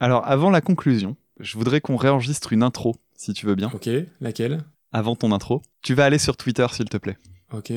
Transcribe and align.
Alors, 0.00 0.26
avant 0.26 0.50
la 0.50 0.60
conclusion, 0.60 1.16
je 1.40 1.58
voudrais 1.58 1.80
qu'on 1.80 1.96
réenregistre 1.96 2.52
une 2.52 2.62
intro, 2.62 2.94
si 3.16 3.32
tu 3.32 3.46
veux 3.46 3.56
bien. 3.56 3.70
Ok, 3.74 3.88
laquelle? 4.20 4.62
Avant 4.92 5.16
ton 5.16 5.32
intro, 5.32 5.60
tu 5.82 5.94
vas 5.94 6.04
aller 6.04 6.18
sur 6.18 6.36
Twitter, 6.36 6.66
s'il 6.72 6.88
te 6.88 6.96
plaît. 6.96 7.18
Ok, 7.52 7.72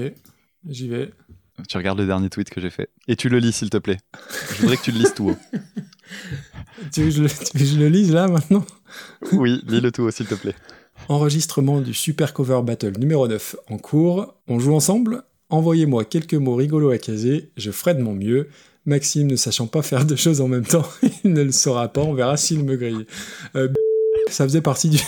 j'y 0.68 0.88
vais. 0.88 1.12
Tu 1.68 1.78
regardes 1.78 2.00
le 2.00 2.06
dernier 2.06 2.30
tweet 2.30 2.50
que 2.50 2.62
j'ai 2.62 2.70
fait. 2.70 2.90
Et 3.08 3.16
tu 3.16 3.28
le 3.28 3.40
lis, 3.40 3.54
s'il 3.54 3.72
te 3.72 3.78
plaît. 3.78 3.98
Je 4.52 4.62
voudrais 4.62 4.78
que 4.78 4.84
tu 4.84 4.92
le 4.92 5.00
lises 5.00 5.14
tout 5.16 5.30
haut. 5.30 5.38
tu 6.94 7.02
veux 7.02 7.10
que 7.10 7.16
je 7.16 7.24
le, 7.24 7.30
tu 7.30 7.58
veux 7.58 7.66
que 7.66 7.72
je 7.72 7.80
le 7.80 7.90
lise 7.90 8.14
là 8.14 8.28
maintenant? 8.28 8.66
Oui, 9.32 9.62
lis-le 9.68 9.92
tout 9.92 10.04
haut, 10.04 10.12
s'il 10.12 10.28
te 10.28 10.36
plaît. 10.36 10.56
Enregistrement 11.10 11.82
du 11.82 11.94
Super 11.96 12.34
Cover 12.34 12.62
Battle 12.64 12.98
numéro 13.00 13.28
9 13.28 13.56
en 13.70 13.78
cours. 13.80 14.36
On 14.48 14.60
joue 14.60 14.76
ensemble? 14.76 15.24
Envoyez-moi 15.50 16.06
quelques 16.06 16.36
mots 16.36 16.56
rigolos 16.56 16.92
à 16.92 16.98
caser, 16.98 17.52
je 17.58 17.72
ferai 17.72 17.96
de 17.96 18.02
mon 18.02 18.14
mieux. 18.14 18.48
Maxime, 18.86 19.28
ne 19.28 19.36
sachant 19.36 19.68
pas 19.68 19.82
faire 19.82 20.06
deux 20.06 20.16
choses 20.16 20.42
en 20.42 20.48
même 20.48 20.66
temps, 20.66 20.88
il 21.24 21.34
ne 21.34 21.44
le 21.44 21.52
saura 21.52 21.88
pas, 21.88 22.02
on 22.02 22.14
verra 22.14 22.38
s'il 22.38 22.64
me 22.64 22.76
grille. 22.76 23.06
Euh, 23.56 23.68
ça 24.30 24.44
faisait 24.46 24.62
partie 24.62 24.90
du... 24.90 25.00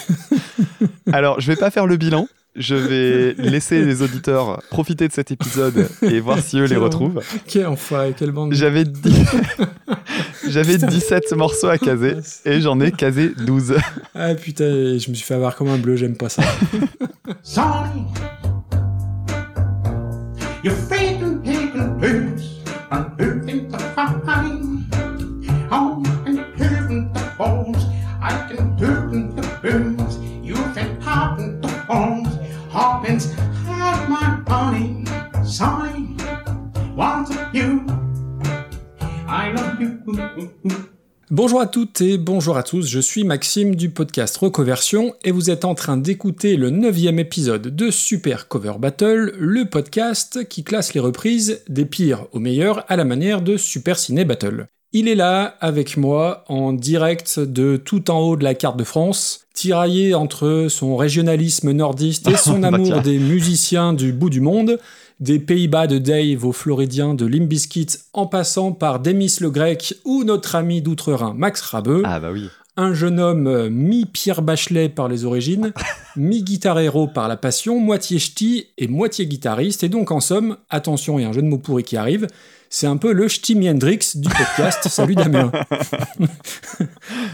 Alors, 1.11 1.39
je 1.39 1.47
vais 1.47 1.55
pas 1.55 1.71
faire 1.71 1.87
le 1.87 1.97
bilan. 1.97 2.27
Je 2.55 2.75
vais 2.75 3.33
laisser 3.39 3.83
les 3.83 4.03
auditeurs 4.03 4.61
profiter 4.69 5.07
de 5.07 5.13
cet 5.13 5.31
épisode 5.31 5.87
et 6.03 6.19
voir 6.19 6.37
si 6.37 6.59
eux 6.59 6.65
les 6.65 6.75
retrouvent. 6.75 7.19
Quel 7.47 7.65
enfoiré, 7.65 8.13
quelle 8.15 8.31
bande. 8.31 8.53
J'avais 8.53 8.83
dit... 8.83 9.25
J'avais 10.47 10.77
17 10.77 11.33
morceaux 11.33 11.69
à 11.69 11.79
caser 11.79 12.17
et 12.45 12.61
j'en 12.61 12.79
ai 12.79 12.91
casé 12.91 13.31
12. 13.37 13.75
Ah 14.13 14.35
putain, 14.35 14.99
je 14.99 15.09
me 15.09 15.15
suis 15.15 15.25
fait 15.25 15.33
avoir 15.33 15.55
comme 15.55 15.69
un 15.69 15.79
bleu, 15.79 15.95
j'aime 15.95 16.15
pas 16.15 16.29
ça. 16.29 16.43
Sorry. 17.41 18.03
You're 20.63 20.75
blues, 22.93 23.13
unmoving 23.19 23.71
the 23.71 23.77
fine. 23.95 24.83
Home 25.69 26.05
and 26.25 26.55
hearing 26.55 27.11
the 27.13 27.33
bones, 27.37 27.83
I 28.21 28.47
can 28.47 28.75
do 28.75 29.31
the 29.35 29.59
blues. 29.61 30.17
You've 30.43 30.75
been 30.75 31.01
popping 31.01 31.61
the 31.61 31.85
bones, 31.87 32.37
Hawkins 32.71 33.33
had 33.65 34.07
my 34.09 34.43
honey, 34.47 35.05
Sonny, 35.43 36.15
wants 36.95 37.31
you. 37.53 37.85
I 39.27 39.51
love 39.51 39.81
you. 39.81 40.89
Bonjour 41.35 41.61
à 41.61 41.65
toutes 41.65 41.99
et 42.01 42.19
bonjour 42.19 42.57
à 42.57 42.61
tous, 42.61 42.87
je 42.87 42.99
suis 42.99 43.23
Maxime 43.23 43.73
du 43.73 43.89
podcast 43.89 44.37
Recoversion 44.37 45.15
et 45.23 45.31
vous 45.31 45.49
êtes 45.49 45.65
en 45.65 45.73
train 45.73 45.97
d'écouter 45.97 46.57
le 46.57 46.69
neuvième 46.69 47.17
épisode 47.17 47.75
de 47.75 47.89
Super 47.89 48.47
Cover 48.47 48.73
Battle, 48.77 49.33
le 49.39 49.65
podcast 49.65 50.47
qui 50.47 50.63
classe 50.63 50.93
les 50.93 50.99
reprises 50.99 51.63
des 51.67 51.85
pires 51.85 52.27
aux 52.33 52.39
meilleurs 52.39 52.85
à 52.87 52.97
la 52.97 53.03
manière 53.03 53.41
de 53.41 53.57
Super 53.57 53.97
Ciné 53.97 54.25
Battle. 54.25 54.67
Il 54.91 55.07
est 55.07 55.15
là 55.15 55.57
avec 55.59 55.97
moi 55.97 56.43
en 56.49 56.71
direct 56.71 57.39
de 57.39 57.77
tout 57.77 58.11
en 58.11 58.19
haut 58.19 58.37
de 58.37 58.43
la 58.43 58.53
carte 58.53 58.77
de 58.77 58.83
France, 58.83 59.47
tiraillé 59.55 60.13
entre 60.13 60.67
son 60.69 60.95
régionalisme 60.95 61.71
nordiste 61.71 62.27
et 62.27 62.35
son 62.37 62.61
amour 62.61 63.01
des 63.01 63.17
musiciens 63.17 63.93
du 63.93 64.13
bout 64.13 64.29
du 64.29 64.39
monde 64.39 64.77
des 65.19 65.39
Pays-Bas 65.39 65.87
de 65.87 65.97
Dave 65.97 66.45
aux 66.45 66.51
Floridiens 66.51 67.13
de 67.13 67.25
Limbiskit 67.25 67.87
en 68.13 68.27
passant 68.27 68.71
par 68.71 68.99
Demis 68.99 69.37
le 69.39 69.49
Grec 69.49 69.95
ou 70.05 70.23
notre 70.23 70.55
ami 70.55 70.81
d'Outre-Rhin 70.81 71.33
Max 71.35 71.61
Rabeux. 71.61 72.01
Ah 72.05 72.19
bah 72.19 72.31
oui. 72.31 72.49
Un 72.75 72.95
jeune 72.95 73.19
homme 73.19 73.45
euh, 73.45 73.69
mi-Pierre 73.69 74.41
Bachelet 74.41 74.89
par 74.89 75.07
les 75.07 75.25
origines, 75.25 75.73
mi-guitarero 76.15 77.07
par 77.07 77.27
la 77.27 77.37
passion, 77.37 77.79
moitié 77.79 78.17
ch'ti 78.17 78.67
et 78.79 78.87
moitié 78.87 79.27
guitariste. 79.27 79.83
Et 79.83 79.89
donc 79.89 80.09
en 80.09 80.19
somme, 80.19 80.57
attention, 80.71 81.19
il 81.19 81.21
y 81.21 81.25
a 81.25 81.29
un 81.29 81.33
jeu 81.33 81.43
de 81.43 81.47
mots 81.47 81.59
pourri 81.59 81.83
qui 81.83 81.97
arrive, 81.97 82.27
c'est 82.73 82.87
un 82.87 82.97
peu 82.97 83.13
le 83.13 83.29
Stimi 83.29 83.69
Hendrix 83.69 83.99
du 84.15 84.27
podcast. 84.27 84.87
Salut 84.89 85.15
Damien. 85.15 85.51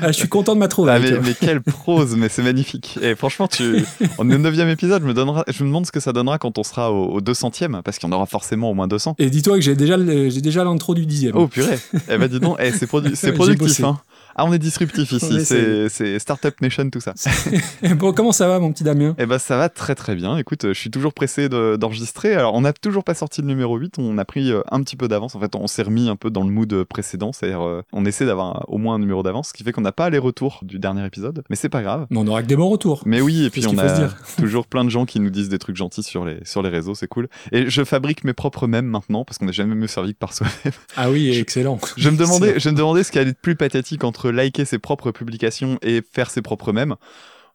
Ah, 0.02 0.08
je 0.08 0.18
suis 0.18 0.28
content 0.28 0.56
de 0.56 0.60
m'être 0.60 0.88
ah, 0.88 1.00
mais, 1.00 1.34
quelle 1.40 1.62
prose, 1.62 2.16
mais 2.16 2.30
c'est 2.30 2.42
magnifique. 2.42 2.98
Et 3.02 3.16
franchement, 3.16 3.48
tu, 3.48 3.86
on 4.18 4.30
est 4.30 4.36
au 4.36 4.38
neuvième 4.38 4.70
épisode, 4.70 5.02
je 5.02 5.08
me, 5.08 5.14
donnera, 5.14 5.44
je 5.48 5.64
me 5.64 5.70
demande 5.70 5.86
ce 5.86 5.92
que 5.92 6.00
ça 6.00 6.12
donnera 6.12 6.38
quand 6.38 6.58
on 6.58 6.64
sera 6.64 6.92
au, 6.92 7.22
200e, 7.22 7.82
parce 7.82 7.98
qu'il 7.98 8.10
y 8.10 8.12
en 8.12 8.16
aura 8.16 8.26
forcément 8.26 8.72
au 8.72 8.74
moins 8.74 8.88
200. 8.88 9.16
Et 9.20 9.30
dis-toi 9.30 9.56
que 9.56 9.62
j'ai 9.62 9.76
déjà, 9.76 9.98
l'intro 9.98 10.96
du 10.96 11.06
dixième. 11.06 11.36
Oh 11.36 11.48
purée. 11.48 11.80
Eh 12.10 12.18
ben 12.18 12.28
dis 12.28 12.40
donc, 12.40 12.58
eh, 12.60 12.72
c'est, 12.72 12.90
c'est 13.16 13.32
productif. 13.34 13.84
Hein. 13.84 14.00
Ah, 14.40 14.46
on 14.46 14.54
est 14.54 14.60
disruptif 14.60 15.12
ici, 15.12 15.44
c'est 15.44 16.18
Startup 16.18 16.62
Nation, 16.62 16.90
tout 16.90 17.02
ça. 17.02 17.14
bon, 17.98 18.14
comment 18.14 18.32
ça 18.32 18.48
va, 18.48 18.60
mon 18.60 18.72
petit 18.72 18.86
Damien? 18.86 19.14
Eh 19.18 19.26
ben, 19.26 19.38
ça 19.38 19.58
va 19.58 19.68
très 19.68 19.96
très 19.96 20.16
bien. 20.16 20.38
Écoute, 20.38 20.68
je 20.68 20.80
suis 20.80 20.90
toujours 20.90 21.14
pressé 21.14 21.50
d'enregistrer. 21.50 22.36
Alors, 22.36 22.54
on 22.54 22.62
n'a 22.62 22.72
toujours 22.72 23.04
pas 23.04 23.16
sorti 23.16 23.42
le 23.42 23.48
numéro 23.48 23.76
8, 23.76 23.96
on 23.98 24.18
a 24.18 24.24
pris 24.24 24.50
euh, 24.54 24.62
un 24.72 24.82
petit 24.82 24.96
peu 24.96 25.10
d'avance. 25.10 25.36
En 25.36 25.42
fait, 25.42 25.58
on 25.58 25.68
s'est 25.68 25.84
remis 25.84 26.08
un 26.08 26.16
peu 26.16 26.30
dans 26.30 26.46
le 26.46 26.52
mood 26.52 26.86
précédent, 26.86 27.34
c'est-à-dire, 27.34 27.68
euh, 27.68 27.82
on 27.92 28.06
essaie 28.06 28.26
d'avoir 28.26 28.64
au 28.70 28.78
moins 28.78 28.96
un 28.96 29.00
numéro 29.00 29.24
d'avance, 29.24 29.50
ce 29.50 29.54
qui 29.54 29.66
fait 29.66 29.74
qu'on 29.74 29.82
n'a 29.82 29.92
pas 29.92 30.10
les 30.10 30.20
retours 30.20 30.62
du 30.62 30.80
dernier 30.80 31.06
épisode, 31.06 31.44
mais 31.50 31.58
c'est 31.58 31.68
pas 31.68 31.82
grave. 31.82 32.08
Mais 32.10 32.20
on 32.20 32.28
aura 32.28 32.42
que 32.42 32.48
des 32.48 32.56
bons 32.56 32.70
retours. 32.70 33.04
Mais 33.06 33.20
oui, 33.20 33.44
et 33.44 33.50
puis 33.50 33.68
on 33.68 33.78
a 33.78 34.08
toujours 34.38 34.68
plein 34.68 34.86
de 34.86 34.90
gens 34.90 35.06
qui 35.06 35.20
nous 35.20 35.32
disent 35.32 35.50
des 35.50 35.60
trucs 35.60 35.76
gentils 35.76 36.02
sur 36.02 36.24
les, 36.24 36.40
sur 36.46 36.62
les 36.62 36.70
réseaux, 36.70 36.96
c'est 36.96 37.10
cool. 37.10 37.28
Et 37.52 37.70
je 37.70 37.84
fabrique 37.84 38.24
mes 38.24 38.34
propres 38.34 38.68
mèmes 38.68 38.88
maintenant, 38.88 39.26
parce 39.26 39.38
qu'on 39.38 39.48
n'est 39.48 39.52
jamais 39.52 39.76
mieux 39.76 39.88
servi 39.88 40.14
que 40.14 40.20
par 40.20 40.32
soi-même. 40.32 40.74
Ah 40.96 41.12
oui, 41.12 41.38
excellent. 41.38 41.78
Je 41.98 42.10
me 42.10 42.16
demandais, 42.30 42.58
je 42.58 42.70
me 42.70 42.76
demandais 42.76 43.04
ce 43.04 43.12
qui 43.12 43.20
allait 43.20 43.32
être 43.32 43.42
plus 43.42 43.58
pathétique 43.58 44.06
entre 44.06 44.29
liker 44.32 44.66
ses 44.66 44.80
propres 44.80 45.12
publications 45.12 45.78
et 45.82 46.02
faire 46.02 46.30
ses 46.30 46.42
propres 46.42 46.72
mèmes. 46.72 46.96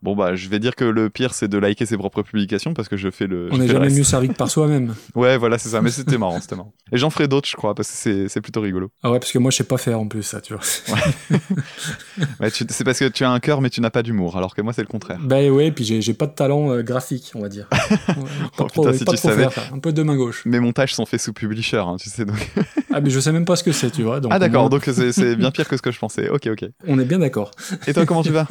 Bon 0.04 0.14
bah 0.14 0.34
je 0.34 0.50
vais 0.50 0.58
dire 0.58 0.76
que 0.76 0.84
le 0.84 1.08
pire 1.08 1.32
c'est 1.32 1.48
de 1.48 1.56
liker 1.56 1.86
ses 1.86 1.96
propres 1.96 2.20
publications 2.20 2.74
parce 2.74 2.90
que 2.90 2.96
je 2.98 3.10
fais 3.10 3.26
le. 3.26 3.48
On 3.50 3.56
n'est 3.56 3.68
jamais 3.68 3.88
mieux 3.88 4.04
servi 4.04 4.28
que 4.28 4.34
par 4.34 4.50
soi-même. 4.50 4.94
ouais 5.14 5.38
voilà 5.38 5.56
c'est 5.56 5.70
ça 5.70 5.80
mais 5.80 5.88
c'était 5.88 6.18
marrant 6.18 6.38
c'était 6.42 6.56
marrant. 6.56 6.74
Et 6.92 6.98
j'en 6.98 7.08
ferai 7.08 7.26
d'autres 7.26 7.48
je 7.48 7.56
crois 7.56 7.74
parce 7.74 7.88
que 7.90 8.28
c'est 8.28 8.40
plutôt 8.42 8.60
rigolo. 8.60 8.90
Ah 9.02 9.10
ouais 9.10 9.18
parce 9.18 9.32
que 9.32 9.38
moi 9.38 9.50
je 9.50 9.56
sais 9.56 9.64
pas 9.64 9.78
faire 9.78 9.98
en 9.98 10.06
plus 10.06 10.22
ça 10.22 10.42
tu 10.42 10.52
vois. 10.52 10.62
ouais. 12.38 12.50
c'est 12.50 12.84
parce 12.84 12.98
que 12.98 13.08
tu 13.08 13.24
as 13.24 13.30
un 13.30 13.40
cœur 13.40 13.62
mais 13.62 13.70
tu 13.70 13.80
n'as 13.80 13.88
pas 13.88 14.02
d'humour 14.02 14.36
alors 14.36 14.54
que 14.54 14.60
moi 14.60 14.74
c'est 14.74 14.82
le 14.82 14.88
contraire. 14.88 15.20
Bah 15.22 15.42
ouais 15.42 15.70
puis 15.70 15.84
j'ai 15.84 16.12
pas 16.12 16.26
de 16.26 16.34
talent 16.34 16.70
euh, 16.70 16.82
graphique 16.82 17.32
on 17.34 17.40
va 17.40 17.48
dire. 17.48 17.66
pas 17.70 18.14
oh, 18.58 18.64
trop, 18.64 18.92
si 18.92 19.06
tu 19.06 19.16
savais. 19.16 19.48
Faire, 19.48 19.72
un 19.72 19.78
peu 19.78 19.94
de 19.94 20.02
main 20.02 20.16
gauche. 20.16 20.44
Mes 20.44 20.60
montages 20.60 20.94
sont 20.94 21.06
faits 21.06 21.20
sous 21.22 21.32
publisher 21.32 21.78
hein, 21.78 21.96
tu 21.98 22.10
sais 22.10 22.26
donc. 22.26 22.52
ah 22.92 23.00
mais 23.00 23.08
je 23.08 23.20
sais 23.20 23.32
même 23.32 23.46
pas 23.46 23.56
ce 23.56 23.64
que 23.64 23.72
c'est 23.72 23.90
tu 23.90 24.02
vois. 24.02 24.20
Donc 24.20 24.32
ah 24.34 24.38
d'accord 24.38 24.68
donc 24.68 24.84
c'est 24.84 25.36
bien 25.36 25.50
pire 25.50 25.66
que 25.66 25.78
ce 25.78 25.82
que 25.82 25.92
je 25.92 25.98
pensais 25.98 26.28
ok 26.28 26.48
ok. 26.48 26.68
On 26.86 26.98
est 26.98 27.06
bien 27.06 27.20
d'accord. 27.20 27.52
Et 27.86 27.94
toi 27.94 28.04
comment 28.04 28.22
tu 28.22 28.32
vas? 28.32 28.46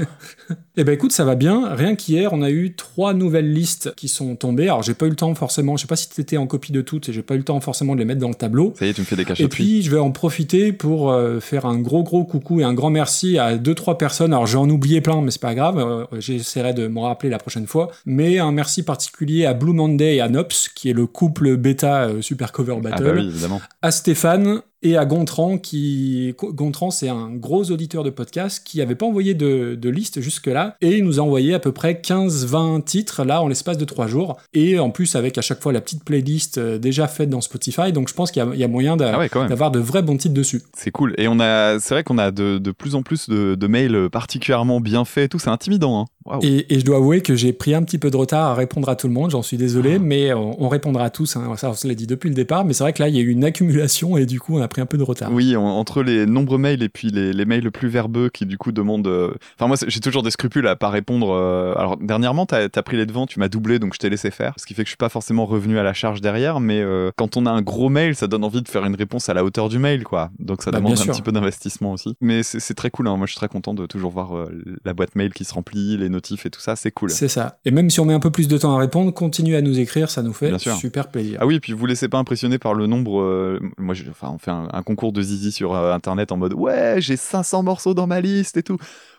Eh 0.78 0.84
ben 0.84 0.94
écoute 0.94 1.12
ça 1.12 1.26
va 1.26 1.36
bien 1.36 1.43
rien 1.50 1.96
qu'hier 1.96 2.34
on 2.34 2.42
a 2.42 2.50
eu 2.50 2.74
trois 2.76 3.14
nouvelles 3.14 3.52
listes 3.52 3.94
qui 3.96 4.08
sont 4.08 4.36
tombées. 4.36 4.66
Alors, 4.66 4.84
j'ai 4.84 4.94
pas 4.94 5.06
eu 5.06 5.10
le 5.10 5.16
temps 5.16 5.34
forcément, 5.36 5.78
je 5.78 5.82
sais 5.82 5.88
pas 5.88 5.96
si 5.96 6.10
tu 6.10 6.22
étais 6.22 6.38
en 6.38 6.48
copie 6.48 6.72
de 6.72 6.82
toutes, 6.82 7.10
et 7.10 7.14
j'ai 7.14 7.22
pas 7.22 7.36
eu 7.36 7.40
le 7.40 7.44
temps 7.44 7.60
forcément 7.60 7.94
de 7.94 8.00
les 8.00 8.06
mettre 8.06 8.22
dans 8.22 8.30
le 8.30 8.36
tableau. 8.36 8.74
Ça 8.78 8.86
y 8.86 8.90
est, 8.90 8.94
tu 8.94 9.02
me 9.02 9.06
fais 9.06 9.16
des 9.16 9.26
cachets. 9.26 9.44
Et 9.44 9.48
puis, 9.48 9.82
je 9.82 9.92
vais 9.92 10.00
en 10.00 10.12
profiter 10.12 10.72
pour 10.72 11.12
euh, 11.12 11.40
faire 11.40 11.66
un 11.66 11.80
gros, 11.80 12.04
gros 12.04 12.24
coucou 12.24 12.62
et 12.62 12.64
un 12.64 12.74
grand 12.74 12.90
merci 12.90 13.38
à 13.38 13.58
deux, 13.58 13.76
trois 13.76 13.98
personnes. 13.98 14.34
Alors, 14.34 14.48
j'ai 14.48 14.58
en 14.58 14.70
oublié 14.70 15.02
plein, 15.02 15.22
mais 15.22 15.32
c'est 15.32 15.42
pas 15.42 15.56
grave. 15.56 15.78
Euh, 15.78 16.06
j'essaierai 16.20 16.74
de 16.74 16.88
me 16.88 17.00
rappeler 17.00 17.30
la 17.30 17.40
prochaine 17.40 17.68
fois. 17.68 17.92
Mais 18.06 18.40
un 18.40 18.52
merci 18.52 18.84
particulier 18.84 19.46
à 19.46 19.54
Blue 19.54 19.74
Monday 19.74 20.16
et 20.16 20.22
à 20.22 20.30
Nops, 20.30 20.70
qui 20.74 20.90
est 20.90 20.94
le 20.94 21.08
couple 21.08 21.58
bêta 21.58 22.04
euh, 22.04 22.22
Super 22.22 22.52
Cover 22.52 22.78
Battle. 22.82 23.04
Ah 23.08 23.14
bah 23.14 23.20
oui, 23.20 23.28
évidemment. 23.28 23.62
À 23.82 23.92
Stéphane, 23.92 24.62
et 24.84 24.98
à 24.98 25.06
Gontran, 25.06 25.58
qui 25.58 26.36
Gontran 26.38 26.92
c'est 26.92 27.10
un 27.10 27.30
gros 27.32 27.72
auditeur 27.72 28.04
de 28.04 28.10
podcast 28.10 28.62
qui 28.66 28.78
n'avait 28.80 28.96
pas 28.96 29.06
envoyé 29.06 29.34
de, 29.34 29.90
liste 29.90 30.22
jusque-là, 30.22 30.76
et 30.82 30.98
il 30.98 31.04
nous 31.04 31.20
a 31.20 31.24
envoyé 31.24 31.54
à 31.54 31.60
peu 31.60 31.72
près 31.72 31.94
15-20 31.94 32.84
titres 32.84 33.24
là 33.24 33.42
en 33.42 33.48
l'espace 33.48 33.78
de 33.78 33.86
3 33.86 34.08
jours, 34.08 34.38
et 34.54 34.80
en 34.80 34.90
plus 34.90 35.16
avec 35.16 35.38
à 35.38 35.42
chaque 35.42 35.62
fois 35.62 35.72
la 35.72 35.82
petite 35.82 36.04
playlist 36.04 36.58
euh, 36.58 36.78
déjà 36.78 37.08
faite 37.08 37.30
dans 37.30 37.42
Spotify, 37.42 37.92
donc 37.92 38.10
je 38.10 38.14
pense 38.14 38.32
qu'il 38.32 38.44
y, 38.56 38.64
a 38.64 38.68
moyen 38.68 38.98
ah 39.00 39.48
d'avoir 39.48 39.72
de 39.72 39.80
vrais 39.80 40.02
bons 40.02 40.18
titres 40.18 40.34
dessus. 40.34 40.62
C'est 40.76 40.92
cool, 40.92 41.14
et 41.18 41.28
on 41.28 41.40
a, 41.40 41.80
c'est 41.80 41.94
vrai 41.94 42.04
qu'on 42.04 42.18
a 42.18 42.32
de, 42.32 42.60
plus 42.72 42.96
en 42.96 43.04
plus 43.04 43.30
de, 43.30 43.68
mails 43.68 44.10
particulièrement 44.12 44.82
bien 44.82 45.06
faits, 45.06 45.32
tout, 45.32 45.40
c'est 45.40 45.50
intimidant. 45.50 46.02
Hein. 46.02 46.06
Et, 46.42 46.80
je 46.80 46.86
dois 46.86 46.98
avouer 46.98 47.22
que 47.22 47.36
j'ai 47.36 47.54
pris 47.54 47.76
un 47.76 47.84
petit 47.84 47.98
peu 47.98 48.10
de 48.10 48.18
retard 48.18 48.48
à 48.48 48.56
répondre 48.56 48.90
à 48.90 48.96
tout 48.96 49.08
le 49.08 49.14
monde, 49.14 49.32
j'en 49.32 49.42
suis 49.42 49.58
désolé, 49.58 49.96
ah. 49.96 50.00
mais 50.02 50.34
on, 50.34 50.70
répondra 50.70 51.06
à 51.06 51.10
tous, 51.10 51.36
hein. 51.36 51.54
ça 51.58 51.70
on 51.70 51.74
se 51.74 51.88
l'a 51.88 51.94
dit 51.94 52.08
depuis 52.08 52.30
le 52.30 52.36
départ, 52.36 52.66
mais 52.66 52.74
c'est 52.74 52.84
vrai 52.84 52.94
que 52.94 53.02
là 53.02 53.10
il 53.10 53.16
y 53.16 53.20
a 53.20 53.22
eu 53.22 53.30
une 53.30 53.44
accumulation 53.44 54.18
et 54.18 54.26
du 54.26 54.40
coup 54.40 54.58
on 54.58 54.62
a 54.62 54.68
pris 54.68 54.82
un 54.82 54.86
peu 54.86 54.98
de 54.98 55.04
retard. 55.04 55.32
Oui, 55.32 55.56
entre 55.56 56.02
les 56.02 56.26
nombreux 56.26 56.58
mails 56.58 56.82
et 56.82 56.90
puis 56.90 57.10
les, 57.10 57.46
mails 57.46 57.72
plus 57.72 57.90
verbeux 57.90 58.30
qui 58.30 58.46
du 58.46 58.58
coup 58.58 58.72
demandent... 58.72 59.08
Euh, 59.08 59.34
enfin 59.58 59.68
moi 59.68 59.76
j'ai 59.86 60.00
toujours 60.00 60.24
des 60.24 60.32
scrupules 60.32 60.68
à 60.68 60.76
pas 60.76 60.90
répondre. 60.90 61.32
Euh, 61.32 61.74
alors 61.76 61.98
dernièrement 61.98 62.46
tu 62.46 62.56
as, 62.56 62.70
pris 62.84 62.98
les 62.98 63.06
devants, 63.06 63.28
tu 63.28 63.40
m'as 63.40 63.50
doublé 63.50 63.80
donc 63.80 63.94
je 63.94 64.00
t'ai 64.00 64.10
laissé 64.10 64.32
faire, 64.32 64.54
ce 64.58 64.66
qui 64.66 64.74
fait 64.74 64.84
que 64.84 64.88
je 64.88 64.92
suis 64.92 64.98
pas 64.98 65.10
forcément 65.10 65.46
revenu 65.46 65.78
à 65.78 65.84
la 65.84 65.94
charge 65.94 66.22
derrière, 66.22 66.60
mais 66.60 66.80
euh, 66.80 67.12
quand 67.16 67.38
on 67.38 67.46
a 67.46 67.52
un 67.52 67.62
gros 67.62 67.90
mail 67.90 68.16
ça 68.16 68.28
donne 68.28 68.44
envie 68.44 68.62
de 68.62 68.70
faire 68.70 68.86
une 68.86 68.96
réponse 68.96 69.30
à 69.30 69.34
la 69.34 69.44
hauteur 69.44 69.70
du 69.70 69.80
mail 69.80 70.04
quoi, 70.04 70.32
donc 70.40 70.64
ça 70.64 70.72
bah, 70.72 70.78
demande 70.78 70.98
un 70.98 71.06
petit 71.06 71.22
peu 71.22 71.32
d'investissement 71.32 71.92
aussi. 71.92 72.16
Mais 72.22 72.44
c'est 72.44 72.74
très 72.74 72.90
cool, 72.90 73.08
hein. 73.08 73.18
moi 73.18 73.28
je 73.28 73.32
suis 73.32 73.40
très 73.40 73.50
content 73.50 73.74
de 73.74 73.86
toujours 73.86 74.12
voir 74.12 74.48
la 74.86 74.94
boîte 74.94 75.16
mail 75.16 75.34
qui 75.34 75.44
se 75.44 75.54
remplit, 75.54 75.98
les 75.98 76.10
notifs 76.14 76.46
et 76.46 76.50
tout 76.50 76.62
ça, 76.62 76.76
c'est 76.76 76.92
cool. 76.92 77.10
C'est 77.10 77.28
ça. 77.28 77.58
Et 77.66 77.72
même 77.72 77.90
si 77.90 78.00
on 78.00 78.06
met 78.06 78.14
un 78.14 78.20
peu 78.20 78.32
plus 78.32 78.48
de 78.48 78.58
temps 78.58 78.76
à 78.76 78.80
répondre, 78.80 79.14
continuez 79.14 79.58
à 79.58 79.62
nous 79.62 79.80
écrire, 79.80 80.10
ça 80.10 80.22
nous 80.22 80.34
fait 80.34 80.58
super 80.78 81.10
plaisir. 81.10 81.40
Ah 81.42 81.46
oui, 81.46 81.60
puis 81.60 81.74
vous 81.74 81.86
laissez 81.86 82.08
pas 82.08 82.18
impressionner 82.18 82.58
par 82.58 82.74
le 82.74 82.88
nombre. 82.88 83.22
Euh, 83.22 83.60
moi, 83.78 83.96
enfin, 84.10 84.32
on 84.34 84.38
fait 84.38 84.52
un, 84.52 84.84
concours 84.84 85.12
de 85.12 85.22
zizi 85.22 85.52
sur 85.52 85.76
euh, 85.76 85.94
internet 85.94 86.32
en 86.32 86.38
mode 86.38 86.54
ouais, 86.54 86.96
j'ai 87.00 87.18
500 87.18 87.64
morceaux 87.64 87.94
dans 87.94 88.08
ma 88.08 88.22
liste 88.22 88.58
et 88.58 88.64
tout. 88.64 88.78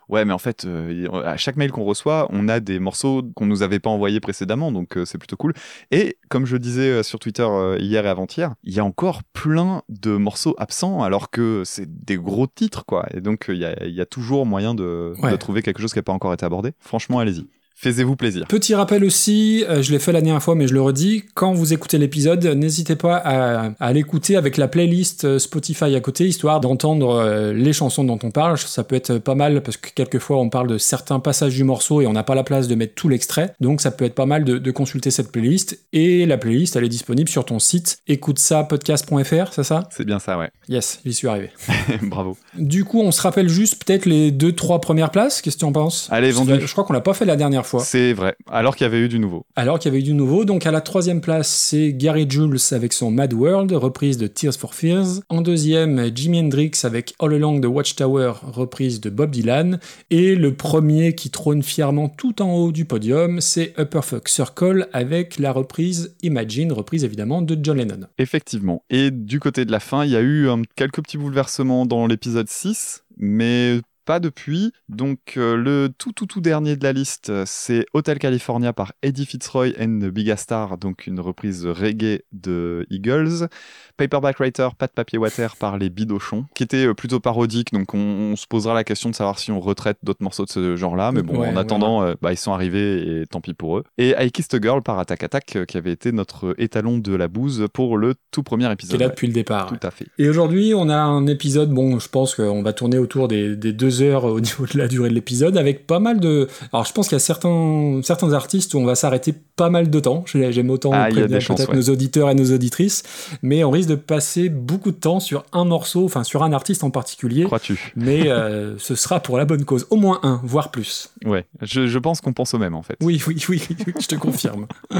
Ouais, 0.09 0.25
mais 0.25 0.33
en 0.33 0.39
fait, 0.39 0.65
euh, 0.65 1.09
à 1.25 1.37
chaque 1.37 1.56
mail 1.56 1.73
qu'on 1.73 1.85
reçoit, 1.85 2.27
on 2.31 2.49
a 2.49 2.61
des 2.61 2.79
morceaux 2.79 3.23
qu'on 3.35 3.47
nous 3.47 3.62
avait 3.62 3.79
pas 3.81 3.91
envoyés 3.91 4.21
précédemment, 4.21 4.71
donc 4.73 4.97
euh, 4.97 5.05
c'est 5.05 5.19
plutôt 5.19 5.37
cool. 5.37 5.55
Et 5.91 6.19
comme 6.29 6.47
je 6.47 6.56
disais 6.56 6.91
euh, 6.91 7.03
sur 7.03 7.19
Twitter 7.19 7.47
hier 7.79 8.05
et 8.05 8.09
avant-hier, 8.09 8.55
il 8.65 8.75
y 8.75 8.81
a 8.81 8.85
encore 8.85 9.23
plein 9.33 9.83
de 9.89 10.17
morceaux 10.17 10.55
absents, 10.59 11.03
alors 11.03 11.31
que 11.31 11.62
c'est 11.65 12.05
des 12.05 12.17
gros 12.17 12.47
titres, 12.47 12.85
quoi. 12.85 13.06
Et 13.15 13.21
donc, 13.21 13.47
il 13.49 13.56
y, 13.56 13.65
a, 13.65 13.85
il 13.85 13.95
y 13.95 14.01
a 14.01 14.06
toujours 14.06 14.47
moyen 14.47 14.75
de, 14.75 15.15
Ouais. 15.23 15.31
de 15.31 15.37
trouver 15.37 15.62
quelque 15.62 15.81
chose 15.81 15.93
qui 15.93 15.99
n'a 15.99 16.03
pas 16.03 16.12
encore 16.12 16.33
été 16.35 16.45
abordé. 16.45 16.73
Franchement, 16.81 17.19
allez-y. 17.19 17.47
Faisez-vous 17.76 18.17
plaisir. 18.17 18.47
Petit 18.49 18.75
rappel 18.75 19.05
aussi, 19.05 19.65
euh, 19.69 19.82
je 19.82 19.93
l'ai 19.93 19.99
fait 19.99 20.12
la 20.12 20.21
dernière 20.21 20.43
fois, 20.43 20.55
mais 20.55 20.69
je 20.69 20.75
le 20.75 20.81
redis, 20.81 21.25
quand 21.35 21.53
vous 21.53 21.73
écoutez 21.73 21.99
l'épisode, 21.99 22.44
n'hésitez 22.47 22.97
pas 22.97 23.17
à, 23.17 23.71
à 23.79 23.93
l'écouter 23.93 24.37
avec 24.37 24.56
la 24.56 24.69
playlist 24.69 25.25
euh, 25.25 25.38
Spotify 25.38 25.94
à 25.94 26.00
côté, 26.00 26.26
histoire 26.26 26.61
d'entendre 26.61 27.11
euh, 27.11 27.53
les 27.53 27.73
chansons 27.73 28.05
dont 28.05 28.19
on 28.23 28.31
parle. 28.31 28.59
Ça 28.59 28.85
peut 28.85 28.94
être 28.94 29.19
pas 29.19 29.35
mal, 29.35 29.62
parce 29.62 29.76
que 29.76 29.91
quelquefois 29.91 30.38
on 30.38 30.49
parle 30.49 30.69
de 30.69 30.79
certains 30.79 31.19
passages 31.21 31.55
du 31.55 31.65
morceau 31.65 32.00
et 32.00 32.06
on 32.06 32.12
n'a 32.12 32.23
pas 32.23 32.35
la 32.35 32.44
place 32.44 32.69
de 32.69 32.75
mettre 32.75 32.94
tout 32.94 33.09
l'extrait. 33.09 33.55
Donc 33.61 33.81
ça 33.81 33.91
peut 33.91 34.05
être 34.05 34.15
pas 34.15 34.27
mal 34.27 34.44
de, 34.44 34.59
de 34.59 34.70
consulter 34.70 35.11
cette 35.11 35.32
playlist. 35.32 35.79
Et 35.93 36.27
la 36.27 36.38
playlist, 36.38 36.77
elle 36.77 36.85
est 36.85 36.88
disponible 36.88 37.29
sur 37.29 37.44
ton 37.44 37.59
site 37.59 37.99
écoute-ça-podcast.fr, 38.06 39.53
c'est 39.53 39.65
ça? 39.65 39.88
C'est 39.91 40.05
bien 40.05 40.19
ça, 40.19 40.38
ouais. 40.38 40.50
Yes, 40.69 41.00
j'y 41.05 41.12
suis 41.12 41.29
arrivé. 41.29 41.50
Bravo. 42.03 42.37
Du 42.56 42.85
coup, 42.85 43.00
on 43.00 43.11
se 43.11 43.20
rappelle 43.20 43.49
juste 43.49 43.85
peut-être 43.85 44.06
les 44.06 44.31
deux, 44.31 44.53
trois 44.53 44.81
premières 44.81 45.11
places. 45.11 45.43
Qu'est-ce 45.43 45.56
que 45.56 45.61
tu 45.61 45.67
en 45.67 45.73
penses? 45.73 46.09
Allez, 46.11 46.31
vendu. 46.31 46.55
Je 46.61 46.73
crois 46.73 46.85
qu'on 46.85 46.93
l'a 46.93 47.00
pas 47.00 47.15
fait 47.15 47.25
la 47.25 47.37
dernière 47.37 47.63
fois. 47.64 47.81
C'est 47.81 48.12
vrai. 48.12 48.37
Alors 48.50 48.76
qu'il 48.76 48.84
y 48.84 48.87
avait 48.87 49.00
eu 49.00 49.08
du 49.08 49.19
nouveau. 49.19 49.46
Alors 49.56 49.78
qu'il 49.78 49.90
y 49.90 49.94
avait 49.94 50.00
eu 50.00 50.05
du 50.06 50.14
nouveau, 50.14 50.44
donc 50.44 50.66
à 50.66 50.70
la 50.70 50.81
troisième 50.81 51.20
place, 51.20 51.49
c'est 51.49 51.93
Gary 51.93 52.26
Jules 52.28 52.58
avec 52.72 52.93
son 52.93 53.11
Mad 53.11 53.32
World, 53.32 53.72
reprise 53.72 54.19
de 54.19 54.26
Tears 54.26 54.55
for 54.55 54.75
Fears. 54.75 55.20
En 55.28 55.40
deuxième, 55.40 56.14
Jimi 56.14 56.40
Hendrix 56.40 56.72
avec 56.84 57.14
All 57.19 57.34
Along 57.34 57.61
the 57.61 57.66
Watchtower, 57.66 58.32
reprise 58.43 59.00
de 59.00 59.11
Bob 59.11 59.31
Dylan. 59.31 59.78
Et 60.11 60.34
le 60.34 60.55
premier 60.55 61.14
qui 61.14 61.31
trône 61.31 61.62
fièrement 61.62 62.08
tout 62.08 62.43
en 62.43 62.55
haut 62.55 62.72
du 62.72 62.84
podium, 62.84 63.40
c'est 63.40 63.75
Upper 63.78 64.02
Fuck 64.02 64.28
Circle 64.28 64.88
avec 64.93 65.38
la 65.38 65.52
reprise 65.52 66.17
Imagine, 66.22 66.72
reprise 66.72 67.05
évidemment 67.05 67.43
de 67.43 67.58
John 67.60 67.78
Lennon. 67.78 68.06
Effectivement. 68.19 68.82
Et 68.90 69.10
du 69.10 69.40
côté 69.40 69.64
de 69.64 69.72
la 69.72 69.81
fin, 69.81 70.05
il 70.05 70.10
y 70.10 70.17
a 70.17 70.22
eu 70.22 70.49
quelques 70.76 71.02
petits 71.02 71.19
bouleversements 71.19 71.87
dans 71.87 72.06
l'épisode 72.06 72.49
6, 72.49 73.05
mais 73.17 73.81
pas 74.05 74.21
depuis. 74.21 74.73
Donc 74.89 75.35
euh, 75.37 75.56
le 75.56 75.89
tout 75.97 76.12
tout 76.12 76.27
tout 76.27 76.41
dernier 76.41 76.77
de 76.77 76.85
la 76.85 76.93
liste, 76.93 77.31
euh, 77.31 77.45
c'est 77.47 77.87
Hotel 77.95 78.19
California 78.19 78.73
par 78.73 78.93
Eddie 79.03 79.27
Fitzroy 79.27 79.69
and 79.81 79.99
the 80.01 80.06
Big 80.11 80.35
Star, 80.37 80.79
donc 80.79 81.06
une 81.06 81.21
reprise 81.21 81.67
reggae 81.67 82.21
de 82.33 82.87
Eagles. 82.91 83.49
Paperback 83.97 84.39
Writer, 84.41 84.69
Pas 84.77 84.87
de 84.89 84.93
papier 84.93 85.19
water 85.19 85.56
par 85.56 85.79
les 85.79 85.89
Bidochons, 85.89 86.47
qui 86.55 86.65
était 86.65 86.87
euh, 86.87 86.95
plutôt 86.95 87.21
parodique, 87.21 87.73
donc 87.73 87.95
on, 87.95 87.99
on 88.33 88.37
se 88.37 88.47
posera 88.47 88.75
la 88.75 88.83
question 88.85 89.09
de 89.11 89.15
savoir 89.15 89.39
si 89.39 89.53
on 89.53 89.61
retraite 89.61 89.99
d'autres 90.03 90.23
morceaux 90.23 90.45
de 90.45 90.51
ce 90.51 90.75
genre-là, 90.77 91.12
mais 91.12 91.23
bon, 91.23 91.35
Ouais, 91.39 91.49
en 91.49 91.53
ouais, 91.55 91.59
attendant, 91.61 92.03
euh, 92.03 92.15
bah, 92.21 92.33
ils 92.33 92.37
sont 92.37 92.53
arrivés 92.53 93.21
et 93.23 93.27
tant 93.27 93.41
pis 93.41 93.55
pour 93.55 93.79
eux. 93.79 93.85
Et 93.99 94.15
I 94.19 94.31
Kissed 94.33 94.55
a 94.55 94.61
Girl 94.61 94.83
par 94.83 94.99
Attack 94.99 95.23
Attack, 95.23 95.59
qui 95.69 95.77
avait 95.77 95.93
été 95.93 96.11
notre 96.12 96.55
étalon 96.59 96.99
de 96.99 97.15
la 97.15 97.29
bouse 97.29 97.67
pour 97.73 97.97
le 97.97 98.15
tout 98.33 98.43
premier 98.43 98.65
Qui 98.65 98.71
est 98.71 98.73
épisode. 98.75 99.01
là 99.01 99.09
depuis 99.09 99.27
le 99.29 99.33
départ. 99.33 99.69
Tout 99.69 99.87
à 99.87 99.91
fait. 99.93 100.06
Et 100.19 100.29
aujourd'hui, 100.29 100.75
on 100.75 100.89
a 100.89 100.97
un 100.97 101.27
épisode, 101.29 101.71
bon, 101.71 101.99
je 102.01 102.09
pense 102.09 102.35
qu'on 102.35 102.62
va 102.62 102.73
tourner 102.73 102.99
autour 102.99 103.29
des, 103.29 103.55
des 103.56 103.73
deux 103.73 103.94
heures 104.02 104.25
au 104.25 104.41
niveau 104.41 104.67
de 104.67 104.79
la 104.79 104.88
durée 104.88 105.08
de 105.08 105.14
l'épisode, 105.14 105.56
avec 105.56 105.87
pas 105.87 105.99
mal 105.99 106.20
de... 106.20 106.49
Alors, 106.73 106.85
je 106.85 106.93
pense 106.93 107.08
qu'il 107.08 107.17
y 107.17 107.20
a 107.20 107.20
certains, 107.20 108.00
certains 108.02 108.32
artistes 108.32 108.75
où 108.75 108.79
on 108.79 108.85
va 108.85 108.94
s'arrêter 108.94 109.35
pas 109.56 109.70
mal 109.70 109.91
de 109.91 110.00
temps. 110.00 110.25
J'ai- 110.26 110.52
J'aime 110.52 110.70
autant 110.70 110.91
Ah, 110.93 111.08
peut-être 111.11 111.69
ouais. 111.70 111.76
nos 111.76 111.82
auditeurs 111.91 112.31
et 112.31 112.35
nos 112.35 112.52
auditrices, 112.52 113.02
mais 113.43 113.64
on 113.64 113.70
risque 113.70 113.88
de 113.88 113.94
passer 113.94 114.49
beaucoup 114.49 114.91
de 114.91 114.96
temps 114.96 115.20
sur 115.20 115.44
un 115.52 115.64
morceau, 115.64 116.05
enfin 116.05 116.25
sur 116.25 116.43
un 116.43 116.52
artiste 116.52 116.85
en 116.85 116.91
particulier. 116.91 117.44
Crois-tu 117.44 117.93
Mais 117.96 118.29
euh, 118.29 118.76
ce 118.79 118.94
sera 118.94 119.20
pour 119.20 119.38
la 119.38 119.44
bonne 119.44 119.64
cause. 119.64 119.87
Au 119.91 119.96
moins 119.96 120.20
un, 120.23 120.41
voire 120.44 120.70
plus. 120.70 121.11
Ouais, 121.25 121.44
je, 121.62 121.87
je 121.87 121.99
pense 121.99 122.20
qu'on 122.20 122.32
pense 122.32 122.55
au 122.55 122.58
même 122.58 122.75
en 122.75 122.82
fait. 122.82 122.96
Oui, 123.00 123.23
oui, 123.26 123.43
oui, 123.49 123.62
je 124.00 124.06
te 124.06 124.14
confirme. 124.17 124.67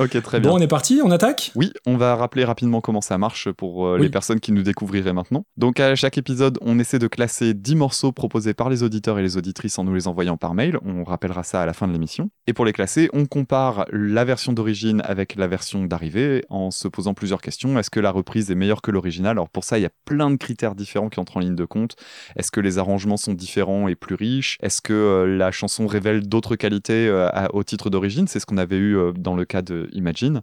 Ok, 0.00 0.22
très 0.22 0.40
bien. 0.40 0.50
Bon, 0.50 0.56
on 0.56 0.60
est 0.60 0.66
parti, 0.66 1.02
on 1.04 1.10
attaque? 1.10 1.52
Oui, 1.54 1.74
on 1.84 1.98
va 1.98 2.16
rappeler 2.16 2.44
rapidement 2.44 2.80
comment 2.80 3.02
ça 3.02 3.18
marche 3.18 3.50
pour 3.50 3.86
euh, 3.86 3.98
les 3.98 4.08
personnes 4.08 4.40
qui 4.40 4.50
nous 4.50 4.62
découvriraient 4.62 5.12
maintenant. 5.12 5.44
Donc 5.58 5.78
à 5.78 5.94
chaque 5.94 6.16
épisode, 6.16 6.56
on 6.62 6.78
essaie 6.78 6.98
de 6.98 7.06
classer 7.06 7.52
10 7.52 7.76
morceaux 7.76 8.10
proposés 8.10 8.54
par 8.54 8.70
les 8.70 8.82
auditeurs 8.82 9.18
et 9.18 9.22
les 9.22 9.36
auditrices 9.36 9.78
en 9.78 9.84
nous 9.84 9.94
les 9.94 10.08
envoyant 10.08 10.38
par 10.38 10.54
mail. 10.54 10.78
On 10.86 11.04
rappellera 11.04 11.42
ça 11.42 11.60
à 11.60 11.66
la 11.66 11.74
fin 11.74 11.86
de 11.86 11.92
l'émission. 11.92 12.30
Et 12.46 12.54
pour 12.54 12.64
les 12.64 12.72
classer, 12.72 13.10
on 13.12 13.26
compare 13.26 13.84
la 13.92 14.24
version 14.24 14.54
d'origine 14.54 15.02
avec 15.04 15.36
la 15.36 15.46
version 15.46 15.84
d'arrivée 15.84 16.46
en 16.48 16.70
se 16.70 16.88
posant 16.88 17.12
plusieurs 17.12 17.42
questions. 17.42 17.78
Est-ce 17.78 17.90
que 17.90 18.00
la 18.00 18.10
reprise 18.10 18.50
est 18.50 18.54
meilleure 18.54 18.80
que 18.80 18.90
l'original 18.90 19.32
Alors 19.32 19.50
pour 19.50 19.64
ça, 19.64 19.78
il 19.78 19.82
y 19.82 19.86
a 19.86 19.90
plein 20.06 20.30
de 20.30 20.36
critères 20.36 20.74
différents 20.74 21.10
qui 21.10 21.20
entrent 21.20 21.36
en 21.36 21.40
ligne 21.40 21.56
de 21.56 21.66
compte. 21.66 21.96
Est-ce 22.36 22.50
que 22.50 22.60
les 22.60 22.78
arrangements 22.78 23.18
sont 23.18 23.34
différents 23.34 23.86
et 23.86 23.96
plus 23.96 24.14
riches? 24.14 24.56
Est-ce 24.62 24.80
que 24.80 24.94
euh, 24.94 25.36
la 25.36 25.50
chanson 25.50 25.86
révèle 25.86 26.26
d'autres 26.26 26.56
qualités 26.56 27.06
euh, 27.06 27.28
au 27.52 27.64
titre 27.64 27.90
d'origine? 27.90 28.26
C'est 28.28 28.40
ce 28.40 28.46
qu'on 28.46 28.56
avait 28.56 28.78
eu 28.78 28.96
dans 29.18 29.36
le 29.36 29.44
cas 29.44 29.60
de 29.60 29.89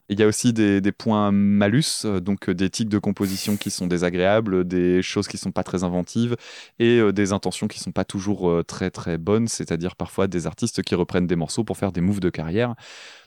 Il 0.10 0.20
y 0.20 0.24
a 0.24 0.28
aussi 0.28 0.54
des, 0.54 0.82
points 0.92 1.32
malus, 1.32 2.06
euh, 2.06 2.20
donc 2.20 2.50
euh, 2.50 2.54
des 2.54 2.70
tics 2.70 2.90
de 2.90 3.00
composition 3.00 3.58
qui 3.58 3.72
sont 3.72 3.88
désagréables, 3.88 4.68
des 4.68 5.02
choses 5.02 5.28
qui 5.28 5.38
sont 5.38 5.52
pas 5.52 5.64
très 5.64 5.84
inventives 5.84 6.36
et 6.80 7.00
euh, 7.00 7.12
des 7.12 7.34
intentions 7.34 7.68
qui 7.68 7.80
sont 7.80 7.92
pas 7.92 8.06
toujours 8.06 8.64
très 8.66 8.90
très 8.90 9.18
bonnes, 9.18 9.48
c'est-à-dire 9.48 9.96
parfois 9.96 10.28
des 10.28 10.48
artistes 10.48 10.82
qui 10.82 10.96
reprennent 10.96 11.28
des 11.28 11.36
morceaux 11.36 11.64
pour 11.64 11.78
faire 11.78 11.92
des 11.92 12.02
moves 12.02 12.20
de 12.20 12.30
carrière. 12.30 12.76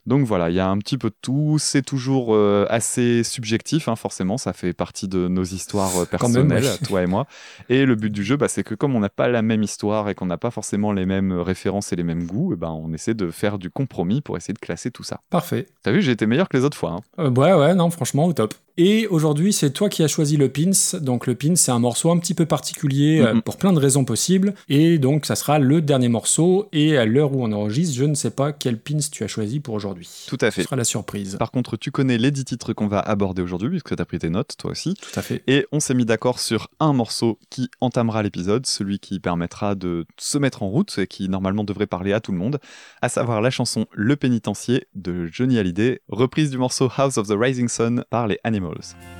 Donc 0.06 0.26
voilà, 0.26 0.50
il 0.50 0.56
y 0.56 0.60
a 0.60 0.68
un 0.68 0.78
petit 0.78 0.98
peu 0.98 1.10
de 1.10 1.14
tout. 1.20 1.56
C'est 1.58 1.82
toujours 1.82 2.34
euh, 2.34 2.66
assez 2.68 3.22
subjectif, 3.22 3.88
hein, 3.88 3.96
forcément. 3.96 4.38
Ça 4.38 4.52
fait 4.52 4.72
partie 4.72 5.08
de 5.08 5.28
nos 5.28 5.44
histoires 5.44 5.90
euh, 5.96 6.00
même, 6.00 6.06
personnelles, 6.06 6.78
toi 6.86 7.02
et 7.02 7.06
moi. 7.06 7.26
Et 7.68 7.84
le 7.84 7.94
but 7.94 8.10
du 8.10 8.24
jeu, 8.24 8.36
bah, 8.36 8.48
c'est 8.48 8.62
que 8.64 8.74
comme 8.74 8.94
on 8.96 9.00
n'a 9.00 9.08
pas 9.08 9.28
la 9.28 9.42
même 9.42 9.62
histoire 9.62 10.08
et 10.08 10.14
qu'on 10.14 10.26
n'a 10.26 10.38
pas 10.38 10.50
forcément 10.50 10.92
les 10.92 11.06
mêmes 11.06 11.32
références 11.32 11.92
et 11.92 11.96
les 11.96 12.02
mêmes 12.04 12.24
goûts, 12.24 12.52
eh 12.54 12.56
ben, 12.56 12.70
on 12.70 12.92
essaie 12.92 13.14
de 13.14 13.30
faire 13.30 13.58
du 13.58 13.70
compromis 13.70 14.20
pour 14.20 14.36
essayer 14.36 14.54
de 14.54 14.58
classer 14.58 14.90
tout 14.90 15.02
ça. 15.04 15.20
Parfait. 15.30 15.66
T'as 15.82 15.92
vu, 15.92 16.02
j'ai 16.02 16.12
été 16.12 16.26
meilleur 16.26 16.48
que 16.48 16.56
les 16.56 16.64
autres 16.64 16.76
fois. 16.76 16.92
hein. 16.92 17.00
Euh, 17.18 17.30
ouais, 17.30 17.52
ouais, 17.54 17.74
non, 17.74 17.90
franchement, 17.90 18.24
au 18.26 18.32
top. 18.32 18.54
Et 18.82 19.06
aujourd'hui, 19.08 19.52
c'est 19.52 19.72
toi 19.72 19.90
qui 19.90 20.02
as 20.02 20.08
choisi 20.08 20.38
le 20.38 20.48
pins. 20.48 20.70
Donc, 21.02 21.26
le 21.26 21.34
pins, 21.34 21.54
c'est 21.54 21.70
un 21.70 21.78
morceau 21.78 22.10
un 22.10 22.18
petit 22.18 22.32
peu 22.32 22.46
particulier 22.46 23.20
euh, 23.20 23.34
Mhm. 23.34 23.42
pour 23.42 23.58
plein 23.58 23.74
de 23.74 23.78
raisons 23.78 24.06
possibles. 24.06 24.54
Et 24.70 24.96
donc, 24.96 25.26
ça 25.26 25.36
sera 25.36 25.58
le 25.58 25.82
dernier 25.82 26.08
morceau. 26.08 26.66
Et 26.72 26.96
à 26.96 27.04
l'heure 27.04 27.34
où 27.34 27.44
on 27.44 27.52
enregistre, 27.52 27.94
je 27.94 28.04
ne 28.04 28.14
sais 28.14 28.30
pas 28.30 28.54
quel 28.54 28.78
pins 28.78 28.96
tu 29.12 29.22
as 29.22 29.28
choisi 29.28 29.60
pour 29.60 29.74
aujourd'hui. 29.74 30.08
Tout 30.28 30.38
à 30.40 30.46
Ce 30.50 30.54
fait. 30.56 30.62
sera 30.62 30.76
la 30.76 30.84
surprise. 30.84 31.36
Par 31.38 31.50
contre, 31.50 31.76
tu 31.76 31.90
connais 31.90 32.16
les 32.16 32.30
10 32.30 32.46
titres 32.46 32.72
qu'on 32.72 32.88
va 32.88 33.00
aborder 33.00 33.42
aujourd'hui, 33.42 33.68
puisque 33.68 33.94
tu 33.94 34.00
as 34.00 34.04
pris 34.06 34.18
tes 34.18 34.30
notes, 34.30 34.54
toi 34.56 34.70
aussi. 34.70 34.94
Tout 34.94 35.18
à 35.18 35.20
fait. 35.20 35.42
Et 35.46 35.66
on 35.72 35.80
s'est 35.80 35.92
mis 35.92 36.06
d'accord 36.06 36.38
sur 36.38 36.68
un 36.80 36.94
morceau 36.94 37.38
qui 37.50 37.68
entamera 37.82 38.22
l'épisode, 38.22 38.64
celui 38.64 38.98
qui 38.98 39.20
permettra 39.20 39.74
de 39.74 40.06
se 40.16 40.38
mettre 40.38 40.62
en 40.62 40.70
route 40.70 40.96
et 40.96 41.06
qui 41.06 41.28
normalement 41.28 41.64
devrait 41.64 41.86
parler 41.86 42.14
à 42.14 42.20
tout 42.20 42.32
le 42.32 42.38
monde, 42.38 42.58
à 43.02 43.10
savoir 43.10 43.42
la 43.42 43.50
chanson 43.50 43.84
Le 43.92 44.16
pénitencier 44.16 44.86
de 44.94 45.26
Johnny 45.26 45.58
Hallyday, 45.58 46.00
reprise 46.08 46.50
du 46.50 46.56
morceau 46.56 46.88
House 46.96 47.18
of 47.18 47.28
the 47.28 47.34
Rising 47.38 47.68
Sun 47.68 48.04
par 48.08 48.26
les 48.26 48.38
Animals. 48.42 48.69
Now 48.70 49.19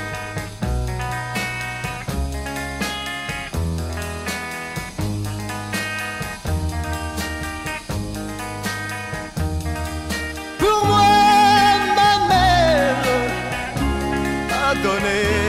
donner 14.83 15.40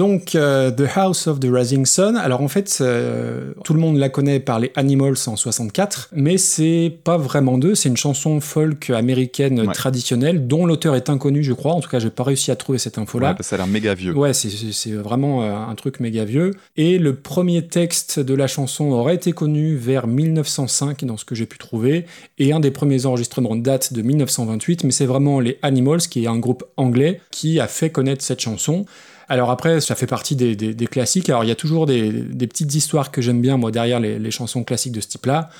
Donc, 0.00 0.34
euh, 0.34 0.70
The 0.70 0.96
House 0.96 1.26
of 1.26 1.40
the 1.40 1.48
Rising 1.52 1.84
Sun. 1.84 2.16
Alors, 2.16 2.40
en 2.40 2.48
fait, 2.48 2.78
euh, 2.80 3.52
tout 3.64 3.74
le 3.74 3.80
monde 3.80 3.98
la 3.98 4.08
connaît 4.08 4.40
par 4.40 4.58
les 4.58 4.72
Animals 4.74 5.18
en 5.26 5.36
64, 5.36 6.08
mais 6.14 6.38
c'est 6.38 6.90
pas 7.04 7.18
vraiment 7.18 7.58
d'eux. 7.58 7.74
C'est 7.74 7.90
une 7.90 7.98
chanson 7.98 8.40
folk 8.40 8.88
américaine 8.88 9.60
Ouais. 9.60 9.74
traditionnelle 9.74 10.46
dont 10.46 10.64
l'auteur 10.64 10.94
est 10.96 11.10
inconnu, 11.10 11.42
je 11.44 11.52
crois. 11.52 11.74
En 11.74 11.80
tout 11.80 11.90
cas, 11.90 11.98
j'ai 11.98 12.08
pas 12.08 12.22
réussi 12.22 12.50
à 12.50 12.56
trouver 12.56 12.78
cette 12.78 12.96
info-là. 12.96 13.32
Ouais, 13.32 13.42
ça 13.42 13.56
a 13.56 13.58
l'air 13.58 13.66
méga 13.66 13.92
vieux. 13.92 14.14
Ouais, 14.16 14.32
c'est 14.32 14.92
vraiment 14.92 15.42
euh, 15.42 15.54
un 15.54 15.74
truc 15.74 16.00
méga 16.00 16.24
vieux. 16.24 16.52
Et 16.78 16.96
le 16.98 17.16
premier 17.16 17.66
texte 17.66 18.20
de 18.20 18.32
la 18.32 18.46
chanson 18.46 18.86
aurait 18.92 19.16
été 19.16 19.32
connu 19.32 19.76
vers 19.76 20.06
1905, 20.06 21.04
dans 21.04 21.18
ce 21.18 21.26
que 21.26 21.34
j'ai 21.34 21.44
pu 21.44 21.58
trouver. 21.58 22.06
Et 22.38 22.54
un 22.54 22.60
des 22.60 22.70
premiers 22.70 23.04
enregistrements 23.04 23.54
date 23.54 23.92
de 23.92 24.00
1928, 24.00 24.84
mais 24.84 24.92
c'est 24.92 25.04
vraiment 25.04 25.40
les 25.40 25.58
Animals, 25.60 26.00
qui 26.00 26.24
est 26.24 26.26
un 26.26 26.38
groupe 26.38 26.64
anglais, 26.78 27.20
qui 27.30 27.60
a 27.60 27.66
fait 27.66 27.90
connaître 27.90 28.24
cette 28.24 28.40
chanson. 28.40 28.86
Alors 29.30 29.52
après, 29.52 29.80
ça 29.80 29.94
fait 29.94 30.08
partie 30.08 30.34
des, 30.34 30.86
classiques. 30.88 31.30
Alors 31.30 31.44
il 31.44 31.46
y 31.46 31.52
a 31.52 31.56
toujours 31.56 31.86
des, 31.86 32.10
petites 32.48 32.74
histoires 32.74 33.12
que 33.12 33.22
j'aime 33.22 33.40
bien, 33.40 33.56
moi, 33.56 33.70
derrière 33.70 34.00
les, 34.00 34.30
chansons 34.32 34.64
classiques 34.64 34.92
de 34.92 35.00
ce 35.00 35.06
type-là. 35.06 35.50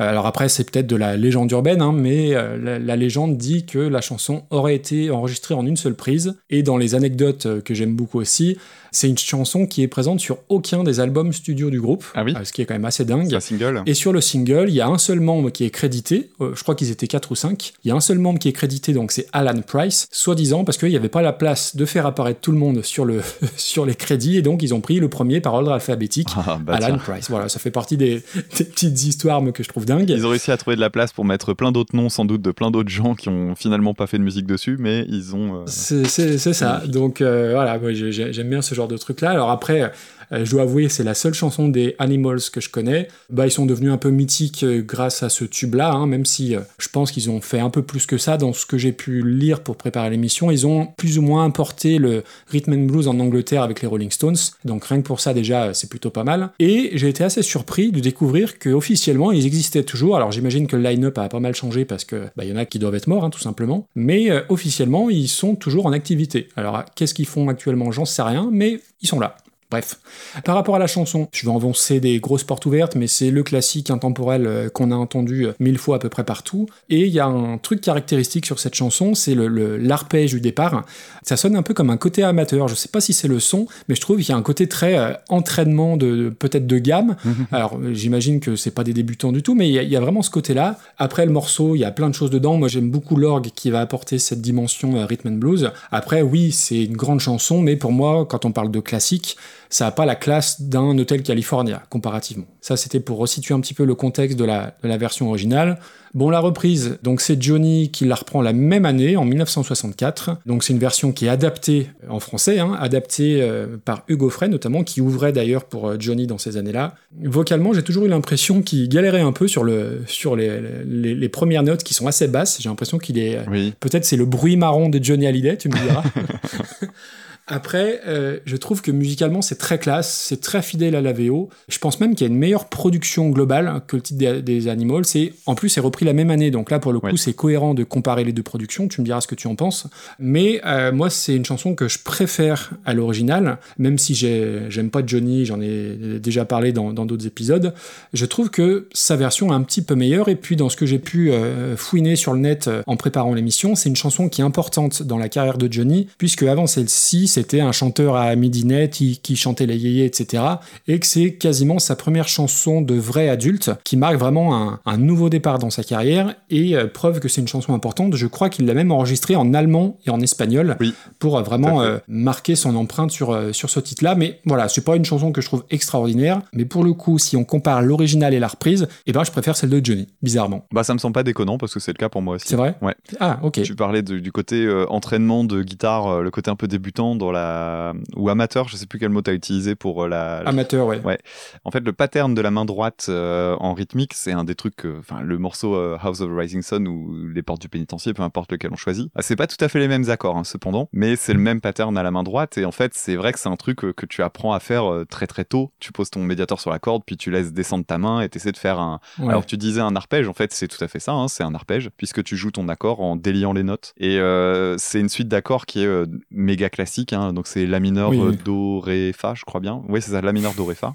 Euh, 0.00 0.08
Alors 0.08 0.26
après, 0.26 0.48
c'est 0.48 0.64
peut-être 0.64 0.86
de 0.86 0.96
la 0.96 1.14
légende 1.18 1.50
urbaine, 1.52 1.82
hein, 1.82 1.92
mais 1.92 2.34
euh, 2.34 2.56
la, 2.56 2.78
la 2.78 2.96
légende 2.96 3.36
dit 3.36 3.66
que 3.66 3.78
la 3.78 4.00
chanson 4.00 4.44
aurait 4.48 4.74
été 4.74 5.10
enregistrée 5.10 5.52
en 5.52 5.66
une 5.66 5.76
seule 5.76 5.94
prise. 5.94 6.38
Et 6.48 6.62
dans 6.62 6.78
les 6.78 6.94
anecdotes 6.94 7.44
euh, 7.44 7.60
que 7.60 7.74
j'aime 7.74 7.94
beaucoup 7.94 8.18
aussi, 8.18 8.56
c'est 8.92 9.08
une 9.08 9.18
chanson 9.18 9.66
qui 9.66 9.82
est 9.82 9.88
présente 9.88 10.20
sur 10.20 10.38
aucun 10.48 10.84
des 10.84 11.00
albums 11.00 11.32
studio 11.32 11.70
du 11.70 11.80
groupe, 11.80 12.04
Ah 12.14 12.24
oui 12.24 12.34
euh, 12.36 12.44
ce 12.44 12.52
qui 12.52 12.62
est 12.62 12.64
quand 12.66 12.74
même 12.74 12.84
assez 12.84 13.04
dingue. 13.04 13.34
Un 13.34 13.40
single. 13.40 13.82
Et 13.86 13.94
sur 13.94 14.12
le 14.12 14.20
single, 14.20 14.66
il 14.68 14.74
y 14.74 14.80
a 14.80 14.86
un 14.88 14.98
seul 14.98 15.20
membre 15.20 15.50
qui 15.50 15.64
est 15.64 15.70
crédité, 15.70 16.30
euh, 16.40 16.52
je 16.54 16.62
crois 16.62 16.74
qu'ils 16.74 16.90
étaient 16.90 17.06
4 17.06 17.30
ou 17.32 17.34
5, 17.34 17.72
il 17.84 17.88
y 17.88 17.90
a 17.90 17.94
un 17.94 18.00
seul 18.00 18.18
membre 18.18 18.38
qui 18.38 18.48
est 18.48 18.52
crédité, 18.52 18.92
donc 18.92 19.12
c'est 19.12 19.26
Alan 19.32 19.60
Price, 19.66 20.08
soi-disant 20.10 20.64
parce 20.64 20.78
qu'il 20.78 20.88
n'y 20.90 20.96
avait 20.96 21.08
pas 21.08 21.22
la 21.22 21.32
place 21.32 21.76
de 21.76 21.84
faire 21.84 22.06
apparaître 22.06 22.40
tout 22.40 22.52
le 22.52 22.58
monde 22.58 22.82
sur, 22.82 23.04
le 23.04 23.20
sur 23.56 23.84
les 23.86 23.94
crédits, 23.94 24.36
et 24.36 24.42
donc 24.42 24.62
ils 24.62 24.74
ont 24.74 24.80
pris 24.80 25.00
le 25.00 25.08
premier 25.08 25.40
par 25.40 25.54
ordre 25.54 25.72
alphabétique, 25.72 26.28
Ah, 26.36 26.58
bah, 26.62 26.74
Alan 26.76 26.86
tiens. 26.86 26.98
Price. 26.98 27.28
Voilà, 27.30 27.48
ça 27.48 27.58
fait 27.58 27.70
partie 27.70 27.96
des, 27.96 28.22
des 28.58 28.64
petites 28.64 29.02
histoires 29.04 29.42
mais 29.42 29.52
que 29.52 29.62
je 29.62 29.68
trouve 29.68 29.84
dingues. 29.84 30.08
Ils 30.10 30.24
ont 30.26 30.30
réussi 30.30 30.50
à 30.50 30.56
trouver 30.56 30.76
de 30.76 30.80
la 30.80 30.90
place 30.90 31.12
pour 31.12 31.24
mettre 31.24 31.52
plein 31.54 31.72
d'autres 31.72 31.94
noms, 31.96 32.08
sans 32.08 32.24
doute, 32.24 32.42
de 32.42 32.50
plein 32.52 32.70
d'autres 32.70 32.88
gens 32.90 33.14
qui 33.14 33.28
ont 33.28 33.54
finalement 33.56 33.94
pas 33.94 34.06
fait 34.06 34.18
de 34.18 34.22
musique 34.22 34.46
dessus, 34.46 34.76
mais 34.78 35.04
ils 35.08 35.34
ont. 35.34 35.56
euh, 35.56 35.64
C'est 35.66 36.04
ça. 36.52 36.82
Donc 36.86 37.20
euh, 37.20 37.50
voilà, 37.54 37.78
j'aime 37.92 38.48
bien 38.48 38.62
ce 38.62 38.74
genre 38.74 38.77
de 38.86 38.96
truc-là. 38.96 39.30
Alors 39.30 39.50
après, 39.50 39.92
euh, 40.32 40.44
je 40.44 40.50
dois 40.50 40.62
avouer, 40.62 40.88
c'est 40.88 41.04
la 41.04 41.14
seule 41.14 41.34
chanson 41.34 41.68
des 41.68 41.94
Animals 41.98 42.40
que 42.52 42.60
je 42.60 42.70
connais. 42.70 43.08
Bah, 43.30 43.46
ils 43.46 43.50
sont 43.50 43.66
devenus 43.66 43.90
un 43.90 43.96
peu 43.96 44.10
mythiques 44.10 44.62
euh, 44.62 44.82
grâce 44.82 45.22
à 45.22 45.28
ce 45.28 45.44
tube-là, 45.44 45.92
hein, 45.92 46.06
même 46.06 46.24
si 46.24 46.54
euh, 46.54 46.60
je 46.78 46.88
pense 46.88 47.10
qu'ils 47.10 47.30
ont 47.30 47.40
fait 47.40 47.60
un 47.60 47.70
peu 47.70 47.82
plus 47.82 48.06
que 48.06 48.18
ça 48.18 48.36
dans 48.36 48.52
ce 48.52 48.66
que 48.66 48.78
j'ai 48.78 48.92
pu 48.92 49.22
lire 49.26 49.60
pour 49.60 49.76
préparer 49.76 50.10
l'émission. 50.10 50.50
Ils 50.50 50.66
ont 50.66 50.88
plus 50.96 51.18
ou 51.18 51.22
moins 51.22 51.44
importé 51.44 51.98
le 51.98 52.24
rhythm 52.48 52.72
and 52.72 52.86
blues 52.86 53.08
en 53.08 53.18
Angleterre 53.20 53.62
avec 53.62 53.82
les 53.82 53.88
Rolling 53.88 54.10
Stones. 54.10 54.36
Donc 54.64 54.84
rien 54.84 54.98
que 55.00 55.06
pour 55.06 55.20
ça, 55.20 55.34
déjà, 55.34 55.74
c'est 55.74 55.88
plutôt 55.88 56.10
pas 56.10 56.24
mal. 56.24 56.50
Et 56.58 56.90
j'ai 56.94 57.08
été 57.08 57.24
assez 57.24 57.42
surpris 57.42 57.92
de 57.92 58.00
découvrir 58.00 58.58
que 58.58 58.70
officiellement 58.70 59.32
ils 59.32 59.46
existaient 59.46 59.84
toujours. 59.84 60.16
Alors 60.16 60.32
j'imagine 60.32 60.66
que 60.66 60.76
le 60.76 60.82
line-up 60.82 61.18
a 61.18 61.28
pas 61.28 61.40
mal 61.40 61.54
changé 61.54 61.84
parce 61.84 62.04
que 62.04 62.28
bah, 62.36 62.44
y 62.44 62.52
en 62.52 62.56
a 62.56 62.64
qui 62.64 62.78
doivent 62.78 62.94
être 62.94 63.06
morts, 63.06 63.24
hein, 63.24 63.30
tout 63.30 63.38
simplement. 63.38 63.86
Mais 63.94 64.30
officiellement, 64.48 65.10
ils 65.10 65.28
sont 65.28 65.54
toujours 65.54 65.86
en 65.86 65.92
activité. 65.92 66.48
Alors 66.56 66.84
qu'est-ce 66.94 67.14
qu'ils 67.14 67.26
font 67.26 67.48
actuellement? 67.48 67.92
J'en 67.92 68.04
sais 68.04 68.22
rien, 68.22 68.48
mais 68.52 68.80
ils 69.00 69.08
sont 69.08 69.20
là. 69.20 69.36
Bref. 69.70 69.98
Par 70.46 70.54
rapport 70.54 70.76
à 70.76 70.78
la 70.78 70.86
chanson, 70.86 71.28
je 71.30 71.44
vais 71.44 71.52
enfoncer 71.52 72.00
des 72.00 72.20
grosses 72.20 72.42
portes 72.42 72.64
ouvertes, 72.64 72.96
mais 72.96 73.06
c'est 73.06 73.30
le 73.30 73.42
classique 73.42 73.90
intemporel 73.90 74.46
euh, 74.46 74.70
qu'on 74.70 74.90
a 74.90 74.94
entendu 74.94 75.44
euh, 75.46 75.52
mille 75.60 75.76
fois 75.76 75.96
à 75.96 75.98
peu 75.98 76.08
près 76.08 76.24
partout. 76.24 76.64
Et 76.88 77.00
il 77.06 77.12
y 77.12 77.20
a 77.20 77.26
un 77.26 77.58
truc 77.58 77.82
caractéristique 77.82 78.46
sur 78.46 78.60
cette 78.60 78.74
chanson, 78.74 79.14
c'est 79.14 79.34
le- 79.34 79.46
le- 79.48 79.76
l'arpège 79.76 80.32
du 80.32 80.40
départ. 80.40 80.86
Ça 81.22 81.36
sonne 81.36 81.54
un 81.54 81.62
peu 81.62 81.74
comme 81.74 81.90
un 81.90 81.98
côté 81.98 82.22
amateur. 82.22 82.66
Je 82.68 82.74
sais 82.74 82.88
pas 82.88 83.02
si 83.02 83.12
c'est 83.12 83.28
le 83.28 83.40
son, 83.40 83.66
mais 83.90 83.94
je 83.94 84.00
trouve 84.00 84.16
qu'il 84.16 84.30
y 84.30 84.32
a 84.32 84.36
un 84.36 84.42
côté 84.42 84.68
très 84.68 84.98
euh, 84.98 85.12
entraînement 85.28 85.98
de, 85.98 86.16
de- 86.16 86.28
peut-être 86.30 86.66
de 86.66 86.78
gamme. 86.78 87.16
Alors 87.52 87.76
euh, 87.76 87.92
j'imagine 87.92 88.40
que 88.40 88.56
c'est 88.56 88.70
pas 88.70 88.84
des 88.84 88.94
débutants 88.94 89.32
du 89.32 89.42
tout, 89.42 89.54
mais 89.54 89.68
il 89.68 89.72
y, 89.74 89.78
a- 89.78 89.82
il 89.82 89.90
y 89.90 89.96
a 89.96 90.00
vraiment 90.00 90.22
ce 90.22 90.30
côté-là. 90.30 90.78
Après 90.96 91.26
le 91.26 91.32
morceau, 91.32 91.74
il 91.74 91.80
y 91.80 91.84
a 91.84 91.90
plein 91.90 92.08
de 92.08 92.14
choses 92.14 92.30
dedans. 92.30 92.56
Moi 92.56 92.68
j'aime 92.68 92.90
beaucoup 92.90 93.16
l'orgue 93.16 93.48
qui 93.54 93.70
va 93.70 93.82
apporter 93.82 94.18
cette 94.18 94.40
dimension 94.40 94.96
euh, 94.96 95.04
rhythm 95.04 95.28
and 95.28 95.32
blues. 95.32 95.70
Après 95.90 96.22
oui, 96.22 96.52
c'est 96.52 96.84
une 96.84 96.96
grande 96.96 97.20
chanson, 97.20 97.60
mais 97.60 97.76
pour 97.76 97.92
moi, 97.92 98.24
quand 98.26 98.46
on 98.46 98.52
parle 98.52 98.70
de 98.70 98.80
classique, 98.80 99.36
ça 99.70 99.86
n'a 99.86 99.90
pas 99.90 100.06
la 100.06 100.14
classe 100.14 100.62
d'un 100.62 100.98
Hotel 100.98 101.22
California, 101.22 101.82
comparativement. 101.90 102.46
Ça, 102.60 102.76
c'était 102.76 103.00
pour 103.00 103.18
resituer 103.18 103.54
un 103.54 103.60
petit 103.60 103.74
peu 103.74 103.84
le 103.84 103.94
contexte 103.94 104.38
de 104.38 104.44
la, 104.44 104.74
de 104.82 104.88
la 104.88 104.96
version 104.96 105.28
originale. 105.28 105.78
Bon, 106.14 106.30
la 106.30 106.40
reprise, 106.40 106.98
donc 107.02 107.20
c'est 107.20 107.40
Johnny 107.40 107.90
qui 107.90 108.06
la 108.06 108.14
reprend 108.14 108.40
la 108.40 108.54
même 108.54 108.86
année, 108.86 109.16
en 109.16 109.24
1964. 109.24 110.38
Donc 110.46 110.64
c'est 110.64 110.72
une 110.72 110.78
version 110.78 111.12
qui 111.12 111.26
est 111.26 111.28
adaptée 111.28 111.90
en 112.08 112.18
français, 112.18 112.58
hein, 112.58 112.76
adaptée 112.80 113.42
euh, 113.42 113.76
par 113.84 114.04
Hugo 114.08 114.30
Frey 114.30 114.48
notamment, 114.48 114.84
qui 114.84 115.02
ouvrait 115.02 115.32
d'ailleurs 115.32 115.64
pour 115.64 115.88
euh, 115.88 115.96
Johnny 115.98 116.26
dans 116.26 116.38
ces 116.38 116.56
années-là. 116.56 116.94
Vocalement, 117.22 117.74
j'ai 117.74 117.82
toujours 117.82 118.06
eu 118.06 118.08
l'impression 118.08 118.62
qu'il 118.62 118.88
galérait 118.88 119.20
un 119.20 119.32
peu 119.32 119.48
sur, 119.48 119.64
le, 119.64 120.02
sur 120.06 120.34
les, 120.34 120.60
les, 120.86 121.14
les 121.14 121.28
premières 121.28 121.62
notes 121.62 121.84
qui 121.84 121.92
sont 121.92 122.06
assez 122.06 122.26
basses. 122.26 122.58
J'ai 122.60 122.70
l'impression 122.70 122.98
qu'il 122.98 123.18
est... 123.18 123.38
Oui. 123.50 123.74
Peut-être 123.80 124.06
c'est 124.06 124.16
le 124.16 124.24
bruit 124.24 124.56
marron 124.56 124.88
de 124.88 125.02
Johnny 125.02 125.26
Hallyday, 125.26 125.58
tu 125.58 125.68
me 125.68 125.74
diras. 125.74 126.02
Après, 127.48 128.00
euh, 128.06 128.38
je 128.44 128.56
trouve 128.56 128.82
que 128.82 128.90
musicalement 128.90 129.40
c'est 129.42 129.56
très 129.56 129.78
classe, 129.78 130.12
c'est 130.12 130.40
très 130.40 130.60
fidèle 130.62 130.94
à 130.94 131.00
la 131.00 131.12
VO. 131.12 131.48
Je 131.68 131.78
pense 131.78 131.98
même 131.98 132.14
qu'il 132.14 132.26
y 132.26 132.30
a 132.30 132.32
une 132.32 132.38
meilleure 132.38 132.66
production 132.68 133.30
globale 133.30 133.80
que 133.86 133.96
le 133.96 134.02
titre 134.02 134.18
des, 134.18 134.42
des 134.42 134.68
Animals. 134.68 135.04
Et 135.14 135.32
en 135.46 135.54
plus, 135.54 135.70
c'est 135.70 135.80
repris 135.80 136.04
la 136.04 136.12
même 136.12 136.30
année, 136.30 136.50
donc 136.50 136.70
là 136.70 136.78
pour 136.78 136.92
le 136.92 137.00
coup, 137.00 137.06
Ouais. 137.06 137.12
c'est 137.16 137.32
cohérent 137.32 137.72
de 137.74 137.84
comparer 137.84 138.22
les 138.24 138.32
deux 138.32 138.42
productions. 138.42 138.86
Tu 138.88 139.00
me 139.00 139.06
diras 139.06 139.20
ce 139.22 139.26
que 139.26 139.34
tu 139.34 139.46
en 139.46 139.54
penses. 139.54 139.86
Mais 140.18 140.60
euh, 140.66 140.92
moi, 140.92 141.08
c'est 141.10 141.34
une 141.34 141.44
chanson 141.44 141.74
que 141.74 141.88
je 141.88 141.98
préfère 141.98 142.70
à 142.84 142.92
l'original, 142.92 143.58
même 143.78 143.96
si 143.98 144.14
j'ai- 144.14 144.62
j'aime 144.68 144.90
pas 144.90 145.00
Johnny, 145.06 145.46
j'en 145.46 145.60
ai 145.60 146.18
déjà 146.20 146.44
parlé 146.44 146.72
dans 146.72 146.92
d'autres 146.92 147.26
épisodes. 147.26 147.72
Je 148.12 148.26
trouve 148.26 148.50
que 148.50 148.88
sa 148.92 149.16
version 149.16 149.50
est 149.52 149.54
un 149.54 149.62
petit 149.62 149.80
peu 149.82 149.94
meilleure. 149.94 150.28
Et 150.28 150.36
puis 150.36 150.56
dans 150.56 150.68
ce 150.68 150.76
que 150.76 150.84
j'ai 150.86 150.98
pu 150.98 151.32
euh, 151.32 151.76
fouiner 151.76 152.14
sur 152.16 152.34
le 152.34 152.40
net 152.40 152.68
en 152.86 152.96
préparant 152.96 153.32
l'émission, 153.32 153.74
c'est 153.74 153.88
une 153.88 153.96
chanson 153.96 154.28
qui 154.28 154.42
est 154.42 154.44
importante 154.44 155.02
dans 155.02 155.16
la 155.18 155.28
carrière 155.28 155.56
de 155.56 155.72
Johnny, 155.72 156.08
puisque 156.18 156.42
avant 156.42 156.66
celle-ci, 156.66 157.26
c'était 157.38 157.60
un 157.60 157.70
chanteur 157.70 158.16
à 158.16 158.34
midinette 158.34 158.94
qui, 158.94 159.18
qui 159.22 159.36
chantait 159.36 159.66
les 159.66 159.76
yéyés, 159.76 160.04
etc. 160.06 160.42
Et 160.88 160.98
que 160.98 161.06
c'est 161.06 161.34
quasiment 161.34 161.78
sa 161.78 161.94
première 161.94 162.26
chanson 162.26 162.82
de 162.82 162.94
vrai 162.94 163.28
adulte, 163.28 163.70
qui 163.84 163.96
marque 163.96 164.16
vraiment 164.16 164.56
un, 164.56 164.80
un 164.84 164.96
nouveau 164.96 165.28
départ 165.28 165.60
dans 165.60 165.70
sa 165.70 165.84
carrière. 165.84 166.34
Et 166.50 166.74
euh, 166.76 166.88
preuve 166.88 167.20
que 167.20 167.28
c'est 167.28 167.40
une 167.40 167.46
chanson 167.46 167.74
importante, 167.74 168.16
je 168.16 168.26
crois 168.26 168.48
qu'il 168.48 168.66
l'a 168.66 168.74
même 168.74 168.90
enregistrée 168.90 169.36
en 169.36 169.54
allemand 169.54 169.98
et 170.04 170.10
en 170.10 170.20
espagnol 170.20 170.76
Oui, 170.80 170.94
pour 171.20 171.36
euh, 171.38 171.42
vraiment 171.42 171.80
euh, 171.80 171.98
marquer 172.08 172.56
son 172.56 172.74
empreinte 172.74 173.12
sur, 173.12 173.38
sur 173.54 173.70
ce 173.70 173.78
titre-là. 173.78 174.16
Mais 174.16 174.40
voilà, 174.44 174.68
c'est 174.68 174.84
pas 174.84 174.96
une 174.96 175.04
chanson 175.04 175.30
que 175.30 175.40
je 175.40 175.46
trouve 175.46 175.64
extraordinaire. 175.70 176.40
Mais 176.52 176.64
pour 176.64 176.82
le 176.82 176.92
coup, 176.92 177.18
si 177.20 177.36
on 177.36 177.44
compare 177.44 177.82
l'original 177.82 178.34
et 178.34 178.40
la 178.40 178.48
reprise, 178.48 178.88
eh 179.06 179.12
ben, 179.12 179.22
je 179.22 179.30
préfère 179.30 179.56
celle 179.56 179.70
de 179.70 179.80
Johnny, 179.84 180.08
bizarrement. 180.22 180.66
Bah, 180.72 180.82
ça 180.82 180.92
me 180.92 180.98
semble 180.98 181.14
pas 181.14 181.22
déconnant 181.22 181.56
parce 181.56 181.72
que 181.72 181.78
c'est 181.78 181.92
le 181.92 181.98
cas 181.98 182.08
pour 182.08 182.20
moi 182.22 182.34
aussi. 182.34 182.48
C'est 182.48 182.56
vrai? 182.56 182.74
Ouais. 182.82 182.96
Ah, 183.20 183.38
ok. 183.44 183.62
Tu 183.62 183.76
parlais 183.76 184.02
de- 184.02 184.18
du 184.18 184.32
côté 184.32 184.68
entraînement 184.88 185.44
de 185.44 185.62
guitare, 185.62 186.20
le 186.22 186.30
côté 186.32 186.50
un 186.50 186.56
peu 186.56 186.66
débutant 186.66 187.14
dans 187.14 187.27
la 187.32 187.94
ou 188.16 188.28
amateur, 188.28 188.68
je 188.68 188.76
sais 188.76 188.86
plus 188.86 188.98
quel 188.98 189.10
mot 189.10 189.22
t'as 189.22 189.32
utilisé 189.32 189.74
pour 189.74 190.04
euh, 190.04 190.08
la. 190.08 190.38
Amateur, 190.38 190.86
ouais. 190.86 191.00
Ouais. 191.04 191.18
En 191.64 191.70
fait, 191.70 191.80
le 191.80 191.92
pattern 191.92 192.34
de 192.34 192.40
la 192.40 192.50
main 192.50 192.64
droite 192.64 193.06
euh, 193.08 193.56
en 193.60 193.74
rythmique, 193.74 194.14
c'est 194.14 194.32
un 194.32 194.44
des 194.44 194.54
trucs, 194.54 194.76
que- 194.76 194.98
enfin, 194.98 195.20
le 195.22 195.38
morceau 195.38 195.74
euh, 195.74 195.96
House 196.00 196.20
of 196.20 196.28
the 196.30 196.36
Rising 196.36 196.62
Sun 196.62 196.86
ou 196.88 197.26
les 197.32 197.42
portes 197.42 197.60
du 197.62 197.68
pénitencier, 197.68 198.12
peu 198.14 198.22
importe 198.22 198.52
lequel 198.52 198.70
on 198.72 198.76
choisit. 198.76 199.10
Ah, 199.14 199.22
c'est 199.22 199.36
pas 199.36 199.46
tout 199.46 199.62
à 199.64 199.68
fait 199.68 199.78
les 199.78 199.88
mêmes 199.88 200.08
accords, 200.10 200.36
hein, 200.36 200.44
cependant, 200.44 200.88
mais 200.92 201.16
c'est 201.16 201.32
le 201.34 201.40
même 201.40 201.60
pattern 201.60 201.96
à 201.98 202.02
la 202.02 202.10
main 202.10 202.22
droite. 202.22 202.58
Et 202.58 202.64
en 202.64 202.72
fait, 202.72 202.92
c'est 202.94 203.16
vrai 203.16 203.32
que 203.32 203.38
c'est 203.38 203.48
un 203.48 203.56
truc 203.56 203.84
euh, 203.84 203.92
que 203.92 204.06
tu 204.06 204.22
apprends 204.22 204.52
à 204.52 204.60
faire 204.60 204.90
euh, 204.92 205.04
très 205.04 205.26
très 205.26 205.44
tôt. 205.44 205.70
Tu 205.80 205.92
poses 205.92 206.10
ton 206.10 206.22
médiator 206.22 206.60
sur 206.60 206.70
la 206.70 206.78
corde, 206.78 207.02
puis 207.06 207.16
tu 207.16 207.30
laisses 207.30 207.52
descendre 207.52 207.84
ta 207.84 207.98
main 207.98 208.20
et 208.20 208.28
t'essaies 208.28 208.52
de 208.52 208.56
faire 208.56 208.78
un, 208.78 209.00
Ouais. 209.18 209.28
alors 209.30 209.46
tu 209.46 209.56
disais 209.56 209.80
un 209.80 209.94
arpège, 209.96 210.28
en 210.28 210.32
fait 210.32 210.52
c'est 210.52 210.68
tout 210.68 210.82
à 210.82 210.88
fait 210.88 211.00
ça, 211.00 211.12
hein, 211.12 211.28
c'est 211.28 211.42
un 211.44 211.54
arpège, 211.54 211.90
puisque 211.96 212.22
tu 212.22 212.36
joues 212.36 212.50
ton 212.50 212.68
accord 212.68 213.00
en 213.00 213.16
déliant 213.16 213.52
les 213.52 213.62
notes. 213.62 213.92
Et 213.98 214.18
euh, 214.18 214.76
c'est 214.78 215.00
une 215.00 215.08
suite 215.08 215.28
d'accords 215.28 215.66
qui 215.66 215.82
est 215.82 215.86
euh, 215.86 216.06
méga 216.30 216.68
classique, 216.70 217.07
hein, 217.16 217.32
donc 217.32 217.46
c'est 217.46 217.66
La 217.66 217.80
mineur, 217.80 218.10
Oui, 218.10 218.20
euh. 218.20 218.32
Do, 218.32 218.80
Ré, 218.80 219.12
Fa, 219.16 219.34
je 219.34 219.44
crois 219.44 219.60
bien. 219.60 219.82
Oui 219.88 220.00
c'est 220.02 220.10
ça, 220.12 220.20
La 220.20 220.32
mineur, 220.32 220.54
Do, 220.54 220.64
Ré, 220.64 220.74
Fa. 220.74 220.94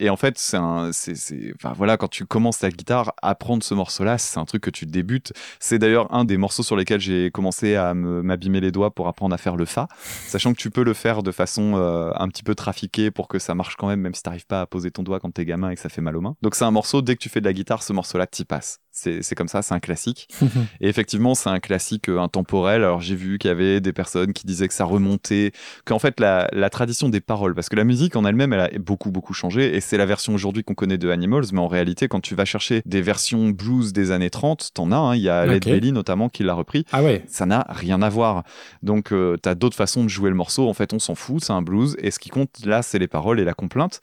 Et 0.00 0.10
en 0.10 0.16
fait 0.16 0.38
c'est 0.38 0.56
un... 0.56 0.90
c'est 0.92 1.14
c'est- 1.16 1.52
Enfin 1.56 1.72
voilà, 1.76 1.96
quand 1.96 2.08
tu 2.08 2.24
commences 2.26 2.60
la 2.62 2.70
guitare, 2.70 3.12
apprendre 3.22 3.62
ce 3.62 3.74
morceau-là, 3.74 4.18
c'est 4.18 4.38
un 4.38 4.44
truc 4.44 4.62
que 4.62 4.70
tu 4.70 4.86
débutes. 4.86 5.32
C'est 5.60 5.78
d'ailleurs 5.78 6.12
un 6.14 6.24
des 6.24 6.36
morceaux 6.36 6.62
sur 6.62 6.76
lesquels 6.76 7.00
j'ai 7.00 7.30
commencé 7.30 7.74
à 7.76 7.94
me- 7.94 8.22
m'abîmer 8.22 8.60
les 8.60 8.72
doigts 8.72 8.90
pour 8.94 9.08
apprendre 9.08 9.34
à 9.34 9.38
faire 9.38 9.56
le 9.56 9.64
Fa, 9.64 9.88
sachant 10.26 10.52
que 10.52 10.58
tu 10.58 10.70
peux 10.70 10.84
le 10.84 10.94
faire 10.94 11.22
de 11.22 11.32
façon 11.32 11.74
euh, 11.76 12.10
un 12.16 12.28
petit 12.28 12.42
peu 12.42 12.54
trafiquée 12.54 13.10
pour 13.10 13.28
que 13.28 13.38
ça 13.38 13.54
marche 13.54 13.76
quand 13.76 13.88
même, 13.88 14.00
même 14.00 14.14
si 14.14 14.22
t'arrives 14.22 14.46
pas 14.46 14.60
à 14.62 14.66
poser 14.66 14.90
ton 14.90 15.02
doigt 15.02 15.20
quand 15.20 15.30
t'es 15.32 15.44
gamin 15.44 15.70
et 15.70 15.74
que 15.74 15.80
ça 15.80 15.88
fait 15.88 16.00
mal 16.02 16.16
aux 16.16 16.20
mains. 16.20 16.36
Donc 16.42 16.54
c'est 16.54 16.64
un 16.64 16.70
morceau, 16.70 17.02
dès 17.02 17.14
que 17.16 17.20
tu 17.22 17.28
fais 17.28 17.40
de 17.40 17.46
la 17.46 17.52
guitare, 17.52 17.82
ce 17.82 17.92
morceau-là, 17.92 18.26
t'y 18.26 18.44
passes. 18.44 18.78
C'est 18.98 19.34
comme 19.34 19.48
ça, 19.48 19.60
c'est 19.62 19.74
un 19.74 19.80
classique. 19.80 20.26
Et 20.80 20.88
effectivement, 20.88 21.34
c'est 21.34 21.50
un 21.50 21.60
classique 21.60 22.08
euh, 22.08 22.18
intemporel. 22.18 22.82
Alors 22.82 23.00
j'ai 23.02 23.14
vu 23.14 23.36
qu'il 23.38 23.48
y 23.48 23.52
avait 23.52 23.80
des 23.80 23.92
personnes 23.92 24.32
qui 24.32 24.46
disaient 24.46 24.68
que 24.68 24.74
ça 24.74 24.84
remontait, 24.84 25.52
qu'en 25.84 25.98
fait 25.98 26.18
la, 26.18 26.48
la 26.52 26.70
tradition 26.70 27.08
des 27.10 27.20
paroles, 27.20 27.54
parce 27.54 27.68
que 27.68 27.76
la 27.76 27.84
musique 27.84 28.16
en 28.16 28.24
elle-même, 28.24 28.52
elle 28.54 28.60
a 28.60 28.70
beaucoup 28.78 29.10
beaucoup 29.10 29.34
changé, 29.34 29.76
et 29.76 29.80
c'est 29.80 29.98
la 29.98 30.06
version 30.06 30.34
aujourd'hui 30.34 30.64
qu'on 30.64 30.74
connaît 30.74 30.96
de 30.98 31.10
Animals, 31.10 31.44
mais 31.52 31.60
en 31.60 31.68
réalité, 31.68 32.08
quand 32.08 32.20
tu 32.20 32.34
vas 32.34 32.44
chercher 32.46 32.80
des 32.86 33.02
versions 33.02 33.50
blues 33.50 33.92
des 33.92 34.10
années 34.12 34.30
30, 34.30 34.70
t'en 34.74 34.90
as, 34.92 34.96
hein. 34.96 35.14
il 35.14 35.22
y 35.22 35.28
a 35.28 35.44
Led 35.46 35.64
Ok. 35.66 35.72
Belly 35.72 35.92
notamment 35.92 36.28
qui 36.30 36.42
l'a 36.42 36.54
repris, 36.54 36.84
Ah 36.92 37.02
ouais. 37.02 37.22
ça 37.28 37.44
n'a 37.46 37.66
rien 37.68 38.00
à 38.02 38.08
voir. 38.08 38.44
Donc, 38.82 39.12
euh, 39.12 39.36
t'as 39.36 39.54
d'autres 39.54 39.76
façons 39.76 40.04
de 40.04 40.08
jouer 40.08 40.30
le 40.30 40.36
morceau. 40.36 40.68
En 40.68 40.74
fait, 40.74 40.92
on 40.94 40.98
s'en 40.98 41.14
fout, 41.14 41.44
c'est 41.44 41.52
un 41.52 41.62
blues. 41.62 41.96
Et 42.00 42.10
ce 42.10 42.18
qui 42.18 42.30
compte, 42.30 42.64
là, 42.64 42.82
c'est 42.82 42.98
les 42.98 43.08
paroles 43.08 43.40
et 43.40 43.44
la 43.44 43.54
complainte. 43.54 44.00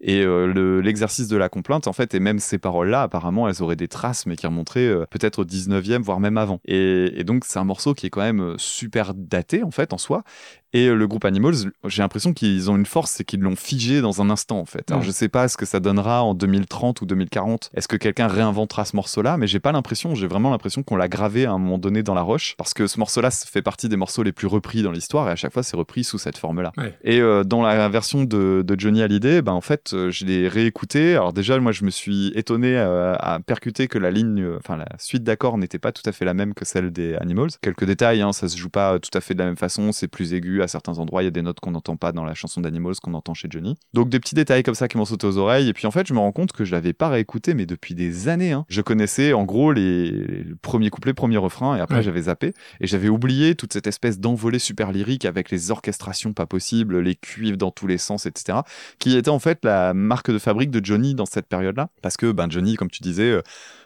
Et 0.00 0.20
euh, 0.22 0.52
le- 0.52 0.80
l'exercice 0.80 1.28
de 1.28 1.36
la 1.36 1.48
complainte, 1.48 1.86
en 1.86 1.92
fait, 1.92 2.14
et 2.14 2.20
même 2.20 2.38
ces 2.38 2.58
paroles-là, 2.58 3.02
apparemment, 3.02 3.48
elles 3.48 3.62
auraient 3.62 3.76
des 3.76 3.88
traces, 3.88 4.26
mais 4.26 4.33
qui 4.36 4.46
remonteraient 4.46 4.86
euh, 4.86 5.06
peut-être 5.10 5.40
au 5.40 5.44
19e, 5.44 6.02
voire 6.02 6.20
même 6.20 6.36
avant. 6.38 6.60
Et, 6.64 7.20
et 7.20 7.24
donc, 7.24 7.44
c'est 7.44 7.58
un 7.58 7.64
morceau 7.64 7.94
qui 7.94 8.06
est 8.06 8.10
quand 8.10 8.20
même 8.20 8.40
euh, 8.40 8.54
super 8.58 9.14
daté, 9.14 9.62
en 9.62 9.70
fait, 9.70 9.92
en 9.92 9.98
soi. 9.98 10.24
Et 10.74 10.88
euh, 10.88 10.94
le 10.94 11.06
groupe 11.06 11.24
Animals, 11.24 11.54
j'ai 11.86 12.02
l'impression 12.02 12.32
qu'ils 12.34 12.70
ont 12.70 12.76
une 12.76 12.84
force, 12.84 13.12
c'est 13.12 13.24
qu'ils 13.24 13.40
l'ont 13.40 13.56
figé 13.56 14.00
dans 14.00 14.20
un 14.20 14.28
instant, 14.28 14.58
en 14.58 14.64
fait. 14.66 14.90
Alors, 14.90 15.00
Ouais. 15.00 15.06
je 15.06 15.12
sais 15.12 15.28
pas 15.28 15.48
ce 15.48 15.56
que 15.56 15.64
ça 15.64 15.80
donnera 15.80 16.22
en 16.24 16.34
2030 16.34 17.00
ou 17.00 17.06
2040. 17.06 17.70
Est-ce 17.74 17.88
que 17.88 17.96
quelqu'un 17.96 18.26
réinventera 18.26 18.84
ce 18.84 18.96
morceau-là? 18.96 19.36
Mais 19.38 19.46
j'ai 19.46 19.60
pas 19.60 19.72
l'impression, 19.72 20.14
j'ai 20.14 20.26
vraiment 20.26 20.50
l'impression 20.50 20.82
qu'on 20.82 20.96
l'a 20.96 21.08
gravé 21.08 21.46
à 21.46 21.52
un 21.52 21.58
moment 21.58 21.78
donné 21.78 22.02
dans 22.02 22.14
la 22.14 22.22
roche, 22.22 22.54
parce 22.58 22.74
que 22.74 22.86
ce 22.86 22.98
morceau-là 22.98 23.30
fait 23.30 23.62
partie 23.62 23.88
des 23.88 23.96
morceaux 23.96 24.22
les 24.24 24.32
plus 24.32 24.48
repris 24.48 24.82
dans 24.82 24.90
l'histoire, 24.90 25.28
et 25.28 25.32
à 25.32 25.36
chaque 25.36 25.52
fois, 25.52 25.62
c'est 25.62 25.76
repris 25.76 26.02
sous 26.04 26.18
cette 26.18 26.36
forme-là. 26.38 26.72
Ouais. 26.76 26.92
Et 27.04 27.20
euh, 27.20 27.44
dans 27.44 27.62
la 27.62 27.88
version 27.88 28.24
de, 28.24 28.64
de 28.66 28.80
Johnny 28.80 29.00
Hallyday, 29.02 29.42
ben, 29.42 29.52
en 29.52 29.60
fait, 29.60 29.92
euh, 29.94 30.10
je 30.10 30.24
l'ai 30.24 30.48
réécouté. 30.48 31.12
Alors 31.14 31.32
déjà, 31.32 31.58
moi, 31.60 31.70
je 31.72 31.84
me 31.84 31.90
suis 31.90 32.32
étonné 32.34 32.76
à 32.76 33.38
percuter 33.46 33.86
que 33.86 33.98
la 33.98 34.10
ligne, 34.10 34.44
enfin, 34.58 34.76
la 34.76 34.86
suite 34.98 35.22
d'accords 35.22 35.56
n'était 35.56 35.78
pas 35.78 35.92
tout 35.92 36.02
à 36.04 36.10
fait 36.12 36.24
la 36.24 36.34
même 36.34 36.52
que 36.52 36.64
celle 36.64 36.90
des 36.90 37.14
Animals. 37.14 37.50
Quelques 37.62 37.84
détails, 37.84 38.22
hein, 38.22 38.32
ça 38.32 38.48
se 38.48 38.56
joue 38.56 38.70
pas 38.70 38.98
tout 38.98 39.16
à 39.16 39.20
fait 39.20 39.34
de 39.34 39.38
la 39.38 39.44
même 39.46 39.56
façon, 39.56 39.92
c'est 39.92 40.08
plus 40.08 40.34
aigu 40.34 40.62
à 40.64 40.68
certains 40.68 40.98
endroits, 40.98 41.22
il 41.22 41.26
y 41.26 41.28
a 41.28 41.30
des 41.30 41.42
notes 41.42 41.60
qu'on 41.60 41.70
n'entend 41.70 41.96
pas 41.96 42.12
dans 42.12 42.24
la 42.24 42.34
chanson 42.34 42.60
d'Animals 42.60 42.96
qu'on 43.02 43.14
entend 43.14 43.34
chez 43.34 43.48
Johnny. 43.50 43.76
Donc 43.94 44.08
des 44.08 44.18
petits 44.20 44.34
détails 44.34 44.62
comme 44.62 44.74
ça 44.74 44.88
qui 44.88 44.96
m'ont 44.96 45.04
sauté 45.04 45.26
aux 45.26 45.38
oreilles, 45.38 45.68
et 45.68 45.72
puis 45.72 45.86
en 45.86 45.90
fait, 45.90 46.06
je 46.06 46.14
me 46.14 46.18
rends 46.18 46.32
compte 46.32 46.52
que 46.52 46.64
je 46.64 46.72
l'avais 46.72 46.92
pas 46.92 47.08
réécouté, 47.08 47.54
mais 47.54 47.66
depuis 47.66 47.94
des 47.94 48.28
années. 48.28 48.52
hein. 48.52 48.64
Je 48.68 48.80
connaissais 48.80 49.32
en 49.32 49.44
gros 49.44 49.72
les, 49.72 50.10
les 50.10 50.44
premiers 50.60 50.90
couplets, 50.90 51.14
premier 51.14 51.36
refrain, 51.36 51.76
et 51.76 51.80
après 51.80 51.96
Ouais. 51.96 52.02
j'avais 52.02 52.22
zappé, 52.22 52.52
et 52.80 52.86
j'avais 52.86 53.08
oublié 53.08 53.54
toute 53.54 53.72
cette 53.72 53.86
espèce 53.86 54.18
d'envolée 54.18 54.58
super 54.58 54.90
lyrique 54.90 55.24
avec 55.24 55.50
les 55.50 55.70
orchestrations 55.70 56.32
pas 56.32 56.46
possibles, 56.46 56.98
les 57.00 57.14
cuivres 57.14 57.56
dans 57.56 57.70
tous 57.70 57.86
les 57.86 57.98
sens, 57.98 58.26
etc., 58.26 58.58
qui 58.98 59.16
était 59.16 59.28
en 59.30 59.38
fait 59.38 59.64
la 59.64 59.94
marque 59.94 60.30
de 60.30 60.38
fabrique 60.38 60.70
de 60.70 60.84
Johnny 60.84 61.14
dans 61.14 61.26
cette 61.26 61.46
période-là. 61.46 61.88
Parce 62.02 62.16
que 62.16 62.32
ben, 62.32 62.50
Johnny, 62.50 62.74
comme 62.76 62.90
tu 62.90 63.02
disais, 63.02 63.30
euh, 63.30 63.42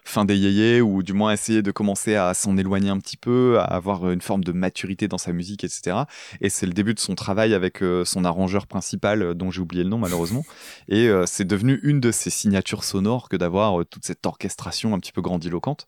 fin 0.08 0.24
des 0.24 0.36
yéyés, 0.36 0.80
ou 0.80 1.02
du 1.02 1.12
moins 1.12 1.32
essayer 1.32 1.62
de 1.62 1.70
commencer 1.70 2.14
à 2.16 2.34
s'en 2.34 2.56
éloigner 2.56 2.90
un 2.90 2.98
petit 2.98 3.16
peu, 3.16 3.58
à 3.60 3.64
avoir 3.64 4.10
une 4.10 4.20
forme 4.20 4.42
de 4.44 4.52
maturité 4.52 5.06
dans 5.08 5.18
sa 5.18 5.32
musique, 5.32 5.64
etc. 5.64 5.96
Et 6.40 6.48
c'est 6.50 6.66
le 6.66 6.72
début 6.72 6.94
de 6.94 7.00
son 7.00 7.14
travail 7.14 7.54
avec 7.54 7.82
euh, 7.82 8.04
son 8.04 8.24
arrangeur 8.24 8.66
principal, 8.66 9.22
euh, 9.22 9.34
dont 9.34 9.50
j'ai 9.50 9.60
oublié 9.60 9.84
le 9.84 9.90
nom 9.90 9.98
malheureusement. 9.98 10.44
Et 10.88 11.08
euh, 11.08 11.24
c'est 11.26 11.46
devenu 11.46 11.78
une 11.82 12.00
de 12.00 12.10
ses 12.10 12.30
signatures 12.30 12.84
sonores 12.84 13.28
que 13.28 13.36
d'avoir 13.36 13.80
euh, 13.80 13.84
toute 13.84 14.04
cette 14.04 14.24
orchestration 14.26 14.94
un 14.94 14.98
petit 14.98 15.12
peu 15.12 15.20
grandiloquente. 15.22 15.86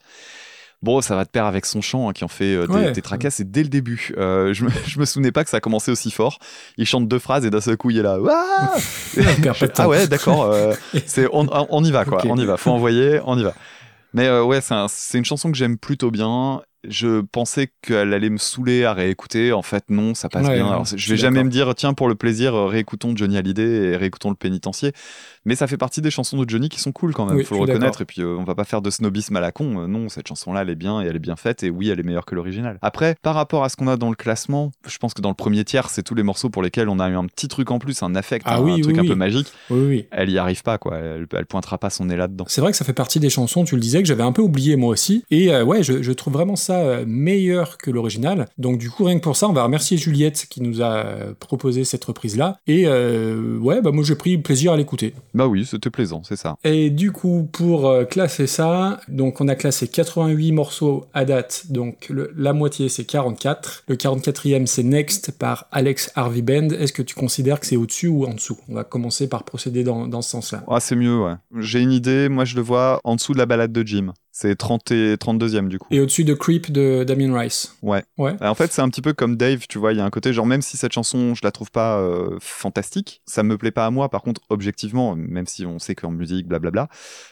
Bon, 0.82 1.02
ça 1.02 1.14
va 1.14 1.24
de 1.24 1.28
pair 1.28 1.44
avec 1.44 1.66
son 1.66 1.82
chant 1.82 2.08
hein, 2.08 2.14
qui 2.14 2.24
en 2.24 2.28
fait 2.28 2.54
euh, 2.54 2.66
des, 2.66 2.72
Ouais. 2.72 2.92
des 2.92 3.02
tracasses. 3.02 3.40
Et 3.40 3.44
dès 3.44 3.62
le 3.62 3.68
début, 3.68 4.14
euh, 4.16 4.54
je, 4.54 4.64
me, 4.64 4.70
je 4.86 4.98
me 4.98 5.04
souvenais 5.04 5.30
pas 5.30 5.44
que 5.44 5.50
ça 5.50 5.58
a 5.58 5.60
commencé 5.60 5.90
aussi 5.90 6.10
fort. 6.10 6.38
Il 6.78 6.86
chante 6.86 7.06
deux 7.06 7.18
phrases 7.18 7.44
et 7.44 7.50
d'un 7.50 7.60
seul 7.60 7.76
coup, 7.76 7.90
il 7.90 7.98
est 7.98 8.02
là. 8.02 8.16
Ah 9.84 9.88
ouais, 9.88 10.06
d'accord. 10.08 10.44
euh, 10.44 10.72
c'est 11.04 11.26
on, 11.34 11.46
on 11.50 11.84
y 11.84 11.90
va 11.90 12.06
quoi. 12.06 12.22
On 12.26 12.36
y 12.38 12.46
va. 12.46 12.56
Faut 12.56 12.70
envoyer. 12.70 13.20
On 13.26 13.38
y 13.38 13.42
va. 13.42 13.52
Mais 14.12 14.26
euh, 14.26 14.42
ouais, 14.44 14.60
c'est 14.60 14.74
un- 14.74 14.88
c'est 14.88 15.18
une 15.18 15.24
chanson 15.24 15.50
que 15.50 15.56
j'aime 15.56 15.78
plutôt 15.78 16.10
bien. 16.10 16.62
Je 16.88 17.20
pensais 17.20 17.70
qu'elle 17.82 18.14
allait 18.14 18.30
me 18.30 18.38
saouler 18.38 18.84
à 18.84 18.94
réécouter. 18.94 19.52
En 19.52 19.60
fait, 19.62 19.84
non, 19.90 20.14
ça 20.14 20.30
passe 20.30 20.46
Ouais, 20.46 20.54
bien. 20.54 20.66
Alors, 20.68 20.86
je 20.86 21.10
vais 21.10 21.18
jamais 21.18 21.44
me 21.44 21.50
dire, 21.50 21.74
tiens, 21.74 21.92
pour 21.92 22.08
le 22.08 22.14
plaisir, 22.14 22.54
euh, 22.54 22.66
réécoutons 22.66 23.14
Johnny 23.14 23.36
Hallyday 23.36 23.90
et 23.92 23.96
réécoutons 23.96 24.30
le 24.30 24.34
pénitencier. 24.36 24.92
Mais 25.44 25.54
ça 25.54 25.66
fait 25.66 25.76
partie 25.76 26.02
des 26.02 26.10
chansons 26.10 26.36
de 26.42 26.48
Johnny 26.48 26.68
qui 26.68 26.80
sont 26.80 26.92
cool 26.92 27.14
quand 27.14 27.26
même. 27.26 27.36
Oui, 27.36 27.44
faut 27.44 27.54
le 27.54 27.62
reconnaître. 27.62 28.02
Et 28.02 28.04
puis, 28.04 28.20
euh, 28.20 28.36
on 28.38 28.44
va 28.44 28.54
pas 28.54 28.64
faire 28.64 28.82
de 28.82 28.90
snobisme 28.90 29.34
à 29.36 29.40
la 29.40 29.52
con. 29.52 29.80
Euh, 29.80 29.86
non, 29.86 30.08
cette 30.08 30.28
chanson-là, 30.28 30.62
elle 30.62 30.70
est 30.70 30.74
bien 30.74 31.00
et 31.00 31.06
elle 31.06 31.16
est 31.16 31.20
bien 31.20 31.36
faite. 31.36 31.62
Et 31.62 31.70
oui, 31.70 31.88
elle 31.88 31.98
est 31.98 32.02
meilleure 32.02 32.26
que 32.26 32.34
l'original. 32.34 32.78
Après, 32.82 33.16
par 33.22 33.34
rapport 33.34 33.64
à 33.64 33.68
ce 33.68 33.76
qu'on 33.76 33.88
a 33.88 33.96
dans 33.96 34.10
le 34.10 34.16
classement, 34.16 34.70
je 34.86 34.98
pense 34.98 35.14
que 35.14 35.22
dans 35.22 35.30
le 35.30 35.34
premier 35.34 35.64
tiers, 35.64 35.88
c'est 35.88 36.02
tous 36.02 36.14
les 36.14 36.22
morceaux 36.22 36.50
pour 36.50 36.62
lesquels 36.62 36.88
on 36.88 36.98
a 36.98 37.08
eu 37.08 37.14
un 37.14 37.24
petit 37.24 37.48
truc 37.48 37.70
en 37.70 37.78
plus, 37.78 38.02
un 38.02 38.14
affect, 38.14 38.44
Ah 38.46 38.56
un, 38.56 38.62
oui, 38.62 38.72
un 38.72 38.74
oui, 38.74 38.80
truc 38.82 38.98
un 38.98 39.04
peu 39.06 39.14
magique. 39.14 39.50
Elle 40.10 40.30
y 40.30 40.38
arrive 40.38 40.62
pas, 40.62 40.78
quoi. 40.78 40.96
Elle, 40.98 41.26
elle 41.32 41.46
pointera 41.46 41.78
pas 41.78 41.90
son 41.90 42.04
nez 42.04 42.16
là-dedans. 42.16 42.44
C'est 42.48 42.60
vrai 42.60 42.70
que 42.72 42.76
ça 42.76 42.84
fait 42.84 42.92
partie 42.92 43.20
des 43.20 43.30
chansons, 43.30 43.64
tu 43.64 43.74
le 43.76 43.80
disais, 43.80 44.02
que 44.02 44.08
j'avais 44.08 44.22
un 44.22 44.32
peu 44.32 44.42
oublié 44.42 44.76
moi 44.76 44.90
aussi. 44.90 45.24
Et 45.30 45.52
euh, 45.52 45.64
ouais, 45.64 45.82
je, 45.82 46.02
je 46.02 46.12
trouve 46.12 46.34
vraiment 46.34 46.56
ça 46.56 46.80
euh, 46.80 47.04
meilleur 47.06 47.78
que 47.78 47.90
l'original. 47.90 48.46
Donc 48.58 48.78
du 48.78 48.90
coup, 48.90 49.04
rien 49.04 49.16
que 49.18 49.24
pour 49.24 49.36
ça, 49.36 49.48
on 49.48 49.52
va 49.52 49.62
remercier 49.62 49.96
Juliette 49.96 50.46
qui 50.50 50.60
nous 50.62 50.82
a 50.82 51.04
proposé 51.38 51.84
cette 51.84 52.04
reprise-là. 52.04 52.58
Et 52.66 52.86
ouais, 52.88 53.80
bah 53.80 53.90
moi 53.92 54.04
j'ai 54.04 54.14
pris 54.16 54.36
plaisir 54.38 54.72
à 54.72 54.76
l'écouter. 54.76 55.14
Bah 55.34 55.46
oui, 55.46 55.64
c'était 55.64 55.90
plaisant, 55.90 56.22
c'est 56.24 56.36
ça. 56.36 56.56
Et 56.64 56.90
du 56.90 57.12
coup, 57.12 57.48
pour 57.52 57.88
euh, 57.88 58.04
classer 58.04 58.46
ça, 58.46 59.00
donc 59.08 59.40
on 59.40 59.48
a 59.48 59.54
classé 59.54 59.86
88 59.88 60.52
morceaux 60.52 61.06
à 61.14 61.24
date, 61.24 61.64
donc 61.70 62.08
le- 62.10 62.32
la 62.36 62.52
moitié 62.52 62.88
c'est 62.88 63.04
44. 63.04 63.84
Le 63.88 63.96
44e 63.96 64.66
c'est 64.66 64.82
Next 64.82 65.32
par 65.38 65.66
Alex 65.72 66.10
Harvey 66.16 66.42
Band. 66.42 66.68
Est-ce 66.70 66.92
que 66.92 67.02
tu 67.02 67.14
considères 67.14 67.60
que 67.60 67.66
c'est 67.66 67.76
au-dessus 67.76 68.08
ou 68.08 68.24
en 68.26 68.34
dessous? 68.34 68.58
On 68.68 68.74
va 68.74 68.84
commencer 68.84 69.28
par 69.28 69.44
procéder 69.44 69.84
dans, 69.84 70.08
dans 70.08 70.22
ce 70.22 70.30
sens-là. 70.30 70.64
Ah, 70.68 70.80
c'est 70.80 70.96
mieux, 70.96 71.18
ouais. 71.22 71.34
J'ai 71.58 71.80
une 71.80 71.92
idée, 71.92 72.28
moi 72.28 72.44
je 72.44 72.56
le 72.56 72.62
vois 72.62 73.00
en 73.04 73.16
dessous 73.16 73.32
de 73.32 73.38
la 73.38 73.46
balade 73.46 73.72
de 73.72 73.86
Jim. 73.86 74.12
C'est 74.32 74.54
30 74.56 74.90
et 74.92 75.14
32e 75.16 75.68
du 75.68 75.78
coup. 75.78 75.88
Et 75.90 76.00
au-dessus 76.00 76.24
de 76.24 76.34
Creep 76.34 76.70
de 76.70 77.04
Damien 77.04 77.36
Rice. 77.38 77.76
Ouais. 77.82 78.04
Ouais. 78.16 78.34
En 78.40 78.54
fait, 78.54 78.72
c'est 78.72 78.80
un 78.82 78.88
petit 78.88 79.02
peu 79.02 79.12
comme 79.12 79.36
Dave, 79.36 79.66
tu 79.68 79.78
vois, 79.78 79.92
il 79.92 79.98
y 79.98 80.00
a 80.00 80.04
un 80.04 80.10
côté 80.10 80.32
genre 80.32 80.46
même 80.46 80.62
si 80.62 80.76
cette 80.76 80.92
chanson, 80.92 81.34
je 81.34 81.40
la 81.42 81.50
trouve 81.50 81.70
pas 81.70 81.98
euh, 81.98 82.36
fantastique, 82.40 83.22
ça 83.26 83.42
me 83.42 83.58
plaît 83.58 83.70
pas 83.72 83.86
à 83.86 83.90
moi. 83.90 84.08
Par 84.08 84.22
contre, 84.22 84.40
objectivement, 84.48 85.16
même 85.16 85.46
si 85.46 85.66
on 85.66 85.78
sait 85.78 85.94
qu'en 85.94 86.10
musique, 86.10 86.46
blablabla, 86.46 86.88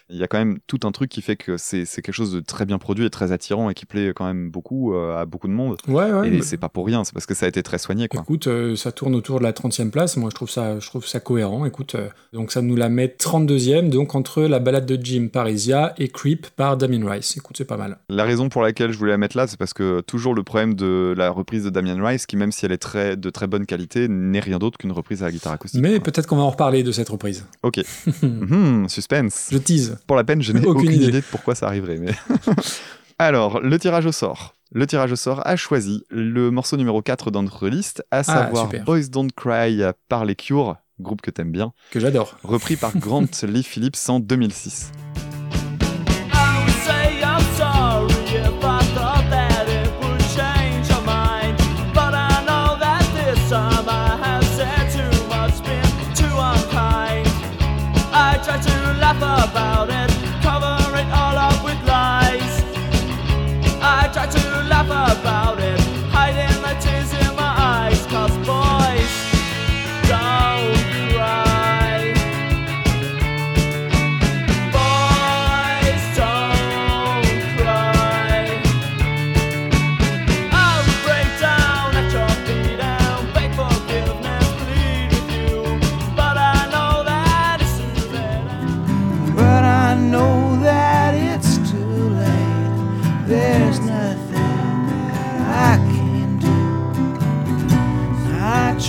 il 0.09 0.17
y 0.17 0.23
a 0.25 0.27
quand 0.27 0.39
même 0.39 0.59
tout 0.67 0.81
un 0.85 0.91
truc 0.93 1.11
qui 1.11 1.23
fait 1.23 1.37
que 1.37 1.57
c'est 1.57 1.85
quelque 1.87 2.13
chose 2.13 2.33
de 2.33 2.41
très 2.41 2.67
bien 2.67 2.79
produit 2.79 3.05
et 3.05 3.11
très 3.11 3.31
attirant 3.33 3.71
et 3.71 3.75
qui 3.75 3.87
plaît 3.87 4.13
quand 4.15 4.27
même 4.27 4.51
beaucoup 4.51 4.95
euh, 4.95 5.17
à 5.21 5.25
beaucoup 5.25 5.47
de 5.49 5.53
monde. 5.53 5.77
Ouais, 5.87 6.11
ouais. 6.11 6.29
et 6.29 6.31
mais- 6.31 6.43
c'est 6.43 6.57
pas 6.57 6.69
pour 6.69 6.87
rien, 6.87 7.05
c'est 7.05 7.13
parce 7.15 7.27
que 7.27 7.35
ça 7.35 7.47
a 7.47 7.49
été 7.49 7.63
très 7.63 7.79
soigné, 7.79 8.09
quoi. 8.09 8.23
Écoute, 8.23 8.49
euh, 8.49 8.75
ça 8.75 8.91
tourne 8.91 9.15
autour 9.15 9.39
de 9.39 9.45
la 9.45 9.53
30e 9.53 9.91
place. 9.91 10.17
Moi, 10.17 10.31
je 10.31 10.35
trouve 10.35 10.51
ça, 10.51 10.79
je 10.81 10.87
trouve 10.89 11.07
ça 11.07 11.21
cohérent. 11.21 11.65
Écoute, 11.65 11.95
donc 12.33 12.51
ça 12.51 12.61
nous 12.63 12.75
la 12.77 12.89
met 12.89 13.07
32e, 13.19 13.89
donc 13.91 14.15
entre 14.15 14.43
la 14.43 14.59
balade 14.59 14.87
de 14.87 14.99
Jim 15.03 15.29
par 15.33 15.49
Isia 15.49 15.95
et 15.99 16.09
Creep 16.09 16.49
par 16.57 16.77
Damien 16.77 16.88
Rice. 16.89 17.37
Écoute, 17.37 17.57
c'est 17.57 17.65
pas 17.65 17.77
mal. 17.77 17.99
La 18.09 18.25
raison 18.25 18.49
pour 18.49 18.63
laquelle 18.63 18.93
je 18.93 18.99
voulais 18.99 19.13
la 19.13 19.19
mettre 19.19 19.37
là, 19.37 19.47
c'est 19.47 19.59
parce 19.59 19.73
que 19.75 20.01
toujours 20.01 20.35
le 20.35 20.43
problème 20.43 20.75
de 20.75 21.15
la 21.17 21.31
reprise 21.31 21.65
de 21.65 21.71
Damien 21.71 22.03
Rice, 22.05 22.27
qui 22.27 22.37
même 22.37 22.53
si 22.53 22.65
elle 22.67 22.73
est 22.73 22.79
très, 22.79 23.17
de 23.17 23.31
très 23.31 23.47
bonne 23.47 23.67
qualité, 23.67 24.09
n'est 24.09 24.41
rien 24.41 24.59
d'autre 24.59 24.79
qu'une 24.79 24.93
reprise 24.93 25.23
à 25.23 25.27
la 25.27 25.33
guitare 25.33 25.53
acoustique. 25.53 25.81
Mais 25.81 26.01
peut-être 26.01 26.27
qu'on 26.27 26.37
va 26.37 26.43
en 26.43 26.51
reparler 26.51 26.83
de 26.83 26.93
cette 26.93 27.09
reprise. 27.09 27.45
Ok. 27.63 27.81
Mhm, 28.23 28.87
suspense. 28.89 29.49
Je 29.53 29.59
tease. 29.59 29.99
Pour 30.07 30.17
la 30.17 30.25
peine, 30.25 30.43
je 30.43 30.53
n'ai 30.53 30.61
Aucune 30.67 30.71
aucune, 30.89 30.93
idée. 30.93 31.09
idée. 31.09 31.21
de 31.21 31.25
pourquoi 31.31 31.55
ça 31.55 31.67
arriverait. 31.67 31.99
Mais... 31.99 32.13
Alors, 33.19 33.61
le 33.61 33.79
tirage 33.79 34.07
au 34.07 34.13
sort. 34.13 34.55
Le 34.73 34.87
tirage 34.87 35.13
au 35.13 35.17
sort 35.17 35.41
a 35.47 35.57
choisi 35.57 36.05
le 36.11 36.51
morceau 36.51 36.77
numéro 36.77 37.01
4 37.03 37.31
dans 37.31 37.43
notre 37.43 37.69
liste, 37.69 38.05
à 38.11 38.23
savoir 38.23 38.65
Ah, 38.65 38.71
super. 38.71 38.85
Boys 38.85 39.09
Don't 39.11 39.29
Cry 39.35 39.81
par 40.09 40.25
les 40.27 40.37
Cure, 40.37 40.77
groupe 41.01 41.23
que 41.23 41.31
t'aimes 41.31 41.51
bien, 41.51 41.73
Que 41.91 42.01
j'adore. 42.01 42.37
repris 42.45 42.77
par 42.77 42.97
Grant 42.97 43.25
Lee 43.45 43.63
Phillips 43.63 43.97
en 44.09 44.21
2006. 44.21 44.93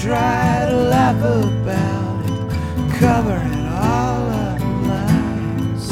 try 0.02 0.66
to 0.70 0.78
laugh 0.78 1.18
about 1.18 2.26
it, 2.26 2.52
cover 3.00 3.36
it 3.36 3.66
all 3.68 4.30
up 4.30 4.62
in 4.62 4.88
lies. 4.88 5.92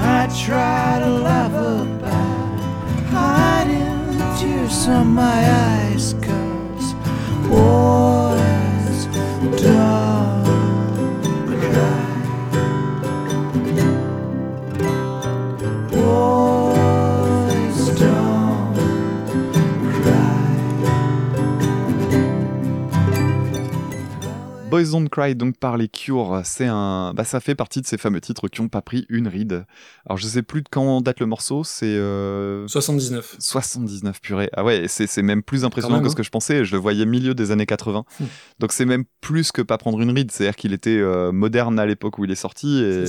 I 0.00 0.26
try 0.44 0.98
to 0.98 1.10
laugh 1.10 1.52
about 1.52 2.58
it, 2.58 3.04
hide 3.04 3.68
in 3.70 4.18
the 4.18 4.36
tears 4.36 4.88
on 4.88 5.14
my 5.14 5.48
eyes. 5.48 6.14
Boys 24.82 24.90
Don't 24.98 25.08
Cry 25.08 25.34
donc 25.34 25.56
par 25.58 25.76
les 25.76 25.88
Cure, 25.88 26.40
c'est 26.44 26.66
un, 26.66 27.12
bah 27.14 27.24
ça 27.24 27.40
fait 27.40 27.54
partie 27.54 27.80
de 27.80 27.86
ces 27.86 27.98
fameux 27.98 28.20
titres 28.20 28.48
qui 28.48 28.60
ont 28.60 28.68
pas 28.68 28.82
pris 28.82 29.06
une 29.08 29.28
ride. 29.28 29.64
Alors 30.06 30.18
je 30.18 30.26
sais 30.26 30.42
plus 30.42 30.62
de 30.62 30.68
quand 30.70 31.00
date 31.00 31.20
le 31.20 31.26
morceau, 31.26 31.64
c'est 31.64 31.86
euh, 31.86 32.66
79. 32.68 33.36
79 33.38 34.20
purée. 34.20 34.50
Ah 34.54 34.64
ouais, 34.64 34.86
c'est 34.88 35.06
c'est 35.06 35.22
même 35.22 35.42
plus 35.42 35.64
impressionnant 35.64 35.96
même, 35.96 36.04
que 36.04 36.10
ce 36.10 36.16
que 36.16 36.22
je 36.22 36.30
pensais. 36.30 36.64
Je 36.64 36.72
le 36.72 36.78
voyais 36.78 37.06
milieu 37.06 37.34
des 37.34 37.50
années 37.50 37.66
80. 37.66 38.04
Hmm. 38.20 38.24
Donc 38.58 38.72
c'est 38.72 38.84
même 38.84 39.04
plus 39.20 39.52
que 39.52 39.62
pas 39.62 39.78
prendre 39.78 40.00
une 40.00 40.10
ride. 40.10 40.30
C'est-à-dire 40.30 40.56
qu'il 40.56 40.72
était 40.72 40.98
euh, 40.98 41.32
moderne 41.32 41.78
à 41.78 41.86
l'époque 41.86 42.18
où 42.18 42.24
il 42.24 42.30
est 42.30 42.34
sorti 42.34 42.82
et, 42.82 43.04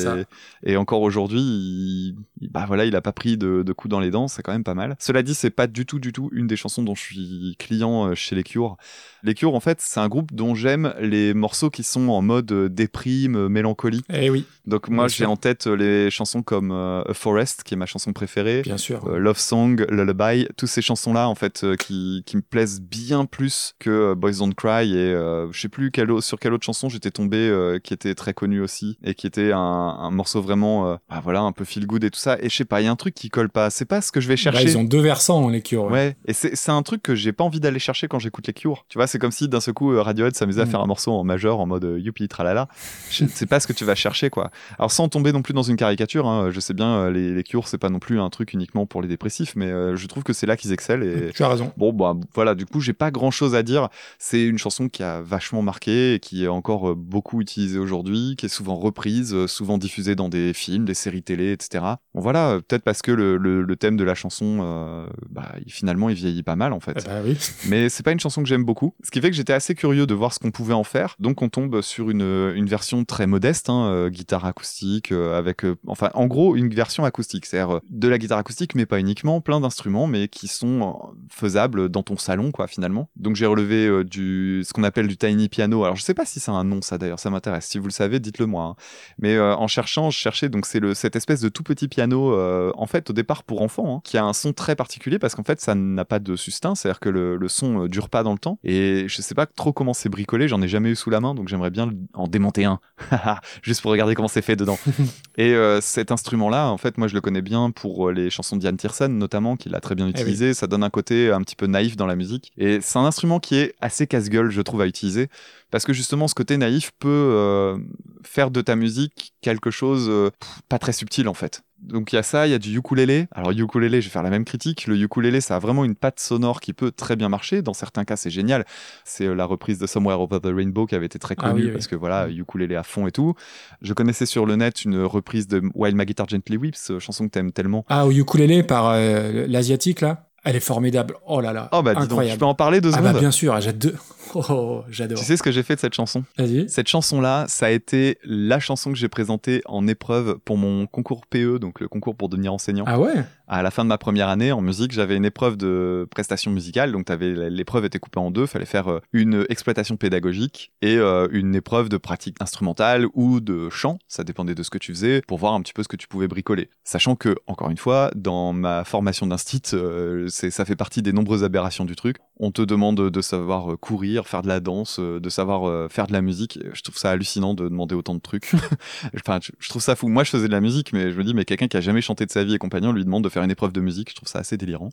et 0.63 0.77
encore 0.77 1.01
aujourd'hui, 1.01 1.39
il, 1.41 2.15
il- 2.41 2.49
bah 2.51 2.65
voilà, 2.67 2.85
il 2.85 2.95
a 2.95 3.01
pas 3.01 3.13
pris 3.13 3.37
de, 3.37 3.63
de 3.63 3.73
coups 3.73 3.89
dans 3.89 3.99
les 3.99 4.11
dents. 4.11 4.27
C'est 4.27 4.41
quand 4.43 4.51
même 4.51 4.63
pas 4.63 4.75
mal. 4.75 4.95
Cela 4.99 5.23
dit, 5.23 5.33
c'est 5.33 5.49
pas 5.49 5.67
du 5.67 5.85
tout, 5.85 5.99
du 5.99 6.11
tout 6.11 6.29
une 6.33 6.47
des 6.47 6.55
chansons 6.57 6.83
dont 6.83 6.95
je 6.95 7.01
suis 7.01 7.55
client 7.57 8.07
euh, 8.09 8.15
chez 8.15 8.35
les 8.35 8.43
Cure. 8.43 8.77
Les 9.23 9.33
Cure, 9.33 9.55
en 9.55 9.59
fait, 9.59 9.79
c'est 9.81 9.99
un 9.99 10.09
groupe 10.09 10.33
dont 10.33 10.53
j'aime 10.53 10.93
les 10.99 11.33
morceaux 11.33 11.62
qui 11.69 11.83
sont 11.83 12.09
en 12.09 12.21
mode 12.21 12.51
euh, 12.51 12.69
déprime, 12.69 13.35
euh, 13.35 13.49
mélancolie. 13.49 14.01
Eh 14.13 14.29
oui, 14.29 14.45
Donc 14.65 14.89
moi, 14.89 15.07
j'ai 15.07 15.25
en 15.25 15.35
tête 15.35 15.67
euh, 15.67 15.75
les 15.75 16.09
chansons 16.11 16.41
comme 16.41 16.71
euh, 16.71 17.01
A 17.09 17.13
Forest, 17.13 17.63
qui 17.63 17.73
est 17.73 17.77
ma 17.77 17.85
chanson 17.85 18.13
préférée. 18.13 18.61
bien 18.61 18.77
sûr. 18.77 19.07
Euh, 19.07 19.17
Love 19.17 19.37
Song, 19.39 19.85
Lullaby, 19.89 20.47
toutes 20.57 20.69
ces 20.69 20.81
chansons-là, 20.81 21.27
en 21.29 21.35
fait, 21.35 21.63
euh, 21.63 21.75
qui, 21.75 22.23
qui 22.25 22.37
me 22.37 22.41
plaisent 22.41 22.81
bien 22.81 23.25
plus 23.25 23.75
que 23.79 24.13
Boys 24.13 24.33
Don't 24.39 24.53
Cry. 24.55 24.93
Et 24.95 25.13
je 25.51 25.59
sais 25.59 25.69
plus 25.69 25.91
sur 26.21 26.39
quelle 26.39 26.53
autre 26.53 26.65
chanson 26.65 26.89
j'étais 26.89 27.11
tombé 27.11 27.77
qui 27.83 27.93
était 27.93 28.15
très 28.15 28.33
connue 28.33 28.61
aussi 28.61 28.97
et 29.03 29.13
qui 29.15 29.27
était 29.27 29.51
un, 29.51 29.57
un 29.59 30.11
morceau 30.11 30.41
vraiment, 30.41 30.97
bah 31.09 31.19
voilà, 31.23 31.41
un 31.41 31.51
peu 31.51 31.65
feel 31.65 31.85
good 31.87 32.03
et 32.03 32.09
tout 32.09 32.19
ça. 32.19 32.37
Et 32.41 32.49
je 32.49 32.55
sais 32.55 32.65
pas, 32.65 32.81
il 32.81 32.85
y 32.85 32.87
a 32.87 32.91
un 32.91 32.95
truc 32.95 33.13
qui 33.13 33.29
colle 33.29 33.49
pas. 33.49 33.69
C'est 33.69 33.85
pas 33.85 34.01
ce 34.01 34.11
que 34.11 34.19
je 34.21 34.27
vais 34.27 34.33
Bah, 34.35 34.37
chercher. 34.41 34.63
ils 34.63 34.77
ont 34.77 34.83
deux 34.83 34.99
versants, 35.01 35.49
les 35.49 35.61
Cure. 35.61 35.85
ouais. 35.85 35.91
Ouais, 35.91 36.17
et 36.27 36.33
c'est 36.33 36.71
un 36.71 36.81
truc 36.83 37.01
que 37.03 37.15
j'ai 37.15 37.31
pas 37.33 37.43
envie 37.43 37.59
d'aller 37.59 37.79
chercher 37.79 38.07
quand 38.07 38.19
j'écoute 38.19 38.47
les 38.47 38.53
Cure. 38.53 38.85
Tu 38.89 38.97
vois, 38.97 39.07
c'est 39.07 39.19
comme 39.19 39.31
si 39.31 39.47
d'un 39.47 39.59
seul 39.59 39.73
coup 39.73 39.89
Radiohead 40.01 40.35
s'amusait 40.35 40.61
à 40.61 40.65
Mm. 40.65 40.69
faire 40.69 40.81
un 40.81 40.87
morceau 40.87 41.11
en 41.11 41.23
majeur 41.23 41.42
en 41.51 41.65
mode 41.65 41.85
euh, 41.85 41.99
youpi 41.99 42.27
tralala. 42.27 42.67
C'est 43.09 43.45
pas 43.47 43.59
ce 43.59 43.67
que 43.67 43.73
tu 43.73 43.85
vas 43.85 43.95
chercher 43.95 44.29
quoi. 44.29 44.51
Alors 44.77 44.91
sans 44.91 45.09
tomber 45.09 45.31
non 45.31 45.41
plus 45.41 45.53
dans 45.53 45.63
une 45.63 45.75
caricature, 45.75 46.27
hein, 46.27 46.49
je 46.51 46.59
sais 46.59 46.73
bien 46.73 46.87
euh, 46.97 47.11
les, 47.11 47.33
les 47.33 47.43
Cure 47.43 47.67
c'est 47.67 47.77
pas 47.77 47.89
non 47.89 47.99
plus 47.99 48.19
un 48.19 48.29
truc 48.29 48.53
uniquement 48.53 48.85
pour 48.85 49.01
les 49.01 49.07
dépressifs, 49.07 49.55
mais 49.55 49.67
euh, 49.67 49.95
je 49.95 50.07
trouve 50.07 50.23
que 50.23 50.33
c'est 50.33 50.45
là 50.45 50.57
qu'ils 50.57 50.71
excellent 50.71 51.03
et 51.03 51.31
Tu 51.33 51.43
as 51.43 51.47
raison. 51.49 51.71
Bon, 51.77 51.91
bah 51.93 52.15
voilà, 52.33 52.55
du 52.55 52.65
coup, 52.65 52.79
j'ai 52.79 52.93
pas 52.93 53.11
grand 53.11 53.31
chose 53.31 53.55
à 53.55 53.63
dire. 53.63 53.89
C'est 54.19 54.43
une 54.45 54.57
chanson 54.57 54.89
qui 54.89 55.03
a 55.03 55.21
vachement 55.21 55.61
marqué 55.61 56.15
et 56.15 56.19
qui 56.19 56.43
est 56.43 56.47
encore 56.47 56.95
beaucoup 56.95 57.41
utilisée 57.41 57.79
aujourd'hui, 57.79 58.35
qui 58.37 58.45
est 58.45 58.49
souvent 58.49 58.75
reprise, 58.75 59.45
souvent 59.47 59.77
diffusée 59.77 60.15
dans 60.15 60.29
des 60.29 60.53
films, 60.53 60.85
des 60.85 60.93
séries 60.93 61.23
télé, 61.23 61.51
etc. 61.51 61.83
Bon, 62.13 62.21
voilà, 62.21 62.59
peut-être 62.67 62.83
parce 62.83 63.01
que 63.01 63.11
le, 63.11 63.37
le- 63.37 63.63
le 63.63 63.75
thème 63.75 63.97
de 63.97 64.03
la 64.03 64.15
chanson, 64.15 64.59
euh, 64.61 65.05
bah, 65.29 65.53
finalement, 65.67 66.09
il 66.09 66.15
vieillit 66.15 66.43
pas 66.43 66.55
mal 66.55 66.73
en 66.73 66.79
fait. 66.79 66.93
Eh 66.99 67.07
bah 67.07 67.21
oui. 67.25 67.37
Mais 67.67 67.89
c'est 67.89 68.03
pas 68.03 68.11
une 68.11 68.19
chanson 68.19 68.41
que 68.43 68.47
j'aime 68.49 68.63
beaucoup. 68.65 68.93
Ce 69.03 69.11
qui 69.11 69.19
fait 69.21 69.29
que 69.29 69.35
j'étais 69.35 69.53
assez 69.53 69.75
curieux 69.75 70.05
de 70.05 70.13
voir 70.13 70.33
ce 70.33 70.39
qu'on 70.39 70.51
pouvait 70.51 70.73
en 70.73 70.83
faire. 70.83 71.15
Donc 71.19 71.32
on 71.41 71.49
tombe 71.49 71.81
sur 71.81 72.09
une, 72.09 72.51
une 72.55 72.67
version 72.67 73.03
très 73.05 73.27
modeste, 73.27 73.69
hein, 73.69 73.87
euh, 73.87 74.09
guitare 74.09 74.45
acoustique, 74.45 75.11
euh, 75.11 75.37
avec, 75.37 75.65
euh, 75.65 75.75
enfin, 75.87 76.09
en 76.13 76.27
gros, 76.27 76.55
une 76.55 76.73
version 76.73 77.05
acoustique. 77.05 77.45
C'est-à-dire 77.45 77.75
euh, 77.77 77.79
de 77.89 78.07
la 78.07 78.17
guitare 78.17 78.37
acoustique, 78.37 78.75
mais 78.75 78.85
pas 78.85 78.99
uniquement, 78.99 79.41
plein 79.41 79.59
d'instruments, 79.59 80.07
mais 80.07 80.27
qui 80.27 80.47
sont 80.47 80.81
euh, 80.81 81.15
faisables 81.29 81.89
dans 81.89 82.03
ton 82.03 82.17
salon, 82.17 82.51
quoi, 82.51 82.67
finalement. 82.67 83.09
Donc 83.15 83.35
j'ai 83.35 83.45
relevé 83.45 83.87
euh, 83.87 84.03
du, 84.03 84.63
ce 84.65 84.73
qu'on 84.73 84.83
appelle 84.83 85.07
du 85.07 85.17
tiny 85.17 85.49
piano. 85.49 85.83
Alors 85.83 85.95
je 85.95 86.01
sais 86.03 86.13
pas 86.13 86.25
si 86.25 86.39
c'est 86.39 86.51
un 86.51 86.63
nom, 86.63 86.81
ça 86.81 86.97
d'ailleurs, 86.97 87.19
ça 87.19 87.29
m'intéresse. 87.29 87.65
Si 87.65 87.79
vous 87.79 87.85
le 87.87 87.91
savez, 87.91 88.19
dites-le 88.19 88.45
moi. 88.45 88.63
hein. 88.63 88.75
Mais 89.19 89.35
euh, 89.35 89.55
en 89.55 89.67
cherchant, 89.67 90.09
je 90.09 90.17
cherchais 90.17 90.49
donc 90.49 90.65
c'est 90.65 90.81
cette 90.93 91.15
espèce 91.15 91.41
de 91.41 91.49
tout 91.49 91.63
petit 91.63 91.87
piano, 91.87 92.33
euh, 92.33 92.71
en 92.75 92.85
fait 92.87 93.09
au 93.09 93.13
départ 93.13 93.43
pour 93.43 93.61
enfants, 93.61 93.97
hein, 93.97 94.01
qui 94.03 94.17
a 94.17 94.23
un 94.25 94.33
son 94.33 94.53
très 94.53 94.75
particulier 94.75 95.19
parce 95.19 95.35
qu'en 95.35 95.43
fait 95.43 95.61
ça 95.61 95.75
n'a 95.75 96.05
pas 96.05 96.19
de 96.19 96.35
sustain, 96.35 96.75
c'est-à-dire 96.75 96.99
que 96.99 97.09
le, 97.09 97.37
le 97.37 97.47
son 97.47 97.83
euh, 97.83 97.87
dure 97.87 98.09
pas 98.09 98.23
dans 98.23 98.33
le 98.33 98.39
temps. 98.39 98.59
Et 98.63 99.05
je 99.07 99.21
sais 99.21 99.35
pas 99.35 99.45
trop 99.45 99.71
comment 99.73 99.93
c'est 99.93 100.09
bricolé, 100.09 100.47
j'en 100.47 100.61
ai 100.61 100.67
jamais 100.67 100.89
eu 100.89 100.95
sous 100.95 101.09
la 101.09 101.19
main, 101.23 101.33
donc 101.33 101.47
j'aimerais 101.47 101.71
bien 101.71 101.91
en 102.13 102.27
démonter 102.27 102.65
un, 102.65 102.79
juste 103.63 103.81
pour 103.81 103.91
regarder 103.91 104.13
comment 104.13 104.27
c'est 104.27 104.41
fait 104.41 104.55
dedans. 104.55 104.77
Et 105.37 105.53
euh, 105.53 105.81
cet 105.81 106.11
instrument-là, 106.11 106.69
en 106.69 106.77
fait, 106.77 106.97
moi 106.97 107.07
je 107.07 107.15
le 107.15 107.21
connais 107.21 107.41
bien 107.41 107.71
pour 107.71 108.09
euh, 108.09 108.11
les 108.11 108.29
chansons 108.29 108.57
d'Ian 108.57 108.75
Tiersen 108.75 109.17
notamment, 109.17 109.55
qu'il 109.55 109.73
a 109.75 109.79
très 109.79 109.95
bien 109.95 110.05
oui. 110.05 110.11
utilisé. 110.11 110.53
Ça 110.53 110.67
donne 110.67 110.83
un 110.83 110.89
côté 110.89 111.31
un 111.31 111.41
petit 111.41 111.55
peu 111.55 111.65
naïf 111.65 111.97
dans 111.97 112.05
la 112.05 112.15
musique. 112.15 112.51
Et 112.57 112.79
c'est 112.81 112.99
un 112.99 113.05
instrument 113.05 113.39
qui 113.39 113.55
est 113.55 113.75
assez 113.81 114.07
casse-gueule, 114.07 114.51
je 114.51 114.61
trouve, 114.61 114.81
à 114.81 114.87
utiliser. 114.87 115.29
Parce 115.73 115.85
que 115.85 115.93
justement, 115.93 116.27
ce 116.27 116.35
côté 116.35 116.55
naïf 116.57 116.91
peut 116.99 117.09
euh, 117.09 117.79
faire 118.21 118.51
de 118.51 118.61
ta 118.61 118.75
musique 118.75 119.33
quelque 119.41 119.71
chose 119.71 120.05
euh, 120.07 120.29
pas 120.69 120.77
très 120.77 120.93
subtil 120.93 121.27
en 121.27 121.33
fait. 121.33 121.63
Donc 121.83 122.13
il 122.13 122.15
y 122.15 122.19
a 122.19 122.23
ça, 122.23 122.47
il 122.47 122.51
y 122.51 122.53
a 122.53 122.59
du 122.59 122.77
ukulélé. 122.77 123.27
Alors 123.31 123.51
ukulélé, 123.51 124.01
je 124.01 124.07
vais 124.07 124.11
faire 124.11 124.23
la 124.23 124.29
même 124.29 124.45
critique. 124.45 124.87
Le 124.87 124.95
ukulélé, 124.97 125.41
ça 125.41 125.57
a 125.57 125.59
vraiment 125.59 125.83
une 125.83 125.95
patte 125.95 126.19
sonore 126.19 126.61
qui 126.61 126.73
peut 126.73 126.91
très 126.91 127.15
bien 127.15 127.29
marcher. 127.29 127.61
Dans 127.61 127.73
certains 127.73 128.05
cas, 128.05 128.15
c'est 128.15 128.29
génial. 128.29 128.65
C'est 129.03 129.25
euh, 129.27 129.33
la 129.35 129.45
reprise 129.45 129.79
de 129.79 129.85
Somewhere 129.87 130.19
Over 130.21 130.39
the 130.39 130.47
Rainbow 130.55 130.85
qui 130.85 130.95
avait 130.95 131.05
été 131.05 131.19
très 131.19 131.35
Ah 131.37 131.49
connue 131.49 131.65
oui. 131.65 131.71
parce 131.71 131.87
que 131.87 131.95
voilà, 131.95 132.29
ukulélé 132.29 132.75
à 132.75 132.83
fond 132.83 133.05
et 133.05 133.11
tout. 133.11 133.33
Je 133.81 133.93
connaissais 133.93 134.25
sur 134.25 134.45
le 134.45 134.55
net 134.55 134.85
une 134.85 135.03
reprise 135.03 135.47
de 135.47 135.61
While 135.75 135.95
My 135.95 136.05
Guitar 136.05 136.27
Gently 136.29 136.57
Weeps, 136.57 136.91
euh, 136.91 136.99
chanson 136.99 137.25
que 137.25 137.31
t'aimes 137.31 137.51
tellement. 137.51 137.85
Ah, 137.89 138.07
au 138.07 138.11
ukulélé 138.11 138.63
par 138.63 138.87
euh, 138.89 139.45
l'asiatique 139.47 140.01
là? 140.01 140.29
Elle 140.45 140.57
est 140.57 140.61
formidable. 140.61 141.15
Oh 141.25 141.39
là 141.39 141.53
là. 141.53 141.69
Oh 141.71 141.81
bah 141.81 141.93
dis 141.93 142.01
donc, 142.01 142.11
incroyable. 142.11 142.33
je 142.33 142.39
peux 142.39 142.45
en 142.45 142.55
parler 142.55 142.81
deux 142.81 142.89
ah 142.93 142.97
secondes. 142.97 143.13
bah 143.13 143.19
bien 143.19 143.31
sûr, 143.31 143.59
j'adore. 143.61 143.91
Oh, 144.35 144.41
oh, 144.49 144.83
j'adore. 144.89 145.19
tu 145.19 145.25
sais 145.25 145.37
ce 145.37 145.43
que 145.43 145.51
j'ai 145.51 145.61
fait 145.61 145.75
de 145.75 145.79
cette 145.79 145.93
chanson? 145.93 146.23
Vas-y. 146.39 146.67
Cette 146.67 146.87
chanson-là, 146.87 147.45
ça 147.47 147.67
a 147.67 147.69
été 147.69 148.17
la 148.23 148.59
chanson 148.59 148.91
que 148.91 148.97
j'ai 148.97 149.09
présentée 149.09 149.61
en 149.65 149.87
épreuve 149.87 150.39
pour 150.43 150.57
mon 150.57 150.87
concours 150.87 151.27
PE, 151.27 151.59
donc 151.59 151.79
le 151.79 151.87
concours 151.87 152.15
pour 152.15 152.29
devenir 152.29 152.51
enseignant. 152.51 152.85
Ah 152.87 152.99
ouais? 152.99 153.13
À 153.53 153.61
la 153.61 153.69
fin 153.69 153.83
de 153.83 153.89
ma 153.89 153.99
première 153.99 154.29
année 154.29 154.51
en 154.51 154.61
musique, 154.61 154.93
j'avais 154.93 155.15
une 155.15 155.25
épreuve 155.25 155.57
de 155.57 156.07
prestation 156.09 156.49
musicale, 156.49 156.91
donc 156.91 157.07
l'épreuve 157.07 157.85
était 157.85 157.99
coupée 157.99 158.19
en 158.19 158.31
deux, 158.31 158.47
fallait 158.47 158.65
faire 158.65 158.87
euh, 158.87 158.99
une 159.13 159.45
exploitation 159.47 159.95
pédagogique 159.95 160.71
et 160.81 160.97
euh, 160.97 161.27
une 161.31 161.53
épreuve 161.53 161.87
de 161.87 161.97
pratique 161.97 162.35
instrumentale 162.39 163.05
ou 163.13 163.41
de 163.41 163.69
chant, 163.69 163.99
ça 164.07 164.23
dépendait 164.23 164.55
de 164.55 164.63
ce 164.63 164.71
que 164.71 164.79
tu 164.79 164.91
faisais, 164.91 165.21
pour 165.27 165.37
voir 165.37 165.53
un 165.53 165.61
petit 165.61 165.73
peu 165.73 165.83
ce 165.83 165.87
que 165.87 165.95
tu 165.95 166.07
pouvais 166.07 166.27
bricoler. 166.27 166.71
Sachant 166.83 167.15
que, 167.15 167.35
encore 167.45 167.69
une 167.69 167.77
fois, 167.77 168.09
dans 168.15 168.53
ma 168.53 168.83
formation 168.85 169.27
d'instit, 169.27 169.61
euh, 169.75 170.29
ça 170.29 170.65
fait 170.65 170.75
partie 170.75 171.03
des 171.03 171.13
nombreuses 171.13 171.43
aberrations 171.43 171.85
du 171.85 171.95
truc. 171.95 172.17
On 172.39 172.49
te 172.49 172.63
demande 172.63 173.11
de 173.11 173.21
savoir 173.21 173.73
euh, 173.73 173.77
courir, 173.77 174.25
faire 174.25 174.41
de 174.41 174.47
la 174.47 174.61
danse, 174.61 174.99
de 174.99 175.29
savoir 175.29 175.91
faire 175.91 176.07
de 176.07 176.13
la 176.13 176.23
musique. 176.23 176.57
Je 176.73 176.81
trouve 176.81 176.97
ça 176.97 177.11
hallucinant 177.11 177.53
de 177.53 177.69
demander 177.69 177.93
autant 177.93 178.15
de 178.15 178.19
trucs. 178.19 178.51
enfin, 179.15 179.37
je 179.59 179.69
trouve 179.69 179.83
ça 179.83 179.95
fou. 179.95 180.07
Moi, 180.07 180.23
je 180.23 180.31
faisais 180.31 180.47
de 180.47 180.51
la 180.51 180.59
musique, 180.59 180.91
mais 180.91 181.11
je 181.11 181.17
me 181.19 181.23
dis, 181.23 181.35
mais 181.35 181.45
quelqu'un 181.45 181.67
qui 181.67 181.77
a 181.77 181.81
jamais 181.81 182.01
chanté 182.01 182.25
de 182.25 182.31
sa 182.31 182.43
vie 182.43 182.55
et 182.55 182.57
compagnon 182.57 182.91
lui 182.91 183.05
demande 183.05 183.23
de 183.23 183.29
faire 183.29 183.42
une 183.43 183.51
épreuve 183.51 183.71
de 183.73 183.81
musique. 183.81 184.09
Je 184.09 184.15
trouve 184.15 184.27
ça 184.29 184.39
assez 184.39 184.57
délirant. 184.57 184.89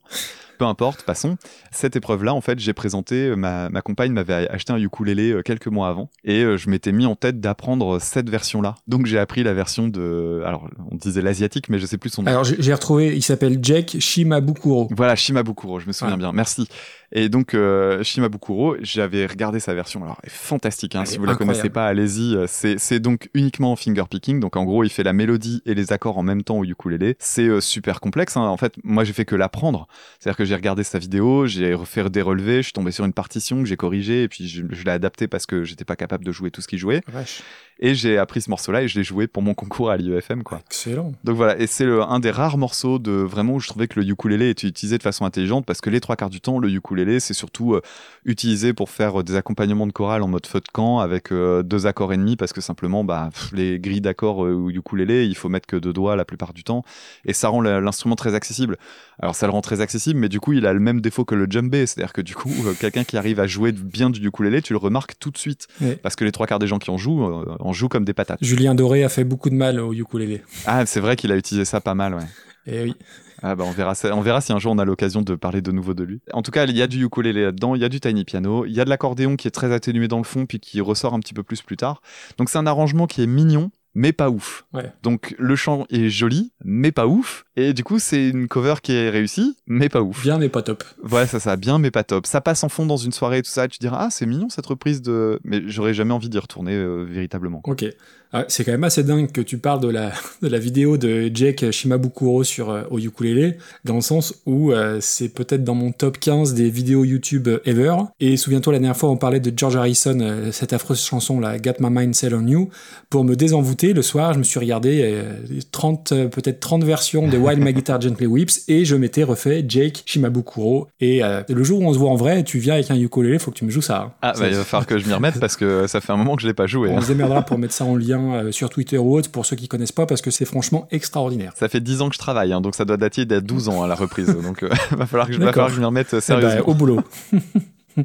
Peu 0.59 0.65
importe, 0.67 1.03
passons. 1.05 1.37
Cette 1.71 1.97
épreuve-là, 1.97 2.35
en 2.35 2.41
fait, 2.43 2.59
j'ai 2.59 2.73
présenté, 2.75 3.29
euh, 3.29 3.35
ma, 3.37 3.71
ma 3.71 3.81
compagne 3.81 4.13
m'avait 4.13 4.49
acheté 4.51 4.73
un 4.73 4.77
ukulélé 4.77 5.31
euh, 5.33 5.43
quelques 5.43 5.69
mois 5.69 5.89
avant 5.89 6.11
et 6.25 6.43
euh, 6.45 6.57
je 6.59 6.69
m'étais 6.69 6.93
mis 6.93 7.07
en 7.07 7.17
tête 7.17 7.41
d'apprendre 7.41 7.99
cette 7.99 8.29
version-là. 8.29 8.75
Donc, 8.87 9.07
j'ai 9.07 9.19
appris 9.19 9.43
la 9.43 9.55
version 9.55 9.89
de, 9.89 10.43
alors, 10.45 10.69
on 10.91 10.97
disait 10.97 11.23
l'asiatique, 11.23 11.69
mais 11.71 11.79
je 11.79 11.87
sais 11.87 11.97
plus 11.99 12.11
son 12.11 12.23
nom. 12.23 12.29
Alors 12.31 12.45
j'ai 12.45 12.57
j'ai 12.61 12.75
retrouvé, 12.75 13.17
il 13.17 13.23
s'appelle 13.23 13.59
Jack 13.63 13.97
Shimabukuro. 13.99 14.89
Voilà, 14.95 15.17
Shimabukuro, 15.17 15.81
je 15.81 15.87
me 15.87 15.93
souviens 15.93 16.15
Ouais. 16.15 16.19
bien, 16.19 16.33
merci. 16.33 16.69
Et 17.13 17.29
donc, 17.29 17.55
euh, 17.55 18.03
Shimabukuro, 18.05 18.77
j'avais 18.83 19.27
regardé 19.27 19.59
sa 19.59 19.75
version, 19.75 20.03
alors 20.05 20.19
elle 20.23 20.29
est 20.29 20.33
fantastique, 20.33 20.95
hein, 20.95 21.01
Elle 21.03 21.07
si 21.09 21.15
est 21.15 21.19
vous 21.19 21.25
la 21.25 21.33
incroyable. 21.33 21.55
connaissez 21.55 21.71
pas, 21.71 21.87
allez-y, 21.87 22.37
euh, 22.37 22.47
c'est 22.49 23.01
donc 23.01 23.31
uniquement 23.35 23.73
en 23.73 23.77
finger 23.77 24.05
picking, 24.09 24.39
donc 24.39 24.57
en 24.57 24.65
gros, 24.65 24.85
il 24.85 24.91
fait 24.91 25.03
la 25.03 25.13
mélodie 25.13 25.61
et 25.67 25.75
les 25.75 25.93
accords 25.93 26.19
en 26.19 26.23
même 26.23 26.43
temps 26.45 26.59
au 26.59 26.65
ukulélé. 26.65 27.17
C'est 27.19 27.49
euh, 27.49 27.61
super 27.61 28.01
complexe, 28.01 28.37
hein. 28.37 28.43
en 28.43 28.57
fait, 28.57 28.75
moi 28.85 29.03
j'ai 29.05 29.13
fait 29.13 29.25
que 29.25 29.35
l'apprendre, 29.35 29.89
c'est-à-dire 30.21 30.37
que 30.37 30.45
j'ai 30.45 30.55
regardé 30.55 30.85
sa 30.85 30.99
vidéo, 31.01 31.47
j'ai 31.47 31.75
refait 31.75 32.09
des 32.11 32.23
relevés, 32.23 32.59
je 32.59 32.63
suis 32.63 32.73
tombé 32.73 32.93
sur 32.93 33.05
une 33.05 33.13
partition 33.13 33.59
que 33.61 33.65
j'ai 33.69 33.77
corrigée, 33.77 34.23
et 34.23 34.29
puis 34.29 34.47
je, 34.49 34.63
je 34.71 34.85
l'ai 34.85 34.93
adapté 34.93 35.27
parce 35.27 35.47
que 35.47 35.65
j'étais 35.65 35.85
pas 35.85 35.97
capable 35.97 36.25
de 36.25 36.31
jouer 36.33 36.51
tout 36.53 36.61
ce 36.61 36.69
qu'il 36.69 36.79
jouait, 36.79 37.01
Vache. 37.09 37.43
et 37.81 37.95
j'ai 37.97 38.19
appris 38.19 38.41
ce 38.41 38.51
morceau-là 38.51 38.83
et 38.83 38.89
je 38.89 38.97
l'ai 38.97 39.05
joué 39.05 39.27
pour 39.27 39.43
mon 39.43 39.55
concours 39.55 39.91
à 39.91 39.97
l'IEFM, 39.97 40.45
quoi. 40.45 40.61
Excellent. 40.67 41.13
Donc 41.25 41.35
voilà, 41.37 41.59
et 41.59 41.67
c'est 41.67 41.87
un 41.87 42.21
des 42.21 42.31
rares 42.31 42.57
morceaux 42.57 43.01
de 43.01 43.11
vraiment 43.11 43.55
où 43.55 43.61
je 43.61 43.67
trouvais 43.69 43.89
que 43.89 43.99
le 43.99 44.07
ukulélé 44.09 44.51
était 44.51 44.69
utilisé 44.69 44.97
de 44.97 45.03
façon 45.03 45.25
intelligente 45.25 45.67
parce 45.67 45.81
que 45.81 45.91
les 45.91 46.01
trois 46.01 46.15
quarts 46.15 46.31
du 46.31 46.41
temps, 46.41 46.61
le 46.61 46.71
ukulélé 46.71 47.00
ukulélé, 47.01 47.21
c'est 47.21 47.35
surtout 47.35 47.75
euh, 47.75 47.83
utilisé 48.25 48.73
pour 48.73 48.91
faire 48.91 49.21
euh, 49.21 49.23
des 49.23 49.37
accompagnements 49.37 49.87
de 49.87 49.93
chorale 49.93 50.23
en 50.23 50.29
mode 50.29 50.47
feu 50.47 50.61
de 50.61 50.69
camp 50.73 51.01
avec 51.01 51.33
euh, 51.33 51.63
deux 51.63 51.87
accords 51.87 52.13
et 52.13 52.17
demi 52.17 52.37
parce 52.37 52.53
que 52.53 52.61
simplement 52.61 53.05
bah, 53.05 53.31
pff, 53.33 53.53
les 53.53 53.79
grilles 53.79 54.01
d'accords 54.01 54.39
au 54.39 54.71
ukulélé, 54.71 55.27
il 55.27 55.37
faut 55.37 55.49
mettre 55.49 55.67
que 55.67 55.77
deux 55.77 55.93
doigts 55.93 56.17
la 56.17 56.25
plupart 56.25 56.53
du 56.53 56.65
temps 56.65 56.85
et 57.25 57.33
ça 57.33 57.49
rend 57.49 57.61
l'instrument 57.61 58.17
très 58.17 58.35
accessible. 58.35 58.77
Alors 59.21 59.35
ça 59.35 59.47
le 59.47 59.53
rend 59.53 59.61
très 59.61 59.81
accessible, 59.81 60.19
mais 60.19 60.29
du 60.29 60.41
coup 60.41 60.53
il 60.53 60.67
a 60.67 60.73
le 60.73 60.81
même 60.81 61.01
défaut 61.01 61.25
que 61.25 61.35
le 61.35 61.47
djembé, 61.49 61.87
c'est-à-dire 61.87 62.13
que 62.13 62.21
du 62.21 62.35
coup 62.35 62.51
quelqu'un 62.79 63.05
qui 63.05 63.17
arrive 63.17 63.41
à 63.41 63.47
jouer 63.47 63.73
bien 63.73 64.11
du 64.11 64.27
ukulélé, 64.27 64.63
tu 64.63 64.73
le 64.73 64.79
remarques 64.79 65.15
tout 65.19 65.31
de 65.31 65.39
suite 65.39 65.69
parce 66.03 66.17
que 66.17 66.25
les 66.25 66.33
trois 66.33 66.47
quarts 66.47 66.59
des 66.59 66.67
gens 66.67 66.79
qui 66.79 66.91
en 66.91 66.99
jouent 66.99 67.23
en 67.23 67.73
jouent 67.73 67.89
comme 67.89 68.05
des 68.05 68.15
patates. 68.15 68.39
Julien 68.43 68.75
Doré 68.75 69.05
a 69.05 69.09
fait 69.09 69.25
beaucoup 69.25 69.51
de 69.51 69.55
mal 69.55 69.81
au 69.81 69.93
ukulélé. 69.93 70.43
Ah 70.67 70.87
c'est 70.87 71.01
vrai 71.01 71.17
qu'il 71.17 71.33
a 71.33 71.37
utilisé 71.37 71.65
ça 71.65 71.81
pas 71.81 71.95
mal, 71.95 72.15
ouais. 72.15 72.27
Oui. 72.71 72.95
Ah 73.43 73.55
bah 73.55 73.65
on 73.67 73.71
verra, 73.71 73.95
on 74.13 74.21
verra 74.21 74.41
si 74.41 74.53
un 74.53 74.59
jour 74.59 74.73
on 74.73 74.79
a 74.79 74.85
l'occasion 74.85 75.23
de 75.23 75.35
parler 75.35 75.63
de 75.63 75.73
nouveau 75.73 75.95
de 75.95 76.05
lui. 76.05 76.21
En 76.33 76.43
tout 76.43 76.51
cas, 76.51 76.67
il 76.67 76.77
y 76.77 76.83
a 76.83 76.87
du 76.87 77.05
ukulélé 77.05 77.45
là-dedans, 77.45 77.75
il 77.75 77.81
y 77.81 77.85
a 77.85 77.89
du 77.89 77.99
tiny 77.99 78.25
piano, 78.25 78.67
il 78.67 78.73
y 78.73 78.81
a 78.81 78.85
de 78.85 78.91
l'accordéon 78.91 79.37
qui 79.37 79.49
est 79.49 79.51
très 79.51 79.73
atténué 79.73 80.09
dans 80.09 80.19
le 80.19 80.25
fond 80.25 80.45
puis 80.45 80.61
qui 80.61 80.81
ressort 80.81 81.15
un 81.15 81.21
petit 81.21 81.33
peu 81.33 81.43
plus 81.43 81.63
plus 81.63 81.77
tard. 81.77 82.03
Donc 82.37 82.51
c'est 82.51 82.59
un 82.59 82.67
arrangement 82.67 83.07
qui 83.07 83.23
est 83.23 83.27
mignon 83.27 83.71
mais 83.95 84.13
pas 84.13 84.31
ouf. 84.31 84.65
Ouais. 84.73 84.93
Donc 85.03 85.35
le 85.39 85.57
chant 85.57 85.87
est 85.91 86.09
joli 86.09 86.53
mais 86.65 86.93
pas 86.93 87.07
ouf 87.07 87.45
et 87.57 87.73
du 87.73 87.85
coup 87.85 87.99
c'est 87.99 88.29
une 88.29 88.49
cover 88.49 88.75
qui 88.83 88.93
est 88.93 89.11
réussie 89.11 89.57
mais 89.67 89.89
pas 89.89 90.03
ouf. 90.03 90.23
Bien, 90.23 90.39
mais 90.39 90.49
pas 90.49 90.63
top. 90.63 90.85
Ouais, 91.11 91.27
ça 91.27 91.41
ça 91.41 91.57
bien 91.57 91.79
mais 91.79 91.91
pas 91.91 92.05
top. 92.05 92.27
Ça 92.27 92.41
passe 92.41 92.65
en 92.65 92.69
fond 92.69 92.87
dans 92.87 92.97
une 92.97 93.13
soirée 93.13 93.39
et 93.39 93.43
tout 93.43 93.51
ça, 93.51 93.65
et 93.65 93.69
tu 93.69 93.79
diras 93.79 93.99
ah, 94.07 94.11
c'est 94.11 94.27
mignon 94.27 94.49
cette 94.49 94.67
reprise 94.67 95.03
de 95.03 95.41
mais 95.45 95.63
j'aurais 95.67 95.95
jamais 95.95 96.13
envie 96.13 96.29
d'y 96.29 96.39
retourner 96.39 96.75
euh, 96.75 97.05
véritablement. 97.05 97.63
Ok. 97.65 97.85
Ah, 98.33 98.45
c'est 98.47 98.63
quand 98.63 98.71
même 98.71 98.85
assez 98.85 99.03
dingue 99.03 99.33
que 99.33 99.41
tu 99.41 99.59
parles 99.59 99.81
de 99.81 99.89
la, 99.89 100.13
de 100.43 100.47
la 100.47 100.59
vidéo 100.59 100.97
de 100.97 101.31
Jake 101.35 101.73
Shimabukuro 101.73 102.45
sur, 102.45 102.71
euh, 102.71 102.85
au 102.91 102.99
ukulélé, 102.99 103.57
dans 103.85 103.97
le 103.97 104.01
sens 104.01 104.35
où 104.47 104.71
euh, 104.71 104.99
c'est 105.01 105.31
peut-être 105.31 105.65
dans 105.65 105.75
mon 105.75 105.91
top 105.91 106.19
15 106.19 106.55
des 106.55 106.71
vidéos 106.71 107.05
YouTube 107.05 107.49
ever. 107.65 107.97
Et 108.21 108.37
souviens-toi, 108.37 108.75
la 108.75 108.79
dernière 108.79 108.97
fois, 108.97 109.11
on 109.11 109.17
parlait 109.17 109.41
de 109.41 109.53
George 109.57 109.75
Harrison, 109.75 110.19
euh, 110.21 110.53
cette 110.53 110.73
affreuse 110.73 111.03
chanson, 111.03 111.41
là, 111.41 111.59
Got 111.59 111.75
My 111.81 111.91
Mind 111.91 112.15
Set 112.15 112.33
On 112.33 112.47
You. 112.47 112.71
Pour 113.09 113.25
me 113.25 113.35
désenvoûter, 113.35 113.90
le 113.93 114.03
soir, 114.03 114.33
je 114.35 114.39
me 114.39 114.45
suis 114.45 114.59
regardé 114.59 115.01
euh, 115.03 115.33
30, 115.73 116.13
euh, 116.13 116.29
peut-être 116.29 116.61
30 116.61 116.85
versions 116.85 117.29
de 117.29 117.37
While 117.37 117.61
My 117.61 117.73
Guitar 117.73 118.01
Gently 118.01 118.27
Weeps, 118.27 118.65
et 118.69 118.85
je 118.85 118.97
m'étais 118.97 119.23
refait 119.23 119.65
Jake 119.67 120.03
Shimabukuro. 120.07 120.89
Et 121.01 121.23
euh, 121.25 121.43
le 121.49 121.65
jour 121.65 121.81
où 121.81 121.85
on 121.87 121.93
se 121.93 121.99
voit 121.99 122.11
en 122.11 122.17
vrai, 122.17 122.43
tu 122.45 122.59
viens 122.59 122.75
avec 122.75 122.91
un 122.91 122.97
ukulélé, 122.97 123.39
faut 123.39 123.51
que 123.51 123.57
tu 123.57 123.65
me 123.65 123.71
joues 123.71 123.83
ça. 123.83 123.99
hein. 124.01 124.13
Ah, 124.23 124.35
Ça- 124.35 124.41
bah, 124.41 124.49
il 124.49 124.55
va 124.57 124.65
falloir 124.65 124.87
que 124.87 124.99
je 124.99 125.07
m'y 125.07 125.13
remette 125.15 125.39
parce 125.41 125.57
que 125.57 125.87
ça 125.87 126.01
fait 126.01 126.13
un 126.13 126.17
moment 126.17 126.37
que 126.37 126.43
je 126.43 126.47
l'ai 126.47 126.55
pas 126.55 126.67
joué. 126.67 126.89
on 126.91 126.99
hein. 126.99 127.01
se 127.01 127.09
démerdera 127.09 127.43
pour 127.43 127.59
mettre 127.59 127.75
ça 127.75 127.85
en 127.85 127.97
lien 127.97 128.35
euh, 128.35 128.53
sur 128.53 128.71
Twitter 128.71 128.99
ou 128.99 129.15
autre 129.17 129.31
pour 129.31 129.47
ceux 129.47 129.57
qui 129.57 129.69
connaissent 129.69 129.93
pas 129.93 130.07
parce 130.07 130.23
que 130.23 130.31
c'est 130.31 130.45
franchement 130.45 130.87
extraordinaire. 130.91 131.53
Ça 131.57 131.69
fait 131.69 131.81
10 131.81 132.03
ans 132.03 132.09
que 132.09 132.15
je 132.15 132.19
travaille, 132.21 132.53
hein, 132.53 132.61
donc 132.61 132.75
ça 132.75 132.85
doit 132.85 132.97
dater 132.97 133.25
d'il 133.25 133.35
y 133.35 133.39
a 133.39 133.41
12 133.41 133.69
ans 133.69 133.83
à 133.83 133.87
la 133.89 133.95
reprise. 133.95 134.29
donc 134.43 134.63
euh, 134.63 134.69
va, 134.93 135.07
falloir 135.07 135.27
que 135.27 135.33
je, 135.35 135.39
va 135.39 135.47
D'accord. 135.47 135.55
falloir 135.55 135.69
que 135.69 135.75
je 135.75 135.81
m'y 135.81 135.87
remette 135.87 136.15
euh, 136.15 136.21
Eh 136.23 136.33
ben, 136.33 136.41
sérieusement. 136.41 136.69
au 136.69 136.75
boulot. 136.75 137.01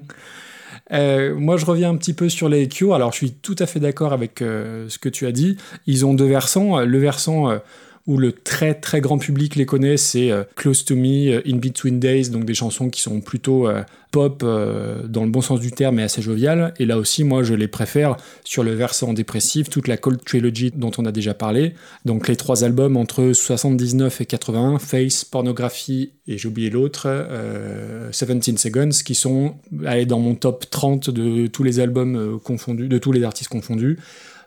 Euh, 0.92 1.36
moi, 1.36 1.58
je 1.58 1.66
reviens 1.66 1.90
un 1.90 1.98
petit 1.98 2.14
peu 2.14 2.30
sur 2.30 2.50
les 2.50 2.68
Cure. 2.68 2.96
Alors, 2.96 3.12
je 3.12 3.18
suis 3.18 3.32
tout 3.32 3.56
à 3.60 3.66
fait 3.66 3.80
d'accord 3.80 4.14
avec 4.14 4.42
euh, 4.42 4.88
ce 4.90 5.00
que 5.00 5.10
tu 5.10 5.26
as 5.26 5.32
dit. 5.32 5.58
Ils 5.88 6.06
ont 6.06 6.14
deux 6.14 6.28
versants. 6.28 6.80
Le 6.80 6.98
versant 6.98 7.50
euh, 7.50 7.58
où 8.08 8.18
le 8.18 8.32
très 8.32 8.76
très 8.76 9.02
grand 9.02 9.18
public 9.18 9.56
les 9.56 9.66
connaît, 9.66 9.98
c'est 9.98 10.32
euh, 10.32 10.44
Close 10.56 10.86
to 10.86 10.96
Me, 10.96 11.34
euh, 11.34 11.42
In 11.48 11.58
Between 11.58 12.00
Days, 12.00 12.30
donc 12.30 12.46
des 12.46 12.54
chansons 12.54 12.90
qui 12.90 13.02
sont 13.02 13.20
plutôt 13.20 13.68
euh, 13.68 13.82
pop 14.12 14.44
dans 14.44 15.26
le 15.26 15.30
bon 15.30 15.42
sens 15.42 15.60
du 15.60 15.72
terme 15.72 16.00
et 16.00 16.04
assez 16.04 16.22
joviales. 16.22 16.74
Et 16.80 16.86
là 16.86 16.98
aussi, 16.98 17.26
moi, 17.26 17.44
je 17.44 17.54
les 17.54 17.68
préfère 17.68 18.16
sur 18.46 18.64
le 18.64 18.74
versant 18.74 19.12
dépressif, 19.12 19.70
toute 19.70 19.90
la 19.90 19.98
Cold 19.98 20.24
Trilogy 20.24 20.72
dont 20.74 20.92
on 20.98 21.06
a 21.06 21.12
déjà 21.12 21.34
parlé. 21.34 21.74
Donc 22.06 22.30
les 22.30 22.38
trois 22.38 22.64
albums 22.64 22.96
entre 22.96 23.34
79 23.34 24.22
et 24.22 24.26
81, 24.26 24.80
Face, 24.80 25.26
Pornography 25.26 26.12
et 26.28 26.38
j'ai 26.38 26.48
oublié 26.48 26.70
l'autre, 26.70 27.08
euh, 27.08 28.10
17 28.12 28.58
Seconds, 28.58 28.90
qui 29.04 29.16
sont 29.16 29.56
allez, 29.86 30.06
dans 30.06 30.20
mon 30.20 30.36
top 30.36 30.70
30 30.70 31.10
de 31.10 31.48
tous 31.48 31.64
les 31.64 31.82
albums 31.82 32.40
confondus, 32.42 32.88
de 32.88 32.98
tous 32.98 33.12
les 33.12 33.24
artistes 33.24 33.50
confondus. 33.50 33.98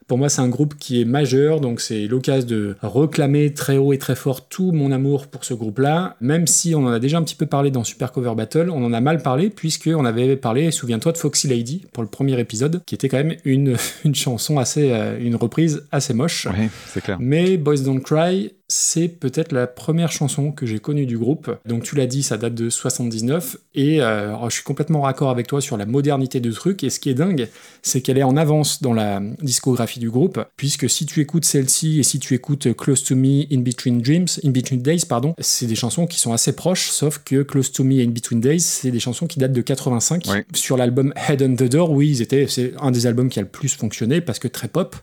Pour 0.08 0.16
moi, 0.16 0.30
c'est 0.30 0.40
un 0.40 0.48
groupe 0.48 0.74
qui 0.78 1.02
est 1.02 1.04
majeur, 1.04 1.60
donc 1.60 1.82
c'est 1.82 2.06
l'occasion 2.06 2.48
de 2.48 2.76
réclamer 2.82 3.52
très 3.52 3.76
haut 3.76 3.92
et 3.92 3.98
très 3.98 4.16
fort 4.16 4.48
tout 4.48 4.72
mon 4.72 4.90
amour 4.90 5.26
pour 5.26 5.44
ce 5.44 5.52
groupe-là, 5.52 6.16
même 6.22 6.46
si 6.46 6.74
on 6.74 6.86
en 6.86 6.92
a 6.92 6.98
déjà 6.98 7.18
un 7.18 7.22
petit 7.22 7.34
peu 7.34 7.44
parlé 7.46 7.70
dans 7.70 7.84
Super 7.84 8.10
Cover 8.10 8.34
Battle, 8.34 8.70
on 8.70 8.82
en 8.84 8.92
a 8.94 9.00
mal 9.00 9.22
parlé, 9.22 9.50
puisqu'on 9.50 10.04
avait 10.06 10.36
parlé, 10.36 10.70
souviens-toi, 10.70 11.12
de 11.12 11.18
Foxy 11.18 11.46
Lady 11.46 11.84
pour 11.92 12.02
le 12.02 12.08
premier 12.08 12.40
épisode, 12.40 12.82
qui 12.86 12.94
était 12.94 13.08
quand 13.08 13.18
même 13.18 13.36
une, 13.44 13.76
une 14.04 14.14
chanson 14.14 14.58
assez, 14.58 14.90
euh, 14.92 15.18
une 15.20 15.36
reprise 15.36 15.86
assez 15.92 16.14
moche. 16.14 16.46
Ouais, 16.46 16.70
c'est 16.86 17.02
clair. 17.02 17.18
Mais 17.20 17.58
Boys 17.58 17.80
Don't 17.80 18.00
Cry, 18.00 18.52
c'est 18.70 19.08
peut-être 19.08 19.52
la 19.52 19.66
première 19.66 20.12
chanson 20.12 20.52
que 20.52 20.66
j'ai 20.66 20.78
connue 20.78 21.06
du 21.06 21.16
groupe. 21.16 21.50
Donc 21.64 21.84
tu 21.84 21.96
l'as 21.96 22.06
dit, 22.06 22.22
ça 22.22 22.36
date 22.36 22.54
de 22.54 22.68
79. 22.68 23.56
Et 23.74 24.02
euh, 24.02 24.28
alors, 24.28 24.50
je 24.50 24.56
suis 24.56 24.64
complètement 24.64 25.00
raccord 25.00 25.30
avec 25.30 25.46
toi 25.46 25.62
sur 25.62 25.78
la 25.78 25.86
modernité 25.86 26.38
du 26.38 26.50
truc. 26.52 26.84
Et 26.84 26.90
ce 26.90 27.00
qui 27.00 27.08
est 27.08 27.14
dingue, 27.14 27.48
c'est 27.82 28.02
qu'elle 28.02 28.18
est 28.18 28.22
en 28.22 28.36
avance 28.36 28.82
dans 28.82 28.92
la 28.92 29.22
discographie 29.40 30.00
du 30.00 30.10
groupe. 30.10 30.44
Puisque 30.56 30.90
si 30.90 31.06
tu 31.06 31.20
écoutes 31.20 31.46
celle-ci 31.46 31.98
et 31.98 32.02
si 32.02 32.18
tu 32.18 32.34
écoutes 32.34 32.76
Close 32.76 33.04
to 33.04 33.16
Me, 33.16 33.44
In 33.50 33.60
Between 33.60 34.02
Dreams, 34.02 34.28
In 34.44 34.50
Between 34.50 34.82
Days, 34.82 35.06
pardon, 35.08 35.34
c'est 35.38 35.66
des 35.66 35.74
chansons 35.74 36.06
qui 36.06 36.18
sont 36.18 36.34
assez 36.34 36.52
proches. 36.52 36.90
Sauf 36.90 37.22
que 37.24 37.42
Close 37.42 37.72
to 37.72 37.84
Me 37.84 38.00
et 38.00 38.04
In 38.04 38.10
Between 38.10 38.40
Days, 38.40 38.60
c'est 38.60 38.90
des 38.90 39.00
chansons 39.00 39.26
qui 39.26 39.38
datent 39.38 39.52
de 39.52 39.62
85. 39.62 40.26
Ouais. 40.28 40.44
Sur 40.52 40.76
l'album 40.76 41.14
Head 41.28 41.40
on 41.40 41.54
the 41.54 41.70
Door, 41.70 41.92
oui, 41.92 42.10
ils 42.10 42.20
étaient, 42.20 42.46
c'est 42.46 42.74
un 42.80 42.90
des 42.90 43.06
albums 43.06 43.30
qui 43.30 43.38
a 43.38 43.42
le 43.42 43.48
plus 43.48 43.74
fonctionné 43.74 44.20
parce 44.20 44.38
que 44.38 44.48
très 44.48 44.68
pop 44.68 44.94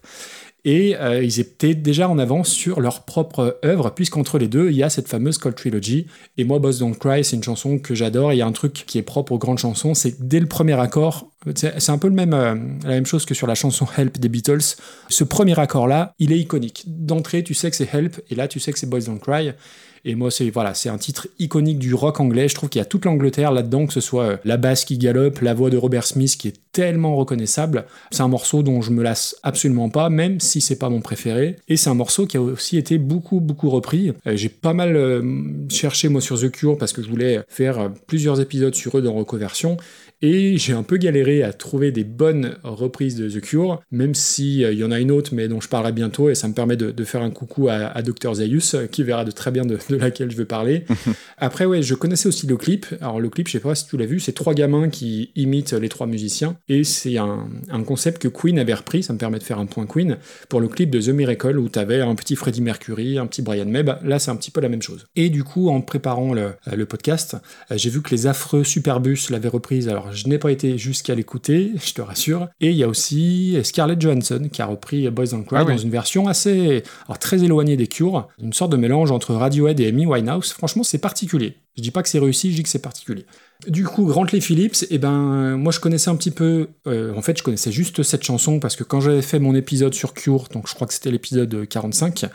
et 0.65 0.97
euh, 0.97 1.23
ils 1.23 1.39
étaient 1.39 1.75
déjà 1.75 2.09
en 2.09 2.17
avance 2.17 2.49
sur 2.49 2.81
leur 2.81 3.03
propre 3.03 3.59
œuvre, 3.63 3.91
puisqu'entre 3.91 4.39
les 4.39 4.47
deux, 4.47 4.71
il 4.71 4.75
y 4.75 4.83
a 4.83 4.89
cette 4.89 5.07
fameuse 5.07 5.37
Cold 5.37 5.55
Trilogy. 5.55 6.07
Et 6.37 6.43
moi, 6.43 6.57
Boss 6.57 6.79
Don't 6.79 6.95
Cry, 6.95 7.23
c'est 7.23 7.35
une 7.35 7.43
chanson 7.43 7.77
que 7.77 7.93
j'adore. 7.93 8.33
Il 8.33 8.37
y 8.37 8.41
a 8.41 8.47
un 8.47 8.51
truc 8.51 8.83
qui 8.87 8.97
est 8.97 9.03
propre 9.03 9.31
aux 9.31 9.37
grandes 9.37 9.59
chansons, 9.59 9.93
c'est 9.93 10.27
dès 10.27 10.39
le 10.39 10.47
premier 10.47 10.77
accord, 10.79 11.29
c'est 11.55 11.79
c'est 11.79 11.91
un 11.91 11.99
peu 11.99 12.07
le 12.07 12.15
même, 12.15 12.33
euh, 12.33 12.55
la 12.83 12.89
même 12.89 13.05
chose 13.05 13.25
que 13.25 13.35
sur 13.35 13.45
la 13.45 13.53
chanson 13.53 13.85
Help 13.95 14.19
des 14.19 14.27
Beatles. 14.27 14.75
Ce 15.07 15.23
premier 15.23 15.57
accord-là, 15.59 16.13
il 16.17 16.31
est 16.31 16.39
iconique. 16.39 16.83
D'entrée, 16.87 17.43
tu 17.43 17.53
sais 17.53 17.69
que 17.69 17.75
c'est 17.75 17.93
Help, 17.93 18.19
et 18.29 18.35
là, 18.35 18.47
tu 18.47 18.59
sais 18.59 18.73
que 18.73 18.79
c'est 18.79 18.89
Boys 18.89 19.01
Don't 19.01 19.19
Cry. 19.19 19.51
Et 20.05 20.13
moi, 20.13 20.29
c'est 20.29 20.51
voilà, 20.51 20.73
un 20.85 20.97
titre 20.99 21.27
iconique 21.39 21.79
du 21.79 21.95
rock 21.95 22.19
anglais. 22.19 22.47
Je 22.47 22.53
trouve 22.53 22.69
qu'il 22.69 22.79
y 22.79 22.81
a 22.81 22.85
toute 22.85 23.05
l'Angleterre 23.05 23.51
là-dedans, 23.51 23.87
que 23.87 23.93
ce 23.93 24.01
soit 24.01 24.23
euh, 24.23 24.37
la 24.45 24.57
basse 24.57 24.85
qui 24.85 24.99
galope, 24.99 25.41
la 25.41 25.55
voix 25.55 25.71
de 25.71 25.77
Robert 25.77 26.05
Smith 26.05 26.37
qui 26.37 26.49
est 26.49 26.59
tellement 26.71 27.15
reconnaissable. 27.15 27.85
C'est 28.11 28.21
un 28.21 28.27
morceau 28.27 28.61
dont 28.61 28.81
je 28.81 28.91
me 28.91 29.01
lasse 29.01 29.35
absolument 29.41 29.89
pas, 29.89 30.09
même 30.09 30.39
si 30.39 30.61
c'est 30.61 30.77
pas 30.77 30.89
mon 30.89 31.01
préféré. 31.01 31.55
Et 31.67 31.75
c'est 31.75 31.89
un 31.89 31.95
morceau 31.95 32.27
qui 32.27 32.37
a 32.37 32.41
aussi 32.41 32.77
été 32.77 32.99
beaucoup, 32.99 33.39
beaucoup 33.39 33.71
repris. 33.71 34.13
Euh, 34.27 34.35
J'ai 34.35 34.49
pas 34.49 34.73
mal 34.73 34.95
euh, 34.95 35.23
cherché 35.69 36.07
moi 36.07 36.21
sur 36.21 36.39
The 36.39 36.51
Cure 36.51 36.77
parce 36.77 36.93
que 36.93 37.01
je 37.01 37.09
voulais 37.09 37.41
faire 37.47 37.91
plusieurs 38.05 38.39
épisodes 38.39 38.75
sur 38.75 38.97
eux 38.97 39.01
dans 39.01 39.13
Recoversion. 39.13 39.77
Et 40.21 40.57
j'ai 40.57 40.73
un 40.73 40.83
peu 40.83 40.97
galéré 40.97 41.43
à 41.43 41.51
trouver 41.51 41.91
des 41.91 42.03
bonnes 42.03 42.57
reprises 42.63 43.15
de 43.15 43.29
The 43.29 43.41
Cure, 43.41 43.81
même 43.91 44.15
si 44.15 44.63
euh, 44.63 44.71
il 44.71 44.79
y 44.79 44.83
en 44.83 44.91
a 44.91 44.99
une 44.99 45.11
autre, 45.11 45.31
mais 45.33 45.47
dont 45.47 45.59
je 45.59 45.67
parlerai 45.67 45.91
bientôt, 45.91 46.29
et 46.29 46.35
ça 46.35 46.47
me 46.47 46.53
permet 46.53 46.77
de, 46.77 47.03
faire 47.03 47.21
un 47.21 47.29
coucou 47.29 47.67
à, 47.67 47.73
à 47.73 48.01
Dr 48.01 48.35
Zaius, 48.35 48.75
qui 48.91 49.03
verra 49.03 49.25
de 49.25 49.31
très 49.31 49.51
bien 49.51 49.65
de 49.65 49.75
laquelle 49.97 50.31
je 50.31 50.37
veux 50.37 50.45
parler. 50.45 50.85
Après, 51.37 51.65
ouais, 51.65 51.81
je 51.81 51.95
connaissais 51.95 52.27
aussi 52.27 52.47
le 52.47 52.57
clip. 52.57 52.85
Alors 53.01 53.19
le 53.19 53.29
clip, 53.29 53.47
je 53.47 53.53
sais 53.53 53.59
pas 53.59 53.75
si 53.75 53.87
tu 53.87 53.97
l'as 53.97 54.05
vu, 54.05 54.19
c'est 54.19 54.31
trois 54.33 54.53
gamins 54.53 54.89
qui 54.89 55.31
imitent 55.35 55.73
les 55.73 55.89
trois 55.89 56.07
musiciens, 56.07 56.57
et 56.69 56.83
c'est 56.83 57.17
un, 57.17 57.47
un 57.69 57.83
concept 57.83 58.21
que 58.21 58.27
Queen 58.27 58.59
avait 58.59 58.73
repris. 58.73 59.03
Ça 59.03 59.13
me 59.13 59.17
permet 59.17 59.39
de 59.39 59.43
faire 59.43 59.59
un 59.59 59.65
point 59.65 59.85
Queen 59.85 60.17
pour 60.49 60.59
le 60.59 60.67
clip 60.67 60.89
de 60.89 60.99
The 61.01 61.09
Miracle 61.09 61.57
où 61.59 61.69
tu 61.69 61.79
avais 61.79 62.01
un 62.01 62.15
petit 62.15 62.35
Freddie 62.35 62.61
Mercury, 62.61 63.17
un 63.17 63.27
petit 63.27 63.41
Brian 63.41 63.65
May. 63.65 63.83
Bah, 63.83 63.99
là, 64.03 64.19
c'est 64.19 64.31
un 64.31 64.35
petit 64.35 64.51
peu 64.51 64.61
la 64.61 64.69
même 64.69 64.81
chose. 64.81 65.05
Et 65.15 65.29
du 65.29 65.43
coup, 65.43 65.69
en 65.69 65.81
préparant 65.81 66.33
le, 66.33 66.51
le 66.71 66.85
podcast, 66.85 67.37
euh, 67.71 67.77
j'ai 67.77 67.89
vu 67.89 68.01
que 68.01 68.11
les 68.11 68.27
affreux 68.27 68.63
Superbus 68.63 69.29
l'avaient 69.29 69.49
reprise. 69.49 69.87
Alors, 69.89 70.11
je 70.13 70.27
n'ai 70.27 70.37
pas 70.37 70.51
été 70.51 70.77
jusqu'à 70.77 71.15
l'écouter, 71.15 71.71
je 71.83 71.93
te 71.93 72.01
rassure. 72.01 72.47
Et 72.61 72.69
il 72.69 72.75
y 72.75 72.83
a 72.83 72.87
aussi 72.87 73.57
Scarlett 73.63 73.99
Johansson 74.01 74.49
qui 74.51 74.61
a 74.61 74.65
repris 74.65 75.09
Boys 75.09 75.27
Don't 75.27 75.43
Cry 75.45 75.57
Ah 75.59 75.63
dans 75.63 75.75
oui. 75.75 75.81
une 75.81 75.89
version 75.89 76.27
assez, 76.27 76.83
alors 77.07 77.19
très 77.19 77.43
éloignée 77.43 77.77
des 77.77 77.87
Cures, 77.87 78.27
une 78.41 78.53
sorte 78.53 78.71
de 78.71 78.77
mélange 78.77 79.11
entre 79.11 79.33
Radiohead 79.33 79.79
et 79.79 79.84
Amy 79.87 80.05
Winehouse. 80.05 80.51
Franchement, 80.51 80.83
c'est 80.83 80.97
particulier. 80.97 81.57
Je 81.77 81.81
dis 81.81 81.91
pas 81.91 82.03
que 82.03 82.09
c'est 82.09 82.19
réussi, 82.19 82.51
je 82.51 82.55
dis 82.57 82.63
que 82.63 82.69
c'est 82.69 82.79
particulier. 82.79 83.25
Du 83.67 83.83
coup, 83.83 84.05
Grantley 84.05 84.39
Phillips, 84.41 84.85
eh 84.89 84.97
ben, 84.97 85.57
moi 85.57 85.71
je 85.71 85.79
connaissais 85.79 86.09
un 86.09 86.15
petit 86.15 86.31
peu, 86.31 86.69
euh, 86.87 87.13
en 87.15 87.21
fait 87.21 87.37
je 87.37 87.43
connaissais 87.43 87.71
juste 87.71 88.03
cette 88.03 88.23
chanson 88.23 88.59
parce 88.59 88.75
que 88.75 88.83
quand 88.83 89.01
j'avais 89.01 89.21
fait 89.21 89.39
mon 89.39 89.55
épisode 89.55 89.93
sur 89.93 90.13
Cure, 90.13 90.47
donc 90.53 90.67
je 90.67 90.75
crois 90.75 90.87
que 90.87 90.93
c'était 90.93 91.11
l'épisode 91.11 91.67
45, 91.67 92.25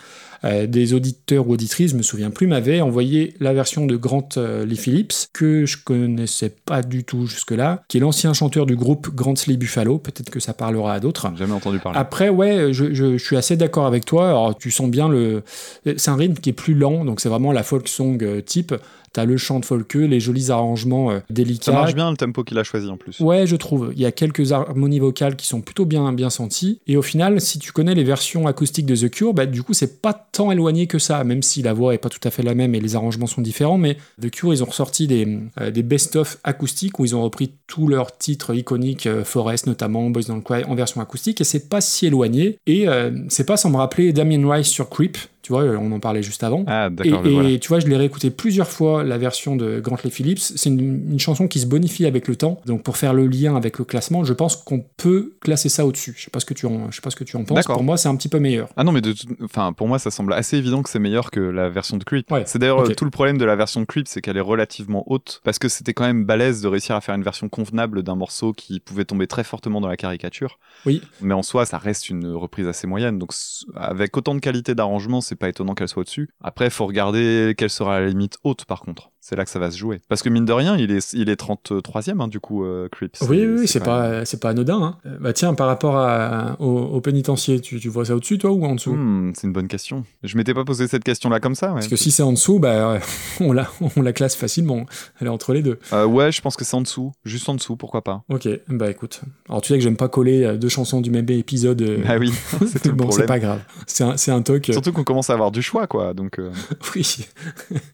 euh, 0.45 0.67
des 0.67 0.95
auditeurs 0.95 1.49
ou 1.49 1.53
auditrices, 1.53 1.91
je 1.93 1.97
me 1.97 2.03
souviens 2.03 2.31
plus, 2.31 2.47
m'avaient 2.47 2.81
envoyé 2.81 3.35
la 3.41 3.53
version 3.53 3.87
de 3.87 3.97
Grant 3.97 4.29
euh, 4.37 4.65
Lee 4.65 4.77
Phillips, 4.77 5.13
que 5.33 5.67
je 5.67 5.77
connaissais 5.83 6.49
pas 6.65 6.83
du 6.83 7.05
tout 7.05 7.27
jusque-là, 7.27 7.83
qui 7.89 7.99
est 7.99 8.01
l'ancien 8.01 8.33
chanteur 8.33 8.67
du 8.67 8.77
groupe 8.77 9.15
Grantley 9.15 9.57
Buffalo, 9.57 9.99
peut-être 9.99 10.31
que 10.31 10.41
ça 10.41 10.55
parlera 10.55 10.95
à 10.95 11.01
d'autres. 11.01 11.31
Jamais 11.37 11.53
entendu 11.53 11.79
parler. 11.79 11.99
Après, 11.99 12.29
ouais, 12.29 12.73
je, 12.73 12.95
je- 12.95 13.19
je 13.19 13.25
suis 13.25 13.37
assez 13.37 13.57
d'accord 13.57 13.87
avec 13.87 14.05
toi. 14.05 14.29
Alors, 14.29 14.57
tu 14.57 14.71
sens 14.71 14.89
bien 14.91 15.09
le. 15.09 15.43
C'est 15.85 16.09
un 16.11 16.17
rythme 16.17 16.35
qui 16.35 16.51
est 16.51 16.55
plus 16.55 16.75
lent, 16.75 17.05
donc 17.05 17.21
c'est 17.21 17.29
vraiment 17.29 17.53
la 17.53 17.63
folk 17.63 17.89
song 17.89 18.19
euh, 18.23 18.41
type. 18.41 18.75
T'as 19.13 19.25
le 19.25 19.37
chant 19.37 19.59
de 19.59 19.65
folkeux, 19.65 20.07
les 20.07 20.21
jolis 20.21 20.51
arrangements 20.51 21.11
euh, 21.11 21.19
délicats. 21.31 21.65
Ça 21.65 21.73
marche 21.73 21.95
bien 21.95 22.11
le 22.11 22.17
tempo 22.17 22.45
qu'il 22.45 22.57
a 22.59 22.63
choisi 22.63 22.89
en 22.89 22.97
plus. 22.97 23.19
Ouais, 23.19 23.45
je 23.45 23.57
trouve. 23.57 23.91
Il 23.97 24.01
y 24.01 24.07
a 24.07 24.13
quelques 24.13 24.53
harmonies 24.53 25.01
vocales 25.01 25.35
qui 25.35 25.49
sont 25.49 25.63
plutôt 25.63 25.85
bien, 25.85 26.13
bien 26.13 26.31
senties. 26.31 26.81
Et 26.87 26.97
au 26.97 27.03
final, 27.03 27.41
si 27.41 27.59
tu 27.59 27.73
connais 27.73 27.97
les 27.97 28.05
versions 28.05 28.47
acoustiques 28.47 28.87
de 28.87 28.95
The 28.95 29.11
Cure, 29.11 29.35
bah, 29.35 29.47
du 29.47 29.65
coup, 29.65 29.75
c'est 29.75 30.01
pas 30.01 30.13
tant 30.13 30.53
éloigné 30.53 30.87
que 30.87 31.01
ça, 31.01 31.25
même 31.25 31.43
si 31.43 31.61
la 31.61 31.73
voix 31.73 31.93
est 31.93 31.99
pas 31.99 32.09
tout 32.09 32.21
à 32.23 32.31
fait 32.31 32.45
la 32.45 32.55
même 32.55 32.75
et 32.77 32.81
les 32.81 32.95
arrangements 32.95 33.27
sont 33.27 33.43
différents. 33.43 33.79
Mais 33.79 33.97
The 34.23 34.31
Cure, 34.31 34.55
ils 34.55 34.63
ont 34.63 34.67
ressorti 34.67 35.09
des, 35.09 35.41
euh, 35.61 35.73
des 35.73 35.83
best-of 35.83 36.39
acoustiques 36.45 37.01
où 37.01 37.05
ils 37.05 37.17
ont 37.17 37.23
repris 37.23 37.55
tous 37.67 37.89
leurs 37.89 38.17
titres 38.17 38.55
iconiques, 38.55 39.09
euh, 39.09 39.25
Forest 39.25 39.67
notamment, 39.67 40.09
Boys 40.11 40.23
Don't 40.29 40.43
Cry, 40.43 40.63
en 40.65 40.77
version 40.77 41.01
acoustique. 41.01 41.41
Et 41.41 41.45
c'est 41.45 41.69
pas 41.69 41.81
si 41.81 42.07
éloigné. 42.07 42.59
Et 42.67 42.87
c'est 43.29 43.45
pas 43.45 43.57
sans 43.57 43.71
me 43.71 43.77
rappeler 43.77 44.13
Damien 44.13 44.49
Rice 44.51 44.69
sur 44.69 44.89
Creep. 44.89 45.19
Tu 45.43 45.53
vois, 45.53 45.63
on 45.65 45.91
en 45.93 46.01
parlait 46.01 46.23
juste 46.23 46.45
avant. 46.45 46.65
Ah, 46.67 46.89
Et, 46.89 46.95
d'accord, 46.95 47.23
le 47.23 47.31
et 47.31 47.33
voilà. 47.35 47.59
tu 47.59 47.69
vois, 47.69 47.81
je 47.81 47.87
l'ai 47.87 47.97
réécouté 47.97 48.31
plusieurs 48.31 48.69
fois, 48.69 49.03
la 49.05 49.17
version 49.19 49.57
de 49.57 49.81
Grantley 49.81 50.11
Phillips. 50.11 50.39
C'est 50.39 50.69
une, 50.69 51.13
une 51.13 51.19
chanson 51.19 51.49
qui 51.49 51.61
se 51.61 51.67
bonifie 51.67 52.05
avec 52.07 52.29
le 52.29 52.37
temps. 52.37 52.61
Donc, 52.67 52.83
pour 52.83 52.97
faire 52.99 53.15
le 53.15 53.27
lien 53.27 53.57
avec 53.57 53.79
le 53.79 53.85
classement, 53.85 54.23
je 54.25 54.33
pense 54.35 54.57
qu'on 54.57 54.85
peut 54.97 55.33
classer 55.41 55.69
ça 55.69 55.87
au-dessus. 55.87 56.15
Je 56.17 56.25
sais 56.25 56.31
pas 56.31 56.41
ce 56.41 56.45
que 56.45 56.55
tu 56.55 56.67
en, 56.67 56.91
je 56.91 56.97
sais 56.97 57.01
pas 57.03 57.11
ce 57.11 57.17
que 57.17 57.25
tu 57.25 57.37
en 57.37 57.45
penses. 57.45 57.65
Pour 57.67 57.83
moi, 57.83 57.97
c'est 57.97 58.09
un 58.09 58.17
petit 58.17 58.29
peu 58.29 58.39
meilleur. 58.39 58.69
Ah 58.77 58.85
non, 58.85 58.93
mais 58.93 59.01
de 59.01 59.15
enfin, 59.43 59.73
pour 59.73 59.89
moi, 59.89 59.99
ça 59.99 60.11
semble 60.11 60.33
assez 60.35 60.59
évident 60.59 60.83
que 60.83 60.91
c'est 60.91 60.99
meilleur 60.99 61.31
que 61.31 61.41
la 61.41 61.69
version 61.71 61.97
de 61.97 62.05
Creep. 62.05 62.31
Ouais, 62.31 62.43
C'est 62.47 62.59
d'ailleurs 62.59 62.81
ok. 62.81 62.91
euh, 62.91 62.95
tout 62.95 63.05
le 63.07 63.11
problème 63.11 63.39
de 63.39 63.45
la 63.45 63.57
version 63.57 63.81
de 63.81 63.87
Creep, 63.87 64.09
c'est 64.09 64.21
qu'elle 64.21 64.37
est 64.37 64.41
relativement 64.41 65.05
haute, 65.07 65.41
parce 65.45 65.59
que 65.59 65.69
c'était 65.69 65.95
quand 65.95 66.05
même 66.05 66.25
balèze 66.25 66.61
de 66.61 66.69
réussir 66.69 66.97
à 66.97 67.01
faire 67.01 67.15
une 67.15 67.23
version 67.23 67.49
convenable 67.49 68.03
d'un 68.03 68.15
morceau 68.15 68.53
qui 68.53 68.81
pouvait 68.81 69.05
tomber 69.07 69.27
très 69.27 69.45
fortement 69.45 69.81
dans 69.81 69.89
la 69.89 69.97
caricature. 69.97 70.59
Oui. 70.85 71.01
Mais 71.23 71.35
en 71.35 71.43
soi, 71.43 71.65
ça 71.65 71.79
reste 71.79 72.11
une 72.11 72.27
reprise 72.33 72.67
assez 72.69 72.87
moyenne, 72.87 73.19
donc 73.19 73.33
avec 73.75 74.17
autant 74.17 74.35
de 74.35 74.41
qualité 74.41 74.75
d'arrangement, 74.75 75.21
c'est 75.31 75.37
pas 75.37 75.49
étonnant 75.49 75.75
qu'elle 75.75 75.89
soit 75.89 76.03
au-dessus. 76.03 76.29
Après, 76.43 76.69
faut 76.71 76.87
regarder 76.87 77.55
quelle 77.57 77.71
sera 77.71 78.01
la 78.01 78.07
limite 78.09 78.39
haute, 78.45 78.65
par 78.65 78.81
contre. 78.81 79.11
C'est 79.23 79.37
là 79.37 79.45
que 79.45 79.51
ça 79.51 79.59
va 79.59 79.71
se 79.71 79.77
jouer. 79.77 80.01
Parce 80.09 80.23
que 80.23 80.29
mine 80.31 80.47
de 80.47 80.53
rien, 80.53 80.77
il 80.79 80.91
est, 80.91 81.13
il 81.13 81.29
est 81.29 81.39
33e, 81.41 82.21
hein, 82.23 82.27
du 82.29 82.41
coup, 82.41 82.65
euh, 82.65 82.89
Creep. 82.91 83.17
Oui, 83.29 83.45
oui, 83.47 83.69
c'est 83.69 83.79
pas, 83.81 84.25
c'est 84.25 84.41
pas 84.41 84.51
anodin. 84.51 84.83
hein. 84.83 84.97
Euh, 85.07 85.19
Bah 85.21 85.33
tiens, 85.35 85.53
par 85.55 85.67
rapport 85.67 85.97
à, 85.99 86.57
au, 86.59 86.67
au 86.79 87.01
pénitencier, 87.03 87.61
tu, 87.61 87.79
tu 87.79 87.89
vois 87.91 88.07
ça 88.07 88.17
au-dessus, 88.17 88.39
toi, 88.39 88.51
ou 88.51 88.65
en 88.65 88.75
dessous? 88.75 88.95
Hmm, 88.95 89.33
c'est 89.35 89.47
une 89.47 89.53
bonne 89.53 89.69
question. 89.69 90.05
Je 90.23 90.37
m'étais 90.39 90.55
pas 90.55 90.65
posé 90.65 90.89
cette 90.89 91.05
question-là 91.05 91.39
comme 91.39 91.55
ça. 91.55 91.69
Ouais, 91.69 91.75
Parce 91.75 91.89
que 91.89 91.97
si 91.97 92.11
c'est 92.11 92.23
en 92.23 92.33
dessous, 92.33 92.59
bah, 92.61 92.99
on, 93.41 93.53
la, 93.53 93.69
on 93.97 94.01
la 94.03 94.13
classe 94.15 94.35
facilement. 94.37 94.87
Elle 95.21 95.27
est 95.27 95.31
entre 95.31 95.53
les 95.53 95.63
deux. 95.63 95.79
Euh, 95.93 96.07
ouais, 96.07 96.33
je 96.33 96.41
pense 96.41 96.57
que 96.57 96.65
c'est 96.65 96.75
en 96.77 96.81
dessous. 96.81 97.13
Juste 97.25 97.49
en 97.49 97.55
dessous, 97.55 97.77
pourquoi 97.77 98.03
pas. 98.03 98.25
Ok, 98.31 98.49
bah 98.69 98.91
écoute. 98.91 99.21
Alors 99.51 99.61
tu 99.61 99.69
sais 99.69 99.75
que 99.79 99.85
j'aime 99.85 99.97
pas 99.99 100.09
coller 100.09 100.45
euh, 100.45 100.57
deux 100.57 100.69
chansons 100.71 101.03
du 101.03 101.11
même 101.11 101.29
épisode. 101.29 101.85
Ah 102.09 102.17
oui, 102.19 102.33
c'est 102.67 102.89
bon, 102.91 103.11
c'est 103.11 103.27
pas 103.27 103.39
grave. 103.39 103.61
C'est 103.87 104.03
un, 104.31 104.37
un 104.37 104.43
toc. 104.43 104.71
euh, 104.71 104.73
Surtout 104.73 104.93
qu'on 104.93 105.05
commence 105.05 105.20
à 105.29 105.35
avoir 105.35 105.51
du 105.51 105.61
choix, 105.61 105.87
quoi. 105.87 106.15
Donc, 106.15 106.39
euh, 106.39 106.51
Oui, 106.95 107.27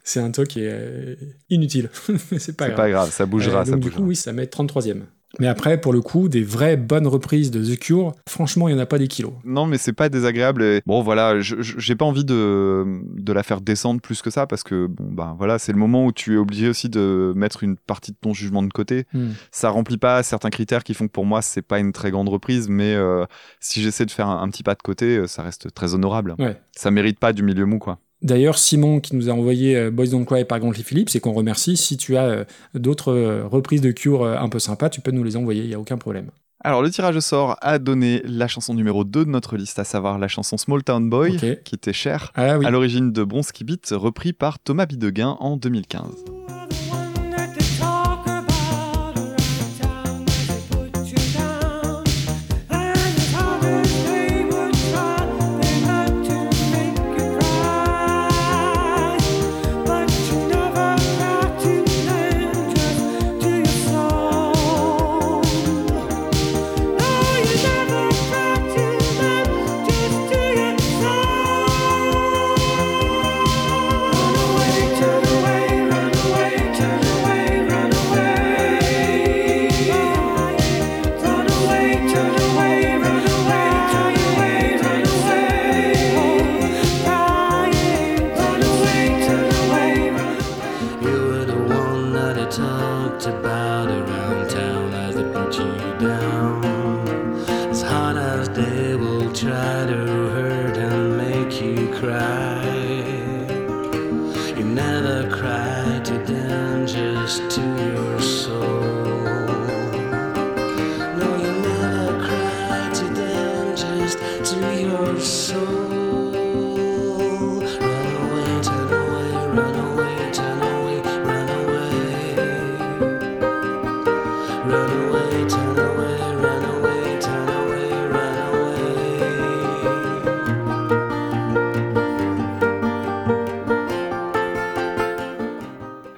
c'est 0.04 0.20
un 0.20 0.30
toc 0.30 0.46
qui 0.46 0.60
est 0.60 0.70
euh, 0.70 1.16
inutile. 1.50 1.90
Mais 2.30 2.38
c'est 2.38 2.56
pas 2.56 2.66
c'est 2.66 2.72
grave. 2.72 2.76
pas 2.76 2.90
grave, 2.90 3.10
ça 3.10 3.26
bougera, 3.26 3.62
Euh, 3.62 3.64
ça 3.64 3.72
du 3.72 3.78
bougera. 3.78 3.96
coup, 3.96 4.04
oui, 4.06 4.14
ça 4.16 4.32
met 4.32 4.44
33ème. 4.44 5.02
Mais 5.38 5.48
après, 5.48 5.80
pour 5.80 5.92
le 5.92 6.00
coup, 6.00 6.28
des 6.28 6.42
vraies 6.42 6.76
bonnes 6.76 7.06
reprises 7.06 7.50
de 7.50 7.62
The 7.62 7.78
Cure, 7.78 8.12
franchement, 8.28 8.68
il 8.68 8.74
n'y 8.74 8.80
en 8.80 8.82
a 8.82 8.86
pas 8.86 8.98
des 8.98 9.08
kilos. 9.08 9.34
Non, 9.44 9.66
mais 9.66 9.76
c'est 9.76 9.92
pas 9.92 10.08
désagréable. 10.08 10.62
Et... 10.62 10.82
Bon, 10.86 11.02
voilà, 11.02 11.40
j'ai 11.40 11.94
pas 11.94 12.04
envie 12.04 12.24
de, 12.24 12.84
de 13.16 13.32
la 13.32 13.42
faire 13.42 13.60
descendre 13.60 14.00
plus 14.00 14.22
que 14.22 14.30
ça 14.30 14.46
parce 14.46 14.62
que, 14.62 14.86
bon, 14.86 15.08
ben 15.10 15.34
voilà, 15.36 15.58
c'est 15.58 15.72
le 15.72 15.78
moment 15.78 16.06
où 16.06 16.12
tu 16.12 16.34
es 16.34 16.36
obligé 16.36 16.68
aussi 16.68 16.88
de 16.88 17.32
mettre 17.36 17.64
une 17.64 17.76
partie 17.76 18.12
de 18.12 18.16
ton 18.20 18.32
jugement 18.32 18.62
de 18.62 18.72
côté. 18.72 19.04
Hmm. 19.12 19.30
Ça 19.50 19.68
remplit 19.68 19.98
pas 19.98 20.22
certains 20.22 20.50
critères 20.50 20.84
qui 20.84 20.94
font 20.94 21.06
que 21.06 21.12
pour 21.12 21.26
moi, 21.26 21.42
c'est 21.42 21.62
pas 21.62 21.80
une 21.80 21.92
très 21.92 22.10
grande 22.10 22.28
reprise, 22.28 22.68
mais 22.68 22.94
euh, 22.94 23.24
si 23.60 23.82
j'essaie 23.82 24.06
de 24.06 24.10
faire 24.10 24.28
un, 24.28 24.42
un 24.42 24.48
petit 24.48 24.62
pas 24.62 24.74
de 24.74 24.82
côté, 24.82 25.18
euh, 25.18 25.26
ça 25.26 25.42
reste 25.42 25.74
très 25.74 25.94
honorable. 25.94 26.34
Ouais. 26.38 26.56
Ça 26.72 26.90
mérite 26.90 27.18
pas 27.18 27.32
du 27.32 27.42
milieu 27.42 27.66
mou, 27.66 27.78
quoi. 27.78 27.98
D'ailleurs, 28.22 28.58
Simon, 28.58 29.00
qui 29.00 29.14
nous 29.14 29.28
a 29.28 29.32
envoyé 29.32 29.76
euh, 29.76 29.90
Boys 29.90 30.08
Don't 30.08 30.24
Cry 30.24 30.44
par 30.44 30.58
Grantley 30.58 30.82
Phillips, 30.82 31.14
et 31.14 31.20
qu'on 31.20 31.32
remercie, 31.32 31.76
si 31.76 31.96
tu 31.96 32.16
as 32.16 32.24
euh, 32.24 32.44
d'autres 32.74 33.12
euh, 33.12 33.46
reprises 33.46 33.82
de 33.82 33.90
Cure 33.90 34.24
un 34.24 34.48
peu 34.48 34.58
sympas, 34.58 34.88
tu 34.88 35.00
peux 35.00 35.10
nous 35.10 35.22
les 35.22 35.36
envoyer, 35.36 35.62
il 35.62 35.68
n'y 35.68 35.74
a 35.74 35.80
aucun 35.80 35.98
problème. 35.98 36.30
Alors, 36.64 36.82
le 36.82 36.90
tirage 36.90 37.16
au 37.16 37.20
sort 37.20 37.56
a 37.60 37.78
donné 37.78 38.22
la 38.24 38.48
chanson 38.48 38.74
numéro 38.74 39.04
2 39.04 39.26
de 39.26 39.30
notre 39.30 39.56
liste, 39.56 39.78
à 39.78 39.84
savoir 39.84 40.18
la 40.18 40.28
chanson 40.28 40.56
Small 40.56 40.82
Town 40.82 41.08
Boy, 41.08 41.36
qui 41.36 41.74
était 41.74 41.92
chère. 41.92 42.32
Ah 42.34 42.58
oui. 42.58 42.66
à 42.66 42.70
l'origine 42.70 43.12
de 43.12 43.22
Bronski 43.22 43.62
Beat, 43.62 43.90
repris 43.92 44.32
par 44.32 44.58
Thomas 44.58 44.86
Bidegain 44.86 45.36
en 45.38 45.56
2015. 45.56 46.24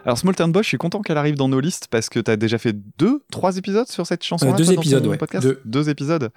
Alors 0.08 0.16
Small 0.16 0.34
Town 0.34 0.50
Boy, 0.50 0.62
je 0.62 0.68
suis 0.68 0.78
content 0.78 1.02
qu'elle 1.02 1.18
arrive 1.18 1.34
dans 1.34 1.48
nos 1.48 1.60
listes 1.60 1.88
parce 1.90 2.08
que 2.08 2.18
tu 2.18 2.30
as 2.30 2.36
déjà 2.36 2.56
fait 2.56 2.74
deux, 2.96 3.22
trois 3.30 3.58
épisodes 3.58 3.86
sur 3.88 4.06
cette 4.06 4.24
chanson. 4.24 4.50
Euh, 4.50 4.56
deux 4.56 4.72
épisodes, 4.72 5.06
ouais. 5.06 5.18
Deux. 5.38 5.60
Deux 5.66 5.90
épisodes. 5.90 6.30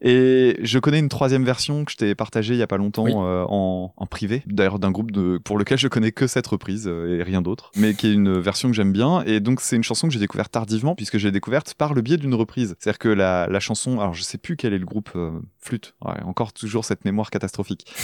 Et 0.00 0.56
je 0.62 0.78
connais 0.78 0.98
une 1.00 1.08
troisième 1.08 1.44
version 1.44 1.84
que 1.84 1.90
je 1.92 1.96
t'ai 1.96 2.14
partagée 2.14 2.54
il 2.54 2.58
y 2.58 2.62
a 2.62 2.66
pas 2.68 2.76
longtemps 2.76 3.04
Oui. 3.04 3.12
euh, 3.16 3.44
en, 3.48 3.92
en 3.96 4.06
privé, 4.06 4.42
d'ailleurs 4.46 4.78
d'un 4.78 4.90
groupe 4.92 5.10
de, 5.10 5.38
pour 5.42 5.58
lequel 5.58 5.76
je 5.78 5.88
connais 5.88 6.12
que 6.12 6.26
cette 6.26 6.46
reprise 6.46 6.86
euh, 6.86 7.18
et 7.18 7.22
rien 7.24 7.42
d'autre, 7.42 7.72
mais 7.76 7.94
qui 7.94 8.06
est 8.06 8.12
une 8.12 8.38
version 8.38 8.68
que 8.70 8.76
j'aime 8.76 8.92
bien. 8.92 9.22
Et 9.24 9.40
donc 9.40 9.60
c'est 9.60 9.74
une 9.76 9.82
chanson 9.82 10.06
que 10.06 10.12
j'ai 10.14 10.20
découverte 10.20 10.52
tardivement 10.52 10.94
puisque 10.94 11.18
j'ai 11.18 11.32
découverte 11.32 11.74
par 11.74 11.94
le 11.94 12.02
biais 12.02 12.16
d'une 12.16 12.34
reprise. 12.34 12.76
C'est-à-dire 12.78 12.98
que 12.98 13.08
la, 13.08 13.48
la 13.48 13.60
chanson, 13.60 13.98
alors 14.00 14.14
je 14.14 14.22
sais 14.22 14.38
plus 14.38 14.56
quel 14.56 14.72
est 14.72 14.78
le 14.78 14.86
groupe, 14.86 15.10
euh, 15.16 15.32
Flûte, 15.60 15.94
ouais, 16.04 16.22
encore 16.24 16.52
toujours 16.52 16.84
cette 16.84 17.04
mémoire 17.04 17.30
catastrophique. 17.30 17.86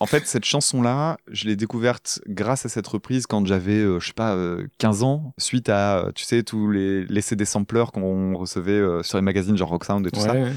En 0.00 0.06
fait, 0.06 0.26
cette 0.26 0.44
chanson-là, 0.44 1.18
je 1.30 1.46
l'ai 1.46 1.54
découverte 1.54 2.20
grâce 2.26 2.66
à 2.66 2.68
cette 2.68 2.86
reprise 2.86 3.26
quand 3.26 3.46
j'avais, 3.46 3.78
euh, 3.78 4.00
je 4.00 4.08
sais 4.08 4.12
pas, 4.12 4.34
euh, 4.34 4.66
15 4.78 5.04
ans, 5.04 5.32
suite 5.38 5.68
à, 5.68 5.98
euh, 6.06 6.10
tu 6.14 6.24
sais, 6.24 6.42
tous 6.42 6.68
les, 6.68 7.04
les 7.04 7.20
CD 7.20 7.44
samplers 7.44 7.84
qu'on 7.92 8.36
recevait 8.36 8.72
euh, 8.72 9.04
sur 9.04 9.18
les 9.18 9.22
magazines 9.22 9.56
genre 9.56 9.68
Rock 9.68 9.84
Sound 9.84 10.04
et 10.04 10.10
tout 10.10 10.18
Ouais, 10.18 10.26
ça. 10.26 10.32
ouais. 10.34 10.52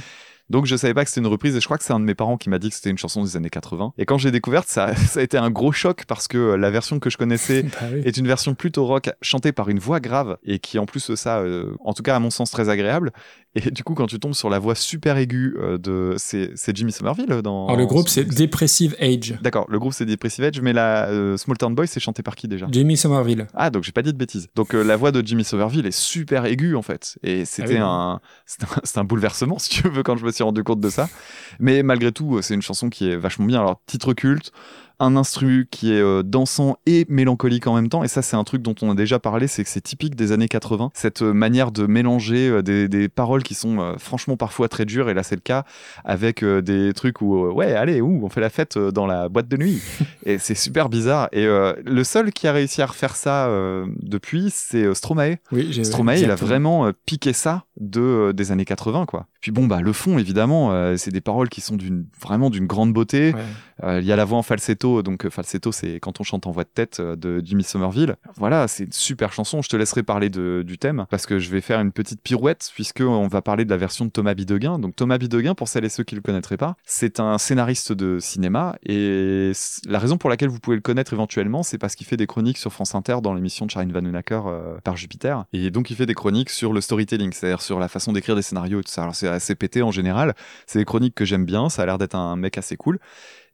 Donc 0.50 0.66
je 0.66 0.76
savais 0.76 0.94
pas 0.94 1.04
que 1.04 1.10
c'était 1.10 1.22
une 1.22 1.28
reprise 1.28 1.56
et 1.56 1.60
je 1.60 1.66
crois 1.66 1.78
que 1.78 1.84
c'est 1.84 1.94
un 1.94 2.00
de 2.00 2.06
mes 2.06 2.16
parents 2.16 2.38
qui 2.38 2.50
m'a 2.50 2.60
dit 2.60 2.70
que 2.70 2.76
c'était 2.76 2.90
une 2.90 2.98
chanson 2.98 3.24
des 3.24 3.36
années 3.36 3.50
80. 3.50 3.94
Et 3.98 4.06
quand 4.06 4.18
j'ai 4.18 4.32
découverte, 4.32 4.68
ça, 4.68 4.96
ça 4.96 5.20
a 5.20 5.24
été 5.24 5.38
un 5.38 5.50
gros 5.50 5.72
choc 5.72 6.06
parce 6.08 6.28
que 6.28 6.56
la 6.56 6.70
version 6.70 7.00
que 7.00 7.10
je 7.10 7.18
connaissais 7.18 7.64
Bah 7.82 7.88
oui. 7.92 8.02
est 8.06 8.18
une 8.18 8.28
version 8.28 8.56
plutôt 8.56 8.86
rock 8.86 9.10
chantée 9.22 9.52
par 9.52 9.70
une 9.70 9.80
voix 9.80 10.00
grave 10.00 10.38
et 10.44 10.60
qui 10.60 10.80
en 10.80 10.86
plus 10.86 11.10
de 11.10 11.16
ça, 11.16 11.40
euh, 11.40 11.76
en 11.84 11.94
tout 11.94 12.04
cas 12.04 12.16
à 12.16 12.20
mon 12.20 12.30
sens 12.30 12.50
très 12.52 12.70
agréable. 12.70 13.12
Et 13.58 13.72
du 13.72 13.84
coup 13.84 13.96
quand 13.96 14.06
tu 14.06 14.20
tombes 14.20 14.34
sur 14.34 14.50
la 14.50 14.60
voix 14.60 14.76
super 14.76 15.18
aiguë 15.18 15.56
euh, 15.58 15.78
de, 15.78 16.14
c'est 16.18 16.76
Jimmy 16.76 16.92
Somerville 16.92 17.42
dans. 17.44 17.68
Alors, 17.68 17.78
le 17.78 17.86
groupe, 17.86 18.08
c'est 18.08 18.24
Depressive 18.24 18.96
Age. 19.00 19.38
D'accord, 19.42 19.66
le 19.70 19.80
groupe 19.80 19.94
c'est 19.94 20.06
Depressive 20.06 20.44
Edge, 20.44 20.60
mais 20.62 20.74
la 20.74 21.08
euh, 21.08 21.38
Small 21.38 21.58
Town 21.58 21.74
Boy 21.74 21.88
c'est 21.88 22.00
chanté 22.00 22.22
par 22.24 22.36
qui 22.36 22.48
déjà? 22.48 22.68
Jamie 22.72 22.98
Somerville. 22.98 23.48
ah, 23.54 23.70
donc 23.70 23.84
j'ai 23.84 23.92
pas 23.92 24.02
dit 24.02 24.14
de 24.14 24.18
bêtises. 24.18 24.48
Donc 24.56 24.74
euh, 24.74 24.84
la 24.84 24.96
voix 24.96 25.12
de 25.12 25.26
Jimmy 25.26 25.44
Somerville 25.44 25.86
est 25.86 25.98
super 25.98 26.46
aiguë 26.46 26.76
en 26.76 26.82
fait. 26.82 27.18
Et 27.24 27.46
c'était 27.46 27.74
oui. 27.74 27.80
un, 27.80 28.20
c'était 28.46 28.66
un, 28.66 28.82
c'était 28.84 29.00
un 29.00 29.04
bouleversement 29.04 29.58
si 29.60 29.70
tu 29.70 29.90
veux 29.90 30.04
quand 30.04 30.18
je 30.18 30.26
me 30.26 30.32
suis 30.32 30.44
rendu 30.44 30.64
compte 30.64 30.80
de 30.80 30.90
ça. 30.90 31.10
Mais 31.60 31.84
malgré 31.84 32.12
tout, 32.12 32.38
euh, 32.38 32.42
c'est 32.42 32.54
une 32.54 32.62
chanson 32.62 32.90
qui 32.90 33.10
est 33.10 33.16
vachement 33.16 33.46
bien. 33.46 33.60
Alors 33.60 33.82
titre 33.86 34.14
culte, 34.14 34.52
un 35.00 35.16
instru 35.16 35.68
qui 35.70 35.94
est 35.94 36.02
euh, 36.02 36.24
dansant 36.24 36.78
et 36.86 37.06
mélancolique 37.10 37.68
en 37.68 37.76
même 37.76 37.90
temps. 37.90 38.04
Et 38.04 38.08
ça, 38.08 38.22
c'est 38.22 38.36
un 38.36 38.44
truc 38.44 38.62
dont 38.62 38.76
on 38.82 38.92
a 38.92 38.96
déjà 38.96 39.20
parlé, 39.20 39.48
c'est 39.48 39.64
que 39.64 39.70
c'est 39.70 39.82
typique 39.82 40.16
des 40.16 40.32
années 40.32 40.48
80, 40.48 40.92
cette 40.94 41.22
euh, 41.22 41.34
manière 41.34 41.72
de 41.72 41.86
mélanger 41.86 42.50
euh, 42.50 42.62
des, 42.64 42.88
des 42.88 43.08
paroles 43.10 43.44
qui 43.44 43.54
sont 43.54 43.96
franchement 43.98 44.38
parfois 44.38 44.70
très 44.70 44.86
dures. 44.86 45.10
Et 45.10 45.14
là, 45.14 45.24
c'est 45.24 45.36
le 45.36 45.42
cas 45.42 45.66
avec 46.04 46.44
des 46.44 46.94
trucs 46.94 47.22
où, 47.22 47.48
ouais, 47.50 47.74
allez, 47.74 48.02
où 48.02 48.26
on 48.26 48.30
fait 48.30 48.42
la 48.42 48.50
fête 48.50 48.78
dans 48.78 49.06
la 49.06 49.30
boîte 49.30 49.48
de 49.48 49.58
nuit. 49.58 49.82
et 50.26 50.38
c'est 50.38 50.56
super 50.56 50.90
bizarre. 50.90 51.30
Et 51.32 51.46
le 51.46 52.04
seul 52.04 52.32
qui 52.32 52.48
a 52.48 52.52
réussi 52.52 52.82
à 52.82 52.86
refaire 52.86 53.16
ça 53.16 53.50
depuis, 54.02 54.50
c'est 54.52 54.94
Stromae. 54.94 55.38
Oui, 55.52 55.84
Stromae, 55.84 56.18
il 56.18 56.32
a 56.32 56.36
vraiment 56.36 56.92
piqué 57.06 57.34
ça 57.34 57.66
de, 57.80 58.32
des 58.32 58.52
années 58.52 58.66
80, 58.66 59.06
quoi. 59.06 59.28
Puis 59.48 59.54
bon, 59.54 59.66
bah, 59.66 59.80
le 59.80 59.94
fond, 59.94 60.18
évidemment, 60.18 60.74
euh, 60.74 60.98
c'est 60.98 61.12
des 61.12 61.22
paroles 61.22 61.48
qui 61.48 61.62
sont 61.62 61.78
d'une, 61.78 62.06
vraiment 62.20 62.50
d'une 62.50 62.68
grande 62.68 62.92
beauté. 62.92 63.34
Ouais. 63.34 63.42
Euh, 63.84 64.02
Il 64.02 64.06
y 64.06 64.12
a 64.12 64.18
la 64.18 64.26
voix 64.26 64.38
en 64.38 64.44
falsetto, 64.44 65.04
donc 65.04 65.26
euh, 65.26 65.30
falsetto, 65.30 65.72
c'est 65.72 66.02
quand 66.02 66.20
on 66.20 66.24
chante 66.24 66.48
en 66.48 66.52
voix 66.52 66.66
de 66.66 66.70
tête 66.70 67.00
de 67.00 67.42
Jimmy 67.46 67.64
Somerville. 67.64 68.16
Voilà, 68.36 68.68
c'est 68.68 68.84
une 68.84 68.92
super 68.92 69.32
chanson. 69.32 69.62
Je 69.62 69.70
te 69.70 69.78
laisserai 69.78 70.04
parler 70.04 70.30
de, 70.30 70.64
du 70.66 70.78
thème 70.78 71.06
parce 71.10 71.26
que 71.26 71.40
je 71.40 71.50
vais 71.50 71.62
faire 71.62 71.80
une 71.80 71.94
petite 71.94 72.22
pirouette 72.22 72.72
puisque 72.74 73.00
on 73.00 73.28
va 73.28 73.42
parler 73.42 73.64
de 73.64 73.70
la 73.70 73.78
version 73.78 74.04
de 74.04 74.10
Thomas 74.10 74.34
Bideguin. 74.34 74.80
Donc 74.80 74.98
Thomas 74.98 75.18
Bideguin, 75.18 75.56
pour 75.56 75.70
celles 75.70 75.86
et 75.86 75.90
ceux 75.90 76.04
qui 76.04 76.16
le 76.16 76.22
connaîtraient 76.22 76.58
pas, 76.58 76.76
c'est 76.84 77.22
un 77.22 77.38
scénariste 77.38 77.94
de 77.94 78.20
cinéma 78.20 78.76
et 78.84 79.54
la 79.88 80.00
raison 80.00 80.18
pour 80.18 80.30
laquelle 80.30 80.50
vous 80.50 80.60
pouvez 80.60 80.76
le 80.76 80.82
connaître 80.82 81.14
éventuellement, 81.14 81.64
c'est 81.64 81.78
parce 81.78 81.96
qu'il 81.96 82.08
fait 82.08 82.18
des 82.18 82.28
chroniques 82.28 82.58
sur 82.58 82.74
France 82.74 82.96
Inter 82.96 83.20
dans 83.24 83.34
l'émission 83.34 83.66
de 83.66 83.72
Charine 83.72 83.94
Vanhoenacker 83.94 84.42
euh, 84.48 84.78
par 84.84 84.98
Jupiter 84.98 85.46
et 85.54 85.72
donc 85.72 85.90
il 85.90 85.96
fait 85.96 86.06
des 86.06 86.16
chroniques 86.16 86.50
sur 86.50 86.74
le 86.74 86.82
storytelling, 86.82 87.32
c'est-à-dire 87.32 87.62
sur 87.62 87.80
la 87.80 87.88
façon 87.88 88.12
d'écrire 88.12 88.36
des 88.36 88.42
scénarios 88.42 88.80
et 88.80 88.84
tout 88.84 88.92
ça. 88.92 89.04
Alors 89.04 89.16
c'est 89.16 89.37
assez 89.38 89.56
pété 89.56 89.82
en 89.82 89.92
général. 89.92 90.36
C'est 90.66 90.80
des 90.80 90.86
chroniques 90.86 91.16
que 91.16 91.26
j'aime 91.26 91.46
bien. 91.46 91.70
Ça 91.70 91.84
a 91.84 91.86
l'air 91.86 91.98
d'être 91.98 92.16
un 92.16 92.36
mec 92.36 92.58
assez 92.58 92.76
cool. 92.76 93.00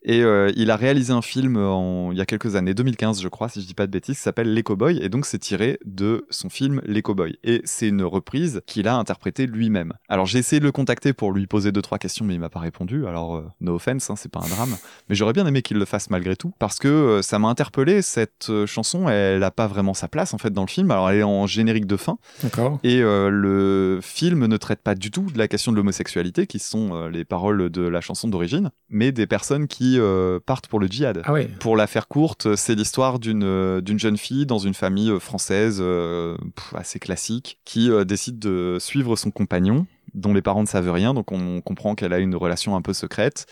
Et 0.04 0.22
euh, 0.22 0.52
il 0.56 0.70
a 0.70 0.76
réalisé 0.76 1.14
un 1.14 1.22
film 1.22 1.58
en, 1.58 2.12
il 2.12 2.18
y 2.18 2.22
a 2.22 2.26
quelques 2.26 2.56
années, 2.56 2.74
2015 2.74 3.22
je 3.22 3.28
crois, 3.28 3.50
si 3.50 3.62
je 3.62 3.68
dis 3.68 3.74
pas 3.74 3.88
de 3.88 3.92
bêtises, 3.92 4.18
qui 4.18 4.22
s'appelle 4.22 4.54
Les 4.54 4.64
Cowboys, 4.64 5.00
et 5.02 5.10
donc 5.10 5.26
c'est 5.26 5.40
tiré 5.40 5.80
de 5.86 6.26
son 6.30 6.50
film 6.50 6.82
Les 6.86 7.02
Cowboys. 7.02 7.36
Et 7.44 7.62
c'est 7.64 7.88
une 7.88 8.04
reprise 8.04 8.62
qu'il 8.66 8.88
a 8.88 8.96
interprétée 8.96 9.48
lui-même. 9.48 9.94
Alors 10.10 10.26
j'ai 10.26 10.40
essayé 10.40 10.60
de 10.60 10.66
le 10.66 10.72
contacter 10.72 11.14
pour 11.14 11.32
lui 11.32 11.48
poser 11.48 11.72
deux 11.72 11.82
trois 11.82 11.98
questions, 11.98 12.26
mais 12.26 12.34
il 12.34 12.40
m'a 12.40 12.50
pas 12.50 12.60
répondu. 12.60 13.08
Alors 13.08 13.38
euh, 13.38 13.46
no 13.62 13.76
offense, 13.76 14.10
hein, 14.10 14.16
c'est 14.18 14.32
pas 14.32 14.42
un 14.44 14.50
drame, 14.50 14.76
mais 15.10 15.16
j'aurais 15.16 15.34
bien 15.34 15.48
aimé 15.48 15.62
qu'il 15.62 15.78
le 15.78 15.86
fasse 15.86 16.10
malgré 16.10 16.36
tout, 16.36 16.54
parce 16.60 16.80
que 16.80 16.88
euh, 16.88 17.22
ça 17.22 17.40
m'a 17.40 17.48
interpellé. 17.48 18.02
Cette 18.02 18.50
euh, 18.50 18.66
chanson, 18.66 19.08
elle 19.08 19.44
a 19.44 19.52
pas 19.52 19.68
vraiment 19.68 19.94
sa 19.94 20.08
place 20.08 20.34
en 20.34 20.38
fait 20.38 20.52
dans 20.52 20.64
le 20.64 20.68
film. 20.68 20.92
Alors 20.92 21.10
elle 21.10 21.20
est 21.20 21.24
en 21.24 21.48
générique 21.48 21.86
de 21.86 21.98
fin, 21.98 22.18
D'accord. 22.42 22.80
et 22.84 23.02
le 23.02 24.00
film 24.02 24.46
ne 24.46 24.58
traite 24.58 24.82
pas 24.82 24.96
du 24.96 25.12
tout 25.12 25.28
de 25.32 25.38
la 25.38 25.48
question 25.48 25.72
de 25.72 25.78
l'homosexualité, 25.78 26.48
qui 26.48 26.60
sont 26.60 27.08
les 27.08 27.26
paroles 27.26 27.70
de 27.70 27.82
la 27.82 28.02
chanson 28.02 28.28
d'origine, 28.28 28.72
mais 28.90 29.12
des 29.12 29.28
personnes 29.28 29.68
qui 29.68 29.93
euh, 30.00 30.40
partent 30.46 30.68
pour 30.68 30.80
le 30.80 30.88
djihad. 30.88 31.22
Ah 31.26 31.34
ouais. 31.34 31.50
Pour 31.60 31.76
la 31.76 31.88
faire 31.88 32.08
courte, 32.08 32.56
c'est 32.56 32.76
l'histoire 32.76 33.20
d'une 33.20 33.44
euh, 33.44 33.82
d'une 33.82 34.00
jeune 34.00 34.18
fille 34.18 34.46
dans 34.46 34.60
une 34.60 34.74
famille 34.74 35.10
euh, 35.10 35.20
française 35.20 35.80
euh, 35.82 36.38
assez 36.76 37.00
classique 37.00 37.60
qui 37.66 37.90
euh, 37.90 38.04
décide 38.04 38.40
de 38.40 38.78
suivre 38.80 39.16
son 39.16 39.32
compagnon, 39.32 39.86
dont 40.14 40.34
les 40.34 40.42
parents 40.42 40.62
ne 40.62 40.68
savent 40.68 40.92
rien, 40.92 41.14
donc 41.14 41.32
on 41.32 41.62
comprend 41.62 41.96
qu'elle 41.96 42.14
a 42.14 42.20
une 42.20 42.36
relation 42.36 42.76
un 42.76 42.82
peu 42.82 42.94
secrète. 42.94 43.46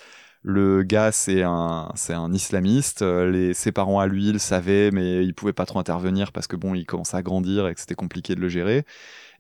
Le 0.44 0.82
gars, 0.82 1.12
c'est 1.12 1.44
un, 1.44 1.92
c'est 1.94 2.16
un 2.16 2.34
islamiste. 2.34 3.04
Les, 3.04 3.54
ses 3.54 3.72
parents 3.72 4.00
à 4.00 4.08
lui, 4.08 4.30
ils 4.30 4.34
le 4.34 4.40
savaient, 4.40 4.90
mais 4.90 5.24
ils 5.24 5.36
pouvaient 5.36 5.54
pas 5.54 5.68
trop 5.68 5.78
intervenir 5.78 6.32
parce 6.32 6.48
que 6.48 6.56
bon, 6.56 6.74
il 6.74 6.88
commençait 6.88 7.16
à 7.16 7.22
grandir 7.22 7.68
et 7.68 7.76
que 7.76 7.80
c'était 7.80 7.94
compliqué 7.94 8.34
de 8.34 8.42
le 8.42 8.50
gérer. 8.50 8.84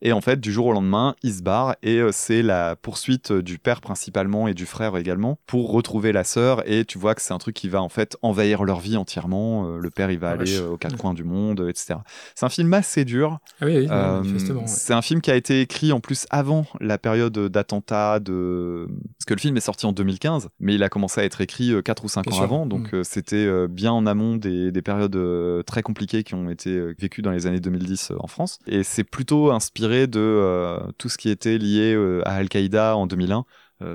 Et 0.02 0.14
en 0.14 0.22
fait, 0.22 0.39
du 0.39 0.52
jour 0.52 0.68
au 0.68 0.74
lendemain, 0.74 1.16
il 1.24 1.34
se 1.34 1.41
barre 1.43 1.76
et 1.84 1.97
euh, 1.97 2.10
c'est 2.12 2.41
la 2.41 2.76
poursuite 2.76 3.32
du 3.32 3.60
père 3.60 3.82
principalement 3.82 4.47
et 4.47 4.54
du 4.54 4.66
frère 4.66 4.97
également 4.97 5.38
pour 5.45 5.72
retrouver 5.72 6.12
la 6.12 6.24
sœur. 6.24 6.64
Et 6.70 6.86
tu 6.86 6.97
vois 6.97 7.14
que 7.16 7.22
c'est 7.22 7.34
un 7.34 7.38
truc 7.38 7.56
qui 7.56 7.70
va 7.70 7.82
en 7.82 7.89
fait 7.89 8.18
envahir 8.22 8.64
leur 8.64 8.80
vie 8.80 8.97
entièrement. 8.97 9.66
Euh, 9.68 9.78
le 9.78 9.89
père, 9.89 10.10
il 10.12 10.20
va 10.20 10.30
Ah, 10.30 10.34
aller 10.34 10.58
euh, 10.58 10.70
aux 10.72 10.78
quatre 10.78 10.97
coins 10.97 11.14
du 11.14 11.24
monde, 11.24 11.62
euh, 11.62 11.70
etc. 11.70 11.95
C'est 12.36 12.45
un 12.45 12.49
film 12.49 12.74
assez 12.74 13.06
dur. 13.06 13.39
Ah 13.62 13.66
oui, 13.66 13.78
oui, 13.80 13.88
Euh, 13.91 14.22
manifestement. 14.22 14.62
ouais. 14.62 14.68
c'est 14.68 14.93
un 14.93 15.02
film 15.02 15.22
qui 15.22 15.30
a 15.32 15.36
été 15.36 15.62
écrit 15.62 15.91
en 15.91 15.99
plus 15.99 16.26
avant 16.30 16.66
la 16.80 16.97
période 16.97 17.38
d'attentat 17.38 18.20
de 18.20 18.88
parce 19.18 19.26
que 19.28 19.34
le 19.34 19.39
film 19.39 19.58
est 19.58 19.62
sorti 19.62 19.86
en 19.86 19.91
2015 19.91 20.49
mais 20.60 20.76
il 20.76 20.84
a 20.84 20.89
commencé 20.89 21.22
à 21.22 21.24
être 21.26 21.41
écrit 21.41 21.74
4 21.84 22.06
ou 22.06 22.08
5 22.08 22.24
Bien 22.26 22.32
ans 22.32 22.36
sûr. 22.36 22.43
avant 22.43 22.66
donc 22.66 22.91
Mm. 22.93 22.95
euh, 22.97 23.04
c'était 23.04 23.36
euh, 23.36 23.68
bien 23.70 23.91
en 23.91 24.06
amont 24.08 24.36
des, 24.38 24.72
des 24.72 24.82
périodes 24.82 25.16
euh, 25.16 25.62
très 25.64 25.82
compliquées 25.84 26.24
qui 26.24 26.34
ont 26.36 26.49
été 26.49 26.70
euh, 26.72 26.95
vécues 26.99 27.22
dans 27.22 27.32
les 27.32 27.45
années 27.47 27.60
2010 27.60 28.12
euh, 28.12 28.16
en 28.20 28.28
France 28.28 28.58
et 28.68 28.84
c'est 28.84 29.04
plutôt 29.04 29.52
inspiré 29.52 29.91
de 30.08 30.20
euh, 30.20 30.80
tout 30.98 31.10
ce 31.10 31.18
qui 31.18 31.30
était 31.30 31.58
lié 31.58 31.94
euh, 31.94 32.22
à 32.28 32.36
Al-Qaïda 32.36 32.96
en 32.98 33.08
2001 33.08 33.39
euh, 33.39 33.44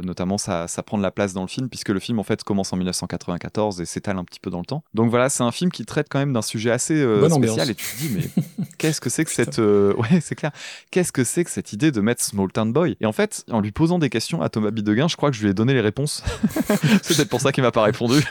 notamment, 0.03 0.39
ça, 0.39 0.69
ça 0.69 0.83
prend 0.83 0.99
de 0.99 1.03
la 1.03 1.11
place 1.11 1.33
dans 1.33 1.43
le 1.43 1.49
film, 1.49 1.69
puisque 1.69 1.89
le 1.91 2.01
film 2.01 2.19
en 2.19 2.23
fait 2.23 2.43
commence 2.45 2.73
en 2.73 2.77
1994 2.77 3.81
et 3.81 3.85
s'étale 3.85 4.19
un 4.19 4.25
petit 4.25 4.41
peu 4.41 4.51
dans 4.51 4.61
le 4.61 4.65
temps. 4.65 4.83
Donc 4.95 5.11
voilà, 5.11 5.29
c'est 5.29 5.43
un 5.43 5.53
film 5.53 5.71
qui 5.71 5.85
traite 5.85 6.07
quand 6.11 6.19
même 6.19 6.33
d'un 6.33 6.43
sujet 6.43 6.71
assez 6.71 6.95
euh, 6.95 7.29
spécial. 7.29 7.71
Et 7.71 7.75
tu 7.75 7.85
te 7.85 7.99
dis, 7.99 8.11
mais 8.15 8.43
qu'est-ce 8.79 9.01
que 9.01 9.11
c'est 9.11 9.25
que 9.25 9.31
cette, 9.31 9.59
euh, 9.59 9.95
ouais, 9.95 10.21
c'est 10.21 10.35
clair. 10.35 10.53
Qu'est-ce 10.91 11.13
que 11.13 11.25
c'est 11.25 11.45
que 11.45 11.51
cette 11.51 11.73
idée 11.73 11.91
de 11.91 12.01
mettre 12.01 12.23
Small 12.23 12.51
Town 12.53 12.73
Boy? 12.73 12.97
Et 13.01 13.07
en 13.07 13.13
fait, 13.13 13.45
en 13.51 13.61
lui 13.61 13.73
posant 13.73 13.99
des 13.99 14.11
questions 14.11 14.43
à 14.43 14.49
Thomas 14.49 14.71
Bideguin, 14.71 15.09
je 15.09 15.17
crois 15.17 15.31
que 15.31 15.37
je 15.37 15.43
lui 15.43 15.51
ai 15.51 15.55
donné 15.55 15.75
les 15.75 15.81
réponses. 15.81 16.23
c'est 17.03 17.17
peut-être 17.17 17.29
pour 17.29 17.41
ça 17.41 17.53
qu'il 17.53 17.63
m'a 17.63 17.73
pas 17.73 17.83
répondu. 17.83 18.23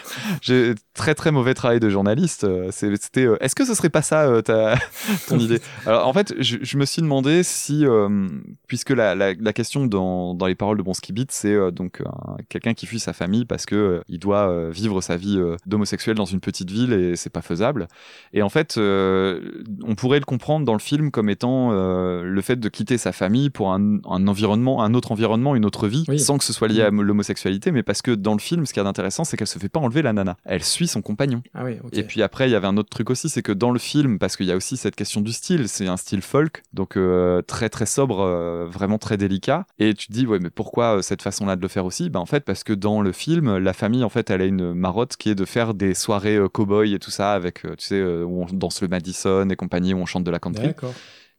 J'ai 0.41 0.73
très 0.93 1.15
très 1.15 1.31
mauvais 1.31 1.53
travail 1.53 1.79
de 1.79 1.89
journaliste. 1.89 2.43
Euh, 2.43 2.69
C'était, 2.71 3.25
euh, 3.25 3.37
est-ce 3.41 3.55
que 3.55 3.65
ce 3.65 3.73
serait 3.73 3.89
pas 3.89 4.01
ça 4.01 4.25
euh, 4.27 4.41
ta, 4.41 4.75
ton 5.27 5.39
idée? 5.39 5.59
Alors 5.85 6.07
en 6.07 6.13
fait, 6.13 6.33
je, 6.39 6.57
je 6.61 6.77
me 6.77 6.85
suis 6.85 7.01
demandé 7.01 7.43
si, 7.43 7.85
euh, 7.85 8.27
puisque 8.67 8.91
la, 8.91 9.15
la, 9.15 9.33
la 9.33 9.53
question 9.53 9.85
dans, 9.85 10.33
dans 10.33 10.45
les 10.47 10.55
paroles 10.55 10.77
de 10.77 10.83
Bonsky 10.83 11.13
Beat, 11.13 11.31
c'est 11.45 11.53
euh, 11.53 11.69
donc 11.71 12.01
un- 12.01 12.37
quelqu'un 12.49 12.73
qui 12.73 12.85
fuit 12.87 12.99
sa 12.99 13.13
famille 13.13 13.45
parce 13.45 13.65
que 13.65 13.75
euh, 13.75 14.01
il 14.07 14.19
doit 14.19 14.49
euh, 14.49 14.69
vivre 14.71 15.01
sa 15.01 15.15
vie 15.15 15.37
euh, 15.37 15.57
d'homosexuel 15.67 16.15
dans 16.15 16.25
une 16.25 16.39
petite 16.39 16.71
ville 16.71 16.91
et 16.93 17.15
c'est 17.15 17.29
pas 17.29 17.41
faisable. 17.43 17.87
Et 18.33 18.41
en 18.41 18.49
fait, 18.49 18.77
euh, 18.77 19.63
on 19.83 19.95
pourrait 19.95 20.19
le 20.19 20.25
comprendre 20.25 20.65
dans 20.65 20.73
le 20.73 20.79
film 20.79 21.11
comme 21.11 21.29
étant 21.29 21.69
euh, 21.71 22.23
le 22.23 22.41
fait 22.41 22.55
de 22.59 22.69
quitter 22.69 22.97
sa 22.97 23.11
famille 23.11 23.49
pour 23.51 23.71
un, 23.71 23.99
un 24.09 24.27
environnement, 24.27 24.81
un 24.83 24.93
autre 24.93 25.11
environnement, 25.11 25.55
une 25.55 25.65
autre 25.65 25.87
vie, 25.87 26.05
Oui. 26.07 26.19
sans 26.19 26.37
que 26.37 26.43
ce 26.43 26.53
soit 26.53 26.67
lié 26.67 26.81
à 26.81 26.89
l'homosexualité, 26.89 27.71
mais 27.71 27.83
parce 27.83 28.01
que 28.01 28.11
dans 28.11 28.33
le 28.33 28.39
film, 28.39 28.65
ce 28.65 28.73
qui 28.73 28.79
est 28.79 28.83
intéressant, 28.85 29.23
c'est 29.23 29.37
qu'elle 29.37 29.47
se 29.47 29.59
fait 29.59 29.69
pas 29.69 29.79
enlever 29.79 30.01
la 30.01 30.13
nana. 30.13 30.37
Elle 30.45 30.63
suit 30.63 30.87
son 30.87 31.01
compagnon. 31.01 31.43
Ah 31.53 31.63
oui. 31.65 31.77
Et 31.93 32.03
puis 32.03 32.21
après, 32.23 32.49
il 32.49 32.51
y 32.51 32.55
avait 32.55 32.67
un 32.67 32.77
autre 32.77 32.89
truc 32.89 33.09
aussi, 33.09 33.29
c'est 33.29 33.41
que 33.43 33.51
dans 33.51 33.71
le 33.71 33.79
film, 33.79 34.17
parce 34.19 34.35
qu'il 34.37 34.47
y 34.47 34.51
a 34.51 34.55
aussi 34.55 34.77
cette 34.77 34.95
question 34.95 35.21
du 35.21 35.31
style, 35.31 35.67
c'est 35.69 35.87
un 35.87 35.97
style 35.97 36.21
folk, 36.21 36.63
donc 36.73 36.97
euh, 36.97 37.41
très 37.43 37.69
très 37.69 37.85
sobre, 37.85 38.19
euh, 38.21 38.65
vraiment 38.69 38.97
très 38.97 39.17
délicat. 39.17 39.65
Et 39.79 39.93
tu 39.93 40.07
te 40.07 40.13
dis, 40.13 40.25
ouais, 40.25 40.39
mais 40.39 40.49
pourquoi 40.49 40.97
euh, 40.97 41.01
cette 41.01 41.21
façon-là 41.36 41.55
de 41.55 41.61
le 41.61 41.67
faire 41.67 41.86
aussi 41.86 42.09
Ben 42.09 42.19
en 42.19 42.25
fait, 42.25 42.43
parce 42.43 42.63
que 42.63 42.73
dans 42.73 43.01
le 43.01 43.11
film, 43.11 43.57
la 43.57 43.73
famille, 43.73 44.03
en 44.03 44.09
fait, 44.09 44.29
elle 44.29 44.41
a 44.41 44.45
une 44.45 44.73
marotte 44.73 45.17
qui 45.17 45.29
est 45.29 45.36
de 45.36 45.45
faire 45.45 45.73
des 45.73 45.93
soirées 45.93 46.38
euh, 46.38 46.47
cow-boy 46.47 46.93
et 46.93 46.99
tout 46.99 47.11
ça, 47.11 47.33
avec, 47.33 47.65
euh, 47.65 47.75
tu 47.75 47.86
sais, 47.86 47.99
euh, 47.99 48.23
où 48.23 48.43
on 48.43 48.45
danse 48.51 48.81
le 48.81 48.88
Madison 48.88 49.47
et 49.49 49.55
compagnie, 49.55 49.93
où 49.93 49.97
on 49.97 50.05
chante 50.05 50.23
de 50.23 50.31
la 50.31 50.39
country. 50.39 50.67
D'accord. 50.67 50.93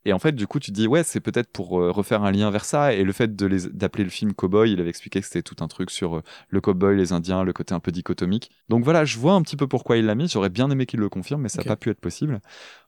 Et 0.07 0.13
en 0.13 0.21
fait, 0.21 0.31
du 0.31 0.47
coup, 0.47 0.61
tu 0.61 0.71
te 0.71 0.77
dis, 0.77 0.87
ouais, 0.87 1.03
c'est 1.03 1.19
peut-être 1.19 1.51
pour 1.51 1.81
euh, 1.81 1.91
refaire 1.91 2.23
un 2.23 2.31
lien 2.31 2.49
vers 2.53 2.65
ça. 2.65 2.95
Et 2.95 3.03
le 3.03 3.13
fait 3.13 3.35
de 3.35 3.45
les, 3.45 3.69
d'appeler 3.69 4.05
le 4.05 4.11
film 4.11 4.35
Cowboy, 4.35 4.71
il 4.71 4.79
avait 4.79 4.89
expliqué 4.89 5.19
que 5.19 5.27
c'était 5.27 5.43
tout 5.43 5.57
un 5.65 5.67
truc 5.67 5.91
sur 5.91 6.19
euh, 6.19 6.23
le 6.49 6.61
cowboy, 6.61 6.97
les 6.97 7.13
Indiens, 7.13 7.43
le 7.43 7.53
côté 7.53 7.75
un 7.75 7.81
peu 7.81 7.91
dichotomique. 7.91 8.53
Donc 8.69 8.85
voilà, 8.85 9.05
je 9.05 9.19
vois 9.19 9.33
un 9.33 9.43
petit 9.43 9.57
peu 9.57 9.67
pourquoi 9.67 9.97
il 9.97 10.07
l'a 10.07 10.15
mis. 10.15 10.29
J'aurais 10.29 10.49
bien 10.49 10.71
aimé 10.71 10.87
qu'il 10.87 11.01
le 11.01 11.09
confirme, 11.09 11.43
mais 11.43 11.49
ça 11.49 11.61
n'a 11.61 11.65
pas 11.65 11.75
pu 11.75 11.91
être 11.91 11.99
possible. 11.99 12.41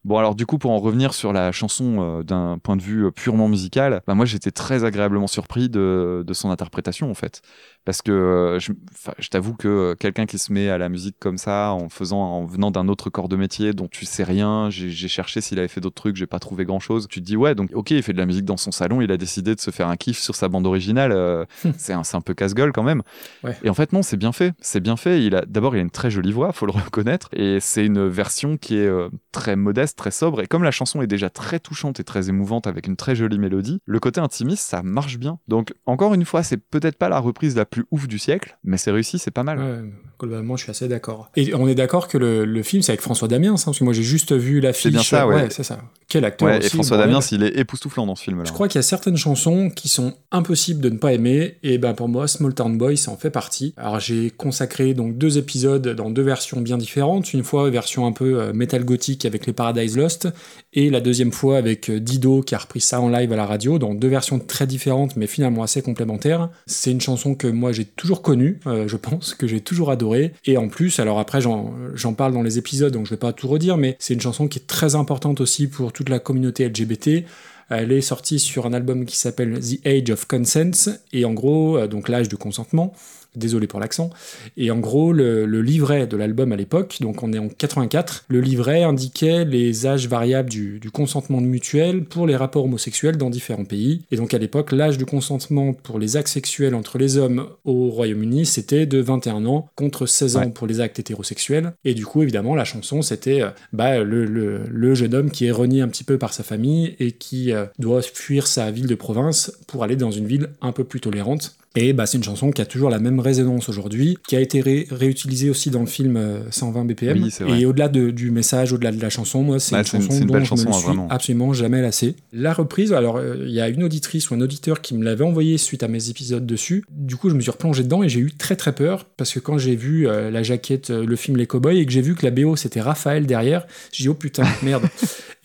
Bon, 0.05 0.17
alors 0.17 0.35
du 0.35 0.47
coup, 0.47 0.59
pour 0.59 0.71
en 0.71 0.79
revenir 0.79 1.13
sur 1.13 1.33
la 1.33 1.53
chanson 1.53 1.97
euh, 1.99 2.23
d'un 2.23 2.59
point 2.59 2.77
de 2.77 2.83
vue 2.83 3.07
euh, 3.07 3.11
purement 3.11 3.49
musical, 3.49 4.03
bah, 4.07 4.15
moi, 4.15 4.25
j'étais 4.27 4.51
très 4.51 4.85
agréablement 4.85 5.27
surpris 5.27 5.69
de, 5.69 6.25
de 6.27 6.35
son 6.35 6.51
interprétation, 6.51 7.11
en 7.11 7.15
fait. 7.15 7.43
Parce 7.89 8.03
que 8.03 8.13
euh, 8.13 8.59
je, 8.61 9.29
t'avoue 9.31 9.55
que 9.55 9.97
quelqu'un 9.99 10.27
qui 10.27 10.37
se 10.37 10.53
met 10.53 10.69
à 10.69 10.77
la 10.77 10.91
musique 10.91 11.17
comme 11.19 11.39
ça, 11.39 11.73
en 11.73 11.89
faisant, 11.89 12.21
en 12.21 12.45
venant 12.45 12.71
d'un 12.71 12.87
autre 12.87 13.09
corps 13.09 13.31
de 13.31 13.37
métier 13.37 13.73
dont 13.73 13.89
tu 13.89 14.05
sais 14.05 14.25
rien, 14.25 14.69
j'ai 14.69 15.09
cherché 15.09 15.41
s'il 15.41 15.59
avait 15.59 15.69
fait 15.69 15.81
d'autres 15.81 15.95
trucs, 15.95 16.15
j'ai 16.15 16.27
pas 16.27 16.39
trouvé 16.39 16.67
grand 16.67 16.81
chose. 16.81 17.09
Tu 17.09 17.21
te 17.21 17.25
dis, 17.25 17.35
ouais, 17.35 17.55
donc 17.55 17.71
ok, 17.73 17.93
il 17.93 18.03
fait 18.03 18.13
de 18.13 18.19
la 18.19 18.27
musique 18.27 18.45
dans 18.45 18.59
son 18.59 18.73
salon, 18.73 19.01
il 19.01 19.11
a 19.11 19.17
décidé 19.17 19.55
de 19.55 19.61
se 19.61 19.71
faire 19.71 19.89
un 19.89 19.97
kiff 19.97 20.19
sur 20.19 20.35
sa 20.35 20.49
bande 20.49 20.67
originale. 20.67 21.13
euh, 21.13 21.47
c'est 21.79 21.95
un, 21.95 22.21
peu 22.21 22.35
casse-gueule 22.35 22.73
quand 22.73 22.83
même. 22.83 23.03
Ouais. 23.43 23.57
Et 23.65 23.71
en 23.71 23.75
fait, 23.75 23.95
non, 23.95 24.03
c'est 24.03 24.19
bien 24.19 24.33
fait. 24.33 24.53
C'est 24.61 24.81
bien 24.81 24.99
fait. 24.99 25.31
D'abord, 25.47 25.75
il 25.75 25.79
a 25.79 25.83
une 25.83 25.91
très 25.91 26.11
jolie 26.11 26.33
voix, 26.33 26.53
faut 26.53 26.67
le 26.67 26.73
reconnaître. 26.73 27.31
Et 27.33 27.59
c'est 27.59 27.87
une 27.87 28.07
version 28.07 28.59
qui 28.59 28.77
est 28.77 28.91
très 29.33 29.57
modeste, 29.57 29.88
très 29.97 30.11
sobre. 30.11 30.41
Et 30.41 30.47
comme 30.47 30.63
la 30.63 30.71
chanson 30.71 31.03
est 31.03 31.07
déjà 31.07 31.31
très 31.31 31.59
touchante 31.59 32.01
et 32.01 32.05
très 32.05 32.29
émouvante 32.29 32.67
avec 32.67 32.87
une 32.87 32.97
très 32.97 33.15
jolie 33.15 33.39
mélodie, 33.39 33.81
le 33.85 34.01
côté 34.01 34.21
intimiste, 34.21 34.69
ça 34.69 34.83
marche 34.83 35.19
bien. 35.19 35.39
Donc, 35.49 35.73
encore 35.87 36.15
une 36.15 36.25
fois, 36.25 36.43
c'est 36.43 36.57
peut-être 36.57 36.97
pas 36.97 37.09
la 37.09 37.19
reprise 37.19 37.57
la 37.57 37.65
plus 37.65 37.85
ouf 37.91 38.09
du 38.09 38.19
siècle, 38.19 38.59
mais 38.65 38.77
c'est 38.77 38.91
réussi, 38.91 39.19
c'est 39.19 39.31
pas 39.31 39.43
mal. 39.43 39.59
Ouais, 39.59 39.91
globalement, 40.19 40.57
je 40.57 40.65
suis 40.65 40.71
assez 40.71 40.89
d'accord. 40.89 41.31
Et 41.37 41.55
on 41.55 41.69
est 41.69 41.75
d'accord 41.75 42.09
que 42.09 42.19
le, 42.19 42.45
le 42.45 42.63
film, 42.63 42.83
c'est 42.83 42.93
avec 42.93 43.01
François 43.01 43.29
Damiens, 43.29 43.55
hein, 43.55 43.63
parce 43.65 43.79
que 43.79 43.85
moi, 43.85 43.93
j'ai 43.93 44.03
juste 44.03 44.33
vu 44.33 44.61
l'affiche. 44.61 44.93
bien 44.93 45.03
ça, 45.03 45.27
ouais. 45.27 45.49
c'est 45.51 45.63
ça. 45.63 45.81
Quel 46.09 46.25
acteur 46.25 46.49
Ouais, 46.49 46.59
aussi, 46.59 46.67
et 46.67 46.71
François 46.71 46.97
bordel. 46.97 47.15
Damiens, 47.15 47.27
il 47.33 47.43
est 47.43 47.59
époustouflant 47.61 48.07
dans 48.07 48.17
ce 48.17 48.25
film-là. 48.25 48.45
Je 48.47 48.53
crois 48.53 48.69
qu'il 48.69 48.79
y 48.79 48.81
a 48.81 48.83
certaines 48.83 49.17
chansons 49.17 49.71
qui 49.71 49.89
sont 49.89 50.15
impossibles 50.33 50.81
de 50.81 50.89
ne 50.91 50.99
pas 50.99 51.13
aimer, 51.13 51.59
et 51.63 51.79
ben 51.79 51.95
pour 51.95 52.09
moi, 52.09 52.27
Small 52.29 52.55
Town 52.55 52.77
Boy, 52.79 52.97
ça 52.97 53.11
en 53.11 53.17
fait 53.17 53.31
partie. 53.31 53.75
Alors 53.77 54.01
j'ai 54.01 54.31
consacré 54.31 54.95
donc 54.95 55.19
deux 55.19 55.39
épisodes 55.39 55.87
dans 55.89 56.11
deux 56.11 56.23
versions 56.23 56.61
bien 56.61 56.79
différentes. 56.79 57.33
Une 57.33 57.45
fois 57.45 57.69
version 57.71 58.07
un 58.07 58.13
peu 58.13 58.41
euh, 58.41 58.53
metal 58.53 58.85
gothique 58.85 59.25
avec 59.25 59.47
les 59.47 59.53
Paradise 59.79 59.97
Lost, 59.97 60.29
et 60.73 60.91
la 60.91 61.01
deuxième 61.01 61.31
fois 61.31 61.57
avec 61.57 61.89
euh, 61.89 62.01
Dido 62.01 62.43
qui 62.43 62.57
a 62.57 62.59
repris 62.59 62.81
ça 62.81 63.01
en 63.01 63.09
live 63.09 63.33
à 63.33 63.37
la 63.37 63.47
radio, 63.47 63.79
dans 63.79 63.95
deux 63.95 64.09
versions 64.09 64.41
très 64.41 64.67
différentes 64.67 65.15
mais 65.15 65.29
finalement 65.29 65.63
assez 65.63 65.83
complémentaires. 65.83 66.49
C'est 66.67 66.91
une 66.91 67.01
chanson 67.01 67.37
que 67.37 67.47
moi 67.47 67.71
j'ai 67.71 67.85
toujours 67.85 68.23
connue, 68.23 68.59
euh, 68.67 68.89
je 68.89 68.97
pense, 68.97 69.35
que 69.35 69.47
j'ai 69.47 69.61
toujours 69.61 69.93
adorée, 69.93 70.33
et 70.47 70.57
en 70.57 70.69
plus, 70.69 70.99
alors 70.99 71.21
après 71.21 71.41
j'en 71.41 72.15
parle 72.15 72.33
dans 72.33 72.43
les 72.43 72.59
épisodes 72.59 72.93
donc 72.93 73.07
je 73.07 73.11
vais 73.11 73.19
pas 73.19 73.33
tout 73.33 73.47
redire, 73.47 73.77
mais 73.77 73.97
c'est 74.01 74.15
une 74.15 74.21
chanson 74.21 74.49
qui 74.49 74.59
est 74.59 74.67
très 74.67 74.97
importante 74.97 75.41
aussi 75.41 75.69
pour 75.69 75.93
toute 75.93 76.09
la 76.09 76.19
communauté 76.19 76.69
LGBT. 76.69 77.25
Elle 77.71 77.93
est 77.93 78.01
sortie 78.01 78.39
sur 78.39 78.67
un 78.67 78.73
album 78.73 79.05
qui 79.05 79.17
s'appelle 79.17 79.61
The 79.61 79.87
Age 79.87 80.11
of 80.11 80.27
Consent, 80.27 80.91
et 81.13 81.25
en 81.25 81.35
gros, 81.35 81.77
euh, 81.77 81.87
donc 81.87 82.09
l'âge 82.09 82.29
de 82.29 82.37
consentement. 82.37 82.95
Désolé 83.37 83.67
pour 83.67 83.79
l'accent. 83.79 84.11
Et 84.57 84.71
en 84.71 84.79
gros, 84.79 85.13
le, 85.13 85.47
le 85.47 85.63
livret 85.63 86.07
de 86.07 86.17
l'album 86.17 86.51
à 86.53 86.57
l'époque, 86.57 86.97
donc 87.01 87.23
on 87.23 87.33
est 87.33 87.39
en 87.39 87.49
84, 87.49 88.25
le 88.29 88.41
livret 88.41 88.83
indiquait 88.83 89.45
les 89.45 89.87
âges 89.87 90.09
variables 90.09 90.51
du, 90.51 90.81
du 90.81 90.91
consentement 90.91 91.41
mutuel 91.41 92.05
pour 92.05 92.27
les 92.27 92.35
rapports 92.37 92.65
homosexuels 92.65 93.17
dans 93.17 93.31
différents 93.31 93.65
pays. 93.67 94.03
Et 94.11 94.17
donc 94.17 94.35
à 94.35 94.39
l'époque, 94.39 94.73
l'âge 94.73 94.99
de 94.99 95.05
consentement 95.05 95.73
pour 95.73 95.99
les 95.99 96.17
actes 96.17 96.29
sexuels 96.29 96.75
entre 96.75 96.99
les 96.99 97.17
hommes 97.17 97.47
au 97.65 97.91
Royaume-Uni, 97.91 98.47
c'était 98.47 98.87
de 98.87 98.99
21 98.99 99.45
ans 99.47 99.69
contre 99.77 100.07
16 100.07 100.37
ans 100.37 100.41
Ouais. 100.41 100.49
pour 100.51 100.67
les 100.67 100.81
actes 100.81 100.99
hétérosexuels. 100.99 101.73
Et 101.85 101.95
du 101.95 102.07
coup, 102.07 102.23
évidemment, 102.23 102.55
la 102.55 102.65
chanson, 102.65 103.03
c'était 103.03 103.43
euh, 103.43 103.51
bah, 103.73 104.03
le, 104.03 104.25
le- 104.25 104.63
le 104.69 104.95
jeune 104.95 105.15
homme 105.15 105.31
qui 105.31 105.47
est 105.47 105.51
renié 105.53 105.81
un 105.83 105.89
petit 105.89 106.05
peu 106.05 106.19
par 106.19 106.33
sa 106.33 106.43
famille 106.43 106.97
et 106.99 107.13
qui 107.13 107.53
euh, 107.53 107.67
doit 107.79 108.03
fuir 108.03 108.47
sa 108.47 108.71
ville 108.71 108.87
de 108.87 108.95
province 108.95 109.53
pour 109.67 109.85
aller 109.85 109.97
dans 109.97 110.11
une 110.11 110.27
ville 110.27 110.49
un 110.61 110.73
peu 110.73 110.85
plus 110.85 111.01
tolérante. 111.01 111.57
Et 111.81 111.93
bah, 111.93 112.07
c'est 112.07 112.19
une 112.19 112.25
chanson 112.25 112.51
qui 112.51 112.61
a 112.61 112.67
toujours 112.67 112.91
la 112.91 112.99
même 112.99 113.21
résonance 113.21 113.69
aujourd'hui, 113.69 114.19
qui 114.27 114.35
a 114.37 114.41
été 114.41 114.61
ré- 114.61 114.87
réutilisée 114.91 115.49
aussi 115.51 115.71
dans 115.71 115.81
le 115.81 115.87
film 115.87 116.17
euh, 116.17 116.41
120 116.51 116.85
BPM. 116.87 117.23
Oui, 117.23 117.31
c'est 117.31 117.45
vrai. 117.45 117.61
et 117.61 117.67
au-delà 117.67 117.89
de- 117.89 118.11
du 118.11 118.31
message, 118.31 118.73
au-delà 118.73 118.91
de 118.91 119.01
la 119.01 119.11
chanson, 119.11 119.43
moi, 119.43 119.61
c'est 119.61 119.73
Bah, 119.73 119.79
une 119.81 119.85
chanson 119.87 120.13
une 120.19 120.27
dont 120.27 120.35
belle 120.35 120.45
je 120.45 120.53
me 120.53 120.57
chanson, 120.57 120.65
le 120.71 120.75
hein, 120.75 120.79
suis 120.79 120.87
vraiment. 120.87 121.09
absolument 121.09 121.53
jamais 121.53 121.81
lassé. 121.83 122.17
La 122.33 122.53
reprise, 122.53 122.93
alors 122.93 123.17
euh, 123.19 123.45
il 123.47 123.53
y 123.53 123.61
a 123.61 123.69
une 123.69 123.83
auditrice 123.85 124.31
ou 124.31 124.35
un 124.35 124.41
auditeur 124.41 124.81
qui 124.81 124.95
me 124.97 125.05
l'avait 125.05 125.25
envoyé 125.25 125.57
suite 125.59 125.83
à 125.83 125.89
mes 125.89 126.11
épisodes 126.11 126.45
dessus. 126.45 126.85
Du 126.91 127.17
coup, 127.17 127.31
je 127.31 127.35
me 127.35 127.41
suis 127.41 127.51
replongé 127.51 127.83
dedans 127.85 128.03
et 128.03 128.09
j'ai 128.09 128.21
eu 128.21 128.33
très 128.33 128.57
très 128.57 128.73
peur 128.75 129.05
parce 129.17 129.33
que 129.33 129.39
quand 129.39 129.59
j'ai 129.59 129.77
vu 129.77 130.09
euh, 130.09 130.31
la 130.31 130.43
jaquette, 130.43 130.91
euh, 130.91 131.05
le 131.07 131.17
film 131.17 131.37
Les 131.37 131.47
Cowboys 131.47 131.79
et 131.79 131.87
que 131.87 131.93
j'ai 131.93 132.01
vu 132.03 132.15
que 132.15 132.25
la 132.25 132.31
BO 132.33 132.57
c'était 132.57 132.81
Raphaël 132.81 133.27
derrière, 133.27 133.67
j'ai 133.93 134.03
dit 134.05 134.09
oh 134.09 134.15
putain 134.15 134.45
merde. 134.63 134.83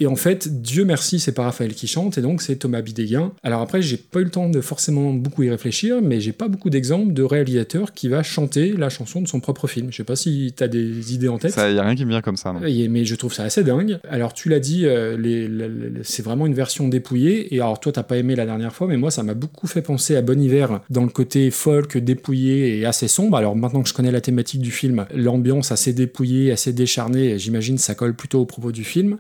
Et 0.04 0.08
en 0.08 0.18
fait, 0.18 0.62
Dieu 0.62 0.84
merci, 0.84 1.18
c'est 1.18 1.32
pas 1.32 1.44
Raphaël 1.44 1.74
qui 1.74 1.88
chante 1.88 2.18
et 2.18 2.22
donc 2.22 2.42
c'est 2.42 2.58
Thomas 2.58 2.82
Bidéguin. 2.82 3.32
Alors 3.42 3.62
après, 3.62 3.82
j'ai 3.82 3.96
pas 3.96 4.20
eu 4.20 4.26
le 4.26 4.30
temps 4.30 4.50
de 4.50 4.60
forcément 4.60 5.14
beaucoup 5.14 5.44
y 5.44 5.50
réfléchir, 5.50 6.02
mais 6.02 6.20
j'ai 6.20 6.34
pas 6.34 6.50
beaucoup 6.50 6.70
d'exemples 6.70 7.14
de 7.14 7.24
réalisateurs 7.24 7.94
qui 7.94 8.10
va 8.10 8.22
chanter 8.22 8.74
la 8.74 8.90
chanson 8.90 9.22
de 9.22 9.30
son 9.30 9.40
propre 9.40 9.66
film. 9.66 9.92
Je 9.92 9.96
sais 9.96 10.04
pas 10.04 10.18
si 10.18 10.54
t'as 10.54 10.68
des 10.68 11.14
idées 11.14 11.30
en 11.30 11.38
tête. 11.38 11.52
Ça, 11.52 11.72
y 11.72 11.80
a 11.80 11.84
rien 11.84 11.96
qui 11.96 12.04
me 12.04 12.10
vient 12.10 12.22
comme 12.22 12.36
ça. 12.36 12.52
non. 12.52 12.60
Mais 12.60 13.06
je 13.06 13.16
trouve 13.16 13.34
ça 13.34 13.44
assez 13.44 13.64
dingue. 13.64 13.98
Alors 14.10 14.34
tu 14.34 14.50
l'as 14.50 14.60
dit, 14.60 14.86
euh, 14.86 16.02
c'est 16.04 16.22
vraiment 16.22 16.48
une 16.48 16.54
version 16.54 16.90
dépouillée. 16.90 17.56
Et 17.56 17.62
alors 17.62 17.80
toi 17.80 17.94
t'as 17.94 18.04
pas 18.04 18.18
aimé 18.18 18.36
la 18.36 18.46
dernière 18.46 18.76
fois, 18.76 18.88
mais 18.88 18.98
moi 18.98 19.10
ça 19.10 19.24
m'a 19.24 19.36
beaucoup 19.36 19.68
fait 19.68 19.82
penser 19.82 20.18
à 20.18 20.22
Bon 20.22 20.38
Hiver 20.38 20.82
dans 20.90 21.04
le 21.04 21.12
côté 21.12 21.50
folk, 21.50 21.98
dépouillé 21.98 22.78
et 22.78 22.86
assez 22.86 23.08
sombre. 23.08 23.38
Alors 23.38 23.56
maintenant 23.56 23.84
que 23.84 23.88
je 23.88 23.94
connais 23.94 24.12
la 24.12 24.20
thématique 24.20 24.60
du 24.60 24.72
film, 24.72 25.06
l'ambiance 25.16 25.72
assez 25.72 25.94
dépouillée, 25.94 26.52
assez 26.52 26.74
décharnée, 26.74 27.40
j'imagine 27.40 27.78
ça 27.78 27.96
colle 27.96 28.16
plutôt 28.16 28.42
au 28.42 28.46
propos 28.46 28.74
du 28.74 28.84
film. 28.84 29.18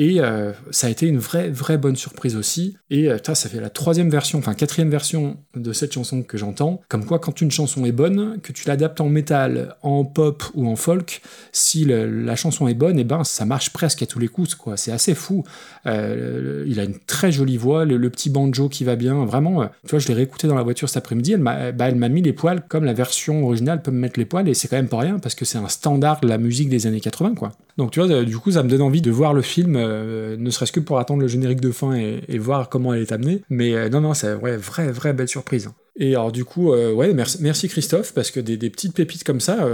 Et 0.00 0.18
euh, 0.18 0.52
ça 0.70 0.86
a 0.86 0.90
été 0.90 1.06
une 1.06 1.18
vraie, 1.18 1.50
vraie 1.50 1.76
bonne 1.76 1.94
surprise 1.94 2.34
aussi. 2.34 2.74
Et 2.88 3.10
euh, 3.10 3.18
ça 3.22 3.50
fait 3.50 3.60
la 3.60 3.68
troisième 3.68 4.08
version, 4.08 4.38
enfin 4.38 4.54
quatrième 4.54 4.88
version 4.88 5.36
de 5.54 5.74
cette 5.74 5.92
chanson 5.92 6.22
que 6.22 6.38
j'entends. 6.38 6.80
Comme 6.88 7.04
quoi, 7.04 7.18
quand 7.18 7.42
une 7.42 7.50
chanson 7.50 7.84
est 7.84 7.92
bonne, 7.92 8.40
que 8.42 8.50
tu 8.52 8.66
l'adaptes 8.66 9.02
en 9.02 9.10
métal, 9.10 9.76
en 9.82 10.06
pop 10.06 10.42
ou 10.54 10.66
en 10.66 10.74
folk, 10.74 11.20
si 11.52 11.84
la 11.84 12.34
chanson 12.34 12.66
est 12.66 12.72
bonne, 12.72 12.98
et 12.98 13.04
ben 13.04 13.24
ça 13.24 13.44
marche 13.44 13.74
presque 13.74 14.02
à 14.02 14.06
tous 14.06 14.18
les 14.18 14.28
coups, 14.28 14.54
quoi. 14.54 14.78
C'est 14.78 14.90
assez 14.90 15.14
fou. 15.14 15.44
Euh, 15.84 16.64
il 16.66 16.80
a 16.80 16.84
une 16.84 16.98
très 17.00 17.30
jolie 17.30 17.58
voix, 17.58 17.84
le, 17.84 17.98
le 17.98 18.08
petit 18.08 18.30
banjo 18.30 18.70
qui 18.70 18.84
va 18.84 18.96
bien. 18.96 19.26
Vraiment, 19.26 19.60
euh, 19.60 19.66
tu 19.84 19.90
vois, 19.90 19.98
je 19.98 20.08
l'ai 20.08 20.14
réécouté 20.14 20.48
dans 20.48 20.54
la 20.54 20.62
voiture 20.62 20.88
cet 20.88 20.96
après-midi. 20.96 21.32
Elle 21.32 21.40
m'a 21.40 21.72
bah, 21.72 21.90
mis 21.90 22.22
les 22.22 22.32
poils 22.32 22.62
comme 22.66 22.84
la 22.84 22.94
version 22.94 23.44
originale 23.44 23.82
peut 23.82 23.90
me 23.90 23.98
mettre 23.98 24.18
les 24.18 24.24
poils, 24.24 24.48
et 24.48 24.54
c'est 24.54 24.66
quand 24.66 24.76
même 24.76 24.88
pas 24.88 25.00
rien 25.00 25.18
parce 25.18 25.34
que 25.34 25.44
c'est 25.44 25.58
un 25.58 25.68
standard 25.68 26.22
de 26.22 26.28
la 26.28 26.38
musique 26.38 26.70
des 26.70 26.86
années 26.86 27.00
80, 27.00 27.34
quoi. 27.34 27.52
Donc 27.80 27.92
tu 27.92 27.98
vois, 27.98 28.10
euh, 28.10 28.24
du 28.26 28.36
coup, 28.36 28.50
ça 28.50 28.62
me 28.62 28.68
donne 28.68 28.82
envie 28.82 29.00
de 29.00 29.10
voir 29.10 29.32
le 29.32 29.40
film, 29.40 29.74
euh, 29.74 30.36
ne 30.36 30.50
serait-ce 30.50 30.70
que 30.70 30.80
pour 30.80 30.98
attendre 30.98 31.22
le 31.22 31.28
générique 31.28 31.62
de 31.62 31.70
fin 31.70 31.94
et, 31.94 32.36
voir 32.36 32.68
comment 32.68 32.92
elle 32.92 33.00
est 33.00 33.10
amenée. 33.10 33.40
Mais 33.48 33.72
euh, 33.72 33.88
non, 33.88 34.02
non, 34.02 34.12
c'est 34.12 34.34
ouais, 34.34 34.58
vraie, 34.58 34.92
vraie 34.92 35.14
belle 35.14 35.28
surprise. 35.28 35.70
Et 35.96 36.14
alors 36.14 36.30
du 36.30 36.44
coup, 36.44 36.72
ouais, 36.72 37.14
merci, 37.14 37.68
Christophe, 37.68 38.14
parce 38.14 38.30
que 38.30 38.40
des, 38.40 38.70
petites 38.70 38.94
pépites 38.94 39.24
comme 39.24 39.40
ça, 39.40 39.66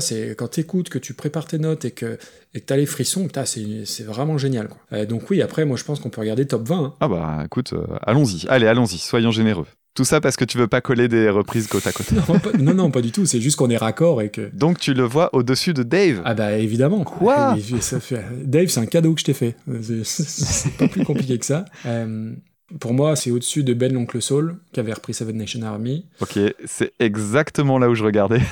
c'est 0.00 0.34
quand 0.36 0.48
t'écoutes, 0.48 0.88
que 0.90 0.98
tu 0.98 1.14
prépares 1.14 1.46
tes 1.46 1.58
notes 1.58 1.84
et 1.84 1.90
que 1.90 2.18
que 2.52 2.58
t'as 2.58 2.76
les 2.76 2.84
frissons, 2.84 3.28
c'est 3.44 4.02
vraiment 4.02 4.36
génial. 4.36 4.68
Quoi. 4.68 5.06
Donc 5.06 5.30
oui, 5.30 5.40
après, 5.40 5.64
moi 5.64 5.76
je 5.78 5.84
pense 5.84 6.00
qu'on 6.00 6.10
peut 6.10 6.20
regarder 6.20 6.46
top 6.46 6.66
20. 6.66 6.84
hein. 6.84 6.94
Ah 7.00 7.08
bah 7.08 7.42
écoute, 7.46 7.72
allons-y. 8.02 8.46
Allez, 8.48 8.66
allons-y, 8.66 8.98
soyons 8.98 9.30
généreux. 9.30 9.66
Tout 9.94 10.04
ça 10.04 10.20
parce 10.20 10.36
que 10.36 10.44
tu 10.44 10.56
veux 10.56 10.68
pas 10.68 10.80
coller 10.80 11.08
des 11.08 11.28
reprises 11.28 11.66
côte 11.66 11.86
à 11.86 11.92
côte. 11.92 12.12
Non, 12.28 12.38
pas, 12.38 12.52
non, 12.58 12.74
non, 12.74 12.90
pas 12.90 13.00
du 13.02 13.10
tout, 13.12 13.26
c'est 13.26 13.40
juste 13.40 13.56
qu'on 13.56 13.70
est 13.70 13.76
raccord 13.76 14.22
et 14.22 14.30
que... 14.30 14.50
Donc 14.54 14.78
tu 14.78 14.94
le 14.94 15.02
vois 15.02 15.34
au-dessus 15.34 15.74
de 15.74 15.82
Dave. 15.82 16.22
Ah 16.24 16.34
bah 16.34 16.52
évidemment. 16.52 17.02
Quoi? 17.04 17.56
Et 17.58 17.80
ça 17.80 17.98
fait- 18.00 18.24
Dave, 18.44 18.68
c'est 18.68 18.80
un 18.80 18.86
cadeau 18.86 19.14
que 19.14 19.20
je 19.20 19.24
t'ai 19.24 19.34
fait. 19.34 19.56
C'est- 20.04 20.76
pas 20.78 20.88
plus 20.88 21.04
compliqué 21.04 21.38
que 21.38 21.44
ça. 21.46 21.64
Euh, 21.86 22.32
pour 22.78 22.94
moi, 22.94 23.16
c'est 23.16 23.32
au-dessus 23.32 23.64
de 23.64 23.74
Ben 23.74 23.92
l'oncle 23.92 24.22
Saul, 24.22 24.56
qui 24.72 24.78
avait 24.78 24.92
repris 24.92 25.12
Seven 25.12 25.36
Nation 25.36 25.62
Army. 25.62 26.06
Ok, 26.20 26.38
c'est 26.66 26.92
exactement 27.00 27.78
là 27.78 27.90
où 27.90 27.94
je 27.94 28.04
regardais. 28.04 28.40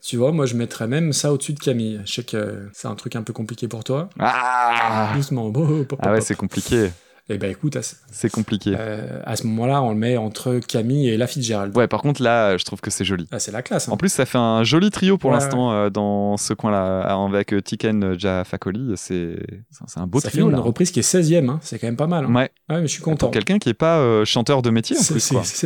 Tu 0.00 0.16
vois, 0.16 0.30
moi 0.32 0.46
je 0.46 0.54
mettrais 0.54 0.86
même 0.86 1.12
ça 1.12 1.32
au-dessus 1.32 1.52
de 1.52 1.58
Camille. 1.58 2.00
Je 2.06 2.12
sais 2.14 2.22
que 2.22 2.68
c'est 2.72 2.86
un 2.88 2.94
truc 2.94 3.16
un 3.16 3.22
peu 3.22 3.32
compliqué 3.32 3.66
pour 3.68 3.84
toi. 3.84 4.08
Ah, 4.18 5.12
Doucement. 5.16 5.50
Bo- 5.50 5.84
pop, 5.84 5.98
ah 6.02 6.10
ouais, 6.12 6.18
pop. 6.18 6.24
c'est 6.26 6.36
compliqué. 6.36 6.90
Eh 7.30 7.36
ben 7.36 7.50
écoute, 7.50 7.76
C'est 8.10 8.30
compliqué. 8.30 8.74
euh, 8.78 9.20
à 9.24 9.36
ce 9.36 9.46
moment-là, 9.46 9.82
on 9.82 9.90
le 9.90 9.96
met 9.96 10.16
entre 10.16 10.60
Camille 10.66 11.08
et 11.10 11.16
la 11.18 11.26
Fitzgerald. 11.26 11.76
Ouais, 11.76 11.86
par 11.86 12.00
contre 12.00 12.22
là, 12.22 12.56
je 12.56 12.64
trouve 12.64 12.80
que 12.80 12.90
c'est 12.90 13.04
joli. 13.04 13.26
Ah, 13.30 13.38
c'est 13.38 13.52
la 13.52 13.60
classe. 13.60 13.88
hein. 13.88 13.92
En 13.92 13.96
plus, 13.98 14.08
ça 14.08 14.24
fait 14.24 14.38
un 14.38 14.64
joli 14.64 14.90
trio 14.90 15.18
pour 15.18 15.30
Ouais, 15.30 15.36
l'instant 15.36 15.70
euh, 15.72 15.90
dans 15.90 16.36
ce 16.38 16.54
coin-là, 16.54 17.00
avec 17.02 17.52
euh, 17.52 17.60
Tiken 17.60 18.18
Jafakoli. 18.18 18.92
C'est 18.96 19.36
c'est 19.86 20.00
un 20.00 20.06
beau 20.06 20.20
ça 20.20 20.30
fait 20.30 20.40
une 20.40 20.50
là. 20.52 20.58
reprise 20.60 20.90
qui 20.90 21.00
est 21.00 21.02
16ème, 21.14 21.50
hein. 21.50 21.58
c'est 21.62 21.78
quand 21.78 21.86
même 21.86 21.96
pas 21.96 22.06
mal. 22.06 22.24
hein. 22.24 22.34
Ouais, 22.34 22.50
Ouais, 22.70 22.80
mais 22.80 22.86
je 22.86 22.92
suis 22.92 23.02
content. 23.02 23.26
pour 23.26 23.30
quelqu'un 23.30 23.58
qui 23.58 23.68
est 23.68 23.74
pas 23.74 23.98
euh, 23.98 24.24
chanteur 24.24 24.62
de 24.62 24.70
métier 24.70 24.96
en 24.96 25.02
C'est 25.02 25.18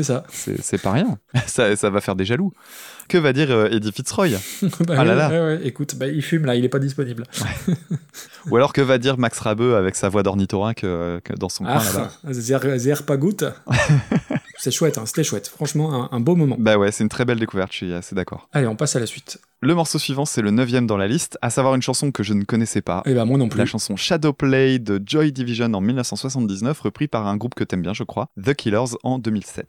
ça. 0.02 0.24
C'est 0.30 0.60
c'est 0.62 0.82
pas 0.82 0.92
rien. 0.92 1.16
ça, 1.46 1.76
ça 1.76 1.90
va 1.90 2.00
faire 2.00 2.16
des 2.16 2.24
jaloux. 2.24 2.52
Que 3.08 3.18
va 3.18 3.32
dire 3.32 3.50
euh, 3.50 3.68
Eddie 3.70 3.92
Fitzroy 3.92 4.28
Bah 4.86 4.94
Ah 4.98 5.04
là 5.04 5.12
ouais, 5.12 5.16
là. 5.16 5.28
ouais, 5.30 5.40
ouais. 5.40 5.60
Écoute, 5.64 5.96
bah, 5.96 6.06
il 6.06 6.22
fume 6.22 6.44
là, 6.46 6.54
il 6.54 6.64
est 6.64 6.68
pas 6.68 6.78
disponible. 6.78 7.24
Ou 8.50 8.56
alors 8.56 8.72
que 8.72 8.80
va 8.80 8.98
dire 8.98 9.18
Max 9.18 9.38
Rabeux 9.38 9.76
avec 9.76 9.94
sa 9.96 10.08
voix 10.08 10.22
d'ornithorynque 10.22 10.84
euh, 10.84 11.20
dans 11.38 11.48
son 11.48 11.64
coin 11.64 11.74
là-bas 11.82 12.10
Ah, 12.26 12.28
Zer, 12.32 12.78
Zer 12.78 13.02
Pagout. 13.04 13.44
c'est 14.58 14.70
chouette, 14.70 14.98
hein, 14.98 15.06
c'était 15.06 15.24
chouette. 15.24 15.48
Franchement, 15.48 16.10
un, 16.12 16.16
un 16.16 16.20
beau 16.20 16.36
moment. 16.36 16.56
Bah 16.58 16.76
ouais, 16.76 16.90
c'est 16.92 17.02
une 17.04 17.08
très 17.08 17.24
belle 17.24 17.38
découverte, 17.38 17.70
je 17.72 17.76
suis 17.76 17.92
assez 17.94 18.14
d'accord. 18.14 18.48
Allez, 18.52 18.66
on 18.66 18.76
passe 18.76 18.96
à 18.96 19.00
la 19.00 19.06
suite. 19.06 19.38
Le 19.60 19.74
morceau 19.76 19.98
suivant, 19.98 20.24
c'est 20.24 20.42
le 20.42 20.50
neuvième 20.50 20.86
dans 20.88 20.96
la 20.96 21.06
liste, 21.06 21.38
à 21.40 21.48
savoir 21.50 21.74
une 21.76 21.82
chanson 21.82 22.10
que 22.10 22.22
je 22.24 22.34
ne 22.34 22.42
connaissais 22.44 22.82
pas. 22.82 23.02
Et 23.06 23.14
bah, 23.14 23.24
moi 23.24 23.38
non 23.38 23.48
plus. 23.48 23.58
La 23.58 23.66
chanson 23.66 23.94
Shadowplay 23.96 24.80
de 24.80 25.00
Joy 25.04 25.30
Division 25.32 25.72
en 25.72 25.80
1979, 25.80 26.80
repris 26.80 27.06
par 27.06 27.26
un 27.28 27.36
groupe 27.36 27.54
que 27.54 27.62
t'aimes 27.62 27.82
bien, 27.82 27.94
je 27.94 28.02
crois, 28.02 28.28
The 28.44 28.54
Killers 28.54 28.96
en 29.04 29.18
2007. 29.18 29.66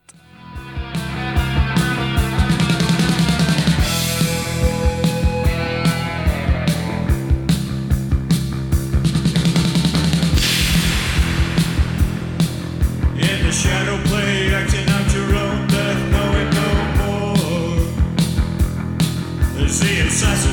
There's 19.83 20.21
the 20.45 20.52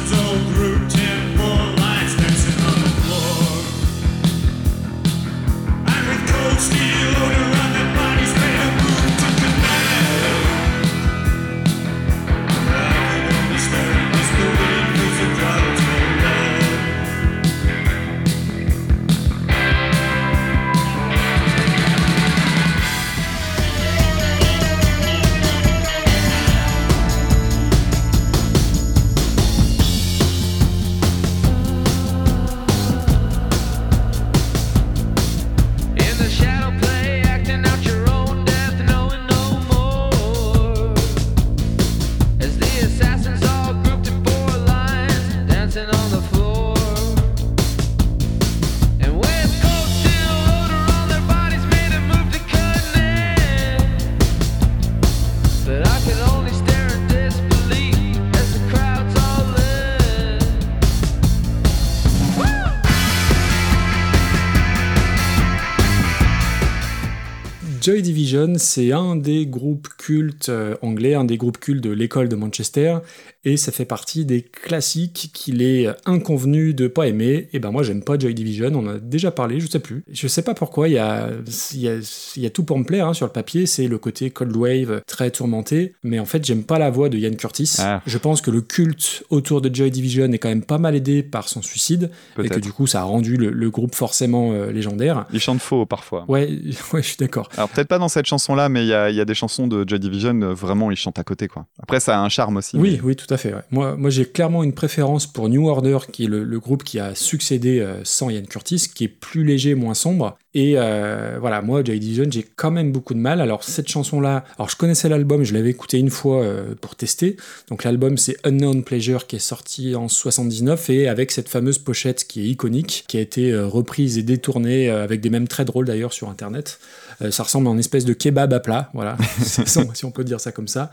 Joy 67.80 68.02
Division, 68.02 68.54
c'est 68.58 68.92
un 68.92 69.16
des 69.16 69.46
groupes 69.46 69.88
cultes 69.96 70.50
euh, 70.50 70.76
anglais, 70.82 71.14
un 71.14 71.24
des 71.24 71.38
groupes 71.38 71.58
cultes 71.58 71.82
de 71.82 71.90
l'école 71.90 72.28
de 72.28 72.36
Manchester, 72.36 72.98
et 73.42 73.56
ça 73.56 73.72
fait 73.72 73.86
partie 73.86 74.26
des 74.26 74.42
classiques 74.42 75.30
qu'il 75.32 75.62
est 75.62 75.88
inconvenu 76.04 76.74
de 76.74 76.88
pas 76.88 77.08
aimer. 77.08 77.48
Et 77.54 77.58
ben 77.58 77.70
moi, 77.70 77.82
j'aime 77.82 78.04
pas 78.04 78.18
Joy 78.18 78.34
Division, 78.34 78.70
on 78.74 78.86
en 78.86 78.88
a 78.88 78.98
déjà 78.98 79.30
parlé, 79.30 79.60
je 79.60 79.66
sais 79.66 79.78
plus. 79.78 80.04
Je 80.12 80.28
sais 80.28 80.42
pas 80.42 80.52
pourquoi, 80.52 80.88
il 80.88 80.94
y 80.94 80.98
a, 80.98 81.30
y 81.72 81.88
a, 81.88 81.96
y 82.36 82.46
a 82.46 82.50
tout 82.50 82.64
pour 82.64 82.78
me 82.78 82.84
plaire 82.84 83.06
hein, 83.06 83.14
sur 83.14 83.24
le 83.24 83.32
papier, 83.32 83.64
c'est 83.64 83.88
le 83.88 83.96
côté 83.96 84.28
Cold 84.28 84.54
Wave 84.54 85.00
très 85.06 85.30
tourmenté, 85.30 85.94
mais 86.02 86.18
en 86.18 86.26
fait, 86.26 86.44
j'aime 86.44 86.64
pas 86.64 86.78
la 86.78 86.90
voix 86.90 87.08
de 87.08 87.16
Ian 87.16 87.34
Curtis. 87.34 87.76
Ah. 87.78 88.02
Je 88.04 88.18
pense 88.18 88.42
que 88.42 88.50
le 88.50 88.60
culte 88.60 89.24
autour 89.30 89.62
de 89.62 89.74
Joy 89.74 89.90
Division 89.90 90.30
est 90.30 90.38
quand 90.38 90.50
même 90.50 90.64
pas 90.64 90.78
mal 90.78 90.94
aidé 90.94 91.22
par 91.22 91.48
son 91.48 91.62
suicide, 91.62 92.10
et 92.42 92.48
que 92.50 92.60
du 92.60 92.74
coup, 92.74 92.86
ça 92.86 93.00
a 93.00 93.04
rendu 93.04 93.38
le, 93.38 93.48
le 93.48 93.70
groupe 93.70 93.94
forcément 93.94 94.52
euh, 94.52 94.70
légendaire. 94.70 95.24
Il 95.32 95.40
chante 95.40 95.60
faux 95.60 95.86
parfois. 95.86 96.26
Ouais, 96.28 96.46
ouais, 96.92 97.02
je 97.02 97.08
suis 97.08 97.16
d'accord. 97.16 97.48
Alors 97.56 97.69
peut-être 97.74 97.88
pas 97.88 97.98
dans 97.98 98.08
cette 98.08 98.26
chanson-là, 98.26 98.68
mais 98.68 98.82
il 98.82 98.88
y 98.88 98.94
a, 98.94 99.10
il 99.10 99.16
y 99.16 99.20
a 99.20 99.24
des 99.24 99.34
chansons 99.34 99.66
de 99.66 99.88
Joy 99.88 99.98
Division, 99.98 100.40
euh, 100.42 100.54
vraiment, 100.54 100.90
ils 100.90 100.96
chantent 100.96 101.18
à 101.18 101.24
côté, 101.24 101.48
quoi. 101.48 101.66
Après, 101.82 102.00
ça 102.00 102.18
a 102.18 102.22
un 102.22 102.28
charme 102.28 102.56
aussi. 102.56 102.76
Oui, 102.76 103.00
oui, 103.02 103.16
tout 103.16 103.32
à 103.32 103.36
fait. 103.36 103.54
ouais. 103.54 103.62
Moi, 103.70 103.96
moi 103.96 104.10
j'ai 104.10 104.26
clairement 104.26 104.62
une 104.62 104.72
préférence 104.72 105.26
pour 105.26 105.48
New 105.48 105.68
Order, 105.68 105.98
qui 106.12 106.24
est 106.24 106.28
le, 106.28 106.44
le 106.44 106.60
groupe 106.60 106.84
qui 106.84 106.98
a 106.98 107.14
succédé 107.14 107.80
euh, 107.80 108.00
sans 108.04 108.30
Ian 108.30 108.42
Curtis, 108.42 108.86
qui 108.94 109.04
est 109.04 109.08
plus 109.08 109.44
léger, 109.44 109.74
moins 109.74 109.94
sombre. 109.94 110.38
Et 110.52 110.74
euh, 110.76 111.36
voilà, 111.38 111.62
moi, 111.62 111.84
Joy 111.84 112.00
Division, 112.00 112.24
j'ai 112.28 112.42
quand 112.42 112.72
même 112.72 112.90
beaucoup 112.90 113.14
de 113.14 113.20
mal. 113.20 113.40
Alors, 113.40 113.62
cette 113.62 113.88
chanson-là, 113.88 114.44
alors 114.58 114.68
je 114.68 114.76
connaissais 114.76 115.08
l'album, 115.08 115.44
je 115.44 115.54
l'avais 115.54 115.70
écouté 115.70 115.98
une 115.98 116.10
fois 116.10 116.42
euh, 116.42 116.74
pour 116.80 116.96
tester. 116.96 117.36
Donc, 117.68 117.84
l'album, 117.84 118.18
c'est 118.18 118.36
Unknown 118.44 118.82
Pleasure, 118.82 119.28
qui 119.28 119.36
est 119.36 119.40
sorti 119.40 119.94
en 119.94 120.08
79, 120.08 120.90
et 120.90 121.08
avec 121.08 121.30
cette 121.30 121.48
fameuse 121.48 121.78
pochette 121.78 122.26
qui 122.26 122.40
est 122.40 122.48
iconique, 122.48 123.04
qui 123.06 123.16
a 123.16 123.20
été 123.20 123.56
reprise 123.56 124.18
et 124.18 124.22
détournée, 124.22 124.90
avec 124.90 125.20
des 125.20 125.30
mêmes 125.30 125.46
très 125.46 125.64
drôles 125.64 125.86
d'ailleurs 125.86 126.12
sur 126.12 126.28
Internet. 126.28 126.80
Euh, 127.22 127.30
ça 127.30 127.42
ressemble 127.42 127.68
à 127.68 127.70
une 127.70 127.78
espèce 127.78 128.04
de 128.04 128.12
kebab 128.12 128.52
à 128.52 128.60
plat, 128.60 128.90
voilà, 128.94 129.16
si 129.44 130.04
on 130.04 130.10
peut 130.10 130.24
dire 130.24 130.40
ça 130.40 130.52
comme 130.52 130.68
ça. 130.68 130.90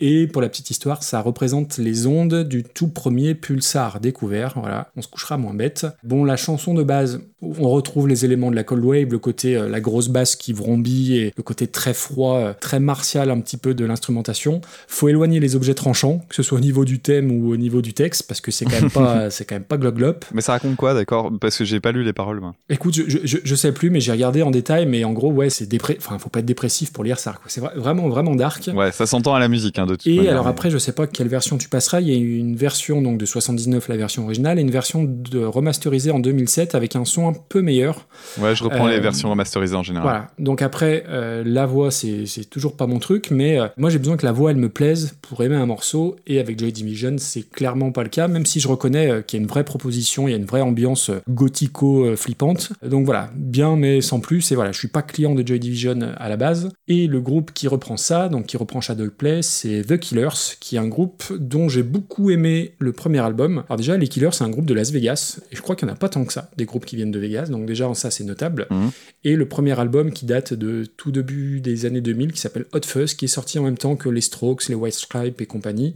Et 0.00 0.26
pour 0.26 0.42
la 0.42 0.48
petite 0.48 0.70
histoire, 0.70 1.02
ça 1.02 1.20
représente 1.20 1.78
les 1.78 2.06
ondes 2.06 2.44
du 2.44 2.64
tout 2.64 2.88
premier 2.88 3.34
pulsar 3.34 4.00
découvert. 4.00 4.54
Voilà, 4.56 4.90
on 4.96 5.02
se 5.02 5.08
couchera 5.08 5.36
moins 5.36 5.54
bête. 5.54 5.86
Bon, 6.02 6.24
la 6.24 6.36
chanson 6.36 6.74
de 6.74 6.82
base, 6.82 7.20
on 7.40 7.68
retrouve 7.70 8.08
les 8.08 8.24
éléments 8.24 8.50
de 8.50 8.56
la 8.56 8.64
cold 8.64 8.84
wave, 8.84 9.08
le 9.12 9.18
côté 9.18 9.56
euh, 9.56 9.68
la 9.68 9.80
grosse 9.80 10.08
basse 10.08 10.34
qui 10.34 10.52
vrombit 10.52 11.16
et 11.16 11.32
le 11.36 11.42
côté 11.44 11.68
très 11.68 11.94
froid, 11.94 12.36
euh, 12.38 12.52
très 12.60 12.80
martial 12.80 13.30
un 13.30 13.38
petit 13.40 13.56
peu 13.56 13.74
de 13.74 13.84
l'instrumentation. 13.84 14.60
Faut 14.88 15.08
éloigner 15.08 15.38
les 15.38 15.54
objets 15.54 15.74
tranchants, 15.74 16.24
que 16.28 16.34
ce 16.34 16.42
soit 16.42 16.58
au 16.58 16.60
niveau 16.60 16.84
du 16.84 16.98
thème 16.98 17.30
ou 17.30 17.52
au 17.52 17.56
niveau 17.56 17.80
du 17.80 17.92
texte, 17.94 18.24
parce 18.26 18.40
que 18.40 18.50
c'est 18.50 18.64
quand 18.64 18.80
même 18.80 18.90
pas, 18.90 19.30
c'est 19.30 19.44
quand 19.44 19.54
même 19.54 19.62
pas 19.64 19.76
glop 19.76 19.94
glop. 19.94 20.24
Mais 20.34 20.40
ça 20.40 20.52
raconte 20.52 20.74
quoi, 20.76 20.94
d'accord? 20.94 21.30
Parce 21.40 21.56
que 21.56 21.64
j'ai 21.64 21.78
pas 21.78 21.92
lu 21.92 22.02
les 22.02 22.12
paroles. 22.12 22.40
moi. 22.40 22.54
Écoute, 22.70 22.94
je, 22.94 23.18
je, 23.24 23.54
sais 23.54 23.70
plus, 23.72 23.90
mais 23.90 24.00
j'ai 24.00 24.10
regardé 24.12 24.42
en 24.42 24.50
détail, 24.50 24.86
mais 24.86 25.04
en 25.04 25.12
gros, 25.12 25.30
ouais, 25.30 25.48
c'est 25.48 25.66
dépré... 25.68 25.96
Enfin, 26.00 26.18
faut 26.18 26.30
pas 26.30 26.40
être 26.40 26.44
dépressif 26.46 26.92
pour 26.92 27.04
lire 27.04 27.20
ça. 27.20 27.32
quoi. 27.32 27.42
C'est 27.46 27.60
vra- 27.60 27.76
vraiment, 27.76 28.08
vraiment 28.08 28.34
dark. 28.34 28.68
Ouais, 28.74 28.90
ça 28.90 29.06
s'entend 29.06 29.34
à 29.34 29.38
la 29.38 29.46
musique, 29.48 29.78
hein, 29.78 29.86
de 29.86 29.94
toute 29.94 30.06
Et 30.08 30.16
manière. 30.16 30.32
alors 30.32 30.44
mais- 30.46 30.50
après, 30.50 30.70
je 30.70 30.78
sais 30.78 30.92
pas 30.92 31.06
quelle 31.06 31.28
version 31.28 31.56
tu 31.56 31.68
passeras. 31.68 32.00
Il 32.00 32.08
y 32.08 32.12
a 32.12 32.16
une 32.16 32.56
version 32.56 33.00
donc 33.00 33.18
de 33.18 33.26
79, 33.26 33.86
la 33.88 33.96
version 33.96 34.24
originale, 34.24 34.58
et 34.58 34.62
une 34.62 34.70
version 34.72 35.04
de 35.04 35.44
remasterisée 35.44 36.10
en 36.10 36.18
2007 36.18 36.74
avec 36.74 36.96
un 36.96 37.04
son 37.04 37.27
un 37.28 37.34
peu 37.48 37.62
meilleur. 37.62 38.06
Ouais, 38.38 38.54
je 38.54 38.64
reprends 38.64 38.86
Euh, 38.86 38.90
les 38.90 39.00
versions 39.00 39.30
remasterisées 39.30 39.76
en 39.76 39.82
général. 39.82 40.08
Voilà. 40.08 40.30
Donc 40.38 40.62
après, 40.62 41.04
euh, 41.08 41.42
la 41.44 41.66
voix, 41.66 41.90
c'est 41.90 42.26
toujours 42.50 42.76
pas 42.76 42.86
mon 42.86 42.98
truc, 42.98 43.30
mais 43.30 43.58
euh, 43.58 43.68
moi 43.76 43.90
j'ai 43.90 43.98
besoin 43.98 44.16
que 44.16 44.26
la 44.26 44.32
voix 44.32 44.50
elle 44.50 44.56
me 44.56 44.68
plaise 44.68 45.14
pour 45.22 45.42
aimer 45.42 45.56
un 45.56 45.66
morceau. 45.66 46.16
Et 46.26 46.40
avec 46.40 46.58
Joy 46.58 46.72
Division, 46.72 47.16
c'est 47.18 47.48
clairement 47.48 47.92
pas 47.92 48.02
le 48.02 48.08
cas, 48.08 48.28
même 48.28 48.46
si 48.46 48.60
je 48.60 48.68
reconnais 48.68 49.10
euh, 49.10 49.22
qu'il 49.22 49.38
y 49.38 49.40
a 49.40 49.42
une 49.42 49.48
vraie 49.48 49.64
proposition, 49.64 50.28
il 50.28 50.32
y 50.32 50.34
a 50.34 50.36
une 50.36 50.44
vraie 50.44 50.60
ambiance 50.60 51.10
euh, 51.10 51.20
gothico-flippante. 51.28 52.72
Donc 52.82 53.04
voilà, 53.04 53.30
bien 53.34 53.76
mais 53.76 54.00
sans 54.00 54.20
plus. 54.20 54.50
Et 54.52 54.54
voilà, 54.54 54.72
je 54.72 54.78
suis 54.78 54.88
pas 54.88 55.02
client 55.02 55.34
de 55.34 55.46
Joy 55.46 55.58
Division 55.58 56.00
euh, 56.00 56.12
à 56.16 56.28
la 56.28 56.36
base. 56.36 56.70
Et 56.88 57.06
le 57.06 57.20
groupe 57.20 57.52
qui 57.52 57.68
reprend 57.68 57.96
ça, 57.96 58.28
donc 58.28 58.46
qui 58.46 58.56
reprend 58.56 58.80
Shadow 58.80 59.10
Play, 59.10 59.42
c'est 59.42 59.82
The 59.82 59.98
Killers, 59.98 60.56
qui 60.60 60.76
est 60.76 60.78
un 60.78 60.88
groupe 60.88 61.24
dont 61.38 61.68
j'ai 61.68 61.82
beaucoup 61.82 62.30
aimé 62.30 62.74
le 62.78 62.92
premier 62.92 63.18
album. 63.20 63.64
Alors 63.68 63.76
déjà, 63.76 63.96
les 63.96 64.08
Killers, 64.08 64.30
c'est 64.32 64.44
un 64.44 64.50
groupe 64.50 64.66
de 64.66 64.74
Las 64.74 64.90
Vegas, 64.90 65.40
et 65.52 65.56
je 65.56 65.62
crois 65.62 65.76
qu'il 65.76 65.86
n'y 65.86 65.92
en 65.92 65.94
a 65.94 65.98
pas 65.98 66.08
tant 66.08 66.24
que 66.24 66.32
ça, 66.32 66.50
des 66.56 66.64
groupes 66.64 66.84
qui 66.84 66.96
viennent 66.96 67.10
de 67.10 67.17
Vegas. 67.18 67.46
Donc 67.46 67.66
déjà, 67.66 67.92
ça 67.94 68.10
c'est 68.10 68.24
notable. 68.24 68.66
Mhm. 68.70 68.90
Et 69.24 69.36
le 69.36 69.48
premier 69.48 69.78
album 69.78 70.12
qui 70.12 70.26
date 70.26 70.54
de 70.54 70.84
tout 70.96 71.10
début 71.10 71.60
des 71.60 71.86
années 71.86 72.00
2000, 72.00 72.32
qui 72.32 72.40
s'appelle 72.40 72.66
Hot 72.72 72.84
Fuzz, 72.84 73.14
qui 73.14 73.26
est 73.26 73.28
sorti 73.28 73.58
en 73.58 73.62
même 73.62 73.78
temps 73.78 73.96
que 73.96 74.08
les 74.08 74.20
Strokes, 74.20 74.68
les 74.68 74.74
White 74.74 74.94
Stripes 74.94 75.40
et 75.40 75.46
compagnie, 75.46 75.94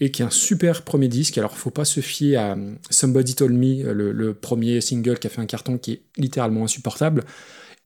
et 0.00 0.10
qui 0.10 0.22
est 0.22 0.24
un 0.24 0.30
super 0.30 0.82
premier 0.82 1.08
disque. 1.08 1.38
Alors, 1.38 1.56
faut 1.56 1.70
pas 1.70 1.84
se 1.84 2.00
fier 2.00 2.36
à 2.36 2.52
euh, 2.52 2.72
Somebody 2.90 3.34
Told 3.34 3.54
Me, 3.54 3.92
le, 3.92 4.12
le 4.12 4.34
premier 4.34 4.80
single 4.80 5.18
qui 5.18 5.26
a 5.26 5.30
fait 5.30 5.40
un 5.40 5.46
carton 5.46 5.78
qui 5.78 5.92
est 5.92 6.02
littéralement 6.16 6.64
insupportable. 6.64 7.24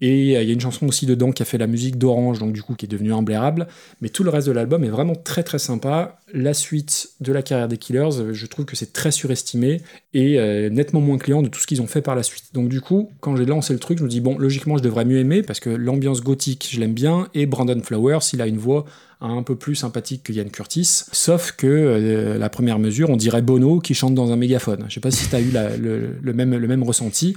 Et 0.02 0.20
il 0.24 0.28
y 0.28 0.36
a 0.36 0.52
une 0.52 0.60
chanson 0.60 0.86
aussi 0.86 1.06
dedans 1.06 1.32
qui 1.32 1.42
a 1.42 1.46
fait 1.46 1.56
la 1.56 1.66
musique 1.66 1.96
d'Orange, 1.96 2.38
donc 2.38 2.52
du 2.52 2.62
coup 2.62 2.74
qui 2.74 2.84
est 2.84 2.88
devenue 2.88 3.14
imblairable. 3.14 3.66
Mais 4.02 4.10
tout 4.10 4.24
le 4.24 4.30
reste 4.30 4.46
de 4.46 4.52
l'album 4.52 4.84
est 4.84 4.90
vraiment 4.90 5.14
très 5.14 5.42
très 5.42 5.58
sympa. 5.58 6.18
La 6.34 6.52
suite 6.52 7.10
de 7.20 7.32
la 7.32 7.40
carrière 7.42 7.68
des 7.68 7.78
Killers, 7.78 8.18
euh, 8.18 8.32
je 8.34 8.46
trouve 8.46 8.66
que 8.66 8.76
c'est 8.76 8.92
très 8.92 9.10
surestimé 9.10 9.80
et 10.12 10.38
euh, 10.38 10.68
nettement 10.68 11.00
moins 11.00 11.16
client 11.16 11.40
de 11.40 11.48
tout 11.48 11.60
ce 11.60 11.66
qu'ils 11.66 11.80
ont 11.80 11.86
fait 11.86 12.02
par 12.02 12.14
la 12.14 12.22
suite. 12.22 12.52
Donc 12.52 12.68
du 12.68 12.82
coup, 12.82 13.10
quand 13.20 13.36
j'ai 13.36 13.46
lancé 13.46 13.72
le 13.72 13.78
truc, 13.78 13.98
je 13.98 14.04
me 14.04 14.08
dis 14.08 14.20
bon, 14.20 14.36
logiquement, 14.36 14.76
je 14.76 14.82
devrais 14.82 15.06
mieux 15.06 15.18
aimer 15.18 15.42
parce 15.42 15.60
que 15.60 15.70
l'ambiance 15.70 16.22
gothique, 16.22 16.68
je 16.70 16.78
l'aime 16.78 16.94
bien, 16.94 17.28
et 17.32 17.46
Brandon 17.46 17.80
Flowers, 17.82 18.18
il 18.34 18.42
a 18.42 18.46
une 18.46 18.58
voix 18.58 18.84
un 19.22 19.42
peu 19.42 19.56
plus 19.56 19.76
sympathique 19.76 20.24
que 20.24 20.32
Ian 20.34 20.48
Curtis. 20.52 21.04
Sauf 21.10 21.52
que 21.52 21.66
euh, 21.66 22.38
la 22.38 22.50
première 22.50 22.78
mesure, 22.78 23.08
on 23.08 23.16
dirait 23.16 23.40
Bono 23.40 23.80
qui 23.80 23.94
chante 23.94 24.14
dans 24.14 24.30
un 24.30 24.36
mégaphone. 24.36 24.84
Je 24.88 24.94
sais 24.94 25.00
pas 25.00 25.10
si 25.10 25.26
tu 25.26 25.36
as 25.36 25.40
eu 25.40 25.52
le 25.52 26.32
même, 26.34 26.54
le 26.54 26.68
même 26.68 26.82
ressenti. 26.82 27.34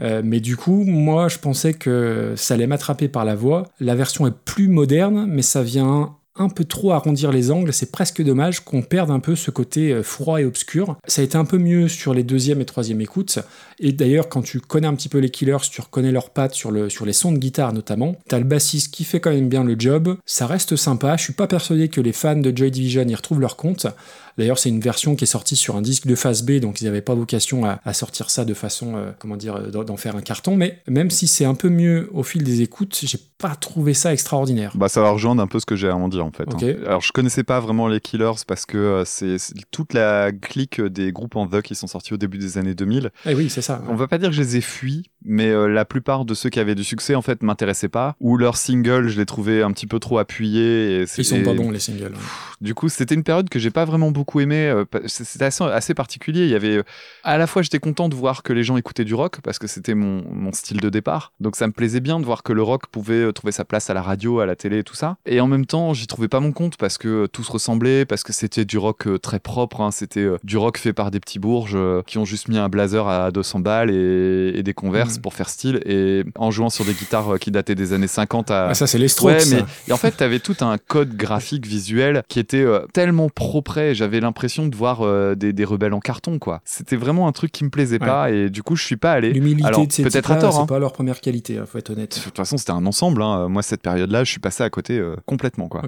Euh, 0.00 0.22
mais 0.24 0.40
du 0.40 0.56
coup, 0.56 0.84
moi, 0.84 1.28
je 1.28 1.38
pensais 1.38 1.74
que 1.74 2.34
ça 2.36 2.54
allait 2.54 2.66
m'attraper 2.66 3.08
par 3.08 3.24
la 3.24 3.34
voix. 3.34 3.66
La 3.80 3.94
version 3.94 4.26
est 4.26 4.34
plus 4.44 4.68
moderne, 4.68 5.26
mais 5.28 5.42
ça 5.42 5.62
vient 5.62 6.14
un 6.36 6.48
peu 6.48 6.64
trop 6.64 6.92
arrondir 6.92 7.32
les 7.32 7.50
angles. 7.50 7.72
C'est 7.72 7.92
presque 7.92 8.22
dommage 8.22 8.60
qu'on 8.60 8.82
perde 8.82 9.10
un 9.10 9.20
peu 9.20 9.36
ce 9.36 9.50
côté 9.50 9.92
euh, 9.92 10.02
froid 10.02 10.40
et 10.40 10.44
obscur. 10.44 10.96
Ça 11.06 11.20
a 11.20 11.24
été 11.24 11.36
un 11.36 11.44
peu 11.44 11.58
mieux 11.58 11.88
sur 11.88 12.14
les 12.14 12.22
deuxième 12.22 12.60
et 12.60 12.64
troisième 12.64 13.00
écoutes. 13.00 13.40
Et 13.78 13.92
d'ailleurs, 13.92 14.28
quand 14.28 14.42
tu 14.42 14.60
connais 14.60 14.86
un 14.86 14.94
petit 14.94 15.08
peu 15.08 15.18
les 15.18 15.30
Killers, 15.30 15.68
tu 15.70 15.80
reconnais 15.80 16.12
leurs 16.12 16.30
pattes 16.30 16.54
sur, 16.54 16.70
le, 16.70 16.88
sur 16.88 17.04
les 17.04 17.12
sons 17.12 17.32
de 17.32 17.38
guitare 17.38 17.72
notamment. 17.72 18.16
T'as 18.28 18.38
le 18.38 18.44
bassiste 18.44 18.92
qui 18.92 19.04
fait 19.04 19.20
quand 19.20 19.30
même 19.30 19.48
bien 19.48 19.64
le 19.64 19.76
job. 19.78 20.16
Ça 20.24 20.46
reste 20.46 20.76
sympa. 20.76 21.16
Je 21.16 21.24
suis 21.24 21.32
pas 21.32 21.46
persuadé 21.46 21.88
que 21.88 22.00
les 22.00 22.12
fans 22.12 22.36
de 22.36 22.56
Joy 22.56 22.70
Division 22.70 23.06
y 23.06 23.14
retrouvent 23.14 23.40
leur 23.40 23.56
compte. 23.56 23.86
D'ailleurs, 24.38 24.58
c'est 24.58 24.68
une 24.68 24.80
version 24.80 25.16
qui 25.16 25.24
est 25.24 25.26
sortie 25.26 25.56
sur 25.56 25.76
un 25.76 25.82
disque 25.82 26.06
de 26.06 26.14
phase 26.14 26.42
B, 26.42 26.52
donc 26.60 26.80
ils 26.80 26.84
n'avaient 26.84 27.00
pas 27.02 27.14
vocation 27.14 27.64
à, 27.64 27.80
à 27.84 27.92
sortir 27.92 28.30
ça 28.30 28.44
de 28.44 28.54
façon, 28.54 28.96
euh, 28.96 29.10
comment 29.18 29.36
dire, 29.36 29.56
euh, 29.56 29.70
d'en 29.84 29.96
faire 29.96 30.16
un 30.16 30.20
carton. 30.22 30.56
Mais 30.56 30.80
même 30.88 31.10
si 31.10 31.26
c'est 31.26 31.44
un 31.44 31.54
peu 31.54 31.68
mieux 31.68 32.08
au 32.12 32.22
fil 32.22 32.42
des 32.44 32.62
écoutes, 32.62 32.98
j'ai 33.02 33.18
pas 33.38 33.54
trouvé 33.54 33.94
ça 33.94 34.12
extraordinaire. 34.12 34.72
Bah, 34.74 34.88
ça 34.88 35.00
va 35.00 35.10
rejoindre 35.10 35.42
un 35.42 35.46
peu 35.46 35.58
ce 35.60 35.66
que 35.66 35.76
j'ai 35.76 35.88
à 35.88 35.96
en 35.96 36.08
dire 36.08 36.24
en 36.26 36.30
fait. 36.30 36.44
Hein. 36.52 36.74
Alors 36.86 37.00
je 37.00 37.12
connaissais 37.12 37.42
pas 37.44 37.58
vraiment 37.60 37.88
les 37.88 38.00
Killers 38.00 38.32
parce 38.46 38.66
que 38.66 38.76
euh, 38.78 39.04
c'est 39.04 39.36
toute 39.70 39.94
la 39.94 40.30
clique 40.32 40.80
des 40.80 41.10
groupes 41.12 41.36
en 41.36 41.46
The 41.46 41.62
qui 41.62 41.74
sont 41.74 41.86
sortis 41.86 42.12
au 42.12 42.18
début 42.18 42.38
des 42.38 42.58
années 42.58 42.74
2000. 42.74 43.10
Eh 43.26 43.34
oui, 43.34 43.48
c'est 43.50 43.62
ça. 43.62 43.82
On 43.88 43.94
va 43.94 44.08
pas 44.08 44.18
dire 44.18 44.28
que 44.28 44.34
je 44.34 44.42
les 44.42 44.56
ai 44.56 44.60
fuis, 44.60 45.10
mais 45.24 45.48
euh, 45.48 45.66
la 45.68 45.84
plupart 45.84 46.24
de 46.24 46.34
ceux 46.34 46.50
qui 46.50 46.60
avaient 46.60 46.74
du 46.74 46.84
succès 46.84 47.14
en 47.14 47.22
fait 47.22 47.42
m'intéressaient 47.42 47.88
pas. 47.88 48.14
Ou 48.20 48.36
leurs 48.36 48.56
singles, 48.56 49.08
je 49.08 49.18
les 49.18 49.26
trouvais 49.26 49.62
un 49.62 49.72
petit 49.72 49.86
peu 49.86 49.98
trop 49.98 50.18
appuyés. 50.18 51.00
Et 51.00 51.04
Ils 51.18 51.24
sont 51.24 51.36
et- 51.36 51.42
pas 51.42 51.54
bons 51.54 51.70
les 51.70 51.80
singles. 51.80 52.12
Du 52.60 52.74
coup, 52.74 52.88
c'était 52.90 53.14
une 53.14 53.24
période 53.24 53.48
que 53.48 53.58
j'ai 53.58 53.70
pas 53.70 53.84
vraiment 53.86 54.10
beaucoup 54.20 54.40
aimé. 54.40 54.68
euh, 54.68 54.84
C'était 55.06 55.44
assez, 55.46 55.64
assez 55.64 55.94
particulier. 55.94 56.42
Il 56.44 56.50
y 56.50 56.54
avait, 56.54 56.82
à 57.24 57.38
la 57.38 57.46
fois, 57.46 57.62
j'étais 57.62 57.78
content 57.78 58.08
de 58.08 58.14
voir 58.14 58.42
que 58.42 58.52
les 58.52 58.62
gens 58.64 58.76
écoutaient 58.76 59.04
du 59.04 59.14
rock 59.14 59.40
parce 59.42 59.58
que 59.58 59.66
c'était 59.66 59.94
mon, 59.94 60.22
mon 60.30 60.52
style 60.52 60.80
de 60.80 60.88
départ. 60.90 61.32
Donc, 61.40 61.56
ça 61.56 61.66
me 61.66 61.72
plaisait 61.72 62.00
bien 62.00 62.20
de 62.20 62.24
voir 62.24 62.42
que 62.42 62.52
le 62.52 62.62
rock 62.62 62.86
pouvait 62.88 63.14
euh, 63.24 63.32
trouver 63.32 63.52
sa 63.52 63.64
place 63.64 63.90
à 63.90 63.94
la 63.94 64.02
radio, 64.02 64.40
à 64.40 64.46
la 64.46 64.56
télé 64.56 64.78
et 64.80 64.84
tout 64.84 64.94
ça. 64.94 65.16
Et 65.26 65.40
en 65.40 65.46
même 65.46 65.66
temps, 65.66 65.94
j'y 65.94 66.06
trouvais 66.06 66.28
pas 66.28 66.40
mon 66.40 66.52
compte 66.52 66.76
parce 66.76 66.98
que 66.98 67.08
euh, 67.08 67.26
tout 67.28 67.42
se 67.44 67.52
ressemblait, 67.52 68.04
parce 68.04 68.22
que 68.22 68.32
c'était 68.32 68.64
du 68.64 68.78
rock 68.78 69.08
très 69.22 69.38
propre. 69.40 69.80
hein. 69.80 69.90
C'était 69.90 70.28
du 70.44 70.56
rock 70.56 70.78
fait 70.78 70.92
par 70.92 71.10
des 71.10 71.20
petits 71.20 71.38
bourges 71.38 71.76
qui 72.06 72.18
ont 72.18 72.24
juste 72.24 72.48
mis 72.48 72.58
un 72.58 72.68
blazer 72.68 73.08
à 73.08 73.30
200 73.30 73.60
balles 73.60 73.90
et, 73.90 74.52
et 74.56 74.62
des 74.62 74.74
converses 74.74 75.16
Mhm. 75.16 75.22
pour 75.22 75.34
faire 75.34 75.48
style 75.48 75.80
et 75.86 76.24
en 76.36 76.50
jouant 76.50 76.68
sur 76.70 76.84
des 76.84 76.92
guitares 76.94 77.38
qui 77.38 77.50
dataient 77.50 77.74
des 77.74 77.92
années 77.92 78.06
50 78.08 78.50
à, 78.50 78.68
Ah, 78.68 78.74
ça, 78.74 78.86
c'est 78.86 78.98
les 78.98 79.08
Strokes. 79.08 79.32
Ouais, 79.32 79.40
ça. 79.40 79.56
mais 79.56 79.62
et 79.88 79.92
en 79.92 79.96
fait, 79.96 80.16
tu 80.16 80.22
avais 80.24 80.40
tout 80.40 80.56
un 80.60 80.76
code 80.78 81.16
graphique 81.16 81.66
visuel 81.66 82.22
qui 82.28 82.38
était 82.40 82.66
tellement 82.92 83.28
propre. 83.28 83.90
J'avais 83.92 84.09
l'impression 84.18 84.66
de 84.66 84.74
voir 84.74 85.02
euh, 85.02 85.36
des, 85.36 85.52
des 85.52 85.64
rebelles 85.64 85.94
en 85.94 86.00
carton, 86.00 86.40
quoi. 86.40 86.60
C'était 86.64 86.96
vraiment 86.96 87.28
un 87.28 87.32
truc 87.32 87.52
qui 87.52 87.62
me 87.62 87.70
plaisait 87.70 88.00
pas 88.00 88.32
et 88.32 88.50
du 88.50 88.64
coup, 88.64 88.74
je 88.74 88.82
suis 88.84 88.96
pas 88.96 89.12
allé. 89.12 89.32
L'humilité 89.32 89.68
Alors, 89.68 89.86
de 89.86 89.92
ces 89.92 90.02
peut-être 90.02 90.32
à 90.32 90.36
tort, 90.36 90.52
c'est 90.54 90.58
hein. 90.60 90.66
pas 90.66 90.80
leur 90.80 90.92
première 90.92 91.20
qualité, 91.20 91.58
hein, 91.58 91.66
faut 91.66 91.78
être 91.78 91.90
honnête. 91.90 92.16
De 92.18 92.22
toute 92.24 92.36
façon, 92.36 92.56
c'était 92.56 92.72
un 92.72 92.84
ensemble. 92.86 93.22
hein. 93.22 93.48
Moi, 93.48 93.62
cette 93.62 93.82
période-là, 93.82 94.24
je 94.24 94.30
suis 94.32 94.40
passé 94.40 94.64
à 94.64 94.70
côté 94.70 94.98
euh, 94.98 95.14
complètement, 95.26 95.68
quoi. 95.68 95.82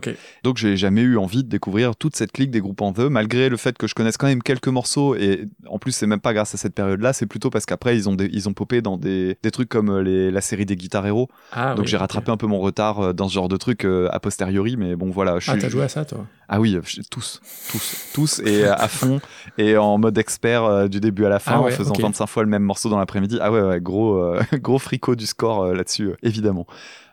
Donc, 0.45 0.59
j'ai 0.59 0.77
jamais 0.77 1.01
eu 1.01 1.17
envie 1.19 1.43
de 1.43 1.49
découvrir 1.49 1.97
toute 1.97 2.15
cette 2.15 2.31
clique 2.31 2.51
des 2.53 2.61
groupes 2.61 2.81
en 2.83 2.93
The, 2.93 3.01
malgré 3.01 3.49
le 3.49 3.57
fait 3.57 3.77
que 3.79 3.87
je 3.87 3.95
connaisse 3.95 4.17
quand 4.19 4.27
même 4.29 4.43
quelques 4.43 4.69
morceaux. 4.69 5.15
Et 5.17 5.49
en 5.67 5.79
plus, 5.79 5.93
c'est 5.93 6.07
même 6.07 6.21
pas 6.21 6.35
grâce 6.35 6.55
à 6.55 6.59
cette 6.59 6.75
période-là, 6.75 7.13
c'est 7.15 7.27
plutôt 7.27 7.49
parce 7.51 7.65
qu'après, 7.67 7.97
ils 7.97 8.09
ont, 8.09 8.15
des- 8.15 8.29
ils 8.33 8.49
ont 8.49 8.53
popé 8.53 8.83
dans 8.83 8.97
des, 8.99 9.39
des 9.43 9.51
trucs 9.51 9.69
comme 9.71 9.89
euh, 9.91 10.03
les, 10.03 10.31
la 10.31 10.41
série 10.43 10.67
des 10.67 10.77
Guitar 10.77 11.07
Hero. 11.07 11.29
Ah, 11.53 11.75
Donc, 11.75 11.85
oui, 11.85 11.91
j'ai 11.91 11.97
rattrapé 11.97 12.31
un 12.31 12.37
peu 12.37 12.47
mon 12.47 12.59
retard 12.59 13.15
dans 13.15 13.29
ce 13.29 13.35
genre 13.35 13.49
de 13.49 13.57
trucs 13.57 13.85
a 13.85 14.21
posteriori. 14.21 14.77
Mais 14.77 14.97
bon, 14.97 15.11
voilà. 15.11 15.39
Je 15.39 15.51
Ah, 15.51 15.57
t'as 15.59 15.69
joué 15.69 15.85
à 15.85 15.89
ça, 15.89 16.05
toi? 16.05 16.27
Ah 16.55 16.61
oui, 16.61 16.79
tous, 17.11 17.41
tous, 17.71 18.11
tous, 18.13 18.41
et 18.41 18.65
euh, 18.65 18.75
à 18.75 18.87
fond, 18.87 19.23
et 19.57 19.79
en 19.79 19.97
mode 19.97 20.19
expert 20.19 20.65
euh, 20.65 20.87
du 20.87 21.01
début 21.01 21.25
à 21.25 21.31
la 21.31 21.39
fin, 21.39 21.53
Ah 21.55 21.61
en 21.63 21.71
faisant 21.71 21.95
ok. 21.95 22.03
25 22.03 22.27
fois 22.27 22.43
le 22.43 22.51
même 22.51 22.63
morceau 22.63 22.91
dans 22.91 22.99
l'après-midi. 22.99 23.39
Ah 23.41 23.51
ouais, 23.51 23.63
ouais, 23.63 23.81
gros, 23.81 24.19
euh, 24.19 24.39
gros 24.61 24.79
fricot 24.79 25.15
du 25.15 25.25
score 25.25 25.63
euh, 25.63 25.75
là-dessus, 25.75 26.13
évidemment. 26.23 26.67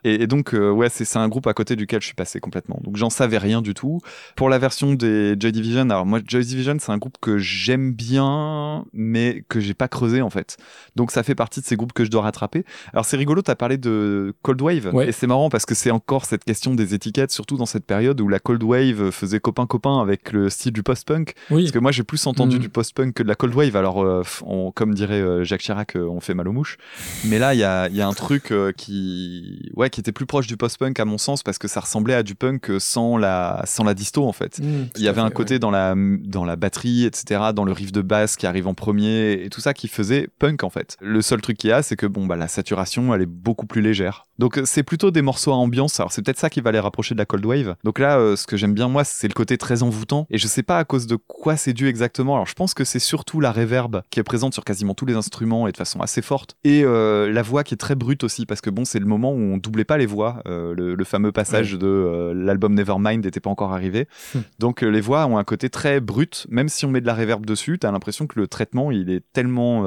Et, 0.03 0.23
et 0.23 0.27
donc, 0.27 0.53
euh, 0.53 0.71
ouais, 0.71 0.89
c'est 0.89 1.17
un 1.17 1.27
groupe 1.27 1.47
à 1.47 1.53
côté 1.53 1.75
duquel 1.75 2.01
je 2.01 2.05
suis 2.07 2.15
passé 2.15 2.39
complètement. 2.39 2.79
Donc, 2.83 2.95
j'en 2.97 3.09
savais 3.09 3.37
rien 3.37 3.61
du 3.61 3.73
tout. 3.73 3.99
Pour 4.35 4.49
la 4.49 4.57
version 4.57 4.93
des 4.93 5.35
Joy 5.39 5.51
Division, 5.51 5.81
alors 5.89 6.05
moi, 6.05 6.19
Joy 6.25 6.45
Division, 6.45 6.77
c'est 6.79 6.91
un 6.91 6.97
groupe 6.97 7.17
que 7.21 7.37
j'aime 7.37 7.93
bien, 7.93 8.85
mais 8.93 9.43
que 9.49 9.59
j'ai 9.59 9.73
pas 9.73 9.87
creusé 9.87 10.21
en 10.21 10.29
fait. 10.29 10.57
Donc, 10.95 11.11
ça 11.11 11.23
fait 11.23 11.35
partie 11.35 11.61
de 11.61 11.65
ces 11.65 11.75
groupes 11.75 11.93
que 11.93 12.05
je 12.05 12.09
dois 12.09 12.21
rattraper. 12.21 12.63
Alors, 12.93 13.05
c'est 13.05 13.17
rigolo, 13.17 13.41
t'as 13.41 13.55
parlé 13.55 13.77
de 13.77 14.33
Cold 14.41 14.61
Wave, 14.61 14.89
Ouais. 14.93 15.09
et 15.09 15.11
c'est 15.11 15.27
marrant 15.27 15.49
parce 15.49 15.65
que 15.65 15.75
c'est 15.75 15.91
encore 15.91 16.25
cette 16.25 16.43
question 16.43 16.75
des 16.75 16.93
étiquettes, 16.93 17.31
surtout 17.31 17.57
dans 17.57 17.65
cette 17.65 17.85
période 17.85 18.19
où 18.21 18.27
la 18.27 18.39
Cold 18.39 18.63
Wave 18.63 19.11
faisait 19.11 19.39
copain-copain 19.39 19.99
avec 20.01 20.31
le 20.31 20.49
style 20.49 20.71
du 20.73 20.83
post-punk. 20.83 21.33
Oui. 21.51 21.63
Parce 21.63 21.71
que 21.71 21.79
moi, 21.79 21.91
j'ai 21.91 22.03
plus 22.03 22.25
entendu 22.27 22.55
Mhm. 22.55 22.61
du 22.61 22.69
post-punk 22.69 23.13
que 23.13 23.23
de 23.23 23.27
la 23.27 23.35
Cold 23.35 23.53
Wave. 23.53 23.75
Alors, 23.75 24.03
euh, 24.03 24.23
on- 24.45 24.71
comme 24.71 24.93
dirait 24.93 25.21
euh, 25.21 25.43
Jacques 25.43 25.61
Chirac, 25.61 25.95
on 25.95 26.19
fait 26.19 26.33
mal 26.33 26.47
aux 26.47 26.51
mouches. 26.53 26.77
Mais 27.25 27.39
là, 27.39 27.53
il 27.53 27.59
y 27.59 27.63
a, 27.63 27.89
y 27.89 28.01
a 28.01 28.07
un 28.07 28.13
truc 28.13 28.51
euh, 28.51 28.71
qui, 28.71 29.71
ouais, 29.75 29.88
qui 29.89 29.99
était 29.99 30.11
plus 30.11 30.25
proche 30.25 30.47
du 30.47 30.57
post-punk 30.57 30.99
à 30.99 31.05
mon 31.05 31.17
sens 31.17 31.43
parce 31.43 31.57
que 31.57 31.67
ça 31.67 31.79
ressemblait 31.79 32.13
à 32.13 32.23
du 32.23 32.35
punk 32.35 32.69
euh, 32.69 32.79
sans 32.79 33.17
la, 33.17 33.61
sans 33.65 33.83
la 33.83 33.93
disto 33.93 34.27
en 34.27 34.31
fait. 34.31 34.59
Mmh, 34.59 34.89
Il 34.95 35.03
y 35.03 35.07
avait 35.07 35.21
un 35.21 35.27
fait, 35.27 35.33
côté 35.33 35.59
dans 35.59 35.71
la 35.71 35.95
dans 35.95 36.45
la 36.45 36.55
batterie, 36.55 37.05
etc., 37.05 37.41
dans 37.53 37.63
le 37.63 37.71
riff 37.71 37.91
de 37.91 38.01
basse 38.01 38.35
qui 38.35 38.47
arrive 38.47 38.67
en 38.67 38.73
premier 38.73 39.33
et 39.33 39.49
tout 39.49 39.61
ça 39.61 39.73
qui 39.73 39.87
faisait 39.87 40.29
punk 40.39 40.63
en 40.63 40.69
fait. 40.69 40.97
Le 41.01 41.21
seul 41.21 41.41
truc 41.41 41.57
qu'il 41.57 41.69
y 41.69 41.73
a, 41.73 41.81
c'est 41.81 41.95
que 41.95 42.05
bon 42.05 42.25
bah 42.25 42.35
la 42.35 42.47
saturation 42.47 43.13
elle 43.13 43.21
est 43.21 43.25
beaucoup 43.25 43.65
plus 43.65 43.81
légère. 43.81 44.25
Donc 44.39 44.57
euh, 44.57 44.63
c'est 44.65 44.83
plutôt 44.83 45.11
des 45.11 45.21
morceaux 45.21 45.51
à 45.51 45.55
ambiance. 45.55 45.99
Alors 45.99 46.11
c'est 46.11 46.21
peut-être 46.21 46.39
ça 46.39 46.49
qui 46.49 46.61
va 46.61 46.71
les 46.71 46.79
rapprocher 46.79 47.13
de 47.13 47.19
la 47.19 47.25
cold 47.25 47.45
wave. 47.45 47.75
Donc 47.83 47.99
là, 47.99 48.17
euh, 48.17 48.35
ce 48.35 48.47
que 48.47 48.57
j'aime 48.57 48.73
bien 48.73 48.87
moi, 48.87 49.03
c'est 49.03 49.27
le 49.27 49.33
côté 49.33 49.57
très 49.57 49.83
envoûtant 49.83 50.25
et 50.29 50.37
je 50.37 50.47
sais 50.47 50.63
pas 50.63 50.77
à 50.77 50.85
cause 50.85 51.07
de 51.07 51.17
quoi 51.27 51.57
c'est 51.57 51.73
dû 51.73 51.87
exactement. 51.87 52.35
Alors 52.35 52.47
je 52.47 52.53
pense 52.53 52.73
que 52.73 52.83
c'est 52.83 52.99
surtout 52.99 53.39
la 53.39 53.51
reverb 53.51 54.01
qui 54.09 54.19
est 54.19 54.23
présente 54.23 54.53
sur 54.53 54.63
quasiment 54.63 54.93
tous 54.93 55.05
les 55.05 55.15
instruments 55.15 55.67
et 55.67 55.71
de 55.71 55.77
façon 55.77 55.99
assez 55.99 56.21
forte 56.21 56.55
et 56.63 56.83
euh, 56.83 57.31
la 57.31 57.41
voix 57.41 57.63
qui 57.63 57.73
est 57.73 57.77
très 57.77 57.95
brute 57.95 58.23
aussi 58.23 58.45
parce 58.45 58.61
que 58.61 58.69
bon 58.69 58.85
c'est 58.85 58.99
le 58.99 59.05
moment 59.05 59.31
où 59.31 59.39
on 59.39 59.59
doublait 59.79 59.85
pas 59.85 59.97
les 59.97 60.05
voix. 60.05 60.41
Euh, 60.47 60.73
le, 60.75 60.95
le 60.95 61.03
fameux 61.05 61.31
passage 61.31 61.73
de 61.73 61.87
euh, 61.87 62.33
l'album 62.35 62.73
Nevermind 62.73 63.23
n'était 63.23 63.39
pas 63.39 63.49
encore 63.49 63.71
arrivé. 63.73 64.07
Donc 64.59 64.83
euh, 64.83 64.89
les 64.89 64.99
voix 65.01 65.25
ont 65.25 65.37
un 65.37 65.43
côté 65.43 65.69
très 65.69 65.99
brut, 66.01 66.45
même 66.49 66.67
si 66.69 66.85
on 66.85 66.89
met 66.89 67.01
de 67.01 67.05
la 67.05 67.13
reverb 67.15 67.45
dessus, 67.45 67.79
t'as 67.79 67.91
l'impression 67.91 68.27
que 68.27 68.39
le 68.39 68.47
traitement 68.47 68.91
il 68.91 69.09
est 69.09 69.23
tellement 69.33 69.85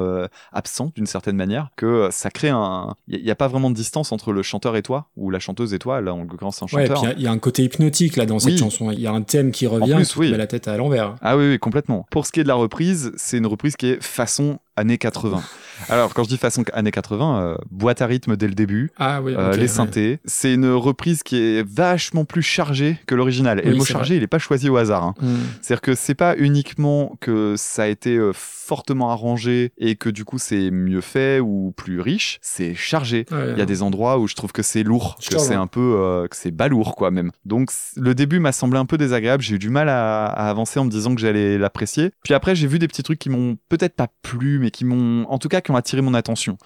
absent 0.51 0.91
d'une 0.95 1.05
certaine 1.05 1.35
manière 1.35 1.69
que 1.75 2.09
ça 2.11 2.29
crée 2.29 2.49
un, 2.49 2.95
il 3.07 3.19
y, 3.23 3.31
a 3.31 3.35
pas 3.35 3.47
vraiment 3.47 3.69
de 3.69 3.75
distance 3.75 4.11
entre 4.11 4.31
le 4.31 4.41
chanteur 4.41 4.75
et 4.75 4.81
toi 4.81 5.09
ou 5.15 5.29
la 5.29 5.39
chanteuse 5.39 5.73
et 5.73 5.79
toi. 5.79 6.01
Là 6.01 6.13
en 6.13 6.23
l'occurrence 6.23 6.57
c'est 6.57 6.65
un 6.65 6.67
chanteur. 6.67 6.99
il 7.03 7.07
y 7.07 7.11
a- 7.11 7.13
il 7.17 7.21
y, 7.23 7.27
a 7.27 7.31
un 7.31 7.37
côté 7.37 7.63
hypnotique 7.63 8.15
là 8.15 8.25
dans 8.25 8.39
cette 8.39 8.53
Oui. 8.53 8.57
chanson. 8.57 8.91
Il 8.91 8.99
y 8.99 9.07
a 9.07 9.11
un 9.11 9.21
thème 9.21 9.51
qui 9.51 9.67
revient, 9.67 9.95
plus, 9.95 10.13
qui 10.13 10.19
oui. 10.19 10.31
met 10.31 10.37
la 10.37 10.47
tête 10.47 10.67
à 10.67 10.77
l'envers. 10.77 11.15
Ah 11.21 11.37
oui, 11.37 11.49
oui, 11.49 11.59
complètement. 11.59 12.05
Pour 12.11 12.25
ce 12.25 12.31
qui 12.31 12.39
est 12.39 12.43
de 12.43 12.47
la 12.47 12.55
reprise, 12.55 13.11
c'est 13.15 13.37
une 13.37 13.47
reprise 13.47 13.75
qui 13.75 13.87
est 13.87 14.03
façon 14.03 14.59
années 14.75 14.97
80. 14.97 15.41
Alors 15.89 16.13
quand 16.13 16.23
je 16.23 16.29
dis 16.29 16.37
façon 16.37 16.63
années 16.73 16.91
80, 16.91 17.41
euh, 17.41 17.55
boîte 17.71 18.01
à 18.01 18.05
rythme 18.07 18.35
dès 18.37 18.47
le 18.47 18.53
début. 18.53 18.91
Ah 18.97 19.21
oui, 19.21 19.33
Euh, 19.37 19.53
les 19.53 19.61
ouais. 19.63 19.67
synthés. 19.67 20.19
C'est 20.25 20.53
une 20.53 20.69
reprise 20.71 21.23
qui 21.23 21.37
est 21.37 21.67
vachement 21.67 22.25
plus 22.25 22.41
chargée 22.43 22.97
que 23.05 23.15
l'original. 23.15 23.59
Et 23.59 23.63
Oui, 23.65 23.69
le 23.71 23.75
mot 23.77 23.85
chargé, 23.85 24.15
il 24.15 24.23
est 24.23 24.27
pas 24.27 24.39
choisi 24.39 24.69
au 24.69 24.77
hasard. 24.77 25.03
hein. 25.03 25.13
Mmh. 25.21 25.27
C'est-à-dire 25.61 25.81
que 25.81 25.95
c'est 25.95 26.15
pas 26.15 26.35
uniquement 26.37 27.17
que 27.21 27.55
ça 27.57 27.83
a 27.83 27.87
été 27.87 28.15
euh, 28.17 28.31
fortement 28.33 29.11
arrangé 29.11 29.71
et 29.77 29.95
que 29.95 30.09
du 30.09 30.25
coup 30.25 30.37
c'est 30.39 30.71
mieux 30.71 31.01
fait 31.01 31.39
ou 31.39 31.73
plus 31.75 31.99
riche, 31.99 32.39
c'est 32.41 32.75
chargé. 32.75 33.25
Il 33.31 33.57
y 33.57 33.61
a 33.61 33.65
des 33.65 33.81
endroits 33.83 34.19
où 34.19 34.27
je 34.27 34.35
trouve 34.35 34.51
que 34.51 34.63
c'est 34.63 34.83
lourd, 34.83 35.17
que 35.29 35.37
c'est 35.39 35.55
un 35.55 35.67
peu, 35.67 35.95
euh, 35.99 36.27
que 36.27 36.35
c'est 36.35 36.51
balourd 36.51 36.95
quoi 36.95 37.11
même. 37.11 37.31
Donc 37.45 37.71
le 37.97 38.15
début 38.15 38.39
m'a 38.39 38.51
semblé 38.51 38.79
un 38.79 38.85
peu 38.85 38.97
désagréable. 38.97 39.43
J'ai 39.43 39.55
eu 39.55 39.59
du 39.59 39.69
mal 39.69 39.89
à, 39.89 40.25
à 40.25 40.49
avancer 40.49 40.79
en 40.79 40.85
me 40.85 40.89
disant 40.89 41.13
que 41.13 41.19
j'allais 41.21 41.57
l'apprécier. 41.57 42.11
Puis 42.23 42.33
après 42.33 42.55
j'ai 42.55 42.67
vu 42.67 42.79
des 42.79 42.87
petits 42.87 43.03
trucs 43.03 43.19
qui 43.19 43.29
m'ont 43.29 43.57
peut-être 43.69 43.95
pas 43.95 44.07
plu, 44.21 44.59
mais 44.63 44.71
qui 44.71 44.85
m'ont, 44.85 45.25
en 45.29 45.37
tout 45.37 45.49
cas, 45.49 45.61
qui 45.61 45.71
ont 45.71 45.75
attiré 45.75 46.01
mon 46.01 46.13
attention. 46.13 46.57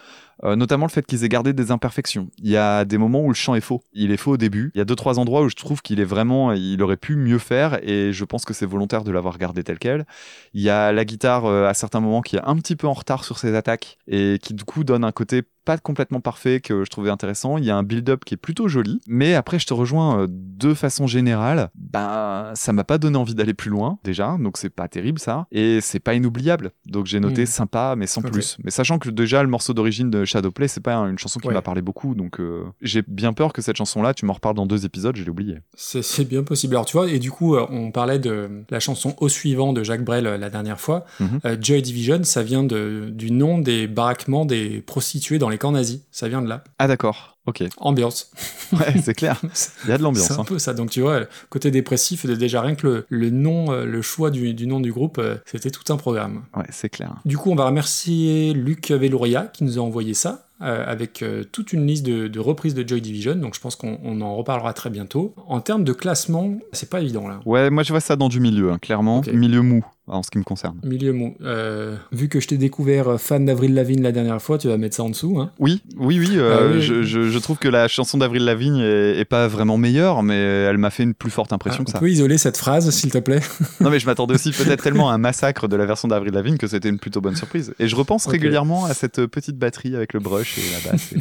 Euh, 0.43 0.55
notamment 0.55 0.85
le 0.85 0.91
fait 0.91 1.05
qu'ils 1.05 1.23
aient 1.23 1.29
gardé 1.29 1.51
des 1.51 1.71
imperfections. 1.71 2.29
Il 2.37 2.49
y 2.49 2.57
a 2.57 2.85
des 2.85 2.99
moments 2.99 3.21
où 3.21 3.29
le 3.29 3.33
chant 3.33 3.55
est 3.55 3.61
faux. 3.61 3.81
Il 3.93 4.11
est 4.11 4.17
faux 4.17 4.33
au 4.33 4.37
début. 4.37 4.71
Il 4.75 4.77
y 4.77 4.81
a 4.81 4.85
deux 4.85 4.95
trois 4.95 5.17
endroits 5.17 5.41
où 5.41 5.49
je 5.49 5.55
trouve 5.55 5.81
qu'il 5.81 5.99
est 5.99 6.05
vraiment, 6.05 6.51
il 6.53 6.81
aurait 6.83 6.97
pu 6.97 7.15
mieux 7.15 7.39
faire 7.39 7.79
et 7.81 8.13
je 8.13 8.23
pense 8.23 8.45
que 8.45 8.53
c'est 8.53 8.67
volontaire 8.67 9.03
de 9.03 9.11
l'avoir 9.11 9.39
gardé 9.39 9.63
tel 9.63 9.79
quel. 9.79 10.05
Il 10.53 10.61
y 10.61 10.69
a 10.69 10.91
la 10.91 11.05
guitare 11.05 11.45
euh, 11.45 11.67
à 11.67 11.73
certains 11.73 11.99
moments 11.99 12.21
qui 12.21 12.35
est 12.35 12.41
un 12.43 12.55
petit 12.57 12.75
peu 12.75 12.87
en 12.87 12.93
retard 12.93 13.25
sur 13.25 13.39
ses 13.39 13.55
attaques 13.55 13.97
et 14.07 14.37
qui 14.41 14.53
du 14.53 14.63
coup 14.63 14.83
donne 14.83 15.03
un 15.03 15.11
côté 15.11 15.43
pas 15.67 15.77
complètement 15.77 16.21
parfait 16.21 16.61
que 16.61 16.85
je 16.85 16.89
trouvais 16.89 17.09
intéressant. 17.09 17.57
Il 17.57 17.65
y 17.65 17.69
a 17.71 17.75
un 17.75 17.83
build-up 17.83 18.23
qui 18.25 18.33
est 18.35 18.37
plutôt 18.37 18.69
joli, 18.69 19.01
mais 19.05 19.33
après 19.35 19.59
je 19.59 19.65
te 19.67 19.73
rejoins 19.73 20.21
euh, 20.21 20.27
de 20.29 20.73
façon 20.73 21.07
générale. 21.07 21.69
Ben 21.75 22.51
ça 22.55 22.71
m'a 22.71 22.83
pas 22.85 22.97
donné 22.97 23.17
envie 23.17 23.35
d'aller 23.35 23.53
plus 23.53 23.69
loin 23.69 23.99
déjà, 24.05 24.37
donc 24.39 24.57
c'est 24.57 24.69
pas 24.69 24.87
terrible 24.87 25.19
ça 25.19 25.45
et 25.51 25.79
c'est 25.81 25.99
pas 25.99 26.13
inoubliable. 26.13 26.71
Donc 26.85 27.05
j'ai 27.05 27.19
noté 27.19 27.41
Mhm. 27.41 27.47
sympa 27.47 27.95
mais 27.97 28.07
sans 28.07 28.21
plus. 28.21 28.57
Mais 28.63 28.71
sachant 28.71 28.97
que 28.97 29.09
déjà 29.09 29.43
le 29.43 29.49
morceau 29.49 29.73
d'origine 29.73 30.09
de 30.09 30.23
Shadowplay 30.25 30.67
c'est 30.69 30.79
pas 30.81 30.95
une 30.95 31.19
chanson 31.19 31.39
qui 31.39 31.47
Ouais. 31.49 31.53
m'a 31.53 31.61
parlé 31.61 31.81
beaucoup, 31.81 32.15
donc 32.15 32.39
euh, 32.39 32.63
j'ai 32.81 33.03
bien 33.07 33.33
peur 33.33 33.51
que 33.53 33.61
cette 33.61 33.75
chanson 33.77 34.01
là, 34.01 34.13
tu 34.13 34.25
m'en 34.25 34.33
reparles 34.33 34.55
dans 34.55 34.65
deux 34.65 34.85
épisodes, 34.85 35.15
je 35.17 35.23
l'ai 35.23 35.29
oublié. 35.29 35.57
C'est 35.75 36.27
bien 36.27 36.43
possible. 36.43 36.75
Alors 36.75 36.85
tu 36.85 36.95
vois, 36.97 37.09
et 37.09 37.19
du 37.19 37.29
coup, 37.31 37.55
euh, 37.55 37.65
on 37.69 37.91
parlait 37.91 38.19
de 38.19 38.49
la 38.69 38.79
chanson 38.79 39.15
Au 39.19 39.27
suivant 39.29 39.73
de 39.73 39.83
Jacques 39.83 40.03
Brel 40.05 40.23
la 40.25 40.49
dernière 40.49 40.79
fois. 40.79 41.05
Mhm. 41.19 41.39
Euh, 41.45 41.57
Joy 41.59 41.81
Division, 41.81 42.23
ça 42.23 42.41
vient 42.43 42.63
de, 42.63 43.09
du 43.11 43.31
nom 43.31 43.57
des 43.59 43.87
baraquements 43.87 44.45
des 44.45 44.81
prostituées 44.81 45.39
dans 45.39 45.49
les 45.49 45.56
camps 45.57 45.71
nazis. 45.71 46.01
Ça 46.11 46.27
vient 46.27 46.41
de 46.41 46.47
là. 46.47 46.63
Ah 46.79 46.87
d'accord. 46.87 47.36
Ok, 47.47 47.63
Ambiance. 47.77 48.29
ouais, 48.73 48.93
c'est 49.01 49.13
clair. 49.15 49.41
Il 49.85 49.89
y 49.89 49.93
a 49.93 49.97
de 49.97 50.03
l'ambiance. 50.03 50.27
C'est 50.27 50.33
un 50.33 50.39
hein. 50.39 50.43
peu 50.45 50.59
ça. 50.59 50.73
Donc 50.73 50.89
tu 50.91 51.01
vois, 51.01 51.21
côté 51.49 51.71
dépressif, 51.71 52.25
déjà 52.25 52.61
rien 52.61 52.75
que 52.75 52.85
le, 52.85 53.05
le 53.09 53.29
nom, 53.31 53.71
euh, 53.71 53.85
le 53.85 54.01
choix 54.01 54.29
du, 54.29 54.53
du 54.53 54.67
nom 54.67 54.79
du 54.79 54.91
groupe, 54.93 55.17
euh, 55.17 55.37
c'était 55.45 55.71
tout 55.71 55.91
un 55.91 55.97
programme. 55.97 56.43
Ouais, 56.55 56.65
c'est 56.69 56.89
clair. 56.89 57.15
Du 57.25 57.37
coup, 57.37 57.49
on 57.51 57.55
va 57.55 57.65
remercier 57.65 58.53
Luc 58.53 58.91
Velouria 58.91 59.49
qui 59.53 59.63
nous 59.63 59.79
a 59.79 59.81
envoyé 59.81 60.13
ça. 60.13 60.43
euh, 60.61 60.83
avec 60.87 61.21
euh, 61.21 61.43
toute 61.51 61.71
une 61.71 61.85
liste 61.85 62.03
de, 62.03 62.27
de 62.27 62.39
reprises 62.39 62.73
de 62.73 62.85
Joy 62.87 62.99
Division, 62.99 63.35
donc 63.35 63.53
je 63.53 63.59
pense 63.61 63.75
qu'on 63.75 63.99
on 64.03 64.21
en 64.21 64.35
reparlera 64.35 64.73
très 64.73 64.89
bientôt. 64.89 65.35
En 65.47 65.61
termes 65.61 65.83
de 65.83 65.93
classement, 65.93 66.57
c'est 66.73 66.89
pas 66.89 66.99
évident 66.99 67.27
là. 67.27 67.39
Ouais, 67.45 67.69
moi 67.69 67.83
je 67.83 67.93
vois 67.93 67.99
ça 68.01 68.15
dans 68.15 68.27
du 68.27 68.39
milieu, 68.39 68.71
hein, 68.71 68.79
clairement. 68.81 69.21
Milieu 69.31 69.61
mou, 69.61 69.85
en 70.07 70.23
ce 70.23 70.31
qui 70.31 70.39
me 70.39 70.43
concerne. 70.43 70.79
Milieu 70.83 71.13
mou. 71.13 71.35
Euh, 71.41 71.95
vu 72.11 72.27
que 72.27 72.39
je 72.39 72.47
t'ai 72.47 72.57
découvert 72.57 73.21
fan 73.21 73.45
d'Avril 73.45 73.75
Lavigne 73.75 74.01
la 74.01 74.11
dernière 74.11 74.41
fois, 74.41 74.57
tu 74.57 74.67
vas 74.67 74.77
mettre 74.77 74.95
ça 74.95 75.03
en 75.03 75.09
dessous. 75.09 75.39
Hein. 75.39 75.51
Oui, 75.59 75.83
oui, 75.95 76.17
oui, 76.19 76.39
Ah 76.39 76.61
oui. 76.73 76.81
Je, 76.81 77.03
je- 77.03 77.29
je 77.29 77.36
trouve 77.39 77.57
que 77.57 77.67
la 77.67 77.87
chanson 77.87 78.17
d'Avril 78.17 78.43
Lavigne 78.45 78.77
est, 78.79 79.19
est 79.19 79.25
pas 79.25 79.47
vraiment 79.47 79.77
meilleure, 79.77 80.23
mais 80.23 80.35
elle 80.37 80.77
m'a 80.77 80.89
fait 80.89 81.03
une 81.03 81.13
plus 81.13 81.29
forte 81.31 81.53
impression 81.53 81.81
Ah, 81.81 81.85
que 81.85 81.91
ça. 81.91 81.99
peut 81.99 82.09
isoler 82.09 82.37
cette 82.37 82.57
phrase, 82.57 82.89
s'il 82.91 83.11
te 83.11 83.17
plaît. 83.17 83.41
Non, 83.81 83.89
mais 83.89 83.99
je 83.99 84.05
m'attendais 84.05 84.33
aussi 84.33 84.51
peut-être 84.51 84.81
tellement 84.83 85.09
à 85.09 85.13
un 85.13 85.17
massacre 85.17 85.67
de 85.67 85.75
la 85.75 85.85
version 85.85 86.07
d'Avril 86.07 86.33
Lavigne 86.33 86.57
que 86.57 86.67
c'était 86.67 86.89
une 86.89 86.99
plutôt 86.99 87.21
bonne 87.21 87.35
surprise. 87.35 87.73
Et 87.79 87.87
je 87.87 87.95
repense 87.95 88.25
régulièrement 88.27 88.85
à 88.85 88.93
cette 88.93 89.25
petite 89.27 89.57
batterie 89.57 89.95
avec 89.95 90.13
le 90.13 90.19
brush 90.19 90.57
et 90.57 90.61
la 90.85 90.91
basse. 90.91 91.13
et- 91.13 91.19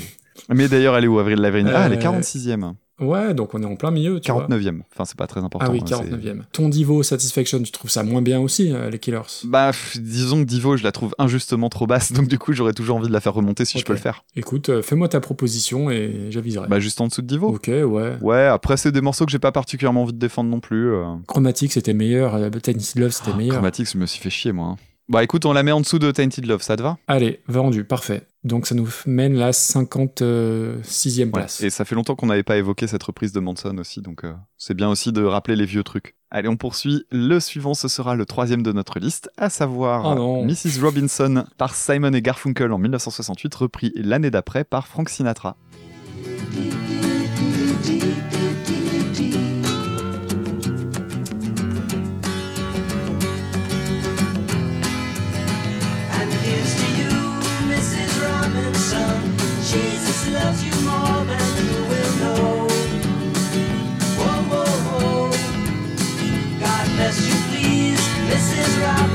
Mais 0.55 0.69
d'ailleurs, 0.69 0.97
elle 0.97 1.05
est 1.05 1.09
où, 1.09 1.19
Avril 1.19 1.39
Lavigne? 1.39 1.71
Ah, 1.75 1.85
elle 1.87 1.93
est 1.95 1.97
Euh, 1.97 2.01
46e. 2.01 2.75
Ouais, 2.99 3.35
donc 3.35 3.53
on 3.55 3.63
est 3.63 3.67
en 3.67 3.77
plein 3.77 3.91
milieu, 3.91 4.21
tu 4.21 4.33
vois. 4.33 4.47
49e. 4.49 4.83
Enfin, 4.93 5.05
c'est 5.05 5.17
pas 5.19 5.27
très 5.27 5.41
important. 5.45 5.67
Ah 5.69 5.71
oui, 5.71 5.81
hein, 5.83 5.87
c'est- 5.87 5.95
49e. 6.11 6.45
Ton 6.53 6.69
Divo 6.71 7.03
Satisfaction, 7.03 7.63
tu 7.63 7.71
trouves 7.71 7.91
ça 7.91 8.03
moins 8.03 8.23
bien 8.23 8.41
aussi, 8.41 8.73
euh, 8.73 8.89
les 8.89 8.99
Killers? 8.99 9.21
Bah, 9.45 9.73
disons 9.97 10.41
que 10.41 10.45
Divo, 10.49 10.77
je 10.79 10.83
la 10.85 10.93
trouve 10.93 11.15
injustement 11.19 11.69
trop 11.69 11.87
basse, 11.87 12.13
donc 12.13 12.27
du 12.29 12.39
coup, 12.39 12.55
j'aurais 12.55 12.73
toujours 12.73 12.97
envie 12.97 13.09
de 13.09 13.13
la 13.13 13.21
faire 13.21 13.35
remonter 13.35 13.65
si 13.67 13.79
je 13.79 13.85
peux 13.85 13.93
le 13.93 13.99
faire. 13.99 14.25
Écoute, 14.35 14.71
euh, 14.71 14.81
fais-moi 14.83 15.09
ta 15.09 15.21
proposition 15.21 15.91
et 15.91 16.29
j'aviserai. 16.31 16.69
Bah, 16.69 16.81
juste 16.81 17.01
en 17.03 17.09
dessous 17.09 17.21
de 17.23 17.27
Divo. 17.27 17.49
ok, 17.49 17.69
ouais. 17.69 18.17
Ouais, 18.23 18.45
après, 18.47 18.77
c'est 18.79 18.93
des 18.93 19.03
morceaux 19.03 19.27
que 19.27 19.31
j'ai 19.33 19.39
pas 19.39 19.53
particulièrement 19.53 20.03
envie 20.05 20.15
de 20.15 20.19
défendre 20.19 20.49
non 20.49 20.61
plus. 20.61 20.93
euh. 20.95 21.05
Chromatique, 21.27 21.73
c'était 21.73 21.93
meilleur. 21.95 22.35
euh, 22.35 22.49
Tainted 22.51 22.81
Love, 22.99 23.11
c'était 23.11 23.33
Ah, 23.35 23.37
meilleur. 23.37 23.55
Chromatique, 23.57 23.89
je 23.93 23.99
me 23.99 24.07
suis 24.07 24.21
fait 24.23 24.31
chier, 24.31 24.53
moi. 24.53 24.69
hein. 24.69 24.77
Bah, 25.09 25.23
écoute, 25.23 25.47
on 25.47 25.53
la 25.53 25.63
met 25.63 25.71
en 25.73 25.81
dessous 25.81 26.01
de 26.01 26.11
Tainted 26.11 26.47
Love, 26.47 26.63
ça 26.63 26.77
te 26.77 26.83
va? 26.83 26.99
Allez, 27.07 27.41
vendu, 27.47 27.85
parfait. 27.85 28.27
Donc 28.43 28.67
ça 28.67 28.75
nous 28.75 28.89
mène 29.07 29.35
la 29.37 29.53
56e 29.53 31.31
place. 31.31 31.61
Et 31.63 31.71
ça 31.71 31.85
fait 31.85 31.95
longtemps 31.95 32.15
qu'on 32.17 32.27
n'avait 32.27 32.43
pas 32.43 32.57
évoqué 32.57 32.87
cette 32.87 33.03
reprise 33.03 33.33
de 33.33 33.41
Manson 33.41 33.77
aussi, 33.79 34.01
donc 34.03 34.25
euh, 34.25 34.33
c'est 34.57 34.75
bien 34.75 34.89
aussi 34.89 35.13
de 35.13 35.23
rappeler 35.23 35.57
les 35.57 35.65
vieux 35.67 35.83
trucs. 35.85 36.15
Allez, 36.31 36.49
on 36.49 36.57
poursuit. 36.57 37.05
Le 37.11 37.39
suivant, 37.41 37.75
ce 37.75 37.87
sera 37.89 38.15
le 38.17 38.27
troisième 38.27 38.63
de 38.63 38.73
notre 38.73 38.99
liste, 38.99 39.31
à 39.37 39.49
savoir 39.49 40.17
Oh. 40.21 40.45
Mrs. 40.45 40.81
Robinson 40.83 41.45
par 41.57 41.75
Simon 41.75 42.13
et 42.13 42.23
Garfunkel 42.23 42.73
en 42.73 42.79
1968, 42.79 43.55
repris 43.55 43.93
l'année 43.97 44.31
d'après 44.31 44.65
par 44.65 44.87
Frank 44.89 45.09
Sinatra. 45.09 45.57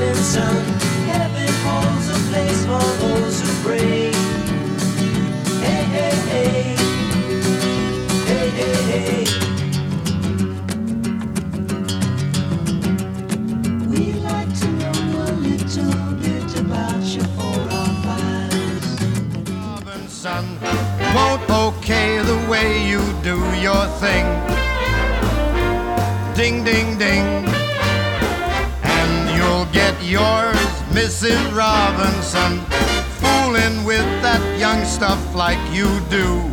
Robinson. 0.02 0.81
You 35.72 35.88
do. 36.10 36.51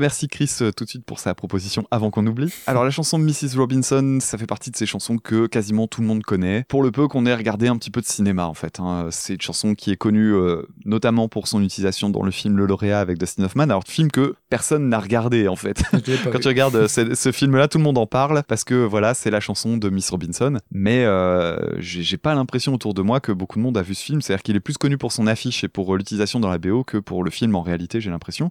Remercie 0.00 0.28
Chris 0.28 0.50
euh, 0.62 0.72
tout 0.72 0.84
de 0.84 0.88
suite 0.88 1.04
pour 1.04 1.18
sa 1.18 1.34
proposition 1.34 1.86
avant 1.90 2.10
qu'on 2.10 2.26
oublie. 2.26 2.50
Alors 2.66 2.84
la 2.84 2.90
chanson 2.90 3.18
de 3.18 3.24
Mrs. 3.24 3.58
Robinson, 3.58 4.18
ça 4.22 4.38
fait 4.38 4.46
partie 4.46 4.70
de 4.70 4.76
ces 4.76 4.86
chansons 4.86 5.18
que 5.18 5.46
quasiment 5.46 5.86
tout 5.86 6.00
le 6.00 6.06
monde 6.06 6.22
connaît. 6.22 6.64
Pour 6.68 6.82
le 6.82 6.90
peu 6.90 7.06
qu'on 7.06 7.26
ait 7.26 7.34
regardé 7.34 7.68
un 7.68 7.76
petit 7.76 7.90
peu 7.90 8.00
de 8.00 8.06
cinéma 8.06 8.46
en 8.46 8.54
fait. 8.54 8.80
hein. 8.80 9.08
C'est 9.10 9.34
une 9.34 9.40
chanson 9.42 9.74
qui 9.74 9.90
est 9.90 9.96
connue 9.96 10.32
euh, 10.34 10.62
notamment 10.86 11.28
pour 11.28 11.48
son 11.48 11.62
utilisation 11.62 12.08
dans 12.08 12.22
le 12.22 12.30
film 12.30 12.56
Le 12.56 12.64
Lauréat 12.64 12.98
avec 12.98 13.18
Dustin 13.18 13.44
Hoffman. 13.44 13.64
Alors 13.64 13.84
film 13.86 14.10
que 14.10 14.34
personne 14.48 14.88
n'a 14.88 14.98
regardé 14.98 15.48
en 15.48 15.56
fait. 15.56 15.82
Quand 16.24 16.32
vu. 16.32 16.40
tu 16.40 16.48
regardes 16.48 16.76
euh, 16.76 16.88
ce, 16.88 17.14
ce 17.14 17.30
film-là, 17.30 17.68
tout 17.68 17.76
le 17.76 17.84
monde 17.84 17.98
en 17.98 18.06
parle 18.06 18.42
parce 18.48 18.64
que 18.64 18.74
voilà, 18.74 19.12
c'est 19.12 19.30
la 19.30 19.40
chanson 19.40 19.76
de 19.76 19.90
Miss 19.90 20.08
Robinson. 20.08 20.56
Mais 20.72 21.04
euh, 21.04 21.58
j'ai 21.78 22.16
pas 22.16 22.34
l'impression 22.34 22.72
autour 22.72 22.94
de 22.94 23.02
moi 23.02 23.20
que 23.20 23.32
beaucoup 23.32 23.58
de 23.58 23.62
monde 23.62 23.76
a 23.76 23.82
vu 23.82 23.94
ce 23.94 24.02
film. 24.02 24.22
C'est-à-dire 24.22 24.42
qu'il 24.42 24.56
est 24.56 24.60
plus 24.60 24.78
connu 24.78 24.96
pour 24.96 25.12
son 25.12 25.26
affiche 25.26 25.62
et 25.62 25.68
pour 25.68 25.94
l'utilisation 25.96 26.40
dans 26.40 26.48
la 26.48 26.56
BO 26.56 26.84
que 26.84 26.96
pour 26.96 27.22
le 27.22 27.30
film 27.30 27.54
en 27.54 27.62
réalité, 27.62 28.00
j'ai 28.00 28.10
l'impression. 28.10 28.50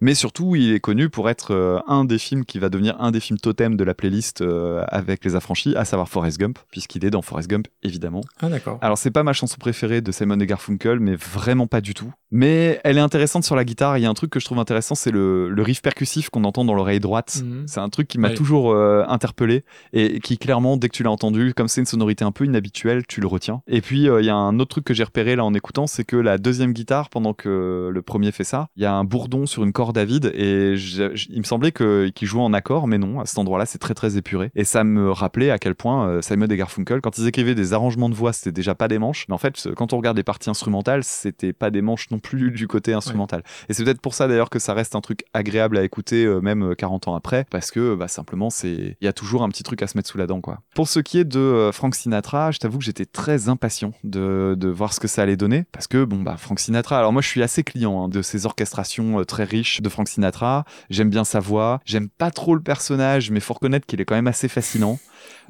Mais 0.00 0.14
surtout, 0.14 0.56
il 0.56 0.72
est 0.72 0.80
connu 0.88 1.10
pour 1.10 1.28
être 1.28 1.52
euh, 1.52 1.80
un 1.86 2.06
des 2.06 2.16
films 2.16 2.46
qui 2.46 2.58
va 2.58 2.70
devenir 2.70 2.98
un 2.98 3.10
des 3.10 3.20
films 3.20 3.38
totems 3.38 3.76
de 3.76 3.84
la 3.84 3.92
playlist 3.92 4.40
euh, 4.40 4.82
avec 4.88 5.22
les 5.22 5.36
affranchis, 5.36 5.76
à 5.76 5.84
savoir 5.84 6.08
Forrest 6.08 6.38
Gump, 6.38 6.58
puisqu'il 6.70 7.04
est 7.04 7.10
dans 7.10 7.20
Forrest 7.20 7.50
Gump 7.50 7.68
évidemment. 7.82 8.22
Ah, 8.40 8.48
d'accord. 8.48 8.78
Alors 8.80 8.96
c'est 8.96 9.10
pas 9.10 9.22
ma 9.22 9.34
chanson 9.34 9.56
préférée 9.60 10.00
de 10.00 10.10
Simon 10.12 10.40
et 10.40 10.46
Garfunkel, 10.46 10.98
mais 10.98 11.14
vraiment 11.14 11.66
pas 11.66 11.82
du 11.82 11.92
tout. 11.92 12.10
Mais 12.30 12.80
elle 12.84 12.96
est 12.96 13.02
intéressante 13.02 13.44
sur 13.44 13.54
la 13.54 13.66
guitare. 13.66 13.98
Il 13.98 14.00
y 14.00 14.06
a 14.06 14.08
un 14.08 14.14
truc 14.14 14.30
que 14.30 14.40
je 14.40 14.46
trouve 14.46 14.58
intéressant, 14.58 14.94
c'est 14.94 15.10
le, 15.10 15.50
le 15.50 15.62
riff 15.62 15.82
percussif 15.82 16.30
qu'on 16.30 16.44
entend 16.44 16.64
dans 16.64 16.72
l'oreille 16.72 17.00
droite. 17.00 17.42
Mhm. 17.44 17.64
C'est 17.66 17.80
un 17.80 17.90
truc 17.90 18.08
qui 18.08 18.18
m'a 18.18 18.30
toujours 18.30 18.72
euh, 18.72 19.04
interpellé 19.08 19.64
et 19.92 20.20
qui 20.20 20.38
clairement, 20.38 20.78
dès 20.78 20.88
que 20.88 20.96
tu 20.96 21.02
l'as 21.02 21.10
entendu, 21.10 21.52
comme 21.54 21.68
c'est 21.68 21.82
une 21.82 21.86
sonorité 21.86 22.24
un 22.24 22.32
peu 22.32 22.46
inhabituelle, 22.46 23.06
tu 23.06 23.20
le 23.20 23.26
retiens. 23.26 23.60
Et 23.66 23.82
puis 23.82 24.08
euh, 24.08 24.22
il 24.22 24.24
y 24.24 24.30
a 24.30 24.36
un 24.36 24.58
autre 24.58 24.70
truc 24.70 24.84
que 24.84 24.94
j'ai 24.94 25.04
repéré 25.04 25.36
là 25.36 25.44
en 25.44 25.52
écoutant, 25.52 25.86
c'est 25.86 26.04
que 26.04 26.16
la 26.16 26.38
deuxième 26.38 26.72
guitare, 26.72 27.10
pendant 27.10 27.34
que 27.34 27.90
le 27.92 28.02
premier 28.02 28.32
fait 28.32 28.44
ça, 28.44 28.68
il 28.76 28.82
y 28.82 28.86
a 28.86 28.94
un 28.94 29.04
bourdon 29.04 29.44
sur 29.44 29.64
une 29.64 29.74
corde 29.74 29.98
à 29.98 30.06
vide 30.06 30.32
et 30.34 30.77
je- 30.78 31.14
je- 31.14 31.26
il 31.30 31.38
me 31.38 31.44
semblait 31.44 31.72
que 31.72 32.08
qu'il 32.14 32.26
jouait 32.28 32.42
en 32.42 32.52
accord, 32.52 32.86
mais 32.86 32.98
non, 32.98 33.20
à 33.20 33.26
cet 33.26 33.38
endroit-là, 33.38 33.66
c'est 33.66 33.78
très 33.78 33.94
très 33.94 34.16
épuré. 34.16 34.50
Et 34.54 34.64
ça 34.64 34.84
me 34.84 35.10
rappelait 35.10 35.50
à 35.50 35.58
quel 35.58 35.74
point 35.74 36.08
euh, 36.08 36.22
Simon 36.22 36.46
et 36.46 36.56
Garfunkel, 36.56 37.00
quand 37.00 37.18
ils 37.18 37.26
écrivaient 37.26 37.54
des 37.54 37.72
arrangements 37.72 38.08
de 38.08 38.14
voix, 38.14 38.32
c'était 38.32 38.52
déjà 38.52 38.74
pas 38.74 38.88
des 38.88 38.98
manches, 38.98 39.26
mais 39.28 39.34
en 39.34 39.38
fait, 39.38 39.68
quand 39.76 39.92
on 39.92 39.96
regarde 39.98 40.16
les 40.16 40.22
parties 40.24 40.50
instrumentales, 40.50 41.04
c'était 41.04 41.52
pas 41.52 41.70
des 41.70 41.82
manches 41.82 42.10
non 42.10 42.18
plus 42.18 42.50
du 42.50 42.66
côté 42.68 42.92
instrumental. 42.92 43.42
Et 43.68 43.74
c'est 43.74 43.84
peut-être 43.84 44.00
pour 44.00 44.14
ça 44.14 44.28
d'ailleurs 44.28 44.50
que 44.50 44.58
ça 44.58 44.74
reste 44.74 44.94
un 44.94 45.00
truc 45.00 45.24
agréable 45.34 45.76
à 45.78 45.82
écouter 45.84 46.24
euh, 46.24 46.40
même 46.40 46.62
euh, 46.70 46.74
40 46.74 47.08
ans 47.08 47.14
après, 47.14 47.44
parce 47.50 47.70
que 47.70 47.94
bah, 47.94 48.08
simplement 48.08 48.50
c'est, 48.50 48.96
il 49.00 49.04
y 49.04 49.08
a 49.08 49.12
toujours 49.12 49.42
un 49.42 49.48
petit 49.48 49.62
truc 49.62 49.82
à 49.82 49.86
se 49.86 49.96
mettre 49.96 50.08
sous 50.08 50.18
la 50.18 50.26
dent 50.26 50.40
quoi. 50.40 50.60
Pour 50.74 50.88
ce 50.88 51.00
qui 51.00 51.18
est 51.18 51.24
de 51.24 51.38
euh, 51.38 51.72
Frank 51.72 51.94
Sinatra, 51.94 52.50
je 52.50 52.58
t'avoue 52.58 52.78
que 52.78 52.84
j'étais 52.84 53.06
très 53.06 53.48
impatient 53.48 53.92
de, 54.04 54.54
de 54.56 54.68
voir 54.68 54.92
ce 54.92 55.00
que 55.00 55.08
ça 55.08 55.22
allait 55.22 55.36
donner, 55.36 55.64
parce 55.72 55.86
que 55.86 56.04
bon 56.04 56.22
bah 56.22 56.36
Frank 56.38 56.58
Sinatra, 56.60 56.98
alors 56.98 57.12
moi 57.12 57.22
je 57.22 57.28
suis 57.28 57.42
assez 57.42 57.62
client 57.64 58.04
hein, 58.04 58.08
de 58.08 58.22
ces 58.22 58.46
orchestrations 58.46 59.20
euh, 59.20 59.24
très 59.24 59.44
riches 59.44 59.80
de 59.80 59.88
Frank 59.88 60.08
Sinatra. 60.08 60.64
J'aime 60.90 61.10
bien 61.10 61.24
sa 61.24 61.40
voix, 61.40 61.80
j'aime 61.84 62.08
pas 62.08 62.30
trop 62.30 62.54
le 62.54 62.60
personnage, 62.60 63.30
mais 63.30 63.40
faut 63.40 63.54
reconnaître 63.54 63.86
qu'il 63.86 64.00
est 64.00 64.04
quand 64.04 64.14
même 64.14 64.26
assez 64.26 64.48
fascinant. 64.48 64.98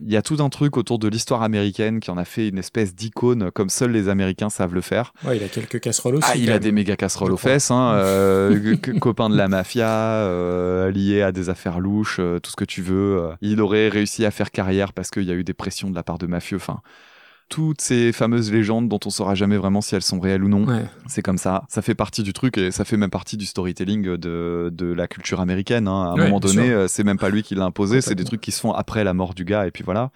Il 0.00 0.10
y 0.12 0.16
a 0.16 0.22
tout 0.22 0.36
un 0.40 0.48
truc 0.48 0.76
autour 0.76 0.98
de 0.98 1.08
l'histoire 1.08 1.42
américaine 1.42 2.00
qui 2.00 2.10
en 2.10 2.16
a 2.18 2.24
fait 2.24 2.48
une 2.48 2.58
espèce 2.58 2.94
d'icône 2.94 3.50
comme 3.50 3.68
seuls 3.68 3.90
les 3.90 4.08
Américains 4.08 4.48
savent 4.50 4.74
le 4.74 4.80
faire. 4.80 5.12
Ouais, 5.24 5.36
il 5.36 5.42
a 5.44 5.48
quelques 5.48 5.80
casseroles 5.80 6.16
aussi. 6.16 6.28
Ah, 6.32 6.36
il 6.36 6.48
a 6.50 6.54
même. 6.54 6.62
des 6.62 6.72
méga 6.72 6.96
casseroles 6.96 7.32
aux 7.32 7.36
fesses, 7.36 7.70
hein, 7.70 7.92
euh, 7.96 8.76
copain 9.00 9.28
de 9.28 9.36
la 9.36 9.48
mafia, 9.48 9.88
euh, 9.88 10.90
lié 10.90 11.22
à 11.22 11.32
des 11.32 11.48
affaires 11.48 11.80
louches, 11.80 12.18
euh, 12.20 12.38
tout 12.38 12.50
ce 12.50 12.56
que 12.56 12.64
tu 12.64 12.82
veux. 12.82 13.18
euh. 13.22 13.34
Il 13.40 13.60
aurait 13.60 13.88
réussi 13.88 14.24
à 14.24 14.30
faire 14.30 14.50
carrière 14.50 14.92
parce 14.92 15.10
qu'il 15.10 15.24
y 15.24 15.30
a 15.30 15.34
eu 15.34 15.44
des 15.44 15.54
pressions 15.54 15.90
de 15.90 15.94
la 15.94 16.02
part 16.02 16.18
de 16.18 16.26
mafieux. 16.26 16.56
Enfin, 16.56 16.80
toutes 17.48 17.80
ces 17.80 18.12
fameuses 18.12 18.52
légendes 18.52 18.88
dont 18.88 19.00
on 19.06 19.10
saura 19.10 19.34
jamais 19.34 19.56
vraiment 19.56 19.80
si 19.80 19.94
elles 19.94 20.02
sont 20.02 20.20
réelles 20.20 20.44
ou 20.44 20.48
non. 20.48 20.64
Ouais. 20.64 20.84
C'est 21.06 21.22
comme 21.22 21.38
ça. 21.38 21.64
Ça 21.68 21.82
fait 21.82 21.94
partie 21.94 22.22
du 22.22 22.32
truc 22.32 22.58
et 22.58 22.70
ça 22.70 22.84
fait 22.84 22.96
même 22.96 23.10
partie 23.10 23.36
du 23.36 23.46
storytelling 23.46 24.16
de, 24.16 24.70
de 24.72 24.86
la 24.92 25.08
culture 25.08 25.40
américaine. 25.40 25.88
hein. 25.88 26.02
À 26.02 26.12
un 26.12 26.14
Ouais, 26.16 26.24
moment 26.24 26.40
donné, 26.40 26.70
euh, 26.70 26.88
c'est 26.88 27.04
même 27.04 27.18
pas 27.18 27.30
lui 27.30 27.42
qui 27.42 27.54
l'a 27.54 27.64
imposé, 27.64 28.00
c'est 28.00 28.14
des 28.14 28.24
trucs 28.24 28.40
qui 28.40 28.52
se 28.52 28.60
font 28.60 28.72
après 28.72 29.04
la 29.04 29.14
mort 29.14 29.34
du 29.34 29.44
gars 29.44 29.66
et 29.66 29.70
puis 29.70 29.82
voilà. 29.84 30.10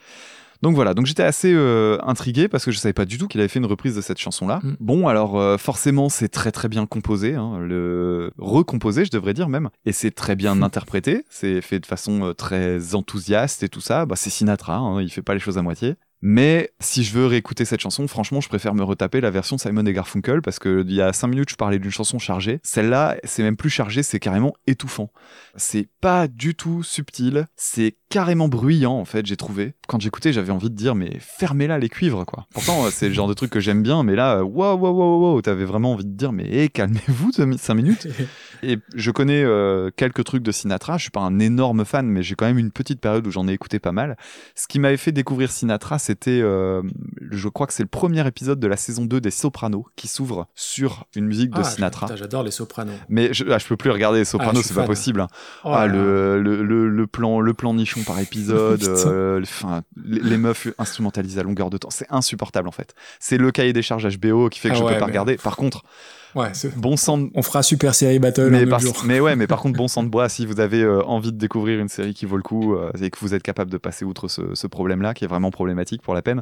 Donc 0.63 0.77
voilà, 0.77 0.95
donc 0.95 1.07
j'étais 1.07 1.25
assez 1.25 1.53
euh, 1.53 1.99
intrigué 2.05 2.47
parce 2.47 2.65
que 2.65 2.71
je 2.71 2.79
savais 2.79 2.93
pas 2.93 3.05
du 3.05 3.19
tout 3.19 3.27
qu'il 3.27 3.41
avait 3.41 3.49
fait 3.49 3.59
une 3.59 3.67
reprise 3.67 3.97
de 3.97 4.01
cette 4.01 4.19
chanson-là. 4.19 4.61
Mm. 4.63 4.77
Bon, 4.79 5.09
alors 5.09 5.37
euh, 5.37 5.59
forcément 5.59 6.09
c'est 6.09 6.29
très 6.29 6.53
très 6.53 6.69
bien 6.69 6.87
composé, 6.87 7.35
hein, 7.35 7.59
le 7.59 8.31
recomposé 8.39 9.05
je 9.05 9.11
devrais 9.11 9.35
dire 9.35 9.49
même, 9.49 9.71
et 9.87 9.91
c'est 9.93 10.13
très 10.13 10.37
bien 10.37 10.63
interprété, 10.63 11.25
c'est 11.31 11.61
fait 11.63 11.81
de 11.81 11.87
façon 11.87 12.27
euh, 12.27 12.33
très 12.33 12.95
enthousiaste 12.95 13.65
et 13.65 13.69
tout 13.69 13.81
ça. 13.81 14.07
Bah 14.07 14.15
c'est 14.15 14.31
Sinatra, 14.31 14.77
hein, 14.77 15.03
il 15.03 15.11
fait 15.11 15.23
pas 15.23 15.35
les 15.35 15.41
choses 15.41 15.59
à 15.59 15.63
moitié. 15.63 15.97
Mais 16.23 16.71
si 16.79 17.03
je 17.03 17.13
veux 17.13 17.27
réécouter 17.27 17.65
cette 17.65 17.81
chanson, 17.81 18.07
franchement, 18.07 18.41
je 18.41 18.49
préfère 18.49 18.75
me 18.75 18.85
retaper 18.85 19.21
la 19.21 19.31
version 19.31 19.59
Simon 19.59 19.85
et 19.85 19.93
Garfunkel 19.93 20.41
parce 20.41 20.61
que 20.61 20.85
il 20.87 20.95
y 20.95 21.03
a 21.03 21.13
cinq 21.13 21.29
minutes, 21.29 21.51
je 21.51 21.57
parlais 21.57 21.81
d'une 21.81 21.91
chanson 21.91 22.21
chargée. 22.21 22.61
Celle-là, 22.63 23.17
c'est 23.25 23.43
même 23.43 23.57
plus 23.57 23.71
chargé, 23.71 24.05
c'est 24.05 24.21
carrément 24.21 24.55
étouffant. 24.69 25.11
C'est 25.57 25.89
pas 26.01 26.29
du 26.29 26.55
tout 26.55 26.85
subtil, 26.85 27.47
c'est 27.57 27.97
carrément 28.09 28.47
bruyant 28.49 28.93
en 28.93 29.05
fait, 29.05 29.27
j'ai 29.27 29.37
trouvé. 29.37 29.75
Quand 29.89 30.01
j'écoutais, 30.01 30.33
j'avais 30.33 30.53
envie 30.53 30.71
de 30.71 30.77
dire 30.77 30.95
mais 30.95 31.17
fermez-la 31.19 31.79
les 31.79 31.89
cuivres 31.89 32.25
quoi. 32.25 32.47
Pourtant, 32.55 32.85
euh, 32.85 32.91
c'est 32.93 33.09
le 33.09 33.15
genre 33.15 33.29
de 33.29 33.35
truc 33.35 33.51
que 33.51 33.59
j'aime 33.59 33.83
bien, 33.83 34.05
mais 34.05 34.15
là, 34.15 34.37
euh, 34.37 34.43
waouh 34.43 34.79
waouh 34.79 34.95
waouh 34.95 35.21
waouh, 35.23 35.43
t'avais 35.43 35.65
vraiment 35.65 35.93
envie 35.93 36.05
de 36.05 36.17
dire 36.17 36.31
mais 36.33 36.49
hé, 36.49 36.69
calmez-vous 36.69 37.33
5 37.33 37.75
minutes. 37.75 38.07
Et 38.63 38.79
je 38.95 39.11
connais 39.11 39.43
euh, 39.43 39.91
quelques 39.97 40.23
trucs 40.23 40.45
de 40.45 40.53
Sinatra. 40.53 40.97
Je 40.97 41.03
suis 41.03 41.11
pas 41.11 41.21
un 41.21 41.41
énorme 41.41 41.85
fan, 41.85 42.07
mais 42.07 42.23
j'ai 42.23 42.37
quand 42.37 42.47
même 42.47 42.59
une 42.59 42.71
petite 42.71 43.01
période 43.01 43.27
où 43.27 43.31
j'en 43.33 43.49
ai 43.49 43.53
écouté 43.53 43.81
pas 43.81 43.91
mal. 43.91 44.17
Ce 44.55 44.69
qui 44.69 44.79
m'avait 44.79 44.97
fait 44.97 45.11
découvrir 45.11 45.51
Sinatra, 45.51 45.99
c'était, 46.13 46.41
euh, 46.43 46.83
je 47.31 47.49
crois 47.49 47.67
que 47.67 47.73
c'est 47.73 47.83
le 47.83 47.89
premier 47.89 48.27
épisode 48.27 48.61
de 48.61 48.67
la 48.67 48.77
saison 48.77 49.05
2 49.07 49.21
des 49.21 49.31
Sopranos 49.31 49.87
qui 49.97 50.09
s'ouvre 50.09 50.47
sur 50.55 51.07
une 51.17 51.25
musique 51.27 51.51
de 51.51 51.61
Ah, 51.61 51.65
Sinatra. 51.65 52.15
J'adore 52.17 52.43
les 52.43 52.51
sopranos. 52.51 52.93
Mais 53.09 53.33
je, 53.33 53.45
ah, 53.51 53.59
je 53.59 53.67
peux 53.67 53.77
plus 53.79 53.91
regarder 53.91 54.19
les 54.19 54.23
Ah, 54.23 54.31
Sopranos, 54.31 54.63
c'est 54.63 54.75
pas 54.75 54.85
possible. 54.85 55.21
hein. 55.23 55.29
Oh 55.65 55.71
ah, 55.73 55.87
le, 55.87 56.41
le, 56.43 56.63
le, 56.63 56.89
le 56.89 57.07
plan, 57.07 57.41
le 57.41 57.55
plan 57.55 57.73
nichon 57.73 58.03
par 58.03 58.19
épisode, 58.27 58.83
euh, 58.85 59.43
les, 60.05 60.21
les 60.21 60.37
meufs 60.37 60.69
instrumentalisées 60.79 61.41
à 61.41 61.43
longueur 61.45 61.71
de 61.71 61.79
temps, 61.79 61.91
c'est 61.91 62.07
insupportable 62.11 62.69
en 62.69 62.73
fait. 62.73 62.95
C'est 63.19 63.39
le 63.39 63.51
cahier 63.51 63.73
des 63.73 63.83
charges 63.83 64.07
HBO 64.19 64.49
qui 64.51 64.59
fait 64.61 64.69
que 64.69 64.75
Ah 64.75 64.79
je 64.79 64.83
ouais, 64.85 64.93
peux 64.93 64.99
pas 64.99 65.07
mais- 65.07 65.13
regarder. 65.13 65.37
Par 65.37 65.57
contre, 65.57 65.83
Ouais, 66.35 66.49
c'est- 66.55 66.75
bon 66.79 66.97
sang 66.97 67.19
de 67.19 67.31
on 67.35 67.43
fera 67.43 67.63
Super 67.63 67.95
Série 67.95 68.19
Battle 68.19 68.49
mais, 68.51 68.65
par- 68.67 68.81
mais 69.05 69.21
ouais, 69.21 69.37
mais 69.37 69.47
par 69.47 69.61
contre, 69.63 69.77
bon 69.77 69.87
sang 69.89 70.03
de 70.03 70.09
bois, 70.09 70.29
si 70.29 70.47
vous 70.47 70.61
avez 70.61 70.83
euh, 70.83 71.03
envie 71.05 71.31
de 71.33 71.37
découvrir 71.37 71.79
une 71.79 71.89
série 71.89 72.15
qui 72.15 72.25
vaut 72.25 72.39
le 72.39 72.43
coup 72.43 72.75
euh, 72.75 72.91
et 73.01 73.11
que 73.11 73.19
vous 73.21 73.35
êtes 73.35 73.43
capable 73.43 73.71
de 73.71 73.77
passer 73.77 74.05
outre 74.05 74.29
ce, 74.29 74.55
ce 74.55 74.67
problème-là, 74.67 75.13
qui 75.15 75.25
est 75.25 75.29
vraiment 75.29 75.51
problématique 75.51 76.01
pour 76.03 76.15
la 76.15 76.23
peine, 76.23 76.41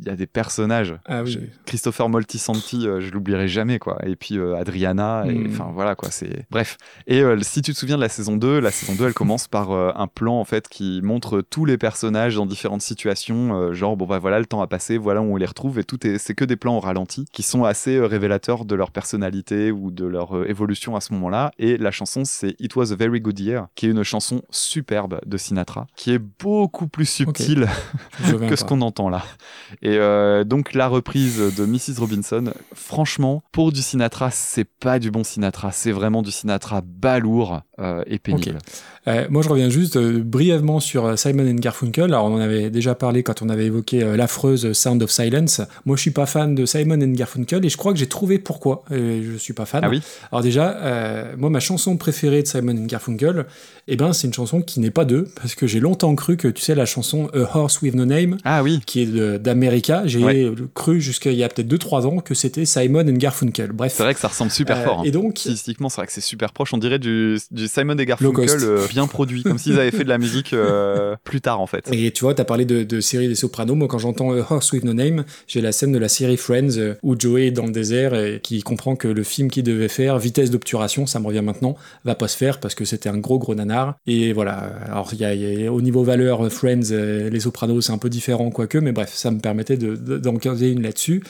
il 0.00 0.06
y 0.06 0.10
a 0.10 0.16
des 0.16 0.26
personnages. 0.26 0.94
Ah 1.06 1.22
oui. 1.22 1.30
Je- 1.32 1.38
Christopher 1.66 2.08
Moltisanti, 2.08 2.86
euh, 2.86 3.00
je 3.00 3.10
l'oublierai 3.12 3.48
jamais, 3.48 3.78
quoi. 3.78 3.98
Et 4.06 4.16
puis 4.16 4.38
euh, 4.38 4.56
Adriana, 4.56 5.24
et 5.26 5.34
Mm. 5.34 5.46
enfin 5.50 5.70
voilà, 5.72 5.94
quoi. 5.94 6.10
C'est 6.10 6.46
bref. 6.50 6.76
Et 7.06 7.20
euh, 7.20 7.38
si 7.42 7.62
tu 7.62 7.72
te 7.72 7.78
souviens 7.78 7.96
de 7.96 8.00
la 8.02 8.08
saison 8.08 8.36
2, 8.36 8.58
la 8.60 8.70
saison 8.70 8.94
2, 8.94 9.06
elle 9.06 9.14
commence 9.14 9.46
par 9.48 9.70
euh, 9.72 9.92
un 9.94 10.06
plan 10.06 10.38
en 10.40 10.44
fait 10.44 10.68
qui 10.68 11.00
montre 11.02 11.40
tous 11.42 11.64
les 11.64 11.78
personnages 11.78 12.36
dans 12.36 12.46
différentes 12.46 12.82
situations, 12.82 13.72
genre 13.72 13.96
bon 13.96 14.06
bah 14.06 14.18
voilà, 14.18 14.38
le 14.38 14.46
temps 14.46 14.62
a 14.62 14.66
passé, 14.66 14.98
voilà 14.98 15.20
où 15.22 15.32
on 15.32 15.36
les 15.36 15.46
retrouve, 15.46 15.78
et 15.78 15.84
tout 15.84 16.06
est, 16.06 16.18
c'est 16.18 16.34
que 16.34 16.44
des 16.44 16.56
plans 16.56 16.76
au 16.76 16.80
ralenti 16.80 17.24
qui 17.32 17.42
sont 17.42 17.64
assez 17.64 17.98
révélateurs 18.00 18.64
de 18.64 18.74
leur 18.74 18.90
personnalité 18.90 19.70
ou 19.70 19.90
de 19.90 20.04
leur 20.06 20.48
évolution 20.48 20.96
à 20.96 21.00
ce 21.00 21.12
moment-là. 21.14 21.52
Et 21.58 21.76
la 21.76 21.90
chanson, 21.90 22.24
c'est 22.24 22.54
It 22.58 22.74
Was 22.76 22.92
a 22.92 22.96
Very 22.96 23.20
Good 23.20 23.38
Year, 23.38 23.68
qui 23.74 23.86
est 23.86 23.90
une 23.90 24.02
chanson 24.02 24.42
superbe 24.50 25.20
de 25.26 25.36
Sinatra, 25.36 25.86
qui 25.96 26.12
est 26.12 26.18
beaucoup 26.18 26.88
plus 26.88 27.06
subtile 27.08 27.68
que 28.48 28.56
ce 28.56 28.64
qu'on 28.64 28.80
entend 28.80 29.08
là. 29.08 29.22
Et 29.86 29.98
euh, 29.98 30.44
donc 30.44 30.72
la 30.72 30.88
reprise 30.88 31.36
de 31.38 31.66
Mrs. 31.66 31.98
Robinson, 32.00 32.44
franchement, 32.74 33.42
pour 33.52 33.70
du 33.70 33.82
Sinatra, 33.82 34.30
c'est 34.30 34.64
pas 34.64 34.98
du 34.98 35.10
bon 35.10 35.24
Sinatra, 35.24 35.72
c'est 35.72 35.92
vraiment 35.92 36.22
du 36.22 36.30
Sinatra 36.30 36.82
balourd 36.84 37.60
euh, 37.78 38.02
et 38.06 38.18
pénible. 38.18 38.58
Euh, 39.06 39.26
moi, 39.28 39.42
je 39.42 39.50
reviens 39.50 39.68
juste 39.68 39.98
brièvement 39.98 40.80
sur 40.80 41.18
Simon 41.18 41.46
and 41.46 41.56
Garfunkel. 41.56 42.04
Alors, 42.04 42.24
on 42.24 42.34
en 42.36 42.40
avait 42.40 42.70
déjà 42.70 42.94
parlé 42.94 43.22
quand 43.22 43.42
on 43.42 43.50
avait 43.50 43.66
évoqué 43.66 44.00
l'affreuse 44.16 44.72
Sound 44.72 45.02
of 45.02 45.10
Silence. 45.10 45.60
Moi, 45.84 45.96
je 45.96 46.00
suis 46.00 46.10
pas 46.10 46.24
fan 46.24 46.54
de 46.54 46.64
Simon 46.64 46.94
and 47.02 47.12
Garfunkel 47.12 47.62
et 47.66 47.68
je 47.68 47.76
crois 47.76 47.92
que 47.92 47.98
j'ai 47.98 48.06
trouvé 48.08 48.38
pourquoi 48.38 48.84
je 48.90 49.36
suis 49.36 49.52
pas 49.52 49.66
fan. 49.66 49.82
Ah 49.84 49.90
oui? 49.90 50.00
Alors 50.32 50.42
déjà, 50.42 50.78
moi, 51.36 51.50
ma 51.50 51.60
chanson 51.60 51.98
préférée 51.98 52.42
de 52.42 52.46
Simon 52.48 52.72
and 52.78 52.86
Garfunkel, 52.86 53.44
eh 53.88 53.96
ben, 53.96 54.14
c'est 54.14 54.26
une 54.26 54.32
chanson 54.32 54.62
qui 54.62 54.80
n'est 54.80 54.90
pas 54.90 55.04
d'eux 55.04 55.28
parce 55.36 55.54
que 55.54 55.66
j'ai 55.66 55.80
longtemps 55.80 56.14
cru 56.14 56.38
que, 56.38 56.48
tu 56.48 56.62
sais, 56.62 56.74
la 56.74 56.86
chanson 56.86 57.28
A 57.34 57.58
Horse 57.58 57.82
with 57.82 57.94
No 57.94 58.06
Name, 58.06 58.38
Ah 58.44 58.62
oui, 58.62 58.80
qui 58.86 59.02
est 59.02 59.06
de- 59.06 59.36
j'ai 60.04 60.24
Ouais. 60.24 60.50
cru 60.74 61.00
jusqu'à 61.00 61.30
il 61.30 61.38
y 61.38 61.44
a 61.44 61.48
peut-être 61.48 61.68
2-3 61.68 62.06
ans 62.06 62.18
que 62.18 62.34
c'était 62.34 62.64
Simon 62.64 63.00
and 63.00 63.12
Garfunkel. 63.18 63.72
Bref. 63.72 63.92
c'est 63.96 64.02
vrai 64.02 64.14
que 64.14 64.20
ça 64.20 64.28
ressemble 64.28 64.50
super 64.50 64.78
Euh, 64.78 64.84
fort. 64.84 65.00
hein. 65.00 65.04
Et 65.04 65.10
donc, 65.10 65.38
Stylistiquement, 65.38 65.88
c'est 65.88 65.96
vrai 66.00 66.06
que 66.06 66.12
c'est 66.12 66.20
super 66.20 66.52
proche. 66.52 66.72
On 66.74 66.78
dirait 66.78 66.98
du, 66.98 67.38
du 67.50 67.68
Simon 67.68 67.96
et. 67.98 68.06
Garfunkel 68.06 68.48
euh, 68.62 68.86
bien 68.88 69.06
produit, 69.06 69.42
comme 69.42 69.58
s'ils 69.58 69.78
avaient 69.78 69.90
fait 69.90 70.04
de 70.04 70.08
la 70.08 70.18
musique 70.18 70.52
euh, 70.52 71.16
plus 71.24 71.40
tard 71.40 71.60
en 71.60 71.66
fait. 71.66 71.88
Et 71.92 72.10
tu 72.10 72.22
vois, 72.24 72.34
t'as 72.34 72.44
parlé 72.44 72.64
de, 72.64 72.82
de 72.84 73.00
série 73.00 73.28
des 73.28 73.34
Sopranos. 73.34 73.74
Moi, 73.74 73.88
quand 73.88 73.98
j'entends 73.98 74.30
Horse 74.30 74.72
with 74.72 74.84
No 74.84 74.92
Name, 74.94 75.24
j'ai 75.46 75.60
la 75.60 75.72
scène 75.72 75.92
de 75.92 75.98
la 75.98 76.08
série 76.08 76.36
Friends 76.36 76.94
où 77.02 77.18
Joey 77.18 77.46
est 77.46 77.50
dans 77.50 77.66
le 77.66 77.72
désert 77.72 78.14
et 78.14 78.40
qui 78.42 78.62
comprend 78.62 78.96
que 78.96 79.08
le 79.08 79.22
film 79.22 79.50
qu'il 79.50 79.62
devait 79.64 79.88
faire, 79.88 80.18
Vitesse 80.18 80.50
d'obturation, 80.50 81.06
ça 81.06 81.20
me 81.20 81.26
revient 81.26 81.42
maintenant, 81.42 81.76
va 82.04 82.14
pas 82.14 82.28
se 82.28 82.36
faire 82.36 82.60
parce 82.60 82.74
que 82.74 82.84
c'était 82.84 83.08
un 83.08 83.18
gros 83.18 83.38
gros 83.38 83.54
nanar. 83.54 83.96
Et 84.06 84.32
voilà. 84.32 84.52
Alors, 84.86 85.10
il 85.12 85.20
y 85.20 85.24
a, 85.24 85.34
il 85.34 85.62
y 85.62 85.66
a- 85.66 85.72
au 85.72 85.80
niveau 85.82 86.02
valeur, 86.04 86.50
Friends, 86.52 86.90
les 86.90 87.40
Sopranos, 87.40 87.80
c'est 87.82 87.92
un 87.92 87.98
peu 87.98 88.08
différent, 88.10 88.50
quoique, 88.50 88.78
mais 88.78 88.92
bref, 88.92 89.10
ça 89.14 89.30
me 89.30 89.38
de- 89.70 89.96
de- 89.96 90.18
d'en 90.18 90.36
caser 90.36 90.70
une 90.70 90.82
là-dessus. 90.82 91.22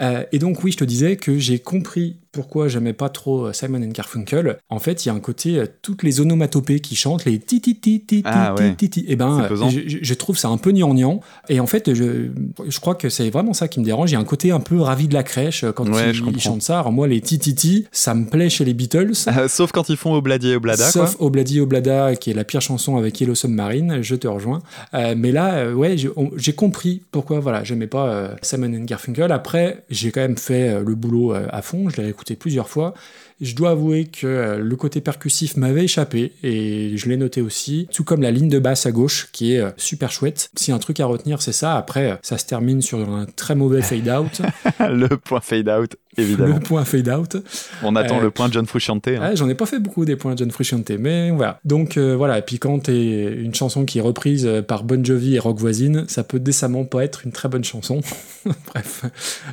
Euh, 0.00 0.24
et 0.32 0.38
donc, 0.38 0.62
oui, 0.64 0.72
je 0.72 0.76
te 0.78 0.84
disais 0.84 1.16
que 1.16 1.38
j'ai 1.38 1.58
compris 1.58 2.18
pourquoi 2.32 2.68
j'aimais 2.68 2.92
pas 2.92 3.08
trop 3.08 3.46
euh, 3.46 3.52
Simon 3.52 3.82
and 3.82 3.90
Garfunkel. 3.90 4.58
En 4.68 4.78
fait, 4.78 5.04
il 5.04 5.08
y 5.08 5.10
a 5.10 5.14
un 5.14 5.20
côté, 5.20 5.58
euh, 5.58 5.66
toutes 5.82 6.02
les 6.02 6.20
onomatopées 6.20 6.80
qui 6.80 6.96
chantent, 6.96 7.24
les 7.24 7.38
ti 7.38 7.60
ti 7.60 7.76
ti 7.76 8.00
ti 8.00 8.22
ti 8.22 8.22
Ah 8.24 8.54
ti 8.76 8.90
ti, 8.90 9.04
et 9.08 9.16
ben, 9.16 9.40
euh, 9.40 9.48
pesant. 9.48 9.70
je, 9.70 10.14
trouve 10.14 10.38
ça 10.38 10.48
un 10.48 10.58
peu 10.58 10.72
gnangnan. 10.72 11.20
Et 11.48 11.60
en 11.60 11.66
fait, 11.66 11.94
je, 11.94 12.28
je 12.66 12.80
crois 12.80 12.94
que 12.94 13.08
c'est 13.08 13.30
vraiment 13.30 13.54
ça 13.54 13.68
qui 13.68 13.80
me 13.80 13.84
dérange. 13.84 14.10
Il 14.10 14.14
y 14.14 14.16
a 14.16 14.20
un 14.20 14.24
côté 14.24 14.50
un 14.50 14.60
peu 14.60 14.80
ravi 14.80 15.08
de 15.08 15.14
la 15.14 15.22
crèche 15.22 15.64
euh, 15.64 15.72
quand 15.72 15.88
Ouais, 15.88 16.10
ils, 16.10 16.40
chantent 16.40 16.62
ça. 16.62 16.80
Alors 16.80 16.92
moi, 16.92 17.08
les 17.08 17.20
ti 17.20 17.38
ti 17.38 17.54
ti, 17.54 17.86
ça 17.92 18.14
me 18.14 18.26
plaît 18.26 18.50
chez 18.50 18.64
les 18.64 18.74
Beatles. 18.74 19.12
Euh, 19.28 19.48
sauf 19.48 19.72
quand 19.72 19.88
ils 19.88 19.96
font 19.96 20.14
Obladi 20.14 20.50
et 20.50 20.56
Oblada. 20.56 20.90
Sauf 20.90 21.16
quoi. 21.16 21.26
Obladi 21.26 21.60
Oblada, 21.60 22.14
qui 22.16 22.30
est 22.30 22.34
la 22.34 22.44
pire 22.44 22.60
chanson 22.60 22.96
avec 22.96 23.20
Yellow 23.20 23.34
Submarine, 23.34 23.98
je 24.02 24.14
te 24.14 24.28
rejoins. 24.28 24.60
Euh, 24.94 25.14
mais 25.16 25.32
là, 25.32 25.72
ouais, 25.72 25.96
j'ai 26.36 26.52
compris 26.52 27.02
pourquoi 27.10 27.40
voilà, 27.40 27.64
j'aimais 27.64 27.86
pas 27.86 28.30
Simon 28.42 28.74
and 28.74 28.84
Garfunkel. 28.84 29.32
Après, 29.32 29.84
j'ai 29.90 30.10
quand 30.10 30.20
même 30.20 30.36
fait 30.36 30.82
le 30.84 30.94
boulot 30.94 31.32
à 31.32 31.62
fond, 31.62 31.88
je 31.88 32.00
l'ai 32.00 32.12
réécouté 32.18 32.36
plusieurs 32.36 32.68
fois. 32.68 32.94
Je 33.40 33.54
dois 33.54 33.70
avouer 33.70 34.06
que 34.06 34.26
euh, 34.26 34.58
le 34.58 34.76
côté 34.76 35.00
percussif 35.00 35.56
m'avait 35.56 35.84
échappé 35.84 36.32
et 36.42 36.96
je 36.96 37.08
l'ai 37.08 37.16
noté 37.16 37.40
aussi, 37.40 37.88
tout 37.92 38.02
comme 38.02 38.20
la 38.20 38.32
ligne 38.32 38.48
de 38.48 38.58
basse 38.58 38.86
à 38.86 38.90
gauche 38.90 39.28
qui 39.32 39.54
est 39.54 39.60
euh, 39.60 39.70
super 39.76 40.10
chouette. 40.10 40.50
Si 40.56 40.72
un 40.72 40.78
truc 40.78 40.98
à 40.98 41.06
retenir, 41.06 41.40
c'est 41.40 41.52
ça. 41.52 41.76
Après, 41.76 42.12
euh, 42.12 42.16
ça 42.22 42.36
se 42.36 42.46
termine 42.46 42.82
sur 42.82 42.98
un 42.98 43.26
très 43.26 43.54
mauvais 43.54 43.82
fade 43.82 44.08
out, 44.08 44.42
le 44.80 45.08
point 45.16 45.40
fade 45.40 45.68
out, 45.68 45.96
évidemment. 46.18 46.54
le 46.54 46.60
point 46.60 46.84
fade 46.84 47.08
out. 47.08 47.36
On 47.82 47.96
attend 47.96 48.18
Euh, 48.18 48.22
le 48.22 48.30
point 48.30 48.48
John 48.50 48.66
Frusciante. 48.66 49.08
hein. 49.08 49.20
Ouais, 49.30 49.36
j'en 49.36 49.48
ai 49.48 49.54
pas 49.54 49.66
fait 49.66 49.78
beaucoup 49.78 50.04
des 50.04 50.16
points 50.16 50.32
de 50.34 50.38
John 50.38 50.50
Frusciante, 50.50 50.90
mais 50.90 51.30
voilà. 51.30 51.60
Donc 51.64 51.96
euh, 51.96 52.14
voilà, 52.16 52.38
et 52.38 52.42
puis 52.42 52.58
quand 52.58 52.78
t'es 52.80 53.32
une 53.34 53.54
chanson 53.54 53.84
qui 53.84 53.98
est 53.98 54.02
reprise 54.02 54.46
euh, 54.46 54.62
par 54.62 54.84
Bon 54.84 55.04
Jovi 55.04 55.36
et 55.36 55.38
Rock 55.38 55.58
Voisine, 55.58 56.04
ça 56.08 56.24
peut 56.24 56.40
décemment 56.40 56.84
pas 56.84 57.04
être 57.04 57.24
une 57.24 57.32
très 57.32 57.48
bonne 57.48 57.64
chanson. 57.64 58.00
Bref, 58.74 59.04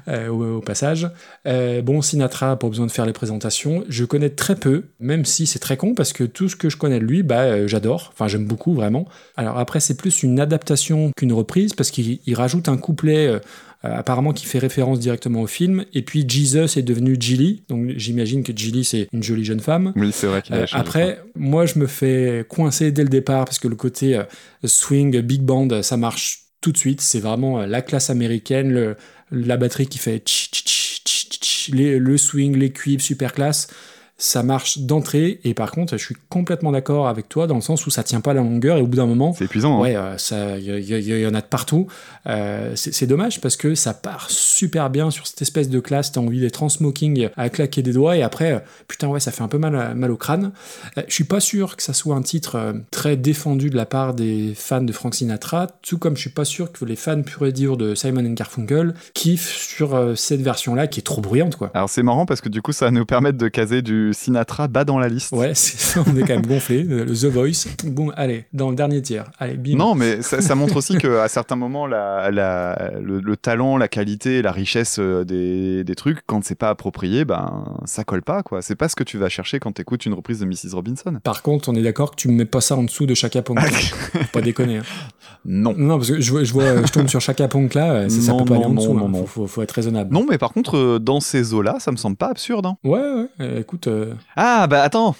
euh, 0.08 0.28
au, 0.30 0.58
au 0.58 0.62
passage. 0.62 1.10
Bon, 1.46 2.02
Sinatra, 2.02 2.58
pas 2.58 2.68
besoin 2.70 2.86
de 2.88 2.92
faire 2.92 3.06
les 3.06 3.14
présentations. 3.14 3.84
Je 3.90 4.06
connais 4.06 4.30
très 4.30 4.56
peu, 4.56 4.84
même 5.00 5.26
si 5.26 5.46
c'est 5.48 5.60
très 5.60 5.78
con, 5.78 5.94
parce 5.94 6.14
que 6.14 6.24
tout 6.24 6.50
ce 6.50 6.56
que 6.56 6.70
je 6.70 6.78
connais 6.78 7.00
de 7.00 7.06
lui, 7.06 7.24
bah, 7.24 7.68
j'adore. 7.68 8.12
Enfin, 8.14 8.28
j'aime 8.28 8.46
beaucoup, 8.46 8.74
vraiment. 8.74 9.08
Alors 9.38 9.58
après, 9.60 9.80
c'est 9.80 9.96
plus 9.96 10.24
une 10.24 10.40
adaptation 10.40 11.12
qu'une 11.16 11.34
reprise, 11.34 11.74
parce 11.74 11.92
qu'il 11.92 12.20
il 12.26 12.36
rajoute 12.36 12.70
un 12.70 12.78
couplet... 12.78 13.40
euh, 13.86 13.98
apparemment 13.98 14.34
qui 14.34 14.46
fait 14.46 14.60
référence 14.60 15.00
directement 15.00 15.42
au 15.42 15.48
film. 15.48 15.86
Et 15.94 16.02
puis 16.02 16.26
Jesus 16.28 16.78
est 16.80 16.82
devenu 16.84 17.16
Gilly. 17.20 17.64
Donc 17.70 17.92
j'imagine 17.98 18.44
que 18.44 18.52
Gilly 18.56 18.84
c'est 18.84 19.08
une 19.14 19.24
jolie 19.24 19.46
jeune 19.46 19.60
femme. 19.60 19.94
Oui, 19.96 20.12
c'est 20.12 20.28
vrai 20.28 20.42
qu'il 20.42 20.56
a 20.56 20.60
Euh, 20.60 20.66
après, 20.74 21.22
moi 21.36 21.66
je 21.66 21.80
me 21.80 21.88
fais 21.88 22.46
coincer 22.50 22.92
dès 22.92 23.04
le 23.04 23.10
départ 23.10 23.46
parce 23.46 23.60
que 23.60 23.68
le 23.68 23.76
côté 23.76 24.16
euh, 24.18 24.24
swing, 24.66 25.20
big 25.22 25.42
band, 25.42 25.82
ça 25.84 25.98
marche 25.98 26.40
tout 26.62 26.72
de 26.72 26.78
suite. 26.78 27.02
C'est 27.02 27.20
vraiment 27.20 27.60
la 27.66 27.82
classe 27.82 28.10
américaine, 28.10 28.72
le- 28.72 28.96
la 29.32 29.58
batterie 29.58 29.88
qui 29.88 29.98
fait 30.00 30.18
tch, 30.20 30.50
tch, 30.52 30.64
tch, 30.64 31.04
tch, 31.04 31.40
tch, 31.40 31.70
les- 31.74 32.00
le 32.00 32.18
swing, 32.18 32.56
les 32.58 32.72
cuivres, 32.72 33.02
super 33.02 33.34
classe. 33.34 33.68
Ça 34.18 34.44
marche 34.44 34.80
d'entrée. 34.80 35.42
Et 35.44 35.54
par 35.54 35.72
contre, 35.72 35.98
je 35.98 36.04
suis 36.06 36.16
complètement 36.30 36.72
d'accord 36.72 37.08
avec 37.10 37.28
toi 37.28 37.48
dans 37.48 37.56
le 37.56 37.62
sens 37.62 37.86
où 37.86 37.90
ça 37.90 38.02
tient 38.04 38.22
pas 38.22 38.34
la 38.34 38.42
longueur 38.42 38.78
et 38.78 38.82
au 38.82 38.88
bout 38.88 38.96
d'un 38.96 39.06
moment, 39.06 39.34
C'est 39.38 39.44
épuisant. 39.46 39.78
hein. 39.78 39.82
Ouais, 39.82 39.96
euh, 39.96 40.18
ça, 40.18 40.58
il 40.58 40.64
y, 40.66 40.94
y- 41.22 41.26
en 41.28 41.34
a 41.34 41.42
de 41.42 41.46
partout. 41.46 41.88
Euh, 42.28 42.72
c'est 42.76 43.08
dommage 43.08 43.42
parce 43.42 43.58
que 43.58 43.76
ça 43.76 43.94
part 43.94 44.30
super 44.30 44.90
bien 44.90 45.12
sur 45.12 45.28
cette 45.28 45.42
espèce 45.42 45.70
de 45.70 45.80
classe. 45.82 46.14
T'as 46.14 46.22
envie 46.22 46.40
d'être 46.40 46.64
en 46.64 46.70
smoking 46.70 47.28
à 47.36 47.50
claquer 47.50 47.82
des 47.82 47.92
doigts 47.92 48.16
et 48.16 48.24
après, 48.24 48.54
euh, 48.54 48.60
putain 48.88 49.08
ouais, 49.10 49.20
ça 49.20 49.32
fait 49.32 49.44
un 49.44 49.48
peu 49.50 49.58
mal, 49.58 49.94
mal 49.96 50.12
au 50.12 50.18
crâne. 50.18 50.52
Euh, 50.98 51.02
je 51.08 51.14
suis 51.14 51.24
pas 51.26 51.42
sûr 51.42 51.76
que 51.76 51.84
ça 51.84 51.94
soit 51.94 52.16
un 52.16 52.22
titre 52.22 52.56
euh, 52.56 52.74
très 52.92 53.18
défendu 53.18 53.70
de 53.70 53.76
la 53.76 53.86
part 53.86 54.14
des 54.14 54.54
fans 54.56 54.82
de 54.82 54.94
Frank 54.94 55.14
Sinatra, 55.14 55.68
tout 55.82 55.98
comme 55.98 56.16
je 56.16 56.22
suis 56.22 56.30
pas 56.30 56.46
sûr 56.46 56.72
que 56.72 56.86
les 56.86 56.96
fans 56.96 57.22
pur 57.22 57.46
et 57.46 57.52
durs 57.52 57.76
de 57.78 57.96
Simon 57.96 58.26
and 58.26 58.34
Garfunkel 58.34 58.94
kiffent 59.14 59.52
sur 59.58 59.94
euh, 59.94 60.16
cette 60.16 60.42
version-là 60.42 60.88
qui 60.88 61.02
est 61.02 61.04
trop 61.04 61.22
bruyante 61.22 61.58
quoi. 61.58 61.70
Alors 61.74 61.90
c'est 61.90 62.04
marrant 62.04 62.26
parce 62.26 62.40
que 62.42 62.50
du 62.50 62.62
coup 62.62 62.72
ça 62.72 62.86
va 62.86 62.92
nous 62.92 63.06
permettre 63.06 63.38
de 63.38 63.48
caser 63.50 63.82
du 63.82 64.05
Sinatra 64.14 64.68
bas 64.68 64.84
dans 64.86 65.00
la 65.00 65.08
liste. 65.10 65.32
Ouais, 65.34 65.54
ça, 65.56 66.02
on 66.06 66.16
est 66.18 66.22
quand 66.22 66.36
même 66.36 66.46
gonflé. 66.46 66.86
The 66.86 67.26
Voice, 67.26 67.66
bon, 67.86 68.10
allez, 68.16 68.46
dans 68.54 68.70
le 68.70 68.76
dernier 68.76 69.02
tiers. 69.02 69.26
Allez, 69.40 69.56
bim. 69.58 69.76
Non, 69.78 69.96
mais 69.96 70.22
ça, 70.22 70.42
ça 70.42 70.56
montre 70.56 70.76
aussi 70.78 70.98
qu'à 70.98 71.28
certains 71.28 71.56
moments, 71.56 71.88
la, 71.88 72.32
la- 72.32 72.92
le, 73.02 73.20
le 73.20 73.38
talent, 73.38 73.78
la 73.78 73.88
qualité, 73.88 74.42
la 74.42 74.52
richesse 74.52 74.98
euh, 75.00 75.24
des, 75.24 75.84
des 75.84 75.96
trucs, 75.96 76.20
quand 76.26 76.44
c'est 76.44 76.56
pas 76.56 76.70
approprié, 76.70 77.26
ben 77.26 77.66
ça 77.86 78.04
colle 78.04 78.22
pas, 78.24 78.44
quoi. 78.44 78.62
C'est 78.62 78.76
pas 78.76 78.90
ce 78.90 78.96
que 78.96 79.04
tu 79.04 79.18
vas 79.18 79.30
chercher 79.30 79.60
quand 79.60 79.72
t'écoutes 79.72 80.06
une 80.06 80.14
reprise 80.14 80.40
de 80.40 80.46
Mrs. 80.46 80.74
Robinson. 80.74 81.20
Par 81.24 81.42
contre, 81.42 81.70
on 81.70 81.76
est 81.76 81.82
d'accord 81.84 82.12
que 82.12 82.16
tu 82.16 82.28
me 82.28 82.34
mets 82.34 82.46
pas 82.46 82.62
ça 82.62 82.76
en 82.76 82.84
dessous 82.84 83.06
de 83.06 83.14
Chaka 83.14 83.42
Ponk. 83.42 83.60
Pas 84.32 84.42
déconner. 84.42 84.78
hein. 84.78 84.84
Non. 85.46 85.74
Non, 85.78 85.98
parce 85.98 86.10
que 86.10 86.20
je 86.22 86.44
je, 86.46 86.54
vois, 86.54 86.86
je 86.86 86.92
tombe 86.92 87.08
sur 87.08 87.22
Chaka 87.22 87.48
Ponk 87.48 87.74
là, 87.74 87.92
euh, 87.94 88.10
ça, 88.10 88.22
ça 88.22 88.32
Non, 88.32 88.40
peut 88.40 88.46
pas 88.46 88.56
aller 88.56 88.66
en 88.66 88.74
dessous. 88.74 88.94
non, 88.94 89.06
hein. 89.06 89.10
non, 89.10 89.20
Faut, 89.26 89.42
faut- 89.42 89.48
faut 89.48 89.62
être 89.62 89.72
raisonnable. 89.72 90.14
Non, 90.14 90.26
mais 90.30 90.38
par 90.38 90.52
contre, 90.54 90.76
euh, 90.78 91.00
dans 91.00 91.20
ces 91.20 91.54
eaux-là, 91.54 91.78
ça 91.80 91.92
me 91.92 91.98
semble 91.98 92.16
pas 92.18 92.28
absurde. 92.28 92.66
hein. 92.66 92.78
Ouais, 92.84 93.00
ouais, 93.00 93.26
euh, 93.42 93.60
écoute, 93.62 93.88
euh, 93.96 94.14
Ah, 94.36 94.68
bah 94.68 94.82
attends, 94.84 95.16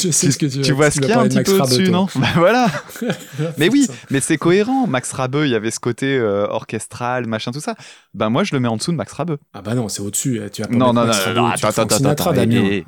je 0.00 0.10
sais 0.10 0.26
tu, 0.26 0.32
ce 0.32 0.38
que 0.38 0.46
tu 0.46 0.60
tu 0.60 0.72
vois 0.72 0.90
ce 0.90 1.00
qu'il 1.00 1.08
y 1.08 1.12
a 1.12 1.20
un 1.20 1.28
petit 1.28 1.42
peu 1.42 1.60
au-dessus, 1.60 1.90
non 1.90 2.06
Bah 2.14 2.26
voilà 2.36 2.66
Mais 3.58 3.68
oui, 3.68 3.86
mais 4.10 4.20
c'est 4.20 4.36
cohérent. 4.36 4.86
Max 4.86 5.12
Rabeu, 5.12 5.46
il 5.46 5.50
y 5.50 5.54
avait 5.54 5.70
ce 5.70 5.80
côté 5.80 6.16
euh, 6.18 6.46
orchestral, 6.48 7.26
machin, 7.26 7.50
tout 7.50 7.60
ça. 7.60 7.74
Ben 8.14 8.30
moi, 8.30 8.44
je 8.44 8.54
le 8.54 8.60
mets 8.60 8.68
en 8.68 8.76
dessous 8.76 8.92
de 8.92 8.96
Max 8.96 9.12
Rabeu. 9.12 9.38
Ah 9.54 9.62
bah 9.62 9.74
non, 9.74 9.88
c'est 9.88 10.02
au-dessus. 10.02 10.40
Tu 10.52 10.62
vas 10.62 10.68
pas 10.68 10.74
Non, 10.74 10.92
non, 10.92 11.04
Max 11.06 11.26
non, 11.28 11.34
non, 11.48 11.52
tu 11.56 11.66
attends, 11.66 11.88
Sinatra, 11.88 12.30
attends, 12.30 12.32
Damien. 12.40 12.62
mais- 12.62 12.84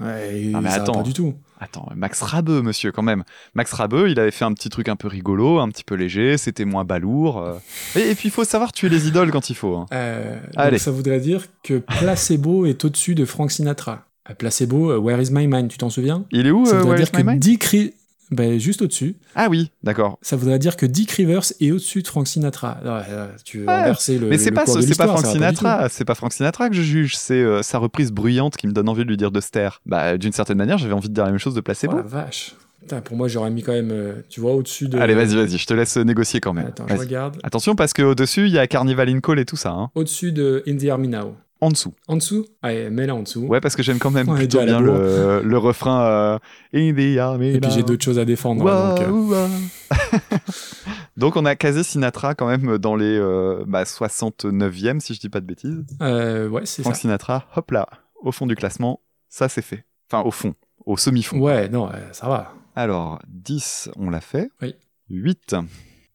Ouais, 0.55 0.69
attends. 0.69 0.93
pas 0.95 1.03
du 1.03 1.13
tout. 1.13 1.35
Attends, 1.63 1.89
Max 1.95 2.23
Rabeu, 2.23 2.63
monsieur, 2.63 2.91
quand 2.91 3.03
même. 3.03 3.23
Max 3.55 3.73
Rabeu, 3.75 4.09
il 4.09 4.19
avait 4.19 4.31
fait 4.31 4.47
un 4.47 4.53
petit 4.55 4.71
truc 4.71 4.89
un 4.89 4.97
peu 4.97 5.09
rigolo, 5.09 5.59
un 5.59 5.69
petit 5.69 5.85
peu 5.85 5.95
léger, 5.95 6.39
c'était 6.39 6.65
moins 6.65 6.85
balourd. 6.85 7.39
euh. 7.43 7.53
Et, 7.97 8.11
et 8.11 8.15
puis, 8.15 8.29
il 8.29 8.31
faut 8.31 8.45
savoir 8.45 8.73
tuer 8.73 8.89
les 8.89 9.09
idoles 9.09 9.31
quand 9.31 9.51
il 9.51 9.55
faut. 9.57 9.77
hein. 9.77 9.87
Euh, 9.93 10.37
donc 10.37 10.43
Allez. 10.57 10.79
ça 10.79 10.91
voudrait 10.91 11.21
dire 11.21 11.43
que 11.63 11.75
Placebo 11.75 12.65
est 12.65 12.83
au-dessus 12.87 13.15
de 13.15 13.27
Frank 13.27 13.51
Sinatra. 13.51 14.05
Euh, 14.31 14.35
Placebo, 14.35 14.93
euh, 14.93 14.99
Where 14.99 15.21
is 15.21 15.31
my 15.31 15.47
mind, 15.47 15.69
tu 15.69 15.79
t'en 15.79 15.91
souviens? 15.91 16.25
Il 16.31 16.47
est 16.47 16.51
où, 16.51 16.65
Ça 16.67 16.77
euh, 16.77 16.79
voudrait 16.81 16.97
Where 16.99 17.05
dire 17.05 17.21
is 17.21 17.25
my 17.25 17.41
que 17.41 17.77
mind? 17.87 17.93
Ben, 18.31 18.61
juste 18.61 18.81
au-dessus. 18.81 19.17
Ah 19.35 19.49
oui, 19.51 19.73
d'accord. 19.83 20.17
Ça 20.23 20.37
voudrait 20.37 20.61
dire 20.61 20.77
que 20.77 20.87
Dick 20.87 21.11
Rivers 21.11 21.43
est 21.61 21.73
au-dessus 21.73 22.03
de 22.03 22.07
Frank 22.07 22.29
Sinatra. 22.29 22.79
Ah, 22.87 23.03
tu 23.45 23.59
veux 23.59 23.67
Ouais, 23.67 23.73
inverser 23.73 24.19
le. 24.19 24.29
Mais 24.29 24.39
c'est 24.39 24.53
pas, 24.53 24.67
ce- 24.67 24.81
Frank 24.81 25.27
Sinatra, 25.27 25.89
c'est 25.89 26.05
pas 26.05 26.15
Frank 26.15 26.33
Sinatra 26.33 26.69
que 26.69 26.77
je 26.77 26.83
juge, 26.83 27.17
c'est 27.17 27.35
euh, 27.43 27.63
sa 27.63 27.79
reprise 27.79 28.13
bruyante 28.13 28.57
qui 28.57 28.69
me 28.69 28.73
donne 28.73 28.89
envie 28.89 29.03
de 29.03 29.09
lui 29.09 29.17
dire 29.17 29.33
de 29.33 29.41
se 29.41 29.51
taire. 29.51 29.81
Bah, 29.85 30.17
d'une 30.17 30.31
certaine 30.33 30.59
manière, 30.59 30.79
j'avais 30.79 30.93
envie 30.95 31.09
de 31.09 31.15
dire 31.15 31.25
la 31.25 31.31
même 31.31 31.41
chose 31.41 31.55
de. 31.55 31.61
Placebo. 31.61 31.95
Oh 31.95 31.97
la 31.97 32.03
vache. 32.03 32.55
Putain, 32.83 33.01
pour 33.01 33.17
moi, 33.17 33.27
j'aurais 33.27 33.51
mis 33.51 33.63
quand 33.63 33.73
même, 33.73 33.91
euh, 33.91 34.15
tu 34.29 34.41
vois, 34.41 34.55
au-dessus 34.55 34.87
de. 34.89 34.97
Allez, 34.99 35.15
vas-y, 35.15 35.35
vas-y, 35.35 35.59
je 35.59 35.67
te 35.67 35.75
laisse 35.75 35.97
négocier 35.97 36.39
quand 36.39 36.53
même. 36.55 36.69
Attends, 36.69 36.87
je 36.89 36.95
regarde. 36.95 37.37
Attention, 37.43 37.75
parce 37.75 37.93
qu'au-dessus, 37.93 38.47
il 38.47 38.53
y 38.53 38.59
a 38.59 38.67
Carnival 38.69 39.09
in 39.09 39.19
Call 39.19 39.41
et 39.41 39.45
tout 39.45 39.57
ça. 39.57 39.71
Hein. 39.73 39.91
Au-dessus 39.97 40.31
de 40.31 40.63
In 40.69 40.77
the 40.77 40.85
Army 40.85 41.09
Now. 41.09 41.35
En 41.63 41.69
dessous. 41.71 41.93
En 42.09 42.17
dessous? 42.17 42.47
Allez, 42.63 42.89
mets-là 42.89 43.15
en 43.15 43.21
dessous. 43.23 43.43
Ouais, 43.43 43.61
parce 43.61 43.77
que 43.77 43.83
j'aime 43.83 43.99
quand 43.99 44.11
même 44.11 44.27
plutôt 44.35 44.63
bien 44.65 44.81
le, 44.81 45.43
le 45.45 45.59
refrain 45.59 46.03
euh, 46.05 46.39
In 46.75 46.95
the 46.95 47.19
army 47.19 47.51
Et 47.51 47.61
puis 47.61 47.71
j'ai 47.71 47.83
d'autres 47.83 48.03
choses 48.05 48.19
à 48.19 48.25
défendre. 48.25 48.67
hein, 48.71 48.95
donc, 48.95 49.33
euh. 49.33 49.49
Donc 51.17 51.37
on 51.37 51.45
a 51.45 51.55
casé 51.57 51.83
Sinatra 51.83 52.35
quand 52.35 52.47
même 52.47 52.79
dans 52.79 52.97
les 52.97 53.15
euh, 53.19 53.65
bah, 53.67 53.85
69e 53.85 55.01
si 55.01 55.15
je 55.15 55.21
dis 55.21 55.29
pas 55.29 55.41
de 55.41 55.47
bêtises. 55.47 55.85
euh, 56.01 56.49
ouais, 56.49 56.63
c'est 56.65 56.77
ça. 56.83 56.85
Frank 56.85 56.97
Sinatra, 56.97 57.47
hop 57.57 57.71
là, 57.73 57.87
au 58.23 58.33
fond 58.33 58.47
du 58.47 58.57
classement, 58.57 59.01
ça 59.29 59.49
c'est 59.51 59.61
fait. 59.63 59.85
Enfin 60.11 60.23
au 60.27 60.31
fond, 60.31 60.55
au 60.87 60.97
semi-fond. 60.97 61.39
Ouais, 61.41 61.69
non, 61.69 61.89
euh, 61.91 61.99
ça 62.13 62.27
va. 62.29 62.55
Alors 62.75 63.21
10, 63.29 63.91
on 63.97 64.09
l'a 64.09 64.21
fait. 64.23 64.51
Oui. 64.63 64.75
8. 65.11 65.57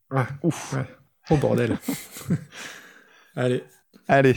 Ah, 0.10 0.26
Ouf. 0.42 0.74
ouais. 0.74 0.86
Oh 1.30 1.38
bordel. 1.38 1.78
Allez. 3.36 3.64
Allez, 4.08 4.36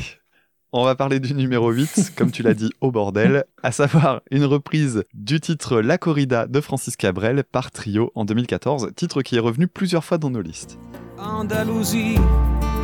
on 0.79 0.85
va 0.85 0.95
parler 0.95 1.19
du 1.19 1.35
numéro 1.35 1.71
8, 1.71 2.13
comme 2.17 2.31
tu 2.31 2.43
l'as 2.43 2.55
dit, 2.55 2.71
au 2.81 2.91
bordel, 2.91 3.45
à 3.63 3.73
savoir 3.73 4.21
une 4.31 4.45
reprise 4.45 5.05
du 5.13 5.41
titre 5.41 5.81
La 5.81 5.99
Corrida 5.99 6.47
de 6.47 6.61
Francis 6.61 6.97
Cabrel 6.97 7.43
par 7.43 7.71
Trio 7.71 8.13
en 8.15 8.25
2014, 8.25 8.93
titre 8.95 9.23
qui 9.23 9.37
est 9.37 9.41
revenu 9.41 9.67
plusieurs 9.67 10.05
fois 10.05 10.19
dans 10.19 10.31
nos 10.31 10.41
listes. 10.41 10.79
Andalousie, 11.19 12.17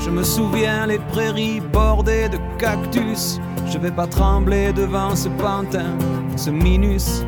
je 0.00 0.10
me 0.10 0.24
souviens 0.24 0.86
les 0.86 0.98
prairies 0.98 1.60
bordées 1.60 2.28
de 2.28 2.38
cactus. 2.58 3.38
Je 3.70 3.78
vais 3.78 3.92
pas 3.92 4.08
trembler 4.08 4.72
devant 4.72 5.14
ce 5.14 5.28
pantin, 5.28 5.96
ce 6.36 6.50
minus. 6.50 7.22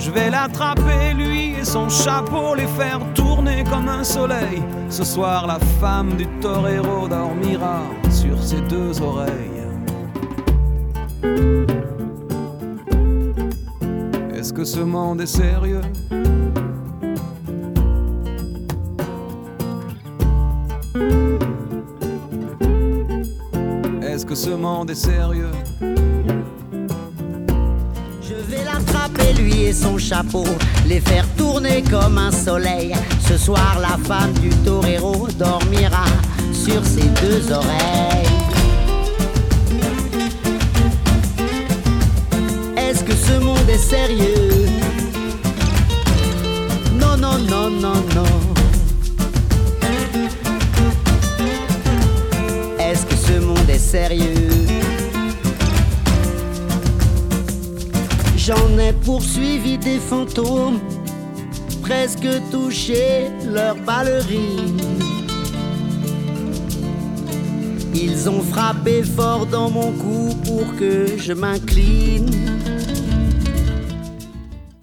Je 0.00 0.12
vais 0.12 0.30
l'attraper, 0.30 1.12
lui 1.14 1.54
et 1.60 1.64
son 1.64 1.88
chapeau, 1.88 2.54
les 2.54 2.68
faire 2.68 3.00
tourner 3.14 3.64
comme 3.64 3.88
un 3.88 4.04
soleil. 4.04 4.62
Ce 4.88 5.04
soir, 5.04 5.46
la 5.46 5.58
femme 5.80 6.14
du 6.16 6.26
torero 6.40 7.08
dormira 7.08 7.80
sur 8.08 8.40
ses 8.42 8.60
deux 8.62 9.02
oreilles. 9.02 9.64
Est-ce 14.34 14.52
que 14.52 14.64
ce 14.64 14.80
monde 14.80 15.20
est 15.20 15.26
sérieux? 15.26 15.82
Est-ce 24.00 24.24
que 24.24 24.34
ce 24.34 24.50
monde 24.50 24.90
est 24.90 24.94
sérieux? 24.94 25.50
Vais 28.48 28.64
l'attraper, 28.64 29.34
lui 29.34 29.64
et 29.64 29.72
son 29.72 29.98
chapeau, 29.98 30.44
les 30.86 31.00
faire 31.00 31.26
tourner 31.36 31.82
comme 31.82 32.18
un 32.18 32.32
soleil. 32.32 32.94
Ce 33.28 33.36
soir, 33.36 33.78
la 33.80 33.96
femme 34.06 34.32
du 34.34 34.48
torero 34.64 35.28
dormira 35.38 36.04
sur 36.52 36.84
ses 36.84 37.08
deux 37.22 37.52
oreilles. 37.52 38.28
Est-ce 42.76 43.04
que 43.04 43.14
ce 43.14 43.38
monde 43.38 43.68
est 43.68 43.76
sérieux? 43.76 44.66
Non, 46.98 47.16
non, 47.16 47.38
non, 47.38 47.70
non, 47.70 48.02
non. 48.14 48.24
Est-ce 52.78 53.04
que 53.04 53.14
ce 53.14 53.40
monde 53.40 53.68
est 53.68 53.78
sérieux? 53.78 54.47
J'en 58.48 58.78
ai 58.78 58.94
poursuivi 58.94 59.76
des 59.76 59.98
fantômes, 59.98 60.80
presque 61.82 62.26
touché 62.50 63.26
leur 63.44 63.74
ballerine. 63.74 64.80
Ils 67.94 68.26
ont 68.30 68.40
frappé 68.40 69.02
fort 69.02 69.44
dans 69.44 69.68
mon 69.68 69.92
cou 69.92 70.34
pour 70.46 70.64
que 70.76 71.18
je 71.18 71.34
m'incline. 71.34 72.77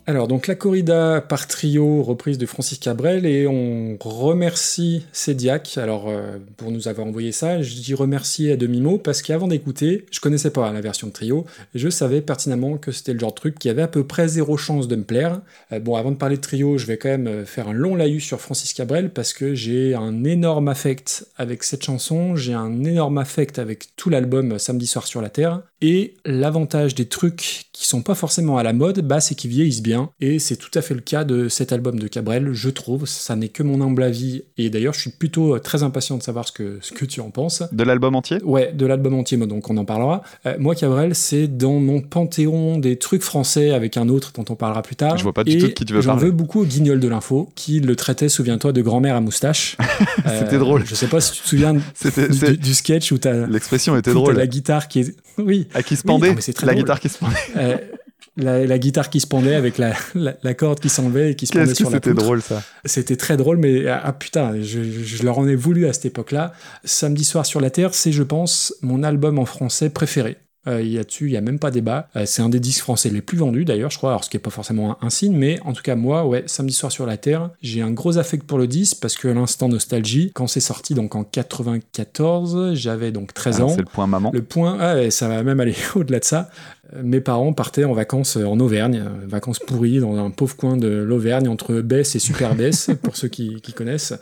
Alors, 0.08 0.28
donc, 0.28 0.46
la 0.46 0.54
corrida 0.54 1.20
par 1.20 1.48
trio, 1.48 2.04
reprise 2.04 2.38
de 2.38 2.46
Francis 2.46 2.78
Cabrel, 2.78 3.26
et 3.26 3.48
on 3.48 3.98
remercie 4.00 5.04
Cédiac, 5.12 5.80
alors, 5.80 6.10
euh, 6.10 6.38
pour 6.58 6.70
nous 6.72 6.88
avoir 6.88 7.08
envoyé 7.08 7.32
ça. 7.32 7.64
Je 7.64 7.74
dis 7.74 7.96
remercier 7.96 8.52
à 8.52 8.56
demi-mot 8.56 9.00
parce 9.00 9.24
qu'avant 9.24 9.48
d'écouter, 9.48 10.06
je 10.12 10.20
connaissais 10.20 10.52
pas 10.52 10.72
la 10.72 10.80
version 10.80 11.08
de 11.08 11.12
trio, 11.12 11.46
je 11.74 11.90
savais 11.90 12.22
pertinemment 12.22 12.78
que 12.78 12.92
c'était 12.92 13.14
le 13.14 13.20
genre 13.20 13.32
de 13.32 13.36
truc 13.36 13.58
qui 13.58 13.68
avait 13.68 13.82
à 13.82 13.88
peu 13.88 14.06
près 14.06 14.28
zéro 14.28 14.58
chance 14.58 14.88
de 14.88 14.96
me 14.96 15.04
plaire. 15.04 15.42
Euh, 15.72 15.80
bon, 15.80 15.96
avant 15.96 16.12
de 16.12 16.18
parler 16.18 16.36
de 16.36 16.42
trio, 16.42 16.78
je 16.78 16.86
vais 16.86 16.98
quand 16.98 17.10
même 17.10 17.28
euh, 17.28 17.46
faire 17.46 17.68
un 17.68 17.74
long 17.74 17.96
laïus 17.96 18.26
sur 18.26 18.40
Francis 18.40 18.74
Cabrel 18.74 19.10
parce 19.10 19.34
que 19.34 19.56
j'ai 19.56 19.96
un 19.96 20.24
énorme 20.24 20.68
affect 20.68 21.26
avec 21.36 21.64
cette 21.64 21.84
chanson, 21.84 22.36
j'ai 22.36 22.54
un 22.54 22.84
énorme 22.84 23.18
affect 23.18 23.58
avec 23.58 23.96
tout 23.96 24.12
l'album 24.12 24.60
Samedi 24.60 24.86
soir 24.86 25.08
sur 25.08 25.22
la 25.24 25.30
Terre, 25.30 25.64
et 25.82 26.16
l'avantage 26.26 26.96
des 26.96 27.06
trucs 27.06 27.66
qui 27.74 27.86
sont 27.88 28.02
pas 28.02 28.16
forcément 28.16 28.58
à 28.58 28.64
la 28.64 28.72
mode, 28.72 29.02
bah, 29.06 29.20
c'est 29.20 29.36
qu'ils 29.36 29.50
vieillissent 29.52 29.82
bien. 29.84 30.10
Et 30.22 30.40
c'est 30.40 30.56
tout 30.56 30.70
à 30.74 30.82
fait 30.82 30.94
le 30.94 31.02
cas 31.02 31.24
de 31.26 31.50
cet 31.50 31.74
album 31.74 32.00
de 32.00 32.08
Cabrel, 32.08 32.54
je 32.54 32.70
trouve. 32.70 33.06
Ça 33.06 33.36
n'est 33.36 33.50
que 33.50 33.62
mon 33.64 33.82
humble 33.82 34.04
avis. 34.04 34.44
Et 34.58 34.70
d'ailleurs, 34.70 34.94
je 34.94 35.02
suis 35.02 35.10
plutôt 35.12 35.56
euh, 35.56 35.60
très 35.60 35.84
impatient 35.84 36.18
de 36.18 36.24
savoir 36.24 36.48
ce 36.48 36.54
que, 36.54 36.80
ce 36.82 36.94
que 36.94 37.04
tu 37.04 37.20
en 37.20 37.30
penses. 37.32 37.64
De 37.74 37.84
l'album 37.84 38.16
entier? 38.16 38.38
Ouais, 38.44 38.72
de 38.74 38.86
l'album 38.86 39.14
entier, 39.16 39.36
moi, 39.38 39.48
donc 39.48 39.70
on 39.70 39.76
en 39.78 39.84
parlera. 39.86 40.22
Euh, 40.46 40.56
moi, 40.58 40.74
Cabrel, 40.76 41.14
c'est 41.16 41.48
dans 41.50 41.80
mon 41.80 42.02
panthéon 42.02 42.78
des 42.80 42.98
trucs 42.98 43.22
français 43.24 43.72
avec 43.72 43.98
un 43.98 44.08
autre 44.08 44.32
dont 44.34 44.46
on 44.50 44.56
parlera 44.56 44.82
plus 44.82 44.96
tard. 44.96 45.18
Je 45.18 45.24
vois 45.24 45.34
pas 45.34 45.44
du 45.44 45.52
Et 45.52 45.58
tout 45.58 45.68
de 45.68 45.72
qui 45.74 45.84
tu 45.86 45.94
veux 45.94 46.02
J'en 46.02 46.14
parler. 46.14 46.28
veux 46.28 46.32
beaucoup 46.32 46.62
au 46.62 46.66
Guignol 46.66 47.00
de 47.02 47.08
l'info, 47.10 47.50
qui 47.56 47.82
le 47.82 47.96
traitait, 47.98 48.30
souviens-toi, 48.30 48.72
de 48.72 48.82
grand-mère 48.82 49.16
à 49.18 49.22
moustache. 49.22 49.76
C'était 50.18 50.56
Euh, 50.56 50.60
drôle. 50.60 50.86
Je 50.86 50.96
sais 50.96 51.08
pas 51.08 51.20
si 51.20 51.34
tu 51.34 51.42
te 51.42 51.48
souviens 51.50 51.74
du, 51.74 52.58
du- 52.58 52.74
sketch 52.74 53.12
où 53.12 53.18
t'as 53.18 53.48
L'expression 53.48 53.98
était 53.98 54.12
où 54.12 54.16
drôle. 54.16 54.36
la 54.38 54.48
guitare 54.48 54.88
qui 54.88 55.00
est. 55.02 55.16
Oui. 55.38 55.65
Qui 55.86 55.96
se 55.96 56.04
pendait 56.04 56.36
La 56.36 56.74
drôle. 56.74 56.76
guitare 56.76 57.00
qui 57.00 57.10
se 57.10 57.18
pendait. 57.18 57.36
Euh, 57.58 57.78
la, 58.38 58.66
la 58.66 58.78
guitare 58.80 59.10
qui 59.10 59.22
se 59.22 59.28
pendait 59.28 59.56
avec 59.56 59.78
la, 59.78 59.94
la, 60.14 60.36
la 60.44 60.54
corde 60.54 60.80
qui 60.82 60.90
s'enlevait 60.90 61.32
et 61.32 61.36
qui 61.36 61.48
se 61.48 61.54
pendait 61.54 61.74
sur 61.74 61.90
la 61.90 61.98
c'était 61.98 62.10
poutre. 62.12 62.24
drôle 62.24 62.42
ça 62.42 62.62
C'était 62.84 63.16
très 63.16 63.38
drôle, 63.38 63.58
mais 63.58 63.88
ah, 63.88 64.02
ah, 64.04 64.14
putain, 64.14 64.56
je, 64.62 64.84
je 64.84 65.24
leur 65.24 65.40
en 65.40 65.48
ai 65.48 65.56
voulu 65.56 65.88
à 65.88 65.94
cette 65.94 66.06
époque-là. 66.06 66.52
Samedi 66.84 67.24
soir 67.24 67.46
sur 67.46 67.62
la 67.62 67.70
Terre, 67.70 67.94
c'est, 67.94 68.12
je 68.12 68.24
pense, 68.24 68.74
mon 68.82 69.04
album 69.04 69.40
en 69.40 69.46
français 69.46 69.90
préféré. 69.90 70.38
Euh, 70.68 70.82
il 70.82 70.92
y 70.92 70.98
a 71.00 71.04
dessus, 71.04 71.26
il 71.26 71.32
y 71.32 71.38
a 71.38 71.42
même 71.42 71.60
pas 71.60 71.72
débat. 71.72 72.08
Euh, 72.16 72.26
c'est 72.26 72.42
un 72.42 72.50
des 72.50 72.60
disques 72.60 72.82
français 72.82 73.10
les 73.10 73.22
plus 73.22 73.38
vendus 73.38 73.66
d'ailleurs, 73.66 73.92
je 73.92 73.98
crois. 73.98 74.10
Alors 74.12 74.24
ce 74.24 74.30
qui 74.30 74.38
est 74.38 74.40
pas 74.40 74.50
forcément 74.50 74.92
un, 75.02 75.06
un 75.06 75.10
signe, 75.10 75.36
mais 75.36 75.60
en 75.64 75.74
tout 75.74 75.84
cas 75.84 75.96
moi, 75.96 76.26
ouais, 76.26 76.44
samedi 76.48 76.74
soir 76.74 76.92
sur 76.92 77.06
la 77.06 77.18
Terre, 77.18 77.50
j'ai 77.62 77.82
un 77.82 77.92
gros 77.92 78.18
affect 78.18 78.44
pour 78.46 78.58
le 78.58 78.68
disque 78.68 78.98
parce 79.02 79.16
que 79.16 79.28
l'instant 79.28 79.70
nostalgie, 79.70 80.32
quand 80.34 80.48
c'est 80.48 80.60
sorti 80.60 80.94
donc 80.94 81.16
en 81.16 81.24
94, 81.24 82.74
j'avais 82.74 83.12
donc 83.12 83.34
13 83.34 83.58
Ah, 83.60 83.64
ans. 83.66 83.70
C'est 83.70 83.78
le 83.78 83.86
point 83.86 84.08
maman. 84.08 84.32
Le 84.34 84.42
point, 84.42 84.78
ah 84.80 84.96
ouais, 84.96 85.12
ça 85.12 85.28
va 85.28 85.44
même 85.44 85.60
aller 85.60 85.76
au-delà 85.96 86.20
de 86.20 86.26
ça. 86.26 86.50
Euh, 86.94 87.02
Mes 87.04 87.22
parents 87.22 87.54
partaient 87.54 87.84
en 87.86 87.94
vacances 87.94 88.38
euh, 88.38 88.46
en 88.46 88.60
Auvergne, 88.60 89.04
euh, 89.06 89.26
vacances 89.28 89.60
pourries 89.60 90.00
dans 90.00 90.16
un 90.18 90.30
pauvre 90.30 90.56
coin 90.56 90.78
de 90.78 90.88
l'Auvergne 90.88 91.48
entre 91.48 91.82
Besse 91.82 92.16
et 92.16 92.20
Super 92.20 92.56
Besse, 92.56 92.90
pour 93.02 93.16
ceux 93.18 93.28
qui, 93.28 93.62
qui 93.62 93.74
connaissent. 93.74 94.14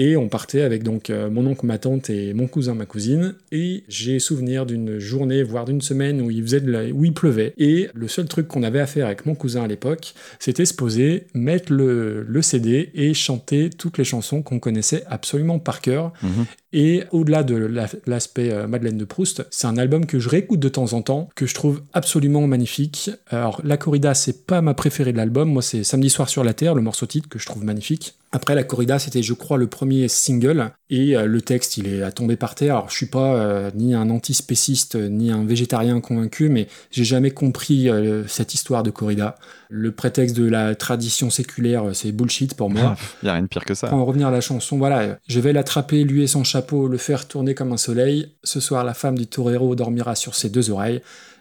Et 0.00 0.16
on 0.16 0.28
partait 0.28 0.60
avec 0.62 0.84
donc 0.84 1.10
mon 1.10 1.44
oncle, 1.44 1.66
ma 1.66 1.76
tante 1.76 2.08
et 2.08 2.32
mon 2.32 2.46
cousin, 2.46 2.74
ma 2.76 2.86
cousine. 2.86 3.34
Et 3.50 3.82
j'ai 3.88 4.20
souvenir 4.20 4.64
d'une 4.64 5.00
journée, 5.00 5.42
voire 5.42 5.64
d'une 5.64 5.80
semaine 5.80 6.20
où 6.20 6.30
il 6.30 6.40
faisait 6.42 6.60
de 6.60 6.70
la- 6.70 6.84
où 6.92 7.04
il 7.04 7.12
pleuvait. 7.12 7.52
Et 7.58 7.88
le 7.94 8.06
seul 8.06 8.26
truc 8.26 8.46
qu'on 8.46 8.62
avait 8.62 8.78
à 8.78 8.86
faire 8.86 9.06
avec 9.06 9.26
mon 9.26 9.34
cousin 9.34 9.64
à 9.64 9.66
l'époque, 9.66 10.14
c'était 10.38 10.66
se 10.66 10.74
poser, 10.74 11.26
mettre 11.34 11.72
le, 11.72 12.22
le 12.22 12.42
CD 12.42 12.90
et 12.94 13.12
chanter 13.12 13.70
toutes 13.70 13.98
les 13.98 14.04
chansons 14.04 14.40
qu'on 14.40 14.60
connaissait 14.60 15.02
absolument 15.08 15.58
par 15.58 15.80
cœur. 15.80 16.12
Mhm. 16.22 16.44
Et 16.72 17.04
au-delà 17.12 17.42
de 17.44 17.54
la- 17.56 17.88
l'aspect 18.06 18.52
euh, 18.52 18.66
Madeleine 18.66 18.98
de 18.98 19.04
Proust, 19.06 19.46
c'est 19.50 19.66
un 19.66 19.78
album 19.78 20.04
que 20.04 20.18
je 20.18 20.28
réécoute 20.28 20.60
de 20.60 20.68
temps 20.68 20.92
en 20.92 21.00
temps, 21.00 21.30
que 21.34 21.46
je 21.46 21.54
trouve 21.54 21.80
absolument 21.94 22.46
magnifique. 22.46 23.10
Alors, 23.28 23.60
La 23.64 23.78
Corrida, 23.78 24.12
c'est 24.14 24.44
pas 24.46 24.60
ma 24.60 24.74
préférée 24.74 25.12
de 25.12 25.16
l'album. 25.16 25.50
Moi, 25.50 25.62
c'est 25.62 25.82
Samedi 25.82 26.10
soir 26.10 26.28
sur 26.28 26.44
la 26.44 26.52
Terre, 26.52 26.74
le 26.74 26.82
morceau 26.82 27.06
titre 27.06 27.28
que 27.28 27.38
je 27.38 27.46
trouve 27.46 27.64
magnifique. 27.64 28.16
Après, 28.30 28.54
La 28.54 28.62
Corrida, 28.62 28.98
c'était, 28.98 29.22
je 29.22 29.32
crois, 29.32 29.56
le 29.56 29.68
premier 29.68 30.06
single. 30.08 30.70
Et 30.90 31.16
euh, 31.16 31.24
le 31.24 31.40
texte, 31.40 31.78
il 31.78 31.88
est 31.88 32.02
à 32.02 32.12
tomber 32.12 32.36
par 32.36 32.54
terre. 32.54 32.76
Alors, 32.76 32.90
je 32.90 32.96
suis 32.96 33.06
pas 33.06 33.34
euh, 33.34 33.70
ni 33.74 33.94
un 33.94 34.10
antispéciste, 34.10 34.96
ni 34.96 35.30
un 35.30 35.44
végétarien 35.44 36.00
convaincu, 36.00 36.50
mais 36.50 36.68
j'ai 36.90 37.04
jamais 37.04 37.30
compris 37.30 37.88
euh, 37.88 38.26
cette 38.26 38.52
histoire 38.52 38.82
de 38.82 38.90
corrida. 38.90 39.36
Le 39.70 39.92
prétexte 39.92 40.36
de 40.36 40.46
la 40.48 40.74
tradition 40.74 41.30
séculaire, 41.30 41.84
c'est 41.94 42.12
bullshit 42.12 42.54
pour 42.54 42.68
moi. 42.68 42.96
Il 43.22 43.26
y 43.26 43.28
a 43.30 43.32
rien 43.32 43.42
de 43.42 43.48
pire 43.48 43.64
que 43.64 43.74
ça. 43.74 43.88
Pour 43.88 43.98
en 43.98 44.04
revenir 44.04 44.28
à 44.28 44.30
la 44.30 44.42
chanson, 44.42 44.76
voilà, 44.76 45.18
je 45.26 45.40
vais 45.40 45.54
l'attraper, 45.54 46.04
lui 46.04 46.22
et 46.22 46.26
son 46.26 46.44
chapeau, 46.44 46.86
le 46.86 46.98
faire 46.98 47.28
tourner 47.28 47.54
comme 47.54 47.72
un 47.72 47.78
soleil. 47.78 48.32
Ce 48.44 48.60
soir, 48.60 48.84
la 48.84 48.94
femme 48.94 49.16
du 49.16 49.26
torero 49.26 49.74
dormira 49.74 50.14
sur 50.14 50.34
ses 50.34 50.50
deux 50.50 50.70
oreilles. 50.70 51.00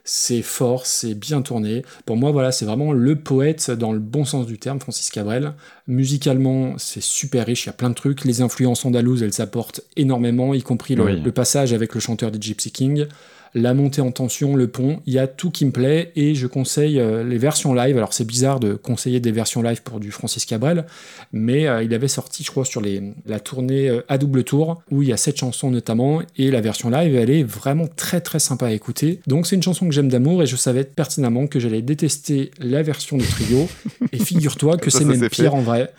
C'est 0.09 0.41
fort, 0.41 0.85
c'est 0.85 1.15
bien 1.15 1.41
tourné. 1.41 1.83
Pour 2.05 2.15
moi, 2.15 2.31
voilà, 2.31 2.53
c'est 2.53 2.63
vraiment 2.63 2.93
le 2.93 3.17
poète 3.17 3.71
dans 3.71 3.91
le 3.91 3.99
bon 3.99 4.23
sens 4.23 4.45
du 4.45 4.57
terme, 4.57 4.79
Francis 4.79 5.09
Cabrel. 5.09 5.51
Musicalement, 5.85 6.75
c'est 6.77 7.03
super 7.03 7.45
riche, 7.45 7.65
il 7.65 7.67
y 7.67 7.69
a 7.71 7.73
plein 7.73 7.89
de 7.89 7.93
trucs. 7.95 8.23
Les 8.23 8.39
influences 8.41 8.85
andalouses, 8.85 9.21
elles 9.21 9.33
s'apportent 9.33 9.81
énormément, 9.97 10.53
y 10.53 10.61
compris 10.61 10.95
le, 10.95 11.03
Oui. 11.03 11.19
le 11.21 11.31
passage 11.33 11.73
avec 11.73 11.93
le 11.93 11.99
chanteur 11.99 12.31
des 12.31 12.39
Gypsy 12.39 12.71
King. 12.71 13.05
La 13.53 13.73
montée 13.73 14.01
en 14.01 14.11
tension, 14.11 14.55
le 14.55 14.67
pont, 14.67 14.99
il 15.05 15.13
y 15.13 15.19
a 15.19 15.27
tout 15.27 15.51
qui 15.51 15.65
me 15.65 15.71
plaît 15.71 16.11
et 16.15 16.35
je 16.35 16.47
conseille 16.47 16.99
euh, 16.99 17.23
les 17.23 17.37
versions 17.37 17.73
live. 17.73 17.97
Alors 17.97 18.13
c'est 18.13 18.25
bizarre 18.25 18.59
de 18.59 18.73
conseiller 18.73 19.19
des 19.19 19.31
versions 19.31 19.61
live 19.61 19.81
pour 19.83 19.99
du 19.99 20.11
Francis 20.11 20.45
Cabrel, 20.45 20.85
mais 21.31 21.67
euh, 21.67 21.83
il 21.83 21.93
avait 21.93 22.07
sorti, 22.07 22.43
je 22.43 22.51
crois, 22.51 22.65
sur 22.65 22.81
les, 22.81 23.01
la 23.25 23.39
tournée 23.39 23.89
euh, 23.89 24.01
à 24.07 24.17
double 24.17 24.43
tour, 24.43 24.81
où 24.91 25.01
il 25.01 25.09
y 25.09 25.13
a 25.13 25.17
sept 25.17 25.37
chansons 25.37 25.71
notamment, 25.71 26.21
et 26.37 26.51
la 26.51 26.61
version 26.61 26.89
live, 26.89 27.15
elle 27.15 27.29
est 27.29 27.43
vraiment 27.43 27.87
très 27.87 28.21
très 28.21 28.39
sympa 28.39 28.67
à 28.67 28.71
écouter. 28.71 29.19
Donc 29.27 29.47
c'est 29.47 29.55
une 29.55 29.63
chanson 29.63 29.87
que 29.87 29.93
j'aime 29.93 30.09
d'amour, 30.09 30.43
et 30.43 30.45
je 30.45 30.55
savais 30.55 30.83
pertinemment 30.83 31.47
que 31.47 31.59
j'allais 31.59 31.81
détester 31.81 32.51
la 32.59 32.83
version 32.83 33.17
du 33.17 33.25
trio, 33.25 33.67
et 34.11 34.19
figure-toi 34.19 34.77
que 34.77 34.89
c'est 34.89 35.05
même 35.05 35.29
pire 35.29 35.29
fait. 35.29 35.47
en 35.47 35.61
vrai. 35.61 35.91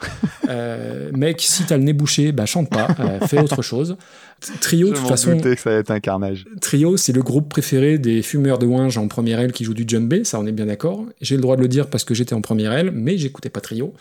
Euh, 0.49 1.11
mec, 1.15 1.41
si 1.41 1.65
t'as 1.65 1.77
le 1.77 1.83
nez 1.83 1.93
bouché, 1.93 2.33
bah 2.33 2.47
chante 2.47 2.71
pas, 2.71 2.89
euh, 3.01 3.27
fais 3.27 3.41
autre 3.41 3.63
chose. 3.63 3.97
Trio, 4.61 4.91
de 4.91 4.95
toute 4.95 5.07
façon, 5.07 5.39
que 5.39 5.57
ça 5.57 5.71
allait 5.71 5.81
être 5.81 5.91
un 5.91 6.01
carnage. 6.01 6.45
Trio, 6.61 6.97
c'est 6.97 7.13
le 7.13 7.23
groupe 7.23 7.49
préféré 7.49 7.99
des 7.99 8.23
fumeurs 8.23 8.59
de 8.59 8.67
Winge 8.67 8.97
en 8.97 9.09
première 9.09 9.41
aile 9.41 9.53
qui 9.53 9.65
jouent 9.65 9.75
du 9.75 9.85
djembé, 9.87 10.25
ça 10.25 10.39
on 10.39 10.47
est 10.47 10.53
bien 10.53 10.67
d'accord. 10.67 11.05
J'ai 11.21 11.37
le 11.37 11.43
droit 11.43 11.57
de 11.57 11.63
le 11.63 11.69
dire 11.69 11.89
parce 11.89 12.05
que 12.05 12.15
j'étais 12.15 12.35
en 12.35 12.41
première 12.41 12.73
aile, 12.73 12.91
mais 12.93 13.19
j'écoutais 13.19 13.51
pas 13.51 13.61
Trio. 13.61 13.95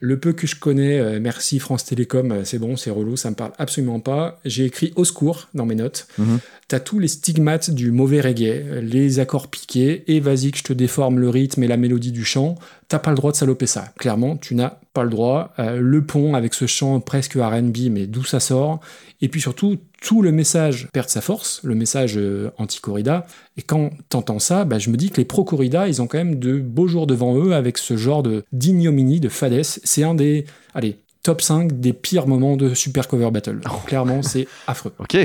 Le 0.00 0.18
peu 0.18 0.32
que 0.32 0.46
je 0.46 0.54
connais, 0.54 0.98
euh, 1.00 1.18
merci 1.20 1.58
France 1.58 1.84
Télécom, 1.84 2.30
euh, 2.30 2.44
c'est 2.44 2.58
bon, 2.58 2.76
c'est 2.76 2.90
relou, 2.90 3.16
ça 3.16 3.30
me 3.30 3.34
parle 3.34 3.50
absolument 3.58 3.98
pas. 3.98 4.38
J'ai 4.44 4.64
écrit 4.64 4.92
au 4.94 5.04
secours 5.04 5.48
dans 5.54 5.66
mes 5.66 5.74
notes. 5.74 6.06
Mhm. 6.18 6.38
T'as 6.68 6.78
tous 6.78 7.00
les 7.00 7.08
stigmates 7.08 7.70
du 7.70 7.90
mauvais 7.90 8.20
reggae, 8.20 8.62
euh, 8.64 8.80
les 8.80 9.18
accords 9.18 9.48
piqués, 9.48 10.04
et 10.06 10.20
vas-y 10.20 10.52
que 10.52 10.58
je 10.58 10.62
te 10.62 10.72
déforme 10.72 11.18
le 11.18 11.28
rythme 11.28 11.64
et 11.64 11.66
la 11.66 11.76
mélodie 11.76 12.12
du 12.12 12.24
chant. 12.24 12.54
T'as 12.88 12.98
pas 12.98 13.10
le 13.10 13.16
droit 13.16 13.32
de 13.32 13.36
saloper 13.36 13.66
ça. 13.66 13.90
Clairement, 13.98 14.36
tu 14.38 14.54
n'as 14.54 14.78
pas 14.94 15.04
le 15.04 15.10
droit. 15.10 15.52
Euh, 15.58 15.78
le 15.78 16.02
pont 16.04 16.34
avec 16.34 16.54
ce 16.54 16.66
chant 16.66 17.00
presque 17.00 17.34
R&B, 17.34 17.90
mais 17.90 18.06
d'où 18.06 18.24
ça 18.24 18.40
sort 18.40 18.80
Et 19.20 19.28
puis 19.28 19.42
surtout, 19.42 19.76
tout 20.00 20.22
le 20.22 20.32
message 20.32 20.88
perd 20.94 21.10
sa 21.10 21.20
force, 21.20 21.60
le 21.64 21.74
message 21.74 22.14
euh, 22.16 22.50
anti-corrida. 22.56 23.26
Et 23.58 23.62
quand 23.62 23.90
t'entends 24.08 24.38
ça, 24.38 24.64
bah, 24.64 24.78
je 24.78 24.88
me 24.88 24.96
dis 24.96 25.10
que 25.10 25.18
les 25.18 25.26
pro-corrida, 25.26 25.86
ils 25.86 26.00
ont 26.00 26.06
quand 26.06 26.16
même 26.18 26.36
de 26.38 26.58
beaux 26.58 26.88
jours 26.88 27.06
devant 27.06 27.36
eux 27.36 27.52
avec 27.54 27.76
ce 27.76 27.98
genre 27.98 28.22
de 28.22 28.44
d'ignominie, 28.52 29.20
de 29.20 29.28
fadesse. 29.28 29.80
C'est 29.84 30.02
un 30.04 30.14
des, 30.14 30.46
allez, 30.74 30.98
top 31.22 31.42
5 31.42 31.78
des 31.80 31.92
pires 31.92 32.26
moments 32.26 32.56
de 32.56 32.72
Super 32.72 33.06
Cover 33.06 33.30
Battle. 33.30 33.60
Clairement, 33.86 34.22
c'est 34.22 34.48
affreux. 34.66 34.94
Ok. 34.98 35.16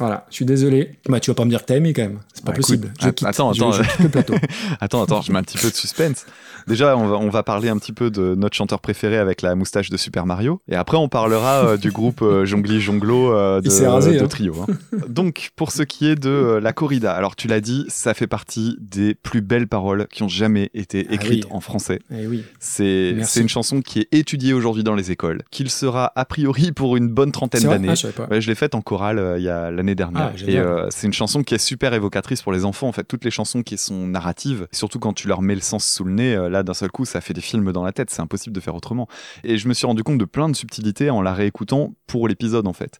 Voilà, 0.00 0.24
je 0.30 0.36
suis 0.36 0.44
désolé. 0.44 0.92
Bah, 1.08 1.18
tu 1.18 1.28
vas 1.28 1.34
pas 1.34 1.44
me 1.44 1.50
dire 1.50 1.62
que 1.62 1.66
t'as 1.66 1.74
aimé 1.76 1.92
quand 1.92 2.02
même. 2.02 2.20
C'est 2.32 2.44
pas 2.44 2.52
Bah, 2.52 2.56
possible. 2.58 2.86
écoute, 2.86 3.00
Je 3.02 3.08
quitte. 3.08 3.26
attends, 3.26 3.52
Je- 3.52 3.62
attends. 3.64 3.72
je 3.72 3.82
quitte 3.82 3.98
le 3.98 4.08
plateau. 4.08 4.34
attends, 4.80 5.02
attends, 5.02 5.22
je 5.22 5.32
mets 5.32 5.40
un 5.40 5.42
petit 5.42 5.58
peu 5.58 5.68
de 5.68 5.74
suspense. 5.74 6.24
Déjà, 6.68 6.96
on 6.96 7.06
va, 7.08 7.16
on 7.16 7.30
va 7.30 7.42
parler 7.42 7.68
un 7.68 7.78
petit 7.78 7.92
peu 7.92 8.10
de 8.10 8.34
notre 8.36 8.54
chanteur 8.56 8.80
préféré 8.80 9.16
avec 9.16 9.42
la 9.42 9.54
moustache 9.54 9.90
de 9.90 9.96
Super 9.96 10.26
Mario. 10.26 10.60
Et 10.68 10.76
après, 10.76 10.96
on 10.96 11.08
parlera 11.08 11.64
euh, 11.64 11.76
du 11.76 11.90
groupe 11.90 12.20
euh, 12.22 12.44
Jongli 12.44 12.80
Jonglo 12.80 13.32
euh, 13.32 13.60
de, 13.60 13.70
rasé, 13.86 14.18
de 14.18 14.24
hein. 14.24 14.28
trio. 14.28 14.54
hein. 14.60 14.66
Donc, 15.08 15.50
pour 15.56 15.72
ce 15.72 15.82
qui 15.82 16.06
est 16.06 16.14
de 16.14 16.28
euh, 16.28 16.60
la 16.60 16.72
corrida, 16.72 17.12
alors 17.14 17.36
tu 17.36 17.48
l'as 17.48 17.60
dit, 17.60 17.84
ça 17.88 18.12
fait 18.14 18.26
partie 18.26 18.76
des 18.80 19.14
plus 19.14 19.40
belles 19.40 19.66
paroles 19.66 20.06
qui 20.12 20.22
ont 20.22 20.28
jamais 20.28 20.70
été 20.74 21.06
Ah 21.10 21.14
écrites 21.14 21.44
oui. 21.46 21.50
en 21.52 21.60
français. 21.60 22.00
Eh 22.14 22.26
oui. 22.26 22.44
C'est 22.60 23.14
une 23.36 23.48
chanson 23.48 23.80
qui 23.80 24.00
est 24.00 24.08
étudiée 24.12 24.52
aujourd'hui 24.52 24.84
dans 24.84 24.94
les 24.94 25.10
écoles, 25.10 25.42
qu'il 25.50 25.70
sera 25.70 26.12
a 26.16 26.24
priori 26.24 26.72
pour 26.72 26.96
une 26.96 27.08
bonne 27.08 27.32
trentaine 27.32 27.64
d'années. 27.64 27.88
Ah, 27.90 27.94
je. 27.94 28.06
Ouais, 28.30 28.40
l'ai 28.40 28.54
faite 28.54 28.74
en 28.74 28.82
chorale 28.82 29.36
il 29.38 29.42
y 29.42 29.48
a 29.48 29.70
l'année 29.70 29.94
dernière. 29.94 30.32
Ah, 30.34 30.50
et 30.50 30.60
c'est 30.90 31.06
une 31.06 31.12
chanson 31.12 31.42
qui 31.42 31.54
est 31.54 31.58
super 31.58 31.94
évocatrice 31.94 32.42
pour 32.42 32.52
les 32.52 32.64
enfants. 32.64 32.88
En 32.88 32.92
fait, 32.92 33.04
toutes 33.04 33.24
les 33.24 33.30
chansons 33.30 33.62
qui 33.62 33.78
sont 33.78 34.06
narratives, 34.06 34.66
surtout 34.72 34.98
quand 34.98 35.12
tu 35.12 35.28
leur 35.28 35.42
mets 35.42 35.54
le 35.54 35.60
sens 35.60 35.86
sous 35.88 36.04
le 36.04 36.12
nez, 36.12 36.34
euh, 36.34 36.48
là 36.58 36.62
d'un 36.62 36.74
seul 36.74 36.90
coup, 36.90 37.04
ça 37.04 37.20
fait 37.20 37.34
des 37.34 37.40
films 37.40 37.72
dans 37.72 37.82
la 37.84 37.92
tête. 37.92 38.10
C'est 38.10 38.20
impossible 38.22 38.54
de 38.54 38.60
faire 38.60 38.74
autrement. 38.74 39.08
Et 39.44 39.56
je 39.58 39.66
me 39.68 39.74
suis 39.74 39.86
rendu 39.86 40.02
compte 40.02 40.18
de 40.18 40.24
plein 40.24 40.48
de 40.48 40.54
subtilités 40.56 41.10
en 41.10 41.22
la 41.22 41.32
réécoutant 41.32 41.94
pour 42.06 42.28
l'épisode 42.28 42.66
en 42.66 42.72
fait. 42.72 42.98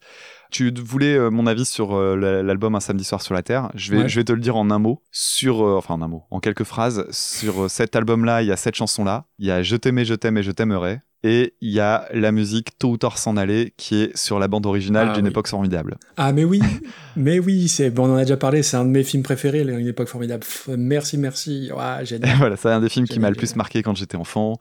Tu 0.51 0.73
voulais 0.73 1.15
euh, 1.15 1.29
mon 1.29 1.45
avis 1.45 1.65
sur 1.65 1.95
euh, 1.95 2.15
la- 2.15 2.41
l'album 2.41 2.73
Un 2.75 2.79
samedi 2.79 3.03
soir 3.03 3.21
sur 3.21 3.33
la 3.35 3.43
terre. 3.43 3.69
Je 3.75 3.91
vais, 3.91 3.97
Ouais. 4.03 4.09
je 4.09 4.15
vais 4.19 4.23
te 4.23 4.31
le 4.31 4.39
dire 4.41 4.55
en 4.55 4.71
un 4.71 4.79
mot, 4.79 5.01
sur, 5.11 5.63
euh, 5.65 5.77
enfin 5.77 5.93
en 5.93 6.01
un 6.01 6.07
mot, 6.07 6.23
en 6.31 6.39
quelques 6.39 6.63
phrases. 6.63 7.05
Sur 7.11 7.69
cet 7.69 7.95
album-là, 7.95 8.41
il 8.41 8.47
y 8.47 8.51
a 8.51 8.57
cette 8.57 8.75
chanson-là. 8.75 9.25
Il 9.37 9.45
y 9.45 9.51
a 9.51 9.61
Je 9.61 9.75
t'aimais, 9.75 10.05
je 10.05 10.15
t'aime 10.15 10.37
et 10.37 10.43
je 10.43 10.51
t'aimerai. 10.51 11.01
Et 11.23 11.53
il 11.61 11.71
y 11.71 11.79
a 11.81 12.07
la 12.13 12.31
musique 12.31 12.77
Tôt 12.79 12.91
ou 12.91 12.97
tard 12.97 13.17
s'en 13.17 13.35
aller 13.35 13.73
qui 13.75 14.01
est 14.03 14.15
sur 14.17 14.39
la 14.39 14.47
bande 14.47 14.65
originale 14.65 15.09
Ah 15.11 15.15
d'une 15.15 15.25
oui. 15.25 15.31
époque 15.31 15.47
formidable. 15.47 15.97
Ah 16.15 16.31
mais 16.31 16.45
oui, 16.45 16.61
mais 17.17 17.39
oui, 17.39 17.67
c'est 17.67 17.89
bon, 17.89 18.07
on 18.07 18.13
en 18.13 18.15
a 18.15 18.21
déjà 18.23 18.37
parlé, 18.37 18.63
c'est 18.63 18.77
un 18.77 18.85
de 18.85 18.89
mes 18.89 19.03
films 19.03 19.23
préférés, 19.23 19.61
une 19.61 19.87
époque 19.87 20.07
formidable. 20.07 20.41
Pff, 20.41 20.69
Merci, 20.77 21.17
merci. 21.17 21.69
Ouais, 21.75 22.05
génial. 22.05 22.37
voilà, 22.37 22.55
c'est 22.55 22.69
un 22.69 22.79
des 22.79 22.89
films 22.89 23.05
qui 23.07 23.19
m'a 23.19 23.29
le 23.29 23.35
plus 23.35 23.55
marqué 23.55 23.83
quand 23.83 23.95
j'étais 23.95 24.15
enfant, 24.15 24.59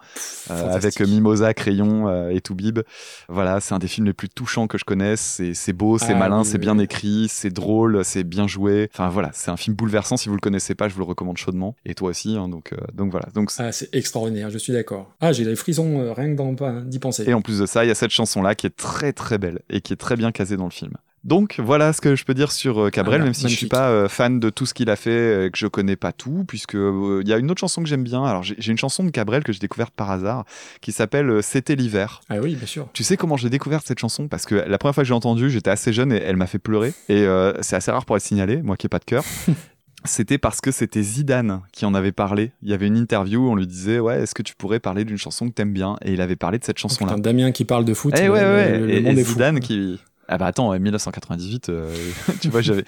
euh, 0.51 0.73
avec 0.75 0.99
Mimosa, 1.01 1.55
Crayon 1.55 2.09
euh, 2.09 2.31
et 2.31 2.41
Toubib. 2.41 2.81
Voilà, 3.29 3.61
c'est 3.61 3.75
un 3.75 3.79
des 3.79 3.89
films 3.89 4.07
les 4.07 4.13
plus 4.13 4.29
touchants 4.29 4.67
que 4.67 4.79
je 4.79 4.85
connaisse. 4.85 5.41
C'est 5.55 5.73
beau, 5.73 5.99
c'est 5.99 6.13
Ah 6.15 6.17
malin, 6.19 6.41
oui, 6.41 6.45
c'est 6.45 6.55
oui, 6.55 6.59
bien 6.59 6.79
écrit, 6.79 7.27
c'est 7.31 7.51
drôle, 7.51 8.05
c'est 8.05 8.25
bien 8.25 8.47
joué. 8.49 8.89
Enfin 8.93 9.09
voilà, 9.11 9.31
c'est 9.33 9.51
un 9.51 9.57
film 9.57 9.77
bouleversant. 9.77 10.17
Si 10.17 10.29
vous 10.29 10.35
le 10.35 10.41
connaissez 10.41 10.75
pas, 10.75 10.89
je 10.89 10.95
vous 10.95 11.01
le 11.01 11.07
recommande 11.07 11.37
chaudement. 11.37 11.77
Et 11.85 11.95
toi 11.95 12.11
aussi, 12.11 12.37
hein, 12.37 12.49
donc 12.49 12.73
euh, 12.73 12.77
donc 12.95 13.11
voilà. 13.13 13.29
Donc 13.35 13.51
Ah, 13.59 13.71
c'est 13.73 13.95
extraordinaire, 13.95 14.51
je 14.51 14.59
suis 14.59 14.73
d'accord. 14.73 15.15
Ah, 15.21 15.33
j'ai 15.33 15.45
des 15.45 15.55
frissons 15.57 16.01
euh, 16.01 16.13
rien 16.13 16.31
que 16.33 16.37
d'en- 16.53 16.81
d'y 16.83 16.99
penser. 16.99 17.25
Et 17.29 17.35
en 17.35 17.41
plus 17.43 17.59
de 17.61 17.67
ça, 17.67 17.85
il 17.85 17.89
y 17.89 17.91
a 17.91 17.95
cette 17.95 18.11
chanson-là 18.11 18.55
qui 18.55 18.67
est 18.67 18.77
très 18.77 19.13
très 19.13 19.39
belle 19.39 19.61
et 19.71 19.81
qui 19.81 19.93
est 19.93 19.97
très 19.97 20.17
bien 20.17 20.33
casée 20.33 20.57
dans 20.57 20.65
le 20.65 20.71
film. 20.71 20.93
Donc 21.25 21.59
voilà 21.59 21.93
ce 21.93 22.01
que 22.01 22.15
je 22.15 22.25
peux 22.25 22.33
dire 22.33 22.53
sur 22.53 22.81
euh, 22.85 22.91
Cabrel, 22.91 23.21
Ah, 23.21 23.25
même 23.25 23.35
si 23.35 23.49
je 23.49 23.57
suis 23.57 23.67
pas 23.67 23.89
euh, 23.91 24.09
fan 24.09 24.39
de 24.39 24.51
tout 24.51 24.67
ce 24.67 24.73
qu'il 24.73 24.89
a 24.89 24.95
fait, 24.95 25.11
euh, 25.11 25.51
que 25.51 25.59
je 25.59 25.67
connais 25.67 25.97
pas 25.97 26.13
tout, 26.13 26.45
puisque 26.47 26.77
euh, 26.77 27.21
il 27.23 27.29
y 27.29 27.33
a 27.33 27.39
une 27.39 27.51
autre 27.51 27.59
chanson 27.59 27.83
que 27.83 27.89
j'aime 27.89 28.05
bien. 28.05 28.25
Alors 28.25 28.45
j'ai 28.45 28.71
une 28.71 28.79
chanson 28.79 29.03
de 29.03 29.11
Cabrel 29.11 29.43
que 29.43 29.53
j'ai 29.53 29.59
découverte 29.59 29.93
par 29.95 30.13
hasard, 30.13 30.45
qui 30.81 30.93
s'appelle 30.93 31.43
C'était 31.43 31.75
l'hiver. 31.75 32.21
Ah 32.29 32.37
oui, 32.41 32.55
bien 32.55 32.67
sûr. 32.67 32.89
Tu 32.93 33.03
sais 33.03 33.17
comment 33.17 33.37
j'ai 33.37 33.51
découvert 33.51 33.81
cette 33.85 33.99
chanson? 33.99 34.29
Parce 34.29 34.47
que 34.47 34.55
la 34.55 34.79
première 34.79 34.95
fois 34.95 35.03
que 35.03 35.09
j'ai 35.09 35.13
entendu, 35.15 35.51
j'étais 35.51 35.71
assez 35.71 35.93
jeune 35.93 36.13
et 36.13 36.23
elle 36.23 36.37
m'a 36.37 36.47
fait 36.47 36.61
pleurer. 36.61 36.95
Et 37.09 37.23
euh, 37.25 37.53
c'est 37.63 37.75
assez 37.75 37.91
rare 37.91 38.05
pour 38.05 38.17
être 38.17 38.23
signalé, 38.23 38.63
moi 38.63 38.77
qui 38.77 38.87
ai 38.87 38.89
pas 38.89 39.01
de 39.01 39.05
cœur. 39.05 39.25
C'était 40.05 40.39
parce 40.39 40.61
que 40.61 40.71
c'était 40.71 41.03
Zidane 41.03 41.63
qui 41.73 41.85
en 41.85 41.93
avait 41.93 42.13
parlé. 42.13 42.53
Il 42.63 42.69
y 42.69 42.73
avait 42.73 42.87
une 42.87 42.97
interview 42.97 43.41
où 43.47 43.51
on 43.51 43.57
lui 43.57 43.67
disait 43.67 43.99
Ouais, 43.99 44.21
est-ce 44.23 44.35
que 44.35 44.43
tu 44.43 44.55
pourrais 44.55 44.79
parler 44.81 45.05
d'une 45.05 45.17
chanson 45.19 45.49
que 45.49 45.53
t'aimes 45.55 45.73
bien? 45.73 45.97
Et 46.05 46.13
il 46.13 46.21
avait 46.21 46.37
parlé 46.37 46.59
de 46.59 46.65
cette 46.65 46.79
chanson-là. 46.79 47.15
Putain, 47.15 47.21
Damien 47.21 47.51
qui 47.51 47.65
parle 47.65 47.85
de 47.85 47.95
foot, 47.95 48.15
Eh 48.17 48.27
le- 48.27 48.33
ouais, 48.33 48.41
ouais, 48.41 48.79
le, 48.79 48.87
le 48.87 48.95
et, 48.95 49.01
monde 49.01 49.19
et 49.19 49.21
est 49.21 49.25
fou. 49.25 49.33
Zidane 49.33 49.61
qui. 49.61 49.99
Ah 50.31 50.37
bah 50.37 50.47
attends, 50.47 50.69
ouais, 50.71 50.79
1998, 50.79 51.71
euh, 51.71 51.91
tu 52.41 52.49
vois, 52.51 52.61
j'avais, 52.61 52.85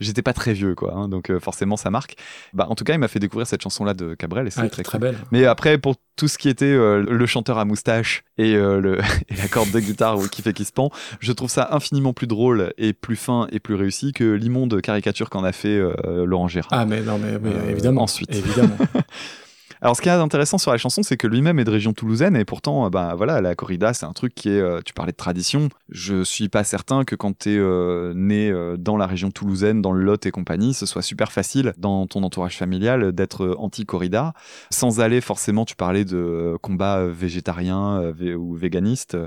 j'étais 0.00 0.22
pas 0.22 0.32
très 0.32 0.52
vieux, 0.52 0.74
quoi. 0.74 0.92
hein, 0.94 1.08
donc 1.08 1.30
euh, 1.30 1.38
forcément, 1.38 1.76
ça 1.76 1.90
marque. 1.90 2.16
Bah 2.52 2.66
en 2.68 2.74
tout 2.74 2.82
cas, 2.84 2.94
il 2.94 2.98
m'a 2.98 3.06
fait 3.08 3.20
découvrir 3.20 3.46
cette 3.46 3.62
chanson-là 3.62 3.94
de 3.94 4.14
Cabrel 4.14 4.46
et 4.46 4.50
c'est 4.50 4.68
très, 4.68 4.82
très 4.82 4.98
cool. 4.98 5.00
belle. 5.00 5.18
Mais 5.30 5.46
après, 5.46 5.78
pour 5.78 5.94
tout 6.16 6.26
ce 6.28 6.36
qui 6.36 6.48
était 6.48 6.64
euh, 6.66 7.04
le 7.08 7.26
chanteur 7.26 7.58
à 7.58 7.64
moustache 7.64 8.24
et, 8.38 8.54
euh, 8.56 8.80
le, 8.80 8.98
et 9.28 9.36
la 9.36 9.46
corde 9.48 9.70
de 9.70 9.78
guitare 9.80 10.18
qui 10.30 10.42
fait 10.42 10.52
qui 10.52 10.64
se 10.64 10.72
pend, 10.72 10.90
je 11.20 11.30
trouve 11.32 11.50
ça 11.50 11.68
infiniment 11.70 12.12
plus 12.12 12.26
drôle 12.26 12.72
et 12.76 12.92
plus 12.92 13.16
fin 13.16 13.46
et 13.52 13.60
plus 13.60 13.74
réussi 13.76 14.12
que 14.12 14.24
l'immonde 14.24 14.80
caricature 14.80 15.30
qu'en 15.30 15.44
a 15.44 15.52
fait 15.52 15.80
Laurent 16.24 16.48
Gérard. 16.48 16.70
Ah 16.72 16.86
mais 16.86 17.02
non 17.02 17.18
mais, 17.18 17.38
mais 17.38 17.70
évidemment. 17.70 18.02
ensuite. 18.02 18.34
Évidemment. 18.34 18.76
Alors, 19.84 19.94
ce 19.96 20.00
qui 20.00 20.08
est 20.08 20.12
intéressant 20.12 20.56
sur 20.56 20.70
la 20.72 20.78
chanson, 20.78 21.02
c'est 21.02 21.18
que 21.18 21.26
lui-même 21.26 21.58
est 21.58 21.64
de 21.64 21.70
région 21.70 21.92
toulousaine 21.92 22.36
et 22.36 22.46
pourtant, 22.46 22.86
euh, 22.86 22.88
bah 22.88 23.12
voilà, 23.18 23.42
la 23.42 23.54
corrida, 23.54 23.92
c'est 23.92 24.06
un 24.06 24.14
truc 24.14 24.34
qui 24.34 24.48
est. 24.48 24.58
euh, 24.58 24.80
tu 24.82 24.94
parlais 24.94 25.12
de 25.12 25.16
tradition. 25.18 25.68
Je 25.90 26.24
suis 26.24 26.48
pas 26.48 26.64
certain 26.64 27.04
que 27.04 27.14
quand 27.14 27.36
t'es 27.36 27.58
euh, 27.58 28.14
né 28.16 28.48
euh, 28.50 28.78
dans 28.78 28.96
la 28.96 29.06
région 29.06 29.30
toulousaine, 29.30 29.82
dans 29.82 29.92
le 29.92 30.02
Lot 30.02 30.24
et 30.24 30.30
compagnie, 30.30 30.72
ce 30.72 30.86
soit 30.86 31.02
super 31.02 31.30
facile 31.32 31.74
dans 31.76 32.06
ton 32.06 32.22
entourage 32.22 32.56
familial 32.56 33.12
d'être 33.12 33.54
anti-corrida, 33.58 34.32
sans 34.70 35.00
aller 35.00 35.20
forcément. 35.20 35.66
Tu 35.66 35.76
parlais 35.76 36.06
de 36.06 36.56
combat 36.62 37.04
végétarien 37.06 38.10
vé- 38.10 38.34
ou 38.34 38.54
véganiste. 38.54 39.18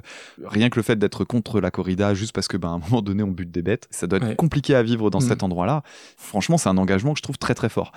Rien 0.44 0.72
que 0.72 0.80
le 0.80 0.84
fait 0.84 0.96
d'être 0.98 1.24
contre 1.24 1.62
la 1.62 1.70
corrida, 1.70 2.16
juste 2.16 2.34
parce 2.34 2.48
que, 2.48 2.58
ben, 2.58 2.70
à 2.70 2.72
un 2.72 2.80
moment 2.80 3.04
donné, 3.04 3.22
on 3.22 3.28
bute 3.30 3.52
des 3.52 3.62
bêtes, 3.62 3.88
ça 3.92 4.08
doit 4.08 4.18
être 4.18 4.28
Ouais. 4.30 4.36
compliqué 4.36 4.74
à 4.74 4.82
vivre 4.82 5.12
dans 5.12 5.20
Mhm. 5.22 5.28
cet 5.28 5.44
endroit-là. 5.44 5.84
Franchement, 6.18 6.58
c'est 6.58 6.70
un 6.70 6.78
engagement 6.78 7.14
que 7.14 7.20
je 7.20 7.24
trouve 7.24 7.38
très 7.38 7.54
très 7.54 7.70
fort. 7.70 7.92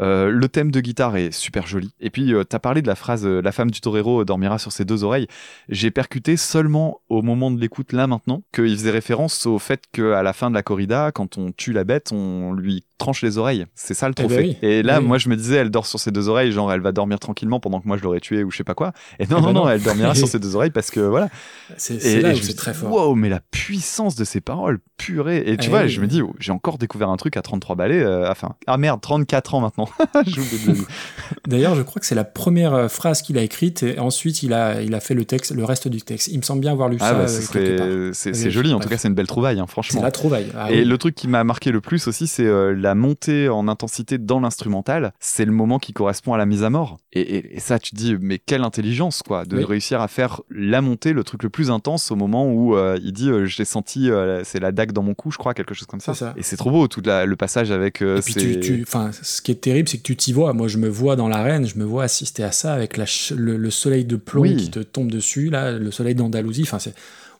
Euh, 0.00 0.30
le 0.30 0.48
thème 0.48 0.70
de 0.70 0.80
guitare 0.80 1.16
est 1.16 1.30
super 1.30 1.66
joli. 1.66 1.94
Et 2.00 2.10
puis, 2.10 2.34
euh, 2.34 2.44
t'as 2.44 2.58
parlé 2.58 2.82
de 2.82 2.86
la 2.86 2.94
phrase 2.94 3.26
euh, 3.26 3.40
La 3.40 3.52
femme 3.52 3.70
du 3.70 3.80
torero 3.80 4.24
dormira 4.24 4.58
sur 4.58 4.72
ses 4.72 4.84
deux 4.84 5.04
oreilles. 5.04 5.26
J'ai 5.68 5.90
percuté 5.90 6.36
seulement 6.36 7.00
au 7.08 7.22
moment 7.22 7.50
de 7.50 7.60
l'écoute, 7.60 7.92
là 7.92 8.06
maintenant, 8.06 8.42
qu'il 8.52 8.76
faisait 8.76 8.90
référence 8.90 9.46
au 9.46 9.58
fait 9.58 9.84
qu'à 9.92 10.22
la 10.22 10.32
fin 10.32 10.50
de 10.50 10.54
la 10.54 10.62
corrida, 10.62 11.12
quand 11.12 11.38
on 11.38 11.52
tue 11.52 11.72
la 11.72 11.84
bête, 11.84 12.12
on 12.12 12.52
lui 12.52 12.85
tranche 12.98 13.22
les 13.22 13.38
oreilles. 13.38 13.66
C'est 13.74 13.94
ça 13.94 14.08
le 14.08 14.14
Eh 14.18 14.22
ben 14.22 14.28
trophée. 14.28 14.56
oui. 14.62 14.68
Et 14.68 14.82
là, 14.82 14.96
Eh 14.96 15.00
oui. 15.02 15.06
moi, 15.08 15.18
je 15.18 15.28
me 15.28 15.36
disais, 15.36 15.56
elle 15.56 15.70
dort 15.70 15.86
sur 15.86 15.98
ses 16.00 16.10
deux 16.10 16.28
oreilles, 16.28 16.52
genre, 16.52 16.72
elle 16.72 16.80
va 16.80 16.92
dormir 16.92 17.18
tranquillement 17.18 17.60
pendant 17.60 17.80
que 17.80 17.86
moi, 17.88 17.96
je 17.96 18.02
l'aurais 18.02 18.20
tué 18.20 18.42
ou 18.44 18.50
je 18.50 18.56
sais 18.56 18.64
pas 18.64 18.74
quoi. 18.74 18.92
Et 19.18 19.26
non, 19.26 19.36
Eh 19.38 19.40
non, 19.40 19.46
ben 19.48 19.52
non, 19.52 19.64
non. 19.64 19.68
elle 19.70 19.82
dormira 19.82 20.14
sur 20.14 20.28
ses 20.28 20.38
deux 20.38 20.56
oreilles 20.56 20.70
parce 20.70 20.90
que 20.90 21.00
voilà. 21.00 21.28
C'est 21.76 22.00
c'est 22.00 22.20
là 22.20 22.32
où 22.32 22.36
c'est 22.36 22.54
très 22.54 22.72
fort. 22.74 22.90
Wow, 22.92 23.14
mais 23.14 23.28
la 23.28 23.40
puissance 23.50 24.16
de 24.16 24.24
ces 24.24 24.40
paroles, 24.40 24.78
purée. 24.96 25.42
Et 25.46 25.56
tu 25.56 25.66
Eh 25.66 25.70
vois, 25.70 25.82
oui. 25.82 25.88
je 25.88 26.00
me 26.00 26.06
dis, 26.06 26.22
oh, 26.22 26.34
j'ai 26.38 26.52
encore 26.52 26.78
découvert 26.78 27.10
un 27.10 27.16
truc 27.16 27.36
à 27.36 27.42
33 27.42 27.76
balais. 27.76 28.02
euh, 28.02 28.30
enfin, 28.30 28.54
ah 28.66 28.76
merde, 28.78 29.00
34 29.00 29.54
ans 29.54 29.60
maintenant. 29.60 29.88
D'ailleurs, 31.46 31.74
je 31.74 31.82
crois 31.82 32.00
que 32.00 32.06
c'est 32.06 32.14
la 32.14 32.24
première 32.24 32.74
euh, 32.74 32.88
phrase 32.88 33.22
qu'il 33.22 33.38
a 33.38 33.42
écrite 33.42 33.82
et 33.82 33.98
ensuite 33.98 34.42
il 34.42 34.52
a, 34.52 34.82
il 34.82 34.94
a 34.94 35.00
fait 35.00 35.14
le 35.14 35.24
texte, 35.24 35.52
le 35.54 35.64
reste 35.64 35.88
du 35.88 36.02
texte. 36.02 36.28
Il 36.28 36.38
me 36.38 36.42
semble 36.42 36.60
bien 36.60 36.72
avoir 36.72 36.88
lu 36.88 36.96
Ah 37.00 37.08
ça 37.08 37.14
bah, 37.14 37.20
euh, 37.56 38.10
c'est 38.12 38.34
c'est 38.34 38.46
Oui, 38.46 38.50
joli, 38.50 38.72
en 38.74 38.80
tout 38.80 38.88
cas, 38.88 38.96
c'est 38.98 39.08
une 39.08 39.14
belle 39.14 39.26
trouvaille, 39.26 39.58
hein, 39.60 39.64
C'est 39.66 39.72
franchement. 39.72 40.02
la 40.02 40.10
trouvaille. 40.10 40.46
Ah 40.56 40.70
et 40.70 40.84
le 40.84 40.98
truc 40.98 41.14
qui 41.14 41.28
m'a 41.28 41.44
marqué 41.44 41.70
le 41.72 41.80
plus 41.80 42.06
aussi, 42.08 42.26
c'est 42.26 42.46
euh, 42.46 42.72
la 42.86 42.94
montée 42.94 43.48
en 43.48 43.68
intensité 43.68 44.18
dans 44.18 44.40
l'instrumental. 44.40 45.12
C'est 45.20 45.44
le 45.44 45.52
moment 45.52 45.78
qui 45.78 45.92
correspond 45.92 46.32
à 46.34 46.38
la 46.38 46.46
mise 46.46 46.62
à 46.64 46.70
mort. 46.70 46.98
Et, 47.12 47.20
et- 47.20 47.56
et 47.56 47.60
ça, 47.60 47.78
tu 47.78 47.90
te 47.90 47.96
dis, 47.96 48.16
mais 48.20 48.38
quelle 48.38 48.62
intelligence, 48.62 49.22
quoi, 49.22 49.44
de 49.44 49.56
Oui. 49.56 49.64
réussir 49.64 50.00
à 50.00 50.08
faire 50.08 50.40
la 50.50 50.80
montée, 50.80 51.12
le 51.12 51.24
truc 51.24 51.42
le 51.42 51.50
plus 51.50 51.70
intense 51.70 52.10
au 52.10 52.16
moment 52.16 52.50
où 52.50 52.76
euh, 52.76 52.98
il 53.02 53.12
dit, 53.12 53.28
euh, 53.30 53.46
je 53.46 53.58
l'ai 53.58 53.64
senti, 53.64 54.10
euh, 54.10 54.42
c'est 54.44 54.60
la 54.60 54.72
dague 54.72 54.92
dans 54.92 55.02
mon 55.02 55.14
cou, 55.14 55.30
je 55.30 55.38
crois, 55.38 55.52
quelque 55.54 55.74
chose 55.74 55.86
comme 55.86 56.00
ça. 56.00 56.12
Et 56.36 56.42
c'est 56.42 56.56
trop 56.56 56.70
beau, 56.70 56.88
tout 56.88 57.02
la- 57.04 57.26
le 57.26 57.36
passage 57.36 57.70
avec. 57.70 58.02
euh, 58.02 58.18
Et 58.18 58.22
puis 58.22 58.32
ces- 58.34 58.40
tu, 58.40 58.60
tu, 58.60 58.82
enfin, 58.82 59.10
ce 59.22 59.42
qui 59.42 59.50
est 59.52 59.56
terrible, 59.60 59.88
c'est 59.88 59.98
que 59.98 60.02
tu 60.02 60.16
t'y 60.16 60.32
vois. 60.32 60.52
Moi, 60.52 60.68
je 60.68 60.78
me 60.78 60.88
vois 60.88 61.16
dans 61.16 61.28
l'arène, 61.28 61.66
je 61.66 61.78
me 61.78 61.84
vois 61.84 62.04
assister 62.04 62.42
à 62.42 62.52
ça 62.52 62.72
avec 62.72 62.96
la 62.96 63.04
le, 63.34 63.56
le 63.56 63.70
soleil 63.70 64.04
de 64.04 64.16
plomb 64.16 64.42
Oui. 64.42 64.56
qui 64.56 64.70
te 64.70 64.80
tombe 64.80 65.10
dessus, 65.10 65.50
là, 65.50 65.72
le 65.72 65.90
soleil 65.90 66.14
d'Andalousie. 66.14 66.62
Enfin, 66.62 66.78
c'est, 66.78 66.94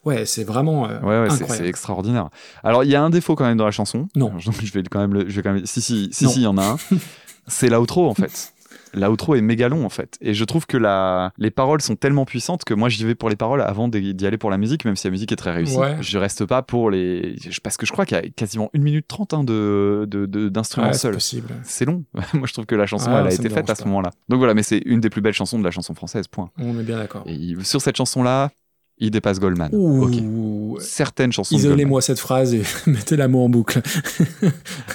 ouais, 0.06 0.24
c'est 0.26 0.44
vraiment 0.44 0.88
euh, 0.88 1.00
Ouais, 1.00 1.28
ouais, 1.28 1.30
c'est- 1.30 1.66
extraordinaire. 1.66 2.30
Alors, 2.64 2.84
il 2.84 2.90
y 2.90 2.94
a 2.96 3.02
un 3.02 3.10
défaut 3.10 3.34
quand 3.34 3.44
même 3.44 3.58
dans 3.58 3.66
la 3.66 3.70
chanson. 3.70 4.08
Non. 4.16 4.28
Alors, 4.38 4.40
je 4.40 4.72
vais 4.72 4.82
quand 4.90 5.00
même 5.00 5.12
le, 5.14 5.28
je 5.28 5.36
vais 5.36 5.42
quand 5.42 5.52
même, 5.52 5.66
si, 5.66 5.82
si, 5.82 6.08
si, 6.12 6.24
il 6.36 6.42
y 6.42 6.46
en 6.46 6.56
a 6.58 6.64
un. 6.64 6.76
c'est 7.46 7.68
l'outro, 7.68 8.08
en 8.08 8.14
fait. 8.14 8.52
L'outro 8.94 9.34
est 9.34 9.42
méga 9.42 9.68
long 9.68 9.84
en 9.84 9.90
fait. 9.90 10.16
Et 10.22 10.32
je 10.32 10.42
trouve 10.44 10.64
que 10.66 10.76
la... 10.78 11.32
les 11.36 11.50
paroles 11.50 11.82
sont 11.82 11.96
tellement 11.96 12.24
puissantes 12.24 12.64
que 12.64 12.72
moi 12.72 12.88
j'y 12.88 13.04
vais 13.04 13.14
pour 13.14 13.28
les 13.28 13.36
paroles 13.36 13.60
avant 13.60 13.88
d'y 13.88 14.26
aller 14.26 14.38
pour 14.38 14.48
la 14.50 14.56
musique, 14.56 14.86
même 14.86 14.96
si 14.96 15.06
la 15.06 15.10
musique 15.10 15.32
est 15.32 15.36
très 15.36 15.50
réussie. 15.52 15.76
Ouais. 15.76 15.96
Je 16.00 16.16
reste 16.16 16.46
pas 16.46 16.62
pour 16.62 16.90
les. 16.90 17.36
Parce 17.62 17.76
que 17.76 17.84
je 17.84 17.92
crois 17.92 18.06
qu'il 18.06 18.16
y 18.16 18.20
a 18.20 18.22
quasiment 18.30 18.70
1 18.74 18.78
minute 18.78 19.06
30 19.06 19.34
hein, 19.34 19.44
de, 19.44 20.06
de, 20.08 20.24
de- 20.24 20.48
d'instruments 20.48 20.86
Ouais, 20.86 20.92
c'est 20.94 21.12
seuls. 21.20 21.42
C'est 21.62 21.84
long. 21.84 22.04
moi 22.32 22.46
je 22.46 22.52
trouve 22.54 22.64
que 22.64 22.74
la 22.74 22.86
chanson 22.86 23.10
Ah, 23.10 23.20
elle 23.20 23.26
a 23.26 23.34
été 23.34 23.50
faite 23.50 23.68
à 23.68 23.74
ce 23.74 23.84
moment-là. 23.84 24.10
Donc 24.30 24.38
voilà, 24.38 24.54
mais 24.54 24.62
c'est 24.62 24.78
une 24.86 25.00
des 25.00 25.10
plus 25.10 25.20
belles 25.20 25.34
chansons 25.34 25.58
de 25.58 25.64
la 25.64 25.70
chanson 25.72 25.92
française, 25.94 26.26
point. 26.26 26.50
On 26.58 26.78
est 26.78 26.84
bien 26.84 26.96
d'accord. 26.96 27.24
Et 27.26 27.54
sur 27.64 27.82
cette 27.82 27.96
chanson-là, 27.96 28.50
il 28.98 29.10
dépasse 29.10 29.38
Goldman. 29.40 29.70
Ouh. 29.74 30.76
Certaines 30.80 31.32
chansons. 31.32 31.54
Isolez-moi 31.56 32.00
cette 32.02 32.18
phrase 32.18 32.54
et 32.54 32.62
mettez 32.86 33.16
la 33.16 33.28
mot 33.28 33.44
en 33.44 33.48
boucle. 33.48 33.80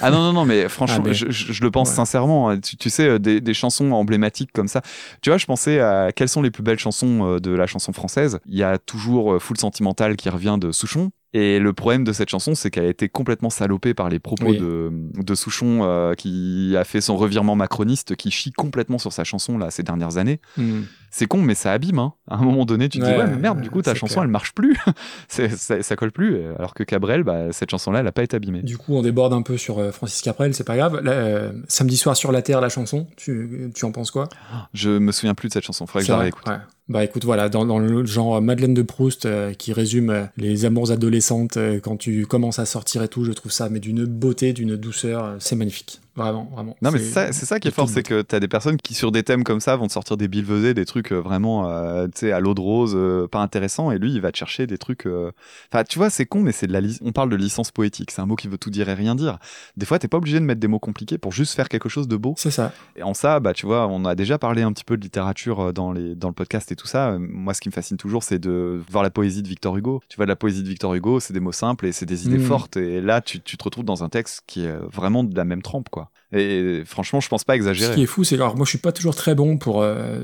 Ah 0.00 0.10
non, 0.10 0.18
non, 0.22 0.32
non, 0.32 0.44
mais 0.44 0.68
franchement, 0.68 1.02
Ah, 1.04 1.08
mais- 1.08 1.14
Je, 1.14 1.62
le 1.62 1.70
pense 1.70 1.88
Ouais. 1.90 1.94
sincèrement. 1.96 2.50
hein. 2.50 2.58
Tu, 2.60 2.76
tu 2.76 2.90
sais, 2.90 3.08
euh, 3.08 3.18
des, 3.18 3.40
des 3.40 3.54
chansons 3.54 3.90
emblématiques 3.92 4.50
comme 4.52 4.68
ça. 4.68 4.82
Tu 5.22 5.30
vois, 5.30 5.38
je 5.38 5.46
pensais 5.46 5.80
à 5.80 6.12
quelles 6.12 6.28
sont 6.28 6.42
les 6.42 6.50
plus 6.50 6.62
belles 6.62 6.78
chansons 6.78 7.34
euh, 7.34 7.38
de 7.40 7.50
la 7.50 7.66
chanson 7.66 7.92
française. 7.92 8.38
Il 8.46 8.56
y 8.56 8.62
a 8.62 8.78
toujours 8.78 9.34
euh, 9.34 9.38
Full 9.38 9.58
Sentimental 9.58 10.16
qui 10.16 10.28
revient 10.28 10.56
de 10.60 10.72
Souchon. 10.72 11.10
Et 11.34 11.58
le 11.58 11.72
problème 11.72 12.04
de 12.04 12.12
cette 12.12 12.28
chanson, 12.28 12.54
c'est 12.54 12.70
qu'elle 12.70 12.84
a 12.84 12.88
été 12.90 13.08
complètement 13.08 13.48
salopée 13.50 13.94
par 13.94 14.08
les 14.10 14.18
propos 14.18 14.48
Oui. 14.50 14.58
de, 14.58 14.90
de 15.16 15.34
Souchon, 15.34 15.80
euh, 15.82 16.12
qui 16.14 16.74
a 16.76 16.84
fait 16.84 17.00
son 17.00 17.16
revirement 17.16 17.56
macroniste, 17.56 18.16
qui 18.16 18.30
chie 18.30 18.52
complètement 18.52 18.98
sur 18.98 19.12
sa 19.14 19.24
chanson 19.24 19.56
là 19.56 19.70
ces 19.70 19.82
dernières 19.82 20.18
années. 20.18 20.40
Hmm. 20.58 20.82
C'est 21.10 21.26
con, 21.26 21.42
mais 21.42 21.54
ça 21.54 21.72
abîme. 21.72 21.98
Hein. 21.98 22.14
À 22.28 22.36
un 22.36 22.42
moment 22.42 22.64
donné, 22.64 22.88
tu 22.88 22.98
te 22.98 23.04
dis 23.04 23.10
Ouais, 23.10 23.26
mais 23.26 23.36
merde, 23.36 23.60
du 23.60 23.70
coup 23.70 23.82
ta 23.82 23.94
chanson 23.94 24.14
clair. 24.14 24.24
elle 24.24 24.30
marche 24.30 24.52
plus, 24.54 24.76
ça, 25.28 25.82
ça 25.82 25.96
colle 25.96 26.12
plus. 26.12 26.38
Alors 26.58 26.74
que 26.74 26.84
Cabrel, 26.84 27.22
bah, 27.22 27.52
cette 27.52 27.70
chanson-là, 27.70 28.00
elle 28.00 28.06
a 28.06 28.12
pas 28.12 28.22
été 28.22 28.36
abîmée. 28.36 28.62
Du 28.62 28.76
coup, 28.78 28.94
on 28.94 29.02
déborde 29.02 29.32
un 29.32 29.42
peu 29.42 29.56
sur 29.58 29.78
euh, 29.78 29.90
Francis 29.92 30.20
Caprel, 30.22 30.54
c'est 30.54 30.64
pas 30.64 30.76
grave. 30.76 31.00
Là, 31.02 31.12
euh, 31.12 31.52
samedi 31.68 31.96
soir 31.96 32.16
sur 32.16 32.32
la 32.32 32.40
Terre, 32.42 32.60
la 32.60 32.68
chanson, 32.70 33.06
tu, 33.16 33.70
tu 33.74 33.84
en 33.84 33.92
penses 33.92 34.10
quoi? 34.10 34.28
Je 34.74 34.90
me 34.90 35.12
souviens 35.12 35.34
plus 35.34 35.48
de 35.48 35.52
cette 35.54 35.64
chanson. 35.64 35.86
Faudrait 35.86 36.00
que 36.00 36.06
C'est 36.06 36.12
je 36.12 36.12
la 36.12 36.16
vrai 36.16 36.24
réécoute. 36.24 36.46
Ouais. 36.48 36.56
Bah 36.92 37.02
écoute, 37.02 37.24
voilà, 37.24 37.48
dans, 37.48 37.78
le 37.78 38.04
genre 38.04 38.42
Madeleine 38.42 38.74
de 38.74 38.82
Proust 38.82 39.24
euh, 39.24 39.54
qui 39.54 39.72
résume 39.72 40.10
euh, 40.10 40.24
les 40.36 40.66
amours 40.66 40.90
adolescentes 40.90 41.56
euh, 41.56 41.80
quand 41.80 41.96
tu 41.96 42.26
commences 42.26 42.58
à 42.58 42.66
sortir 42.66 43.02
et 43.02 43.08
tout, 43.08 43.24
je 43.24 43.32
trouve 43.32 43.50
ça 43.50 43.70
mais 43.70 43.80
d'une 43.80 44.04
beauté, 44.04 44.52
d'une 44.52 44.76
douceur, 44.76 45.36
c'est 45.38 45.56
magnifique. 45.56 46.01
Vraiment, 46.14 46.44
vraiment. 46.52 46.76
Non, 46.82 46.90
mais 46.90 46.98
c'est 46.98 47.32
ça, 47.32 47.58
qui 47.58 47.68
est 47.68 47.70
fort, 47.70 47.88
c'est 47.88 48.02
que 48.02 48.20
t'as 48.20 48.38
des 48.38 48.48
personnes 48.48 48.76
qui, 48.76 48.92
sur 48.92 49.12
des 49.12 49.22
thèmes 49.22 49.44
comme 49.44 49.60
ça, 49.60 49.76
vont 49.76 49.86
te 49.86 49.92
sortir 49.92 50.16
des 50.18 50.28
billevesées, 50.28 50.74
des 50.74 50.84
trucs 50.84 51.10
euh, 51.12 51.20
vraiment, 51.20 51.70
euh, 51.70 52.06
tu 52.06 52.12
sais, 52.20 52.32
à 52.32 52.40
l'eau 52.40 52.52
de 52.54 52.60
rose, 52.60 52.92
euh, 52.94 53.26
pas 53.28 53.40
intéressants, 53.40 53.90
et 53.90 53.98
lui, 53.98 54.12
il 54.12 54.20
va 54.20 54.30
te 54.30 54.36
chercher 54.36 54.66
des 54.66 54.76
trucs. 54.76 55.06
euh, 55.06 55.30
Enfin, 55.72 55.84
tu 55.84 55.98
vois, 55.98 56.10
c'est 56.10 56.26
con, 56.26 56.40
mais 56.42 56.52
c'est 56.52 56.66
de 56.66 56.72
la. 56.74 56.80
On 57.02 57.12
parle 57.12 57.30
de 57.30 57.36
licence 57.36 57.70
poétique, 57.70 58.10
c'est 58.10 58.20
un 58.20 58.26
mot 58.26 58.36
qui 58.36 58.46
veut 58.48 58.58
tout 58.58 58.68
dire 58.70 58.88
et 58.90 58.94
rien 58.94 59.14
dire. 59.14 59.38
Des 59.78 59.86
fois, 59.86 59.98
t'es 59.98 60.08
pas 60.08 60.18
obligé 60.18 60.38
de 60.38 60.44
mettre 60.44 60.60
des 60.60 60.68
mots 60.68 60.78
compliqués 60.78 61.16
pour 61.16 61.32
juste 61.32 61.54
faire 61.54 61.68
quelque 61.70 61.88
chose 61.88 62.08
de 62.08 62.16
beau. 62.16 62.34
C'est 62.36 62.50
ça. 62.50 62.72
Et 62.96 63.02
en 63.02 63.14
ça, 63.14 63.40
bah, 63.40 63.54
tu 63.54 63.64
vois, 63.64 63.86
on 63.88 64.04
a 64.04 64.14
déjà 64.14 64.36
parlé 64.38 64.60
un 64.62 64.72
petit 64.72 64.84
peu 64.84 64.98
de 64.98 65.02
littérature 65.02 65.72
dans, 65.72 65.92
les, 65.92 66.14
dans 66.14 66.28
le 66.28 66.34
podcast 66.34 66.70
et 66.72 66.76
tout 66.76 66.86
ça. 66.86 67.16
Moi, 67.18 67.54
ce 67.54 67.60
qui 67.62 67.68
me 67.70 67.72
fascine 67.72 67.96
toujours, 67.96 68.22
c'est 68.22 68.38
de 68.38 68.82
voir 68.90 69.02
la 69.02 69.10
poésie 69.10 69.42
de 69.42 69.48
Victor 69.48 69.76
Hugo. 69.78 70.02
Tu 70.10 70.16
vois, 70.16 70.26
de 70.26 70.30
la 70.30 70.36
poésie 70.36 70.62
de 70.62 70.68
Victor 70.68 70.92
Hugo, 70.94 71.20
c'est 71.20 71.32
des 71.32 71.40
mots 71.40 71.52
simples 71.52 71.86
et 71.86 71.92
c'est 71.92 72.04
des 72.06 72.26
idées 72.26 72.36
Mhm. 72.36 72.44
fortes. 72.44 72.76
Et 72.76 73.00
là, 73.00 73.22
tu, 73.22 73.40
tu 73.40 73.56
te 73.56 73.64
retrouves 73.64 73.84
dans 73.86 74.04
un 74.04 74.08
texte 74.10 74.42
qui 74.46 74.64
est 74.66 74.76
vraiment 74.92 75.24
de 75.24 75.34
la 75.34 75.44
même 75.44 75.62
trempe, 75.62 75.88
quoi. 75.88 76.01
quoi. 76.10 76.21
Et 76.32 76.82
franchement, 76.86 77.20
je 77.20 77.28
pense 77.28 77.44
pas 77.44 77.52
Ce 77.52 77.56
exagérer. 77.56 77.94
qui 77.94 78.02
est 78.02 78.06
fou, 78.06 78.24
c'est 78.24 78.36
que 78.36 78.40
alors, 78.42 78.56
moi 78.56 78.64
je 78.64 78.70
suis 78.70 78.78
pas 78.78 78.92
toujours 78.92 79.14
très 79.14 79.34
bon 79.34 79.58
pour 79.58 79.82
euh, 79.82 80.20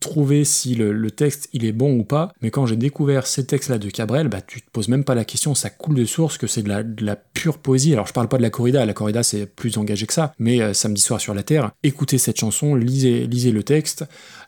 trouver 0.00 0.44
si 0.44 0.74
le, 0.74 0.92
le 0.92 1.10
texte 1.10 1.48
il 1.52 1.64
est 1.64 1.72
bon 1.72 1.98
ou 1.98 2.04
pas, 2.04 2.32
mais 2.40 2.50
quand 2.50 2.66
j'ai 2.66 2.76
découvert 2.76 3.26
ces 3.26 3.46
textes-là 3.46 3.78
de 3.78 3.90
Cabrel, 3.90 4.28
bah 4.28 4.40
tu 4.40 4.60
te 4.62 4.70
poses 4.70 4.88
même 4.88 5.04
pas 5.04 5.14
la 5.14 5.24
question, 5.24 5.54
ça 5.54 5.70
coule 5.70 5.94
de 5.96 6.04
source 6.04 6.38
que 6.38 6.46
c'est 6.46 6.62
de 6.62 6.68
la, 6.68 6.82
de 6.82 7.04
la 7.04 7.16
pure 7.16 7.58
poésie. 7.58 7.92
Alors 7.92 8.06
je 8.06 8.12
parle 8.12 8.28
pas 8.28 8.38
de 8.38 8.42
la 8.42 8.50
corrida, 8.50 8.84
la 8.86 8.94
corrida 8.94 9.22
c'est 9.22 9.46
plus 9.46 9.76
engagé 9.78 10.06
que 10.06 10.12
ça, 10.14 10.32
mais 10.38 10.60
euh, 10.60 10.72
samedi 10.74 11.00
soir 11.02 11.20
sur 11.20 11.34
la 11.34 11.42
terre, 11.42 11.70
écoutez 11.82 12.18
cette 12.18 12.38
chanson, 12.38 12.74
lisez, 12.74 13.26
lisez 13.26 13.52
le 13.52 13.62
texte. 13.62 14.04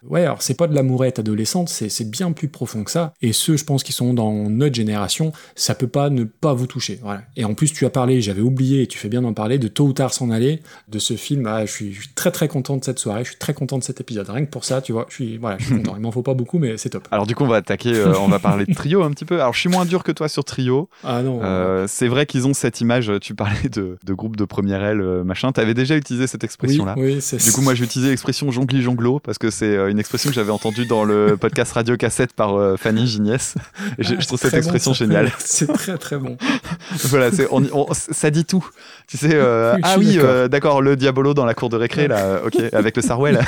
Ouais, 0.07 0.23
alors 0.23 0.43
c'est 0.43 0.55
pas 0.55 0.67
de 0.67 0.75
l'amourette 0.75 1.19
adolescente, 1.19 1.69
c'est 1.71 1.89
c'est 1.89 2.11
bien 2.11 2.33
plus 2.33 2.49
profond 2.49 2.85
que 2.85 2.91
ça. 2.91 3.15
Et 3.23 3.33
ceux, 3.33 3.57
je 3.57 3.65
pense, 3.65 3.83
qui 3.83 3.93
sont 3.93 4.13
dans 4.15 4.51
notre 4.51 4.75
génération, 4.75 5.33
ça 5.55 5.75
peut 5.75 5.87
pas 5.87 6.11
ne 6.11 6.25
pas 6.25 6.53
vous 6.53 6.67
toucher. 6.67 6.99
Voilà. 7.03 7.23
Et 7.37 7.45
en 7.45 7.55
plus, 7.55 7.73
tu 7.73 7.87
as 7.87 7.91
parlé, 7.91 8.21
j'avais 8.21 8.43
oublié, 8.43 8.83
et 8.83 8.87
tu 8.87 8.99
fais 8.99 9.09
bien 9.09 9.23
d'en 9.23 9.33
parler, 9.33 9.59
de 9.59 9.69
Tôt 9.69 9.87
ou 9.87 9.93
tard 9.93 10.13
s'en 10.13 10.31
aller, 10.31 10.61
de 10.95 10.99
ce 11.01 11.15
film. 11.15 11.47
Ah, 11.47 11.67
je, 11.67 11.71
suis, 11.73 11.93
je 11.93 12.01
suis 12.03 12.11
très 12.15 12.31
très 12.31 12.49
content 12.49 12.77
de 12.77 12.85
cette 12.85 12.99
soirée, 12.99 13.25
je 13.25 13.31
suis 13.31 13.39
très 13.39 13.53
content 13.53 13.79
de 13.79 13.83
cet 13.85 14.01
épisode. 14.01 14.29
Rien 14.31 14.45
que 14.47 14.51
pour 14.51 14.65
ça, 14.65 14.81
tu 14.81 14.93
vois, 14.93 15.07
je 15.11 15.15
suis, 15.15 15.37
voilà, 15.39 15.57
je 15.59 15.67
suis 15.67 15.77
content. 15.77 15.95
Il 15.97 16.03
m'en 16.03 16.13
faut 16.13 16.23
pas 16.23 16.35
beaucoup, 16.35 16.59
mais 16.59 16.77
c'est 16.77 16.91
top. 16.91 17.07
Alors 17.11 17.27
du 17.27 17.35
coup, 17.35 17.45
on 17.45 17.49
va 17.49 17.57
attaquer, 17.57 17.95
euh, 17.95 18.15
on 18.21 18.29
va 18.29 18.39
parler 18.39 18.65
de 18.65 18.73
trio 18.75 19.03
un 19.03 19.11
petit 19.11 19.25
peu. 19.25 19.41
Alors 19.41 19.53
je 19.55 19.61
suis 19.61 19.69
moins 19.69 19.85
dur 19.85 20.03
que 20.05 20.13
toi 20.13 20.29
sur 20.29 20.45
trio. 20.45 20.89
Ah 21.03 21.23
non. 21.23 21.41
Euh, 21.43 21.87
c'est 21.89 22.09
vrai 22.09 22.27
qu'ils 22.27 22.47
ont 22.47 22.55
cette 22.55 22.81
image. 22.81 23.11
Tu 23.21 23.35
parlais 23.35 23.69
de, 23.69 23.99
de 24.05 24.15
groupe 24.15 24.37
de 24.37 24.45
première 24.45 24.83
aile, 24.85 25.01
euh, 25.01 25.25
machin. 25.25 25.53
T'avais 25.53 25.75
déjà 25.75 25.97
utilisé 25.97 26.27
cette 26.27 26.45
expression-là. 26.45 26.95
Oui, 26.97 27.15
oui, 27.15 27.21
c'est- 27.21 27.45
Du 27.45 27.53
coup, 27.53 27.61
moi, 27.61 27.75
je 27.75 27.81
vais 27.81 27.87
utiliser 27.87 28.11
l'expression 28.11 28.51
jongli 28.51 28.81
jonglo 28.83 29.19
parce 29.19 29.39
que 29.39 29.51
c'est 29.51 29.75
une 29.91 29.99
expression 29.99 30.31
que 30.31 30.35
j'avais 30.37 30.53
entendue 30.53 30.87
dans 30.87 31.05
le 31.05 31.37
podcast 31.37 31.73
Radio 31.73 31.97
Cassette 31.97 32.33
par 32.33 32.55
euh, 32.57 32.77
Fanny 32.77 33.07
Gignès. 33.07 33.57
Je, 33.99 34.15
Ah, 34.15 34.21
je 34.21 34.27
trouve 34.27 34.39
c'est 34.39 34.49
cette 34.51 34.59
expression 34.59 34.93
bon, 34.93 34.95
géniale. 34.95 35.33
C'est 35.39 35.67
très 35.73 35.99
très 35.99 36.17
bon. 36.19 36.37
voilà, 37.05 37.31
on, 37.51 37.65
on- 37.73 37.87
ça 37.93 38.31
dit 38.31 38.45
tout. 38.45 38.65
Tu 39.07 39.17
sais, 39.19 39.35
euh, 39.35 39.77
ah 39.83 39.97
oui, 39.99 40.17
d'accord. 40.17 40.31
euh, 40.31 40.49
d'accord, 40.49 40.83
le 40.83 40.97
diabolo 40.97 41.35
dans 41.35 41.45
la 41.45 41.55
cour 41.55 41.69
de 41.69 41.77
récré, 41.77 42.09
là, 42.09 42.19
euh, 42.19 42.47
ok, 42.47 42.57
avec 42.73 42.97
le 42.97 43.03
sarouel. 43.03 43.41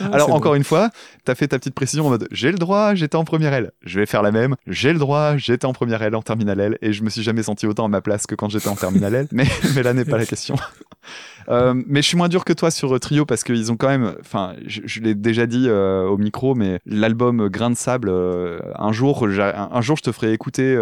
Ah, 0.00 0.10
Alors 0.12 0.32
encore 0.32 0.52
bon. 0.52 0.56
une 0.56 0.64
fois, 0.64 0.90
t'as 1.24 1.34
fait 1.34 1.48
ta 1.48 1.58
petite 1.58 1.74
précision 1.74 2.06
en 2.06 2.10
mode 2.10 2.28
j'ai 2.30 2.50
le 2.52 2.58
droit, 2.58 2.94
j'étais 2.94 3.16
en 3.16 3.24
première 3.24 3.52
aile. 3.54 3.72
Je 3.82 3.98
vais 3.98 4.06
faire 4.06 4.22
la 4.22 4.30
même. 4.30 4.56
J'ai 4.66 4.92
le 4.92 4.98
droit, 4.98 5.36
j'étais 5.36 5.64
en 5.64 5.72
première 5.72 6.02
aile, 6.02 6.14
en 6.14 6.22
terminale 6.22 6.60
L, 6.60 6.78
et 6.82 6.92
je 6.92 7.02
me 7.02 7.08
suis 7.08 7.22
jamais 7.22 7.42
senti 7.42 7.66
autant 7.66 7.86
à 7.86 7.88
ma 7.88 8.00
place 8.00 8.26
que 8.26 8.34
quand 8.34 8.50
j'étais 8.50 8.68
en 8.68 8.76
terminale 8.76 9.14
L. 9.14 9.28
Mais, 9.32 9.46
mais 9.74 9.82
là 9.82 9.94
n'est 9.94 10.04
pas 10.04 10.18
la 10.18 10.26
question. 10.26 10.56
Euh, 11.48 11.74
mais 11.86 12.02
je 12.02 12.08
suis 12.08 12.16
moins 12.16 12.28
dur 12.28 12.44
que 12.44 12.52
toi 12.52 12.70
sur 12.70 12.94
euh, 12.94 12.98
Trio 12.98 13.24
parce 13.24 13.44
qu'ils 13.44 13.70
ont 13.72 13.76
quand 13.76 13.88
même, 13.88 14.14
enfin, 14.20 14.54
je, 14.66 14.80
je 14.84 15.00
l'ai 15.00 15.14
déjà 15.14 15.46
dit 15.46 15.66
euh, 15.68 16.06
au 16.06 16.18
micro, 16.18 16.54
mais 16.54 16.80
l'album 16.86 17.48
Grain 17.48 17.70
de 17.70 17.76
sable, 17.76 18.08
euh, 18.10 18.58
un 18.76 18.92
jour, 18.92 19.26
un, 19.26 19.68
un 19.72 19.80
jour, 19.80 19.96
je 19.96 20.02
te 20.02 20.12
ferai 20.12 20.32
écouter 20.32 20.76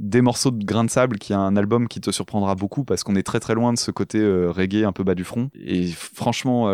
des 0.00 0.20
morceaux 0.20 0.50
de 0.50 0.64
Grain 0.64 0.84
de 0.84 0.90
sable, 0.90 1.18
qui 1.18 1.32
est 1.32 1.36
un 1.36 1.56
album 1.56 1.88
qui 1.88 2.00
te 2.00 2.10
surprendra 2.10 2.54
beaucoup 2.54 2.84
parce 2.84 3.02
qu'on 3.04 3.16
est 3.16 3.22
très 3.22 3.40
très 3.40 3.54
loin 3.54 3.72
de 3.72 3.78
ce 3.78 3.90
côté 3.90 4.20
reggae 4.48 4.84
un 4.84 4.92
peu 4.92 5.04
bas 5.04 5.14
du 5.14 5.24
front. 5.24 5.50
Et 5.64 5.86
franchement, 5.88 6.70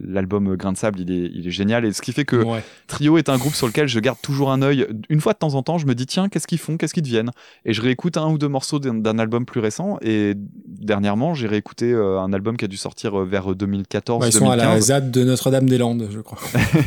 l'album 0.00 0.56
Grain 0.56 0.72
de 0.72 0.76
sable, 0.76 1.00
il 1.00 1.10
est, 1.10 1.30
il 1.34 1.46
est 1.48 1.50
génial. 1.50 1.84
Et 1.84 1.92
ce 1.92 2.02
qui 2.02 2.12
fait 2.12 2.24
que 2.24 2.44
Ouais. 2.44 2.62
Trio 2.88 3.16
est 3.16 3.28
un 3.30 3.38
groupe 3.38 3.54
sur 3.54 3.66
lequel 3.66 3.88
je 3.88 3.98
garde 4.00 4.18
toujours 4.20 4.52
un 4.52 4.60
œil. 4.60 4.86
Une 5.08 5.20
fois 5.20 5.32
de 5.32 5.38
temps 5.38 5.54
en 5.54 5.62
temps, 5.62 5.78
je 5.78 5.86
me 5.86 5.94
dis 5.94 6.04
tiens, 6.06 6.28
qu'est-ce 6.28 6.46
qu'ils 6.46 6.58
font, 6.58 6.76
qu'est-ce 6.76 6.92
qu'ils 6.92 7.02
deviennent? 7.02 7.30
Et 7.64 7.72
je 7.72 7.80
réécoute 7.80 8.16
un 8.18 8.28
ou 8.28 8.36
deux 8.38 8.48
morceaux 8.48 8.78
d'un 8.78 9.18
album 9.18 9.46
plus 9.46 9.60
récent. 9.60 9.98
Et 10.02 10.34
dernièrement, 10.66 11.32
j'ai 11.34 11.46
réécouté 11.46 11.94
un 11.94 12.32
album 12.32 12.56
qui 12.56 12.64
a 12.66 12.68
dû 12.68 12.73
sortir 12.76 13.20
euh, 13.20 13.24
vers 13.24 13.54
2014, 13.54 14.22
Ouais, 14.22 14.28
ils 14.28 14.32
sont 14.32 14.50
à 14.50 14.56
la 14.56 14.64
2015. 14.64 14.86
ZAD 14.86 15.10
de 15.10 15.24
Notre-Dame-des-Landes, 15.24 16.08
je 16.10 16.20
crois. 16.20 16.38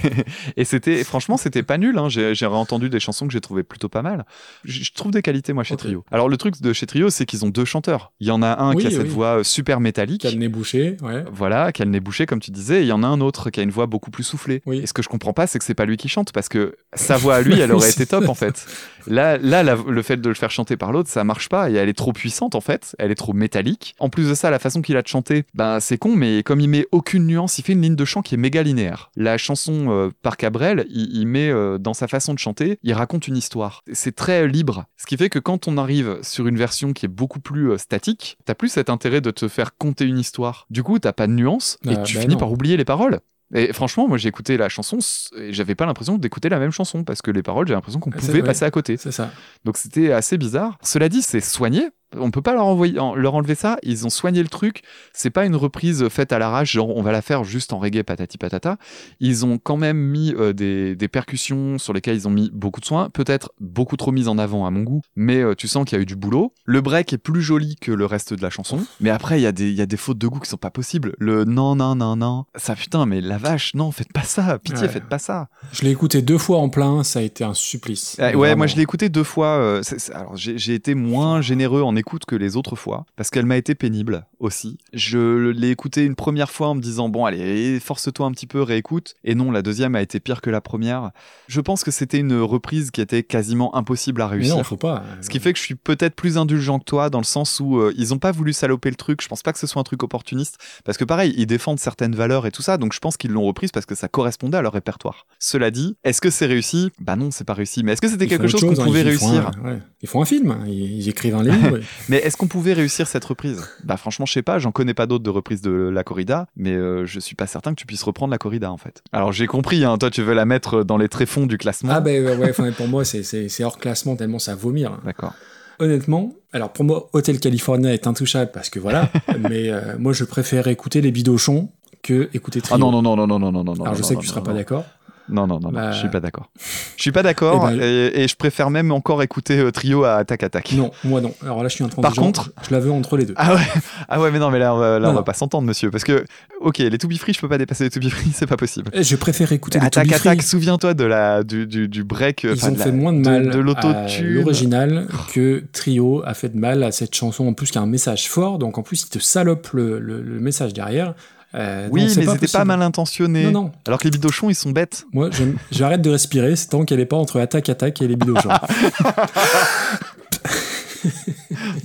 et 0.58 0.66
c'était, 0.66 1.04
franchement, 1.04 1.38
c'était 1.38 1.64
pas 1.64 1.78
nul. 1.78 1.98
Hein. 1.98 2.10
J'ai 2.10 2.34
réentendu 2.46 2.90
des 2.90 3.00
chansons 3.00 3.28
que 3.28 3.34
j'ai 3.34 3.42
trouvées 3.42 3.64
plutôt 3.64 3.90
pas 3.90 4.02
mal. 4.02 4.26
Je 4.64 4.88
je 4.88 4.94
trouve 4.94 5.12
des 5.12 5.22
qualités, 5.22 5.54
moi, 5.54 5.64
chez. 5.64 5.76
Trio. 5.76 6.04
Alors, 6.12 6.28
le 6.30 6.38
truc 6.38 6.62
de 6.62 6.74
chez 6.74 6.86
Trio, 6.86 7.10
c'est 7.10 7.26
qu'ils 7.26 7.46
ont 7.46 7.50
deux 7.50 7.66
chanteurs. 7.66 8.12
Il 8.20 8.28
y 8.28 8.32
en 8.32 8.42
a 8.42 8.60
un 8.62 8.74
Oui, 8.74 8.82
qui 8.82 8.88
a 8.88 8.92
cette 8.92 9.08
voix 9.08 9.40
euh, 9.40 9.44
super 9.44 9.80
métallique. 9.80 10.22
Qui 10.22 10.28
a 10.28 10.32
le 10.32 10.38
nez 10.38 10.48
bouché, 10.48 10.98
ouais. 11.02 11.24
Voilà, 11.32 11.72
qui 11.72 11.82
a 11.82 11.86
le 11.86 11.92
nez 11.92 12.00
bouché, 12.00 12.26
comme 12.26 12.40
tu 12.40 12.52
disais. 12.52 12.80
Et 12.80 12.82
il 12.84 12.88
y 12.88 12.92
en 12.92 13.04
a 13.04 13.08
un 13.08 13.22
autre 13.22 13.50
qui 13.50 13.60
a 13.60 13.64
une 13.64 13.70
voix 13.70 13.86
beaucoup 13.86 14.10
plus 14.10 14.24
soufflée. 14.24 14.62
Oui. 14.66 14.80
Et 14.80 14.88
ce 14.88 14.94
que 14.94 15.04
je 15.04 15.10
comprends 15.10 15.34
pas, 15.34 15.46
c'est 15.46 15.60
que 15.60 15.66
c'est 15.66 15.76
pas 15.76 15.86
lui 15.86 15.98
qui 15.98 16.10
chante, 16.10 16.32
parce 16.32 16.50
que 16.50 16.76
sa 16.94 17.18
voix 17.18 17.36
à 17.36 17.42
lui, 17.42 17.60
elle 17.60 17.72
aurait 17.72 17.90
été 17.90 18.06
top, 18.06 18.28
en 18.28 18.34
fait. 18.34 18.66
Là, 19.08 19.38
là 19.38 19.64
la- 19.64 19.76
le 19.76 20.02
fait 20.02 20.18
de 20.18 20.28
le 20.30 20.36
faire 20.36 20.52
chanter 20.52 20.78
par 20.78 20.92
l'autre, 20.92 21.10
ça 21.10 21.24
marche 21.24 21.50
pas. 21.50 21.70
Et 21.70 21.74
elle 21.76 21.90
est 21.90 21.94
trop 21.98 22.14
puissante, 22.14 22.56
en 22.56 22.62
fait. 22.62 22.96
Elle 23.00 23.12
est 23.12 23.16
trop 23.16 23.34
métallique. 23.34 23.96
En 24.00 24.10
plus 24.10 24.30
de 24.30 24.34
ça, 24.34 24.50
la 24.50 24.60
façon 24.60 24.82
qu'il 24.82 24.98
a 24.98 25.02
de 25.02 25.08
chanter, 25.08 25.46
ben, 25.54 25.80
c'est 25.80 25.98
con, 25.98 26.16
mais 26.16 26.44
comme 26.44 26.60
il 26.60 26.68
met 26.70 26.86
aucune 26.92 27.26
nuance, 27.28 27.58
il 27.58 27.64
fait 27.64 27.74
une 27.74 27.82
ligne 27.82 27.96
de 27.96 28.06
chant 28.06 28.22
qui 28.22 28.36
est 28.36 28.38
méga 28.38 28.64
linéaire. 28.64 29.10
La 29.16 29.38
chanson 29.38 29.88
euh, 29.90 30.10
par 30.22 30.38
Cabrel, 30.38 30.86
il, 30.90 31.16
il 31.16 31.26
met 31.28 31.50
euh, 31.50 31.78
dans 31.78 31.94
sa 31.94 32.08
façon 32.08 32.34
de 32.34 32.40
chanter, 32.40 32.80
il 32.84 32.94
raconte 32.94 33.28
une 33.28 33.38
histoire. 33.38 33.84
C'est 33.94 34.16
très 34.16 34.48
libre. 34.48 34.86
Ce 34.98 35.06
qui 35.06 35.18
fait 35.18 35.30
que 35.30 35.40
quand 35.40 35.68
on 35.68 35.78
arrive 35.78 36.20
sur 36.22 36.48
une 36.48 36.58
version 36.58 36.94
qui 36.94 37.06
est 37.06 37.10
beaucoup 37.10 37.40
plus 37.40 37.72
euh, 37.72 37.78
statique, 37.78 38.38
t'as 38.46 38.56
plus 38.56 38.70
cet 38.70 38.90
intérêt 38.90 39.22
de 39.22 39.32
te 39.32 39.48
faire 39.48 39.76
conter 39.78 40.06
une 40.06 40.20
histoire. 40.20 40.66
Du 40.70 40.84
coup, 40.84 41.00
t'as 41.00 41.14
pas 41.14 41.28
de 41.28 41.34
nuance 41.34 41.78
et 41.86 41.94
Ah, 41.94 41.98
tu 42.04 42.16
bah 42.16 42.22
finis 42.22 42.34
non. 42.36 42.40
par 42.40 42.52
oublier 42.52 42.78
les 42.78 42.86
paroles. 42.86 43.20
Et 43.54 43.72
franchement, 43.72 44.08
moi 44.08 44.18
j'ai 44.18 44.28
écouté 44.28 44.58
la 44.58 44.68
chanson 44.70 45.00
et 45.38 45.54
j'avais 45.54 45.76
pas 45.76 45.86
l'impression 45.86 46.18
d'écouter 46.18 46.50
la 46.50 46.60
même 46.60 46.72
chanson 46.72 47.04
parce 47.04 47.22
que 47.22 47.32
les 47.32 47.44
paroles, 47.44 47.68
j'ai 47.68 47.74
l'impression 47.74 48.00
qu'on 48.00 48.12
Ah, 48.14 48.18
pouvait 48.18 48.40
vrai. 48.40 48.44
passer 48.44 48.66
à 48.66 48.72
côté. 48.72 48.98
C'est 48.98 49.12
ça. 49.14 49.32
Donc 49.64 49.78
c'était 49.78 50.12
assez 50.12 50.38
bizarre. 50.38 50.78
Cela 50.82 51.08
dit, 51.08 51.22
c'est 51.22 51.40
soigné. 51.40 51.88
On 52.16 52.32
peut 52.32 52.42
pas 52.42 52.54
leur, 52.54 52.66
envoyer, 52.66 53.00
en- 53.00 53.16
leur 53.16 53.36
enlever 53.36 53.56
ça. 53.56 53.78
Ils 53.84 54.06
ont 54.06 54.10
soigné 54.10 54.42
le 54.42 54.48
truc. 54.48 54.82
C'est 55.14 55.30
pas 55.30 55.46
une 55.46 55.56
reprise 55.56 56.08
faite 56.10 56.32
à 56.32 56.40
l'arrache, 56.40 56.72
genre 56.72 56.96
on 56.96 57.02
va 57.02 57.12
la 57.12 57.22
faire 57.22 57.44
juste 57.44 57.74
en 57.74 57.80
reggae 57.80 58.04
patati 58.04 58.38
patata. 58.38 58.78
Ils 59.20 59.46
ont 59.46 59.58
quand 59.58 59.76
même 59.78 59.98
mis 59.98 60.34
euh, 60.38 60.54
des, 60.54 60.96
des 60.96 61.08
percussions 61.08 61.78
sur 61.78 61.92
lesquelles 61.94 62.16
ils 62.16 62.28
ont 62.28 62.32
mis 62.32 62.50
beaucoup 62.54 62.80
de 62.80 62.86
soin. 62.86 63.10
Peut-être 63.10 63.52
beaucoup 63.60 63.98
trop 63.98 64.12
mis 64.12 64.28
en 64.30 64.38
avant 64.38 64.66
à 64.66 64.72
mon 64.72 64.84
goût, 64.84 65.02
mais 65.16 65.42
euh, 65.42 65.54
tu 65.54 65.68
sens 65.68 65.84
qu'il 65.86 65.98
y 65.98 66.00
a 66.00 66.02
eu 66.02 66.06
du 66.06 66.16
boulot. 66.16 66.54
Le 66.66 66.80
break 66.82 67.12
est 67.14 67.18
plus 67.18 67.42
joli 67.42 67.76
que 67.76 67.92
le 67.92 68.06
reste 68.06 68.34
de 68.34 68.42
la 68.42 68.50
chanson. 68.50 68.80
Mais 69.02 69.10
après, 69.10 69.40
il 69.40 69.44
y, 69.44 69.48
a 69.48 69.52
des- 69.52 69.70
il 69.70 69.76
y 69.76 69.82
a 69.82 69.86
des 69.86 69.98
fautes 69.98 70.18
de 70.18 70.28
goût 70.28 70.40
qui 70.40 70.50
sont 70.50 70.58
pas 70.58 70.72
possibles. 70.72 71.14
Le 71.20 71.44
non, 71.44 71.76
non, 71.76 71.96
non, 71.96 72.16
non. 72.16 72.46
Ça 72.56 72.76
putain, 72.76 73.06
mais 73.06 73.20
la 73.22 73.38
vache, 73.38 73.74
non, 73.76 73.92
faites 73.92 74.14
pas 74.14 74.24
ça. 74.24 74.60
Pitié, 74.60 74.84
Ouais. 74.84 74.88
faites 74.90 75.10
pas 75.10 75.20
ça. 75.20 75.50
Je 75.74 75.82
l'ai 75.84 75.92
écouté 75.92 76.22
deux 76.22 76.38
fois 76.38 76.60
en 76.60 76.70
plein, 76.70 77.04
ça 77.04 77.20
a 77.20 77.22
été 77.22 77.44
un 77.44 77.54
supplice. 77.54 78.16
Euh, 78.20 78.34
ouais, 78.34 78.56
moi 78.56 78.68
je 78.68 78.76
l'ai 78.78 78.82
écouté 78.84 79.10
deux 79.10 79.24
fois. 79.26 79.48
euh, 79.58 79.82
alors 80.14 80.36
j'ai 80.38 80.58
j'ai 80.58 80.74
été 80.74 80.96
moins 80.96 81.42
généreux 81.42 81.82
en 81.82 81.96
écoute 81.98 82.26
que 82.26 82.36
les 82.36 82.56
autres 82.56 82.76
fois, 82.76 83.06
parce 83.16 83.30
qu'elle 83.30 83.46
m'a 83.46 83.58
été 83.58 83.76
pénible 83.76 84.26
aussi. 84.40 84.78
Je 84.94 85.50
l'ai 85.50 85.70
écoutée 85.72 86.06
une 86.06 86.16
première 86.16 86.50
fois 86.52 86.70
en 86.70 86.76
me 86.76 86.82
disant 86.82 87.10
bon 87.10 87.26
allez, 87.26 87.80
force-toi 87.80 88.26
un 88.26 88.32
petit 88.32 88.48
peu, 88.48 88.62
réécoute. 88.62 89.16
Et 89.24 89.36
non, 89.36 89.52
la 89.52 89.62
deuxième 89.62 89.96
a 89.96 90.02
été 90.02 90.20
pire 90.20 90.42
que 90.42 90.50
la 90.50 90.62
première. 90.62 91.12
Je 91.48 91.60
pense 91.62 91.84
que 91.84 91.92
c'était 91.92 92.20
une 92.20 92.40
reprise 92.40 92.92
qui 92.92 93.02
était 93.02 93.24
quasiment 93.24 93.76
impossible 93.76 94.22
à 94.22 94.28
Mais 94.28 94.36
réussir. 94.36 94.58
non, 94.58 94.64
faut 94.64 94.78
pas. 94.78 95.04
Ce 95.22 95.30
qui 95.30 95.40
fait 95.40 95.52
que 95.54 95.60
je 95.60 95.64
suis 95.64 95.76
peut-être 95.76 96.16
plus 96.16 96.38
indulgent 96.38 96.80
que 96.80 96.86
toi 96.86 97.10
dans 97.10 97.20
le 97.20 97.24
sens 97.26 97.60
où 97.60 97.78
euh, 97.80 97.94
ils 97.98 98.14
ont 98.14 98.20
pas 98.20 98.32
voulu 98.32 98.54
saloper 98.54 98.90
le 98.90 98.96
truc. 98.96 99.22
Je 99.22 99.28
pense 99.28 99.42
pas 99.44 99.52
que 99.54 99.60
ce 99.60 99.68
soit 99.68 99.80
un 99.82 99.84
truc 99.84 100.04
opportuniste 100.04 100.58
parce 100.86 100.98
que 100.98 101.04
pareil, 101.04 101.34
ils 101.38 101.48
défendent 101.48 101.80
certaines 101.80 102.16
valeurs 102.16 102.46
et 102.46 102.52
tout 102.52 102.62
ça. 102.62 102.78
Donc 102.78 102.94
je 102.94 103.00
pense 103.00 103.18
qu'ils 103.18 103.32
l'ont 103.32 103.44
reprise 103.46 103.72
parce 103.72 103.86
que 103.86 103.96
ça 103.96 104.08
correspondait 104.08 104.58
à 104.58 104.62
leur 104.62 104.74
répertoire. 104.74 105.26
Cela 105.40 105.72
dit, 105.72 105.96
est-ce 106.04 106.22
que 106.22 106.30
c'est 106.30 106.46
réussi? 106.46 106.92
Bah 107.00 107.16
non, 107.16 107.32
c'est 107.32 107.44
pas 107.46 107.54
réussi. 107.54 107.84
Mais 107.84 107.94
est-ce 107.94 108.02
que 108.02 108.08
c'était 108.10 108.28
quelque 108.28 108.48
chose 108.48 108.62
qu'on 108.62 108.80
hein, 108.80 108.86
pouvait 108.86 109.02
ils 109.02 109.08
réussir? 109.08 109.52
un- 109.64 109.66
ouais. 109.74 109.80
Ils 110.02 110.08
font 110.08 110.22
un 110.22 110.26
film, 110.26 110.58
ils, 110.68 111.00
ils 111.00 111.10
écrivent 111.10 111.36
un 111.36 111.44
livre. 111.44 111.80
Mais 112.10 112.18
est-ce 112.18 112.38
qu'on 112.38 112.48
pouvait 112.48 112.74
réussir 112.74 113.08
cette 113.08 113.26
reprise? 113.26 113.68
Bah 113.84 113.98
franchement, 113.98 114.26
je 114.26 114.34
sais 114.34 114.42
pas, 114.42 114.60
j'en 114.60 114.72
connais 114.72 114.94
pas 114.94 115.06
d'autres 115.06 115.24
de 115.24 115.30
reprise 115.30 115.62
de 115.62 115.72
la 115.72 116.04
corrida, 116.04 116.48
mais 116.56 116.74
euh, 116.74 117.06
je 117.06 117.20
suis 117.20 117.36
pas 117.36 117.48
certain 117.48 117.72
que 117.72 117.80
tu 117.80 117.86
puisses 117.86 118.04
reprendre 118.04 118.32
la 118.32 118.38
corrida 118.38 118.72
en 118.72 118.78
fait. 118.78 119.02
Alors 119.12 119.32
j'ai 119.32 119.48
compris, 119.48 119.84
hein. 119.84 119.98
toi 119.98 120.10
tu 120.10 120.22
veux 120.22 120.34
la 120.34 120.46
mettre 120.46 120.84
dans 120.84 120.98
les 120.98 121.10
tréfonds 121.10 121.46
du 121.46 121.58
classement. 121.58 121.92
Ah 121.94 122.00
ben 122.00 122.24
bah, 122.24 122.36
ouais, 122.36 122.72
pour 122.72 122.88
moi 122.88 123.04
c'est 123.06 123.64
hors 123.64 123.78
classement 123.78 124.16
tellement 124.16 124.40
ça 124.40 124.56
vomir. 124.56 125.00
D'accord. 125.06 125.34
Honnêtement, 125.80 126.34
alors 126.54 126.74
pour 126.74 126.86
moi, 126.86 127.10
Hotel 127.14 127.40
California 127.40 127.94
est 127.94 128.08
intouchable 128.08 128.52
parce 128.52 128.70
que 128.70 128.80
voilà, 128.80 129.12
mais 129.40 129.70
euh, 129.70 129.96
moi 130.00 130.12
je 130.12 130.24
préfère 130.24 130.68
écouter 130.68 131.02
les 131.02 131.12
bidochons 131.12 131.70
que 132.02 132.30
écouter 132.34 132.62
Ah 132.72 132.78
non, 132.78 132.92
non, 132.92 133.02
non, 133.02 133.16
non, 133.16 133.28
non, 133.28 133.40
non, 133.40 133.52
non, 133.52 133.64
non. 133.64 133.84
Alors 133.84 133.96
je 133.96 134.02
sais 134.02 134.16
que 134.16 134.22
tu 134.22 134.28
ne 134.28 134.32
seras 134.32 134.42
pas 134.42 134.54
d'accord. 134.54 134.86
Non, 135.30 135.46
non, 135.48 135.60
non, 135.60 135.72
non, 135.72 135.80
Bah- 135.80 135.92
je 135.92 135.98
suis 136.00 136.10
pas 136.10 136.20
d'accord. 136.20 136.50
Je 136.96 137.02
suis 137.02 137.12
pas 137.12 137.24
d'accord 137.24 137.70
Eh 137.72 137.78
ben- 137.78 137.82
et, 137.84 138.22
et 138.24 138.28
je 138.28 138.36
préfère 138.36 138.70
même 138.70 138.92
encore 138.92 139.22
écouter 139.24 139.60
euh, 139.60 139.72
Trio 139.72 140.04
à 140.04 140.16
Attack 140.16 140.44
Attack. 140.44 140.72
Non, 140.74 140.92
moi 141.04 141.22
non. 141.22 141.34
Alors 141.44 141.62
là 141.64 141.70
je 141.70 141.76
suis 141.76 141.84
intransigeant. 141.84 142.14
Par 142.16 142.24
contre- 142.24 142.52
je 142.68 142.74
la 142.74 142.80
veux 142.80 142.92
entre 142.92 143.18
les 143.18 143.26
deux. 143.26 143.34
Ah 143.38 143.54
ouais, 143.56 143.62
ah 144.10 144.22
ouais, 144.22 144.32
mais 144.32 144.40
non, 144.40 144.50
mais 144.52 144.60
là, 144.60 144.74
on 144.74 144.78
va, 144.78 145.00
là, 145.00 145.00
Non, 145.00 145.10
on 145.10 145.14
va 145.14 145.18
non. 145.20 145.24
pas 145.24 145.34
s'entendre, 145.34 145.68
monsieur, 145.68 145.92
parce 145.92 146.04
que, 146.04 146.24
ok, 146.62 146.78
les 146.80 146.98
To 146.98 147.08
Be 147.08 147.14
Free, 147.18 147.34
je 147.34 147.40
peux 147.40 147.50
pas 147.50 147.58
dépasser 147.58 147.84
les 147.84 147.90
To 147.90 148.00
Be 148.00 148.10
Free, 148.10 148.30
c'est 148.34 148.48
pas 148.48 148.58
possible. 148.58 148.90
Eh, 148.94 149.04
Je 149.04 149.16
préfère 149.16 149.52
écouter 149.52 149.80
les 149.80 149.86
Attack 149.86 150.12
Attack, 150.12 150.42
souviens-toi 150.42 150.94
de 150.94 151.04
la, 151.04 151.44
du, 151.44 151.68
du, 151.68 151.88
du 151.88 152.04
break. 152.04 152.44
Ils 152.44 152.66
ont 152.66 152.72
de 152.72 152.78
la- 152.78 152.84
fait 152.86 152.92
moins 152.92 153.14
de 153.14 153.22
de- 153.22 153.30
mal 153.30 153.50
de 153.50 153.60
à 153.60 153.62
l'autotune. 153.62 154.28
l'original 154.28 155.08
que 155.34 155.64
Trio 155.74 156.24
a 156.26 156.34
fait 156.34 156.50
de 156.50 156.58
mal 156.58 156.84
à 156.84 156.92
cette 156.92 157.14
chanson 157.16 157.48
en 157.48 157.54
plus 157.54 157.70
qui 157.72 157.78
a 157.78 157.82
un 157.82 157.86
message 157.86 158.30
fort. 158.30 158.58
Donc 158.60 158.78
en 158.78 158.84
plus 158.84 159.04
ils 159.04 159.10
te 159.10 159.20
salopent 159.20 159.72
le, 159.74 160.00
le- 160.00 160.22
le 160.22 160.40
message 160.40 160.74
derrière. 160.74 161.14
Euh, 161.56 161.88
Oui, 161.92 162.04
mais 162.04 162.10
c'était 162.26 162.48
pas 162.48 162.66
mal 162.66 162.82
intentionné. 162.82 163.46
Non, 163.46 163.52
non. 163.52 163.72
Alors 163.88 164.00
que 164.00 164.04
les 164.06 164.12
bidochons, 164.12 164.50
ils 164.50 164.56
sont 164.56 164.72
bêtes. 164.72 165.06
Moi, 165.14 165.30
j'arrête 165.72 166.02
de 166.02 166.10
respirer, 166.10 166.56
c'est 166.56 166.68
tant 166.68 166.84
qu'elle 166.86 167.00
est 167.00 167.06
pas 167.06 167.16
entre 167.18 167.40
attaque 167.40 167.70
attaque 167.70 168.02
et 168.02 168.08
les 168.08 168.16
bidochons. 168.18 168.50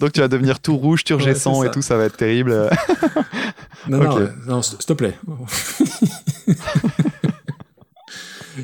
Donc 0.01 0.13
tu 0.13 0.21
vas 0.21 0.29
devenir 0.29 0.59
tout 0.61 0.77
rouge, 0.77 1.05
turgescent 1.05 1.59
Ouais, 1.61 1.69
et 1.69 1.71
tout, 1.71 1.83
ça 1.83 1.97
va 1.97 2.05
être 2.05 2.17
terrible. 2.17 2.71
Non, 3.89 3.99
non, 3.99 4.11
Ok. 4.13 4.21
euh, 4.21 4.29
non, 4.47 4.63
s'il 4.63 4.79
te 4.79 4.93
plaît. 4.93 5.15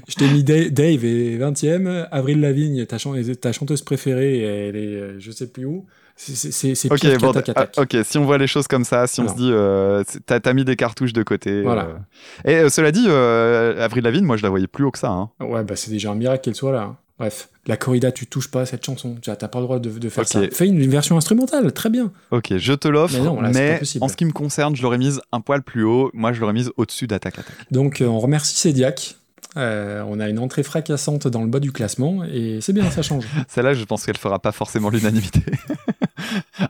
Je 0.06 0.14
t'ai 0.14 0.28
mis 0.28 0.44
Da- 0.44 0.68
Dave 0.70 1.04
est 1.04 1.38
20ème, 1.38 2.06
Avril 2.12 2.40
Lavigne, 2.40 2.86
ta, 2.86 2.98
chan- 2.98 3.14
ta 3.40 3.52
chanteuse 3.52 3.82
préférée, 3.82 4.38
elle 4.42 4.76
est 4.76 4.94
euh, 4.96 5.16
je 5.18 5.30
sais 5.32 5.48
plus 5.48 5.64
où. 5.64 5.86
C'est- 6.20 6.34
C'est 6.34 6.50
c'est- 6.50 6.74
c'est 6.74 6.92
Ok, 6.92 6.98
pire 7.00 7.16
bon, 7.18 7.30
ah, 7.32 7.38
Attaque. 7.38 7.74
ok, 7.78 7.96
si 8.04 8.18
on 8.18 8.24
voit 8.24 8.38
les 8.38 8.48
choses 8.48 8.66
comme 8.66 8.84
ça, 8.84 9.06
si 9.06 9.20
on 9.20 9.28
se 9.28 9.34
dit, 9.34 9.50
euh, 9.52 10.02
t'as 10.26 10.52
mis 10.52 10.64
des 10.64 10.74
cartouches 10.74 11.12
de 11.12 11.22
côté. 11.22 11.62
Voilà. 11.62 11.82
euh. 11.84 12.50
Et 12.50 12.56
euh, 12.56 12.68
cela 12.68 12.90
dit, 12.90 13.08
Avril 13.08 14.02
Lavigne, 14.02 14.24
moi 14.24 14.36
je 14.36 14.42
la 14.42 14.50
voyais 14.50 14.66
plus 14.66 14.84
haut 14.84 14.90
que 14.90 14.98
ça. 14.98 15.10
Hein. 15.10 15.30
Ouais, 15.40 15.62
bah 15.62 15.76
c'est 15.76 15.90
déjà 15.92 16.10
un 16.10 16.14
miracle 16.16 16.42
qu'elle 16.42 16.56
soit 16.56 16.72
là. 16.72 16.82
hein. 16.82 16.96
Bref, 17.20 17.48
la 17.66 17.76
corrida, 17.76 18.12
tu 18.12 18.26
touches 18.28 18.48
pas 18.48 18.60
à 18.60 18.66
cette 18.66 18.84
chanson. 18.86 19.16
T'as 19.20 19.34
pas 19.36 19.58
le 19.58 19.64
droit 19.64 19.80
de, 19.80 19.90
de 19.90 20.08
faire 20.08 20.22
Ok. 20.22 20.28
ça. 20.28 20.40
Fais 20.52 20.66
une, 20.68 20.80
une 20.80 20.90
version 20.90 21.16
instrumentale, 21.16 21.72
très 21.72 21.90
bien. 21.90 22.12
Ok, 22.30 22.56
je 22.56 22.72
te 22.74 22.86
l'offre, 22.86 23.16
Mais 23.18 23.24
non, 23.24 23.40
là, 23.40 23.50
mais 23.52 23.80
en 24.00 24.06
ce 24.08 24.14
qui 24.16 24.24
me 24.24 24.30
concerne, 24.30 24.76
je 24.76 24.82
l'aurais 24.82 24.98
mise 24.98 25.20
un 25.32 25.40
poil 25.40 25.62
plus 25.62 25.82
haut. 25.82 26.10
Moi, 26.14 26.32
je 26.32 26.40
l'aurais 26.40 26.52
mise 26.52 26.70
au-dessus 26.76 27.08
d'Attack 27.08 27.40
Attack. 27.40 27.54
Donc 27.72 28.02
on 28.06 28.20
remercie 28.20 28.56
Cédiac. 28.56 29.16
Euh, 29.56 30.04
on 30.06 30.20
a 30.20 30.28
une 30.28 30.38
entrée 30.38 30.62
fracassante 30.62 31.26
dans 31.26 31.40
le 31.42 31.48
bas 31.48 31.58
du 31.58 31.72
classement 31.72 32.22
et 32.24 32.58
c'est 32.60 32.72
bien, 32.72 32.90
ça 32.90 33.02
change. 33.02 33.24
Celle-là, 33.48 33.72
je 33.74 33.84
pense 33.84 34.04
qu'elle 34.04 34.18
fera 34.18 34.38
pas 34.38 34.52
forcément 34.52 34.90
l'unanimité. 34.90 35.40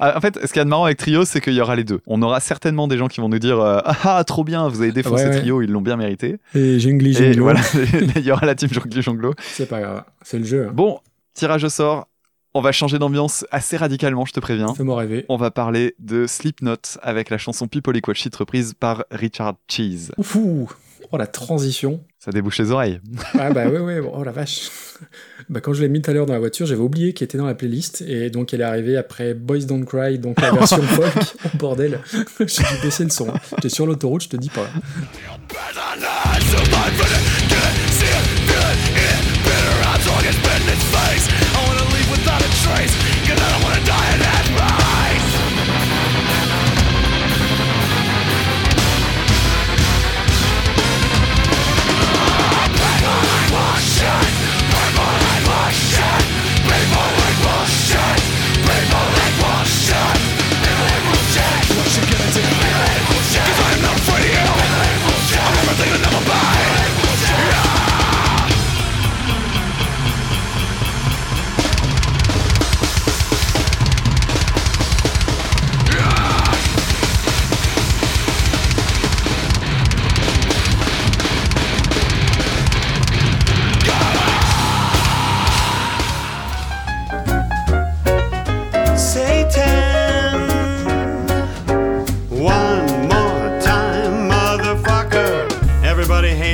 Ah, 0.00 0.16
en 0.16 0.20
fait, 0.20 0.38
ce 0.40 0.46
qu'il 0.48 0.56
y 0.56 0.60
a 0.60 0.64
de 0.64 0.68
marrant 0.68 0.84
avec 0.84 0.98
Trio, 0.98 1.24
c'est 1.24 1.40
qu'il 1.40 1.54
y 1.54 1.60
aura 1.60 1.74
les 1.74 1.82
deux. 1.82 2.00
On 2.06 2.20
aura 2.22 2.38
certainement 2.38 2.86
des 2.86 2.96
gens 2.98 3.08
qui 3.08 3.20
vont 3.20 3.28
nous 3.28 3.38
dire 3.40 3.58
euh, 3.58 3.80
Ah 3.84 4.18
ah, 4.18 4.24
trop 4.24 4.44
bien, 4.44 4.68
vous 4.68 4.82
avez 4.82 4.92
défoncé 4.92 5.24
Ouais, 5.24 5.30
ouais. 5.30 5.38
Trio, 5.40 5.62
ils 5.62 5.70
l'ont 5.70 5.80
bien 5.80 5.96
mérité. 5.96 6.38
Et 6.54 6.78
Jingli 6.78 7.10
Et 7.10 7.32
Jinglo, 7.32 7.42
voilà, 7.44 7.60
il 8.16 8.22
y 8.22 8.30
aura 8.30 8.46
la 8.46 8.54
team 8.54 8.68
Jongli 8.70 9.02
Jonglo. 9.02 9.34
c'est 9.40 9.66
pas 9.66 9.80
grave, 9.80 10.04
c'est 10.22 10.38
le 10.38 10.44
jeu. 10.44 10.66
hein. 10.68 10.72
Bon, 10.72 11.00
tirage 11.34 11.64
au 11.64 11.70
sort. 11.70 12.06
On 12.54 12.60
va 12.60 12.72
changer 12.72 12.98
d'ambiance 12.98 13.46
assez 13.50 13.76
radicalement, 13.76 14.24
je 14.26 14.32
te 14.32 14.40
préviens. 14.40 14.74
Fais-moi 14.74 14.96
rêver. 14.98 15.24
On 15.28 15.36
va 15.36 15.50
parler 15.50 15.94
de 15.98 16.26
Slipknot 16.26 16.76
avec 17.02 17.30
la 17.30 17.38
chanson 17.38 17.66
People 17.68 17.96
Equal 17.96 18.14
Shit 18.14 18.36
reprise 18.36 18.74
par 18.78 19.04
Richard 19.10 19.54
Cheese. 19.66 20.12
Ouf, 20.18 20.34
ouh. 20.36 20.68
oh 21.10 21.16
la 21.16 21.26
transition. 21.26 22.00
Ça 22.18 22.32
débouche 22.32 22.58
les 22.58 22.72
oreilles. 22.72 23.00
Ah 23.38 23.52
bah 23.52 23.68
ouais, 23.68 23.78
ouais, 23.78 24.00
oh 24.00 24.24
la 24.24 24.32
vache. 24.32 24.70
Bah 25.48 25.60
quand 25.60 25.72
je 25.72 25.82
l'ai 25.82 25.88
mis 25.88 26.02
tout 26.02 26.10
à 26.10 26.14
l'heure 26.14 26.26
dans 26.26 26.32
la 26.32 26.40
voiture, 26.40 26.66
j'avais 26.66 26.80
oublié 26.80 27.12
qu'elle 27.12 27.26
était 27.26 27.38
dans 27.38 27.46
la 27.46 27.54
playlist 27.54 28.00
et 28.02 28.28
donc 28.28 28.52
elle 28.52 28.60
est 28.60 28.64
arrivée 28.64 28.96
après 28.96 29.34
Boys 29.34 29.60
Don't 29.60 29.84
Cry, 29.84 30.18
donc 30.18 30.40
la 30.40 30.50
version 30.50 30.82
folk. 30.82 31.14
Oh 31.44 31.48
bordel, 31.54 32.00
j'ai 32.40 32.62
dû 32.64 32.82
baisser 32.82 33.04
le 33.04 33.10
son. 33.10 33.28
J'étais 33.50 33.68
sur 33.68 33.86
l'autoroute, 33.86 34.24
je 34.24 34.28
te 34.30 34.36
dis 34.36 34.50
pas. 34.50 34.68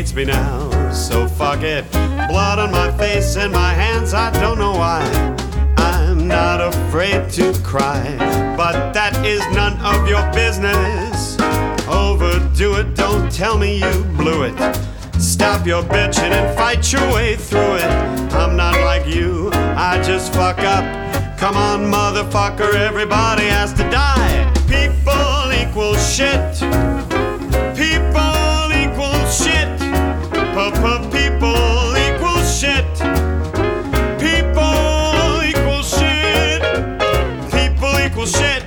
Hates 0.05 0.14
me 0.14 0.24
now, 0.26 0.90
so 0.93 1.26
fuck 1.26 1.62
it. 1.62 1.90
Blood 2.28 2.59
on 2.59 2.70
my 2.70 2.90
face 2.98 3.36
and 3.36 3.51
my 3.51 3.72
hands, 3.72 4.12
I 4.12 4.31
don't 4.39 4.59
know 4.59 4.72
why. 4.72 5.01
I'm 5.78 6.28
not 6.28 6.60
afraid 6.60 7.31
to 7.31 7.55
cry, 7.62 8.02
but 8.55 8.93
that 8.93 9.24
is 9.24 9.40
none 9.55 9.81
of 9.81 10.06
your 10.06 10.22
business. 10.35 11.39
Overdo 11.89 12.81
it, 12.81 12.94
don't 12.94 13.32
tell 13.32 13.56
me 13.56 13.78
you 13.78 14.05
blew 14.18 14.43
it. 14.43 14.56
Stop 15.18 15.66
your 15.66 15.82
bitching 15.82 16.32
and 16.32 16.55
fight 16.55 16.93
your 16.93 17.06
way 17.14 17.36
through 17.36 17.76
it. 17.76 17.90
I'm 18.35 18.59
not 18.59 18.78
like 18.81 19.06
you, 19.06 19.48
I 19.55 20.02
just 20.05 20.35
fuck 20.35 20.59
up. 20.59 20.85
Come 21.39 21.56
on, 21.56 21.81
motherfucker, 21.81 22.74
everybody 22.74 23.44
has 23.44 23.72
to 23.72 23.85
die. 23.90 24.52
People 24.68 25.51
equal 25.62 25.94
shit. 25.94 27.14
People 30.55 31.97
equal 31.98 32.40
shit. 32.44 32.86
People 34.20 35.43
equal 35.48 35.82
shit. 35.82 36.62
People 37.51 37.98
equal 38.06 38.24
shit. 38.26 38.62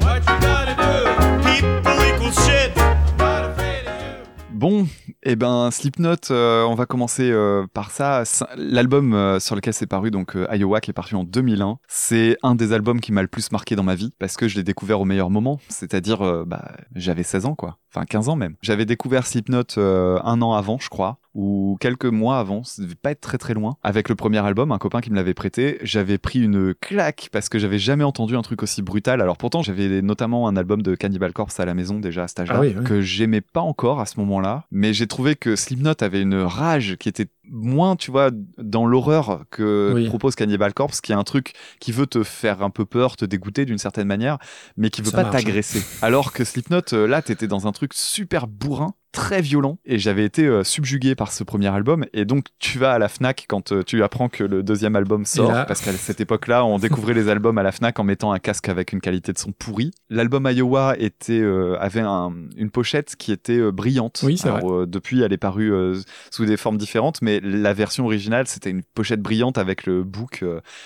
What 0.00 0.20
you 0.20 0.38
gotta 0.40 0.76
do? 0.76 1.42
People 1.42 1.98
equal 2.06 2.30
shit. 2.30 2.76
Not 3.18 3.50
afraid 3.50 3.88
of 3.88 4.00
you. 4.00 4.24
Bon, 4.52 4.86
et 5.24 5.34
ben 5.34 5.72
Slipknot, 5.72 6.30
euh, 6.30 6.62
on 6.62 6.76
va 6.76 6.86
commencer 6.86 7.28
euh, 7.32 7.66
par 7.74 7.90
ça. 7.90 8.22
L'album 8.56 9.12
euh, 9.12 9.40
sur 9.40 9.56
lequel 9.56 9.74
c'est 9.74 9.88
paru, 9.88 10.12
donc 10.12 10.36
euh, 10.36 10.46
Iowa, 10.54 10.80
qui 10.80 10.90
est 10.90 10.94
paru 10.94 11.16
en 11.16 11.24
2001, 11.24 11.78
c'est 11.88 12.36
un 12.44 12.54
des 12.54 12.72
albums 12.72 13.00
qui 13.00 13.10
m'a 13.10 13.22
le 13.22 13.26
plus 13.28 13.50
marqué 13.50 13.74
dans 13.74 13.82
ma 13.82 13.96
vie 13.96 14.12
parce 14.20 14.36
que 14.36 14.46
je 14.46 14.54
l'ai 14.54 14.62
découvert 14.62 15.00
au 15.00 15.04
meilleur 15.04 15.28
moment, 15.28 15.58
c'est-à-dire 15.68 16.22
euh, 16.22 16.44
bah, 16.46 16.76
j'avais 16.94 17.24
16 17.24 17.46
ans 17.46 17.54
quoi, 17.56 17.78
enfin 17.94 18.04
15 18.06 18.28
ans 18.28 18.36
même. 18.36 18.54
J'avais 18.62 18.84
découvert 18.84 19.26
Slipknot 19.26 19.62
euh, 19.78 20.18
un 20.24 20.40
an 20.42 20.52
avant, 20.54 20.78
je 20.78 20.88
crois, 20.88 21.18
ou 21.34 21.76
quelques 21.80 22.04
mois 22.06 22.38
avant, 22.38 22.62
ça 22.64 22.82
devait 22.82 22.94
pas 22.94 23.10
être 23.10 23.20
très 23.20 23.38
très 23.38 23.54
loin, 23.54 23.76
avec 23.82 24.08
le 24.08 24.14
premier 24.14 24.38
album, 24.38 24.70
un 24.72 24.78
copain 24.78 25.00
qui 25.00 25.10
me 25.10 25.16
l'avait 25.16 25.34
prêté, 25.34 25.78
j'avais 25.82 26.18
pris 26.18 26.40
une 26.42 26.74
claque 26.74 27.28
parce 27.32 27.48
que 27.48 27.58
j'avais 27.58 27.78
jamais 27.78 28.04
entendu 28.04 28.36
un 28.36 28.42
truc 28.42 28.62
aussi 28.62 28.82
brutal. 28.82 29.20
Alors 29.20 29.36
pourtant, 29.36 29.62
j'avais 29.62 30.02
notamment 30.02 30.46
un 30.48 30.56
album 30.56 30.82
de 30.82 30.94
Cannibal 30.94 31.32
Corpse 31.32 31.58
à 31.60 31.64
la 31.64 31.74
maison 31.74 31.98
déjà 32.00 32.24
à 32.24 32.28
cet 32.28 32.40
âge-là, 32.40 32.54
Ah 32.56 32.60
oui, 32.60 32.74
oui. 32.76 32.84
que 32.84 33.00
j'aimais 33.00 33.40
pas 33.40 33.60
encore 33.62 34.00
à 34.00 34.06
ce 34.06 34.18
moment-là, 34.20 34.64
mais 34.70 34.92
j'ai 34.92 35.06
trouvé 35.06 35.36
que 35.36 35.56
Slipknot 35.56 35.94
avait 36.00 36.20
une 36.22 36.34
rage 36.34 36.96
qui 36.98 37.08
était 37.08 37.28
moins, 37.52 37.96
tu 37.96 38.10
vois, 38.10 38.30
dans 38.58 38.86
l'horreur 38.86 39.44
que 39.50 39.92
Oui. 39.94 40.06
propose 40.08 40.34
Cannibal 40.34 40.72
Corpse, 40.72 41.00
qui 41.00 41.12
est 41.12 41.14
un 41.14 41.22
truc 41.22 41.52
qui 41.78 41.92
veut 41.92 42.06
te 42.06 42.24
faire 42.24 42.62
un 42.62 42.70
peu 42.70 42.84
peur, 42.86 43.16
te 43.16 43.24
dégoûter 43.24 43.64
d'une 43.66 43.78
certaine 43.78 44.08
manière, 44.08 44.38
mais 44.76 44.90
qui 44.90 45.02
veut 45.02 45.10
Ça 45.10 45.22
pas 45.22 45.28
hein. 45.28 45.30
t'agresser. 45.30 45.82
Alors 46.00 46.32
que 46.32 46.44
Slipknot, 46.44 46.80
euh, 46.94 47.06
là, 47.06 47.20
t'étais 47.22 47.46
dans 47.46 47.66
un 47.66 47.72
truc 47.72 47.92
super 47.94 48.46
bourrin, 48.46 48.94
très 49.12 49.40
violent, 49.42 49.78
et 49.84 49.98
j'avais 49.98 50.24
été 50.24 50.46
euh, 50.46 50.64
subjugué 50.64 51.14
par 51.14 51.32
ce 51.32 51.44
premier 51.44 51.68
album. 51.68 52.04
Et 52.12 52.24
donc, 52.24 52.46
tu 52.58 52.78
vas 52.78 52.92
à 52.92 52.98
la 52.98 53.08
Fnac 53.08 53.44
quand 53.48 53.72
euh, 53.72 53.82
tu 53.82 54.02
apprends 54.02 54.28
que 54.28 54.42
le 54.42 54.62
deuxième 54.62 54.96
album 54.96 55.24
sort, 55.24 55.52
là- 55.52 55.64
parce 55.66 55.80
qu'à 55.82 55.92
cette 55.92 56.20
époque-là, 56.20 56.64
on 56.64 56.78
découvrait 56.78 57.14
les 57.14 57.28
albums 57.28 57.58
à 57.58 57.62
la 57.62 57.72
Fnac 57.72 57.98
en 57.98 58.04
mettant 58.04 58.32
un 58.32 58.38
casque 58.38 58.68
avec 58.68 58.92
une 58.92 59.00
qualité 59.00 59.32
de 59.32 59.38
son 59.38 59.52
pourri. 59.52 59.92
L'album 60.10 60.48
Iowa 60.50 60.96
était 60.98 61.40
euh, 61.40 61.76
avait 61.78 62.00
un- 62.00 62.32
une 62.56 62.70
pochette 62.70 63.14
qui 63.16 63.32
était 63.32 63.58
euh, 63.58 63.70
brillante. 63.70 64.20
Oui, 64.24 64.38
c'est 64.38 64.48
Alors, 64.48 64.86
depuis, 64.86 65.20
elle 65.22 65.32
est 65.32 65.36
parue 65.38 65.72
sous 66.30 66.44
des 66.46 66.56
formes 66.56 66.78
différentes, 66.78 67.20
mais 67.22 67.40
la 67.40 67.74
version 67.74 68.04
originale, 68.06 68.46
c'était 68.46 68.70
une 68.70 68.82
pochette 68.82 69.20
brillante 69.20 69.58
avec 69.58 69.86
le 69.86 70.02
book. 70.04 70.44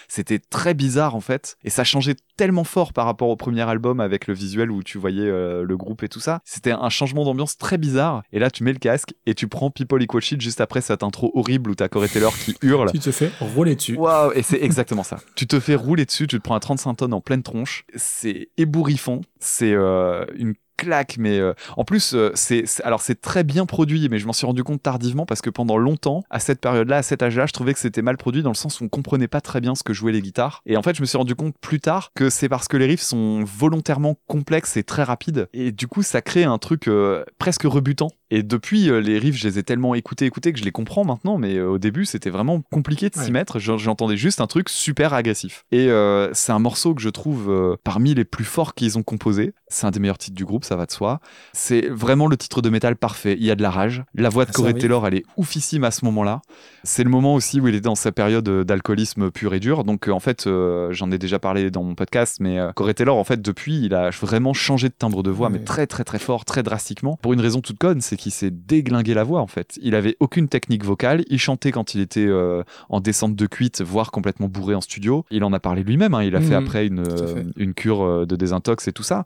c'était 0.09 0.39
très 0.39 0.75
bizarre 0.75 1.15
en 1.15 1.21
fait, 1.21 1.57
et 1.65 1.71
ça 1.71 1.85
changeait 1.85 2.17
tellement 2.37 2.65
fort 2.65 2.93
par 2.93 3.07
rapport 3.07 3.29
au 3.29 3.37
premier 3.37 3.63
album 3.63 4.01
avec 4.01 4.27
le 4.27 4.35
visuel 4.35 4.71
où 4.71 4.83
tu 4.83 4.99
voyais 4.99 5.27
le 5.27 5.77
groupe 5.77 6.03
et 6.03 6.09
tout 6.09 6.21
ça. 6.21 6.41
C'était 6.45 6.73
un 6.73 6.89
changement 6.91 7.25
d'ambiance 7.25 7.57
très 7.57 7.79
bizarre. 7.79 8.16
Et 8.33 8.39
là, 8.39 8.51
tu 8.51 8.65
mets 8.65 8.73
le 8.73 8.79
casque 8.79 9.15
et 9.27 9.35
tu 9.35 9.49
prends 9.49 9.71
People 9.71 10.03
Equal 10.03 10.23
Shit 10.23 10.41
juste 10.41 10.61
après 10.61 10.81
cette 10.81 11.03
intro 11.03 11.31
horrible 11.35 11.71
où 11.71 11.75
t'as 11.75 11.89
Corey 11.89 12.09
Taylor 12.09 12.37
qui 12.37 12.57
hurle. 12.63 12.91
Tu 12.93 12.99
te 12.99 13.11
fais 13.11 13.31
rouler 13.41 13.77
dessus. 13.77 13.97
Waouh, 13.97 14.33
et 14.33 14.43
c'est 14.43 14.63
exactement 14.63 15.03
ça. 15.03 15.19
Tu 15.35 15.47
te 15.47 15.61
fais 15.61 15.75
rouler 15.75 16.05
dessus, 16.05 16.27
tu 16.27 16.39
te 16.39 16.43
prends 16.43 16.55
un 16.55 16.61
35 16.61 16.95
tonnes 16.95 17.15
en 17.15 17.21
pleine 17.21 17.43
tronche. 17.43 17.85
C'est 17.95 18.49
ébouriffant. 18.57 19.21
C'est 19.39 19.73
euh, 19.73 20.25
une 20.37 20.55
claque, 20.77 21.17
mais 21.19 21.39
euh, 21.39 21.55
en 21.77 21.85
plus, 21.85 22.15
euh, 22.15 22.31
c'est 22.35 22.65
alors 22.85 23.01
c'est 23.01 23.21
très 23.21 23.45
bien 23.45 23.67
produit, 23.67 24.09
mais 24.09 24.19
je 24.19 24.27
m'en 24.27 24.33
suis 24.33 24.47
rendu 24.47 24.63
compte 24.65 24.83
tardivement 24.83 25.27
parce 25.27 25.41
que 25.41 25.51
pendant 25.51 25.77
longtemps, 25.77 26.25
à 26.31 26.41
cette 26.41 26.61
période-là, 26.61 26.99
à 26.99 27.03
cet 27.03 27.23
âge-là, 27.23 27.47
je 27.47 27.53
trouvais 27.53 27.73
que 27.73 27.81
c'était 27.81 28.03
mal 28.03 28.17
produit 28.17 28.43
dans 28.43 28.51
le 28.51 28.57
sens 28.57 28.81
où 28.81 28.85
on 28.85 28.89
comprenait 28.89 29.29
pas 29.29 29.41
très 29.41 29.61
bien 29.61 29.75
ce 29.75 29.83
que 29.83 29.93
jouaient 29.93 30.13
les 30.13 30.23
guitares. 30.23 30.63
Et 30.67 30.77
en 30.77 30.83
fait, 30.83 30.97
je 30.97 31.01
me 31.01 31.07
suis 31.07 31.19
rendu 31.19 31.35
compte 31.35 31.55
plus 31.61 31.81
tard 31.81 32.11
que 32.15 32.31
c'est 32.31 32.49
parce 32.49 32.69
que 32.69 32.77
les 32.77 32.87
riffs 32.87 33.01
sont 33.01 33.45
volontairement 33.45 34.17
complexes 34.27 34.77
et 34.77 34.85
très 34.85 35.03
rapides, 35.03 35.49
et 35.53 35.73
du 35.73 35.87
coup, 35.89 36.03
ça 36.03 36.23
crée 36.23 36.45
un 36.45 36.59
truc 36.59 36.89
euh, 36.89 37.25
presque 37.39 37.65
rebutant. 37.65 38.09
Et 38.31 38.43
depuis, 38.43 38.91
euh, 38.91 39.01
les 39.01 39.19
riffs, 39.19 39.37
je 39.37 39.47
les 39.47 39.59
ai 39.59 39.63
tellement 39.63 39.95
écoutés, 39.95 40.25
écoutés 40.27 40.53
que 40.53 40.59
je 40.59 40.65
les 40.65 40.73
comprends 40.73 41.05
maintenant, 41.05 41.39
mais 41.39 41.55
euh, 41.57 41.69
au 41.71 41.79
début, 41.79 42.05
c'était 42.05 42.31
vraiment 42.31 42.61
compliqué 42.73 43.09
de 43.09 43.15
s'y 43.15 43.21
Ouais. 43.27 43.31
mettre. 43.31 43.59
J'en- 43.59 43.79
J'entendais 43.79 44.17
juste 44.17 44.41
un 44.41 44.47
truc 44.49 44.69
super 44.69 45.15
agressif. 45.15 45.65
Et 45.71 45.89
euh, 45.91 46.29
c'est 46.33 46.51
un 46.53 46.59
morceau 46.59 46.95
que 46.95 47.01
je 47.01 47.09
trouve 47.09 47.51
euh, 47.51 47.77
parmi 47.85 48.15
les 48.15 48.25
plus 48.25 48.45
forts 48.45 48.75
qu'ils 48.75 48.99
ont 48.99 49.03
composé. 49.05 49.53
C'est 49.69 49.87
un 49.87 49.91
des 49.91 50.01
meilleurs 50.01 50.19
titres 50.19 50.35
du 50.37 50.45
groupe, 50.45 50.65
ça 50.65 50.75
va 50.77 50.87
de 50.87 50.91
soi. 50.93 51.21
C'est 51.53 51.89
vraiment 51.89 52.27
le 52.27 52.37
titre 52.37 52.63
de 52.63 52.69
métal 52.71 52.97
parfait. 52.97 53.37
Il 53.39 53.45
y 53.45 53.51
a 53.51 53.55
de 53.55 53.63
la 53.63 53.71
rage. 53.71 54.03
La 54.15 54.29
voix 54.29 54.45
de 54.45 54.51
Ah, 54.51 54.57
Corey. 54.57 54.75
Taylor, 54.75 55.07
elle 55.07 55.15
est 55.15 55.25
oufissime 55.37 55.85
à 55.85 55.91
ce 55.93 56.05
moment-là. 56.07 56.43
C'est 56.85 57.05
le 57.05 57.11
moment 57.11 57.35
aussi 57.35 57.61
où 57.61 57.69
il 57.69 57.75
est 57.75 57.81
dans 57.81 57.95
sa 57.95 58.13
période 58.13 58.49
d'alcoolisme 58.49 59.31
pur 59.31 59.55
et 59.55 59.61
dur. 59.61 59.85
Donc 59.85 60.09
euh, 60.09 60.13
en 60.13 60.21
fait, 60.21 60.49
j'en 60.91 61.11
ai 61.13 61.19
déjà 61.19 61.39
parlé 61.39 61.71
dans 61.71 61.83
mon 61.85 61.95
podcast, 61.95 62.39
mais 62.41 62.59
Corey 62.75 62.95
Taylor, 62.95 63.17
en 63.17 63.25
fait, 63.25 63.41
depuis, 63.41 63.81
il 63.85 63.95
a 63.95 64.11
vraiment 64.11 64.53
changé 64.53 64.89
de 64.89 64.95
timbre 64.99 65.23
de 65.23 65.31
voix, 65.31 65.49
Ouais. 65.49 65.59
mais 65.59 65.65
très 65.65 65.87
très 65.87 66.03
très 66.05 66.19
fort, 66.19 66.45
très 66.45 66.63
drastiquement. 66.63 67.19
Pour 67.23 67.33
une 67.33 67.41
raison 67.41 67.61
toute 67.61 67.79
conne, 67.79 68.01
c'est 68.01 68.16
qu'il 68.17 68.33
s'est 68.33 68.51
déglingué 68.51 69.15
la 69.15 69.25
voix 69.25 69.41
en 69.41 69.47
fait. 69.47 69.79
Il 69.83 69.95
avait 69.95 70.17
aucune 70.21 70.49
technique 70.49 70.85
vocale. 70.85 71.25
Il 71.29 71.39
chantait 71.39 71.73
quand 71.73 71.95
il 71.95 72.01
était 72.01 72.27
euh, 72.27 72.63
en 72.89 73.01
descente 73.01 73.37
de 73.37 73.47
cuite, 73.47 73.83
voire 73.83 74.11
complètement 74.11 74.49
bourré 74.49 74.75
en 74.75 74.81
studio. 74.81 75.25
Il 75.31 75.45
en 75.45 75.53
a 75.53 75.61
parlé 75.61 75.83
lui-même. 75.83 76.15
hein. 76.15 76.23
Il 76.25 76.35
a 76.37 76.41
fait 76.41 76.49
Mhm. 76.59 76.65
après 76.67 76.87
une, 76.87 77.01
euh, 77.01 77.35
fait. 77.35 77.47
une 77.57 77.75
cure 77.75 78.03
euh, 78.03 78.27
de 78.27 78.37
désintox 78.37 78.89
et 78.89 78.93
tout 78.93 79.03
ça. 79.03 79.25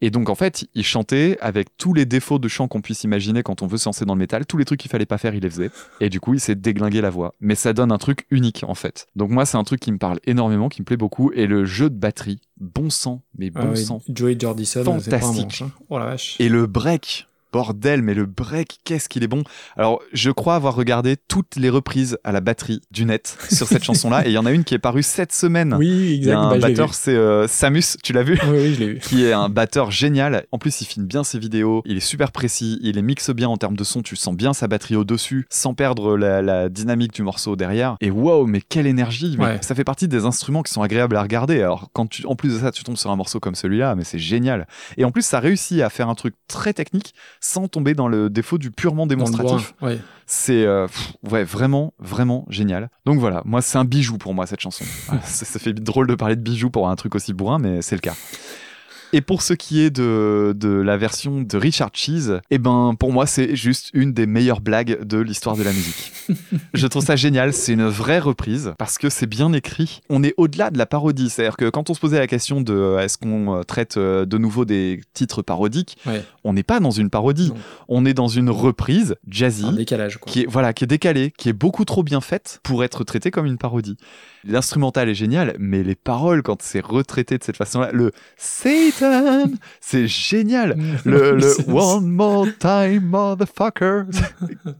Et 0.00 0.10
donc 0.10 0.28
en 0.30 0.36
fait, 0.36 0.64
il 0.76 0.84
chantait 0.84 1.36
avec 1.40 1.76
tous 1.76 1.92
les 1.92 2.06
défauts 2.06 2.38
de 2.38 2.46
chant 2.46 2.68
qu'on 2.68 2.80
puisse 2.80 3.02
imaginer 3.02 3.42
quand 3.42 3.62
on 3.62 3.66
veut 3.66 3.78
se 3.78 3.88
lancer 3.88 4.04
dans 4.04 4.14
le 4.14 4.20
métal, 4.20 4.46
tous 4.46 4.56
les 4.56 4.64
trucs 4.64 4.78
qu'il 4.78 4.92
fallait 4.92 5.06
pas 5.06 5.18
faire, 5.18 5.34
il 5.34 5.42
les 5.42 5.50
faisait. 5.50 5.70
Et 6.00 6.08
du 6.08 6.20
coup, 6.20 6.34
il 6.34 6.38
s'est 6.40 6.54
déglingué 6.54 7.00
la 7.00 7.10
voix. 7.10 7.34
Mais 7.40 7.56
ça 7.56 7.72
donne 7.72 7.90
un 7.90 7.98
truc 7.98 8.24
unique 8.30 8.62
en 8.68 8.76
fait. 8.76 9.08
Donc 9.16 9.30
moi, 9.30 9.44
c'est 9.44 9.56
un 9.56 9.64
truc 9.64 9.80
qui 9.80 9.90
me 9.90 9.98
parle 9.98 10.20
énormément, 10.24 10.68
qui 10.68 10.82
me 10.82 10.84
plaît 10.84 10.96
beaucoup. 10.96 11.32
Et 11.32 11.48
le 11.48 11.64
jeu 11.64 11.90
de 11.90 11.96
batterie, 11.96 12.40
bon 12.60 12.90
sang, 12.90 13.22
mais 13.36 13.50
bon 13.50 13.70
Ah 13.72 13.74
sang. 13.74 14.00
Joey 14.08 14.36
Jordison, 14.38 14.84
c'est 15.00 15.10
pas 15.10 15.16
un 15.16 15.20
Fantastique. 15.20 15.42
manche. 15.44 15.62
hein. 15.62 15.72
Oh 15.90 15.98
la 15.98 16.04
vache. 16.06 16.36
Et 16.38 16.48
le 16.48 16.66
break, 16.68 17.26
bordel, 17.52 18.02
mais 18.02 18.14
le 18.14 18.26
break, 18.26 18.78
qu'est-ce 18.84 19.08
qu'il 19.08 19.22
est 19.22 19.28
bon. 19.28 19.42
Alors, 19.76 20.00
je 20.12 20.30
crois 20.30 20.54
avoir 20.54 20.74
regardé 20.74 21.16
toutes 21.16 21.56
les 21.56 21.70
reprises 21.70 22.18
à 22.24 22.32
la 22.32 22.40
batterie 22.40 22.80
du 22.90 23.04
net 23.04 23.36
sur 23.50 23.66
cette 23.68 23.84
chanson-là, 23.88 24.26
et 24.26 24.30
il 24.30 24.32
y 24.32 24.38
en 24.38 24.46
a 24.46 24.52
une 24.52 24.64
qui 24.64 24.74
est 24.74 24.78
parue 24.78 25.02
cette 25.02 25.32
semaine. 25.32 25.74
Oui, 25.78 25.86
Il 25.88 26.10
y 26.10 26.14
exact. 26.16 26.34
a 26.34 26.38
un 26.38 26.50
bah, 26.50 26.68
batteur, 26.68 26.94
c'est 26.94 27.14
euh, 27.14 27.46
Samus, 27.48 27.96
tu 28.02 28.12
l'as 28.12 28.22
vu 28.22 28.38
Oui, 28.44 28.58
oui, 28.58 28.74
je 28.74 28.80
l'ai 28.80 28.86
vu. 28.94 28.98
qui 29.02 29.24
est 29.24 29.32
un 29.32 29.48
batteur 29.48 29.90
génial. 29.90 30.44
En 30.52 30.58
plus, 30.58 30.80
il 30.80 30.84
filme 30.84 31.06
bien 31.06 31.24
ses 31.24 31.38
vidéos, 31.38 31.82
il 31.84 31.96
est 31.96 32.00
super 32.00 32.32
précis, 32.32 32.78
il 32.82 32.96
les 32.96 33.02
mixe 33.02 33.30
bien 33.30 33.48
en 33.48 33.56
termes 33.56 33.76
de 33.76 33.84
son, 33.84 34.02
tu 34.02 34.16
sens 34.16 34.34
bien 34.36 34.52
sa 34.52 34.68
batterie 34.68 34.96
au-dessus, 34.96 35.46
sans 35.50 35.74
perdre 35.74 36.16
la, 36.16 36.42
la 36.42 36.68
dynamique 36.68 37.12
du 37.12 37.22
morceau 37.22 37.56
derrière. 37.56 37.96
Et 38.00 38.10
waouh, 38.10 38.46
mais 38.46 38.60
quelle 38.60 38.86
énergie 38.86 39.36
mais 39.38 39.44
Ouais. 39.48 39.58
Ça 39.62 39.74
fait 39.74 39.84
partie 39.84 40.08
des 40.08 40.24
instruments 40.26 40.62
qui 40.62 40.72
sont 40.72 40.82
agréables 40.82 41.16
à 41.16 41.22
regarder. 41.22 41.62
Alors, 41.62 41.88
quand 41.92 42.06
tu, 42.06 42.26
en 42.26 42.36
plus 42.36 42.52
de 42.54 42.58
ça, 42.58 42.70
tu 42.70 42.84
tombes 42.84 42.96
sur 42.98 43.10
un 43.10 43.16
morceau 43.16 43.40
comme 43.40 43.54
celui-là, 43.54 43.94
mais 43.94 44.04
c'est 44.04 44.18
génial. 44.18 44.66
Et 44.98 45.04
en 45.04 45.10
plus, 45.10 45.22
ça 45.22 45.40
réussit 45.40 45.80
à 45.80 45.88
faire 45.90 46.08
un 46.08 46.14
truc 46.14 46.34
très 46.48 46.72
technique 46.74 47.14
sans 47.48 47.66
tomber 47.66 47.94
dans 47.94 48.08
le 48.08 48.28
défaut 48.28 48.58
du 48.58 48.70
purement 48.70 49.06
démonstratif. 49.06 49.74
ouais. 49.80 49.98
C'est 50.26 50.66
euh, 50.66 50.86
ouais 51.30 51.44
vraiment 51.44 51.94
vraiment 51.98 52.44
génial. 52.50 52.90
Donc 53.06 53.18
voilà, 53.18 53.40
moi 53.46 53.62
c'est 53.62 53.78
un 53.78 53.86
bijou 53.86 54.18
pour 54.18 54.34
moi 54.34 54.46
cette 54.46 54.60
chanson. 54.60 54.84
Ça, 55.24 55.46
ça 55.46 55.58
fait 55.58 55.72
drôle 55.72 56.06
de 56.06 56.14
parler 56.14 56.36
de 56.36 56.42
bijou 56.42 56.68
pour 56.68 56.90
un 56.90 56.96
truc 56.96 57.14
aussi 57.14 57.32
bourrin, 57.32 57.58
mais 57.58 57.80
c'est 57.80 57.96
le 57.96 58.00
cas. 58.02 58.14
Et 59.14 59.20
pour 59.22 59.40
ce 59.42 59.54
qui 59.54 59.80
est 59.80 59.90
de, 59.90 60.52
de 60.56 60.68
la 60.68 60.96
version 60.98 61.40
de 61.40 61.56
Richard 61.56 61.90
Cheese, 61.94 62.40
eh 62.50 62.58
ben 62.58 62.94
pour 62.98 63.12
moi 63.12 63.26
c'est 63.26 63.56
juste 63.56 63.90
une 63.94 64.12
des 64.12 64.26
meilleures 64.26 64.60
blagues 64.60 65.02
de 65.04 65.18
l'histoire 65.18 65.56
de 65.56 65.62
la 65.62 65.72
musique. 65.72 66.12
Je 66.74 66.86
trouve 66.86 67.04
ça 67.04 67.16
génial, 67.16 67.54
c'est 67.54 67.72
une 67.72 67.86
vraie 67.88 68.18
reprise 68.18 68.74
parce 68.78 68.98
que 68.98 69.08
c'est 69.08 69.26
bien 69.26 69.52
écrit. 69.54 70.00
On 70.10 70.22
est 70.22 70.34
au-delà 70.36 70.70
de 70.70 70.76
la 70.76 70.84
parodie, 70.84 71.30
c'est-à-dire 71.30 71.56
que 71.56 71.70
quand 71.70 71.88
on 71.88 71.94
se 71.94 72.00
posait 72.00 72.18
la 72.18 72.26
question 72.26 72.60
de 72.60 72.74
euh, 72.74 72.98
est-ce 73.00 73.16
qu'on 73.16 73.56
euh, 73.56 73.62
traite 73.62 73.96
euh, 73.96 74.26
de 74.26 74.36
nouveau 74.36 74.64
des 74.66 75.00
titres 75.14 75.40
parodiques, 75.42 75.96
Ouais. 76.06 76.22
on 76.44 76.52
n'est 76.52 76.62
pas 76.62 76.78
dans 76.80 76.90
une 76.90 77.08
parodie, 77.08 77.48
Non. 77.48 77.56
on 77.88 78.04
est 78.04 78.14
dans 78.14 78.28
une 78.28 78.50
reprise 78.50 79.16
jazzy 79.26 79.64
Un 79.64 79.72
décalage, 79.72 80.18
quoi. 80.18 80.30
qui 80.30 80.40
est 80.42 80.46
voilà 80.46 80.72
qui 80.74 80.84
est 80.84 80.86
décalée, 80.86 81.32
qui 81.38 81.48
est 81.48 81.54
beaucoup 81.54 81.84
trop 81.86 82.02
bien 82.02 82.20
faite 82.20 82.60
pour 82.62 82.84
être 82.84 83.04
traitée 83.04 83.30
comme 83.30 83.46
une 83.46 83.58
parodie. 83.58 83.96
L'instrumental 84.44 85.08
est 85.08 85.14
génial, 85.14 85.56
mais 85.58 85.82
les 85.82 85.94
paroles 85.94 86.42
quand 86.42 86.60
c'est 86.62 86.84
retraité 86.84 87.38
de 87.38 87.44
cette 87.44 87.56
façon-là, 87.56 87.90
le 87.92 88.12
Satan, 88.98 89.50
c'est 89.80 90.06
génial. 90.06 90.76
Le, 91.04 91.38
One 91.70 92.06
more 92.08 92.46
time, 92.58 93.00
motherfucker. 93.04 94.02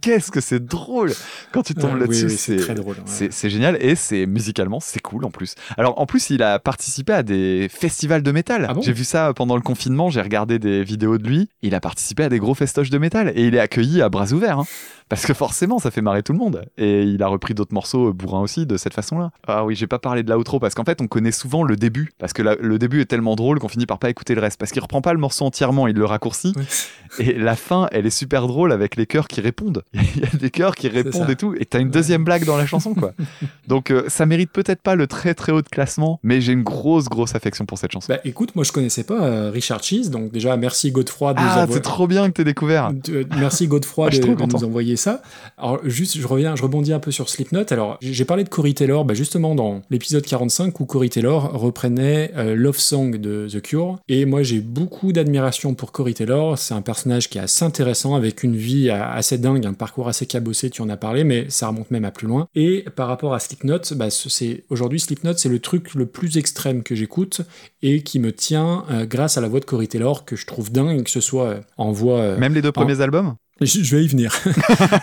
Qu'est-ce 0.01 0.31
que 0.31 0.41
c'est 0.41 0.65
drôle 0.65 1.13
quand 1.53 1.63
tu 1.63 1.75
tombes 1.75 1.93
Ah, 1.95 1.99
là-dessus. 2.01 2.27
oui, 2.27 2.37
c'est 2.37 2.57
très 2.57 2.75
drôle, 2.75 2.97
ouais. 2.97 3.03
C'est 3.07 3.33
c'est 3.33 3.51
génial 3.51 3.77
et 3.81 3.95
c'est 3.95 4.27
musicalement 4.27 4.81
c'est 4.81 5.01
cool 5.01 5.25
en 5.25 5.31
plus. 5.31 5.55
Alors 5.77 6.01
en 6.01 6.07
plus 6.07 6.31
il 6.31 6.43
a 6.43 6.59
participé 6.59 7.13
à 7.13 7.23
des 7.23 7.69
festivals 7.71 8.23
de 8.23 8.33
métal. 8.33 8.67
Ah 8.69 8.75
bon 8.75 8.83
j'ai 8.83 8.93
vu 8.93 9.05
ça 9.05 9.33
pendant 9.35 9.57
le 9.57 9.63
confinement. 9.63 10.11
J'ai 10.11 10.21
regardé 10.23 10.59
des 10.59 10.83
vidéos 10.85 11.19
de 11.19 11.27
lui. 11.27 11.49
Il 11.63 11.75
a 11.75 11.81
participé 11.81 12.25
à 12.25 12.29
des 12.29 12.39
gros 12.39 12.55
festoches 12.55 12.91
de 12.91 12.99
métal 12.99 13.33
et 13.35 13.47
il 13.47 13.55
est 13.55 13.61
accueilli 13.61 14.03
à 14.03 14.09
bras 14.09 14.33
ouverts. 14.33 14.59
hein. 14.61 14.65
Parce 15.09 15.25
que 15.27 15.33
forcément, 15.35 15.79
ça 15.79 15.91
fait 15.91 16.03
marrer 16.03 16.23
tout 16.23 16.33
le 16.33 16.39
monde. 16.39 16.65
Et 16.77 17.03
il 17.03 17.23
a 17.23 17.29
repris 17.29 17.55
d'autres 17.55 17.73
morceaux 17.75 18.09
euh, 18.09 18.13
bourrins 18.13 18.41
aussi 18.41 18.67
de 18.67 18.77
cette 18.77 18.95
façon-là. 18.95 19.31
Ah 19.47 19.65
oui, 19.65 19.75
j'ai 19.75 19.87
pas 19.87 19.99
parlé 19.99 20.23
de 20.23 20.33
l'outro 20.33 20.59
parce 20.61 20.75
qu'en 20.75 20.85
fait, 20.85 21.01
on 21.01 21.07
connaît 21.07 21.33
souvent 21.33 21.63
le 21.63 21.77
début. 21.77 22.13
Parce 22.19 22.33
que 22.33 22.43
la- 22.43 22.57
le 22.57 22.79
début 22.79 23.01
est 23.01 23.07
tellement 23.07 23.35
drôle 23.37 23.59
qu'on 23.59 23.69
finit 23.69 23.87
par 23.87 23.99
pas 23.99 24.11
écouter 24.11 24.35
le 24.35 24.41
reste. 24.41 24.59
Parce 24.59 24.71
qu'il 24.73 24.83
reprend 24.83 25.01
pas 25.01 25.13
le 25.13 25.19
morceau 25.19 25.45
entièrement, 25.45 25.87
il 25.89 25.97
le 25.97 26.05
raccourcit. 26.05 26.53
Et 27.19 27.33
la 27.35 27.57
fin, 27.57 27.89
elle 27.93 28.07
est 28.07 28.11
super 28.11 28.47
drôle 28.47 28.71
avec 28.73 28.97
les 28.97 29.07
chœurs 29.07 29.29
qui 29.29 29.41
répondent. 29.41 29.83
Il 29.95 30.21
y 30.23 30.25
a 30.25 30.37
des 30.37 30.51
chœurs 30.51 30.75
qui 30.75 30.89
répondent 30.89 31.31
et 31.31 31.37
tout. 31.37 31.55
Et 31.59 31.65
t'as 31.65 31.81
une 31.81 31.91
deuxième 31.91 32.23
blague 32.25 32.45
dans 32.45 32.57
la 32.57 32.67
chanson, 32.67 32.95
quoi. 32.95 33.13
Donc 33.69 33.91
euh, 33.91 34.05
ça 34.09 34.27
mérite 34.27 34.51
peut-être 34.53 34.83
pas 34.83 34.95
le 34.95 35.07
très 35.07 35.35
très 35.35 35.53
haut 35.53 35.63
de 35.63 35.69
classement, 35.69 36.21
mais 36.23 36.41
j'ai 36.41 36.53
une 36.53 36.63
grosse 36.63 37.07
grosse 37.09 37.35
affection 37.35 37.65
pour 37.67 37.79
cette 37.79 37.93
chanson. 37.93 38.07
Bah 38.13 38.19
écoute, 38.25 38.55
moi 38.55 38.65
je 38.65 38.73
connaissais 38.73 39.05
pas 39.05 39.23
euh, 39.23 39.51
Richard 39.51 39.83
Cheese, 39.83 40.11
donc 40.11 40.33
déjà 40.33 40.57
merci 40.57 40.91
Godefroy 40.93 41.35
de 41.35 41.41
nous 41.41 41.47
ah, 41.49 41.53
avoir- 41.63 41.75
c'est 41.77 41.83
trop 41.83 42.07
bien 42.07 42.27
que 42.29 42.35
t'aies 42.35 42.45
découvert. 42.45 42.93
de- 42.93 43.27
merci 43.39 43.67
Godefroy 43.69 44.09
Ah, 44.09 44.11
je 44.15 44.21
de, 44.21 44.35
de 44.35 44.43
nous 44.45 44.65
envoyer 44.65 44.97
ça. 44.99 45.23
Alors 45.57 45.81
juste, 45.85 46.19
je 46.19 46.27
reviens, 46.27 46.55
je 46.55 46.63
rebondis 46.63 46.93
un 46.93 47.01
peu 47.01 47.11
sur 47.11 47.29
Slipknot. 47.31 47.65
Alors 47.71 47.97
j'ai 48.03 48.27
parlé 48.27 48.45
de 48.45 48.51
Corey 48.51 48.75
Taylor, 48.75 49.05
bah, 49.07 49.15
justement 49.15 49.55
dans 49.55 49.81
l'épisode 49.91 50.25
45 50.27 50.79
où 50.81 50.85
Corey 50.85 51.09
Taylor 51.09 51.53
reprenait 51.59 52.33
euh, 52.37 52.55
Love 52.55 52.79
Song 52.79 53.17
de 53.17 53.49
The 53.51 53.63
Cure. 53.63 53.99
Et 54.09 54.27
moi 54.27 54.43
j'ai 54.43 54.61
beaucoup 54.61 55.13
d'admiration 55.13 55.75
pour 55.75 55.93
Corey 55.93 56.13
Taylor. 56.13 56.59
C'est 56.59 56.75
un 56.75 56.83
personnage 56.83 57.31
qui 57.31 57.39
est 57.39 57.41
assez 57.41 57.65
intéressant 57.65 58.15
avec 58.15 58.43
une 58.43 58.57
vie 58.57 58.91
a- 58.91 59.11
assez 59.13 59.39
dingue, 59.39 59.65
un 59.65 59.73
parcours 59.73 60.09
assez 60.09 60.27
cabossé. 60.27 60.69
Tu 60.71 60.83
en 60.83 60.89
as 60.91 60.97
parlé, 60.97 61.25
mais 61.25 61.47
ça 61.49 61.69
remonte 61.69 61.91
même 61.91 62.05
à 62.05 62.11
plus 62.11 62.27
loin. 62.27 62.49
Et 62.55 62.85
par 62.97 63.09
rapport 63.09 63.33
à 63.35 63.39
Slipknot, 63.39 63.79
bah, 63.97 64.11
ce- 64.11 64.29
c'est 64.29 64.65
aujourd'hui 64.69 65.01
Slipknot, 65.01 65.35
c'est 65.37 65.49
le 65.49 65.61
truc 65.61 65.95
le 65.95 66.07
plus 66.07 66.37
extrême 66.37 66.83
que 66.83 66.95
j'écoute 66.95 67.43
et 67.83 68.03
qui 68.03 68.19
me 68.19 68.33
tient 68.33 68.85
euh, 68.91 69.07
grâce 69.07 69.39
à 69.39 69.41
la 69.41 69.49
voix 69.49 69.61
de 69.61 69.65
Corey 69.65 69.87
Taylor 69.87 70.25
que 70.25 70.35
je 70.37 70.47
trouve 70.47 70.73
dingue, 70.73 71.05
que 71.05 71.11
ce 71.11 71.21
soit 71.21 71.45
euh, 71.47 71.61
en 71.77 71.93
voix. 71.93 72.19
euh, 72.19 72.39
Même 72.39 72.55
les 72.55 72.63
deux 72.63 72.73
premiers 72.73 73.01
albums? 73.01 73.35
Je, 73.61 73.83
je 73.83 73.97
vais 73.97 74.05
y 74.05 74.09
venir. 74.09 74.33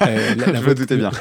Euh, 0.02 0.36
la- 0.36 0.46
la 0.52 0.60
Je 0.60 0.60
voix 0.64 0.70
me 0.70 0.74
de- 0.76 0.80
doutais 0.80 0.98
bien. 0.98 1.12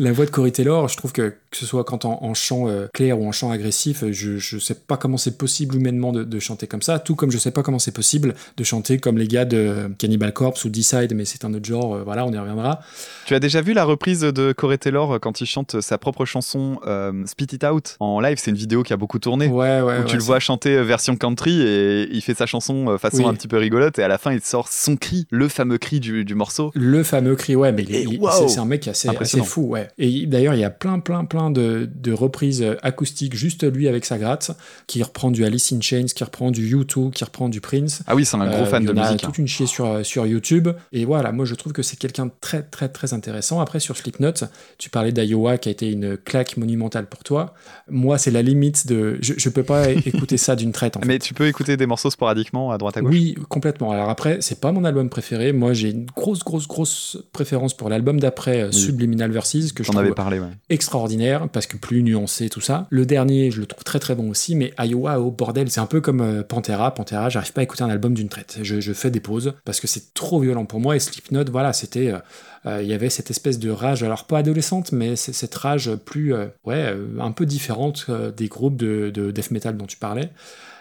La 0.00 0.12
voix 0.12 0.26
de 0.26 0.30
Corey 0.30 0.52
Taylor, 0.52 0.86
je 0.86 0.96
trouve 0.96 1.10
que 1.12 1.34
que 1.50 1.56
ce 1.56 1.66
soit 1.66 1.82
quand 1.82 2.04
en, 2.04 2.22
en 2.22 2.32
chant 2.34 2.68
euh, 2.68 2.86
clair 2.94 3.18
ou 3.18 3.26
en 3.26 3.32
chant 3.32 3.50
agressif, 3.50 4.04
euh, 4.04 4.12
je, 4.12 4.36
je 4.38 4.58
sais 4.58 4.74
pas 4.76 4.96
comment 4.96 5.16
c'est 5.16 5.36
possible 5.38 5.74
humainement 5.74 6.12
de, 6.12 6.22
de 6.22 6.38
chanter 6.38 6.66
comme 6.68 6.82
ça, 6.82 6.98
tout 7.00 7.16
comme 7.16 7.30
je 7.32 7.38
sais 7.38 7.50
pas 7.50 7.62
comment 7.64 7.78
c'est 7.80 7.90
possible 7.90 8.34
de 8.56 8.62
chanter 8.64 8.98
comme 8.98 9.18
les 9.18 9.26
gars 9.26 9.44
de 9.44 9.90
Cannibal 9.98 10.32
Corpse 10.32 10.64
ou 10.66 10.68
Decide, 10.68 11.14
mais 11.16 11.24
c'est 11.24 11.44
un 11.44 11.52
autre 11.54 11.64
genre, 11.64 11.96
euh, 11.96 12.02
voilà, 12.04 12.24
on 12.26 12.32
y 12.32 12.38
reviendra. 12.38 12.80
Tu 13.26 13.34
as 13.34 13.40
déjà 13.40 13.60
vu 13.60 13.72
la 13.72 13.82
reprise 13.84 14.20
de 14.20 14.52
Corey 14.52 14.78
Taylor 14.78 15.18
quand 15.20 15.40
il 15.40 15.46
chante 15.46 15.80
sa 15.80 15.98
propre 15.98 16.24
chanson 16.24 16.78
Spit 17.26 17.48
It 17.54 17.64
Out 17.64 17.96
en 17.98 18.20
live? 18.20 18.36
C'est 18.38 18.50
une 18.52 18.56
vidéo 18.56 18.82
qui 18.84 18.92
a 18.92 18.96
beaucoup 18.96 19.18
tourné. 19.18 19.48
Ouais, 19.48 19.80
ouais, 19.80 19.80
où 19.80 19.86
ouais, 19.86 20.04
tu 20.04 20.16
le 20.16 20.22
vois 20.22 20.38
chanter 20.38 20.80
version 20.84 21.16
country 21.16 21.60
et 21.62 22.08
il 22.12 22.20
fait 22.20 22.34
sa 22.34 22.46
chanson 22.46 22.96
façon 22.98 23.18
Oui. 23.18 23.26
un 23.26 23.34
petit 23.34 23.48
peu 23.48 23.56
rigolote 23.56 23.98
et 23.98 24.02
à 24.04 24.08
la 24.08 24.18
fin 24.18 24.32
il 24.32 24.42
sort 24.42 24.68
son 24.68 24.96
cri, 24.96 25.26
le 25.30 25.48
fameux 25.48 25.78
cri 25.78 25.98
du, 25.98 26.24
du 26.28 26.36
morceau. 26.36 26.70
Le 26.74 27.02
fameux 27.02 27.34
cri, 27.34 27.56
ouais, 27.56 27.72
mais 27.72 27.82
il- 27.82 28.12
il- 28.14 28.20
wow 28.20 28.46
c'est 28.48 28.60
un 28.60 28.64
mec 28.64 28.86
assez, 28.86 29.08
assez 29.08 29.40
fou, 29.42 29.62
ouais. 29.62 29.88
Et 29.98 30.06
il- 30.08 30.28
d'ailleurs, 30.28 30.54
il 30.54 30.60
y 30.60 30.64
a 30.64 30.70
plein, 30.70 31.00
plein, 31.00 31.24
plein 31.24 31.50
de, 31.50 31.90
de 31.92 32.12
reprises 32.12 32.62
euh, 32.62 32.76
acoustiques, 32.82 33.34
juste 33.34 33.64
lui 33.70 33.88
avec 33.88 34.04
sa 34.04 34.18
gratte, 34.18 34.52
qui 34.86 35.02
reprend 35.02 35.32
du 35.32 35.44
Alice 35.44 35.72
in 35.72 35.80
Chains, 35.80 36.06
qui 36.14 36.22
reprend 36.22 36.52
du 36.52 36.76
U2, 36.76 37.10
qui 37.10 37.24
reprend 37.24 37.48
du 37.48 37.60
Prince. 37.60 38.02
Ah 38.06 38.14
oui, 38.14 38.24
c'est 38.24 38.36
un 38.36 38.46
gros 38.46 38.62
Euh, 38.62 38.66
fan 38.66 38.82
il 38.82 38.88
y 38.88 38.92
de 38.92 38.98
en 38.98 39.02
a 39.02 39.06
musique. 39.06 39.24
hein. 39.24 39.26
toute 39.26 39.38
une 39.38 39.48
chier 39.48 39.66
sur, 39.66 40.04
sur 40.06 40.24
YouTube. 40.26 40.68
Et 40.92 41.04
voilà, 41.04 41.32
moi 41.32 41.44
je 41.44 41.54
trouve 41.56 41.72
que 41.72 41.82
c'est 41.82 41.96
quelqu'un 41.96 42.26
de 42.26 42.32
très 42.40 42.62
très 42.62 42.88
très 42.88 43.14
intéressant. 43.14 43.60
Après 43.60 43.80
sur 43.80 43.96
Slipknot, 43.96 44.32
tu 44.78 44.90
parlais 44.90 45.10
d'Iowa 45.12 45.58
qui 45.58 45.68
a 45.70 45.72
été 45.72 45.90
une 45.90 46.16
claque 46.16 46.56
monumentale 46.56 47.06
pour 47.06 47.24
toi. 47.24 47.54
Moi 47.90 48.18
c'est 48.18 48.30
la 48.30 48.42
limite 48.42 48.86
de... 48.86 49.18
Je, 49.22 49.34
je 49.36 49.48
peux 49.48 49.62
pas 49.62 49.88
écouter 50.06 50.36
ça 50.36 50.54
d'une 50.56 50.72
traite 50.72 50.96
en 50.96 51.00
fait. 51.00 51.06
Mais 51.06 51.18
tu 51.18 51.32
peux 51.34 51.46
écouter 51.46 51.76
des 51.76 51.86
morceaux 51.86 52.10
sporadiquement 52.10 52.70
à 52.70 52.78
droite 52.78 52.96
à 52.96 53.00
gauche. 53.00 53.10
Oui, 53.12 53.34
complètement. 53.48 53.90
Alors 53.92 54.10
après, 54.10 54.38
c'est 54.40 54.60
pas 54.60 54.72
mon 54.72 54.84
album 54.84 55.08
préféré. 55.08 55.52
Moi, 55.52 55.72
j'ai 55.72 55.90
une 55.90 56.10
grosse, 56.18 56.44
grosse, 56.44 56.66
grosse 56.68 57.18
préférence 57.32 57.74
pour 57.74 57.88
l'album 57.88 58.20
d'après, 58.20 58.62
euh, 58.62 58.66
Oui. 58.68 58.74
Subliminal 58.74 59.30
Verses, 59.30 59.72
que 59.72 59.82
je 59.82 59.86
J'en 59.86 59.92
trouve 59.94 60.04
avais 60.04 60.14
parlé, 60.14 60.38
ouais. 60.40 60.48
extraordinaire 60.68 61.48
parce 61.48 61.66
que 61.66 61.76
plus 61.76 62.02
nuancé 62.02 62.48
tout 62.48 62.60
ça. 62.60 62.86
Le 62.90 63.06
dernier, 63.06 63.50
je 63.50 63.60
le 63.60 63.66
trouve 63.66 63.84
très 63.84 63.98
très 63.98 64.14
bon 64.14 64.30
aussi, 64.30 64.54
mais 64.54 64.72
Iowa 64.78 65.20
au 65.20 65.30
bordel, 65.30 65.70
c'est 65.70 65.80
un 65.80 65.86
peu 65.86 66.00
comme 66.00 66.20
euh, 66.20 66.42
Pantera. 66.42 66.94
Pantera, 66.94 67.28
j'arrive 67.28 67.52
pas 67.52 67.60
à 67.60 67.64
écouter 67.64 67.82
un 67.84 67.90
album 67.90 68.14
d'une 68.14 68.28
traite. 68.28 68.58
Je, 68.62 68.80
je 68.80 68.92
fais 68.92 69.10
des 69.10 69.20
pauses 69.20 69.54
parce 69.64 69.80
que 69.80 69.86
c'est 69.86 70.12
trop 70.14 70.40
violent 70.40 70.64
pour 70.66 70.80
moi. 70.80 70.96
Et 70.96 71.00
Slipknot, 71.00 71.44
voilà, 71.50 71.72
c'était, 71.72 72.08
euh, 72.12 72.18
euh, 72.66 72.82
il 72.82 72.88
y 72.88 72.92
avait 72.92 73.10
cette 73.10 73.30
espèce 73.30 73.58
de 73.58 73.70
rage, 73.70 74.02
alors 74.02 74.24
pas 74.26 74.38
adolescente, 74.38 74.92
mais 74.92 75.16
cette 75.16 75.54
rage 75.54 75.94
plus, 76.04 76.34
euh, 76.34 76.46
ouais, 76.64 76.94
un 77.20 77.32
peu 77.32 77.46
différente 77.46 78.06
des 78.36 78.48
groupes 78.48 78.76
de, 78.76 79.10
de 79.14 79.30
death 79.30 79.50
metal 79.50 79.76
dont 79.76 79.86
tu 79.86 79.96
parlais. 79.96 80.30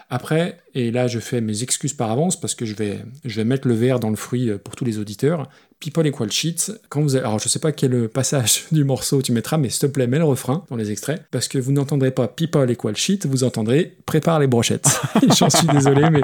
Après, 0.10 0.60
et 0.74 0.90
là 0.92 1.08
je 1.08 1.20
fais 1.20 1.42
mes 1.42 1.64
excuses 1.64 1.94
par 1.94 2.12
avance 2.12 2.40
parce 2.40 2.56
que 2.56 2.66
je 2.66 2.76
vais, 2.76 3.00
je 3.26 3.36
vais 3.36 3.44
mettre 3.44 3.68
le 3.68 3.74
verre 3.74 4.00
dans 4.00 4.10
le 4.10 4.16
fruit 4.16 4.50
euh, 4.50 4.58
pour 4.58 4.76
tous 4.76 4.86
les 4.86 5.00
auditeurs. 5.00 5.50
People 5.80 6.08
Equal 6.08 6.32
Shit, 6.32 6.72
quand 6.90 7.02
vous 7.02 7.16
avez- 7.16 7.24
alors 7.26 7.38
je 7.40 7.48
sais 7.49 7.60
pas 7.60 7.72
quel 7.72 8.10
passage 8.10 8.64
du 8.72 8.84
morceau 8.84 9.22
tu 9.22 9.32
mettras, 9.32 9.58
mais 9.58 9.70
s'il 9.70 9.82
te 9.82 9.86
plaît, 9.86 10.08
mets 10.08 10.18
le 10.18 10.24
refrain 10.24 10.64
dans 10.70 10.76
les 10.76 10.90
extraits, 10.91 11.22
parce 11.32 11.48
que 11.48 11.60
vous 11.60 11.72
n'entendrez 11.72 12.10
pas 12.12 12.28
People 12.28 12.70
Equal 12.72 12.95
Shit, 12.95 13.26
vous 13.28 13.44
entendrez 13.44 13.95
Prépare 14.08 14.40
les 14.40 14.48
brochettes. 14.48 14.88
J'en 15.38 15.49
suis 15.49 15.68
désolé, 15.68 16.10
mais 16.10 16.22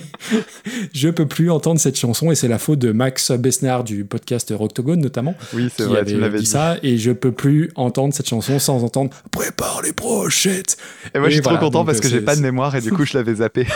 je 0.94 1.08
peux 1.08 1.26
plus 1.26 1.50
entendre 1.50 1.78
cette 1.80 1.98
chanson 1.98 2.30
et 2.30 2.34
c'est 2.34 2.48
la 2.48 2.58
faute 2.58 2.78
de 2.78 2.92
Max 2.92 3.32
Besnard 3.32 3.84
du 3.84 4.04
podcast 4.04 4.52
Rocktogone 4.56 5.00
notamment. 5.00 5.34
Oui, 5.52 5.68
c'est 5.76 5.82
qui 5.84 5.88
vrai, 5.90 6.00
avait 6.00 6.12
tu 6.12 6.18
l'avais 6.18 6.38
dit 6.38 6.44
dit. 6.44 6.50
ça 6.50 6.76
et 6.82 6.96
je 6.98 7.10
peux 7.12 7.32
plus 7.32 7.70
entendre 7.74 8.14
cette 8.14 8.28
chanson 8.28 8.58
sans 8.58 8.82
entendre 8.84 9.10
Prépare 9.30 9.82
les 9.82 9.92
brochettes. 9.92 10.76
Et 11.14 11.18
moi, 11.18 11.28
je 11.28 11.34
suis 11.34 11.42
voilà, 11.42 11.58
trop 11.58 11.66
content 11.66 11.84
parce 11.84 12.00
que 12.00 12.06
euh, 12.06 12.10
j'ai 12.10 12.20
pas 12.22 12.36
de 12.36 12.40
mémoire 12.40 12.74
et 12.76 12.80
du 12.80 12.92
coup, 12.92 13.04
je 13.04 13.16
l'avais 13.18 13.34
zappé. 13.36 13.66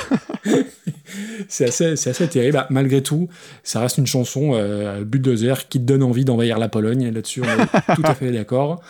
C'est 1.49 1.69
assez, 1.69 1.97
c'est 1.97 2.11
assez 2.11 2.29
terrible. 2.29 2.59
Ah, 2.59 2.67
Malgré 2.71 3.03
tout, 3.03 3.29
ça 3.63 3.81
reste 3.81 3.99
une 3.99 4.07
chanson 4.07 4.53
euh, 4.55 5.05
bulldozer 5.05 5.69
qui 5.69 5.79
te 5.81 5.85
donne 5.85 6.03
envie 6.03 6.25
d'envahir 6.25 6.59
la 6.59 6.69
Pologne. 6.69 7.11
Là-dessus, 7.13 7.43
on 7.43 7.45
est 7.45 7.95
tout 7.97 8.03
à 8.05 8.15
fait 8.15 8.31
d'accord. 8.31 8.81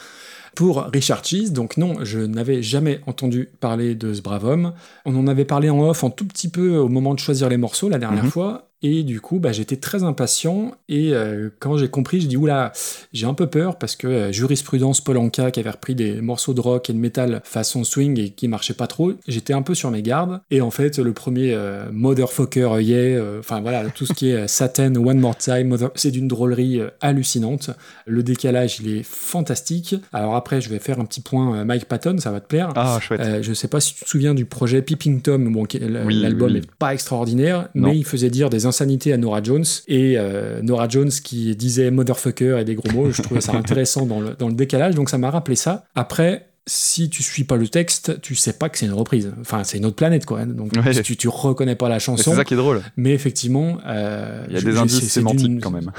Pour 0.56 0.82
Richard 0.92 1.24
Cheese, 1.24 1.52
donc 1.52 1.76
non, 1.76 1.94
je 2.05 2.18
n'avais 2.18 2.60
jamais 2.62 3.01
entendu 3.06 3.48
parler 3.60 3.94
de 3.94 4.12
ce 4.12 4.20
brave 4.20 4.44
homme. 4.44 4.72
On 5.05 5.16
en 5.16 5.26
avait 5.28 5.44
parlé 5.44 5.70
en 5.70 5.80
off 5.88 6.02
un 6.02 6.10
tout 6.10 6.26
petit 6.26 6.48
peu 6.48 6.76
au 6.76 6.88
moment 6.88 7.14
de 7.14 7.20
choisir 7.20 7.48
les 7.48 7.56
morceaux 7.56 7.88
la 7.88 7.98
dernière 7.98 8.24
Mhm. 8.24 8.30
fois. 8.30 8.69
Et 8.82 9.02
du 9.02 9.20
coup, 9.20 9.39
bah, 9.40 9.52
j'étais 9.52 9.77
très 9.77 10.02
impatient. 10.05 10.73
Et 10.89 11.12
euh, 11.12 11.51
quand 11.59 11.77
j'ai 11.77 11.89
compris, 11.89 12.20
je 12.23 12.27
dis 12.27 12.36
oula, 12.39 12.73
j'ai 13.12 13.27
un 13.27 13.35
peu 13.35 13.47
peur 13.47 13.78
parce 13.78 13.94
que 13.94 14.07
euh, 14.07 14.32
jurisprudence 14.32 15.01
Polanka 15.02 15.51
qui 15.51 15.61
avait 15.61 15.70
repris 15.70 15.94
des 15.94 16.20
morceaux 16.23 16.55
de 16.55 16.61
rock 16.61 16.89
et 16.89 16.93
de 16.94 16.98
métal 16.98 17.43
façon 17.44 17.85
swing 17.85 18.19
et 18.19 18.31
qui 18.31 18.48
marchait 18.48 18.73
pas 18.74 18.86
trop, 18.86 19.12
j'étais 19.28 19.52
un 19.52 19.62
peu 19.62 19.74
sur 19.74 19.90
mes 19.90 20.01
gardes. 20.02 20.40
Et 20.51 20.61
en 20.62 20.70
fait, 20.70 20.98
le 20.98 21.12
premier 21.12 21.52
euh, 21.52 21.86
Motherfucker 21.93 22.70
Yeah, 22.81 22.97
euh, 23.20 23.40
enfin 23.40 23.61
voilà, 23.61 23.85
tout 23.90 24.07
ce 24.07 24.12
qui 24.15 24.31
est 24.31 24.35
euh, 24.35 24.47
Satan, 24.47 24.94
One 24.97 25.19
More 25.20 25.36
Time, 25.36 25.69
Mother- 25.69 25.90
c'est 25.94 26.11
d'une 26.11 26.28
drôlerie 26.28 26.81
hallucinante. 27.02 27.70
Le 28.07 28.23
décalage, 28.23 28.81
il 28.81 28.97
est 28.97 29.02
fantastique. 29.02 29.94
Alors 30.12 30.35
après, 30.36 30.61
je 30.61 30.69
vais 30.70 30.78
faire 30.78 30.98
un 31.01 31.05
petit 31.05 31.20
point 31.20 31.65
Mike 31.65 31.85
Patton, 31.86 32.16
ça 32.19 32.31
va 32.31 32.40
te 32.40 32.47
plaire. 32.47 32.73
Ah, 32.77 32.98
chouette. 33.01 33.43
Je 33.43 33.52
sais 33.52 33.69
pas 33.69 33.81
si 33.81 33.94
tu 33.94 34.05
te 34.05 34.09
souviens 34.09 34.35
du 34.35 34.44
projet 34.47 34.82
Peeping 34.82 35.20
Tom, 35.20 35.52
bon, 35.52 35.66
Oui, 36.07 36.20
l'album 36.20 36.52
oui. 36.52 36.59
est 36.59 36.70
pas 36.78 36.94
extraordinaire, 36.94 37.69
Non. 37.74 37.89
mais 37.89 37.97
il 37.98 38.05
faisait 38.05 38.31
dire 38.31 38.48
des 38.51 38.66
insanités 38.70 39.12
à 39.12 39.16
Nora 39.16 39.42
Jones 39.42 39.64
et 39.86 40.14
euh, 40.16 40.62
Nora 40.62 40.88
Jones 40.88 41.10
qui 41.10 41.55
disait 41.55 41.90
motherfucker 41.90 42.59
et 42.59 42.64
des 42.64 42.74
gros 42.74 42.90
mots. 42.92 43.10
Je 43.10 43.22
trouvais 43.22 43.42
ça 43.42 43.52
intéressant 43.56 44.06
dans 44.06 44.20
le, 44.20 44.34
dans 44.38 44.48
le 44.48 44.55
décalage, 44.55 44.94
donc 44.94 45.10
ça 45.10 45.18
m'a 45.18 45.30
rappelé 45.30 45.56
ça. 45.56 45.84
Après. 45.94 46.47
Si 46.72 47.10
tu 47.10 47.24
suis 47.24 47.42
pas 47.42 47.56
le 47.56 47.66
texte, 47.66 48.20
tu 48.22 48.36
sais 48.36 48.52
pas 48.52 48.68
que 48.68 48.78
c'est 48.78 48.86
une 48.86 48.92
reprise. 48.92 49.32
Enfin, 49.40 49.64
c'est 49.64 49.78
une 49.78 49.86
autre 49.86 49.97
planète, 49.97 50.24
quoi. 50.24 50.44
Donc, 50.44 50.70
Ouais. 50.76 51.02
tu, 51.02 51.16
tu 51.16 51.26
reconnais 51.26 51.74
pas 51.74 51.88
la 51.88 51.98
chanson. 51.98 52.30
C'est 52.30 52.36
ça 52.36 52.44
qui 52.44 52.55
est 52.55 52.56
drôle. 52.56 52.80
Mais 52.97 53.10
effectivement, 53.12 53.78
euh, 53.88 54.44
Il 54.48 54.55
y 54.55 54.56
a 54.56 54.60
des 54.62 54.76
indices 54.78 55.09
sémantiques 55.09 55.60
quand 55.60 55.72
même. 55.72 55.90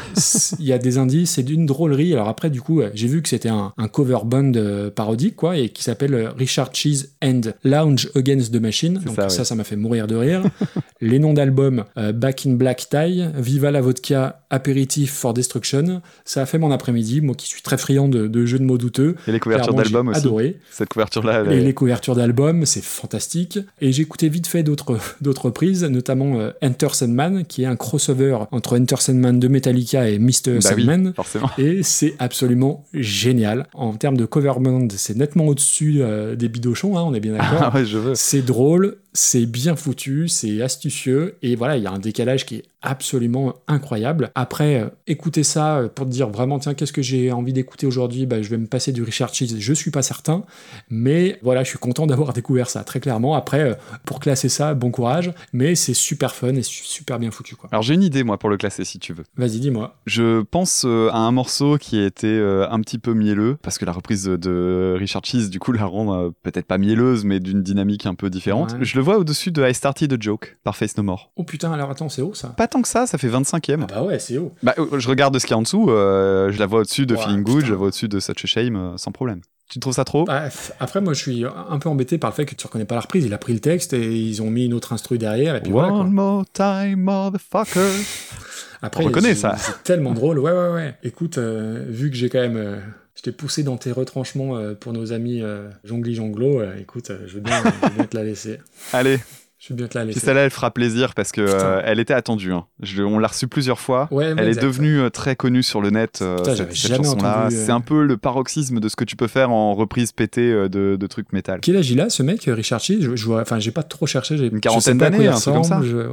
Il 0.59 0.65
y 0.65 0.71
a 0.71 0.77
des 0.77 0.97
indices, 0.97 1.31
c'est 1.31 1.43
d'une 1.43 1.65
drôlerie. 1.65 2.13
Alors 2.13 2.29
après, 2.29 2.49
du 2.49 2.61
coup, 2.61 2.79
euh, 2.79 2.89
j'ai 2.93 3.07
vu 3.09 3.21
que 3.21 3.27
c'était 3.27 3.49
un, 3.49 3.73
un 3.77 3.87
cover 3.89 4.19
band 4.23 4.53
euh, 4.55 4.89
parodique, 4.89 5.35
quoi, 5.35 5.57
et 5.57 5.67
qui 5.67 5.83
s'appelle 5.83 6.31
Richard 6.37 6.69
Cheese 6.73 7.09
and 7.21 7.41
Lounge 7.65 8.09
Against 8.15 8.53
the 8.53 8.61
Machine. 8.61 9.01
Donc 9.05 9.15
ça, 9.17 9.27
ça, 9.27 9.39
ouais. 9.39 9.45
ça 9.45 9.55
m'a 9.55 9.65
fait 9.65 9.75
mourir 9.75 10.07
de 10.07 10.15
rire. 10.15 10.41
Les 11.01 11.19
noms 11.19 11.33
d'albums 11.33 11.83
euh, 11.97 12.13
Back 12.13 12.45
in 12.45 12.51
Black 12.53 12.87
Tie, 12.89 13.25
Viva 13.35 13.71
la 13.71 13.81
Vodka, 13.81 14.41
Aperitif 14.49 15.11
for 15.11 15.33
Destruction. 15.33 16.01
Ça 16.23 16.43
a 16.43 16.45
fait 16.45 16.59
mon 16.59 16.71
après-midi, 16.71 17.19
moi 17.19 17.35
qui 17.35 17.47
suis 17.47 17.61
très 17.61 17.77
friand 17.77 18.07
de, 18.07 18.27
de 18.27 18.45
jeux 18.45 18.59
de 18.59 18.63
mots 18.63 18.77
douteux. 18.77 19.15
Et 19.27 19.31
les 19.33 19.39
couvertures 19.39 19.73
d'albums 19.73 20.07
aussi. 20.09 20.19
Adoré. 20.19 20.57
Cette 20.69 20.89
couverture-là, 20.89 21.43
elle 21.45 21.53
Et 21.53 21.61
les 21.61 21.73
couvertures 21.73 22.15
d'albums, 22.15 22.65
c'est 22.65 22.83
fantastique. 22.83 23.59
Et 23.79 23.91
j'ai 23.91 24.03
écouté 24.03 24.29
vite 24.29 24.47
fait 24.47 24.63
d'autres 24.63 24.97
d'autres 25.21 25.45
reprises, 25.45 25.83
notamment 25.83 26.39
euh, 26.39 26.51
Enter 26.61 26.89
Sandman, 26.93 27.45
qui 27.45 27.63
est 27.63 27.65
un 27.65 27.75
crossover 27.75 28.37
entre 28.51 28.79
Enter 28.79 28.97
Sandman 28.99 29.39
de 29.39 29.47
Metallica 29.47 30.09
et 30.09 30.19
Mr. 30.19 30.31
Bah 30.45 30.51
oui, 30.51 30.61
Sandman. 30.61 31.13
forcément. 31.15 31.49
Et 31.57 31.83
c'est 31.83 32.15
absolument 32.19 32.85
génial. 32.93 33.67
En 33.73 33.93
termes 33.93 34.17
de 34.17 34.25
cover 34.25 34.53
band, 34.59 34.87
c'est 34.95 35.15
nettement 35.15 35.45
au-dessus 35.47 35.97
euh, 36.01 36.35
des 36.35 36.49
bidochons, 36.49 36.97
hein, 36.97 37.03
on 37.03 37.13
est 37.13 37.19
bien 37.19 37.33
d'accord. 37.33 37.59
Ah 37.61 37.73
ouais, 37.73 37.85
je 37.85 37.97
veux. 37.97 38.15
C'est 38.15 38.41
drôle, 38.41 38.97
c'est 39.13 39.45
bien 39.45 39.75
foutu, 39.75 40.27
c'est 40.27 40.61
astucieux, 40.61 41.35
et 41.41 41.55
voilà, 41.55 41.77
il 41.77 41.83
y 41.83 41.87
a 41.87 41.91
un 41.91 41.99
décalage 41.99 42.45
qui 42.45 42.55
est 42.57 42.63
absolument 42.81 43.55
incroyable. 43.67 44.31
Après, 44.35 44.81
euh, 44.81 44.87
écouter 45.07 45.43
ça 45.43 45.77
euh, 45.77 45.87
pour 45.87 46.05
te 46.05 46.11
dire 46.11 46.29
vraiment, 46.29 46.59
tiens, 46.59 46.73
qu'est-ce 46.73 46.93
que 46.93 47.01
j'ai 47.01 47.31
envie 47.31 47.53
d'écouter 47.53 47.85
aujourd'hui? 47.85 48.25
Bah, 48.25 48.41
Je 48.41 48.49
vais 48.49 48.57
me 48.57 48.67
passer 48.67 48.91
du 48.91 49.03
Richard 49.03 49.33
Cheese, 49.33 49.55
je 49.59 49.73
suis 49.73 49.91
pas 49.91 50.01
certain, 50.01 50.40
mais 50.89 51.39
voilà, 51.41 51.63
je 51.63 51.69
suis 51.69 51.77
content 51.79 52.07
d'avoir 52.07 52.33
découvert 52.33 52.69
ça, 52.69 52.83
très 52.83 52.99
clairement. 52.99 53.35
Après, 53.35 53.61
euh, 53.61 53.73
pour 54.05 54.19
classer 54.19 54.49
ça, 54.49 54.73
bon 54.73 54.91
courage, 54.91 55.31
mais 55.53 55.75
c'est 55.75 55.93
super 55.93 56.35
fun 56.35 56.55
et 56.55 56.63
su- 56.63 56.83
super 56.83 57.19
bien 57.19 57.31
foutu, 57.31 57.55
quoi. 57.55 57.69
Alors 57.71 57.81
j'ai 57.83 57.93
une 57.93 58.03
idée 58.03 58.23
moi 58.23 58.37
pour 58.37 58.49
le 58.49 58.57
classer 58.57 58.83
si 58.83 58.99
tu 58.99 59.13
veux. 59.13 59.23
Vas-y, 59.37 59.59
dis-moi. 59.59 59.95
Je 60.05 60.41
pense 60.41 60.83
euh, 60.85 61.09
à 61.11 61.17
un 61.17 61.31
morceau 61.31 61.77
qui 61.77 61.99
était 62.01 62.27
euh, 62.27 62.67
un 62.69 62.79
petit 62.81 62.99
peu 62.99 63.13
mielleux 63.13 63.57
parce 63.61 63.77
que 63.77 63.85
la 63.85 63.91
reprise 63.91 64.23
de, 64.25 64.95
Richard 64.97 65.23
Cheese 65.25 65.49
du 65.49 65.59
coup 65.59 65.71
la 65.71 65.85
rend 65.85 66.31
peut-être 66.43 66.65
pas 66.65 66.77
mielleuse 66.77 67.25
mais 67.25 67.39
d'une 67.39 67.63
dynamique 67.63 68.05
un 68.05 68.15
peu 68.15 68.29
différente. 68.29 68.73
Ouais. 68.73 68.79
Je 68.81 68.95
le 68.97 69.03
vois 69.03 69.17
au-dessus 69.17 69.51
de 69.51 69.67
I 69.67 69.73
Started 69.73 70.13
a 70.13 70.17
Joke 70.19 70.57
par 70.63 70.75
Face 70.75 70.97
No 70.97 71.03
More. 71.03 71.31
Oh 71.35 71.43
putain, 71.43 71.71
alors 71.71 71.89
attends, 71.89 72.09
c'est 72.09 72.21
haut 72.21 72.33
ça 72.33 72.49
Pas 72.49 72.67
tant 72.67 72.81
que 72.81 72.87
ça, 72.87 73.07
ça 73.07 73.17
fait 73.17 73.29
25ème. 73.29 73.83
Ah 73.83 73.95
bah 73.95 74.03
ouais, 74.03 74.19
c'est 74.19 74.37
haut. 74.37 74.53
Bah, 74.63 74.75
je 74.97 75.07
regarde 75.07 75.37
ce 75.37 75.45
qu'il 75.45 75.51
y 75.51 75.55
a 75.55 75.57
en 75.57 75.61
dessous, 75.61 75.89
euh, 75.89 76.51
je 76.51 76.59
la 76.59 76.65
vois 76.65 76.81
au-dessus 76.81 77.05
de 77.05 77.15
Feeling 77.15 77.43
Good, 77.43 77.55
putain. 77.55 77.67
je 77.67 77.71
la 77.71 77.77
vois 77.77 77.87
au-dessus 77.87 78.07
de 78.07 78.19
Such 78.19 78.43
a 78.45 78.47
Shame 78.47 78.75
euh, 78.75 78.97
sans 78.97 79.11
problème. 79.11 79.41
Tu 79.71 79.79
trouves 79.79 79.93
ça 79.93 80.03
trop? 80.03 80.25
Bref, 80.25 80.73
après, 80.79 80.99
moi, 81.01 81.13
je 81.13 81.21
suis 81.21 81.45
un 81.45 81.79
peu 81.79 81.87
embêté 81.89 82.17
par 82.17 82.29
le 82.31 82.35
fait 82.35 82.45
que 82.45 82.53
tu 82.55 82.67
reconnais 82.67 82.85
pas 82.85 82.95
la 82.95 83.01
reprise. 83.01 83.25
Il 83.25 83.33
a 83.33 83.37
pris 83.37 83.53
le 83.53 83.59
texte 83.59 83.93
et 83.93 84.15
ils 84.19 84.41
ont 84.41 84.49
mis 84.51 84.65
une 84.65 84.73
autre 84.73 84.91
instru 84.93 85.17
derrière, 85.17 85.55
et 85.55 85.61
puis 85.61 85.71
voilà. 85.71 85.89
quoi. 85.89 85.99
One 86.01 86.11
more 86.11 86.45
time, 86.51 86.97
motherfucker. 86.97 87.89
Après, 88.83 89.03
On 89.03 89.07
reconnaît 89.07 89.35
ça. 89.35 89.55
C'est 89.57 89.83
tellement 89.83 90.13
drôle. 90.13 90.39
Ouais, 90.39 90.51
ouais, 90.51 90.69
ouais. 90.73 90.95
Écoute, 91.03 91.37
euh, 91.37 91.85
vu 91.87 92.09
que 92.09 92.17
j'ai 92.17 92.29
quand 92.29 92.39
même. 92.41 92.57
euh, 92.57 92.77
je 93.15 93.21
t'ai 93.23 93.31
poussé 93.31 93.61
dans 93.63 93.77
tes 93.77 93.91
retranchements 93.91 94.55
euh, 94.57 94.73
pour 94.73 94.93
nos 94.93 95.13
amis 95.13 95.41
euh, 95.41 95.69
Jongli 95.83 96.15
Jonglo, 96.15 96.59
euh, 96.61 96.75
écoute, 96.79 97.11
euh, 97.11 97.19
je, 97.27 97.35
veux 97.35 97.41
bien, 97.41 97.61
je 97.63 97.87
veux 97.89 97.93
bien 97.95 98.05
te 98.05 98.17
la 98.17 98.23
laisser. 98.23 98.59
Allez, 98.93 99.19
Je 99.63 99.75
bien 99.75 99.85
Puis 99.87 100.15
celle-là, 100.19 100.41
elle 100.41 100.49
fera 100.49 100.71
plaisir 100.71 101.13
parce 101.13 101.31
que 101.31 101.39
euh, 101.41 101.81
elle 101.85 101.99
était 101.99 102.15
attendue. 102.15 102.51
hein. 102.51 102.65
Je- 102.81 103.03
on 103.03 103.19
l'a 103.19 103.27
reçue 103.27 103.47
plusieurs 103.47 103.79
fois. 103.79 104.07
Ouais, 104.09 104.33
elle 104.35 104.47
est 104.47 104.59
devenue 104.59 104.99
euh, 104.99 105.09
très 105.11 105.35
connue 105.35 105.61
sur 105.61 105.81
le 105.81 105.91
net. 105.91 106.17
euh, 106.23 106.37
Putain, 106.37 106.49
cette, 106.49 106.57
j'avais 106.57 106.71
cette 106.75 106.91
jamais 106.91 107.03
chanson-là. 107.03 107.41
entendu, 107.41 107.55
euh. 107.55 107.65
C'est 107.67 107.71
un 107.71 107.79
peu 107.79 108.03
le 108.03 108.17
paroxysme 108.17 108.79
de 108.79 108.89
ce 108.89 108.95
que 108.95 109.03
tu 109.03 109.15
peux 109.15 109.27
faire 109.27 109.51
en 109.51 109.75
reprise 109.75 110.13
pétée 110.13 110.51
de, 110.51 110.95
de 110.99 111.07
trucs 111.07 111.31
métal. 111.31 111.59
Quel 111.61 111.77
âge 111.77 111.91
il 111.91 112.01
a, 112.01 112.09
ce 112.09 112.23
mec, 112.23 112.41
Richard 112.47 112.79
Cheese 112.79 113.01
je, 113.03 113.15
je 113.15 113.25
vois, 113.25 113.41
Enfin, 113.41 113.59
j'ai 113.59 113.69
pas 113.69 113.83
trop 113.83 114.07
cherché. 114.07 114.35
j'ai- 114.35 114.47
Une 114.47 114.61
quarantaine 114.61 114.97
d'années, 114.97 115.27
un 115.27 115.33
truc 115.39 115.53
comme 115.53 115.63
ça. 115.63 115.79
je-. 115.83 116.07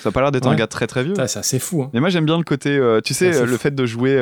Ça 0.00 0.10
a 0.10 0.12
pas 0.12 0.20
l'air 0.20 0.30
d'être 0.30 0.46
un 0.46 0.54
gars 0.54 0.68
très 0.68 0.86
très 0.86 1.02
vieux. 1.02 1.14
C'est 1.26 1.40
assez 1.40 1.58
fou. 1.58 1.82
hein. 1.82 1.90
Mais 1.94 1.98
moi 1.98 2.08
j'aime 2.08 2.24
bien 2.24 2.38
le 2.38 2.44
côté, 2.44 2.80
tu 3.04 3.14
sais, 3.14 3.32
c'est 3.32 3.40
le 3.40 3.48
fou. 3.48 3.58
fait 3.58 3.74
de 3.74 3.84
jouer, 3.84 4.14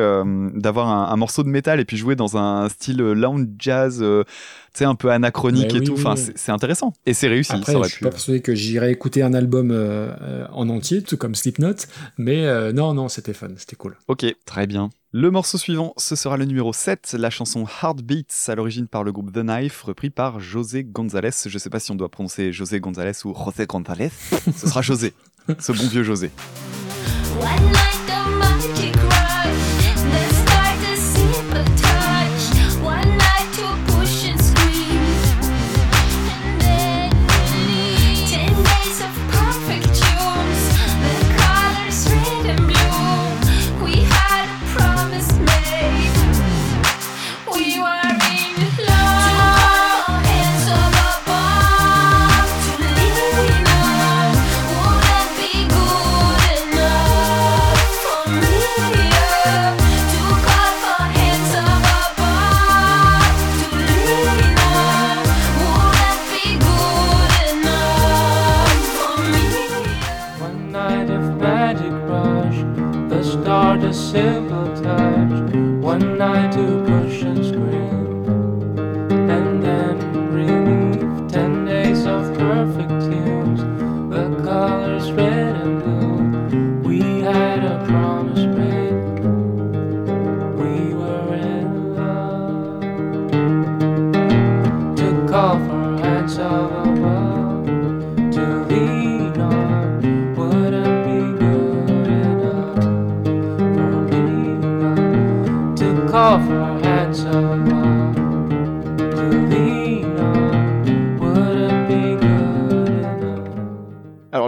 d'avoir 0.54 0.88
un, 0.88 1.12
un 1.12 1.16
morceau 1.16 1.42
de 1.42 1.48
métal 1.50 1.80
et 1.80 1.84
puis 1.84 1.98
jouer 1.98 2.16
dans 2.16 2.38
un 2.38 2.66
style 2.70 2.96
lounge 3.02 3.46
jazz, 3.58 4.02
sais, 4.78 4.84
un 4.84 4.94
peu 4.94 5.10
anachronique 5.10 5.74
et 5.74 5.78
oui, 5.80 5.84
tout. 5.84 5.92
oui, 5.94 5.98
Enfin, 6.04 6.14
oui. 6.16 6.32
c'est 6.36 6.52
intéressant. 6.52 6.92
Et 7.06 7.14
c'est 7.14 7.28
réussi, 7.28 7.52
Après, 7.52 7.72
ça 7.72 7.78
aurait 7.78 7.88
je 7.88 7.92
suis 7.94 7.98
pu. 7.98 8.04
pas 8.04 8.10
persuadé 8.10 8.40
que 8.40 8.54
j'irais 8.54 8.92
écouter 8.92 9.22
un 9.22 9.34
album 9.34 9.70
euh, 9.70 10.12
euh, 10.22 10.46
en 10.52 10.68
entier, 10.68 11.02
tout 11.02 11.16
comme 11.16 11.34
Slipknot, 11.34 11.74
mais 12.18 12.46
euh, 12.46 12.72
non, 12.72 12.94
non, 12.94 13.08
c'était 13.08 13.32
fun, 13.34 13.48
c'était 13.56 13.76
cool. 13.76 13.96
Ok, 14.08 14.24
très 14.46 14.66
bien. 14.66 14.90
Le 15.12 15.30
morceau 15.32 15.58
suivant, 15.58 15.92
ce 15.96 16.14
sera 16.14 16.36
le 16.36 16.44
numéro 16.44 16.72
7, 16.72 17.16
la 17.18 17.30
chanson 17.30 17.66
Heartbeats, 17.82 18.46
à 18.48 18.54
l'origine 18.54 18.86
par 18.86 19.02
le 19.02 19.10
groupe 19.10 19.32
The 19.32 19.40
Knife, 19.42 19.82
repris 19.82 20.10
par 20.10 20.38
José 20.38 20.84
González. 20.84 21.30
Je 21.46 21.58
sais 21.58 21.68
pas 21.70 21.80
si 21.80 21.90
on 21.90 21.96
doit 21.96 22.08
prononcer 22.10 22.52
José 22.52 22.78
González 22.78 23.12
ou 23.24 23.34
José 23.34 23.66
González. 23.66 24.10
ce 24.56 24.68
sera 24.68 24.82
José, 24.82 25.12
ce 25.58 25.72
bon 25.72 25.88
vieux 25.88 26.04
José. 26.04 26.30
One 27.40 27.72
night 27.72 29.09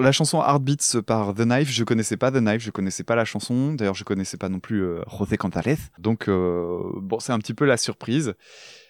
la 0.03 0.13
chanson 0.13 0.41
Heartbeats 0.41 1.03
par 1.07 1.35
The 1.35 1.43
Knife, 1.43 1.71
je 1.71 1.85
connaissais 1.85 2.17
pas 2.17 2.31
The 2.31 2.37
Knife, 2.39 2.63
je 2.63 2.71
connaissais 2.71 3.05
pas 3.05 3.15
la 3.15 3.25
chanson. 3.25 3.75
D'ailleurs, 3.75 3.95
je 3.95 4.05
connaissais 4.05 4.37
pas 4.37 4.49
non 4.49 4.61
plus 4.61 4.83
euh, 4.83 5.01
José 5.19 5.37
González. 5.37 5.79
Donc 5.99 6.29
euh, 6.29 6.79
bon, 6.97 7.19
c'est 7.21 7.33
un 7.33 7.39
petit 7.39 7.55
peu 7.55 7.65
la 7.65 7.77
surprise. 7.77 8.35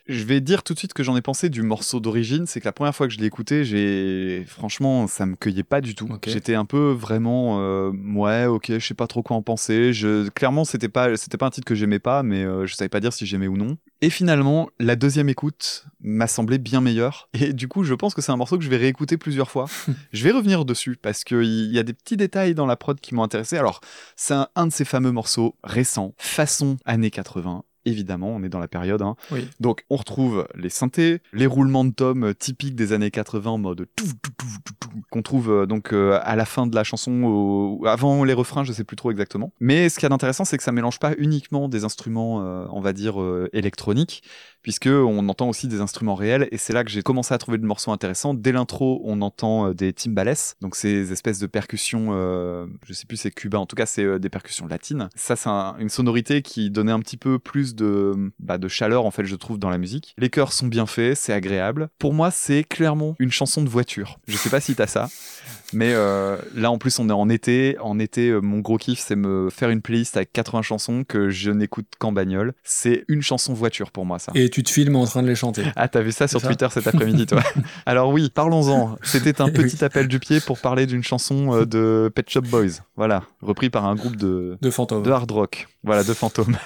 Je 0.09 0.25
vais 0.25 0.41
dire 0.41 0.65
tout 0.65 0.75
de 0.75 0.79
suite 0.79 0.95
que 0.95 1.05
j'en 1.05 1.17
ai 1.17 1.23
pensé 1.23 1.49
du 1.49 1.63
morceau 1.63 2.01
d'origine, 2.01 2.47
c'est 2.47 2.61
que 2.61 2.65
la 2.65 2.73
première 2.73 2.95
fois 2.95 3.07
que 3.07 3.13
je 3.13 3.21
l'ai 3.21 3.27
écouté, 3.27 3.65
j'ai 3.65 4.45
franchement, 4.49 5.07
ça 5.07 5.27
me 5.27 5.37
cueillait 5.37 5.63
pas 5.63 5.81
du 5.81 5.95
tout. 5.95 6.09
J'étais 6.27 6.57
un 6.57 6.65
peu 6.65 6.91
vraiment 6.91 7.61
euh, 7.61 7.93
ouais, 8.15 8.47
OK, 8.47 8.67
je 8.69 8.85
sais 8.85 8.95
pas 8.95 9.07
trop 9.07 9.23
quoi 9.23 9.37
en 9.37 9.43
penser. 9.43 9.93
Je 9.93 10.29
clairement, 10.31 10.65
c'était 10.65 10.89
pas 10.89 11.17
c'était 11.17 11.39
pas 11.39 11.47
un 11.47 11.51
titre 11.51 11.67
que 11.67 11.77
j'aimais 11.77 12.01
pas, 12.01 12.25
mais 12.25 12.43
euh, 12.43 12.67
je 12.67 12.75
savais 12.75 12.89
pas 12.89 12.99
dire 12.99 13.13
si 13.13 13.27
j'aimais 13.27 13.47
ou 13.47 13.57
non. 13.57 13.77
Et 14.05 14.11
finalement, 14.11 14.69
la 14.81 14.97
deuxième 14.97 15.29
écoute 15.29 15.87
m'a 16.01 16.27
semblé 16.27 16.59
bien 16.59 16.81
meilleure. 16.81 17.29
Et 17.35 17.53
du 17.53 17.69
coup, 17.69 17.85
je 17.85 17.95
pense 17.95 18.15
que 18.15 18.21
c'est 18.21 18.33
un 18.33 18.37
morceau 18.37 18.59
que 18.59 18.65
je 18.65 18.69
vais 18.69 18.77
réécouter 18.77 19.17
plusieurs 19.17 19.49
fois. 19.49 19.67
je 20.13 20.25
vais 20.25 20.33
revenir 20.33 20.65
dessus 20.65 20.99
parce 21.01 21.23
qu'il 21.23 21.71
y 21.73 21.79
a 21.79 21.85
des 21.85 21.93
petits 21.93 22.17
détails 22.17 22.57
dans 22.57 22.67
la 22.67 22.75
prod 22.75 22.99
qui 23.01 23.15
m'ont 23.15 23.23
intéressé. 23.23 23.57
Alors, 23.59 23.81
c'est 24.17 24.35
un, 24.35 24.49
un 24.57 24.67
de 24.67 24.73
ces 24.73 24.85
fameux 24.85 25.13
morceaux 25.13 25.55
récents, 25.63 26.15
façon 26.19 26.79
années 26.85 27.13
80. 27.13 27.63
Évidemment, 27.85 28.29
on 28.29 28.43
est 28.43 28.49
dans 28.49 28.59
la 28.61 28.69
période. 28.69 29.03
hein. 29.03 29.17
Oui. 29.31 29.49
Donc, 29.61 29.85
on 29.91 29.97
retrouve 29.97 30.47
les 30.55 30.69
synthés, 30.69 31.21
les 31.33 31.47
roulements 31.47 31.85
de 31.85 31.93
tomes 31.93 32.35
typiques 32.35 32.75
des 32.77 32.93
années 32.93 33.11
80 33.11 33.51
en 33.51 33.59
mode 33.59 33.87
tout, 33.97 34.05
tout, 34.23 34.31
tout, 34.39 34.47
tout, 34.65 34.75
tout, 34.81 34.89
qu'on 35.11 35.23
trouve 35.23 35.51
euh, 35.51 35.67
donc 35.67 35.93
euh, 35.93 36.19
à 36.23 36.37
la 36.37 36.45
fin 36.45 36.67
de 36.67 36.75
la 36.75 36.85
chanson, 36.85 37.23
au- 37.25 37.87
avant 37.87 38.25
les 38.25 38.33
refrains, 38.35 38.65
je 38.65 38.73
sais 38.73 38.85
plus 38.85 38.97
trop 38.97 39.11
exactement. 39.11 39.53
Mais 39.61 39.89
ce 39.89 39.99
qui 39.99 40.07
est 40.07 40.09
d'intéressant, 40.09 40.45
c'est 40.45 40.57
que 40.59 40.63
ça 40.65 40.73
mélange 40.73 40.99
pas 40.99 41.13
uniquement 41.19 41.69
des 41.69 41.85
instruments, 41.85 42.43
euh, 42.43 42.67
on 42.71 42.81
va 42.81 42.93
dire, 42.93 43.21
euh, 43.21 43.49
électroniques, 43.53 44.23
puisque 44.63 44.87
on 44.87 45.29
entend 45.29 45.49
aussi 45.49 45.69
des 45.69 45.81
instruments 45.81 46.15
réels, 46.15 46.49
et 46.53 46.59
c'est 46.59 46.73
là 46.73 46.85
que 46.85 46.91
j'ai 46.91 47.03
commencé 47.03 47.35
à 47.35 47.39
trouver 47.39 47.59
le 47.59 47.67
morceau 47.67 47.91
intéressant. 47.93 48.35
Dès 48.35 48.53
l'intro, 48.53 49.01
on 49.05 49.21
entend 49.23 49.69
euh, 49.69 49.75
des 49.75 49.93
timbales, 49.93 50.35
donc 50.61 50.77
ces 50.77 51.13
espèces 51.13 51.39
de 51.39 51.47
percussions, 51.47 52.09
euh, 52.13 52.67
je 52.87 52.93
sais 52.93 53.07
plus 53.07 53.17
c'est 53.17 53.31
cubain, 53.31 53.59
en 53.59 53.67
tout 53.67 53.77
cas 53.77 53.87
c'est 53.87 54.05
euh, 54.05 54.19
des 54.19 54.29
percussions 54.29 54.67
latines. 54.67 55.09
Ça 55.17 55.37
c'est 55.37 55.49
un- 55.49 55.75
une 55.79 55.89
sonorité 55.89 56.43
qui 56.43 56.71
donnait 56.71 56.93
un 56.93 57.01
petit 57.01 57.17
peu 57.17 57.39
plus 57.39 57.75
de, 57.75 58.33
bah, 58.39 58.59
de 58.59 58.69
chaleur 58.69 59.05
en 59.05 59.11
fait 59.11 59.25
je 59.25 59.35
trouve 59.37 59.59
dans 59.59 59.71
la 59.71 59.79
musique. 59.79 60.15
Les 60.19 60.31
chœurs 60.31 60.53
sont 60.53 60.67
bien 60.69 60.87
faits, 60.87 61.17
c'est 61.17 61.33
agréable. 61.33 61.89
Pour 61.99 62.15
moi 62.15 62.31
c'est 62.31 62.65
clairement 62.65 63.15
une 63.19 63.31
chanson 63.33 63.63
de 63.63 63.69
voiture. 63.69 64.19
Je 64.29 64.37
sais 64.37 64.51
pas 64.51 64.61
si 64.61 64.75
t'as 64.75 64.87
ça. 64.87 65.09
Mais 65.75 65.93
euh, 65.95 66.37
là, 66.55 66.71
en 66.71 66.77
plus, 66.79 66.99
on 66.99 67.09
est 67.09 67.13
en 67.13 67.29
été. 67.31 67.77
En 67.81 67.99
été, 67.99 68.29
euh, 68.29 68.41
mon 68.41 68.59
gros 68.59 68.77
kiff, 68.77 68.99
c'est 69.01 69.17
me 69.17 69.49
faire 69.51 69.71
une 69.71 69.81
playlist 69.81 70.17
avec 70.19 70.31
80 70.33 70.61
chansons 70.63 71.05
que 71.07 71.31
je 71.31 71.51
n'écoute 71.51 71.87
qu'en 71.99 72.13
bagnole. 72.13 72.53
C'est 72.63 73.05
une 73.09 73.23
chanson 73.23 73.55
voiture 73.55 73.91
pour 73.91 74.05
moi, 74.05 74.19
ça. 74.19 74.33
Et 74.35 74.51
tu 74.51 74.63
te 74.63 74.71
filmes 74.71 74.97
en 74.97 75.05
train 75.07 75.23
de 75.23 75.29
les 75.29 75.35
chanter. 75.35 75.65
Ah, 75.77 75.89
t'as 75.89 76.03
vu 76.03 76.13
ça 76.13 76.29
sur 76.29 76.41
ça 76.41 76.47
Twitter 76.49 76.67
cet 76.71 76.87
après-midi, 76.87 77.25
toi 77.27 77.41
Alors 77.87 78.11
oui, 78.11 78.31
parlons-en. 78.35 78.97
C'était 79.03 79.41
un 79.41 79.47
Oui. 79.47 79.53
petit 79.53 79.83
appel 79.83 80.09
du 80.09 80.19
pied 80.19 80.41
pour 80.41 80.59
parler 80.59 80.85
d'une 80.87 81.03
chanson 81.03 81.55
euh, 81.55 81.65
de 81.65 82.11
Pet 82.15 82.29
Shop 82.29 82.43
Boys. 82.43 82.83
Voilà, 82.97 83.23
repris 83.41 83.71
par 83.71 83.87
un 83.87 83.95
groupe 83.95 84.17
de, 84.17 84.59
De 84.61 84.71
fantômes. 84.71 85.03
de 85.03 85.11
hard 85.11 85.31
rock. 85.31 85.69
Voilà, 85.85 86.05
de 86.05 86.13
fantômes. 86.13 86.57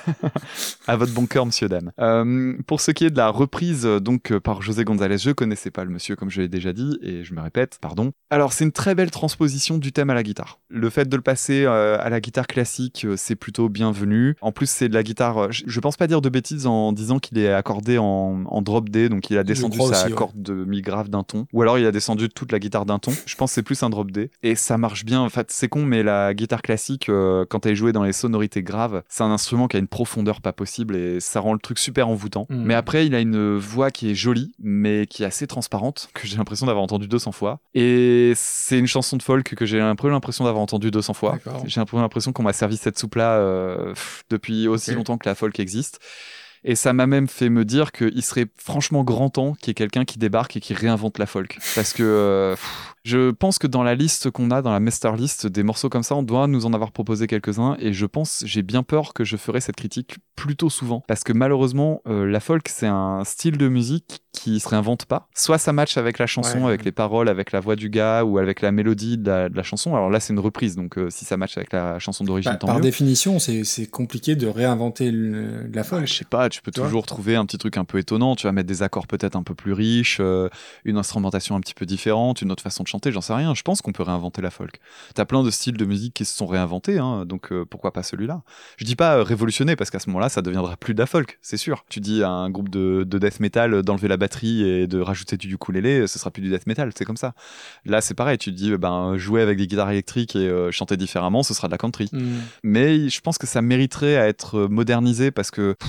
à 0.87 0.97
votre 0.97 1.13
bon 1.15 1.27
cœur, 1.27 1.47
monsieur, 1.47 1.69
dame. 1.69 1.93
Pour 2.67 2.81
ce 2.81 2.91
qui 2.91 3.05
est 3.07 3.11
de 3.11 3.17
la 3.17 3.29
reprise, 3.29 3.85
donc 3.85 4.37
par 4.39 4.61
José 4.63 4.85
González, 4.85 5.19
je 5.19 5.31
connaissais 5.31 5.71
pas 5.71 5.85
le 5.85 5.91
monsieur, 5.91 6.17
comme 6.17 6.29
je 6.31 6.43
l'ai 6.43 6.49
déjà 6.49 6.73
dit, 6.73 6.99
et 7.03 7.25
je 7.25 7.33
me 7.35 7.41
répète, 7.41 7.79
pardon. 7.81 8.13
Alors, 8.31 8.53
c'est 8.53 8.65
une 8.67 8.73
très 8.73 8.95
belle 8.95 9.11
transposition 9.11 9.79
du 9.79 9.93
thème 9.93 10.11
à 10.11 10.15
la 10.15 10.23
guitare. 10.23 10.59
Le 10.69 10.91
fait 10.91 11.09
de 11.09 11.17
le 11.17 11.23
passer 11.23 11.65
euh, 11.65 11.99
à 12.01 12.11
la 12.11 12.21
guitare 12.21 12.47
classique, 12.49 13.05
euh, 13.05 13.15
c'est 13.17 13.37
plutôt 13.37 13.69
bienvenu. 13.69 14.37
En 14.41 14.51
plus, 14.51 14.69
c'est 14.69 14.89
de 14.89 14.95
la 14.95 15.05
guitare. 15.05 15.39
euh, 15.39 15.49
je, 15.51 15.81
pense 15.81 15.97
pas 15.97 16.09
dire 16.09 16.21
de 16.21 16.29
bêtises 16.29 16.67
en 16.67 16.93
disant 16.93 17.21
qu'il 17.21 17.39
est 17.39 17.53
accordé 17.53 17.97
en, 17.99 18.45
en 18.45 18.63
drop 18.63 18.89
D, 18.89 19.09
donc 19.09 19.31
il 19.31 19.39
a 19.39 19.45
descendu 19.45 19.79
sa 19.79 19.85
aussi, 19.85 20.05
ouais. 20.07 20.13
corde 20.13 20.43
de 20.43 20.53
mi 20.53 20.83
grave 20.83 21.09
d'un 21.09 21.23
ton, 21.23 21.47
ou 21.53 21.63
alors 21.63 21.79
il 21.79 21.87
a 21.87 21.93
descendu 21.93 22.29
toute 22.29 22.51
la 22.51 22.59
guitare 22.59 22.87
d'un 22.87 22.99
ton. 22.99 23.13
Je 23.25 23.37
pense 23.37 23.53
que 23.53 23.55
c'est 23.55 23.63
plus 23.63 23.83
un 23.85 23.91
drop 23.91 24.11
D, 24.11 24.31
et 24.43 24.57
ça 24.57 24.79
marche 24.79 25.05
bien. 25.05 25.21
En 25.21 25.29
fait, 25.29 25.51
c'est 25.53 25.69
con, 25.69 25.85
mais 25.85 26.03
la 26.03 26.35
guitare 26.35 26.63
classique, 26.63 27.09
euh, 27.09 27.45
quand 27.49 27.67
elle 27.67 27.73
est 27.73 27.77
jouée 27.77 27.93
dans 27.93 28.03
les 28.03 28.13
sonorités 28.13 28.65
graves, 28.65 29.03
c'est 29.09 29.23
un 29.23 29.31
instrument 29.31 29.69
qui 29.69 29.77
a 29.77 29.81
une 29.81 29.87
profondeur 29.87 30.41
pas 30.41 30.53
possible, 30.53 30.97
et 30.97 31.21
ça 31.21 31.39
rend 31.39 31.53
le 31.53 31.61
truc 31.61 31.79
super 31.79 32.09
envoûtant. 32.09 32.47
Mm. 32.51 32.63
Mais 32.65 32.75
après, 32.75 33.07
il 33.07 33.15
a 33.15 33.21
une 33.21 33.57
voix 33.57 33.93
qui 33.93 34.11
est 34.11 34.15
jolie, 34.17 34.53
mais 34.59 35.07
qui 35.07 35.23
est 35.23 35.27
assez 35.27 35.47
transparente, 35.47 36.09
que 36.15 36.27
j'ai 36.27 36.37
l'impression 36.37 36.67
d'avoir 36.67 36.83
entendu 36.83 37.07
200 37.07 37.31
fois. 37.31 37.61
Et 37.75 38.33
c'est 38.57 38.79
une 38.79 38.87
chanson 38.87 39.17
de 39.17 39.23
folk 39.23 39.55
que 39.55 39.67
j'ai 39.67 39.81
un 39.81 39.95
peu 39.95 40.09
l'impression 40.09 40.45
d'avoir 40.45 40.63
entendu 40.63 40.91
200 40.91 41.13
fois. 41.13 41.39
J'ai 41.67 41.81
un 41.81 41.85
peu 41.85 41.99
l'impression 41.99 42.33
qu'on 42.33 42.43
m'a 42.43 42.55
servi 42.55 42.77
cette 42.77 42.99
soupe-là 42.99 43.37
euh, 43.37 43.95
depuis 44.31 44.67
aussi 44.67 44.93
longtemps 44.93 45.19
que 45.19 45.29
la 45.29 45.35
folk 45.35 45.61
existe. 45.61 46.01
Et 46.65 46.75
ça 46.75 46.93
m'a 46.93 47.07
même 47.07 47.29
fait 47.29 47.49
me 47.49 47.65
dire 47.65 47.93
qu'il 47.93 48.23
serait 48.23 48.47
franchement 48.57 49.05
grand 49.05 49.31
temps 49.31 49.53
qu'il 49.55 49.69
y 49.69 49.71
ait 49.71 49.75
quelqu'un 49.75 50.05
qui 50.05 50.19
débarque 50.19 50.57
et 50.57 50.61
qui 50.61 50.75
réinvente 50.75 51.19
la 51.19 51.27
folk. 51.27 51.59
Parce 51.77 51.93
que 51.93 52.03
euh, 52.03 52.57
je 53.05 53.31
pense 53.31 53.59
que 53.59 53.69
dans 53.69 53.85
la 53.85 53.95
liste 53.95 54.31
qu'on 54.31 54.51
a, 54.51 54.63
dans 54.63 54.73
la 54.73 54.81
master 54.81 55.15
list 55.15 55.47
des 55.47 55.63
morceaux 55.63 55.89
comme 55.89 56.03
ça, 56.03 56.17
on 56.17 56.25
doit 56.25 56.49
nous 56.49 56.67
en 56.67 56.73
avoir 56.73 56.91
proposé 56.91 57.29
quelques-uns. 57.29 57.77
Et 57.79 57.93
je 57.93 58.07
pense, 58.07 58.43
j'ai 58.47 58.63
bien 58.63 58.83
peur 58.83 59.13
que 59.13 59.23
je 59.23 59.37
ferai 59.37 59.61
cette 59.61 59.77
critique 59.77 60.17
plutôt 60.37 60.71
souvent. 60.71 61.03
Parce 61.09 61.25
que 61.25 61.33
malheureusement, 61.33 62.03
euh, 62.07 62.27
la 62.27 62.41
folk, 62.41 62.69
c'est 62.69 62.87
un 62.87 63.25
style 63.25 63.57
de 63.57 63.69
musique 63.69 64.21
qui 64.33 64.61
se 64.61 64.69
réinvente 64.69 65.07
pas. 65.07 65.29
Soit 65.35 65.57
ça 65.57 65.73
match 65.73 65.97
avec 65.97 66.19
la 66.19 66.27
chanson, 66.27 66.59
Ouais. 66.61 66.67
avec 66.69 66.85
les 66.85 66.93
paroles, 66.93 67.29
avec 67.31 67.53
la 67.53 67.61
voix 67.61 67.75
du 67.75 67.89
gars 67.89 68.23
ou 68.23 68.37
avec 68.37 68.61
la 68.61 68.71
mélodie 68.71 69.17
de 69.17 69.27
la, 69.31 69.49
de 69.49 69.57
la 69.57 69.63
chanson. 69.63 69.95
Alors 69.97 70.11
là, 70.11 70.21
c'est 70.21 70.35
une 70.35 70.39
reprise, 70.41 70.77
donc 70.77 70.99
euh, 70.99 71.09
si 71.09 71.25
ça 71.25 71.39
match 71.39 71.57
avec 71.57 71.73
la 71.73 71.99
chanson 71.99 72.23
d'origine, 72.23 72.53
Bah, 72.53 72.59
tant 72.59 72.67
par 72.67 72.77
mieux. 72.77 72.83
définition, 72.83 73.39
c'est 73.39 73.87
compliqué 73.91 74.37
de 74.37 74.47
réinventer 74.47 75.11
le- 75.11 75.65
de 75.69 75.75
la 75.75 75.85
folk. 75.85 76.07
Je 76.07 76.13
sais 76.13 76.27
pas, 76.27 76.51
tu 76.51 76.61
peux 76.61 76.71
Tu 76.71 76.83
toujours 76.83 77.07
trouver 77.07 77.35
un 77.35 77.47
petit 77.47 77.57
truc 77.57 77.79
un 77.79 77.85
peu 77.87 77.99
étonnant. 77.99 78.37
Tu 78.37 78.47
vas 78.47 78.53
mettre 78.53 78.69
des 78.69 78.83
accords 78.83 79.07
peut-être 79.07 79.37
un 79.37 79.43
peu 79.43 79.55
plus 79.55 79.73
riches, 79.73 80.19
euh, 80.21 80.51
une 80.85 80.99
instrumentation 80.99 81.57
un 81.57 81.61
petit 81.61 81.75
peu 81.75 81.87
différente, 81.87 82.43
une 82.43 82.53
autre 82.53 82.63
façon 82.63 82.83
de 82.83 82.89
chanter, 82.89 83.11
j'en 83.13 83.23
sais 83.23 83.33
rien. 83.35 83.55
Je 83.55 83.63
pense 83.63 83.81
qu'on 83.81 83.93
peut 83.93 84.03
réinventer 84.03 84.43
la 84.43 84.51
folk. 84.51 84.81
T'as 85.15 85.25
plein 85.25 85.43
de 85.43 85.51
styles 85.51 85.79
de 85.79 85.85
musique 85.87 86.13
qui 86.13 86.27
se 86.27 86.37
sont 86.37 86.47
réinventés, 86.47 86.99
hein, 86.99 87.25
donc 87.25 87.53
pourquoi 87.71 87.93
pas 87.95 88.03
celui-là? 88.03 88.43
Je 88.77 88.85
dis 88.85 88.97
pas 88.97 89.25
révolutionner, 89.25 89.77
parce 89.77 89.89
qu'à 89.91 89.99
ce 89.99 90.11
moment-là, 90.11 90.26
ça 90.29 90.43
deviendra 90.43 90.77
plus 90.77 90.95
de 90.95 90.99
la 90.99 91.07
folk, 91.07 91.39
c'est 91.43 91.57
sûr. 91.57 91.85
Tu 91.89 92.01
dis 92.01 92.23
à 92.23 92.31
un 92.31 92.51
groupe 92.51 92.69
de, 92.69 93.05
de 93.05 93.19
death 93.19 93.41
metal 93.41 93.83
d'enlever 93.83 94.09
la 94.09 94.17
batterie 94.17 94.63
et 94.63 94.87
de 94.87 95.01
rajouter 95.01 95.37
du 95.37 95.53
ukulélé, 95.53 96.07
ce 96.07 96.19
sera 96.19 96.31
plus 96.31 96.43
du 96.43 96.51
death 96.51 96.67
metal, 96.67 96.91
c'est 96.97 97.05
comme 97.05 97.17
ça. 97.17 97.35
Là, 97.85 98.01
c'est 98.01 98.15
pareil, 98.15 98.39
tu 98.39 98.53
dis, 98.53 98.77
ben, 98.77 99.17
jouer 99.17 99.43
avec 99.43 99.59
des 99.59 99.67
guitares 99.67 99.91
électriques 99.91 100.37
et 100.37 100.49
euh, 100.49 100.71
chanter 100.71 100.97
différemment, 100.97 101.43
ce 101.43 101.55
sera 101.55 101.69
de 101.69 101.73
la 101.73 101.79
country. 101.79 102.09
Mm. 102.13 102.37
Mais 102.63 103.09
je 103.09 103.21
pense 103.21 103.39
que 103.39 103.47
ça 103.47 103.63
mériterait 103.63 104.17
à 104.17 104.29
être 104.29 104.59
euh, 104.59 104.69
modernisé 104.69 105.31
parce 105.31 105.51
que 105.51 105.75
pff, 105.75 105.89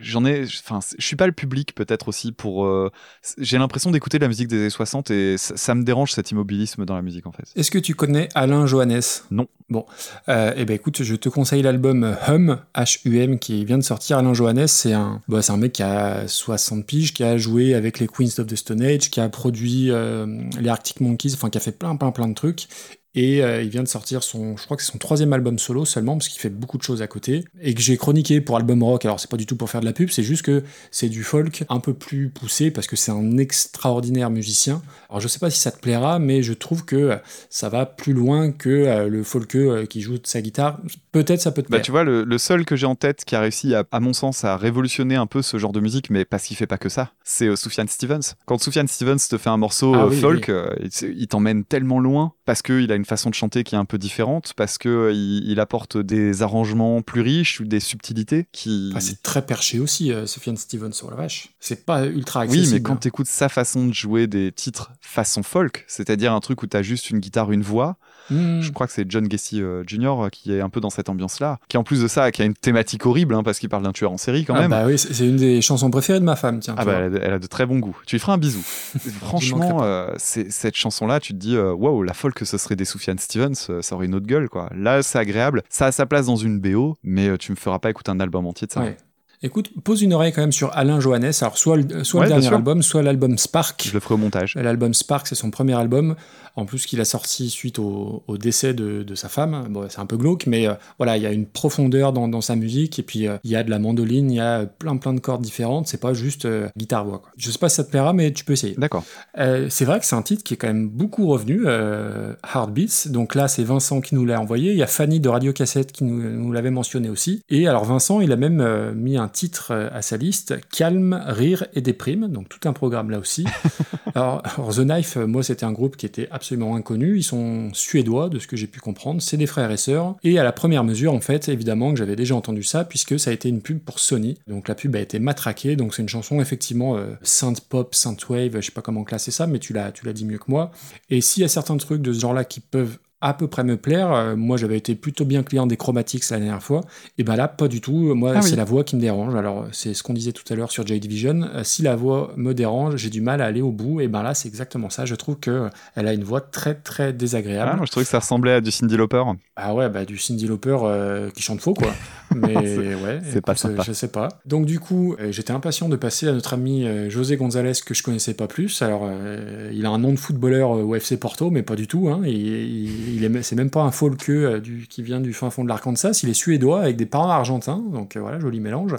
j'en 0.00 0.24
ai. 0.24 0.44
Enfin, 0.44 0.80
je 0.98 1.04
suis 1.06 1.16
pas 1.16 1.26
le 1.26 1.32
public 1.32 1.74
peut-être 1.74 2.08
aussi 2.08 2.32
pour. 2.32 2.66
euh, 2.66 2.90
J'ai 3.38 3.58
l'impression 3.58 3.90
d'écouter 3.90 4.18
de 4.18 4.24
la 4.24 4.28
musique 4.28 4.48
des 4.48 4.56
années 4.60 4.70
60 4.70 5.10
et 5.10 5.36
ça, 5.38 5.56
ça 5.56 5.74
me 5.74 5.82
dérange 5.82 6.12
cet 6.12 6.30
immobilisme 6.30 6.84
dans 6.84 6.94
la 6.96 7.02
musique 7.02 7.26
en 7.26 7.32
fait. 7.32 7.44
Est-ce 7.56 7.70
que 7.70 7.78
tu 7.78 7.94
connais 7.94 8.28
Alain 8.34 8.66
Johannes? 8.66 9.00
Non. 9.30 9.46
Bon, 9.70 9.86
euh, 10.28 10.52
eh 10.56 10.66
ben 10.66 10.74
écoute, 10.74 11.02
je 11.02 11.14
te 11.14 11.28
conseille 11.30 11.62
l'album 11.62 12.14
Hum, 12.28 12.58
H-U-M, 12.74 13.38
qui 13.38 13.64
vient 13.64 13.78
de 13.78 13.82
sortir. 13.82 14.18
Alain 14.18 14.34
Johannes, 14.34 14.66
c'est 14.66 14.92
un, 14.92 15.22
bah, 15.26 15.40
c'est 15.40 15.52
un 15.52 15.56
mec 15.56 15.72
qui 15.72 15.82
a 15.82 16.28
60 16.28 16.84
piges, 16.86 17.14
qui 17.14 17.24
a 17.24 17.38
joué 17.38 17.74
avec 17.74 17.98
les 17.98 18.06
Queens 18.06 18.28
of 18.38 18.46
the 18.46 18.56
Stone 18.56 18.82
Age, 18.82 19.08
qui 19.10 19.20
a 19.20 19.28
produit 19.30 19.90
euh, 19.90 20.26
les 20.60 20.68
Arctic 20.68 21.00
Monkeys, 21.00 21.32
enfin 21.34 21.48
qui 21.48 21.56
a 21.58 21.60
fait 21.62 21.72
plein, 21.78 21.96
plein, 21.96 22.10
plein 22.12 22.28
de 22.28 22.34
trucs. 22.34 22.68
Et 23.14 23.42
euh, 23.44 23.62
il 23.62 23.68
vient 23.68 23.82
de 23.82 23.88
sortir 23.88 24.22
son, 24.22 24.56
je 24.56 24.64
crois 24.64 24.76
que 24.76 24.82
c'est 24.82 24.90
son 24.92 24.98
troisième 24.98 25.32
album 25.32 25.58
solo 25.58 25.84
seulement, 25.84 26.16
parce 26.16 26.28
qu'il 26.28 26.40
fait 26.40 26.50
beaucoup 26.50 26.78
de 26.78 26.82
choses 26.82 27.02
à 27.02 27.06
côté. 27.06 27.44
Et 27.60 27.74
que 27.74 27.80
j'ai 27.80 27.96
chroniqué 27.96 28.40
pour 28.40 28.56
album 28.56 28.82
rock. 28.82 29.04
Alors 29.04 29.20
c'est 29.20 29.30
pas 29.30 29.36
du 29.36 29.46
tout 29.46 29.56
pour 29.56 29.70
faire 29.70 29.80
de 29.80 29.86
la 29.86 29.92
pub, 29.92 30.10
c'est 30.10 30.22
juste 30.22 30.42
que 30.42 30.64
c'est 30.90 31.08
du 31.08 31.22
folk 31.22 31.64
un 31.68 31.80
peu 31.80 31.94
plus 31.94 32.28
poussé, 32.30 32.70
parce 32.70 32.86
que 32.86 32.96
c'est 32.96 33.12
un 33.12 33.38
extraordinaire 33.38 34.30
musicien. 34.30 34.82
Alors 35.10 35.20
je 35.20 35.28
sais 35.28 35.38
pas 35.38 35.50
si 35.50 35.60
ça 35.60 35.70
te 35.70 35.78
plaira, 35.80 36.18
mais 36.18 36.42
je 36.42 36.52
trouve 36.52 36.84
que 36.84 37.16
ça 37.50 37.68
va 37.68 37.86
plus 37.86 38.12
loin 38.12 38.50
que 38.50 38.68
euh, 38.68 39.08
le 39.08 39.22
euh, 39.54 39.86
qui 39.86 40.00
joue 40.00 40.18
de 40.18 40.26
sa 40.26 40.40
guitare. 40.40 40.80
Peut-être 41.12 41.40
ça 41.40 41.52
peut 41.52 41.62
te 41.62 41.68
Bah, 41.68 41.76
plaire. 41.76 41.82
tu 41.84 41.90
vois, 41.90 42.04
le, 42.04 42.24
le 42.24 42.38
seul 42.38 42.64
que 42.64 42.76
j'ai 42.76 42.86
en 42.86 42.94
tête 42.94 43.24
qui 43.24 43.36
a 43.36 43.40
réussi, 43.40 43.74
à, 43.74 43.84
à 43.92 44.00
mon 44.00 44.12
sens, 44.12 44.44
à 44.44 44.56
révolutionner 44.56 45.16
un 45.16 45.26
peu 45.26 45.42
ce 45.42 45.58
genre 45.58 45.72
de 45.72 45.80
musique, 45.80 46.10
mais 46.10 46.24
parce 46.24 46.44
qu'il 46.44 46.56
fait 46.56 46.66
pas 46.66 46.78
que 46.78 46.88
ça, 46.88 47.12
c'est 47.22 47.46
euh, 47.46 47.56
Sufjan 47.56 47.84
Stevens. 47.88 48.34
Quand 48.46 48.60
Sufjan 48.60 48.86
Stevens 48.86 49.18
te 49.28 49.38
fait 49.38 49.50
un 49.50 49.56
morceau 49.56 49.94
Ah 49.94 50.04
euh, 50.04 50.08
oui, 50.10 50.20
folk, 50.20 50.44
oui. 50.48 50.54
euh, 50.54 50.74
il 51.16 51.26
t'emmène 51.28 51.64
tellement 51.64 52.00
loin 52.00 52.32
parce 52.44 52.62
qu'il 52.62 52.90
a 52.90 52.94
une 52.94 53.03
façon 53.04 53.30
de 53.30 53.34
chanter 53.34 53.64
qui 53.64 53.74
est 53.74 53.78
un 53.78 53.84
peu 53.84 53.98
différente, 53.98 54.52
parce 54.56 54.78
qu'il 54.78 54.90
il, 55.12 55.50
il 55.50 55.60
apporte 55.60 55.96
des 55.96 56.42
arrangements 56.42 57.02
plus 57.02 57.20
riches 57.20 57.60
ou 57.60 57.64
des 57.64 57.80
subtilités 57.80 58.46
qui. 58.52 58.90
Enfin, 58.92 59.00
c'est 59.00 59.22
très 59.22 59.44
perché 59.44 59.78
aussi, 59.80 60.12
euh, 60.12 60.26
Sufjan 60.26 60.56
Stevens, 60.56 60.92
sur 60.92 61.10
la 61.10 61.16
vache. 61.16 61.48
C'est 61.60 61.84
pas 61.84 62.06
ultra 62.06 62.40
Oui, 62.40 62.46
accessible. 62.46 62.74
mais 62.74 62.82
quand 62.82 62.96
tu 62.96 63.08
écoutes 63.08 63.26
sa 63.26 63.48
façon 63.48 63.86
de 63.86 63.92
jouer 63.92 64.26
des 64.26 64.52
titres 64.52 64.92
façon 65.00 65.42
folk, 65.42 65.84
c'est-à-dire 65.88 66.32
un 66.32 66.40
truc 66.40 66.62
où 66.62 66.66
tu 66.66 66.76
as 66.76 66.82
juste 66.82 67.10
une 67.10 67.18
guitare, 67.20 67.52
une 67.52 67.62
voix, 67.62 67.96
Hmm. 68.30 68.60
je 68.60 68.72
crois 68.72 68.86
que 68.86 68.92
c'est 68.92 69.10
John 69.10 69.26
Gacy 69.28 69.60
euh, 69.60 69.82
Jr. 69.86 70.28
qui 70.32 70.52
est 70.54 70.60
un 70.60 70.68
peu 70.70 70.80
dans 70.80 70.90
cette 70.90 71.08
ambiance-là, 71.08 71.58
qui 71.68 71.76
en 71.76 71.84
plus 71.84 72.00
de 72.02 72.08
ça, 72.08 72.30
qui 72.32 72.42
a 72.42 72.44
une 72.44 72.54
thématique 72.54 73.04
horrible, 73.06 73.34
hein, 73.34 73.42
parce 73.42 73.58
qu'il 73.58 73.68
parle 73.68 73.82
d'un 73.82 73.92
tueur 73.92 74.12
en 74.12 74.16
série 74.16 74.44
quand 74.44 74.54
Ah 74.54 74.60
même. 74.62 74.70
bah 74.70 74.84
oui, 74.86 74.98
c'est 74.98 75.26
une 75.26 75.36
des 75.36 75.60
chansons 75.60 75.90
préférées 75.90 76.20
de 76.20 76.24
ma 76.24 76.36
femme, 76.36 76.60
tiens. 76.60 76.74
Ah 76.78 76.84
bah, 76.84 76.92
elle, 76.96 77.04
a 77.04 77.10
de, 77.10 77.20
elle 77.22 77.32
a 77.34 77.38
de 77.38 77.46
très 77.46 77.66
bons 77.66 77.78
goûts. 77.78 77.96
Tu 78.06 78.16
lui 78.16 78.20
feras 78.20 78.32
un 78.34 78.38
bisou. 78.38 78.62
Franchement, 79.20 79.80
euh, 79.82 80.08
cette 80.18 80.76
chanson-là, 80.76 81.20
tu 81.20 81.32
te 81.34 81.38
dis, 81.38 81.56
euh, 81.56 81.72
waouh, 81.72 82.02
la 82.02 82.14
folle 82.14 82.34
que 82.34 82.44
ce 82.44 82.58
serait 82.58 82.76
des 82.76 82.84
Sufjan 82.84 83.14
Stevens, 83.18 83.52
euh, 83.70 83.82
ça 83.82 83.94
aurait 83.94 84.06
une 84.06 84.14
autre 84.14 84.26
gueule, 84.26 84.48
quoi. 84.48 84.70
Là, 84.74 85.02
c'est 85.02 85.18
agréable. 85.18 85.62
Ça 85.68 85.86
a 85.86 85.92
sa 85.92 86.06
place 86.06 86.26
dans 86.26 86.36
une 86.36 86.58
BO, 86.60 86.96
mais 87.02 87.28
euh, 87.28 87.36
tu 87.36 87.52
me 87.52 87.56
feras 87.56 87.78
pas 87.78 87.90
écouter 87.90 88.10
un 88.10 88.20
album 88.20 88.46
entier 88.46 88.66
de 88.66 88.72
ça. 88.72 88.80
Ouais. 88.80 88.96
Écoute, 89.44 89.70
pose 89.84 90.00
une 90.00 90.14
oreille 90.14 90.32
quand 90.32 90.40
même 90.40 90.52
sur 90.52 90.74
Alain 90.74 91.00
Johannes. 91.00 91.32
Alors, 91.42 91.58
soit 91.58 91.76
le, 91.76 92.02
soit 92.02 92.20
Ouais, 92.20 92.26
le 92.26 92.32
bien 92.32 92.40
dernier 92.40 92.56
album, 92.56 92.82
soit 92.82 93.02
l'album 93.02 93.36
Spark. 93.36 93.84
Je 93.86 93.92
le 93.92 94.00
ferai 94.00 94.14
au 94.14 94.16
montage. 94.16 94.54
L'album 94.56 94.94
Spark, 94.94 95.26
c'est 95.26 95.34
son 95.34 95.50
premier 95.50 95.74
album. 95.74 96.16
En 96.56 96.66
plus, 96.66 96.86
qu'il 96.86 97.00
a 97.00 97.04
sorti 97.04 97.50
suite 97.50 97.80
au, 97.80 98.22
au 98.26 98.38
décès 98.38 98.74
de, 98.74 99.02
de 99.02 99.14
sa 99.16 99.28
femme. 99.28 99.66
Bon, 99.70 99.86
c'est 99.90 99.98
un 99.98 100.06
peu 100.06 100.16
glauque, 100.16 100.46
mais 100.46 100.68
euh, 100.68 100.74
voilà, 100.98 101.16
il 101.16 101.22
y 101.24 101.26
a 101.26 101.32
une 101.32 101.46
profondeur 101.46 102.12
dans, 102.12 102.28
dans 102.28 102.40
sa 102.40 102.54
musique. 102.54 102.98
Et 103.00 103.02
puis, 103.02 103.26
euh, 103.26 103.36
il 103.44 103.50
y 103.50 103.56
a 103.56 103.64
de 103.64 103.70
la 103.70 103.78
mandoline, 103.78 104.30
il 104.30 104.36
y 104.36 104.40
a 104.40 104.64
plein, 104.64 104.96
plein 104.96 105.12
de 105.12 105.20
cordes 105.20 105.42
différentes. 105.42 105.88
C'est 105.88 106.00
pas 106.00 106.14
juste 106.14 106.46
euh, 106.46 106.68
guitare-voix. 106.78 107.22
Je 107.36 107.50
sais 107.50 107.58
pas 107.58 107.68
si 107.68 107.76
ça 107.76 107.84
te 107.84 107.90
plaira, 107.90 108.14
mais 108.14 108.32
tu 108.32 108.44
peux 108.44 108.54
essayer. 108.54 108.76
D'accord. 108.78 109.04
C'est 109.36 109.84
vrai 109.84 109.98
que 110.00 110.06
c'est 110.06 110.16
un 110.16 110.22
titre 110.22 110.42
qui 110.42 110.54
est 110.54 110.56
quand 110.56 110.68
même 110.68 110.88
beaucoup 110.88 111.26
revenu, 111.26 111.66
Heartbeats. 111.66 113.10
Donc 113.10 113.34
là, 113.34 113.48
c'est 113.48 113.64
Vincent 113.64 114.00
qui 114.00 114.14
nous 114.14 114.24
l'a 114.24 114.40
envoyé. 114.40 114.70
Il 114.70 114.78
y 114.78 114.82
a 114.82 114.86
Fanny 114.86 115.20
de 115.20 115.28
Radio 115.28 115.52
Cassette 115.52 115.92
qui 115.92 116.04
nous, 116.04 116.22
nous 116.22 116.52
l'avait 116.52 116.70
mentionné 116.70 117.10
aussi. 117.10 117.42
Et 117.50 117.66
alors 117.66 117.84
Vincent, 117.84 118.20
il 118.20 118.32
a 118.32 118.36
même 118.36 118.92
mis 118.94 119.18
un 119.18 119.28
titre 119.34 119.72
euh, 119.72 119.90
à 119.92 120.00
sa 120.00 120.16
liste 120.16 120.54
Calme, 120.70 121.22
rire 121.26 121.66
et 121.74 121.82
déprime. 121.82 122.28
Donc 122.28 122.48
tout 122.48 122.66
un 122.66 122.72
programme 122.72 123.10
là 123.10 123.18
aussi. 123.18 123.44
alors, 124.14 124.42
alors, 124.44 124.74
The 124.74 124.80
Knife, 124.80 125.16
euh, 125.18 125.26
moi, 125.26 125.42
c'était 125.42 125.64
un 125.64 125.72
groupe 125.72 125.96
qui 125.96 126.06
était 126.06 126.28
absolument 126.30 126.76
inconnu. 126.76 127.18
Ils 127.18 127.22
sont 127.22 127.70
suédois, 127.74 128.28
de 128.28 128.38
ce 128.38 128.46
que 128.46 128.56
j'ai 128.56 128.66
pu 128.66 128.80
comprendre. 128.80 129.20
C'est 129.20 129.36
des 129.36 129.46
frères 129.46 129.70
et 129.70 129.76
sœurs. 129.76 130.16
Et 130.22 130.38
à 130.38 130.44
la 130.44 130.52
première 130.52 130.84
mesure, 130.84 131.12
en 131.12 131.20
fait, 131.20 131.48
évidemment, 131.48 131.92
que 131.92 131.98
j'avais 131.98 132.16
déjà 132.16 132.34
entendu 132.34 132.62
ça, 132.62 132.84
puisque 132.84 133.18
ça 133.18 133.30
a 133.30 133.32
été 133.34 133.48
une 133.48 133.60
pub 133.60 133.80
pour 133.80 133.98
Sony. 133.98 134.38
Donc 134.46 134.68
la 134.68 134.74
pub 134.74 134.96
a 134.96 135.00
été 135.00 135.18
matraquée. 135.18 135.76
Donc 135.76 135.94
c'est 135.94 136.02
une 136.02 136.08
chanson 136.08 136.40
effectivement 136.40 136.96
euh, 136.96 137.14
synth 137.22 137.60
pop, 137.60 137.94
synth 137.94 138.28
wave, 138.28 138.60
je 138.60 138.66
sais 138.66 138.72
pas 138.72 138.82
comment 138.82 139.04
classer 139.04 139.30
ça, 139.30 139.46
mais 139.46 139.58
tu 139.58 139.72
l'as 139.72 139.90
dit 139.90 140.24
mieux 140.24 140.38
que 140.38 140.48
moi. 140.50 140.70
Et 141.10 141.20
s'il 141.20 141.42
y 141.42 141.44
a 141.44 141.48
certains 141.48 141.76
trucs 141.76 142.02
de 142.02 142.12
ce 142.12 142.20
genre-là 142.20 142.44
qui 142.44 142.60
peuvent 142.60 142.98
à 143.24 143.34
peu 143.34 143.48
près 143.48 143.64
me 143.64 143.76
plaire, 143.76 144.12
euh, 144.12 144.36
moi 144.36 144.56
j'avais 144.56 144.76
été 144.76 144.94
plutôt 144.94 145.24
bien 145.24 145.42
client 145.42 145.66
des 145.66 145.76
Chromatics 145.76 146.28
la 146.30 146.38
dernière 146.38 146.62
fois, 146.62 146.82
et 147.18 147.24
ben 147.24 147.36
là 147.36 147.48
pas 147.48 147.68
du 147.68 147.80
tout, 147.80 148.14
moi 148.14 148.34
Ah 148.36 148.42
c'est 148.42 148.50
oui. 148.52 148.56
la 148.56 148.64
voix 148.64 148.84
qui 148.84 148.96
me 148.96 149.00
dérange, 149.00 149.34
alors 149.34 149.66
c'est 149.72 149.94
ce 149.94 150.02
qu'on 150.02 150.12
disait 150.12 150.32
tout 150.32 150.44
à 150.52 150.54
l'heure 150.56 150.70
sur 150.70 150.86
J 150.86 151.00
Division, 151.00 151.48
Euh, 151.54 151.64
si 151.64 151.82
la 151.82 151.96
voix 151.96 152.32
me 152.36 152.52
dérange, 152.54 152.96
j'ai 152.96 153.10
du 153.10 153.20
mal 153.20 153.40
à 153.40 153.46
aller 153.46 153.62
au 153.62 153.72
bout, 153.72 154.00
et 154.00 154.08
ben 154.08 154.22
là 154.22 154.34
c'est 154.34 154.48
exactement 154.48 154.90
ça, 154.90 155.04
je 155.06 155.14
trouve 155.14 155.36
que 155.40 155.68
elle 155.96 156.06
a 156.06 156.12
une 156.12 156.24
voix 156.24 156.40
très 156.40 156.74
très 156.74 157.12
désagréable. 157.12 157.70
Ah, 157.72 157.76
moi, 157.76 157.86
je 157.86 157.90
trouvais 157.90 158.04
que 158.04 158.10
ça 158.10 158.18
ressemblait 158.18 158.52
à 158.52 158.60
du 158.60 158.70
Cindy 158.70 158.96
Lauper. 158.96 159.22
Ah 159.56 159.74
ouais, 159.74 159.88
bah 159.88 160.04
du 160.04 160.18
Cindy 160.18 160.46
Lauper 160.46 160.76
euh, 160.82 161.30
qui 161.30 161.42
chante 161.42 161.60
faux, 161.60 161.74
quoi. 161.74 161.92
Mais 162.34 162.54
ouais, 162.56 163.20
c'est 163.32 163.40
pas 163.40 163.52
euh, 163.52 163.56
sympa. 163.56 163.82
Je 163.86 163.92
sais 163.92 164.08
pas. 164.08 164.28
Donc 164.44 164.66
du 164.66 164.80
coup, 164.80 165.14
euh, 165.20 165.30
j'étais 165.30 165.52
impatient 165.52 165.88
de 165.88 165.96
passer 165.96 166.26
à 166.28 166.32
notre 166.32 166.54
ami 166.54 166.84
euh, 166.84 167.08
José 167.08 167.36
González 167.36 167.72
que 167.86 167.94
je 167.94 168.02
connaissais 168.02 168.34
pas 168.34 168.48
plus. 168.48 168.82
Alors, 168.82 169.02
euh, 169.04 169.70
il 169.72 169.86
a 169.86 169.90
un 169.90 169.98
nom 169.98 170.12
de 170.12 170.18
footballeur 170.18 170.76
euh, 170.76 170.82
au 170.82 170.94
FC 170.96 171.16
Porto, 171.16 171.50
mais 171.50 171.62
pas 171.62 171.76
du 171.76 171.86
tout. 171.86 172.08
Hein. 172.08 172.22
Il, 172.24 172.34
il, 172.34 173.13
il 173.14 173.24
est, 173.24 173.42
c'est 173.42 173.56
même 173.56 173.70
pas 173.70 173.82
un 173.82 173.90
folkeux 173.90 174.46
euh, 174.46 174.60
qui 174.88 175.02
vient 175.02 175.20
du 175.20 175.32
fin 175.32 175.50
fond 175.50 175.64
de 175.64 175.68
l'Arkansas. 175.68 176.20
Il 176.22 176.28
est 176.28 176.34
suédois 176.34 176.82
avec 176.82 176.96
des 176.96 177.06
parents 177.06 177.30
argentins. 177.30 177.82
Donc 177.92 178.16
euh, 178.16 178.20
voilà, 178.20 178.38
joli 178.40 178.60
mélange. 178.60 178.94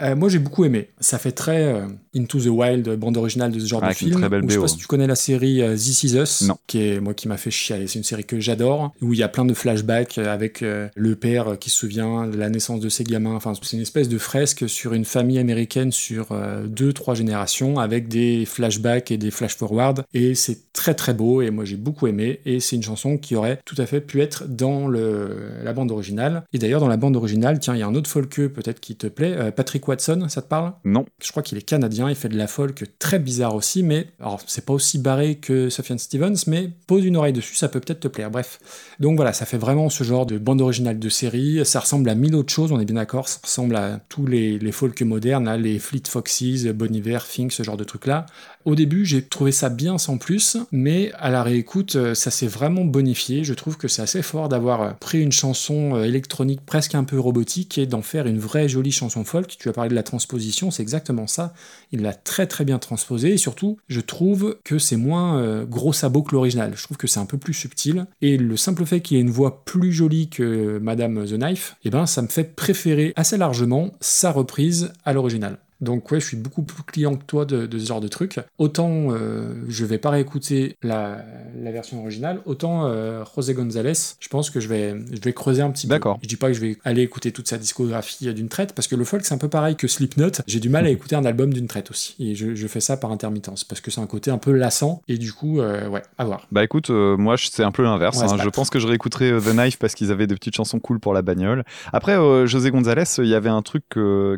Euh, 0.00 0.16
moi 0.16 0.28
j'ai 0.28 0.38
beaucoup 0.38 0.64
aimé. 0.64 0.90
Ça 1.00 1.18
fait 1.18 1.32
très 1.32 1.62
euh, 1.64 1.86
Into 2.16 2.40
the 2.40 2.46
Wild, 2.46 2.88
bande 2.96 3.16
originale 3.16 3.52
de 3.52 3.58
ce 3.58 3.66
genre 3.66 3.82
Avec 3.84 3.96
de 3.96 3.98
film. 3.98 4.20
très 4.20 4.28
belle 4.28 4.44
Ou 4.44 4.48
je 4.48 4.54
sais 4.54 4.60
pas 4.60 4.68
si 4.68 4.76
tu 4.76 4.86
connais 4.86 5.06
la 5.06 5.14
série 5.14 5.62
euh, 5.62 5.74
This 5.74 6.04
Is 6.04 6.16
Us, 6.16 6.42
Non. 6.42 6.56
qui 6.66 6.82
est 6.82 7.00
moi 7.00 7.14
qui 7.14 7.28
m'a 7.28 7.36
fait 7.36 7.50
chialer. 7.50 7.86
C'est 7.86 7.98
une 7.98 8.04
série 8.04 8.24
que 8.24 8.40
j'adore, 8.40 8.92
où 9.02 9.12
il 9.12 9.18
y 9.18 9.22
a 9.22 9.28
plein 9.28 9.44
de 9.44 9.54
flashbacks 9.54 10.18
euh, 10.18 10.32
avec 10.32 10.60
le 10.62 11.16
père 11.16 11.58
qui 11.58 11.70
se 11.70 11.76
souvient 11.78 12.26
de 12.26 12.36
la 12.36 12.50
naissance 12.50 12.80
de 12.80 12.88
ses 12.88 13.04
gamins. 13.04 13.34
Enfin, 13.34 13.52
c'est 13.62 13.76
une 13.76 13.82
espèce 13.82 14.08
de 14.08 14.18
fresque 14.18 14.68
sur 14.68 14.92
une 14.92 15.04
famille 15.04 15.38
américaine 15.38 15.92
sur 15.92 16.28
deux, 16.66 16.92
trois 16.92 17.14
générations, 17.14 17.78
avec 17.78 18.08
des 18.08 18.44
flashbacks 18.44 19.10
et 19.10 19.16
des 19.16 19.30
flash 19.30 19.56
forward. 19.56 20.04
Et 20.14 20.34
c'est 20.34 20.72
très 20.72 20.94
très 20.94 21.14
beau. 21.14 21.42
Et 21.42 21.50
moi 21.50 21.64
j'ai 21.64 21.76
beaucoup 21.76 22.06
aimé. 22.06 22.40
Et 22.46 22.60
c'est 22.60 22.76
une 22.76 22.82
chanson 22.82 23.16
qui 23.18 23.36
aurait 23.36 23.58
tout 23.64 23.74
à 23.78 23.86
fait 23.86 24.00
pu 24.00 24.20
être 24.20 24.44
dans 24.48 24.86
le, 24.88 25.36
la 25.62 25.72
bande 25.72 25.90
originale. 25.90 26.44
Et 26.52 26.58
d'ailleurs 26.58 26.80
dans 26.80 26.88
la 26.88 26.96
bande 26.96 27.16
originale, 27.16 27.58
tiens, 27.60 27.74
il 27.74 27.80
y 27.80 27.82
a 27.82 27.86
un 27.86 27.94
autre 27.94 28.10
folkeux 28.10 28.48
peut-être 28.50 28.80
qui 28.80 28.96
te 28.96 29.06
plaît. 29.06 29.34
Euh, 29.36 29.50
Patrick 29.80 29.88
Watson, 29.88 30.28
ça 30.28 30.42
te 30.42 30.48
parle? 30.48 30.72
Non. 30.84 31.06
je 31.22 31.30
crois 31.30 31.42
qu'il 31.42 31.56
est 31.56 31.62
canadien, 31.62 32.10
il 32.10 32.16
fait 32.16 32.28
de 32.28 32.36
la 32.36 32.46
folk 32.46 32.84
très 32.98 33.18
bizarre 33.18 33.54
aussi, 33.54 33.82
mais 33.82 34.08
alors 34.20 34.40
c'est 34.46 34.64
pas 34.64 34.72
aussi 34.72 34.98
barré 34.98 35.36
que 35.36 35.70
Sufjan 35.70 35.96
Stevens, 35.96 36.36
mais 36.46 36.70
pose 36.86 37.04
une 37.04 37.16
oreille 37.16 37.32
dessus, 37.32 37.54
ça 37.54 37.68
peut 37.68 37.80
peut-être 37.80 38.00
te 38.00 38.08
plaire. 38.08 38.30
Bref, 38.30 38.58
donc 38.98 39.16
voilà, 39.16 39.32
ça 39.32 39.46
fait 39.46 39.56
vraiment 39.56 39.88
ce 39.88 40.04
genre 40.04 40.26
de 40.26 40.38
bande 40.38 40.60
originale 40.60 40.98
de 40.98 41.08
série. 41.08 41.64
Ça 41.64 41.80
ressemble 41.80 42.08
à 42.10 42.14
mille 42.14 42.34
autres 42.34 42.52
choses, 42.52 42.72
on 42.72 42.80
est 42.80 42.84
bien 42.84 42.96
d'accord. 42.96 43.28
Ça 43.28 43.40
ressemble 43.42 43.76
à 43.76 44.00
tous 44.08 44.26
les, 44.26 44.58
les 44.58 44.72
folk 44.72 45.00
modernes, 45.02 45.44
là, 45.46 45.56
les 45.56 45.78
Fleet 45.78 46.02
Foxes, 46.06 46.66
Bon 46.74 46.94
Iver, 46.94 47.20
Fink, 47.24 47.52
ce 47.52 47.62
genre 47.62 47.76
de 47.76 47.84
trucs 47.84 48.06
là. 48.06 48.26
Au 48.66 48.74
début, 48.74 49.06
j'ai 49.06 49.22
trouvé 49.22 49.52
ça 49.52 49.70
bien 49.70 49.96
sans 49.96 50.18
plus, 50.18 50.58
mais 50.70 51.12
à 51.18 51.30
la 51.30 51.42
réécoute, 51.42 51.96
euh, 51.96 52.14
ça 52.14 52.30
s'est 52.30 52.46
vraiment 52.46 52.84
bonifié. 52.84 53.42
Je 53.42 53.54
trouve 53.54 53.78
que 53.78 53.88
c'est 53.88 54.02
assez 54.02 54.20
fort 54.20 54.50
d'avoir 54.50 54.82
euh, 54.82 54.90
pris 55.00 55.22
une 55.22 55.32
chanson 55.32 55.96
euh, 55.96 56.04
électronique 56.04 56.60
presque 56.66 56.94
un 56.94 57.04
peu 57.04 57.18
robotique 57.18 57.78
et 57.78 57.86
d'en 57.86 58.02
faire 58.02 58.26
une 58.26 58.38
vraie 58.38 58.68
jolie 58.68 58.92
chanson 58.92 59.24
folk. 59.24 59.56
Tu 59.58 59.70
as 59.70 59.72
parlé 59.72 59.88
de 59.88 59.94
la 59.94 60.02
transposition, 60.02 60.70
c'est 60.70 60.82
exactement 60.82 61.26
ça. 61.26 61.54
Il 61.90 62.02
l'a 62.02 62.12
très 62.12 62.46
très 62.46 62.66
bien 62.66 62.78
transposé 62.78 63.32
et 63.32 63.38
surtout, 63.38 63.78
je 63.88 64.00
trouve 64.00 64.58
que 64.62 64.78
c'est 64.78 64.96
moins 64.96 65.64
gros 65.64 65.94
sabot 65.94 66.22
que 66.22 66.34
l'original. 66.34 66.72
Je 66.76 66.84
trouve 66.84 66.98
que 66.98 67.06
c'est 67.06 67.20
un 67.20 67.26
peu 67.26 67.38
plus 67.38 67.54
subtil 67.54 68.06
et 68.20 68.36
le 68.36 68.56
simple 68.56 68.84
fait 68.84 69.00
qu'il 69.00 69.16
ait 69.16 69.20
une 69.20 69.30
voix 69.30 69.64
plus 69.64 69.92
jolie 69.92 70.28
que 70.28 70.78
Madame 70.82 71.24
The 71.26 71.38
Knife, 71.38 71.76
eh 71.84 71.90
ben 71.90 72.06
ça 72.06 72.22
me 72.22 72.28
fait 72.28 72.44
préférer 72.44 73.12
assez 73.16 73.38
largement 73.38 73.92
sa 74.00 74.30
reprise 74.30 74.92
à 75.04 75.12
l'original. 75.12 75.58
Donc 75.80 76.10
ouais, 76.10 76.20
je 76.20 76.26
suis 76.26 76.36
beaucoup 76.36 76.62
plus 76.62 76.82
client 76.82 77.16
que 77.16 77.24
toi 77.24 77.44
de, 77.44 77.66
de 77.66 77.78
ce 77.78 77.86
genre 77.86 78.00
de 78.00 78.08
truc. 78.08 78.38
Autant 78.58 79.08
euh, 79.10 79.54
je 79.68 79.84
vais 79.84 79.98
pas 79.98 80.10
réécouter 80.10 80.76
la, 80.82 81.24
la 81.58 81.72
version 81.72 82.00
originale, 82.00 82.40
autant 82.44 82.86
euh, 82.86 83.24
José 83.34 83.54
González, 83.54 83.94
je 84.18 84.28
pense 84.28 84.50
que 84.50 84.60
je 84.60 84.68
vais, 84.68 84.94
je 85.10 85.20
vais 85.20 85.32
creuser 85.32 85.62
un 85.62 85.70
petit 85.70 85.86
peu. 85.86 85.94
D'accord. 85.94 86.18
Je 86.22 86.28
dis 86.28 86.36
pas 86.36 86.48
que 86.48 86.52
je 86.52 86.60
vais 86.60 86.76
aller 86.84 87.02
écouter 87.02 87.32
toute 87.32 87.48
sa 87.48 87.56
discographie 87.56 88.28
euh, 88.28 88.32
d'une 88.32 88.48
traite, 88.48 88.74
parce 88.74 88.88
que 88.88 88.96
le 88.96 89.04
folk 89.04 89.24
c'est 89.24 89.34
un 89.34 89.38
peu 89.38 89.48
pareil 89.48 89.76
que 89.76 89.88
Slipknot. 89.88 90.42
J'ai 90.46 90.60
du 90.60 90.68
mal 90.68 90.86
à 90.86 90.90
écouter 90.90 91.16
un 91.16 91.24
album 91.24 91.52
d'une 91.52 91.66
traite 91.66 91.90
aussi. 91.90 92.14
Et 92.18 92.34
je, 92.34 92.54
je 92.54 92.66
fais 92.66 92.80
ça 92.80 92.96
par 92.96 93.10
intermittence, 93.10 93.64
parce 93.64 93.80
que 93.80 93.90
c'est 93.90 94.00
un 94.00 94.06
côté 94.06 94.30
un 94.30 94.38
peu 94.38 94.52
lassant, 94.52 95.02
et 95.08 95.16
du 95.16 95.32
coup, 95.32 95.60
euh, 95.60 95.88
ouais, 95.88 96.02
à 96.18 96.24
voir. 96.24 96.46
Bah 96.52 96.62
écoute, 96.62 96.90
moi 96.90 97.36
c'est 97.38 97.64
un 97.64 97.72
peu 97.72 97.82
l'inverse. 97.82 98.20
Hein. 98.22 98.36
Je 98.42 98.48
pense 98.50 98.68
que 98.68 98.78
je 98.78 98.86
réécouterai 98.86 99.32
The 99.40 99.54
Knife 99.54 99.78
parce 99.78 99.94
qu'ils 99.94 100.10
avaient 100.12 100.26
des 100.26 100.34
petites 100.34 100.56
chansons 100.56 100.78
cool 100.78 101.00
pour 101.00 101.14
la 101.14 101.22
bagnole. 101.22 101.64
Après, 101.92 102.16
José 102.46 102.70
González, 102.70 103.04
il 103.18 103.26
y 103.28 103.34
avait 103.34 103.48
un 103.48 103.62
truc 103.62 103.84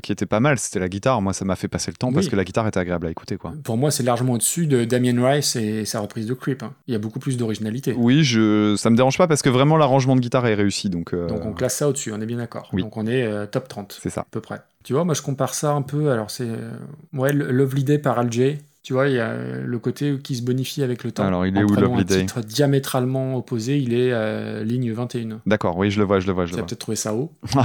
qui 0.02 0.12
était 0.12 0.26
pas 0.26 0.40
mal, 0.40 0.58
c'était 0.58 0.78
la 0.78 0.88
guitare. 0.88 1.20
Moi, 1.22 1.31
ça 1.32 1.44
m'a 1.44 1.56
fait 1.56 1.68
passer 1.68 1.90
le 1.90 1.96
temps 1.96 2.12
parce 2.12 2.28
que 2.28 2.36
la 2.36 2.44
guitare 2.44 2.66
était 2.66 2.80
agréable 2.80 3.06
à 3.06 3.10
écouter, 3.10 3.36
quoi. 3.36 3.52
Pour 3.64 3.76
moi, 3.76 3.90
c'est 3.90 4.02
largement 4.02 4.32
au-dessus 4.34 4.66
de 4.66 4.84
Damien 4.84 5.26
Rice 5.28 5.56
et 5.56 5.84
sa 5.84 6.00
reprise 6.00 6.26
de 6.26 6.34
Creep. 6.34 6.62
hein. 6.62 6.72
Il 6.86 6.92
y 6.92 6.94
a 6.94 6.98
beaucoup 6.98 7.18
plus 7.18 7.36
d'originalité. 7.36 7.94
Oui, 7.96 8.24
je, 8.24 8.74
ça 8.76 8.90
me 8.90 8.96
dérange 8.96 9.18
pas 9.18 9.26
parce 9.26 9.42
que 9.42 9.48
vraiment 9.50 9.76
l'arrangement 9.76 10.16
de 10.16 10.20
guitare 10.20 10.46
est 10.46 10.54
réussi, 10.54 10.90
donc. 10.90 11.14
euh, 11.14 11.26
Donc 11.28 11.44
on 11.44 11.52
classe 11.52 11.76
ça 11.76 11.88
au-dessus, 11.88 12.12
on 12.12 12.20
est 12.20 12.26
bien 12.26 12.38
d'accord. 12.38 12.68
Oui. 12.72 12.82
Donc 12.82 12.96
on 12.96 13.06
est 13.06 13.24
euh, 13.24 13.46
top 13.46 13.68
30. 13.68 13.98
C'est 14.02 14.10
ça. 14.10 14.22
À 14.22 14.26
peu 14.30 14.40
près. 14.40 14.60
Tu 14.84 14.92
vois, 14.94 15.04
moi 15.04 15.14
je 15.14 15.22
compare 15.22 15.54
ça 15.54 15.72
un 15.72 15.82
peu. 15.82 16.10
Alors 16.10 16.30
c'est. 16.30 16.48
euh, 16.48 16.72
ouais, 17.12 17.32
Lovely 17.32 17.84
Day 17.84 17.98
par 17.98 18.18
Al 18.18 18.32
J. 18.32 18.58
Tu 18.82 18.94
vois, 18.94 19.08
il 19.08 19.14
y 19.14 19.20
a 19.20 19.28
euh, 19.28 19.62
le 19.64 19.78
côté 19.78 20.18
qui 20.22 20.34
se 20.34 20.42
bonifie 20.42 20.82
avec 20.82 21.04
le 21.04 21.12
temps. 21.12 21.24
Alors, 21.24 21.46
il 21.46 21.56
est 21.56 21.62
En 21.62 21.66
où, 21.66 21.74
Lovely 21.76 22.00
un 22.00 22.04
Day 22.04 22.20
titre 22.20 22.40
diamétralement 22.40 23.36
opposé, 23.36 23.78
il 23.78 23.94
est 23.94 24.10
euh, 24.12 24.64
ligne 24.64 24.92
21. 24.92 25.40
D'accord, 25.46 25.76
oui, 25.76 25.90
je 25.92 26.00
le 26.00 26.04
vois, 26.04 26.18
je 26.18 26.26
le 26.26 26.32
vois, 26.32 26.46
je 26.46 26.50
Tu 26.50 26.56
le 26.56 26.58
as 26.58 26.62
vois. 26.62 26.66
peut-être 26.68 26.80
trouvé 26.80 26.96
ça 26.96 27.14
haut. 27.14 27.32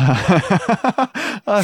Alors, 1.48 1.64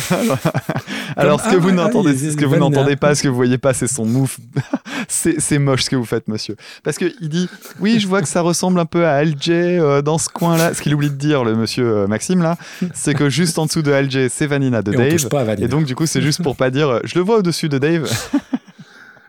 alors, 1.17 1.41
ce 1.41 1.49
que 1.49 1.55
ah, 1.55 1.57
vous 1.57 1.67
ouais, 1.67 1.73
n'entendez, 1.73 2.11
ah, 2.11 2.31
ce 2.31 2.37
que 2.37 2.45
vous 2.45 2.55
n'entendez 2.55 2.95
pas, 2.95 3.15
ce 3.15 3.23
que 3.23 3.27
vous 3.27 3.35
voyez 3.35 3.57
pas, 3.57 3.73
c'est 3.73 3.87
son 3.87 4.05
move. 4.05 4.37
c'est, 5.07 5.59
moche 5.59 5.83
ce 5.83 5.89
que 5.89 5.95
vous 5.95 6.05
faites, 6.05 6.27
monsieur. 6.27 6.55
Parce 6.83 6.97
que 6.97 7.11
il 7.21 7.29
dit, 7.29 7.49
oui, 7.79 7.99
je 7.99 8.07
vois 8.07 8.21
que 8.21 8.27
ça 8.27 8.41
ressemble 8.41 8.79
un 8.79 8.85
peu 8.85 9.05
à 9.05 9.15
Al 9.15 9.33
J 9.39 9.51
euh, 9.51 10.01
dans 10.01 10.17
ce 10.17 10.29
coin-là. 10.29 10.73
Ce 10.73 10.81
qu'il 10.81 10.93
oublie 10.95 11.09
de 11.09 11.15
dire, 11.15 11.43
le 11.43 11.55
monsieur 11.55 11.85
euh, 11.85 12.07
Maxime 12.07 12.41
là, 12.41 12.57
c'est 12.93 13.13
que 13.13 13.29
juste 13.29 13.59
en 13.59 13.65
dessous 13.65 13.81
de 13.81 13.91
Al 13.91 14.09
J, 14.09 14.27
c'est 14.29 14.47
Vanina 14.47 14.81
de 14.81 14.93
Et 14.93 14.95
on 14.95 14.99
Dave. 14.99 15.11
touche 15.11 15.29
pas 15.29 15.41
à 15.41 15.43
Vanina. 15.43 15.65
Et 15.65 15.69
donc 15.69 15.85
du 15.85 15.95
coup, 15.95 16.05
c'est 16.05 16.21
juste 16.21 16.41
pour 16.41 16.55
pas 16.55 16.69
dire, 16.69 16.89
euh, 16.89 16.99
je 17.03 17.15
le 17.15 17.21
vois 17.21 17.37
au-dessus 17.37 17.69
de 17.69 17.77
Dave. 17.77 18.09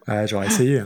Ah, 0.07 0.27
j'aurais 0.27 0.47
essayé. 0.47 0.81
hein. 0.81 0.85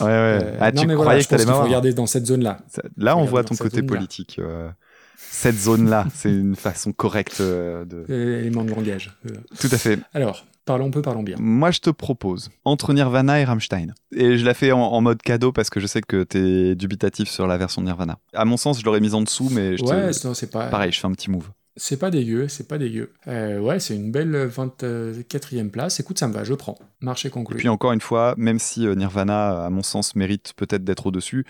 ouais, 0.00 0.06
ouais. 0.06 0.12
Euh, 0.44 0.56
ah, 0.60 0.72
non, 0.72 0.80
tu 0.82 0.86
mais 0.86 0.94
croyais 0.94 1.10
voilà, 1.12 1.22
que 1.24 1.28
t'allais 1.28 1.42
faut 1.44 1.48
m'avoir. 1.48 1.66
regarder 1.66 1.92
dans 1.92 2.06
cette 2.06 2.26
zone-là. 2.26 2.58
Là, 2.96 3.16
on 3.16 3.24
voit 3.24 3.44
ton 3.44 3.54
côté 3.56 3.82
politique. 3.82 4.36
euh, 4.38 4.68
cette 5.16 5.56
zone-là, 5.58 6.06
c'est 6.14 6.30
une 6.30 6.56
façon 6.56 6.92
correcte 6.92 7.40
euh, 7.40 7.84
de. 7.84 8.04
Élément 8.12 8.64
de 8.64 8.70
langage. 8.70 9.16
Tout 9.60 9.68
à 9.70 9.78
fait. 9.78 9.98
Alors, 10.14 10.44
parlons 10.64 10.90
peu, 10.90 11.02
parlons 11.02 11.22
bien. 11.22 11.36
Moi, 11.38 11.70
je 11.70 11.80
te 11.80 11.90
propose 11.90 12.50
entre 12.64 12.92
Nirvana 12.94 13.40
et 13.40 13.44
Rammstein. 13.44 13.92
Et 14.14 14.38
je 14.38 14.44
la 14.44 14.54
fais 14.54 14.72
en, 14.72 14.80
en 14.80 15.00
mode 15.00 15.20
cadeau 15.22 15.52
parce 15.52 15.70
que 15.70 15.80
je 15.80 15.86
sais 15.86 16.00
que 16.00 16.22
t'es 16.22 16.74
dubitatif 16.74 17.28
sur 17.28 17.46
la 17.46 17.58
version 17.58 17.82
de 17.82 17.86
Nirvana. 17.86 18.18
À 18.32 18.44
mon 18.44 18.56
sens, 18.56 18.80
je 18.80 18.84
l'aurais 18.84 19.00
mise 19.00 19.14
en 19.14 19.22
dessous, 19.22 19.48
mais 19.52 19.76
je 19.76 19.82
te- 19.84 19.88
Ouais, 19.90 20.10
non, 20.24 20.34
c'est 20.34 20.50
pas. 20.50 20.66
pareil, 20.68 20.92
je 20.92 21.00
fais 21.00 21.06
un 21.06 21.12
petit 21.12 21.30
move. 21.30 21.48
C'est 21.76 21.98
pas 21.98 22.10
dégueu, 22.10 22.48
c'est 22.48 22.66
pas 22.68 22.78
dégueu. 22.78 23.12
Euh, 23.28 23.58
ouais, 23.60 23.78
c'est 23.80 23.94
une 23.94 24.10
belle 24.10 24.48
24e 24.48 25.70
place. 25.70 26.00
Écoute, 26.00 26.18
ça 26.18 26.28
me 26.28 26.32
va, 26.32 26.44
je 26.44 26.54
prends. 26.54 26.78
Marché 27.00 27.28
Et 27.28 27.30
conclu. 27.30 27.56
puis 27.56 27.68
encore 27.68 27.92
une 27.92 28.00
fois, 28.00 28.34
même 28.36 28.58
si 28.58 28.86
euh, 28.86 28.94
Nirvana, 28.94 29.64
à 29.64 29.70
mon 29.70 29.82
sens, 29.82 30.14
mérite 30.16 30.52
peut-être 30.56 30.84
d'être 30.84 31.06
au-dessus, 31.06 31.46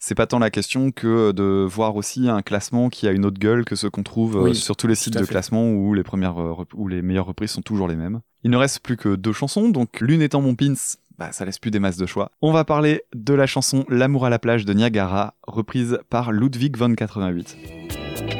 c'est 0.00 0.14
pas 0.14 0.26
tant 0.26 0.38
la 0.38 0.50
question 0.50 0.90
que 0.92 1.32
de 1.32 1.64
voir 1.68 1.96
aussi 1.96 2.28
un 2.28 2.40
classement 2.42 2.88
qui 2.88 3.08
a 3.08 3.12
une 3.12 3.24
autre 3.26 3.38
gueule 3.38 3.64
que 3.64 3.74
ce 3.76 3.86
qu'on 3.88 4.02
trouve 4.04 4.36
euh, 4.36 4.42
Oui, 4.44 4.54
sur 4.54 4.76
tous 4.76 4.86
les 4.86 4.94
sites 4.94 5.14
de 5.14 5.18
fait. 5.24 5.26
classement 5.26 5.68
où 5.70 5.92
les 5.92 6.04
premières 6.04 6.40
euh, 6.40 6.64
où 6.74 6.88
les 6.88 7.02
meilleures 7.02 7.26
reprises 7.26 7.50
sont 7.50 7.62
toujours 7.62 7.88
les 7.88 7.96
mêmes. 7.96 8.20
Il 8.44 8.50
ne 8.50 8.56
reste 8.56 8.80
plus 8.80 8.96
que 8.96 9.16
deux 9.16 9.32
chansons, 9.32 9.68
donc 9.68 10.00
l'une 10.00 10.22
étant 10.22 10.40
mon 10.40 10.54
pins, 10.54 10.74
bah, 11.18 11.32
ça 11.32 11.44
laisse 11.44 11.58
plus 11.58 11.72
des 11.72 11.80
masses 11.80 11.96
de 11.96 12.06
choix. 12.06 12.30
On 12.42 12.52
va 12.52 12.64
parler 12.64 13.02
de 13.14 13.34
la 13.34 13.46
chanson 13.46 13.84
L'amour 13.88 14.24
à 14.24 14.30
la 14.30 14.38
plage 14.38 14.64
de 14.64 14.72
Niagara, 14.72 15.34
reprise 15.46 15.98
par 16.08 16.30
Ludwig 16.30 16.76
von 16.76 16.94
88. 16.94 18.37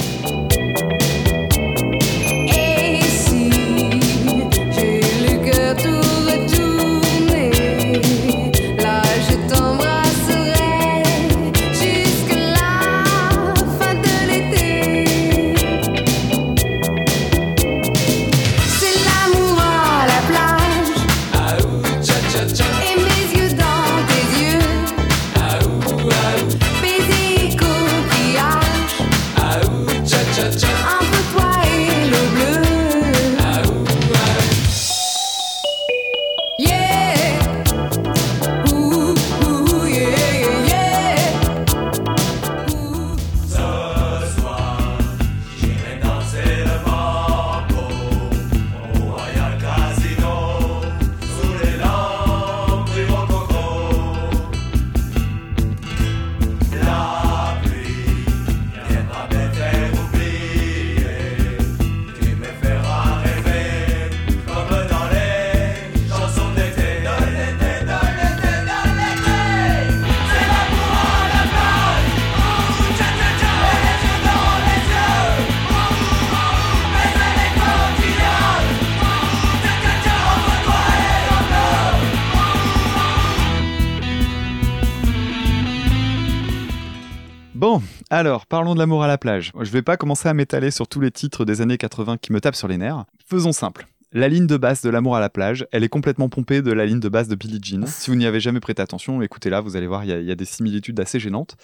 Bon, 87.59 87.82
alors 88.09 88.47
parlons 88.47 88.74
de 88.74 88.78
l'amour 88.78 89.02
à 89.02 89.09
la 89.09 89.18
plage. 89.18 89.51
Je 89.60 89.70
vais 89.72 89.82
pas 89.82 89.97
commencer 89.97 90.28
à 90.28 90.32
m'étaler 90.32 90.70
sur 90.70 90.86
tous 90.86 91.01
les 91.01 91.10
titres 91.10 91.44
des 91.44 91.60
années 91.60 91.76
80 91.76 92.16
qui 92.18 92.32
me 92.32 92.40
tapent 92.40 92.55
sur 92.55 92.68
les 92.68 92.76
nerfs. 92.78 93.05
Faisons 93.28 93.51
simple. 93.51 93.89
La 94.12 94.28
ligne 94.28 94.47
de 94.47 94.56
basse 94.56 94.80
de 94.82 94.90
l'amour 94.90 95.16
à 95.16 95.20
la 95.20 95.28
plage, 95.28 95.66
elle 95.72 95.82
est 95.82 95.89
complètement 95.89 96.28
pompée 96.28 96.62
de 96.62 96.70
la 96.70 96.86
ligne 96.86 97.01
de 97.01 97.09
basse 97.09 97.26
de 97.26 97.35
Billie 97.35 97.59
Jean. 97.60 97.85
Si 97.89 98.10
vous 98.12 98.16
n'y 98.16 98.26
avez 98.26 98.39
jamais 98.39 98.60
prêté 98.60 98.80
attention, 98.80 99.22
écoutez-la, 99.22 99.60
vous 99.60 99.74
allez 99.74 99.89
voir, 99.89 100.05
il 100.05 100.10
y 100.10 100.12
a- 100.12 100.20
il 100.20 100.24
y, 100.24 100.30
a 100.30 100.36
des 100.36 100.44
similitudes 100.44 101.01
assez 101.01 101.18
gênantes. 101.18 101.56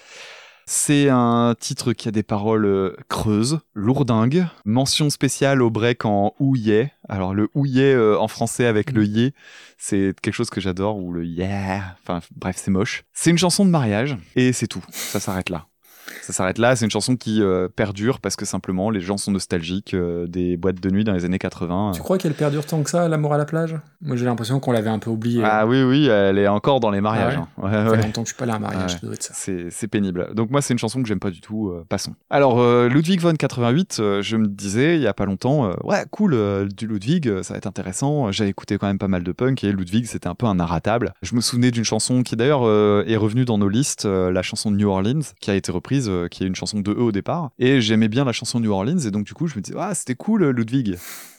C'est 0.65 1.07
un 1.07 1.55
titre 1.57 1.93
qui 1.93 2.09
a 2.09 2.11
des 2.11 2.23
paroles 2.23 2.65
euh, 2.65 2.97
creuses, 3.07 3.59
lourdingues. 3.73 4.47
Mention 4.65 5.09
spéciale 5.09 5.61
au 5.61 5.69
break 5.69 6.03
en 6.03 6.33
ouillet. 6.41 6.91
Alors 7.07 7.33
le 7.33 7.47
ouillet 7.55 7.93
euh, 7.93 8.19
en 8.19 8.27
français 8.27 8.65
avec 8.65 8.91
le 8.91 9.05
yé, 9.05 9.33
c'est 9.77 10.13
quelque 10.21 10.33
chose 10.33 10.49
que 10.49 10.59
j'adore, 10.59 10.97
ou 10.97 11.13
le 11.13 11.23
yeah. 11.25 11.95
Enfin 12.03 12.19
bref, 12.35 12.57
c'est 12.59 12.71
moche. 12.71 13.03
C'est 13.13 13.29
une 13.29 13.37
chanson 13.37 13.63
de 13.63 13.69
mariage, 13.69 14.17
et 14.35 14.51
c'est 14.51 14.67
tout. 14.67 14.83
Ça 14.89 15.21
s'arrête 15.21 15.49
là. 15.49 15.67
Ça 16.25 16.33
s'arrête 16.33 16.57
là, 16.57 16.75
c'est 16.75 16.85
une 16.85 16.91
chanson 16.91 17.15
qui 17.15 17.41
euh, 17.41 17.67
perdure 17.67 18.19
parce 18.19 18.35
que 18.35 18.45
simplement 18.45 18.89
les 18.89 18.99
gens 18.99 19.17
sont 19.17 19.31
nostalgiques 19.31 19.93
euh, 19.93 20.25
des 20.25 20.57
boîtes 20.57 20.79
de 20.81 20.89
nuit 20.89 21.03
dans 21.03 21.13
les 21.13 21.23
années 21.23 21.37
80. 21.37 21.91
Tu 21.93 22.01
crois 22.01 22.17
qu'elle 22.17 22.33
perdure 22.33 22.65
tant 22.65 22.81
que 22.81 22.89
ça, 22.89 23.07
l'amour 23.07 23.33
à 23.33 23.37
la 23.37 23.45
plage? 23.45 23.75
Moi 24.01 24.15
j'ai 24.15 24.25
l'impression 24.25 24.59
qu'on 24.59 24.71
l'avait 24.71 24.89
un 24.89 24.97
peu 24.99 25.11
oublié. 25.11 25.43
Ah 25.45 25.67
oui, 25.67 25.83
oui, 25.83 26.07
elle 26.07 26.39
est 26.39 26.47
encore 26.47 26.79
dans 26.79 26.89
les 26.89 26.99
mariages. 27.01 27.37
Ah 27.37 27.61
ouais 27.65 27.69
hein. 27.75 27.85
Ouais, 27.85 27.89
Ça 27.91 27.97
fait 27.97 28.05
longtemps 28.07 28.23
que 28.23 28.29
je 28.29 28.33
suis 28.33 28.37
pas 28.37 28.43
allé 28.45 28.53
à 28.53 28.55
un 28.55 28.59
mariage, 28.59 28.93
Ouais. 28.93 28.99
ça 28.99 29.05
doit 29.05 29.13
être 29.13 29.23
ça. 29.23 29.33
C'est 29.35 29.67
c'est 29.69 29.87
pénible. 29.87 30.29
Donc 30.33 30.49
moi, 30.49 30.61
c'est 30.61 30.73
une 30.73 30.79
chanson 30.79 31.01
que 31.01 31.07
j'aime 31.07 31.19
pas 31.19 31.29
du 31.31 31.41
tout. 31.41 31.69
euh, 31.69 31.85
passons. 31.87 32.15
Alors, 32.31 32.59
euh, 32.59 32.89
Ludwig 32.89 33.19
von 33.19 33.33
88, 33.35 33.97
euh, 33.99 34.21
je 34.23 34.37
me 34.37 34.47
disais 34.47 34.95
il 34.95 35.01
y 35.01 35.07
a 35.07 35.13
pas 35.13 35.25
longtemps, 35.25 35.65
euh, 35.69 35.73
ouais, 35.83 36.03
cool, 36.09 36.33
euh, 36.33 36.65
du 36.65 36.87
Ludwig, 36.87 37.41
ça 37.43 37.53
va 37.53 37.57
être 37.57 37.67
intéressant. 37.67 38.31
J'avais 38.31 38.49
écouté 38.49 38.77
quand 38.77 38.87
même 38.87 38.97
pas 38.97 39.07
mal 39.07 39.23
de 39.23 39.31
punk 39.31 39.63
et 39.63 39.71
Ludwig, 39.71 40.05
c'était 40.05 40.27
un 40.27 40.35
peu 40.35 40.47
un 40.47 40.55
narratable. 40.55 41.13
Je 41.21 41.35
me 41.35 41.41
souvenais 41.41 41.69
d'une 41.71 41.83
chanson 41.83 42.23
qui 42.23 42.35
d'ailleurs 42.35 42.61
euh, 42.65 43.03
est 43.07 43.15
revenue 43.17 43.45
dans 43.45 43.57
nos 43.57 43.69
listes, 43.69 44.05
euh, 44.05 44.31
la 44.31 44.41
chanson 44.41 44.71
de 44.71 44.77
New 44.77 44.89
Orleans, 44.89 45.19
qui 45.39 45.51
a 45.51 45.55
été 45.55 45.71
reprise, 45.71 46.09
euh, 46.15 46.27
qui 46.27 46.43
est 46.43 46.47
une 46.47 46.55
chanson 46.55 46.79
de 46.79 46.91
eux 46.91 47.01
au 47.01 47.11
départ. 47.11 47.51
Et 47.59 47.81
j'aimais 47.81 48.07
bien 48.07 48.25
la 48.25 48.31
chanson 48.31 48.59
New 48.59 48.71
Orleans 48.71 48.99
et 48.99 49.11
donc 49.11 49.25
du 49.25 49.33
coup, 49.33 49.47
je 49.47 49.55
me 49.55 49.61
disais, 49.61 49.77
ah, 49.79 49.93
c'était 49.93 50.15
cool, 50.15 50.49
Ludwig. 50.49 50.97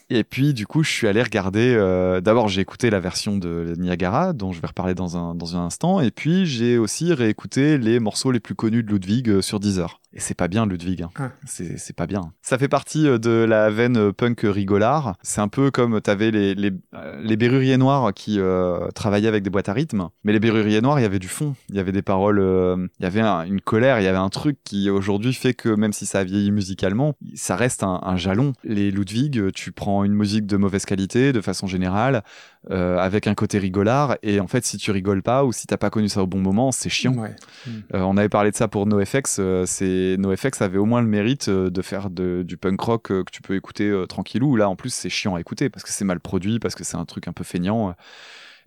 Et 0.09 0.23
puis, 0.23 0.53
du 0.53 0.65
coup, 0.65 0.83
je 0.83 0.89
suis 0.89 1.07
allé 1.07 1.21
regarder. 1.21 1.75
euh, 1.75 2.21
D'abord, 2.21 2.47
j'ai 2.47 2.61
écouté 2.61 2.89
la 2.89 3.01
version 3.01 3.37
de 3.37 3.73
Niagara, 3.77 4.31
dont 4.31 4.53
je 4.53 4.61
vais 4.61 4.67
reparler 4.67 4.95
dans 4.95 5.17
un, 5.17 5.35
dans 5.35 5.57
un 5.57 5.65
instant. 5.65 5.99
Et 5.99 6.11
puis, 6.11 6.45
j'ai 6.45 6.77
aussi 6.77 7.13
réécouté 7.13 7.77
les 7.77 7.99
morceaux 7.99 8.31
les 8.31 8.39
plus 8.39 8.55
connus 8.55 8.83
de 8.83 8.89
Ludwig 8.89 9.29
euh, 9.29 9.41
sur 9.41 9.59
Deezer. 9.59 9.99
Et 10.13 10.19
c'est 10.19 10.33
pas 10.33 10.47
bien, 10.47 10.65
Ludwig. 10.65 11.03
hein. 11.03 11.09
Ah. 11.17 11.31
C'est 11.45 11.77
c'est 11.77 11.95
pas 11.95 12.07
bien. 12.07 12.31
Ça 12.41 12.57
fait 12.57 12.69
partie 12.69 13.07
euh, 13.07 13.17
de 13.17 13.45
la 13.47 13.69
veine 13.69 13.97
euh, 13.97 14.11
punk 14.13 14.39
rigolard. 14.43 15.15
C'est 15.21 15.41
un 15.41 15.49
peu 15.49 15.69
comme 15.69 15.99
t'avais 16.01 16.31
les, 16.31 16.55
les, 16.55 16.71
euh, 16.95 17.19
les 17.21 17.35
Berruriers 17.35 17.77
Noirs 17.77 18.13
qui 18.13 18.39
euh, 18.39 18.87
travaillaient 18.95 19.27
avec 19.27 19.43
des 19.43 19.49
boîtes 19.49 19.69
à 19.69 19.73
rythme. 19.73 20.07
Mais 20.23 20.31
les 20.33 20.39
Berruriers 20.39 20.81
Noirs, 20.81 20.99
il 20.99 21.03
y 21.03 21.05
avait 21.05 21.19
du 21.19 21.27
fond. 21.27 21.55
Il 21.69 21.75
y 21.75 21.79
avait 21.79 21.91
des 21.91 22.01
paroles, 22.01 22.39
euh, 22.39 22.87
il 22.99 23.03
y 23.03 23.05
avait 23.05 23.19
un- 23.19 23.43
une 23.45 23.59
colère, 23.61 23.99
il 23.99 24.03
y 24.03 24.07
avait 24.07 24.17
un 24.17 24.29
truc 24.29 24.57
qui 24.63 24.89
aujourd'hui 24.89 25.33
fait 25.33 25.53
que 25.53 25.69
même 25.69 25.93
si 25.93 26.05
ça 26.05 26.19
a 26.19 26.23
vieilli 26.23 26.51
musicalement, 26.51 27.13
ça 27.35 27.55
reste 27.57 27.83
un, 27.83 27.99
un 28.01 28.15
jalon. 28.15 28.53
Les 28.63 28.91
Ludwig, 28.91 29.51
tu 29.53 29.71
prends 29.73 30.03
une 30.05 30.13
musique 30.13 30.45
de 30.47 30.55
mauvaise 30.57 30.85
qualité 30.85 31.33
de 31.33 31.41
façon 31.41 31.67
générale, 31.67 32.23
euh, 32.71 32.97
avec 32.97 33.27
un 33.27 33.35
côté 33.35 33.59
rigolard. 33.59 34.15
Et 34.23 34.39
en 34.39 34.47
fait, 34.47 34.65
si 34.65 34.77
tu 34.77 34.91
rigoles 34.91 35.21
pas 35.21 35.43
ou 35.43 35.51
si 35.51 35.67
t'as 35.67 35.77
pas 35.77 35.89
connu 35.89 36.07
ça 36.09 36.23
au 36.23 36.27
bon 36.27 36.39
moment, 36.39 36.71
c'est 36.71 36.89
chiant. 36.89 37.13
Ouais. 37.13 37.35
Mm. 37.65 37.69
Euh, 37.93 38.01
on 38.01 38.15
avait 38.17 38.29
parlé 38.29 38.51
de 38.51 38.55
ça 38.55 38.67
pour 38.69 38.85
NoFX. 38.87 39.37
euh, 39.39 39.65
c'est 39.97 40.17
NoFX 40.17 40.61
avait 40.61 40.77
au 40.77 40.85
moins 40.85 41.01
le 41.01 41.07
mérite 41.07 41.47
euh, 41.49 41.69
de 41.69 41.81
faire 41.81 42.09
de- 42.09 42.43
du 42.45 42.57
punk 42.57 42.79
rock 42.81 43.11
euh, 43.11 43.23
que 43.23 43.31
tu 43.31 43.41
peux 43.41 43.55
écouter 43.55 43.89
euh, 43.89 44.05
tranquillou. 44.05 44.55
Là, 44.55 44.69
en 44.69 44.75
plus, 44.75 44.93
c'est 44.93 45.09
chiant 45.09 45.35
à 45.35 45.41
écouter 45.41 45.69
parce 45.69 45.83
que 45.83 45.91
c'est 45.91 46.05
mal 46.05 46.19
produit, 46.19 46.59
parce 46.59 46.75
que 46.75 46.83
c'est 46.83 46.97
un 46.97 47.05
truc 47.05 47.27
un 47.27 47.33
peu 47.33 47.43
feignant. 47.43 47.95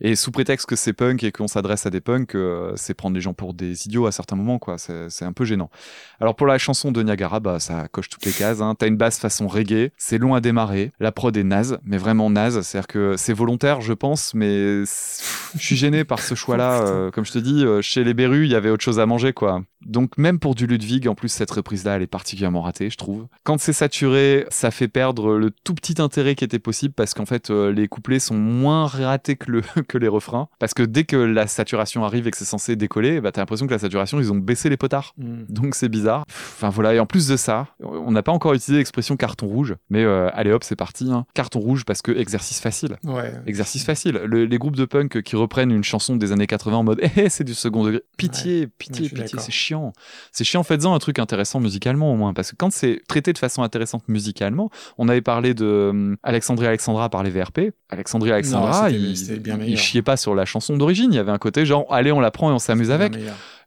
Et 0.02 0.16
sous 0.16 0.30
prétexte 0.30 0.66
que 0.66 0.76
c'est 0.76 0.94
punk 0.94 1.22
et 1.24 1.30
qu'on 1.30 1.46
s'adresse 1.46 1.84
à 1.84 1.90
des 1.90 2.00
punks, 2.00 2.34
euh, 2.34 2.72
c'est 2.74 2.94
prendre 2.94 3.14
les 3.14 3.20
gens 3.20 3.34
pour 3.34 3.52
des 3.52 3.84
idiots 3.84 4.06
à 4.06 4.12
certains 4.12 4.34
moments, 4.34 4.58
quoi. 4.58 4.76
C'est 4.78 5.24
un 5.24 5.32
peu 5.34 5.44
gênant. 5.44 5.68
Alors 6.20 6.34
pour 6.36 6.46
la 6.46 6.56
chanson 6.56 6.90
de 6.90 7.02
Niagara, 7.02 7.38
bah 7.38 7.60
ça 7.60 7.86
coche 7.88 8.08
toutes 8.08 8.24
les 8.24 8.32
cases. 8.32 8.62
Hein. 8.62 8.74
T'as 8.78 8.86
une 8.86 8.96
basse 8.96 9.18
façon 9.18 9.46
reggae, 9.46 9.90
c'est 9.98 10.16
long 10.16 10.34
à 10.34 10.40
démarrer, 10.40 10.92
la 11.00 11.12
prod 11.12 11.36
est 11.36 11.44
naze, 11.44 11.78
mais 11.84 11.98
vraiment 11.98 12.30
naze. 12.30 12.62
C'est-à-dire 12.62 12.86
que 12.88 13.14
c'est 13.18 13.34
volontaire, 13.34 13.82
je 13.82 13.92
pense, 13.92 14.32
mais 14.32 14.84
je 14.84 15.58
suis 15.58 15.76
gêné 15.76 16.04
par 16.04 16.20
ce 16.20 16.34
choix-là. 16.34 16.80
Euh, 16.90 17.10
comme 17.10 17.26
je 17.26 17.32
te 17.32 17.38
dis, 17.38 17.64
chez 17.82 18.04
les 18.04 18.14
Berus, 18.14 18.46
il 18.46 18.52
y 18.52 18.54
avait 18.54 18.70
autre 18.70 18.82
chose 18.82 18.98
à 18.98 19.06
manger, 19.06 19.32
quoi. 19.32 19.62
Donc 19.86 20.18
même 20.18 20.38
pour 20.38 20.54
du 20.54 20.66
Ludwig, 20.66 21.08
en 21.08 21.14
plus 21.14 21.28
cette 21.28 21.50
reprise-là, 21.50 21.96
elle 21.96 22.02
est 22.02 22.06
particulièrement 22.06 22.62
ratée, 22.62 22.90
je 22.90 22.96
trouve. 22.96 23.26
Quand 23.44 23.58
c'est 23.60 23.72
saturé, 23.72 24.46
ça 24.50 24.70
fait 24.70 24.88
perdre 24.88 25.36
le 25.36 25.50
tout 25.50 25.74
petit 25.74 26.00
intérêt 26.02 26.34
qui 26.34 26.44
était 26.44 26.58
possible 26.58 26.94
parce 26.94 27.14
qu'en 27.14 27.26
fait 27.26 27.50
euh, 27.50 27.72
les 27.72 27.88
couplets 27.88 28.18
sont 28.18 28.34
moins 28.36 28.86
ratés 28.86 29.36
que, 29.36 29.50
le, 29.50 29.62
que 29.88 29.98
les 29.98 30.08
refrains. 30.08 30.48
Parce 30.58 30.74
que 30.74 30.82
dès 30.82 31.04
que 31.04 31.16
la 31.16 31.46
saturation 31.46 32.04
arrive 32.04 32.26
et 32.26 32.30
que 32.30 32.36
c'est 32.36 32.44
censé 32.44 32.76
décoller, 32.76 33.20
bah, 33.20 33.32
t'as 33.32 33.40
l'impression 33.40 33.66
que 33.66 33.72
la 33.72 33.78
saturation, 33.78 34.20
ils 34.20 34.30
ont 34.32 34.36
baissé 34.36 34.68
les 34.68 34.76
potards. 34.76 35.14
Mm. 35.18 35.44
Donc 35.48 35.74
c'est 35.74 35.88
bizarre. 35.88 36.24
Enfin 36.28 36.68
voilà, 36.68 36.94
et 36.94 37.00
en 37.00 37.06
plus 37.06 37.26
de 37.28 37.36
ça, 37.36 37.68
on 37.80 38.10
n'a 38.10 38.22
pas 38.22 38.32
encore 38.32 38.54
utilisé 38.54 38.78
l'expression 38.78 39.16
carton 39.16 39.46
rouge, 39.46 39.76
mais 39.88 40.04
euh, 40.04 40.28
allez 40.34 40.52
hop, 40.52 40.62
c'est 40.64 40.76
parti. 40.76 41.10
hein. 41.10 41.24
Carton 41.34 41.60
rouge 41.60 41.84
parce 41.84 42.02
que 42.02 42.12
exercice 42.12 42.60
facile. 42.60 42.96
Ouais. 43.04 43.32
Exercice 43.46 43.84
facile. 43.84 44.20
Le- 44.26 44.44
les 44.44 44.58
groupes 44.58 44.76
de 44.76 44.84
punk 44.84 45.22
qui 45.22 45.36
reprennent 45.36 45.70
une 45.70 45.84
chanson 45.84 46.16
des 46.16 46.32
années 46.32 46.46
80 46.46 46.76
en 46.76 46.84
mode 46.84 47.00
Eh, 47.16 47.28
c'est 47.28 47.44
du 47.44 47.54
second 47.54 47.84
degré. 47.84 48.02
Pitié, 48.16 48.60
Ouais, 48.60 48.66
pitié, 48.78 49.08
pitié, 49.08 49.38
c'est 49.38 49.50
chiant. 49.50 49.69
C'est 50.32 50.44
chiant, 50.44 50.62
faites-en 50.62 50.94
un 50.94 50.98
truc 50.98 51.18
intéressant 51.18 51.60
musicalement 51.60 52.12
au 52.12 52.16
moins. 52.16 52.32
Parce 52.32 52.50
que 52.50 52.56
quand 52.56 52.72
c'est 52.72 53.02
traité 53.08 53.32
de 53.32 53.38
façon 53.38 53.62
intéressante 53.62 54.02
musicalement, 54.08 54.70
on 54.98 55.08
avait 55.08 55.20
parlé 55.20 55.54
de 55.54 55.88
hum, 55.90 56.16
Alexandrie 56.22 56.66
Alexandra 56.66 57.08
par 57.08 57.22
les 57.22 57.30
VRP. 57.30 57.72
Alexandrie 57.88 58.32
Alexandra, 58.32 58.90
il, 58.90 59.40
bien 59.40 59.58
il 59.60 59.76
chiait 59.76 60.02
pas 60.02 60.16
sur 60.16 60.34
la 60.34 60.44
chanson 60.44 60.76
d'origine. 60.76 61.12
Il 61.12 61.16
y 61.16 61.20
avait 61.20 61.32
un 61.32 61.38
côté 61.38 61.66
genre, 61.66 61.86
allez, 61.90 62.12
on 62.12 62.20
la 62.20 62.30
prend 62.30 62.50
et 62.50 62.54
on 62.54 62.58
s'amuse 62.58 62.90
avec. 62.90 63.14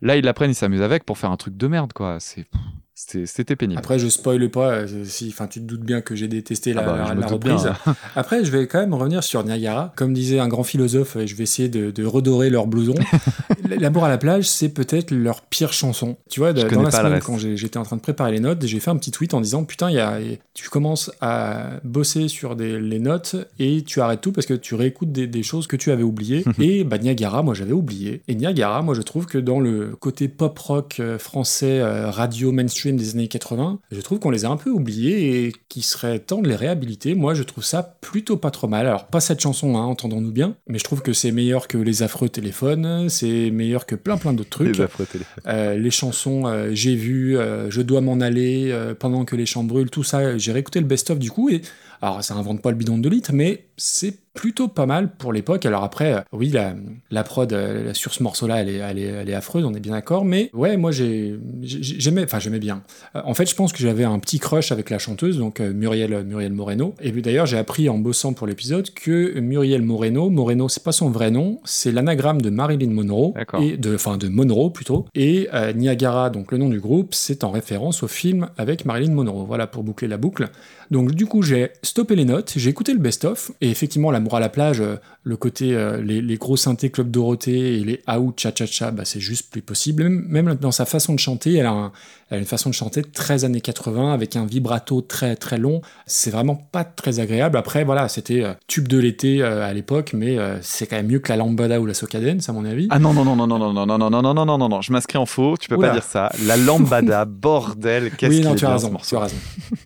Là, 0.01 0.17
ils 0.17 0.25
la 0.25 0.33
prennent, 0.33 0.51
ils 0.51 0.55
s'amusent 0.55 0.81
avec 0.81 1.05
pour 1.05 1.17
faire 1.17 1.31
un 1.31 1.37
truc 1.37 1.55
de 1.55 1.67
merde, 1.67 1.93
quoi. 1.93 2.17
C'est, 2.19 2.45
c'était, 2.95 3.55
pénible. 3.55 3.79
Après, 3.79 3.97
je 3.97 4.07
spoile 4.07 4.49
pas, 4.49 4.81
si, 5.05 5.29
enfin, 5.29 5.47
tu 5.47 5.59
te 5.59 5.65
doutes 5.65 5.81
bien 5.81 6.01
que 6.01 6.15
j'ai 6.15 6.27
détesté 6.27 6.73
la, 6.73 6.81
Ah 6.81 6.85
bah, 6.85 6.97
la- 6.97 7.05
je 7.09 7.13
me 7.15 7.21
la 7.21 7.27
doute 7.27 7.43
bien. 7.43 7.55
reprise. 7.57 7.73
Après, 8.15 8.45
je 8.45 8.51
vais 8.51 8.67
quand 8.67 8.79
même 8.79 8.93
revenir 8.93 9.23
sur 9.23 9.43
Niagara. 9.43 9.91
Comme 9.95 10.13
disait 10.13 10.39
un 10.39 10.47
grand 10.47 10.63
philosophe, 10.63 11.17
je 11.25 11.35
vais 11.35 11.43
essayer 11.43 11.69
de, 11.69 11.89
de 11.89 12.05
redorer 12.05 12.49
leur 12.51 12.67
blouson. 12.67 12.93
L'amour 13.79 14.05
à 14.05 14.09
la 14.09 14.17
plage, 14.19 14.47
c'est 14.47 14.69
peut-être 14.69 15.09
leur 15.11 15.41
pire 15.41 15.73
chanson. 15.73 16.17
Tu 16.29 16.39
vois, 16.39 16.53
Je 16.55 16.67
dans 16.67 16.83
la 16.83 16.91
semaine, 16.91 17.19
quand 17.19 17.37
j'étais 17.39 17.77
en 17.77 17.83
train 17.83 17.95
de 17.95 18.01
préparer 18.01 18.31
les 18.31 18.39
notes, 18.39 18.63
j'ai 18.65 18.79
fait 18.79 18.91
un 18.91 18.97
petit 18.97 19.11
tweet 19.11 19.33
en 19.33 19.41
disant 19.41 19.63
Putain, 19.63 19.89
y 19.89 19.99
a, 19.99 20.19
tu 20.53 20.69
commences 20.69 21.11
à 21.21 21.71
bosser 21.83 22.27
sur 22.27 22.55
des, 22.55 22.79
les 22.79 22.99
notes 22.99 23.35
et 23.57 23.81
tu 23.83 24.01
arrêtes 24.01 24.21
tout 24.21 24.31
parce 24.31 24.45
que 24.45 24.53
tu 24.53 24.75
réécoutes 24.75 25.11
des, 25.11 25.25
des 25.25 25.41
choses 25.43 25.65
que 25.65 25.75
tu 25.75 25.91
avais 25.91 26.03
oubliées. 26.03 26.43
et 26.59 26.83
bah, 26.83 26.99
Niagara, 26.99 27.41
moi, 27.41 27.55
j'avais 27.55 27.73
oublié. 27.73 28.21
Et 28.27 28.35
Niagara, 28.35 28.83
moi, 28.83 28.93
je 28.93 29.01
trouve 29.01 29.25
que 29.25 29.39
dans 29.39 29.59
le 29.59 29.95
côté 29.99 30.27
pop 30.27 30.57
rock 30.59 30.97
euh, 30.99 31.17
français, 31.17 31.79
euh, 31.79 32.11
radio 32.11 32.51
mainstream 32.51 32.82
des 32.91 33.11
années 33.11 33.27
80, 33.27 33.79
je 33.91 34.01
trouve 34.01 34.19
qu'on 34.19 34.29
les 34.29 34.45
a 34.45 34.49
un 34.49 34.57
peu 34.57 34.69
oubliés 34.69 35.45
et 35.45 35.53
qu'il 35.69 35.83
serait 35.83 36.19
temps 36.19 36.41
de 36.41 36.49
les 36.49 36.55
réhabiliter. 36.55 37.15
Moi, 37.15 37.33
je 37.33 37.43
trouve 37.43 37.63
ça 37.63 37.97
plutôt 38.01 38.37
pas 38.37 38.51
trop 38.51 38.67
mal. 38.67 38.87
Alors, 38.87 39.07
pas 39.07 39.21
cette 39.21 39.39
chanson, 39.39 39.77
hein, 39.77 39.83
entendons-nous 39.83 40.31
bien, 40.31 40.55
mais 40.67 40.77
je 40.79 40.83
trouve 40.83 41.01
que 41.01 41.13
c'est 41.13 41.31
meilleur 41.31 41.67
que 41.67 41.77
Les 41.77 42.03
Affreux 42.03 42.29
Téléphones, 42.29 43.09
c'est 43.09 43.51
meilleur 43.51 43.85
que 43.85 43.95
plein 43.95 44.17
plein 44.17 44.33
d'autres 44.33 44.49
trucs. 44.49 44.77
Les 44.77 44.81
affreux 44.83 45.05
téléphones. 45.05 45.43
Euh, 45.47 45.77
les 45.77 45.91
chansons 45.91 46.47
euh, 46.47 46.71
J'ai 46.73 46.95
vu, 46.95 47.37
euh, 47.37 47.69
Je 47.69 47.81
dois 47.81 48.01
m'en 48.01 48.19
aller, 48.19 48.73
Pendant 48.99 49.25
que 49.25 49.35
les 49.35 49.45
champs 49.45 49.63
brûlent, 49.63 49.89
tout 49.89 50.03
ça, 50.03 50.37
j'ai 50.37 50.51
réécouté 50.51 50.79
le 50.79 50.85
best-of 50.85 51.19
du 51.19 51.31
coup, 51.31 51.49
et 51.49 51.61
alors 52.01 52.23
ça 52.23 52.33
invente 52.35 52.61
pas 52.61 52.69
le 52.69 52.75
bidon 52.75 52.97
de 52.97 53.03
2 53.03 53.09
litres, 53.09 53.31
mais 53.33 53.65
c'est 53.77 54.22
plutôt 54.33 54.67
pas 54.67 54.85
mal 54.85 55.11
pour 55.15 55.31
l'époque. 55.33 55.65
Alors 55.65 55.83
après, 55.83 56.13
euh, 56.13 56.19
oui, 56.31 56.49
la, 56.49 56.73
la 57.11 57.23
prod 57.23 57.51
euh, 57.53 57.93
sur 57.93 58.13
ce 58.13 58.23
morceau-là, 58.23 58.61
elle 58.61 58.69
est, 58.69 58.77
elle, 58.77 58.99
est, 58.99 59.03
elle 59.03 59.29
est 59.29 59.33
affreuse, 59.33 59.63
on 59.65 59.73
est 59.73 59.79
bien 59.79 59.93
d'accord, 59.93 60.25
mais 60.25 60.49
ouais, 60.53 60.75
moi 60.77 60.91
j'ai, 60.91 61.35
j'ai- 61.61 61.83
j'aimais, 61.83 62.23
enfin 62.23 62.39
j'aimais 62.39 62.59
bien. 62.59 62.83
Euh, 63.15 63.21
en 63.25 63.33
fait, 63.33 63.49
je 63.49 63.55
pense 63.55 63.71
que 63.73 63.79
j'avais 63.79 64.03
un 64.03 64.17
petit 64.19 64.39
crush 64.39 64.71
avec 64.71 64.89
la 64.89 64.97
chanteuse, 64.99 65.37
donc 65.37 65.59
Muriel, 65.59 66.23
Muriel 66.25 66.51
Moreno. 66.53 66.95
Et 67.01 67.11
d'ailleurs, 67.11 67.45
j'ai 67.45 67.57
appris 67.57 67.89
en 67.89 67.97
bossant 67.97 68.33
pour 68.33 68.47
l'épisode 68.47 68.89
que 68.93 69.39
Muriel 69.39 69.81
Moreno, 69.81 70.29
Moreno, 70.29 70.67
c'est 70.69 70.83
pas 70.83 70.91
son 70.91 71.09
vrai 71.09 71.29
nom, 71.31 71.59
c'est 71.63 71.91
l'anagramme 71.91 72.41
de 72.41 72.49
Marilyn 72.49 72.89
Monroe, 72.91 73.33
et 73.61 73.77
de, 73.77 73.95
enfin 73.95 74.17
de 74.17 74.27
Monroe 74.29 74.71
plutôt. 74.71 75.05
Et 75.15 75.47
euh, 75.53 75.73
Niagara, 75.73 76.29
donc 76.29 76.51
le 76.51 76.57
nom 76.57 76.69
du 76.69 76.79
groupe, 76.79 77.13
c'est 77.13 77.43
en 77.43 77.51
référence 77.51 78.03
au 78.03 78.07
film 78.07 78.47
avec 78.57 78.85
Marilyn 78.85 79.13
Monroe. 79.13 79.45
Voilà 79.45 79.67
pour 79.67 79.83
boucler 79.83 80.07
la 80.07 80.17
boucle. 80.17 80.49
Donc 80.91 81.11
du 81.13 81.25
coup, 81.25 81.41
j'ai 81.41 81.71
stoppé 81.81 82.15
les 82.15 82.25
notes, 82.25 82.53
j'ai 82.55 82.69
écouté 82.69 82.93
le 82.93 82.99
best-of, 82.99 83.51
et 83.61 83.69
effectivement, 83.69 84.11
l'amour 84.11 84.35
à 84.35 84.39
la 84.39 84.49
plage, 84.49 84.81
euh, 84.81 84.95
le 85.23 85.37
côté, 85.37 85.73
euh, 85.75 86.01
les, 86.01 86.21
les 86.21 86.35
gros 86.37 86.57
synthés 86.57 86.89
Club 86.89 87.09
Dorothée 87.11 87.77
et 87.77 87.83
les 87.83 88.01
out 88.13 88.39
cha-cha-cha, 88.39 88.91
bah, 88.91 89.05
c'est 89.05 89.19
juste 89.21 89.49
plus 89.51 89.61
possible. 89.61 90.03
Même, 90.03 90.25
même 90.27 90.55
dans 90.55 90.71
sa 90.71 90.85
façon 90.85 91.13
de 91.13 91.19
chanter, 91.19 91.55
elle 91.55 91.65
a, 91.65 91.71
un- 91.71 91.91
elle 92.29 92.37
a 92.37 92.39
une 92.39 92.45
façon 92.47 92.69
de 92.69 92.73
chanter 92.75 93.01
très 93.03 93.45
années 93.45 93.61
80, 93.61 94.13
avec 94.13 94.35
un 94.35 94.45
vibrato 94.45 95.01
très 95.01 95.35
très 95.35 95.57
long. 95.57 95.81
C'est 96.07 96.31
vraiment 96.31 96.55
pas 96.55 96.83
très 96.83 97.19
agréable. 97.19 97.57
Après, 97.57 97.83
voilà, 97.83 98.09
c'était 98.09 98.43
euh, 98.43 98.53
tube 98.67 98.87
de 98.87 98.97
l'été 98.99 99.41
euh, 99.41 99.65
à 99.65 99.73
l'époque, 99.73 100.11
mais 100.13 100.37
euh, 100.37 100.57
c'est 100.61 100.87
quand 100.87 100.95
même 100.97 101.07
mieux 101.07 101.19
que 101.19 101.29
la 101.29 101.37
lambada 101.37 101.79
ou 101.79 101.85
la 101.85 101.93
socadence, 101.93 102.49
à 102.49 102.53
mon 102.53 102.65
avis. 102.65 102.87
Ah 102.89 102.99
non, 102.99 103.13
non, 103.13 103.23
non, 103.23 103.35
non, 103.35 103.47
non, 103.47 103.57
non, 103.59 103.73
non, 103.73 103.85
non, 103.85 103.97
non, 103.97 104.09
non, 104.09 104.21
non, 104.21 104.33
non, 104.33 104.45
non, 104.45 104.57
non, 104.57 104.69
non, 104.69 104.81
je 104.81 104.91
m'inscris 104.91 105.17
en 105.17 105.25
faux, 105.25 105.55
tu 105.57 105.69
peux 105.69 105.75
Oula. 105.75 105.89
pas 105.89 105.93
dire 105.93 106.03
ça. 106.03 106.29
La 106.45 106.57
lambada, 106.57 107.23
bordel, 107.25 108.11
qu'est-ce 108.17 108.29
oui, 108.31 108.37
qu'il 108.39 108.45
non, 108.47 108.53
est 108.53 108.57
tu 108.57 108.65
as 108.65 108.73
raison, 108.73 108.93
tu 109.07 109.15
as 109.15 109.19
raison. 109.19 109.35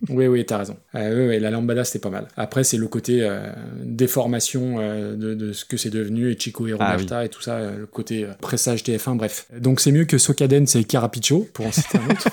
oui, 0.08 0.26
oui, 0.26 0.44
tu 0.46 0.52
as 0.54 0.58
raison. 0.58 0.76
Euh, 0.98 1.22
oui, 1.28 1.28
oui, 1.36 1.40
la 1.40 1.50
lambada, 1.50 1.84
c'était 1.84 1.98
pas 2.00 2.10
mal. 2.10 2.28
Après, 2.36 2.64
c'est 2.64 2.76
le 2.76 2.88
côté 2.88 3.20
euh, 3.22 3.40
déformation 3.84 4.76
euh, 4.78 5.14
de, 5.16 5.34
de 5.34 5.52
ce 5.52 5.64
que 5.64 5.76
c'est 5.76 5.90
devenu, 5.90 6.30
et 6.30 6.38
Chico 6.38 6.66
et 6.66 6.72
Ah 6.78 6.90
Roberta 6.92 7.24
et 7.24 7.28
tout 7.28 7.40
ça, 7.40 7.52
euh, 7.56 7.78
le 7.78 7.86
côté 7.86 8.24
euh, 8.24 8.28
pressage 8.40 8.82
TF1, 8.82 9.16
bref. 9.16 9.46
Donc 9.58 9.80
c'est 9.80 9.92
mieux 9.92 10.04
que 10.04 10.18
Socadence 10.18 10.76
et 10.76 10.84
Carapicho, 10.84 11.46
pour 11.54 11.66
en 11.66 11.72
citer 11.72 11.98
un 11.98 12.10
autre. 12.10 12.28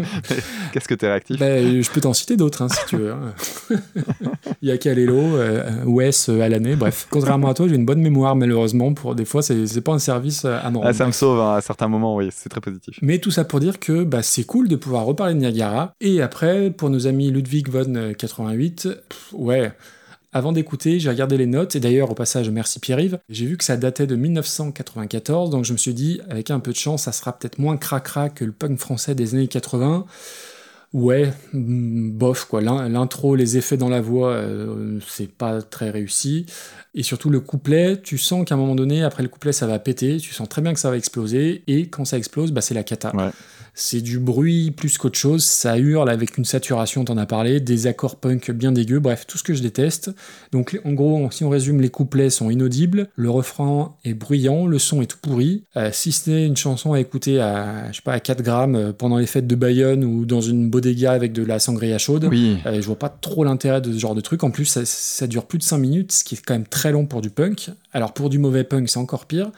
Qu'est-ce 0.72 0.88
que 0.88 0.94
t'es 0.94 1.08
réactif? 1.08 1.38
Bah, 1.38 1.60
je 1.60 1.90
peux 1.90 2.00
t'en 2.00 2.12
citer 2.14 2.36
d'autres, 2.36 2.62
hein, 2.62 2.68
si 2.68 2.78
tu 2.88 2.96
veux. 2.96 3.12
hein. 3.12 3.34
Il 4.62 4.68
y 4.68 4.72
a 4.72 4.78
Calelo, 4.78 5.38
Wes, 5.84 6.28
Alané, 6.28 6.76
bref. 6.76 7.06
Contrairement 7.10 7.48
à 7.48 7.54
toi, 7.54 7.68
j'ai 7.68 7.74
une 7.74 7.84
bonne 7.86 8.00
mémoire, 8.00 8.36
malheureusement. 8.36 8.92
Pour 8.94 9.14
des 9.14 9.24
fois, 9.24 9.42
c'est 9.42 9.66
c'est 9.66 9.80
pas 9.80 9.92
un 9.92 9.98
service 9.98 10.44
à 10.44 10.70
me 10.70 10.76
rendre. 10.78 10.88
Ah, 10.88 10.92
ça 10.92 11.06
me 11.06 11.12
sauve 11.12 11.40
hein, 11.40 11.54
à 11.56 11.60
certains 11.60 11.88
moments, 11.88 12.16
oui, 12.16 12.28
c'est 12.32 12.48
très 12.48 12.60
positif. 12.60 12.98
Mais 13.02 13.18
tout 13.18 13.30
ça 13.30 13.44
pour 13.44 13.60
dire 13.60 13.78
que 13.78 14.04
bah, 14.04 14.22
c'est 14.22 14.44
cool 14.44 14.68
de 14.68 14.76
pouvoir 14.76 15.04
reparler 15.04 15.34
de 15.34 15.38
Niagara. 15.40 15.94
Et 16.00 16.22
après, 16.22 16.70
pour 16.70 16.90
nos 16.90 17.06
amis 17.06 17.30
Ludwig 17.30 17.68
von 17.68 17.85
euh, 17.94 18.12
88, 18.14 18.88
pff, 19.08 19.28
ouais. 19.34 19.72
Avant 20.32 20.52
d'écouter, 20.52 20.98
j'ai 21.00 21.08
regardé 21.08 21.38
les 21.38 21.46
notes, 21.46 21.76
et 21.76 21.80
d'ailleurs, 21.80 22.10
au 22.10 22.14
passage, 22.14 22.50
merci 22.50 22.78
Pierre-Yves. 22.80 23.18
J'ai 23.30 23.46
vu 23.46 23.56
que 23.56 23.64
ça 23.64 23.76
datait 23.78 24.06
de 24.06 24.16
1994, 24.16 25.50
donc 25.50 25.64
je 25.64 25.72
me 25.72 25.78
suis 25.78 25.94
dit, 25.94 26.20
avec 26.28 26.50
un 26.50 26.60
peu 26.60 26.72
de 26.72 26.76
chance, 26.76 27.04
ça 27.04 27.12
sera 27.12 27.38
peut-être 27.38 27.58
moins 27.58 27.76
cracra 27.78 28.28
que 28.28 28.44
le 28.44 28.52
punk 28.52 28.78
français 28.78 29.14
des 29.14 29.34
années 29.34 29.48
80. 29.48 30.04
Ouais, 30.92 31.32
mm, 31.52 32.10
bof, 32.12 32.44
quoi. 32.46 32.60
L'in- 32.60 32.88
L'intro, 32.88 33.34
les 33.34 33.56
effets 33.56 33.76
dans 33.76 33.88
la 33.88 34.00
voix, 34.00 34.30
euh, 34.32 34.98
c'est 35.08 35.30
pas 35.30 35.60
très 35.62 35.90
réussi. 35.90 36.46
Et 36.94 37.02
surtout, 37.02 37.28
le 37.30 37.40
couplet, 37.40 38.00
tu 38.00 38.18
sens 38.18 38.44
qu'à 38.46 38.54
un 38.54 38.58
moment 38.58 38.74
donné, 38.74 39.02
après 39.02 39.22
le 39.22 39.28
couplet, 39.28 39.52
ça 39.52 39.66
va 39.66 39.78
péter, 39.78 40.18
tu 40.18 40.32
sens 40.34 40.48
très 40.48 40.62
bien 40.62 40.72
que 40.74 40.80
ça 40.80 40.90
va 40.90 40.96
exploser, 40.96 41.64
et 41.66 41.88
quand 41.88 42.04
ça 42.04 42.16
explose, 42.18 42.52
bah, 42.52 42.60
c'est 42.60 42.74
la 42.74 42.84
cata. 42.84 43.12
C'est 43.78 44.00
du 44.00 44.18
bruit 44.18 44.70
plus 44.70 44.96
qu'autre 44.96 45.18
chose, 45.18 45.44
ça 45.44 45.76
hurle 45.76 46.08
avec 46.08 46.38
une 46.38 46.46
saturation, 46.46 47.04
t'en 47.04 47.18
as 47.18 47.26
parlé, 47.26 47.60
des 47.60 47.86
accords 47.86 48.16
punk 48.16 48.50
bien 48.50 48.72
dégueux, 48.72 49.00
bref, 49.00 49.26
tout 49.26 49.36
ce 49.36 49.42
que 49.42 49.52
je 49.52 49.60
déteste. 49.60 50.12
Donc 50.50 50.80
en 50.86 50.94
gros, 50.94 51.30
si 51.30 51.44
on 51.44 51.50
résume, 51.50 51.82
les 51.82 51.90
couplets 51.90 52.30
sont 52.30 52.48
inaudibles, 52.48 53.08
le 53.16 53.28
refrain 53.28 53.94
est 54.02 54.14
bruyant, 54.14 54.66
le 54.66 54.78
son 54.78 55.02
est 55.02 55.06
tout 55.06 55.18
pourri. 55.20 55.64
Euh, 55.76 55.90
si 55.92 56.10
c'était 56.10 56.46
une 56.46 56.56
chanson 56.56 56.94
à 56.94 57.00
écouter 57.00 57.38
à, 57.38 57.90
je 57.92 57.96
sais 57.96 58.02
pas, 58.02 58.14
à 58.14 58.20
4 58.20 58.40
grammes 58.42 58.76
euh, 58.76 58.92
pendant 58.94 59.18
les 59.18 59.26
fêtes 59.26 59.46
de 59.46 59.54
Bayonne 59.54 60.04
ou 60.04 60.24
dans 60.24 60.40
une 60.40 60.70
bodega 60.70 61.12
avec 61.12 61.34
de 61.34 61.44
la 61.44 61.58
sangria 61.58 61.98
chaude, 61.98 62.24
Oui. 62.30 62.56
euh, 62.64 62.80
je 62.80 62.86
vois 62.86 62.98
pas 62.98 63.10
trop 63.10 63.44
l'intérêt 63.44 63.82
de 63.82 63.92
ce 63.92 63.98
genre 63.98 64.14
de 64.14 64.22
truc. 64.22 64.42
En 64.42 64.50
plus, 64.50 64.64
ça, 64.64 64.86
ça 64.86 65.26
dure 65.26 65.44
plus 65.44 65.58
de 65.58 65.62
5 65.64 65.76
minutes, 65.76 66.12
ce 66.12 66.24
qui 66.24 66.34
est 66.36 66.42
quand 66.42 66.54
même 66.54 66.66
très 66.66 66.92
long 66.92 67.04
pour 67.04 67.20
du 67.20 67.28
punk. 67.28 67.68
Alors 67.92 68.14
pour 68.14 68.30
du 68.30 68.38
mauvais 68.38 68.64
punk, 68.64 68.88
c'est 68.88 68.98
encore 68.98 69.26
pire. 69.26 69.50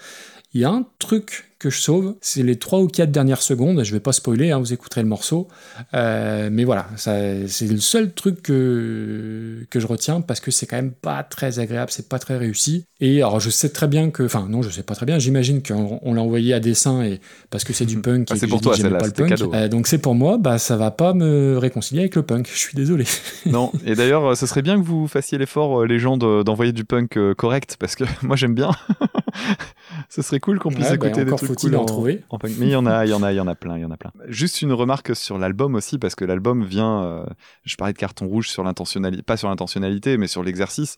Il 0.55 0.61
y 0.61 0.65
a 0.65 0.71
un 0.71 0.85
truc 0.99 1.48
que 1.59 1.71
je 1.71 1.81
sauve, 1.81 2.15
c'est 2.21 2.43
les 2.43 2.57
3 2.57 2.81
ou 2.81 2.87
4 2.87 3.11
dernières 3.11 3.43
secondes. 3.43 3.83
Je 3.85 3.93
vais 3.93 4.01
pas 4.01 4.13
spoiler, 4.13 4.51
hein, 4.53 4.59
vous 4.59 4.73
écouterez 4.73 5.03
le 5.03 5.09
morceau. 5.09 5.49
Euh, 5.95 6.49
mais 6.53 6.65
voilà, 6.65 6.87
c'est 6.97 7.67
le 7.69 7.79
seul 7.79 8.13
truc 8.13 8.43
que, 8.43 9.67
que 9.71 9.81
je 9.81 9.87
retiens 9.87 10.21
parce 10.21 10.41
que 10.41 10.51
c'est 10.51 10.67
quand 10.67 10.77
même 10.77 10.93
pas 10.93 11.23
très 11.23 11.59
agréable, 11.59 11.91
c'est 11.91 12.09
pas 12.09 12.19
très 12.19 12.37
réussi. 12.37 12.85
Et 13.01 13.19
alors 13.19 13.41
je 13.41 13.51
sais 13.51 13.69
très 13.71 13.87
bien 13.89 14.11
que, 14.11 14.23
enfin 14.25 14.47
non, 14.49 14.63
je 14.63 14.71
sais 14.71 14.83
pas 14.83 14.95
très 14.95 15.07
bien, 15.07 15.19
j'imagine 15.19 15.63
qu'on 15.63 15.99
on 16.03 16.15
l'a 16.15 16.23
envoyé 16.23 16.53
à 16.55 16.61
dessin 16.61 17.03
et 17.03 17.21
parce 17.51 17.65
que 17.65 17.73
c'est 17.73 17.87
du 17.87 17.99
punk. 18.03 18.29
Ah, 18.31 18.35
c'est 18.37 18.47
pour 18.47 18.61
toi, 18.61 18.77
celle-là, 18.77 18.99
pas 18.99 19.07
le 19.07 19.13
punk. 19.13 19.29
cadeau. 19.29 19.53
Euh, 19.55 19.69
donc 19.69 19.87
c'est 19.87 19.99
pour 19.99 20.15
moi, 20.15 20.39
bah 20.39 20.59
ça 20.59 20.77
va 20.77 20.91
pas 20.91 21.15
me 21.15 21.57
réconcilier 21.59 22.01
avec 22.01 22.15
le 22.17 22.23
punk. 22.23 22.49
Je 22.53 22.59
suis 22.59 22.77
désolé. 22.77 23.05
Non, 23.47 23.73
et 23.87 23.95
d'ailleurs, 23.95 24.27
euh, 24.27 24.35
ce 24.35 24.47
serait 24.47 24.63
bien 24.63 24.77
que 24.79 24.85
vous 24.85 25.09
fassiez 25.09 25.39
l'effort, 25.39 25.87
les 25.87 25.99
gens, 25.99 26.17
de- 26.19 26.43
d'envoyer 26.43 26.73
du 26.73 26.85
punk 26.85 27.19
correct, 27.37 27.77
parce 27.79 27.95
que 27.97 28.05
moi 28.23 28.37
j'aime 28.37 28.55
bien. 28.55 28.71
ce 30.09 30.23
serait 30.23 30.41
cool 30.41 30.59
qu'on 30.59 30.71
puisse 30.71 30.91
Ouais, 30.91 30.97
bah, 30.99 31.07
écouter 31.09 31.25
des 31.25 31.31
trucs 31.35 31.48
faut-il 31.49 31.77
en 31.77 31.85
trouver? 31.85 32.23
en. 32.31 32.55
Mais 32.59 32.67
il 32.67 32.73
y 32.73 32.77
en 32.77 32.87
a, 32.87 33.05
il 33.05 33.11
y 33.11 33.15
en 33.15 33.23
a, 33.23 33.33
il 33.33 33.37
y 33.37 33.41
en 33.41 33.47
a 33.47 33.55
plein, 33.55 33.77
il 33.77 33.83
y 33.83 33.85
en 33.85 33.91
a 33.91 33.97
plein. 33.97 34.13
Juste 34.27 34.63
une 34.63 34.73
remarque 34.73 35.15
sur 35.17 35.39
l'album 35.39 35.75
aussi, 35.75 35.99
parce 35.99 36.15
que 36.15 36.25
l'album 36.25 36.65
vient. 36.65 37.03
euh, 37.05 37.27
je 37.65 37.77
parlais 37.77 37.93
de 37.93 37.99
carton 37.99 38.27
rouge 38.27 38.49
sur 38.49 38.65
l'intentionnalité, 38.65 39.23
pas 39.23 39.37
sur 39.37 39.49
l'intentionnalité, 39.49 40.17
mais 40.17 40.27
sur 40.29 40.43
l'exercice. 40.43 40.97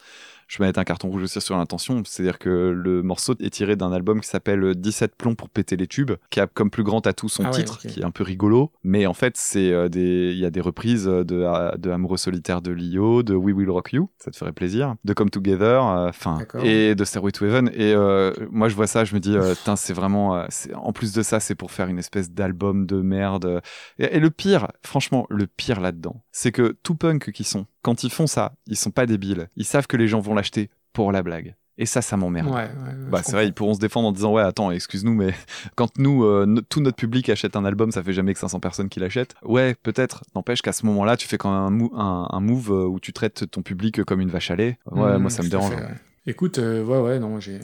Je 0.51 0.59
vais 0.59 0.67
mettre 0.67 0.81
un 0.81 0.85
carton 0.85 1.09
rouge 1.09 1.23
aussi 1.23 1.41
sur 1.41 1.57
l'intention, 1.57 2.03
c'est-à-dire 2.05 2.41
que 2.41 2.49
le 2.49 3.03
morceau 3.03 3.35
est 3.39 3.51
tiré 3.51 3.77
d'un 3.77 3.93
album 3.93 4.21
qui 4.21 4.29
s'appelle 4.29 4.75
17 4.75 5.15
plombs 5.15 5.37
pour 5.37 5.49
péter 5.49 5.77
les 5.77 5.87
tubes, 5.87 6.11
qui 6.29 6.41
a 6.41 6.49
comme 6.49 6.71
plus 6.71 6.83
grand 6.83 7.07
atout 7.07 7.29
son 7.29 7.45
Ah 7.45 7.51
ouais, 7.51 7.59
titre, 7.59 7.79
qui 7.79 8.01
est 8.01 8.05
un 8.05 8.11
peu 8.11 8.25
rigolo, 8.25 8.73
mais 8.83 9.07
en 9.07 9.15
fait 9.15 9.37
c'est 9.37 9.71
euh, 9.71 9.89
des, 9.89 10.33
il 10.33 10.39
y 10.39 10.45
a 10.45 10.51
des 10.51 10.61
reprises 10.61 11.05
de, 11.05 11.23
de 11.23 11.91
Amoureux 11.91 12.17
solitaire 12.17 12.63
de 12.63 12.73
Lio, 12.73 13.23
de 13.23 13.37
We 13.37 13.55
Will 13.55 13.71
Rock 13.71 13.93
You, 13.93 14.11
ça 14.19 14.33
te 14.33 14.37
ferait 14.37 14.51
plaisir, 14.53 14.97
de 15.05 15.13
Come 15.13 15.31
Together, 15.31 15.87
euh, 15.87 16.09
enfin, 16.09 16.41
et 16.65 16.97
de 16.97 17.05
Stairway 17.05 17.31
to 17.31 17.47
Heaven, 17.47 17.71
et 17.73 17.95
euh, 17.95 18.33
moi 18.51 18.69
je 18.69 18.75
vois 18.75 18.89
ça, 18.89 19.05
je 19.05 19.15
me 19.15 19.21
dis, 19.21 19.37
euh, 19.37 19.55
Putain, 19.61 19.77
c'est 19.77 19.93
vraiment, 19.93 20.37
euh, 20.37 20.47
en 20.75 20.93
plus 20.93 21.13
de 21.13 21.23
ça, 21.23 21.39
c'est 21.39 21.55
pour 21.55 21.71
faire 21.71 21.89
une 21.89 21.99
espèce 21.99 22.31
d'album 22.31 22.87
de 22.87 22.97
merde. 23.03 23.61
Et, 23.99 24.17
et 24.17 24.21
le 24.21 24.31
pire, 24.31 24.69
franchement, 24.83 25.27
le 25.29 25.47
pire 25.47 25.81
là-dedans, 25.81 26.25
c'est 26.33 26.51
que 26.51 26.77
tout 26.83 26.95
punk 26.95 27.31
qui 27.31 27.45
sont, 27.45 27.67
quand 27.83 28.05
ils 28.05 28.11
font 28.11 28.27
ça, 28.27 28.53
ils 28.67 28.77
sont 28.77 28.91
pas 28.91 29.07
débiles, 29.07 29.49
ils 29.57 29.65
savent 29.65 29.87
que 29.87 29.97
les 29.97 30.09
gens 30.09 30.21
vont 30.21 30.35
l'acheter 30.35 30.71
pour 30.93 31.13
la 31.13 31.23
blague. 31.23 31.55
Et 31.79 31.87
ça, 31.87 32.03
ça 32.03 32.19
m'emmerde. 32.19 32.49
Ouais, 32.55 32.69
bah, 33.11 33.23
c'est 33.25 33.33
vrai, 33.33 33.47
ils 33.47 33.55
pourront 33.55 33.73
se 33.73 33.79
défendre 33.79 34.07
en 34.09 34.13
disant 34.13 34.35
Ouais, 34.35 34.43
attends, 34.43 34.71
excuse-nous, 34.71 35.15
mais 35.15 35.33
quand 35.77 35.97
nous, 35.99 36.25
euh, 36.25 36.45
no- 36.45 36.61
tout 36.61 36.81
notre 36.83 36.97
public 36.97 37.31
achète 37.31 37.57
un 37.57 37.65
album, 37.65 37.91
ça 37.91 38.03
fait 38.03 38.13
jamais 38.13 38.35
que 38.35 38.39
500 38.41 38.61
personnes 38.61 38.91
qui 38.91 39.01
l'achètent. 39.01 39.35
Ouais, 39.43 39.75
peut-être. 39.83 40.23
N'empêche 40.35 40.61
qu'à 40.61 40.73
ce 40.73 40.85
moment-là, 40.85 41.17
tu 41.17 41.27
fais 41.27 41.39
quand 41.39 41.51
même 41.51 41.63
un, 41.63 41.71
mou- 41.71 41.93
un, 41.97 42.29
un 42.31 42.41
move 42.41 42.71
euh, 42.71 42.85
où 42.87 43.01
tu 43.01 43.15
traites 43.15 43.51
ton 43.51 43.63
public 43.63 44.05
comme 44.05 44.21
une 44.21 44.29
vache 44.29 44.51
à 44.51 44.57
lait. 44.57 44.79
Ouais, 44.91 45.15
Mmh, 45.17 45.19
moi, 45.23 45.31
ça 45.31 45.43
me 45.43 45.49
dérange. 45.49 45.71
fait, 45.75 45.81
ouais. 45.81 45.95
Écoute, 46.27 46.59
euh, 46.59 46.85
ouais, 46.85 46.99
ouais, 47.01 47.19
non, 47.19 47.41
j'ai. 47.41 47.61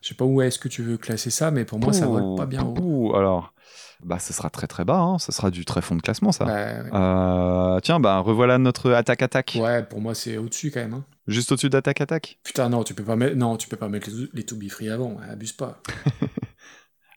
Je 0.00 0.08
sais 0.08 0.14
pas 0.14 0.24
où 0.24 0.40
est-ce 0.40 0.58
que 0.58 0.68
tu 0.68 0.82
veux 0.82 0.96
classer 0.96 1.28
ça, 1.28 1.50
mais 1.50 1.66
pour 1.66 1.78
moi, 1.78 1.92
ça 1.92 2.06
Pouh, 2.06 2.12
vole 2.12 2.36
pas 2.38 2.46
bien 2.46 2.64
haut. 2.64 2.72
pouh, 2.72 3.12
alors, 3.14 3.52
bah, 4.04 4.18
ce 4.18 4.32
sera 4.32 4.50
très 4.50 4.66
très 4.66 4.84
bas, 4.84 4.98
hein. 4.98 5.18
ce 5.18 5.32
sera 5.32 5.50
du 5.50 5.64
très 5.64 5.80
fond 5.82 5.96
de 5.96 6.02
classement, 6.02 6.32
ça. 6.32 6.44
Ouais. 6.46 6.76
Euh, 6.92 7.80
tiens, 7.80 8.00
bah, 8.00 8.18
revoilà 8.18 8.58
notre 8.58 8.92
attaque-attaque. 8.92 9.58
Ouais, 9.60 9.82
pour 9.82 10.00
moi, 10.00 10.14
c'est 10.14 10.36
au-dessus 10.36 10.70
quand 10.70 10.80
même. 10.80 10.94
hein. 10.94 11.04
Juste 11.28 11.52
au-dessus 11.52 11.70
d'attaque-attaque. 11.70 12.38
Putain, 12.42 12.68
non, 12.68 12.82
tu 12.82 12.94
peux 12.94 13.04
pas 13.04 13.16
mettre, 13.16 13.36
non, 13.36 13.56
tu 13.56 13.68
peux 13.68 13.76
pas 13.76 13.88
mettre 13.88 14.08
les, 14.10 14.28
les 14.34 14.42
To 14.44 14.56
Be 14.56 14.68
Free 14.68 14.90
avant, 14.90 15.16
abuse 15.30 15.52
pas. 15.52 15.80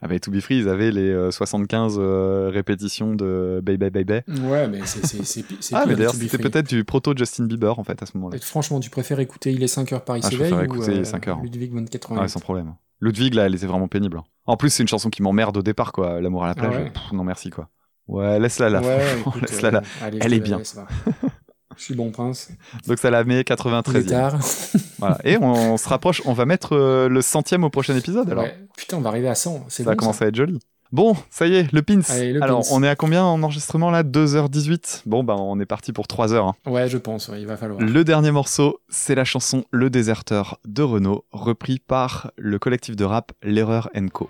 Ah 0.06 0.07
bah, 0.07 0.19
To 0.19 0.30
Be 0.30 0.40
Free, 0.40 0.60
ils 0.60 0.69
avaient 0.69 0.91
les 0.91 1.10
euh, 1.10 1.32
75 1.32 1.95
euh, 1.98 2.52
répétitions 2.53 3.15
de 3.15 3.60
Baby 3.64 3.90
Baby. 3.90 4.14
Ouais, 4.44 4.68
mais 4.68 4.82
c'est 4.86 5.44
Ah, 5.73 5.86
mais 5.86 5.94
les 5.94 5.95
d'ailleurs, 5.95 6.14
c'était 6.14 6.38
peut-être 6.38 6.69
du 6.69 6.84
proto 6.84 7.14
Justin 7.18 7.45
Bieber, 7.45 7.80
en 7.80 7.84
fait, 7.84 8.03
à 8.03 8.06
ce 8.06 8.15
moment-là. 8.18 8.38
Franchement, 8.40 8.80
tu 8.80 8.91
préfères 8.91 9.19
écouter 9.19 9.52
Il 9.52 9.64
est 9.64 9.68
5 9.68 9.91
heures 9.94 10.03
Paris 10.06 10.22
Ah, 10.23 10.30
s'éveille 10.30 10.53
ou 10.53 10.61
écouter 10.61 10.91
Il 10.91 10.98
est 10.98 11.02
euh, 11.02 11.03
5 11.06 11.27
heures. 11.27 11.40
Ludwig 11.41 11.73
von 11.73 11.84
88 11.86 12.22
Ouais, 12.22 12.27
sans 12.27 12.40
problème. 12.40 12.76
Ludwig, 13.02 13.34
là, 13.34 13.48
elle 13.48 13.56
était 13.56 13.65
vraiment 13.65 13.88
pénible. 13.88 14.22
En 14.45 14.57
plus, 14.57 14.69
c'est 14.69 14.84
une 14.84 14.88
chanson 14.90 15.10
qui 15.10 15.23
m'emmerde 15.23 15.57
au 15.57 15.64
départ, 15.64 15.91
quoi. 15.91 16.22
L'amour 16.22 16.44
à 16.44 16.48
la 16.49 16.52
Ah 16.52 16.56
plage. 16.56 16.76
ouais 16.76 16.91
pff, 16.91 17.11
non, 17.11 17.23
merci, 17.23 17.49
quoi. 17.49 17.69
Ouais, 18.07 18.40
laisse-la 18.40 18.69
là. 18.69 18.82
Ouais, 18.82 19.03
écoute, 19.19 19.41
laisse-la 19.41 19.69
euh, 19.69 19.72
là. 19.72 19.82
allez, 20.03 20.19
Elle 20.22 20.34
est 20.34 20.40
bien. 20.40 20.61
va. 21.76 21.80
Je 21.80 21.84
suis 21.84 21.96
bon 21.96 22.12
prince. 22.12 22.50
Donc 22.88 23.00
ça 23.00 23.10
la 23.12 23.24
met 23.24 23.36
Il 23.36 23.40
est 23.40 23.44
93 23.44 24.06
tard. 24.06 24.40
Voilà. 25.00 25.18
Et 25.26 25.38
on, 25.38 25.78
se 25.78 25.90
rapproche, 25.90 26.22
on 26.26 26.34
va 26.34 26.46
mettre 26.46 26.74
euh, 26.74 27.10
le 27.10 27.22
centième 27.22 27.64
au 27.66 27.70
prochain 27.70 27.96
épisode 27.96 28.30
alors. 28.30 28.46
Ouais. 28.46 28.58
Putain, 28.78 28.98
on 28.98 29.02
va 29.02 29.10
arriver 29.10 29.28
à 29.28 29.36
100. 29.36 29.66
C'est 29.68 29.84
Ça 29.84 29.90
va 29.90 29.96
bon, 29.96 29.98
commencer 30.00 30.20
ça. 30.20 30.26
à 30.26 30.28
être 30.30 30.36
joli. 30.36 30.60
Bon, 30.92 31.16
ça 31.30 31.48
y 31.48 31.56
est, 31.56 31.72
le 31.74 31.82
pins. 31.82 32.00
Allez, 32.10 32.32
le 32.34 32.42
alors, 32.44 32.62
pins. 32.62 32.68
on 32.72 32.82
est 32.84 32.88
à 32.88 32.96
combien 32.96 33.24
en 33.26 33.42
enregistrement 33.44 33.92
là? 33.92 34.04
2h18 34.04 35.02
Bon, 35.06 35.24
bah, 35.24 35.36
on 35.38 35.60
est 35.60 35.66
parti 35.66 35.92
pour 35.92 36.08
3 36.08 36.32
heures. 36.34 36.46
hein. 36.48 36.56
Ouais, 36.72 36.88
je 36.88 36.98
pense, 36.98 37.28
ouais, 37.28 37.42
il 37.42 37.48
va 37.48 37.58
falloir. 37.58 37.82
Le 37.82 38.04
dernier 38.06 38.32
morceau, 38.32 38.80
c'est 38.88 39.16
la 39.16 39.26
chanson 39.26 39.66
Le 39.72 39.90
Déserteur 39.90 40.60
de 40.66 40.84
Renault, 40.84 41.26
repris 41.32 41.80
par 41.80 42.32
le 42.38 42.58
collectif 42.60 42.96
de 42.96 43.04
rap 43.04 43.34
L'Erreur 43.44 43.90
Co. 44.14 44.30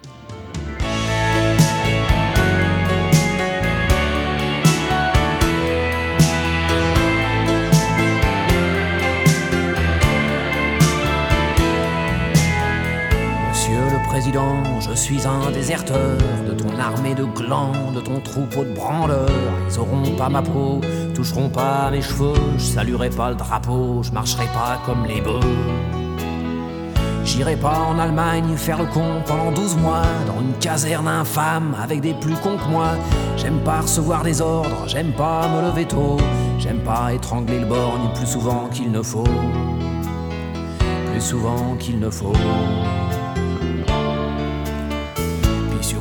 Président, 14.16 14.64
je 14.80 14.94
suis 14.94 15.28
un 15.28 15.52
déserteur 15.52 16.18
de 16.48 16.54
ton 16.54 16.80
armée 16.80 17.14
de 17.14 17.26
glands, 17.26 17.92
de 17.94 18.00
ton 18.00 18.22
troupeau 18.22 18.64
de 18.64 18.74
branleurs. 18.74 19.28
Ils 19.70 19.78
auront 19.78 20.10
pas 20.18 20.30
ma 20.30 20.42
peau, 20.42 20.80
toucheront 21.14 21.50
pas 21.50 21.92
mes 21.92 22.02
cheveux, 22.02 22.34
je 22.58 22.64
saluerai 22.64 23.10
pas 23.10 23.32
le 23.32 23.36
drapeau, 23.36 24.04
je 24.04 24.14
marcherai 24.14 24.46
pas 24.46 24.80
comme 24.86 25.06
les 25.06 25.20
bœufs. 25.20 25.42
J'irai 27.26 27.58
pas 27.58 27.78
en 27.78 28.00
Allemagne 28.00 28.56
faire 28.56 28.78
le 28.78 28.86
con 28.86 29.22
pendant 29.26 29.52
12 29.52 29.76
mois 29.80 30.04
dans 30.28 30.40
une 30.40 30.54
caserne 30.62 31.10
infâme 31.10 31.76
avec 31.84 32.00
des 32.00 32.14
plus 32.14 32.36
cons 32.36 32.56
que 32.56 32.70
moi. 32.70 32.92
J'aime 33.36 33.60
pas 33.66 33.82
recevoir 33.82 34.24
des 34.24 34.40
ordres, 34.40 34.88
j'aime 34.88 35.12
pas 35.12 35.50
me 35.50 35.62
lever 35.68 35.84
tôt, 35.84 36.16
j'aime 36.58 36.80
pas 36.80 37.12
étrangler 37.12 37.60
le 37.60 37.66
borgne 37.66 38.14
plus 38.16 38.28
souvent 38.28 38.70
qu'il 38.72 38.94
ne 38.94 39.02
faut. 39.02 39.28
Plus 41.12 41.22
souvent 41.22 41.76
qu'il 41.78 42.00
ne 42.00 42.10
faut. 42.10 42.32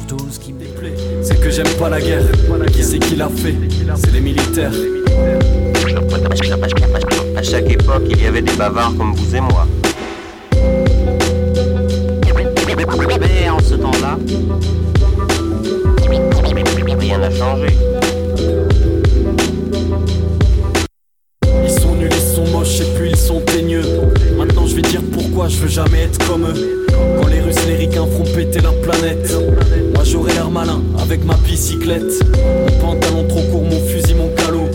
Surtout, 0.07 0.27
ce 0.31 0.39
qui 0.39 0.53
me 0.53 0.59
déplaît, 0.59 0.93
C'est 1.23 1.41
que 1.41 1.49
j'aime 1.51 1.69
pas 1.79 1.89
la 1.89 1.99
guerre. 1.99 2.25
Qui 2.73 2.85
c'est 2.85 2.99
qui 2.99 3.17
l'a 3.17 3.29
fait? 3.29 3.55
C'est 3.97 4.13
les 4.13 4.21
militaires. 4.21 4.73
À 7.37 7.43
chaque 7.43 7.71
époque, 7.71 8.03
il 8.11 8.23
y 8.23 8.27
avait 8.27 8.43
des 8.43 8.53
bavards 8.53 8.95
comme 8.99 9.15
vous 9.15 9.35
et 9.35 9.41
moi. 9.41 9.67
Mais 13.19 13.49
en 13.49 13.59
ce 13.61 13.75
temps-là, 13.77 14.19
rien 16.99 17.19
n'a 17.19 17.31
changé. 17.31 17.69
Ils 21.63 21.71
sont 21.71 21.95
nuls, 21.95 22.11
ils 22.13 22.35
sont 22.35 22.47
moches 22.49 22.81
et 22.81 22.95
puis 22.95 23.11
ils 23.11 23.17
sont 23.17 23.41
teigneux. 23.41 23.83
Je 24.75 24.81
vais 24.81 24.89
dire 24.89 25.03
pourquoi 25.13 25.47
je 25.47 25.59
veux 25.59 25.69
jamais 25.69 26.01
être 26.01 26.19
comme 26.27 26.47
eux. 26.47 26.89
Quand 27.21 27.29
les 27.29 27.41
Russes, 27.41 27.65
les 27.69 27.77
ricains 27.77 28.07
feront 28.07 28.25
péter 28.35 28.59
la 28.61 28.73
planète. 28.73 29.33
Moi 29.95 30.03
j'aurai 30.03 30.33
l'air 30.33 30.51
malin 30.51 30.83
avec 31.01 31.25
ma 31.25 31.35
bicyclette. 31.35 32.27
Mon 32.35 32.81
pantalon 32.81 33.25
trop 33.29 33.43
court, 33.53 33.63
mon 33.63 33.87
fusil, 33.87 34.17
mon 34.17 34.31
calot. 34.35 34.69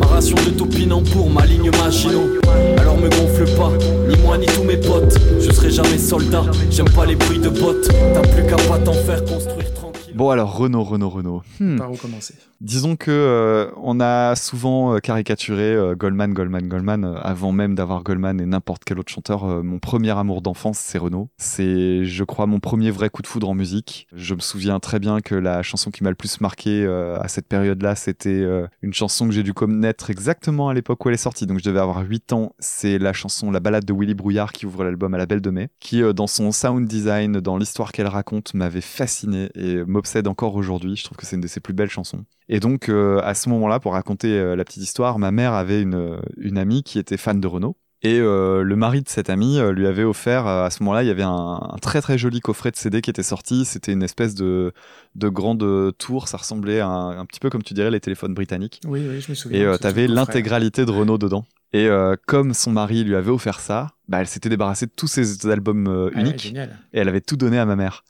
Ma 0.00 0.06
ration 0.06 0.36
de 0.46 0.52
topinambour, 0.52 1.28
ma 1.28 1.44
ligne 1.44 1.70
Maginot. 1.70 2.30
Alors 2.78 2.96
me 2.96 3.10
gonfle 3.10 3.44
pas, 3.58 3.72
ni 4.08 4.16
moi 4.22 4.38
ni 4.38 4.46
tous 4.46 4.62
mes 4.62 4.78
potes. 4.78 5.18
Je 5.38 5.52
serai 5.52 5.70
jamais 5.70 5.98
soldat, 5.98 6.44
j'aime 6.70 6.88
pas 6.88 7.04
les 7.04 7.16
bruits 7.16 7.38
de 7.38 7.50
bottes. 7.50 7.90
T'as 8.14 8.22
plus 8.22 8.42
qu'à 8.46 8.56
pas 8.56 8.78
t'en 8.78 8.94
faire 8.94 9.22
construire. 9.22 9.75
Bon 10.16 10.30
alors, 10.30 10.56
Renault, 10.56 10.82
Renault, 10.82 11.10
Renault. 11.10 11.42
Hmm. 11.60 11.76
Par 11.76 11.92
où 11.92 11.96
commencer 11.96 12.34
Disons 12.62 12.96
que 12.96 13.10
euh, 13.10 13.70
on 13.76 14.00
a 14.00 14.34
souvent 14.34 14.94
euh, 14.94 14.98
caricaturé 14.98 15.74
euh, 15.74 15.94
Goldman, 15.94 16.32
Goldman, 16.32 16.68
Goldman 16.68 17.04
euh, 17.04 17.18
avant 17.20 17.52
même 17.52 17.74
d'avoir 17.74 18.02
Goldman 18.02 18.40
et 18.40 18.46
n'importe 18.46 18.84
quel 18.86 18.98
autre 18.98 19.12
chanteur. 19.12 19.62
mon 19.62 19.78
premier 19.78 20.16
amour 20.16 20.40
d'enfance, 20.40 20.78
c'est 20.78 20.96
Renault. 20.96 21.28
C'est, 21.36 22.06
je 22.06 22.24
crois, 22.24 22.46
mon 22.46 22.60
premier 22.60 22.90
vrai 22.90 23.10
coup 23.10 23.20
de 23.20 23.26
foudre 23.26 23.50
en 23.50 23.54
musique. 23.54 24.08
Je 24.14 24.34
me 24.34 24.40
souviens 24.40 24.80
très 24.80 24.98
bien 25.00 25.20
que 25.20 25.34
la 25.34 25.62
chanson 25.62 25.90
qui 25.90 26.02
m'a 26.02 26.08
le 26.08 26.16
plus 26.16 26.40
marqué 26.40 26.86
à 26.86 27.28
cette 27.28 27.46
période-là, 27.46 27.94
c'était 27.94 28.42
une 28.82 28.94
chanson 28.94 29.26
que 29.26 29.34
j'ai 29.34 29.42
dû 29.42 29.52
connaître 29.52 30.08
exactement 30.08 30.70
à 30.70 30.74
l'époque 30.74 31.04
où 31.04 31.08
elle 31.08 31.14
est 31.14 31.18
sortie. 31.18 31.46
Donc 31.46 31.58
je 31.58 31.64
devais 31.64 31.80
avoir 31.80 32.00
8 32.00 32.32
ans. 32.32 32.54
C'est 32.58 32.98
la 32.98 33.12
chanson 33.12 33.50
La 33.50 33.60
balade 33.60 33.84
de 33.84 33.92
Willy 33.92 34.14
Brouillard 34.14 34.52
qui 34.52 34.64
ouvre 34.64 34.82
l'album 34.84 35.12
à 35.12 35.18
la 35.18 35.26
Belle 35.26 35.42
de 35.42 35.50
Mai, 35.50 35.68
qui 35.78 36.02
dans 36.14 36.26
son 36.26 36.52
sound 36.52 36.88
design, 36.88 37.40
dans 37.40 37.58
l'histoire 37.58 37.92
qu'elle 37.92 38.08
raconte, 38.08 38.54
m'avait 38.54 38.80
fasciné 38.80 39.50
et 39.54 39.84
m'obsède 40.06 40.28
encore 40.28 40.54
aujourd'hui. 40.54 40.96
Je 40.96 41.04
trouve 41.04 41.16
que 41.16 41.26
c'est 41.26 41.36
une 41.36 41.42
de 41.42 41.48
ses 41.48 41.60
plus 41.60 41.74
belles 41.74 41.90
chansons. 41.90 42.24
Et 42.48 42.60
donc, 42.60 42.88
euh, 42.88 43.20
à 43.24 43.34
ce 43.34 43.48
moment-là, 43.48 43.80
pour 43.80 43.92
raconter 43.92 44.38
euh, 44.38 44.54
la 44.54 44.64
petite 44.64 44.82
histoire, 44.82 45.18
ma 45.18 45.30
mère 45.32 45.52
avait 45.52 45.82
une, 45.82 46.20
une 46.36 46.58
amie 46.58 46.82
qui 46.82 46.98
était 46.98 47.16
fan 47.16 47.40
de 47.40 47.46
Renault. 47.46 47.76
Et 48.02 48.20
euh, 48.20 48.62
le 48.62 48.76
mari 48.76 49.02
de 49.02 49.08
cette 49.08 49.30
amie 49.30 49.58
euh, 49.58 49.72
lui 49.72 49.86
avait 49.86 50.04
offert, 50.04 50.46
euh, 50.46 50.64
à 50.66 50.70
ce 50.70 50.82
moment-là, 50.82 51.02
il 51.02 51.06
y 51.06 51.10
avait 51.10 51.22
un, 51.24 51.58
un 51.60 51.78
très 51.80 52.00
très 52.02 52.18
joli 52.18 52.40
coffret 52.40 52.70
de 52.70 52.76
CD 52.76 53.00
qui 53.00 53.10
était 53.10 53.22
sorti. 53.22 53.64
C'était 53.64 53.92
une 53.92 54.02
espèce 54.02 54.34
de, 54.34 54.72
de 55.14 55.28
grande 55.28 55.96
tour. 55.98 56.28
Ça 56.28 56.36
ressemblait 56.36 56.80
à 56.80 56.86
un, 56.86 57.18
un 57.18 57.24
petit 57.24 57.40
peu 57.40 57.50
comme 57.50 57.62
tu 57.62 57.74
dirais 57.74 57.90
les 57.90 58.00
téléphones 58.00 58.34
britanniques. 58.34 58.80
Oui, 58.86 59.04
oui, 59.08 59.20
je 59.20 59.30
me 59.30 59.34
souviens. 59.34 59.60
Et 59.60 59.64
euh, 59.64 59.76
t'avais 59.78 60.02
coffret. 60.06 60.14
l'intégralité 60.14 60.84
de 60.84 60.90
Renault 60.90 61.18
dedans. 61.18 61.46
Et 61.72 61.88
euh, 61.88 62.14
comme 62.26 62.54
son 62.54 62.70
mari 62.70 63.02
lui 63.02 63.16
avait 63.16 63.30
offert 63.30 63.60
ça, 63.60 63.88
bah, 64.08 64.20
elle 64.20 64.28
s'était 64.28 64.50
débarrassée 64.50 64.86
de 64.86 64.92
tous 64.94 65.08
ses 65.08 65.48
albums 65.48 65.88
euh, 65.88 66.10
Ah 66.14 66.20
uniques 66.20 66.54
et 66.54 66.98
elle 67.00 67.08
avait 67.08 67.20
tout 67.22 67.36
donné 67.36 67.58
à 67.58 67.64
ma 67.66 67.76
mère. 67.76 68.04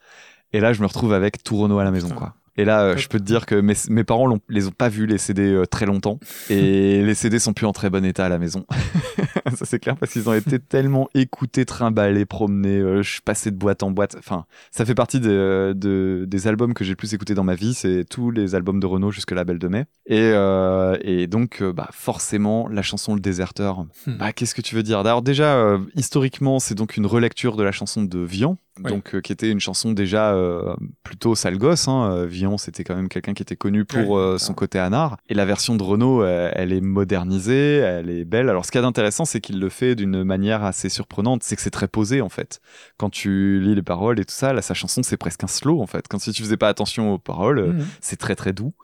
Et 0.52 0.60
là, 0.60 0.72
je 0.72 0.80
me 0.80 0.86
retrouve 0.86 1.12
avec 1.12 1.42
tout 1.42 1.56
Renault 1.56 1.78
à 1.78 1.84
la 1.84 1.90
maison, 1.90 2.08
quoi. 2.10 2.34
Et 2.58 2.64
là, 2.64 2.80
euh, 2.84 2.96
je 2.96 3.08
peux 3.08 3.18
te 3.18 3.24
dire 3.24 3.44
que 3.44 3.54
mes, 3.54 3.74
mes 3.90 4.02
parents 4.02 4.26
l'ont- 4.26 4.40
les 4.48 4.66
ont 4.66 4.70
pas 4.70 4.88
vus 4.88 5.04
les 5.06 5.18
CD 5.18 5.42
euh, 5.42 5.66
très 5.66 5.84
longtemps 5.84 6.18
et 6.48 7.02
les 7.04 7.14
CD 7.14 7.38
sont 7.38 7.52
plus 7.52 7.66
en 7.66 7.72
très 7.72 7.90
bon 7.90 8.02
état 8.02 8.24
à 8.24 8.28
la 8.30 8.38
maison. 8.38 8.64
ça 9.54 9.66
c'est 9.66 9.78
clair 9.78 9.94
parce 9.96 10.12
qu'ils 10.12 10.26
ont 10.30 10.32
été 10.32 10.58
tellement 10.58 11.08
écoutés, 11.14 11.66
trimballés, 11.66 12.24
promenés. 12.24 12.78
euh, 12.78 13.02
je 13.02 13.20
passais 13.20 13.50
de 13.50 13.56
boîte 13.56 13.82
en 13.82 13.90
boîte. 13.90 14.16
Enfin, 14.18 14.46
ça 14.70 14.86
fait 14.86 14.94
partie 14.94 15.20
de, 15.20 15.74
de- 15.76 16.24
des 16.26 16.46
albums 16.48 16.72
que 16.72 16.82
j'ai 16.82 16.92
le 16.92 16.96
plus 16.96 17.12
écoutés 17.12 17.34
dans 17.34 17.44
ma 17.44 17.54
vie. 17.56 17.74
C'est 17.74 18.04
tous 18.08 18.30
les 18.30 18.54
albums 18.54 18.80
de 18.80 18.86
Renault 18.86 19.10
jusque 19.10 19.32
La 19.32 19.44
Belle 19.44 19.58
de 19.58 19.68
Mai. 19.68 19.84
Et, 20.06 20.18
euh, 20.32 20.96
et 21.02 21.26
donc, 21.26 21.60
euh, 21.60 21.74
bah, 21.74 21.88
forcément, 21.92 22.68
la 22.68 22.80
chanson 22.80 23.14
Le 23.14 23.20
Déserteur. 23.20 23.80
Hmm. 24.06 24.16
Bah, 24.18 24.32
qu'est-ce 24.32 24.54
que 24.54 24.62
tu 24.62 24.74
veux 24.74 24.82
dire? 24.82 24.98
Alors 25.00 25.20
déjà, 25.20 25.56
euh, 25.56 25.78
historiquement, 25.94 26.58
c'est 26.58 26.74
donc 26.74 26.96
une 26.96 27.04
relecture 27.06 27.56
de 27.56 27.62
la 27.62 27.72
chanson 27.72 28.02
de 28.02 28.18
Vian. 28.18 28.56
Donc, 28.80 29.14
euh, 29.14 29.20
qui 29.20 29.32
était 29.32 29.50
une 29.50 29.60
chanson 29.60 29.92
déjà 29.92 30.34
euh, 30.34 30.74
plutôt 31.02 31.34
sale 31.34 31.56
gosse. 31.58 31.88
Hein. 31.88 32.10
Euh, 32.12 32.56
c'était 32.58 32.84
quand 32.84 32.94
même 32.94 33.08
quelqu'un 33.08 33.34
qui 33.34 33.42
était 33.42 33.56
connu 33.56 33.84
pour 33.84 34.18
euh, 34.18 34.38
son 34.38 34.54
côté 34.54 34.78
anard. 34.78 35.16
Et 35.28 35.34
la 35.34 35.44
version 35.44 35.76
de 35.76 35.82
Renault, 35.82 36.22
euh, 36.22 36.50
elle 36.54 36.72
est 36.72 36.80
modernisée, 36.80 37.76
elle 37.76 38.10
est 38.10 38.24
belle. 38.24 38.48
Alors, 38.48 38.64
ce 38.64 38.70
qu'il 38.70 38.78
y 38.78 38.84
a 38.84 38.86
d'intéressant, 38.86 39.24
c'est 39.24 39.40
qu'il 39.40 39.58
le 39.60 39.68
fait 39.68 39.94
d'une 39.94 40.22
manière 40.24 40.64
assez 40.64 40.88
surprenante. 40.88 41.42
C'est 41.42 41.56
que 41.56 41.62
c'est 41.62 41.70
très 41.70 41.88
posé, 41.88 42.20
en 42.20 42.28
fait. 42.28 42.60
Quand 42.98 43.10
tu 43.10 43.60
lis 43.60 43.74
les 43.74 43.82
paroles 43.82 44.20
et 44.20 44.24
tout 44.24 44.34
ça, 44.34 44.52
là, 44.52 44.62
sa 44.62 44.74
chanson, 44.74 45.02
c'est 45.02 45.16
presque 45.16 45.42
un 45.44 45.48
slow, 45.48 45.80
en 45.80 45.86
fait. 45.86 46.06
Quand 46.08 46.18
si 46.18 46.32
tu 46.32 46.42
faisais 46.42 46.56
pas 46.56 46.68
attention 46.68 47.12
aux 47.14 47.18
paroles, 47.18 47.60
Mhm. 47.68 47.86
c'est 48.00 48.16
très 48.16 48.36
très 48.36 48.52
doux. 48.52 48.74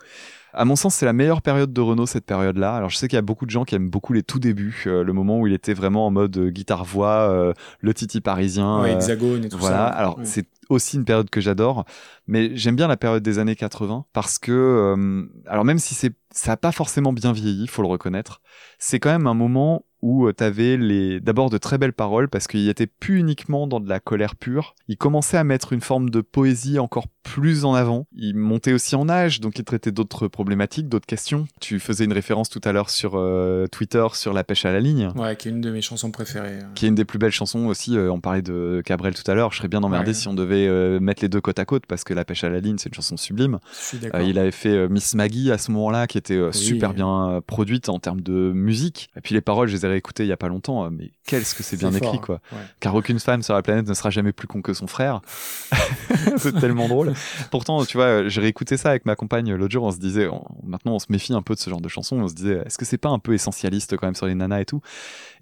À 0.54 0.64
mon 0.64 0.76
sens, 0.76 0.94
c'est 0.94 1.06
la 1.06 1.12
meilleure 1.12 1.42
période 1.42 1.72
de 1.72 1.80
Renault, 1.80 2.06
cette 2.06 2.26
période-là. 2.26 2.74
Alors, 2.74 2.90
je 2.90 2.96
sais 2.96 3.08
qu'il 3.08 3.16
y 3.16 3.18
a 3.18 3.22
beaucoup 3.22 3.46
de 3.46 3.50
gens 3.50 3.64
qui 3.64 3.74
aiment 3.74 3.88
beaucoup 3.90 4.12
les 4.12 4.22
tout 4.22 4.38
débuts, 4.38 4.84
euh, 4.86 5.02
le 5.02 5.12
moment 5.12 5.40
où 5.40 5.46
il 5.46 5.52
était 5.52 5.74
vraiment 5.74 6.06
en 6.06 6.10
mode 6.10 6.36
euh, 6.36 6.50
guitare-voix, 6.50 7.30
euh, 7.30 7.52
le 7.80 7.94
titi 7.94 8.20
parisien. 8.20 8.80
Ouais, 8.82 8.92
hexagone 8.92 9.44
et 9.44 9.48
tout 9.48 9.58
voilà. 9.58 9.76
ça. 9.76 9.86
Alors, 9.86 10.18
Ouais. 10.18 10.24
c'est 10.26 10.46
aussi 10.68 10.96
une 10.96 11.04
période 11.04 11.28
que 11.30 11.40
j'adore, 11.40 11.84
mais 12.26 12.54
j'aime 12.56 12.76
bien 12.76 12.88
la 12.88 12.96
période 12.96 13.22
des 13.22 13.38
années 13.38 13.56
80 13.56 14.06
parce 14.12 14.38
que, 14.38 14.52
euh, 14.52 15.24
alors 15.46 15.64
même 15.64 15.78
si 15.78 15.94
c'est 15.94 16.14
ça 16.34 16.52
a 16.52 16.56
pas 16.56 16.72
forcément 16.72 17.12
bien 17.12 17.32
vieilli, 17.32 17.66
faut 17.66 17.82
le 17.82 17.88
reconnaître, 17.88 18.40
c'est 18.78 18.98
quand 18.98 19.10
même 19.10 19.26
un 19.26 19.34
moment 19.34 19.84
où 20.00 20.32
tu 20.32 20.42
avais 20.42 20.78
les 20.78 21.20
d'abord 21.20 21.50
de 21.50 21.58
très 21.58 21.76
belles 21.76 21.92
paroles 21.92 22.28
parce 22.30 22.46
qu'il 22.46 22.68
était 22.70 22.86
plus 22.86 23.18
uniquement 23.18 23.66
dans 23.66 23.80
de 23.80 23.88
la 23.88 24.00
colère 24.00 24.34
pure. 24.34 24.74
Il 24.88 24.96
commençait 24.96 25.36
à 25.36 25.44
mettre 25.44 25.74
une 25.74 25.82
forme 25.82 26.08
de 26.08 26.22
poésie 26.22 26.78
encore 26.78 27.06
plus 27.22 27.64
en 27.64 27.74
avant. 27.74 28.06
Il 28.16 28.34
montait 28.36 28.72
aussi 28.72 28.94
en 28.96 29.08
âge, 29.08 29.40
donc 29.40 29.58
il 29.58 29.64
traitait 29.64 29.92
d'autres 29.92 30.28
problématiques, 30.28 30.88
d'autres 30.88 31.06
questions. 31.06 31.46
Tu 31.60 31.78
faisais 31.80 32.04
une 32.04 32.12
référence 32.12 32.48
tout 32.48 32.60
à 32.64 32.72
l'heure 32.72 32.90
sur 32.90 33.12
euh, 33.14 33.66
Twitter 33.68 34.04
sur 34.14 34.32
la 34.32 34.44
pêche 34.44 34.64
à 34.64 34.72
la 34.72 34.80
ligne 34.80 35.10
Ouais, 35.16 35.36
qui 35.36 35.48
est 35.48 35.50
une 35.50 35.60
de 35.60 35.70
mes 35.70 35.82
chansons 35.82 36.10
préférées. 36.10 36.58
euh. 36.62 36.66
qui 36.74 36.84
est 36.86 36.88
une 36.88 36.94
des 36.94 37.04
plus 37.04 37.18
belles 37.18 37.30
chansons 37.32 37.66
aussi. 37.66 37.96
euh, 37.96 38.10
on 38.12 38.20
parlait 38.20 38.42
de 38.42 38.82
Cabrel 38.84 39.14
tout 39.14 39.28
à 39.30 39.34
l'heure. 39.34 39.52
Je 39.52 39.58
serais 39.58 39.68
bien 39.68 39.82
emmerdé 39.82 40.08
Ouais. 40.08 40.14
si 40.14 40.28
on 40.28 40.34
devait 40.34 40.66
euh, 40.66 40.98
mettre 41.00 41.22
les 41.22 41.28
deux 41.28 41.40
côte 41.40 41.58
à 41.58 41.64
côte 41.64 41.84
parce 41.86 42.04
que 42.04 42.12
La 42.14 42.24
pêche 42.24 42.44
à 42.44 42.48
la 42.50 42.60
ligne, 42.60 42.76
c'est 42.78 42.88
une 42.88 42.94
chanson 42.94 43.16
sublime. 43.16 43.58
Je 43.72 43.84
suis 43.86 43.98
d'accord. 43.98 44.20
Il 44.20 44.38
avait 44.38 44.50
fait 44.50 44.88
Miss 44.88 45.14
Maggie 45.14 45.50
à 45.52 45.58
ce 45.58 45.70
moment-là, 45.70 46.06
qui 46.06 46.18
était 46.18 46.40
Oui. 46.40 46.52
super 46.52 46.92
bien 46.94 47.40
produite 47.46 47.88
en 47.88 47.98
termes 47.98 48.20
de 48.20 48.52
musique. 48.52 49.10
Et 49.16 49.20
puis 49.20 49.34
les 49.34 49.40
paroles, 49.40 49.68
je 49.68 49.74
les 49.76 49.84
ai 49.86 49.88
réécoutées 49.88 50.24
il 50.24 50.28
y 50.28 50.32
a 50.32 50.36
pas 50.36 50.48
longtemps, 50.48 50.90
mais 50.90 51.10
qu'est-ce 51.26 51.54
que 51.54 51.62
c'est 51.62 51.76
bien 51.76 51.92
écrit, 51.92 52.18
quoi. 52.20 52.40
hein. 52.52 52.56
Ouais. 52.56 52.62
Car 52.80 52.94
aucune 52.94 53.18
femme 53.20 53.42
sur 53.42 53.54
la 53.54 53.62
planète 53.62 53.86
ne 53.88 53.94
sera 53.94 54.10
jamais 54.10 54.32
plus 54.32 54.46
con 54.48 54.60
que 54.60 54.74
son 54.74 54.86
frère. 54.86 55.20
c'est 56.36 56.58
tellement 56.60 56.88
drôle. 56.88 57.11
Pourtant, 57.50 57.84
tu 57.84 57.96
vois, 57.96 58.06
euh, 58.06 58.28
j'ai 58.28 58.40
réécouté 58.40 58.76
ça 58.76 58.90
avec 58.90 59.06
ma 59.06 59.16
compagne 59.16 59.52
l'autre 59.54 59.72
jour. 59.72 59.84
On 59.84 59.90
se 59.92 59.98
disait, 59.98 60.28
on- 60.28 60.44
maintenant, 60.64 60.94
on 60.94 60.98
se 60.98 61.06
méfie 61.10 61.32
un 61.34 61.42
peu 61.42 61.54
de 61.54 61.58
ce 61.60 61.68
genre 61.70 61.80
de 61.80 61.88
chansons. 61.88 62.16
On 62.18 62.28
se 62.28 62.34
disait, 62.34 62.62
est-ce 62.66 62.78
que 62.78 62.84
c'est 62.84 62.98
pas 62.98 63.08
un 63.08 63.18
peu 63.18 63.34
essentialiste 63.34 63.96
quand 63.96 64.06
même 64.06 64.14
sur 64.14 64.26
les 64.26 64.34
nanas 64.34 64.60
et 64.60 64.64
tout? 64.64 64.80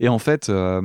Et 0.01 0.09
en 0.09 0.19
fait, 0.19 0.49
euh, 0.49 0.81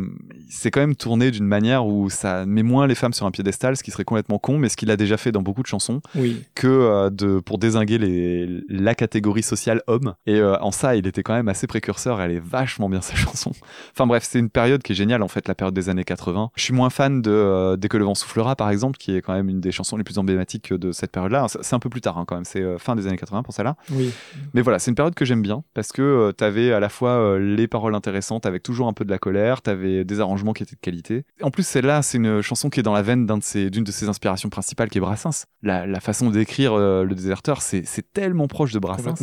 c'est 0.50 0.72
quand 0.72 0.82
même 0.82 0.96
tourné 0.96 1.32
d'une 1.32 1.46
manière 1.48 1.86
où 1.88 2.10
ça 2.10 2.46
met 2.46 2.64
moins 2.64 2.88
les 2.88 2.96
femmes 2.96 3.14
sur 3.14 3.26
un 3.26 3.32
piédestal, 3.32 3.78
ce 3.78 3.84
qui 3.84 3.92
serait 3.92 4.04
complètement 4.04 4.40
con, 4.40 4.58
mais 4.58 4.70
ce 4.70 4.78
qu'il 4.78 4.92
a 4.92 4.98
déjà 4.98 5.18
fait 5.18 5.32
dans 5.32 5.42
beaucoup 5.42 5.62
de 5.62 5.68
chansons 5.68 6.02
Oui. 6.16 6.44
que 6.56 6.68
euh, 6.68 7.10
de 7.10 7.40
pour 7.40 7.58
désinguer 7.58 7.98
les, 7.98 8.48
la 8.68 8.96
catégorie 8.96 9.44
sociale 9.44 9.82
homme. 9.88 10.16
Et 10.26 10.36
euh, 10.36 10.58
en 10.62 10.72
ça, 10.72 10.96
il 10.96 11.08
était 11.08 11.24
quand 11.24 11.34
même 11.34 11.48
assez 11.48 11.68
précurseur. 11.68 12.20
Elle 12.22 12.32
est 12.32 12.44
vachement 12.44 12.90
bien 12.90 13.02
sa 13.02 13.16
chanson. 13.16 13.52
Enfin 13.94 14.06
bref, 14.08 14.26
c'est 14.30 14.40
une 14.40 14.50
période 14.50 14.84
qui 14.84 14.92
est 14.92 14.96
géniale 14.96 15.24
en 15.24 15.28
fait, 15.28 15.48
la 15.48 15.56
période 15.56 15.74
des 15.74 15.90
années 15.90 16.04
80. 16.04 16.52
Je 16.56 16.64
suis 16.64 16.74
moins 16.74 16.90
fan 16.90 17.22
de 17.22 17.76
Dès 17.78 17.88
que 17.88 17.98
le 17.98 18.06
vent 18.06 18.16
soufflera 18.16 18.56
par 18.56 18.70
exemple, 18.70 18.98
qui 18.98 19.16
est 19.16 19.22
quand 19.22 19.34
même 19.34 19.50
une 19.50 19.62
des 19.62 19.72
chansons 19.72 19.98
les 19.98 20.04
plus 20.04 20.18
emblématiques 20.18 20.75
de 20.78 20.92
cette 20.92 21.12
période-là. 21.12 21.48
C'est 21.62 21.76
un 21.76 21.80
peu 21.80 21.90
plus 21.90 22.02
tard 22.02 22.18
hein, 22.18 22.26
quand 22.28 22.36
même, 22.36 22.46
c'est 22.46 22.62
euh, 22.62 22.78
fin 22.78 22.96
des 22.96 23.08
années 23.08 23.18
80 23.18 23.44
pour 23.44 23.54
celle-là. 23.54 23.76
Oui. 23.92 24.12
Mais 24.54 24.62
voilà, 24.62 24.80
c'est 24.80 24.92
une 24.92 24.96
période 24.96 25.16
que 25.16 25.26
j'aime 25.26 25.42
bien 25.42 25.64
parce 25.74 25.92
que 25.92 26.02
euh, 26.02 26.32
t'avais 26.32 26.72
à 26.72 26.80
la 26.80 26.90
fois 26.90 27.12
euh, 27.12 27.40
les 27.40 27.68
paroles 27.68 27.96
intéressantes 27.96 28.46
avec 28.46 28.64
toujours 28.64 28.88
un 28.88 28.94
peu 28.94 29.06
de 29.06 29.10
la 29.12 29.18
colère, 29.20 29.62
t'avais 29.62 30.04
des 30.06 30.20
arrangements 30.20 30.54
qui 30.54 30.64
étaient 30.64 30.76
de 30.76 30.82
qualité. 30.82 31.26
En 31.42 31.52
plus, 31.52 31.66
celle-là, 31.66 32.02
c'est 32.02 32.18
une 32.18 32.42
chanson 32.42 32.70
qui 32.70 32.80
est 32.80 32.84
dans 32.84 32.94
la 32.94 33.02
veine 33.02 33.26
d'un 33.26 33.38
de 33.38 33.44
ses- 33.44 33.70
d'une 33.70 33.84
de 33.84 33.92
ses 33.92 34.10
inspirations 34.10 34.50
principales 34.50 34.90
qui 34.90 34.98
est 34.98 35.02
Brassens. 35.02 35.46
La, 35.62 35.86
la 35.86 36.00
façon 36.00 36.30
d'écrire 36.30 36.74
euh, 36.74 37.04
le 37.04 37.16
déserteur, 37.16 37.62
c'est 37.62 37.84
tellement 38.14 38.48
proche 38.48 38.72
de 38.74 38.80
Brassens. 38.80 39.16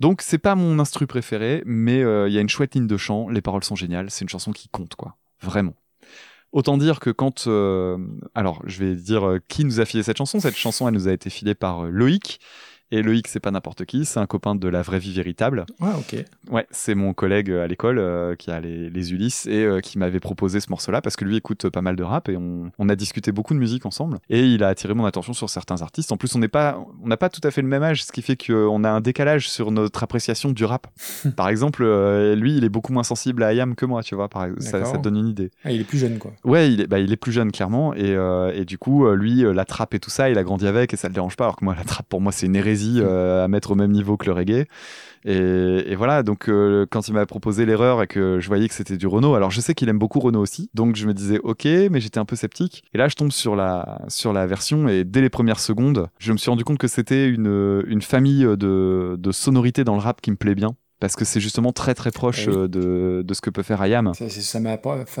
Donc 0.00 0.20
c'est 0.22 0.38
pas 0.38 0.54
mon 0.56 0.78
instru 0.80 1.06
préféré, 1.06 1.62
mais 1.64 2.00
il 2.00 2.32
y 2.32 2.38
a 2.38 2.40
une 2.40 2.48
chouette 2.48 2.74
ligne 2.74 2.86
de 2.88 2.96
chant, 2.96 3.28
les 3.28 3.40
paroles 3.40 3.62
sont 3.62 3.76
géniales, 3.76 4.10
c'est 4.10 4.22
une 4.22 4.28
chanson 4.28 4.50
qui 4.50 4.68
compte 4.68 4.96
quoi, 4.96 5.16
vraiment. 5.40 5.74
Autant 6.52 6.76
dire 6.76 7.00
que 7.00 7.08
quand, 7.08 7.46
euh, 7.46 7.96
alors 8.34 8.62
je 8.66 8.84
vais 8.84 8.94
dire 8.94 9.26
euh, 9.26 9.38
qui 9.48 9.64
nous 9.64 9.80
a 9.80 9.86
filé 9.86 10.02
cette 10.02 10.18
chanson? 10.18 10.38
Cette 10.38 10.56
chanson, 10.56 10.86
elle 10.86 10.94
nous 10.94 11.08
a 11.08 11.12
été 11.12 11.30
filée 11.30 11.54
par 11.54 11.86
euh, 11.86 11.88
Loïc. 11.88 12.40
Et 12.94 13.00
Loïc, 13.00 13.26
c'est 13.26 13.40
pas 13.40 13.50
n'importe 13.50 13.86
qui, 13.86 14.04
c'est 14.04 14.20
un 14.20 14.26
copain 14.26 14.54
de 14.54 14.68
la 14.68 14.82
vraie 14.82 14.98
vie 14.98 15.14
véritable. 15.14 15.64
Ah, 15.80 15.94
ok. 15.96 16.22
Ouais, 16.50 16.66
c'est 16.70 16.94
mon 16.94 17.14
collègue 17.14 17.50
euh, 17.50 17.64
à 17.64 17.66
l'école 17.66 17.98
euh, 17.98 18.36
qui 18.36 18.50
a 18.50 18.60
les, 18.60 18.90
les 18.90 19.12
Ulysses 19.14 19.46
et 19.46 19.64
euh, 19.64 19.80
qui 19.80 19.96
m'avait 19.96 20.20
proposé 20.20 20.60
ce 20.60 20.68
morceau-là 20.68 21.00
parce 21.00 21.16
que 21.16 21.24
lui 21.24 21.36
écoute 21.36 21.70
pas 21.70 21.80
mal 21.80 21.96
de 21.96 22.02
rap 22.02 22.28
et 22.28 22.36
on, 22.36 22.70
on 22.78 22.88
a 22.90 22.94
discuté 22.94 23.32
beaucoup 23.32 23.54
de 23.54 23.58
musique 23.58 23.86
ensemble. 23.86 24.18
Et 24.28 24.44
il 24.44 24.62
a 24.62 24.68
attiré 24.68 24.92
mon 24.92 25.06
attention 25.06 25.32
sur 25.32 25.48
certains 25.48 25.80
artistes. 25.80 26.12
En 26.12 26.18
plus, 26.18 26.36
on 26.36 26.38
n'est 26.38 26.48
pas, 26.48 26.84
on 27.02 27.08
n'a 27.08 27.16
pas 27.16 27.30
tout 27.30 27.40
à 27.44 27.50
fait 27.50 27.62
le 27.62 27.68
même 27.68 27.82
âge, 27.82 28.04
ce 28.04 28.12
qui 28.12 28.20
fait 28.20 28.36
qu'on 28.36 28.84
a 28.84 28.90
un 28.90 29.00
décalage 29.00 29.48
sur 29.48 29.70
notre 29.70 30.02
appréciation 30.02 30.50
du 30.50 30.66
rap. 30.66 30.86
par 31.34 31.48
exemple, 31.48 31.84
euh, 31.84 32.34
lui, 32.34 32.58
il 32.58 32.64
est 32.64 32.68
beaucoup 32.68 32.92
moins 32.92 33.04
sensible 33.04 33.42
à 33.42 33.54
IAM 33.54 33.74
que 33.74 33.86
moi, 33.86 34.02
tu 34.02 34.14
vois. 34.14 34.28
Par, 34.28 34.48
ça, 34.58 34.82
te 34.82 34.98
donne 34.98 35.16
une 35.16 35.28
idée. 35.28 35.50
Ah, 35.64 35.72
il 35.72 35.80
est 35.80 35.84
plus 35.84 35.96
jeune, 35.96 36.18
quoi. 36.18 36.32
Ouais, 36.44 36.70
il 36.70 36.82
est, 36.82 36.86
bah, 36.86 36.98
il 36.98 37.10
est 37.10 37.16
plus 37.16 37.32
jeune 37.32 37.52
clairement 37.52 37.94
et, 37.94 38.18
et 38.54 38.66
du 38.66 38.76
coup 38.76 39.10
lui 39.12 39.42
la 39.42 39.64
trappe 39.64 39.94
et 39.94 39.98
tout 39.98 40.10
ça, 40.10 40.28
il 40.28 40.36
a 40.36 40.42
grandi 40.42 40.66
avec 40.66 40.92
et 40.92 40.98
ça 40.98 41.08
le 41.08 41.14
dérange 41.14 41.36
pas. 41.36 41.44
Alors 41.44 41.56
que 41.56 41.64
moi 41.64 41.74
la 41.74 41.84
trappe 41.84 42.08
pour 42.10 42.20
moi 42.20 42.32
c'est 42.32 42.44
une 42.44 42.56
hérésie 42.56 42.81
euh, 42.96 43.44
à 43.44 43.48
mettre 43.48 43.72
au 43.72 43.74
même 43.74 43.92
niveau 43.92 44.16
que 44.16 44.26
le 44.26 44.32
reggae. 44.32 44.66
Et, 45.24 45.94
voilà 45.94 46.24
donc 46.24 46.48
euh, 46.48 46.84
quand 46.90 47.06
il 47.06 47.14
m'a 47.14 47.26
proposé 47.26 47.64
l'erreur 47.64 48.02
et 48.02 48.08
que 48.08 48.40
je 48.40 48.48
voyais 48.48 48.66
que 48.66 48.74
c'était 48.74 48.96
du 48.96 49.06
Renault, 49.06 49.34
alors 49.34 49.52
je 49.52 49.60
sais 49.60 49.74
qu'il 49.74 49.88
aime 49.88 49.98
beaucoup 49.98 50.18
Renault 50.18 50.40
aussi, 50.40 50.68
donc 50.74 50.96
je 50.96 51.06
me 51.06 51.14
disais 51.14 51.38
ok, 51.44 51.64
mais 51.64 52.00
j'étais 52.00 52.18
un 52.18 52.24
peu 52.24 52.34
sceptique. 52.34 52.82
Et 52.92 52.98
là 52.98 53.06
je 53.06 53.14
tombe 53.14 53.30
sur 53.30 53.54
la 53.54 54.02
sur 54.08 54.32
la 54.32 54.46
version 54.46 54.88
et 54.88 55.04
dès 55.04 55.20
les 55.20 55.30
premières 55.30 55.60
secondes, 55.60 56.08
je 56.18 56.32
me 56.32 56.38
suis 56.38 56.50
rendu 56.50 56.64
compte 56.64 56.78
que 56.78 56.88
c'était 56.88 57.28
une 57.28 57.84
une 57.86 58.02
famille 58.02 58.42
de 58.42 59.16
de 59.16 59.32
sonorités 59.32 59.84
dans 59.84 59.94
le 59.94 60.00
rap 60.00 60.20
qui 60.20 60.32
me 60.32 60.36
plaît 60.36 60.56
bien. 60.56 60.74
Parce 61.02 61.16
que 61.16 61.24
c'est 61.24 61.40
justement 61.40 61.72
très 61.72 61.94
très 61.94 62.12
proche 62.12 62.44
Eh 62.46 62.50
oui. 62.50 62.56
euh, 62.56 62.68
de, 62.68 63.22
de 63.26 63.34
ce 63.34 63.40
que 63.40 63.50
peut 63.50 63.64
faire 63.64 63.84
IAM. 63.84 64.12
Ça 64.14 64.60
m'a 64.60 64.78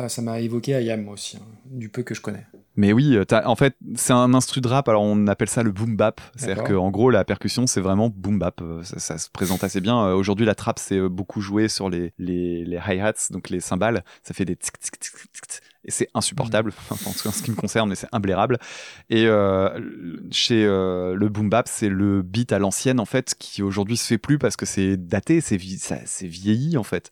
ça 0.08 0.40
évoqué 0.40 0.76
Ayam 0.76 1.02
moi 1.02 1.14
aussi, 1.14 1.38
hein, 1.38 1.44
du 1.66 1.88
peu 1.88 2.04
que 2.04 2.14
je 2.14 2.20
connais. 2.20 2.46
Mais 2.76 2.92
oui, 2.92 3.16
euh, 3.16 3.24
en 3.44 3.56
fait, 3.56 3.74
c'est 3.96 4.12
un 4.12 4.32
instru 4.32 4.60
de 4.60 4.68
rap, 4.68 4.88
alors 4.88 5.02
on 5.02 5.26
appelle 5.26 5.48
ça 5.48 5.64
le 5.64 5.72
boom 5.72 5.96
bap. 5.96 6.20
C'est-à-dire 6.36 6.62
qu'en 6.62 6.90
ggros, 6.92 7.10
la 7.10 7.24
percussion, 7.24 7.66
c'est 7.66 7.80
vraiment 7.80 8.10
boom 8.14 8.38
bap. 8.38 8.60
Euh, 8.62 8.84
Ça, 8.84 9.00
ça 9.00 9.18
se 9.18 9.28
présente 9.28 9.64
assez 9.64 9.80
bien. 9.80 10.06
Euh, 10.06 10.14
Aujourd'hui, 10.14 10.46
la 10.46 10.54
trappe, 10.54 10.78
c'est 10.78 11.00
beaucoup 11.08 11.40
joué 11.40 11.66
sur 11.66 11.90
les, 11.90 12.12
les, 12.16 12.64
les 12.64 12.76
hi-hats, 12.88 13.30
donc 13.30 13.50
les 13.50 13.58
cymbales. 13.58 14.04
Ça 14.22 14.34
fait 14.34 14.44
des 14.44 14.54
tic 14.54 14.78
tic 14.78 15.00
tic 15.00 15.12
tic. 15.32 15.50
Et 15.84 15.90
c'est 15.90 16.08
insupportable, 16.14 16.72
enfin, 16.90 17.10
en 17.10 17.12
tout 17.12 17.22
cas 17.24 17.30
en 17.30 17.32
ce 17.32 17.42
qui 17.42 17.50
me 17.50 17.56
concerne, 17.56 17.88
mais 17.88 17.96
c'est 17.96 18.08
imblairable. 18.12 18.58
Et 19.10 19.26
euh, 19.26 19.68
chez 20.30 20.64
euh, 20.64 21.14
le 21.14 21.28
boom 21.28 21.50
bap, 21.50 21.66
c'est 21.68 21.88
le 21.88 22.22
beat 22.22 22.52
à 22.52 22.60
l'ancienne, 22.60 23.00
en 23.00 23.04
fait, 23.04 23.34
qui 23.38 23.62
aujourd'hui 23.62 23.96
se 23.96 24.06
fait 24.06 24.18
plus 24.18 24.38
parce 24.38 24.56
que 24.56 24.64
c'est 24.64 24.96
daté, 24.96 25.40
c'est 25.40 25.56
vie- 25.56 25.80
vieilli, 26.22 26.76
en 26.76 26.84
fait. 26.84 27.10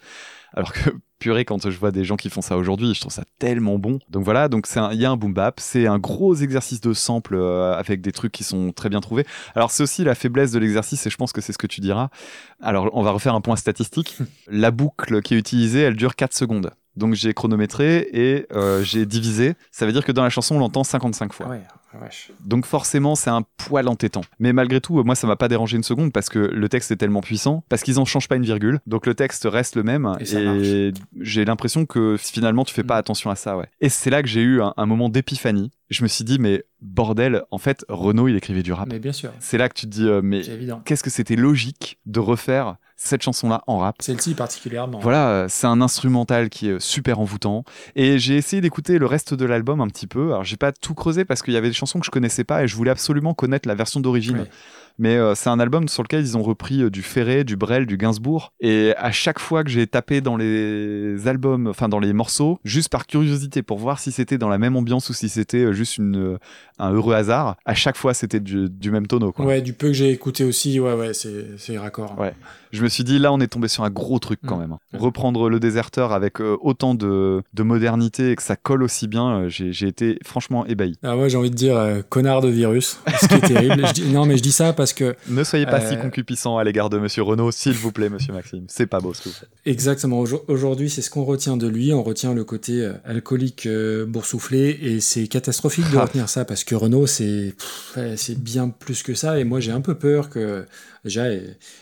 Alors 0.53 0.73
que 0.73 0.91
purée, 1.19 1.45
quand 1.45 1.69
je 1.69 1.79
vois 1.79 1.91
des 1.91 2.05
gens 2.05 2.17
qui 2.17 2.31
font 2.31 2.41
ça 2.41 2.57
aujourd'hui, 2.57 2.95
je 2.95 3.01
trouve 3.01 3.13
ça 3.13 3.25
tellement 3.39 3.79
bon. 3.79 3.99
Donc 4.09 4.25
voilà, 4.25 4.49
donc 4.49 4.67
il 4.93 5.01
y 5.01 5.05
a 5.05 5.11
un 5.11 5.17
boom 5.17 5.35
bap, 5.35 5.61
c'est 5.61 5.87
un 5.87 5.99
gros 5.99 6.35
exercice 6.35 6.81
de 6.81 6.93
sample 6.93 7.35
euh, 7.35 7.75
avec 7.75 8.01
des 8.01 8.13
trucs 8.13 8.33
qui 8.33 8.43
sont 8.45 8.73
très 8.73 8.89
bien 8.89 9.01
trouvés. 9.01 9.27
Alors 9.55 9.71
c'est 9.71 9.83
aussi 9.83 10.03
la 10.03 10.15
faiblesse 10.15 10.53
de 10.53 10.59
l'exercice 10.59 11.07
et 11.07 11.11
je 11.11 11.17
pense 11.17 11.33
que 11.33 11.41
c'est 11.41 11.53
ce 11.53 11.59
que 11.59 11.67
tu 11.67 11.81
diras. 11.81 12.09
Alors 12.61 12.91
on 12.95 13.03
va 13.03 13.11
refaire 13.11 13.35
un 13.35 13.41
point 13.43 13.57
statistique. 13.57 14.17
la 14.49 14.71
boucle 14.71 15.21
qui 15.23 15.35
est 15.35 15.39
utilisée, 15.39 15.81
elle 15.81 15.97
dure 15.97 16.17
4 16.17 16.35
secondes. 16.35 16.71
Donc 16.97 17.15
j'ai 17.15 17.33
chronométré 17.35 18.09
et 18.13 18.47
euh, 18.53 18.83
j'ai 18.83 19.07
divisé. 19.07 19.55
Ça 19.71 19.87
veut 19.87 19.93
dire 19.93 20.05
que 20.05 20.13
dans 20.13 20.23
la 20.23 20.31
chanson, 20.31 20.57
on 20.57 20.59
l'entend 20.59 20.85
55 20.85 21.33
fois. 21.33 21.49
Ouais, 21.49 21.63
la 21.95 22.01
vache. 22.01 22.31
Donc 22.45 22.67
forcément, 22.67 23.15
c'est 23.15 23.31
un 23.31 23.43
poil 23.57 23.89
entêtant. 23.89 24.23
Mais 24.39 24.53
malgré 24.53 24.81
tout, 24.81 25.03
moi, 25.05 25.15
ça 25.15 25.27
m'a 25.27 25.37
pas 25.37 25.49
dérangé 25.49 25.77
une 25.77 25.83
seconde 25.83 26.13
parce 26.13 26.29
que 26.29 26.39
le 26.39 26.69
texte 26.69 26.91
est 26.91 26.97
tellement 26.97 27.21
puissant, 27.21 27.65
parce 27.69 27.83
qu'ils 27.83 27.99
en 27.99 28.05
changent 28.05 28.29
pas 28.29 28.37
une 28.37 28.45
virgule. 28.45 28.81
Donc 28.87 29.07
le 29.07 29.15
texte 29.15 29.47
reste 29.51 29.77
le 29.77 29.83
même. 29.83 30.17
Et 30.21 30.93
j'ai 31.21 31.45
l'impression 31.45 31.87
que 31.87 32.17
finalement, 32.19 32.65
tu 32.65 32.75
fais 32.75 32.85
pas 32.85 32.97
attention 32.97 33.31
à 33.31 33.37
ça, 33.37 33.57
ouais. 33.57 33.67
Et 33.81 33.89
c'est 33.89 34.11
là 34.11 34.23
que 34.23 34.29
j'ai 34.29 34.43
eu 34.43 34.61
un, 34.61 34.75
un 34.77 34.87
moment 34.87 35.09
d'épiphanie. 35.09 35.71
Je 35.91 36.03
me 36.05 36.09
suis 36.09 36.25
dit, 36.25 36.39
mais 36.39 36.65
bordel, 36.81 37.43
en 37.51 37.59
fait, 37.59 37.85
Renaud, 37.89 38.29
il 38.29 38.37
écrivait 38.37 38.63
du 38.63 38.73
rap. 38.73 38.89
Mais 38.89 39.01
bien 39.01 39.13
sûr. 39.13 39.33
C'est 39.41 39.59
là 39.59 39.69
que 39.69 39.75
tu 39.75 39.87
te 39.87 39.91
dis, 39.91 40.07
euh, 40.07 40.21
mais 40.23 40.43
qu'est-ce 40.85 41.03
que 41.03 41.11
c'était 41.11 41.37
logique 41.37 41.99
de 42.07 42.21
refaire 42.21 42.77
cette 43.03 43.23
chanson-là 43.23 43.65
en 43.67 43.79
rap. 43.79 43.97
Celle-ci 44.01 44.35
particulièrement. 44.35 44.99
Voilà, 44.99 45.31
euh, 45.31 45.47
c'est 45.49 45.67
un 45.67 45.81
instrumental 45.81 46.51
qui 46.51 46.69
est 46.69 46.79
super 46.81 47.19
envoûtant. 47.19 47.65
Et 47.97 48.19
j'ai 48.19 48.37
essayé 48.37 48.61
d'écouter 48.61 48.99
le 48.99 49.07
reste 49.07 49.33
de 49.33 49.47
l'album 49.47 49.81
un 49.81 49.89
petit 49.89 50.07
peu. 50.07 50.33
Alors, 50.33 50.45
j'ai 50.45 50.59
pas 50.59 50.71
tout 50.71 50.95
creusé 50.95 51.25
parce 51.25 51.43
qu'il 51.43 51.55
y 51.55 51.57
avait 51.57 51.69
des 51.69 51.75
chansons 51.75 51.99
que 51.99 52.05
je 52.05 52.11
connaissais 52.11 52.45
pas 52.45 52.63
et 52.63 52.69
je 52.69 52.77
voulais 52.77 52.91
absolument 52.91 53.33
connaître 53.33 53.67
la 53.67 53.75
version 53.75 54.01
d'origine. 54.01 54.47
Mais 54.99 55.17
euh, 55.17 55.35
c'est 55.35 55.49
un 55.49 55.59
album 55.61 55.89
sur 55.89 56.03
lequel 56.03 56.21
ils 56.21 56.37
ont 56.37 56.43
repris 56.43 56.83
euh, 56.83 56.91
du 56.91 57.01
Ferré, 57.01 57.43
du 57.43 57.57
Brel, 57.57 57.87
du 57.87 57.97
Gainsbourg. 57.97 58.53
Et 58.61 58.93
à 58.99 59.11
chaque 59.13 59.39
fois 59.39 59.65
que 59.65 59.71
j'ai 59.71 59.87
tapé 59.87 60.21
dans 60.21 60.37
les 60.37 61.27
albums, 61.27 61.69
enfin 61.69 61.89
dans 61.89 62.01
les 62.01 62.13
morceaux, 62.13 62.61
juste 62.65 62.91
par 62.91 63.07
curiosité 63.07 63.63
pour 63.63 63.79
voir 63.79 63.99
si 63.99 64.13
c'était 64.13 64.37
dans 64.37 64.51
la 64.51 64.59
même 64.59 64.77
ambiance 64.77 65.09
ou 65.09 65.15
si 65.15 65.31
c'était 65.31 65.73
juste 65.73 65.97
une, 65.97 66.39
un 66.79 66.91
heureux 66.93 67.15
hasard, 67.15 67.57
à 67.65 67.75
chaque 67.75 67.97
fois 67.97 68.13
c'était 68.13 68.41
du, 68.41 68.69
du 68.69 68.91
même 68.91 69.07
tonneau. 69.07 69.33
Quoi. 69.33 69.47
Ouais, 69.47 69.63
du 69.63 69.73
peu 69.73 69.87
que 69.87 69.95
j'ai 69.95 70.11
écouté 70.11 70.45
aussi, 70.45 70.79
ouais, 70.79 70.93
ouais, 70.93 71.15
c'est 71.15 71.57
c'est 71.57 71.79
raccord. 71.79 72.19
Ouais. 72.19 72.35
Je 72.73 72.83
me 72.83 72.89
suis 72.89 73.05
dit, 73.05 73.19
là, 73.19 73.33
on 73.33 73.41
est 73.41 73.47
tombé 73.49 73.69
sur 73.69 73.85
un 73.85 73.91
gros 73.91 74.19
truc 74.19 74.41
quand 74.47 74.57
Mm. 74.57 74.61
même. 74.61 74.73
hein. 74.73 74.79
Reprendre 74.99 75.49
le 75.49 75.59
déserteur 75.61 76.13
avec 76.13 76.41
euh, 76.41 76.57
autant 76.61 76.95
de, 76.95 77.43
de 77.55 77.63
modernité 77.63 78.31
et 78.31 78.37
que 78.37 78.43
ça 78.43 78.57
colle 78.57 78.83
aussi 78.83 79.09
bien, 79.09 79.43
euh, 79.43 79.49
j'ai 79.49 79.87
été 79.89 80.19
franchement 80.25 80.67
ébahi. 80.67 80.97
Ah 81.03 81.17
ouais, 81.17 81.29
j'ai 81.31 81.37
envie 81.37 81.51
de 81.51 81.55
dire 81.57 81.77
euh, 81.77 82.03
connard 82.09 82.41
de 82.41 82.49
virus, 82.49 82.99
ce 83.21 83.27
qui 83.27 83.35
est 83.35 83.41
terrible. 83.41 83.87
Je 83.87 83.93
dis- 83.93 84.09
non, 84.13 84.27
mais 84.27 84.37
je 84.37 84.43
dis 84.43 84.53
ça 84.53 84.73
parce 84.73 84.93
que 84.93 85.17
Ne 85.29 85.43
soyez 85.45 85.67
pas 85.67 85.81
si 85.81 85.97
concupiscent 85.99 86.59
à 86.59 86.65
l'égard 86.65 86.91
de 86.91 86.99
Monsieur 86.99 87.23
Renault, 87.23 87.51
s'il 87.51 87.73
vous 87.75 87.93
plaît, 87.93 88.09
Monsieur 88.09 88.33
Maxime. 88.33 88.65
C'est 88.69 88.87
pas 88.87 89.01
beau 89.01 89.15
ce 89.15 89.23
que 89.23 89.29
vous 89.31 89.35
faites. 89.35 89.49
Exactement. 89.67 90.21
Aujo- 90.23 90.43
Aujourd'hui, 90.49 90.91
c'est 90.91 91.03
ce 91.03 91.11
qu'on 91.11 91.25
retient 91.25 91.57
de 91.57 91.67
lui. 91.67 91.93
On 91.93 92.03
retient 92.03 92.35
le 92.35 92.45
côté 92.45 92.91
alcoolique 93.05 93.69
boursouflé 94.07 94.79
et 94.83 95.01
c'est 95.01 95.27
catastrophique 95.27 95.91
de 95.91 95.97
Ah. 95.99 96.03
retenir 96.03 96.29
ça 96.29 96.45
parce 96.45 96.65
que 96.65 96.75
Renault, 96.75 97.07
c'est 97.07 97.55
bien 98.39 98.69
plus 98.69 99.03
que 99.03 99.15
ça. 99.15 99.39
Et 99.39 99.45
moi, 99.45 99.61
j'ai 99.61 99.73
un 99.73 99.81
peu 99.81 99.95
peur 99.95 100.31
que 100.31 100.65
déjà, 101.05 101.25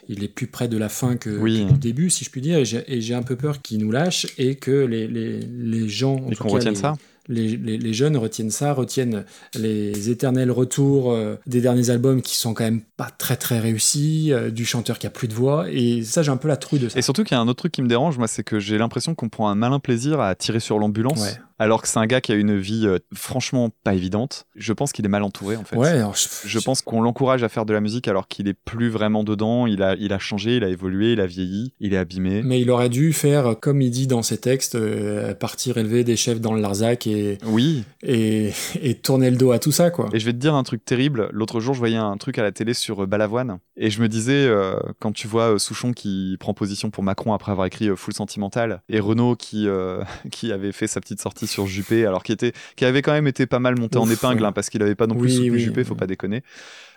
il 0.09 0.23
est 0.24 0.28
plus 0.28 0.47
près 0.47 0.69
de 0.69 0.77
la 0.78 0.88
fin 0.88 1.16
que, 1.16 1.30
Oui. 1.38 1.66
que 1.66 1.72
du 1.74 1.78
début, 1.78 2.10
si 2.10 2.24
je 2.24 2.30
puis 2.30 2.40
dire. 2.40 2.59
Et 2.59 3.00
j'ai 3.00 3.14
un 3.14 3.22
peu 3.22 3.36
peur 3.36 3.60
qu'il 3.62 3.78
nous 3.78 3.90
lâche 3.90 4.26
et 4.38 4.55
que 4.56 4.70
les, 4.86 5.06
les, 5.09 5.40
les 5.40 5.88
gens, 5.88 6.16
en 6.16 6.30
Et 6.30 6.34
tout 6.36 6.42
qu'on 6.42 6.48
cas, 6.48 6.55
retienne 6.56 6.74
les- 6.74 6.80
ça 6.80 6.94
les, 7.30 7.59
les- 7.59 7.76
les 7.76 7.92
jeunes 7.92 8.16
retiennent 8.16 8.50
ça, 8.50 8.72
retiennent 8.72 9.22
les 9.55 10.09
éternels 10.09 10.50
retours 10.50 11.12
euh, 11.12 11.36
des 11.46 11.60
derniers 11.60 11.90
albums 11.90 12.22
qui 12.22 12.36
sont 12.38 12.55
quand 12.55 12.64
même 12.64 12.80
pas 12.96 13.10
très 13.10 13.36
très 13.36 13.59
réussis, 13.59 14.28
euh, 14.32 14.50
du 14.50 14.64
chanteur 14.64 14.98
qui 14.98 15.06
a 15.06 15.10
plus 15.10 15.28
de 15.28 15.34
voix, 15.34 15.66
et 15.70 16.02
ça 16.05 16.22
j'ai 16.22 16.30
un 16.30 16.38
peu 16.38 16.48
la 16.48 16.56
trouille 16.56 16.78
de 16.78 16.88
ça. 16.88 16.98
Et 16.98 17.02
surtout 17.02 17.24
qu'il 17.24 17.34
y 17.34 17.38
a 17.38 17.42
un 17.42 17.46
autre 17.48 17.59
truc 17.59 17.72
qui 17.72 17.82
me 17.82 17.88
dérange, 17.88 18.16
moi, 18.16 18.28
c'est 18.28 18.44
que 18.44 18.59
j'ai 18.59 18.78
l'impression 18.78 19.14
qu'on 19.14 19.28
prend 19.28 19.50
un 19.50 19.55
malin 19.55 19.78
plaisir 19.78 20.20
à 20.20 20.34
tirer 20.34 20.59
sur 20.60 20.78
l'ambulance, 20.78 21.20
Ouais. 21.20 21.38
Alors 21.59 21.82
que 21.82 21.89
c'est 21.89 21.98
un 21.98 22.06
gars 22.06 22.20
qui 22.20 22.32
a 22.32 22.35
une 22.35 22.59
vie 22.59 22.86
euh, 22.86 22.98
franchement 23.14 23.70
pas 23.85 23.94
évidente. 23.94 24.47
Je 24.56 24.72
pense 24.72 24.93
qu'il 24.93 25.05
est 25.05 25.09
mal 25.09 25.22
entouré, 25.22 25.56
en 25.56 25.64
fait. 25.64 25.76
Ouais, 25.76 25.89
alors 25.89 26.14
je- 26.14 26.48
Je 26.48 26.59
pense 26.59 26.82
qu'on 26.82 27.01
l'encourage 27.02 27.43
à 27.43 27.48
faire 27.48 27.64
de 27.66 27.72
la 27.72 27.80
musique 27.80 28.09
alors 28.09 28.28
qu'il 28.28 28.48
est 28.48 28.55
plus 28.55 28.89
vraiment 28.89 29.24
dedans. 29.24 29.66
Il 29.66 29.82
a, 29.82 29.94
il 29.97 30.12
a 30.12 30.18
changé, 30.18 30.56
il 30.56 30.64
a 30.64 30.68
évolué, 30.68 31.12
il 31.12 31.20
a 31.20 31.26
vieilli, 31.26 31.72
il 31.80 31.94
est 31.94 31.97
abîmé. 31.97 32.43
Mais 32.43 32.60
il 32.60 32.70
aurait 32.70 32.89
dû 32.89 33.12
faire, 33.12 33.56
comme 33.60 33.82
il 33.82 33.90
dit 33.90 34.06
dans 34.06 34.22
ses 34.22 34.39
textes, 34.39 34.74
euh, 34.74 35.35
partir 35.35 35.78
élever 35.78 36.05
des 36.05 36.16
chefs 36.16 36.40
dans 36.40 36.52
le 36.55 36.60
Larzac 36.60 37.06
et, 37.06 37.39
Oui. 37.47 37.85
et, 38.02 38.52
et 38.80 38.94
tourner 38.94 39.30
le 39.30 39.36
dos 39.36 39.52
à 39.52 39.59
tout 39.59 39.72
ça, 39.72 39.90
quoi. 39.90 40.09
Et 40.12 40.18
je 40.20 40.24
vais 40.26 40.32
te 40.32 40.39
dire 40.39 40.55
un 40.55 40.62
truc 40.62 40.85
terrible. 40.85 41.28
L'autre 41.32 41.60
jour, 41.60 41.74
je 41.74 41.78
voyais 41.78 41.97
un 41.97 42.16
truc 42.16 42.39
à 42.39 42.43
la 42.43 42.52
télé 42.52 42.74
sur 42.74 43.02
euh, 43.02 43.06
Balavoine. 43.06 43.59
Et 43.76 43.90
je 43.90 44.01
me 44.02 44.09
disais, 44.09 44.51
quand 44.98 45.12
tu 45.12 45.28
vois 45.28 45.56
Souchon 45.59 45.93
qui 45.93 46.36
prend 46.40 46.52
position 46.52 46.90
pour 46.90 47.05
Macron 47.05 47.32
après 47.32 47.52
avoir 47.52 47.66
écrit 47.66 47.89
Full 47.94 48.12
Sentimental, 48.12 48.82
et 48.89 48.98
Renault 48.98 49.36
qui, 49.36 49.68
qui 50.32 50.51
avait 50.52 50.72
fait 50.72 50.86
sa 50.89 51.01
petite 51.01 51.20
sortie 51.20 51.47
sur 51.48 51.66
Juppé, 51.66 52.06
alors 52.06 52.22
qui, 52.22 52.32
était, 52.32 52.52
qui 52.76 52.84
avait 52.84 53.02
quand 53.02 53.12
même 53.12 53.26
été 53.26 53.46
pas 53.46 53.58
mal 53.58 53.78
monté 53.78 53.98
en 53.98 54.08
épingle, 54.08 54.44
hein, 54.44 54.52
parce 54.52 54.70
qu'il 54.70 54.82
avait 54.82 54.94
pas 54.94 55.06
non 55.06 55.14
plus 55.16 55.24
Oui, 55.24 55.32
soutenu 55.34 55.50
oui, 55.50 55.60
Juppé, 55.60 55.84
faut 55.84 55.94
pas 55.96 56.06
déconner. 56.06 56.42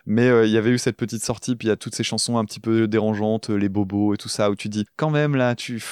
Mais 0.05 0.27
euh, 0.29 0.45
il 0.45 0.51
y 0.51 0.57
avait 0.57 0.71
eu 0.71 0.77
cette 0.77 0.97
petite 0.97 1.23
sortie, 1.23 1.55
puis 1.55 1.67
il 1.67 1.69
y 1.69 1.73
a 1.73 1.75
toutes 1.77 1.95
ces 1.95 2.03
chansons 2.03 2.37
un 2.37 2.45
petit 2.45 2.59
peu 2.59 2.87
dérangeantes, 2.87 3.49
euh, 3.49 3.55
les 3.55 3.69
bobos 3.69 4.13
et 4.13 4.17
tout 4.17 4.29
ça, 4.29 4.49
où 4.49 4.55
tu 4.55 4.67
dis, 4.69 4.85
quand 4.97 5.09
même 5.09 5.35
là, 5.35 5.55
tu. 5.55 5.83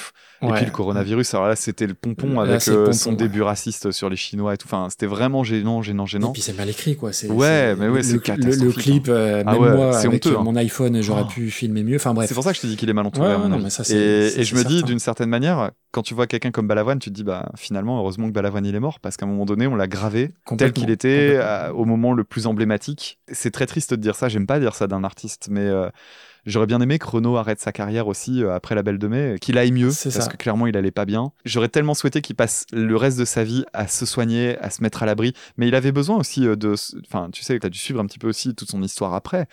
Et 0.42 0.48
puis 0.54 0.66
le 0.66 0.72
coronavirus, 0.72 1.34
alors 1.34 1.48
là, 1.50 1.56
c'était 1.58 1.86
le 1.86 1.94
pompon 1.94 2.40
avec 2.40 2.62
c'est 2.62 2.72
euh, 2.72 2.86
pompon, 2.86 2.94
son 2.94 3.10
ouais. 3.12 3.16
début 3.18 3.42
raciste 3.42 3.92
sur 3.92 4.10
les 4.10 4.16
Chinois 4.16 4.54
et 4.54 4.58
tout. 4.58 4.68
Enfin, 4.68 4.88
c'était 4.90 5.06
vraiment 5.06 5.44
gênant, 5.44 5.82
gênant, 5.82 6.06
Et 6.06 6.08
gênant. 6.08 6.32
puis 6.32 6.42
c'est 6.42 6.58
mal 6.58 6.70
écrit, 6.70 6.96
quoi. 6.96 7.12
C'est, 7.12 7.28
Ouais, 7.30 7.76
mais 7.76 7.90
ouais, 7.90 7.98
le- 7.98 8.04
c'est 8.04 8.14
le, 8.38 8.66
le, 8.66 8.72
clip, 8.72 9.10
euh, 9.10 9.44
Ah 9.46 9.52
même 9.52 9.62
ouais, 9.62 9.76
moi, 9.76 9.98
avec 9.98 10.26
honteux, 10.26 10.36
euh, 10.36 10.40
hein. 10.40 10.44
mon 10.44 10.56
iPhone, 10.56 11.02
j'aurais 11.02 11.24
Oh. 11.26 11.30
pu 11.30 11.52
filmer 11.52 11.84
mieux. 11.84 11.98
Enfin 11.98 12.14
bref. 12.14 12.30
C'est 12.30 12.36
pour 12.36 12.44
ça 12.46 12.52
que 12.52 12.56
je 12.58 12.62
te 12.62 12.68
dis 12.68 12.78
qu'il 12.78 12.90
est 12.90 12.94
mal 12.94 13.06
entouré. 13.06 13.38
Mon 13.38 13.60
et, 13.60 14.40
et 14.40 14.44
je 14.46 14.56
me 14.56 14.64
dis, 14.64 14.76
certain. 14.76 14.86
d'une 14.88 15.00
certaine 15.00 15.30
manière, 15.30 15.72
quand 15.92 16.04
tu 16.04 16.14
vois 16.14 16.26
quelqu'un 16.26 16.52
comme 16.52 16.68
Balavoine, 16.68 17.00
tu 17.00 17.10
te 17.10 17.16
dis, 17.16 17.24
bah 17.26 17.52
finalement, 17.58 18.00
heureusement 18.00 18.28
que 18.28 18.34
Balavoine 18.34 18.66
il 18.66 18.74
est 18.74 18.80
mort, 18.80 19.02
parce 19.02 19.18
qu'à 19.18 19.26
un 19.26 19.30
moment 19.30 19.46
donné, 19.46 19.68
on 19.68 19.76
l'a 19.76 19.88
gravé 19.88 20.32
tel 20.58 20.72
qu'il 20.72 20.90
était 20.90 21.38
au 21.76 21.84
moment 21.84 22.14
le 22.14 22.24
plus 22.24 22.48
emblématique. 22.48 23.20
C'est 23.30 23.52
très 23.52 23.66
triste 23.66 23.94
de 24.00 24.04
dire 24.04 24.16
ça. 24.16 24.30
J'aime 24.30 24.48
pas 24.48 24.60
dire 24.60 24.74
ça 24.76 24.88
d'un 24.88 25.04
artiste, 25.04 25.48
mais 25.52 25.68
euh, 25.68 25.90
j'aurais 26.46 26.66
bien 26.66 26.82
aimé 26.82 26.98
que 27.00 27.06
Renaud 27.06 27.38
arrête 27.38 27.60
sa 27.60 27.72
carrière 27.72 28.08
aussi 28.08 28.44
euh, 28.44 28.54
après 28.54 28.74
la 28.76 28.82
Belle 28.84 28.98
de 28.98 29.08
Mai, 29.08 29.36
qu'il 29.40 29.58
aille 29.58 29.72
mieux, 29.72 29.92
C'est 29.92 30.12
parce 30.12 30.26
ça. 30.26 30.32
que 30.32 30.38
clairement, 30.38 30.66
il 30.68 30.76
allait 30.78 30.92
pas 30.92 31.06
bien. 31.06 31.32
J'aurais 31.46 31.70
tellement 31.70 31.94
souhaité 31.94 32.22
qu'il 32.22 32.36
passe 32.36 32.66
le 32.72 32.96
reste 32.96 33.20
de 33.20 33.26
sa 33.26 33.44
vie 33.44 33.66
à 33.74 33.88
se 33.88 34.06
soigner, 34.06 34.58
à 34.60 34.70
se 34.70 34.82
mettre 34.82 35.04
à 35.04 35.06
l'abri, 35.06 35.34
mais 35.58 35.68
il 35.68 35.76
avait 35.76 35.92
besoin 35.92 36.18
aussi 36.18 36.48
euh, 36.48 36.56
de, 36.56 36.74
enfin, 37.08 37.30
tu 37.32 37.44
sais, 37.44 37.60
tu 37.60 37.66
as 37.66 37.70
dû 37.70 37.78
suivre 37.78 38.00
un 38.00 38.06
petit 38.06 38.20
peu 38.20 38.28
aussi 38.28 38.56
toute 38.56 38.70
son 38.72 38.82
histoire 38.82 39.14
après. 39.14 39.48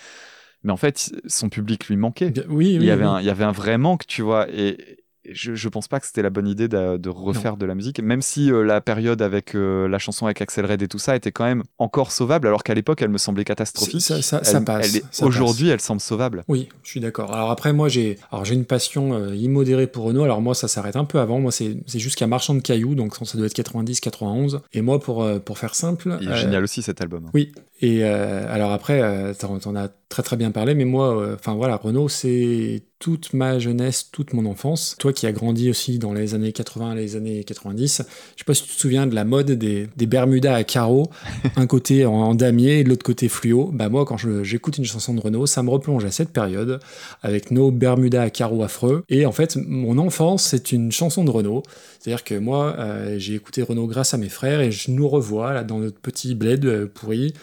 Mais 0.64 0.73
en 0.73 0.77
fait, 0.77 1.12
son 1.27 1.48
public 1.48 1.86
lui 1.89 1.97
manquait. 1.97 2.32
Oui, 2.48 2.74
il 2.74 2.82
y 2.82 2.90
avait 2.90 3.05
oui. 3.05 3.09
un 3.09 3.20
il 3.20 3.27
y 3.27 3.31
avait 3.31 3.44
un 3.44 3.52
vrai 3.52 3.78
manque, 3.78 4.06
tu 4.06 4.23
vois. 4.23 4.48
Et 4.51 5.05
je, 5.32 5.55
je 5.55 5.69
pense 5.69 5.89
pas 5.89 6.01
que 6.01 6.07
c'était 6.07 6.23
la 6.23 6.31
bonne 6.31 6.48
idée 6.48 6.69
de, 6.69 6.97
de 6.97 7.09
refaire 7.09 7.57
de 7.57 7.66
la 7.66 7.74
musique, 7.74 8.01
même 8.01 8.23
si 8.23 8.51
euh, 8.51 8.62
la 8.62 8.81
période 8.81 9.23
avec 9.23 9.55
euh, 9.55 9.89
la 9.89 9.98
chanson 9.98 10.27
avec 10.27 10.40
Axel 10.43 10.66
Red 10.66 10.82
et 10.82 10.89
tout 10.89 10.98
ça 10.98 11.16
était 11.16 11.32
quand 11.32 11.44
même 11.44 11.62
encore 11.78 12.12
sauvable, 12.12 12.47
alors 12.47 12.62
qu'à 12.62 12.74
l'époque 12.74 13.03
elle 13.03 13.09
me 13.11 13.19
semblait 13.19 13.44
catastrophique. 13.44 14.01
Ça- 14.01 14.23
ça- 14.23 14.44
ça 14.44 14.59
Elle- 14.59 14.65
passe, 14.65 15.01
Aujourd'hui, 15.23 15.69
elle 15.69 15.81
semble 15.81 16.01
sauvable. 16.01 16.44
Oui, 16.48 16.69
je 16.82 16.90
suis 16.90 17.01
d'accord. 17.01 17.32
Alors 17.35 17.51
après, 17.51 17.73
moi, 17.73 17.89
j'ai 17.89 18.19
alors 18.31 18.44
j'ai 18.44 18.55
une 18.55 18.65
passion 18.65 19.15
euh, 19.15 19.35
immodérée 19.35 19.86
pour 19.86 20.05
Renault. 20.05 20.24
Alors 20.24 20.40
moi, 20.40 20.55
ça 20.55 20.69
s'arrête 20.69 20.97
un 20.97 21.05
peu 21.05 21.19
avant. 21.19 21.40
Moi, 21.40 21.53
c'est 21.53 21.77
jusqu'à 21.94 22.27
Marchand 22.27 22.55
de 22.55 22.61
cailloux, 22.61 22.94
donc 22.94 23.15
ça 23.16 23.36
doit 23.39 23.47
être 23.47 23.55
90, 23.55 24.01
91. 24.01 24.61
Et 24.73 24.81
moi, 24.82 24.98
pour 25.01 25.27
pour 25.44 25.59
faire 25.59 25.74
simple, 25.74 26.16
Il 26.20 26.31
est 26.31 26.36
génial 26.36 26.62
aussi 26.65 26.82
cet 26.82 27.01
album. 27.01 27.31
Oui. 27.35 27.53
Et 27.81 28.05
alors 28.05 28.73
après, 28.73 29.35
t'en 29.39 29.59
t'en 29.59 29.77
as 29.77 29.89
très 30.09 30.23
très 30.23 30.36
bien 30.36 30.51
parlé, 30.51 30.74
mais 30.74 30.85
moi, 30.85 31.35
enfin 31.35 31.55
voilà, 31.55 31.77
Renault, 31.77 32.09
c'est 32.09 32.82
toute 32.98 33.35
ma 33.35 33.59
jeunesse, 33.59 34.09
toute 34.10 34.32
mon 34.32 34.47
enfance. 34.47 34.97
Toi 34.98 35.12
qui 35.12 35.27
as 35.27 35.32
grandi 35.32 35.68
aussi 35.68 35.98
dans 35.98 36.12
les 36.12 36.35
années 36.35 36.52
80, 36.52 36.94
les 36.94 37.16
années 37.16 37.44
90, 37.44 38.02
je 38.02 38.39
sais 38.39 38.44
pas 38.44 38.55
si 38.55 38.62
tu 38.64 38.70
te 38.70 38.81
souviens 38.81 39.06
de 39.06 39.14
la 39.14 39.24
mode 39.24 39.51
des, 39.51 39.89
des 39.97 40.06
Bermudas 40.06 40.55
à 40.55 40.64
carreaux, 40.64 41.10
un 41.56 41.66
côté 41.66 42.06
en, 42.06 42.35
damier 42.35 42.81
et 42.81 42.85
de 42.85 42.89
l'autre 42.89 43.05
côté 43.05 43.28
fluo. 43.28 43.70
Bah 43.73 43.89
moi, 43.89 44.05
quand 44.05 44.16
j'écoute 44.43 44.78
une 44.78 44.85
chanson 44.85 45.14
de 45.14 45.20
Renault, 45.20 45.47
ça 45.47 45.62
me 45.62 45.70
replonge 45.70 46.05
à 46.05 46.10
cette 46.10 46.31
période 46.31 46.81
avec 47.23 47.51
nos 47.51 47.70
Bermudas 47.70 48.23
à 48.23 48.31
carreaux 48.31 48.62
affreux. 48.62 49.05
Et 49.09 49.27
en 49.27 49.32
fait, 49.32 49.56
mon 49.56 49.98
enfance, 49.98 50.44
c'est 50.44 50.73
une 50.73 50.90
chanson 50.90 51.24
de 51.24 51.31
Renault. 51.31 51.62
C'est-à-dire 51.98 52.24
que 52.24 52.35
moi, 52.35 52.77
euh, 52.78 53.18
j'ai 53.18 53.35
écouté 53.35 53.62
Renault 53.62 53.86
grâce 53.86 54.14
à 54.14 54.18
mes 54.18 54.28
frères 54.28 54.60
et 54.60 54.73
je 54.73 54.90
nous 54.90 55.09
revois 55.09 55.52
là 55.52 55.64
dans 55.64 55.78
notre 55.78 55.98
petit 55.98 56.35
bled 56.35 56.64
euh, 56.64 56.86
pourri 56.86 57.35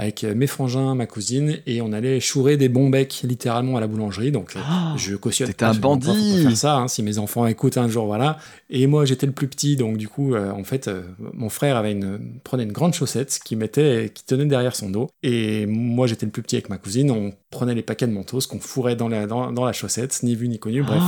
avec 0.00 0.24
mes 0.24 0.46
frangins, 0.46 0.94
ma 0.94 1.04
cousine, 1.04 1.58
et 1.66 1.82
on 1.82 1.92
allait 1.92 2.20
chourer 2.20 2.56
des 2.56 2.70
bons 2.70 2.88
becs 2.88 3.20
littéralement 3.22 3.76
à 3.76 3.80
la 3.80 3.86
boulangerie. 3.86 4.32
Donc 4.32 4.56
euh, 4.56 4.60
je 4.96 5.14
cautionne. 5.14 5.46
t'étais 5.48 5.66
un 5.66 5.74
pas, 5.74 5.80
bandit. 5.80 6.42
faire 6.42 6.56
ça, 6.56 6.76
hein, 6.78 6.88
si 6.88 7.02
mes 7.02 7.18
enfants 7.18 7.46
écoutent 7.46 7.76
un 7.76 7.86
jour, 7.86 8.06
voilà. 8.06 8.38
Et 8.70 8.86
moi, 8.86 9.04
j'étais 9.04 9.26
le 9.26 9.32
plus 9.32 9.46
petit, 9.46 9.76
donc 9.76 9.98
du 9.98 10.08
coup, 10.08 10.34
euh, 10.34 10.52
en 10.52 10.64
fait, 10.64 10.88
euh, 10.88 11.02
mon 11.34 11.50
frère 11.50 11.76
avait 11.76 11.92
une, 11.92 12.18
prenait 12.44 12.62
une 12.62 12.72
grande 12.72 12.94
chaussette 12.94 13.40
qui 13.44 13.56
mettait, 13.56 14.10
qui 14.14 14.24
tenait 14.24 14.46
derrière 14.46 14.74
son 14.74 14.88
dos, 14.88 15.10
et 15.22 15.66
moi, 15.66 16.06
j'étais 16.06 16.24
le 16.24 16.32
plus 16.32 16.42
petit 16.42 16.56
avec 16.56 16.70
ma 16.70 16.78
cousine. 16.78 17.10
On 17.10 17.34
prenait 17.50 17.74
les 17.74 17.82
paquets 17.82 18.06
de 18.06 18.12
mentos 18.12 18.40
qu'on 18.48 18.58
fourrait 18.58 18.96
dans 18.96 19.08
la, 19.08 19.26
dans, 19.26 19.52
dans 19.52 19.66
la 19.66 19.74
chaussette, 19.74 20.22
ni 20.22 20.34
vu 20.34 20.48
ni 20.48 20.58
connu, 20.58 20.82
bref. 20.82 21.02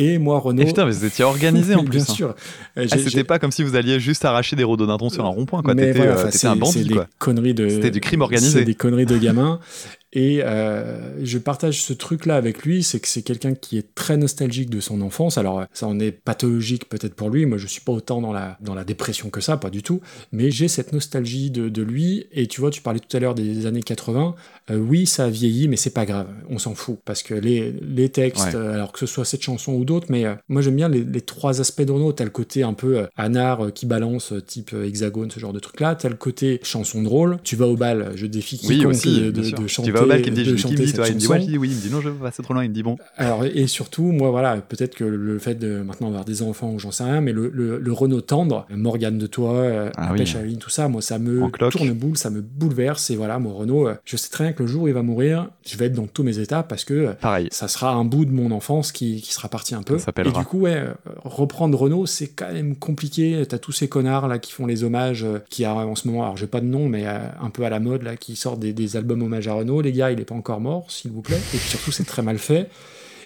Et 0.00 0.18
moi, 0.18 0.38
Renault. 0.38 0.62
Et 0.62 0.66
putain, 0.66 0.84
mais 0.84 0.92
vous 0.92 1.04
étiez 1.04 1.24
organisé 1.24 1.74
en 1.74 1.82
plus. 1.84 1.90
Bien 1.90 2.02
hein. 2.02 2.14
sûr. 2.14 2.34
Ah, 2.76 2.82
c'était 2.86 3.24
pas 3.24 3.40
comme 3.40 3.50
si 3.50 3.64
vous 3.64 3.74
alliez 3.74 3.98
juste 3.98 4.24
arracher 4.24 4.54
des 4.54 4.62
rhododendrons 4.62 5.10
sur 5.10 5.24
un 5.24 5.28
rond-point, 5.28 5.62
quoi. 5.62 5.74
T'étais 5.74 5.92
voilà, 5.92 6.18
euh, 6.18 6.30
un 6.44 6.56
bandit, 6.56 6.84
des 6.84 7.00
conneries 7.18 7.54
de. 7.54 7.68
C'était 7.68 7.90
du 7.90 8.00
crime 8.00 8.20
organisé. 8.20 8.60
C'est 8.60 8.64
des 8.64 8.74
conneries 8.76 9.06
de 9.06 9.18
gamin. 9.18 9.58
Et 10.14 10.40
euh, 10.42 11.22
je 11.24 11.36
partage 11.38 11.82
ce 11.82 11.92
truc-là 11.92 12.36
avec 12.36 12.62
lui, 12.64 12.82
c'est 12.82 12.98
que 12.98 13.08
c'est 13.08 13.22
quelqu'un 13.22 13.54
qui 13.54 13.76
est 13.76 13.94
très 13.94 14.16
nostalgique 14.16 14.70
de 14.70 14.80
son 14.80 15.02
enfance. 15.02 15.36
Alors 15.36 15.64
ça 15.72 15.86
en 15.86 16.00
est 16.00 16.12
pathologique 16.12 16.88
peut-être 16.88 17.14
pour 17.14 17.28
lui. 17.30 17.44
Moi 17.44 17.58
je 17.58 17.66
suis 17.66 17.82
pas 17.82 17.92
autant 17.92 18.22
dans 18.22 18.32
la 18.32 18.56
dans 18.62 18.74
la 18.74 18.84
dépression 18.84 19.28
que 19.30 19.40
ça, 19.40 19.56
pas 19.58 19.70
du 19.70 19.82
tout. 19.82 20.00
Mais 20.32 20.50
j'ai 20.50 20.68
cette 20.68 20.92
nostalgie 20.92 21.50
de, 21.50 21.68
de 21.68 21.82
lui. 21.82 22.26
Et 22.32 22.46
tu 22.46 22.60
vois, 22.60 22.70
tu 22.70 22.80
parlais 22.80 23.00
tout 23.00 23.14
à 23.16 23.20
l'heure 23.20 23.34
des 23.34 23.66
années 23.66 23.82
80. 23.82 24.34
Euh, 24.70 24.76
oui, 24.78 25.06
ça 25.06 25.24
a 25.24 25.28
vieilli, 25.30 25.68
mais 25.68 25.76
c'est 25.76 25.90
pas 25.90 26.06
grave. 26.06 26.28
On 26.48 26.58
s'en 26.58 26.74
fout 26.74 26.98
parce 27.04 27.22
que 27.22 27.34
les 27.34 27.72
les 27.82 28.08
textes, 28.08 28.44
Ouais. 28.46 28.54
euh, 28.54 28.74
alors 28.74 28.92
que 28.92 28.98
ce 29.00 29.06
soit 29.06 29.24
cette 29.24 29.42
chanson 29.42 29.72
ou 29.74 29.84
d'autres, 29.84 30.06
mais 30.10 30.24
euh, 30.24 30.34
moi 30.48 30.62
j'aime 30.62 30.76
bien 30.76 30.88
les, 30.88 31.04
les 31.04 31.20
trois 31.20 31.60
aspects 31.60 31.80
Renault. 31.88 32.12
T'as 32.12 32.24
le 32.24 32.30
côté 32.30 32.62
un 32.62 32.72
peu 32.74 32.98
euh, 32.98 33.06
anard 33.16 33.66
euh, 33.66 33.70
qui 33.70 33.84
balance, 33.86 34.32
euh, 34.32 34.40
type 34.40 34.70
euh, 34.74 34.86
hexagone, 34.86 35.30
ce 35.30 35.38
genre 35.40 35.52
de 35.52 35.58
truc-là. 35.60 35.94
T'as 35.96 36.08
le 36.08 36.14
côté 36.16 36.60
chanson 36.62 37.02
drôle. 37.02 37.38
Tu 37.44 37.56
vas 37.56 37.66
au 37.66 37.76
bal, 37.76 38.12
je 38.14 38.26
défie 38.26 38.58
Oui, 38.64 38.76
quiconque 38.78 38.90
aussi, 38.92 39.20
de, 39.20 39.30
de- 39.30 39.42
de 39.42 39.66
Tu 39.66 39.92
chanter 39.98 40.22
qui 40.22 40.30
me 40.30 40.36
dit, 40.36 40.44
je 40.44 40.56
chanter 40.56 40.86
cette 40.86 40.96
toi, 40.96 41.08
il 41.08 41.14
me 41.14 41.18
dit, 41.20 41.26
ouais, 41.28 41.58
oui, 41.58 41.68
il 41.70 41.76
me 41.76 41.80
dit, 41.80 41.90
non, 41.90 42.00
je 42.00 42.08
veux 42.08 42.14
pas, 42.14 42.30
c'est 42.30 42.42
trop 42.42 42.54
loin, 42.54 42.64
il 42.64 42.68
me 42.70 42.74
dit, 42.74 42.82
bon. 42.82 42.96
Alors, 43.16 43.44
et 43.44 43.66
surtout, 43.66 44.02
moi, 44.04 44.30
voilà, 44.30 44.56
peut-être 44.56 44.94
que 44.94 45.04
le 45.04 45.38
fait 45.38 45.54
de 45.54 45.82
maintenant 45.82 46.08
avoir 46.08 46.24
des 46.24 46.42
enfants 46.42 46.72
ou 46.72 46.78
j'en 46.78 46.90
sais 46.90 47.04
rien, 47.04 47.20
mais 47.20 47.32
le, 47.32 47.50
le, 47.52 47.78
le 47.78 47.92
Renault 47.92 48.20
tendre, 48.20 48.66
Morgane 48.70 49.18
de 49.18 49.26
toi, 49.26 49.52
euh, 49.54 49.90
Ah 49.96 50.10
oui. 50.12 50.18
Pêche 50.18 50.34
à 50.36 50.40
la 50.40 50.46
ligne, 50.46 50.58
tout 50.58 50.70
ça, 50.70 50.88
moi, 50.88 51.02
ça 51.02 51.18
me 51.18 51.48
tourne 51.70 51.92
boule, 51.92 52.16
ça 52.16 52.30
me 52.30 52.40
bouleverse. 52.40 53.10
Et 53.10 53.16
voilà, 53.16 53.38
mon 53.38 53.54
Renault, 53.54 53.88
euh, 53.88 53.94
je 54.04 54.16
sais 54.16 54.28
très 54.30 54.44
bien 54.44 54.52
que 54.52 54.62
le 54.62 54.68
jour 54.68 54.82
où 54.84 54.88
il 54.88 54.94
va 54.94 55.02
mourir, 55.02 55.48
je 55.66 55.76
vais 55.76 55.86
être 55.86 55.94
dans 55.94 56.06
tous 56.06 56.22
mes 56.22 56.38
états 56.38 56.62
parce 56.62 56.84
que 56.84 56.94
euh, 56.94 57.12
Pareil. 57.20 57.48
ça 57.50 57.68
sera 57.68 57.92
un 57.92 58.04
bout 58.04 58.24
de 58.24 58.32
mon 58.32 58.50
enfance 58.50 58.92
qui, 58.92 59.20
qui 59.20 59.32
sera 59.32 59.48
parti 59.48 59.74
un 59.74 59.82
peu. 59.82 59.98
Ça. 59.98 60.12
Et 60.18 60.30
du 60.30 60.44
coup, 60.44 60.60
ouais, 60.60 60.82
reprendre 61.24 61.78
Renault, 61.78 62.06
c'est 62.06 62.28
quand 62.28 62.52
même 62.52 62.76
compliqué. 62.76 63.42
T'as 63.48 63.58
tous 63.58 63.72
ces 63.72 63.88
connards 63.88 64.28
là 64.28 64.38
qui 64.38 64.52
font 64.52 64.66
les 64.66 64.84
hommages, 64.84 65.26
qui 65.50 65.64
a 65.64 65.74
en 65.74 65.94
ce 65.94 66.08
moment, 66.08 66.22
alors 66.22 66.36
j'ai 66.36 66.46
pas 66.46 66.60
de 66.60 66.66
nom, 66.66 66.88
mais 66.88 67.06
un 67.06 67.50
peu 67.50 67.64
à 67.64 67.70
la 67.70 67.80
mode 67.80 68.02
là, 68.02 68.16
qui 68.16 68.36
sortent 68.36 68.60
des, 68.60 68.72
des 68.72 68.96
albums 68.96 69.22
hommage 69.22 69.48
à 69.48 69.54
Renault. 69.54 69.82
Les 69.88 69.94
gars, 69.94 70.10
il 70.10 70.20
est 70.20 70.26
pas 70.26 70.34
encore 70.34 70.60
mort, 70.60 70.90
s'il 70.90 71.12
vous 71.12 71.22
plaît. 71.22 71.38
Et 71.54 71.56
puis 71.56 71.70
surtout, 71.70 71.92
c'est 71.92 72.04
très 72.04 72.20
mal 72.20 72.36
fait. 72.36 72.68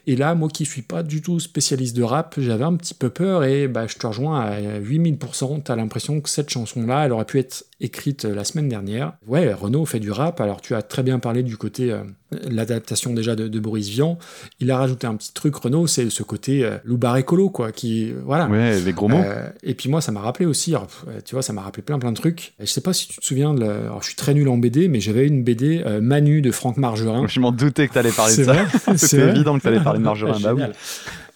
Et 0.07 0.15
là, 0.15 0.37
moi 0.37 0.49
qui 0.49 0.65
suis 0.65 0.83
pas 0.83 1.03
du 1.03 1.21
tout 1.21 1.41
spécialiste 1.41 1.97
de 1.97 2.05
rap, 2.05 2.37
j'avais 2.39 2.63
un 2.63 2.77
petit 2.77 2.95
peu 2.95 3.11
peur 3.11 3.43
et 3.43 3.67
bah, 3.67 3.89
je 3.89 3.97
te 3.97 4.07
rejoins 4.07 4.41
à 4.41 4.79
8000%. 4.79 5.65
T'as 5.65 5.75
l'impression 5.75 6.21
que 6.21 6.29
cette 6.29 6.51
chanson-là, 6.51 7.07
elle 7.07 7.13
aurait 7.13 7.25
pu 7.25 7.41
être 7.41 7.65
écrite 7.83 8.25
euh, 8.25 8.35
la 8.35 8.45
semaine 8.45 8.69
dernière. 8.69 9.13
Ouais, 9.27 9.53
Renaud 9.53 9.85
fait 9.85 10.01
du 10.01 10.11
rap. 10.11 10.41
Alors 10.41 10.61
tu 10.61 10.75
as 10.75 10.83
très 10.83 11.03
bien 11.03 11.19
parlé 11.19 11.43
du 11.43 11.57
côté, 11.57 11.93
euh, 11.93 12.03
l'adaptation 12.49 13.13
déjà 13.13 13.37
de, 13.37 13.49
de 13.49 13.61
Boris 13.61 13.89
Vian. 13.89 14.19
Il 14.61 14.71
a 14.71 14.79
rajouté 14.79 15.07
un 15.07 15.15
petit 15.17 15.33
truc, 15.33 15.55
Renaud, 15.57 15.87
c'est 15.87 16.09
ce 16.11 16.23
côté 16.23 16.65
euh, 16.65 16.79
loubar 16.85 17.17
écolo, 17.17 17.51
quoi. 17.51 17.73
Qui, 17.73 18.11
euh, 18.11 18.21
voilà. 18.25 18.47
Ouais, 18.49 18.81
les 18.81 18.93
gros 18.93 19.09
mots. 19.09 19.19
Euh, 19.19 19.49
et 19.63 19.75
puis 19.75 19.89
moi, 19.89 20.01
ça 20.01 20.13
m'a 20.13 20.21
rappelé 20.21 20.47
aussi, 20.47 20.75
alors, 20.75 20.89
tu 21.25 21.35
vois, 21.35 21.43
ça 21.43 21.53
m'a 21.53 21.63
rappelé 21.63 21.83
plein 21.83 21.99
plein 21.99 22.13
de 22.13 22.17
trucs. 22.17 22.55
Et 22.61 22.67
je 22.67 22.71
sais 22.71 22.81
pas 22.81 22.93
si 22.93 23.09
tu 23.09 23.21
te 23.21 23.25
souviens 23.25 23.55
de 23.55 23.61
la... 23.61 23.73
alors, 23.73 24.03
je 24.03 24.07
suis 24.09 24.17
très 24.17 24.35
nul 24.35 24.49
en 24.49 24.59
BD, 24.59 24.89
mais 24.89 25.01
j'avais 25.01 25.27
une 25.27 25.43
BD 25.43 25.85
Manu 26.01 26.43
de 26.43 26.51
Franck 26.51 26.77
Margerin. 26.77 27.27
Je 27.27 27.41
m'en 27.41 27.53
doutais 27.53 27.89
que 27.89 27.95
t'allais 27.95 28.13
parler 28.13 28.37
de 28.37 28.45
ça. 28.45 28.57
C'était 28.97 29.29
évident 29.29 29.59
que 29.59 29.63
t'allais 29.63 29.81
parler 29.81 29.99
de 29.99 30.05
Margerin. 30.05 30.39
bah 30.43 30.55
oui. 30.55 30.63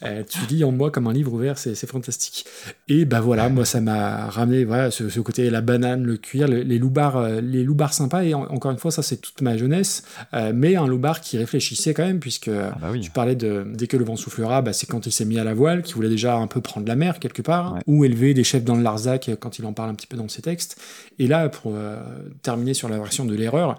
Euh, 0.03 0.23
tu 0.29 0.39
lis 0.47 0.63
en 0.65 0.73
moi 0.73 0.91
comme 0.91 1.07
un 1.07 1.13
livre 1.13 1.33
ouvert, 1.33 1.57
c'est 1.59 1.75
fantastique. 1.87 2.45
Et 2.89 3.05
bah 3.07 3.21
voilà, 3.21 3.49
moi 3.49 3.65
ça 3.65 3.81
m'a 3.81 4.27
ramené 4.27 4.65
voilà 4.65 4.91
ce, 4.91 5.09
ce 5.09 5.21
côté 5.21 5.49
la 5.49 5.61
banane, 5.63 6.05
le 6.05 6.17
cuir, 6.19 6.49
le- 6.49 6.61
les 6.63 6.79
loupards, 6.79 7.17
euh, 7.17 7.41
les 7.41 7.65
loupards 7.65 7.95
sympas. 7.95 8.23
Et 8.25 8.35
en- 8.35 8.43
encore 8.45 8.71
une 8.73 8.79
fois, 8.79 8.91
ça 8.91 9.03
c'est 9.03 9.17
toute 9.17 9.41
ma 9.41 9.57
jeunesse, 9.57 10.03
euh, 10.35 10.53
mais 10.55 10.77
un 10.77 10.87
loupard 10.87 11.21
qui 11.23 11.39
réfléchissait 11.39 11.95
quand 11.95 12.05
même, 12.05 12.21
puisque 12.21 12.49
Ah 12.49 12.77
bah 12.81 12.89
tu 13.01 13.11
parlais 13.11 13.37
de 13.37 13.67
dès 13.75 13.87
que 13.87 13.97
le 13.97 14.05
vent 14.05 14.17
soufflera, 14.17 14.61
bah, 14.63 14.73
c'est 14.73 14.87
quand 14.87 15.07
il 15.07 15.13
s'est 15.13 15.25
mis 15.25 15.39
à 15.39 15.45
la 15.45 15.55
voile, 15.55 15.83
qui 15.83 15.95
voulait 15.95 16.09
déjà 16.11 16.37
un 16.37 16.47
peu 16.47 16.61
prendre 16.61 16.87
la 16.87 16.97
mer 16.97 17.19
quelque 17.19 17.43
part, 17.43 17.79
ou 17.87 18.05
élever 18.05 18.35
des 18.35 18.45
chefs 18.45 18.65
dans 18.65 18.75
le 18.77 18.83
Larzac 18.83 19.31
quand 19.41 19.59
il 19.59 19.65
en 19.65 19.73
parle 19.73 19.91
un 19.91 19.95
petit 19.95 20.07
peu 20.07 20.17
dans 20.19 20.29
ses 20.29 20.43
textes. 20.43 20.77
Et 21.19 21.27
là, 21.27 21.49
pour 21.49 21.73
euh, 21.75 21.97
terminer 22.43 22.75
sur 22.75 22.89
la 22.91 22.99
version 22.99 23.25
de 23.25 23.35
l'erreur. 23.35 23.79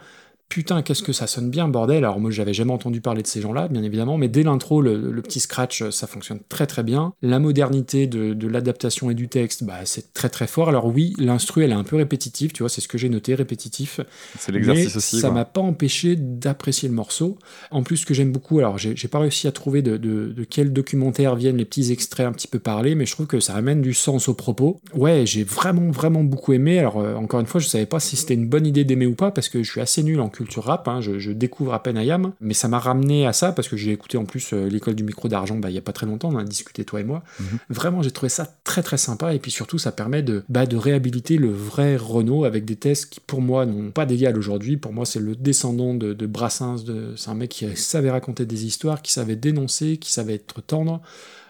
Putain, 0.49 0.81
qu'est-ce 0.81 1.03
que 1.03 1.13
ça 1.13 1.27
sonne 1.27 1.49
bien, 1.49 1.67
bordel. 1.67 2.05
Alors 2.05 2.19
moi, 2.19 2.31
j'avais 2.31 2.53
jamais 2.53 2.71
entendu 2.71 3.01
parler 3.01 3.21
de 3.21 3.27
ces 3.27 3.41
gens-là, 3.41 3.67
bien 3.67 3.83
évidemment, 3.83 4.17
mais 4.17 4.29
dès 4.29 4.43
l'intro, 4.43 4.81
le, 4.81 5.11
le 5.11 5.21
petit 5.21 5.39
scratch, 5.39 5.89
ça 5.89 6.07
fonctionne 6.07 6.39
très 6.47 6.65
très 6.65 6.83
bien. 6.83 7.13
La 7.21 7.39
modernité 7.39 8.07
de, 8.07 8.33
de 8.33 8.47
l'adaptation 8.47 9.11
et 9.11 9.13
du 9.13 9.27
texte, 9.27 9.63
bah, 9.63 9.79
c'est 9.85 10.13
très 10.13 10.29
très 10.29 10.47
fort. 10.47 10.69
Alors 10.69 10.87
oui, 10.87 11.13
l'instru, 11.17 11.63
elle 11.63 11.71
est 11.71 11.75
un 11.75 11.83
peu 11.83 11.97
répétitive, 11.97 12.53
tu 12.53 12.63
vois, 12.63 12.69
c'est 12.69 12.81
ce 12.81 12.87
que 12.87 12.97
j'ai 12.97 13.09
noté, 13.09 13.35
répétitif. 13.35 13.99
C'est 14.39 14.51
l'exercice 14.51 14.95
aussi, 14.95 15.19
Ça 15.19 15.31
m'a 15.31 15.45
pas 15.45 15.61
empêché 15.61 16.15
d'apprécier 16.15 16.87
le 16.87 16.95
morceau. 16.95 17.37
En 17.69 17.83
plus, 17.83 17.97
ce 17.97 18.05
que 18.05 18.13
j'aime 18.13 18.31
beaucoup, 18.31 18.59
alors 18.59 18.77
j'ai 18.77 18.95
j'ai 18.95 19.09
pas 19.09 19.19
réussi 19.19 19.47
à 19.47 19.51
trouver 19.51 19.81
de, 19.81 19.97
de, 19.97 20.31
de 20.31 20.43
quel 20.43 20.71
documentaire 20.73 21.35
viennent 21.35 21.57
les 21.57 21.65
petits 21.65 21.91
extraits 21.91 22.25
un 22.25 22.31
petit 22.31 22.47
peu 22.47 22.59
parlés, 22.59 22.95
mais 22.95 23.05
je 23.05 23.11
trouve 23.11 23.27
que 23.27 23.39
ça 23.39 23.53
amène 23.53 23.81
du 23.81 23.93
sens 23.93 24.29
au 24.29 24.33
propos. 24.33 24.79
Ouais, 24.95 25.25
j'ai 25.25 25.43
vraiment 25.43 25.91
vraiment 25.91 26.23
beaucoup 26.23 26.53
aimé. 26.53 26.79
Alors 26.79 26.99
euh, 26.99 27.15
encore 27.15 27.41
une 27.41 27.45
fois, 27.47 27.59
je 27.59 27.67
savais 27.67 27.85
pas 27.85 27.99
si 27.99 28.15
c'était 28.15 28.33
une 28.33 28.47
bonne 28.47 28.65
idée 28.65 28.85
d'aimer 28.85 29.05
ou 29.05 29.15
pas, 29.15 29.31
parce 29.31 29.49
que 29.49 29.61
je 29.61 29.69
suis 29.69 29.81
assez 29.81 30.03
nul 30.03 30.19
en 30.19 30.29
culture 30.37 30.63
rap, 30.63 30.87
hein, 30.87 31.01
je, 31.01 31.17
je 31.17 31.31
découvre 31.31 31.73
à 31.73 31.81
peine 31.81 31.97
Ayam, 31.97 32.33
mais 32.39 32.53
ça 32.53 32.67
m'a 32.67 32.79
ramené 32.79 33.25
à 33.25 33.33
ça, 33.33 33.51
parce 33.51 33.67
que 33.67 33.75
j'ai 33.75 33.91
écouté 33.91 34.17
en 34.17 34.25
plus 34.25 34.53
euh, 34.53 34.67
l'école 34.69 34.93
du 34.95 35.03
micro 35.03 35.27
d'argent 35.27 35.57
bah, 35.57 35.69
il 35.69 35.75
y 35.75 35.79
a 35.79 35.81
pas 35.81 35.93
très 35.93 36.05
longtemps, 36.05 36.29
on 36.31 36.37
a 36.37 36.43
discuté 36.43 36.85
toi 36.85 37.01
et 37.01 37.03
moi. 37.03 37.23
Vraiment, 37.69 38.01
j'ai 38.01 38.11
trouvé 38.11 38.29
ça 38.29 38.47
très 38.63 38.83
très 38.83 38.97
sympa, 38.97 39.33
et 39.33 39.39
puis 39.39 39.51
surtout, 39.51 39.79
ça 39.79 39.91
permet 39.91 40.21
de, 40.21 40.43
bah, 40.47 40.65
de 40.65 40.77
réhabiliter 40.77 41.37
le 41.37 41.49
vrai 41.49 41.97
Renault 41.97 42.45
avec 42.45 42.65
des 42.65 42.75
tests 42.75 43.09
qui, 43.09 43.19
pour 43.19 43.41
moi, 43.41 43.65
n'ont 43.65 43.91
pas 43.91 44.05
d'égal 44.05 44.37
aujourd'hui. 44.37 44.77
Pour 44.77 44.93
moi, 44.93 45.05
c'est 45.05 45.19
le 45.19 45.35
descendant 45.35 45.93
de, 45.95 46.13
de 46.13 46.25
Brassens, 46.27 46.83
de, 46.83 47.13
c'est 47.15 47.29
un 47.29 47.35
mec 47.35 47.49
qui 47.49 47.75
savait 47.75 48.11
raconter 48.11 48.45
des 48.45 48.65
histoires, 48.65 49.01
qui 49.01 49.11
savait 49.11 49.35
dénoncer, 49.35 49.97
qui 49.97 50.11
savait 50.11 50.35
être 50.35 50.61
tendre. 50.61 51.01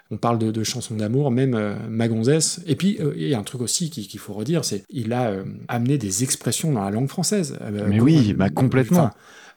On 0.10 0.18
parle 0.18 0.40
de, 0.40 0.52
de 0.52 0.64
chansons 0.64 0.96
d'amour, 0.96 1.32
même 1.32 1.54
euh, 1.54 1.76
Ma 1.90 2.08
gonzesse. 2.08 2.62
Et 2.66 2.76
puis, 2.76 2.98
euh, 3.02 3.14
il 3.18 3.28
y 3.28 3.34
a 3.34 3.40
un 3.40 3.44
truc 3.44 3.62
aussi 3.62 3.90
qui- 3.90 4.08
qu'il 4.08 4.20
faut 4.20 4.34
redire, 4.34 4.64
c'est 4.64 4.84
il 4.90 5.12
a 5.14 5.30
euh, 5.32 5.44
amené 5.68 5.98
des 5.98 6.24
expressions 6.24 6.72
dans 6.72 6.84
la 6.84 6.92
langue 6.92 7.10
française. 7.10 7.58
Euh, 7.62 7.86
Mais 7.90 8.00
oui, 8.00 8.34
bah, 8.34 8.50
complètement. 8.50 9.10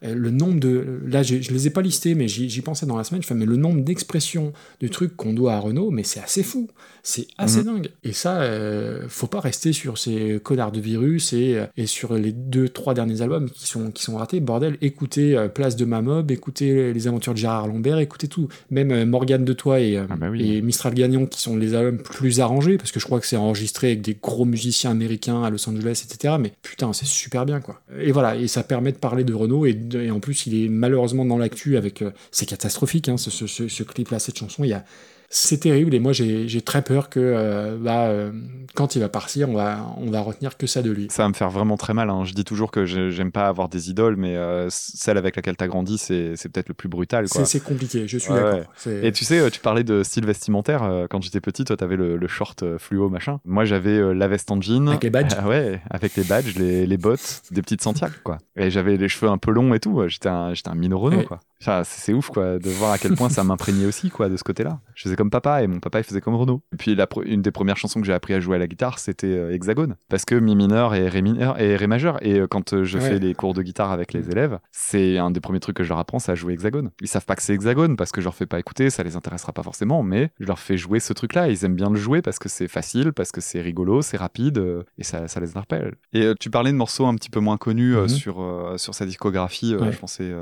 le 0.03 0.31
nombre 0.31 0.59
de. 0.59 1.01
Là, 1.07 1.23
je 1.23 1.37
les 1.37 1.67
ai 1.67 1.71
pas 1.71 1.83
listés, 1.83 2.15
mais 2.15 2.27
j'y 2.27 2.49
j'y 2.49 2.63
pensais 2.63 2.87
dans 2.87 2.97
la 2.97 3.05
semaine. 3.05 3.21
Je 3.23 3.27
fais, 3.27 3.35
mais 3.35 3.45
le 3.47 3.57
nombre 3.57 3.83
d'expressions, 3.83 4.53
de 4.81 4.89
trucs 4.89 5.15
qu'on 5.15 5.35
doit 5.35 5.53
à 5.55 5.59
Renault, 5.59 5.91
mais 5.91 6.03
c'est 6.05 6.21
assez 6.21 6.43
fou. 6.43 6.69
C'est 7.03 7.27
assez 7.39 7.59
Mhm. 7.61 7.65
dingue. 7.65 7.89
Et 8.05 8.13
ça, 8.13 8.43
euh, 8.43 9.07
faut 9.09 9.27
pas 9.27 9.41
rester 9.41 9.73
sur 9.73 9.99
ces 9.99 10.39
connards 10.43 10.73
de 10.73 10.81
virus 10.81 11.33
et, 11.33 11.55
euh, 11.57 11.67
et 11.77 11.87
sur 11.87 12.15
les 12.15 12.33
deux, 12.33 12.69
trois 12.69 12.95
derniers 12.95 13.23
albums 13.23 13.51
qui 13.51 13.67
sont, 13.67 13.91
qui 13.91 14.03
sont 14.03 14.17
ratés. 14.17 14.41
Bordel, 14.41 14.77
écoutez 14.83 15.37
euh, 15.37 15.49
Place 15.49 15.77
de 15.77 15.85
ma 15.85 16.03
mob, 16.03 16.31
écoutez 16.31 16.93
Les 16.93 17.09
Aventures 17.09 17.33
de 17.33 17.39
Gérard 17.39 17.67
Lambert, 17.69 17.99
écoutez 17.99 18.29
tout. 18.29 18.49
Même 18.71 18.91
euh, 18.93 19.07
Morgane 19.07 19.45
de 19.45 19.53
Toi 19.53 19.81
et, 19.81 19.97
euh, 19.97 20.05
Ah 20.11 20.17
bah 20.17 20.29
et 20.39 20.61
Mistral 20.63 20.95
Gagnon, 20.95 21.27
qui 21.27 21.41
sont 21.41 21.57
les 21.57 21.75
albums 21.75 21.99
plus 22.03 22.41
arrangés, 22.41 22.77
parce 22.77 22.93
que 22.93 23.01
je 23.01 23.05
crois 23.07 23.21
que 23.21 23.27
c'est 23.27 23.37
enregistré 23.37 23.89
avec 23.89 24.03
des 24.03 24.17
gros 24.21 24.45
musiciens 24.45 24.91
américains 24.91 25.43
à 25.43 25.51
Los 25.51 25.69
Angeles, 25.69 26.05
etc. 26.05 26.35
Mais 26.41 26.53
putain, 26.63 26.93
c'est 26.93 27.07
super 27.07 27.47
bien, 27.47 27.61
quoi. 27.61 27.81
Et 28.01 28.13
voilà, 28.13 28.37
et 28.37 28.47
ça 28.49 28.63
permet 28.63 28.93
de 28.93 28.99
parler 28.99 29.25
de 29.25 29.33
Renault, 29.35 29.67
et, 29.67 29.73
de- 29.75 30.01
et 30.01 30.11
en 30.11 30.21
plus, 30.21 30.47
il 30.47 30.65
est 30.65 30.69
malheureusement 30.69 31.25
dans 31.25 31.39
l'actu 31.39 31.77
avec. 31.77 32.03
euh, 32.03 32.11
c'est 32.31 32.47
catastrophique, 32.47 33.09
hein, 33.09 33.17
ce, 33.17 33.31
ce- 33.31 33.47
ce- 33.47 33.69
ce 33.69 33.83
clip-là, 33.83 34.19
cette 34.19 34.39
chanson. 34.39 34.65
Il 34.65 34.69
y 34.71 34.73
a. 34.73 34.85
C'est 35.33 35.59
terrible 35.59 35.95
et 35.95 36.01
moi 36.01 36.13
j'ai 36.13 36.61
très 36.61 36.83
peur 36.83 37.09
que 37.09 37.21
euh, 37.21 37.77
bah, 37.81 38.07
euh, 38.09 38.33
quand 38.75 38.97
il 38.97 38.99
va 38.99 39.09
partir, 39.09 39.49
on 39.49 39.55
va, 39.55 39.87
on 39.99 40.11
va 40.11 40.21
retenir 40.23 40.57
que 40.57 40.67
ça 40.67 40.83
de 40.83 40.91
lui. 40.91 41.07
Ça 41.09 41.23
va 41.23 41.29
me 41.29 41.35
faire 41.35 41.51
vraiment 41.51 41.77
très 41.77 41.95
mal. 41.95 42.11
hein. 42.11 42.25
Je 42.25 42.33
dis 42.35 42.43
toujours 42.45 42.73
que 42.73 42.85
j'ai- 42.85 43.13
j'aime 43.13 43.31
pas 43.31 43.47
avoir 43.47 43.69
des 43.69 43.91
idoles, 43.91 44.17
mais 44.17 44.37
euh, 44.37 44.67
celle 44.71 45.17
avec 45.19 45.37
laquelle 45.37 45.57
t'as 45.57 45.69
grandi, 45.69 45.99
c'est 45.99 46.35
peut-être 46.53 46.69
le 46.69 46.75
plus 46.75 46.89
brutal. 46.89 47.27
C'est 47.29 47.63
compliqué, 47.63 48.09
je 48.09 48.19
suis 48.19 48.33
Ouais, 48.33 48.43
d'accord. 48.43 48.73
ouais. 48.87 49.07
Et 49.07 49.13
tu 49.13 49.25
sais, 49.25 49.49
tu 49.53 49.61
parlais 49.61 49.85
de 49.85 50.03
style 50.03 50.27
vestimentaire. 50.27 51.07
Quand 51.11 51.23
j'étais 51.23 51.41
petit, 51.41 51.65
toi, 51.65 51.77
t'avais 51.77 51.97
le, 51.97 52.17
le 52.17 52.29
short 52.29 52.65
fluo, 52.79 53.09
machin. 53.09 53.39
Moi, 53.45 53.65
j'avais 53.65 54.13
la 54.13 54.27
veste 54.27 54.51
en 54.51 54.61
jean. 54.61 54.89
Avec 54.89 55.05
les 55.05 55.11
badges 55.11 55.37
ouais, 55.47 55.81
avec 55.91 56.17
les 56.17 56.25
badges, 56.25 56.57
les, 56.57 56.87
les 56.87 56.97
bottes, 56.97 57.43
des 57.53 57.63
petites 57.63 57.83
Santiago, 57.83 58.15
quoi. 58.25 58.39
Et 58.57 58.71
j'avais 58.73 58.97
les 58.97 59.09
cheveux 59.09 59.31
un 59.31 59.39
peu 59.39 59.53
longs 59.53 59.75
et 59.75 59.81
tout. 59.81 60.03
J'étais 60.09 60.29
un, 60.29 60.53
un 60.67 60.75
minot 60.75 60.99
Renault, 60.99 61.19
Ouais. 61.19 61.25
quoi. 61.25 61.39
Enfin, 61.63 61.83
c'est 61.85 62.15
ouf, 62.15 62.29
quoi, 62.29 62.59
de 62.59 62.71
voir 62.71 62.93
à 62.93 62.99
quel 62.99 63.15
point 63.15 63.29
ça 63.29 63.45
m'imprégnait 63.45 63.85
aussi, 63.87 64.09
quoi, 64.11 64.29
de 64.31 64.37
ce 64.39 64.43
côté-là. 64.45 64.81
Je 64.95 65.03
faisais 65.03 65.17
comme 65.21 65.31
papa 65.31 65.63
et 65.63 65.67
mon 65.67 65.81
papa, 65.81 66.01
il 66.01 66.05
faisait 66.05 66.23
comme 66.23 66.35
Renault. 66.35 66.63
Et 66.73 66.77
puis, 66.77 66.95
la 66.95 67.07
une 67.27 67.43
des 67.43 67.51
premières 67.51 67.77
chansons 67.77 68.01
que 68.01 68.07
j'ai 68.07 68.15
appris 68.15 68.33
à 68.33 68.41
jouer 68.41 68.57
à 68.57 68.59
la 68.59 68.67
guitare, 68.67 68.99
c'était 68.99 69.27
euh, 69.27 69.53
Hexagone. 69.53 69.97
Parce 70.09 70.25
que 70.25 70.35
mi 70.35 70.57
mineur 70.57 70.95
et 70.95 71.09
ré 71.09 71.21
mineur 71.21 71.61
et 71.61 71.77
ré 71.77 71.87
majeur. 71.87 72.25
Et 72.25 72.39
euh, 72.41 72.47
quand 72.47 72.73
euh, 72.73 72.85
je 72.85 72.97
Ouais. 72.99 73.05
fais 73.11 73.19
les 73.19 73.35
cours 73.35 73.53
de 73.53 73.63
guitare 73.63 73.93
avec 73.93 74.13
les 74.15 74.31
élèves, 74.31 74.59
c'est 74.73 75.19
un 75.19 75.31
des 75.31 75.41
premiers 75.41 75.61
trucs 75.61 75.77
que 75.77 75.85
je 75.85 75.91
leur 75.91 75.99
apprends, 75.99 76.19
c'est 76.19 76.33
à 76.33 76.35
jouer 76.35 76.55
Hexagone. 76.55 76.91
Ils 77.03 77.09
savent 77.09 77.27
pas 77.27 77.37
que 77.37 77.43
c'est 77.43 77.53
Hexagone 77.55 77.97
parce 77.97 78.13
que 78.13 78.21
je 78.23 78.27
leur 78.27 78.35
fais 78.35 78.47
pas 78.47 78.59
écouter, 78.59 78.89
ça 78.89 79.03
les 79.03 79.15
intéressera 79.17 79.53
pas 79.53 79.63
forcément, 79.63 80.03
mais 80.03 80.31
je 80.41 80.47
leur 80.47 80.59
fais 80.59 80.77
jouer 80.79 81.01
ce 81.01 81.13
truc-là. 81.13 81.49
Ils 81.49 81.65
aiment 81.65 81.77
bien 81.77 81.91
le 81.91 81.97
jouer 81.97 82.23
parce 82.23 82.39
que 82.39 82.49
c'est 82.49 82.69
facile, 82.69 83.13
parce 83.13 83.31
que 83.33 83.41
c'est 83.43 83.61
rigolo, 83.61 84.01
c'est 84.03 84.17
rapide 84.17 84.63
et 84.99 85.05
ça, 85.05 85.29
ça 85.29 85.39
les 85.41 85.51
interpelle. 85.51 85.95
Et 86.15 86.33
tu 86.41 86.49
parlais 86.51 86.73
de 86.73 86.77
morceaux 86.77 87.07
un 87.07 87.15
petit 87.15 87.31
peu 87.31 87.41
moins 87.41 87.59
connus 87.59 87.95
Mhm. 87.97 88.09
sur, 88.09 88.75
sur 88.77 88.95
sa 88.95 89.05
discographie, 89.07 89.75
Ouais. 89.77 89.93
je 89.93 89.99
pensais. 89.99 90.33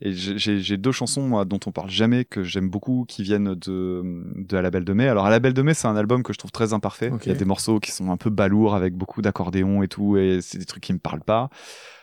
et 0.00 0.12
j'ai- 0.12 0.76
deux 0.76 0.92
chansons 0.92 1.22
moi, 1.22 1.44
dont 1.44 1.60
on 1.66 1.72
parle 1.72 1.90
jamais 1.90 2.24
que 2.24 2.42
j'aime 2.42 2.68
beaucoup 2.70 3.04
qui 3.08 3.22
viennent 3.22 3.54
de, 3.54 4.02
de 4.36 4.56
À 4.56 4.62
la 4.62 4.70
Belle 4.70 4.84
de 4.84 4.92
Mai. 4.92 5.08
Alors, 5.08 5.26
À 5.26 5.30
la 5.30 5.38
Belle 5.38 5.54
de 5.54 5.62
Mai, 5.62 5.74
c'est 5.74 5.88
un 5.88 5.96
album 5.96 6.22
que 6.22 6.32
je 6.32 6.38
trouve 6.38 6.50
très 6.52 6.72
imparfait. 6.72 7.10
Il 7.24 7.28
y 7.28 7.34
a 7.34 7.34
des 7.38 7.44
morceaux 7.44 7.80
qui 7.80 7.90
sont 7.92 8.10
un 8.10 8.16
peu 8.16 8.30
balourds 8.30 8.74
avec 8.74 8.94
beaucoup 8.94 9.22
d'accordéons 9.22 9.82
et 9.82 9.88
tout, 9.88 10.16
et 10.16 10.40
c'est 10.42 10.58
des 10.58 10.64
trucs 10.66 10.82
qui 10.82 10.92
me 10.92 10.98
parlent 10.98 11.20
pas. 11.24 11.48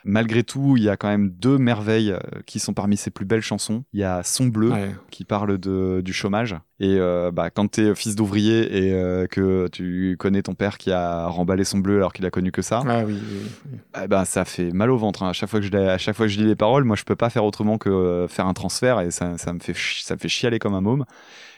Malgré 0.07 0.44
tout, 0.44 0.77
il 0.77 0.84
y 0.84 0.90
a 0.90 0.98
quand 0.98 1.07
même 1.07 1.32
deux 1.32 1.57
merveilles 1.57 2.11
euh, 2.11 2.19
qui 2.45 2.60
sont 2.60 2.73
parmi 2.73 2.95
ses 2.95 3.10
plus 3.10 3.26
belles 3.26 3.41
chansons. 3.41 3.86
Il 3.91 3.99
y 3.99 4.03
a 4.03 4.22
Son 4.23 4.45
bleu 4.45 4.72
Ouais. 4.72 4.95
qui 5.10 5.26
parle 5.26 5.57
de, 5.57 6.02
du 6.06 6.14
chômage. 6.14 6.56
Et 6.80 6.98
euh, 6.99 7.32
bah, 7.32 7.49
quand 7.49 7.72
t'es 7.72 7.95
fils 7.95 8.15
d'ouvrier 8.15 8.86
et 8.90 8.94
euh, 8.94 9.26
que 9.26 9.68
tu 9.72 10.15
connais 10.19 10.44
ton 10.44 10.53
père 10.53 10.77
qui 10.77 10.91
a 10.91 11.26
remballé 11.26 11.64
son 11.64 11.80
bleu 11.80 11.95
alors 11.95 12.14
qu'il 12.14 12.23
a 12.26 12.30
connu 12.30 12.52
que 12.52 12.61
ça, 12.61 12.84
Ah 12.88 13.02
oui, 13.03 13.14
oui, 13.19 13.49
oui. 13.73 13.80
eh 14.03 14.07
ben, 14.07 14.26
ça 14.26 14.45
fait 14.45 14.69
mal 14.72 14.91
au 14.91 14.98
ventre. 14.98 15.23
hein. 15.23 15.30
À, 15.30 15.34
chaque 15.34 15.49
fois 15.49 15.60
que 15.60 15.65
je, 15.65 15.72
l'ai- 15.72 15.88
à 15.90 15.98
chaque 15.98 16.15
fois 16.15 16.27
que 16.27 16.32
je 16.32 16.38
lis 16.38 16.45
les 16.45 16.56
paroles, 16.56 16.84
moi 16.84 16.95
je 16.95 17.03
peux 17.03 17.15
pas 17.15 17.32
faire 17.32 17.44
autrement 17.45 17.80
que 17.80 17.90
euh, 17.90 18.27
faire 18.27 18.45
un 18.45 18.53
transfert 18.53 18.99
et 18.99 19.10
ça, 19.10 19.40
ça 19.40 19.53
me 19.53 19.60
fait 19.60 19.73
ça 19.76 20.14
me 20.14 20.19
fait 20.19 20.30
chialer 20.30 20.60
comme 20.60 20.76
un 20.76 20.82
môme. 20.82 21.06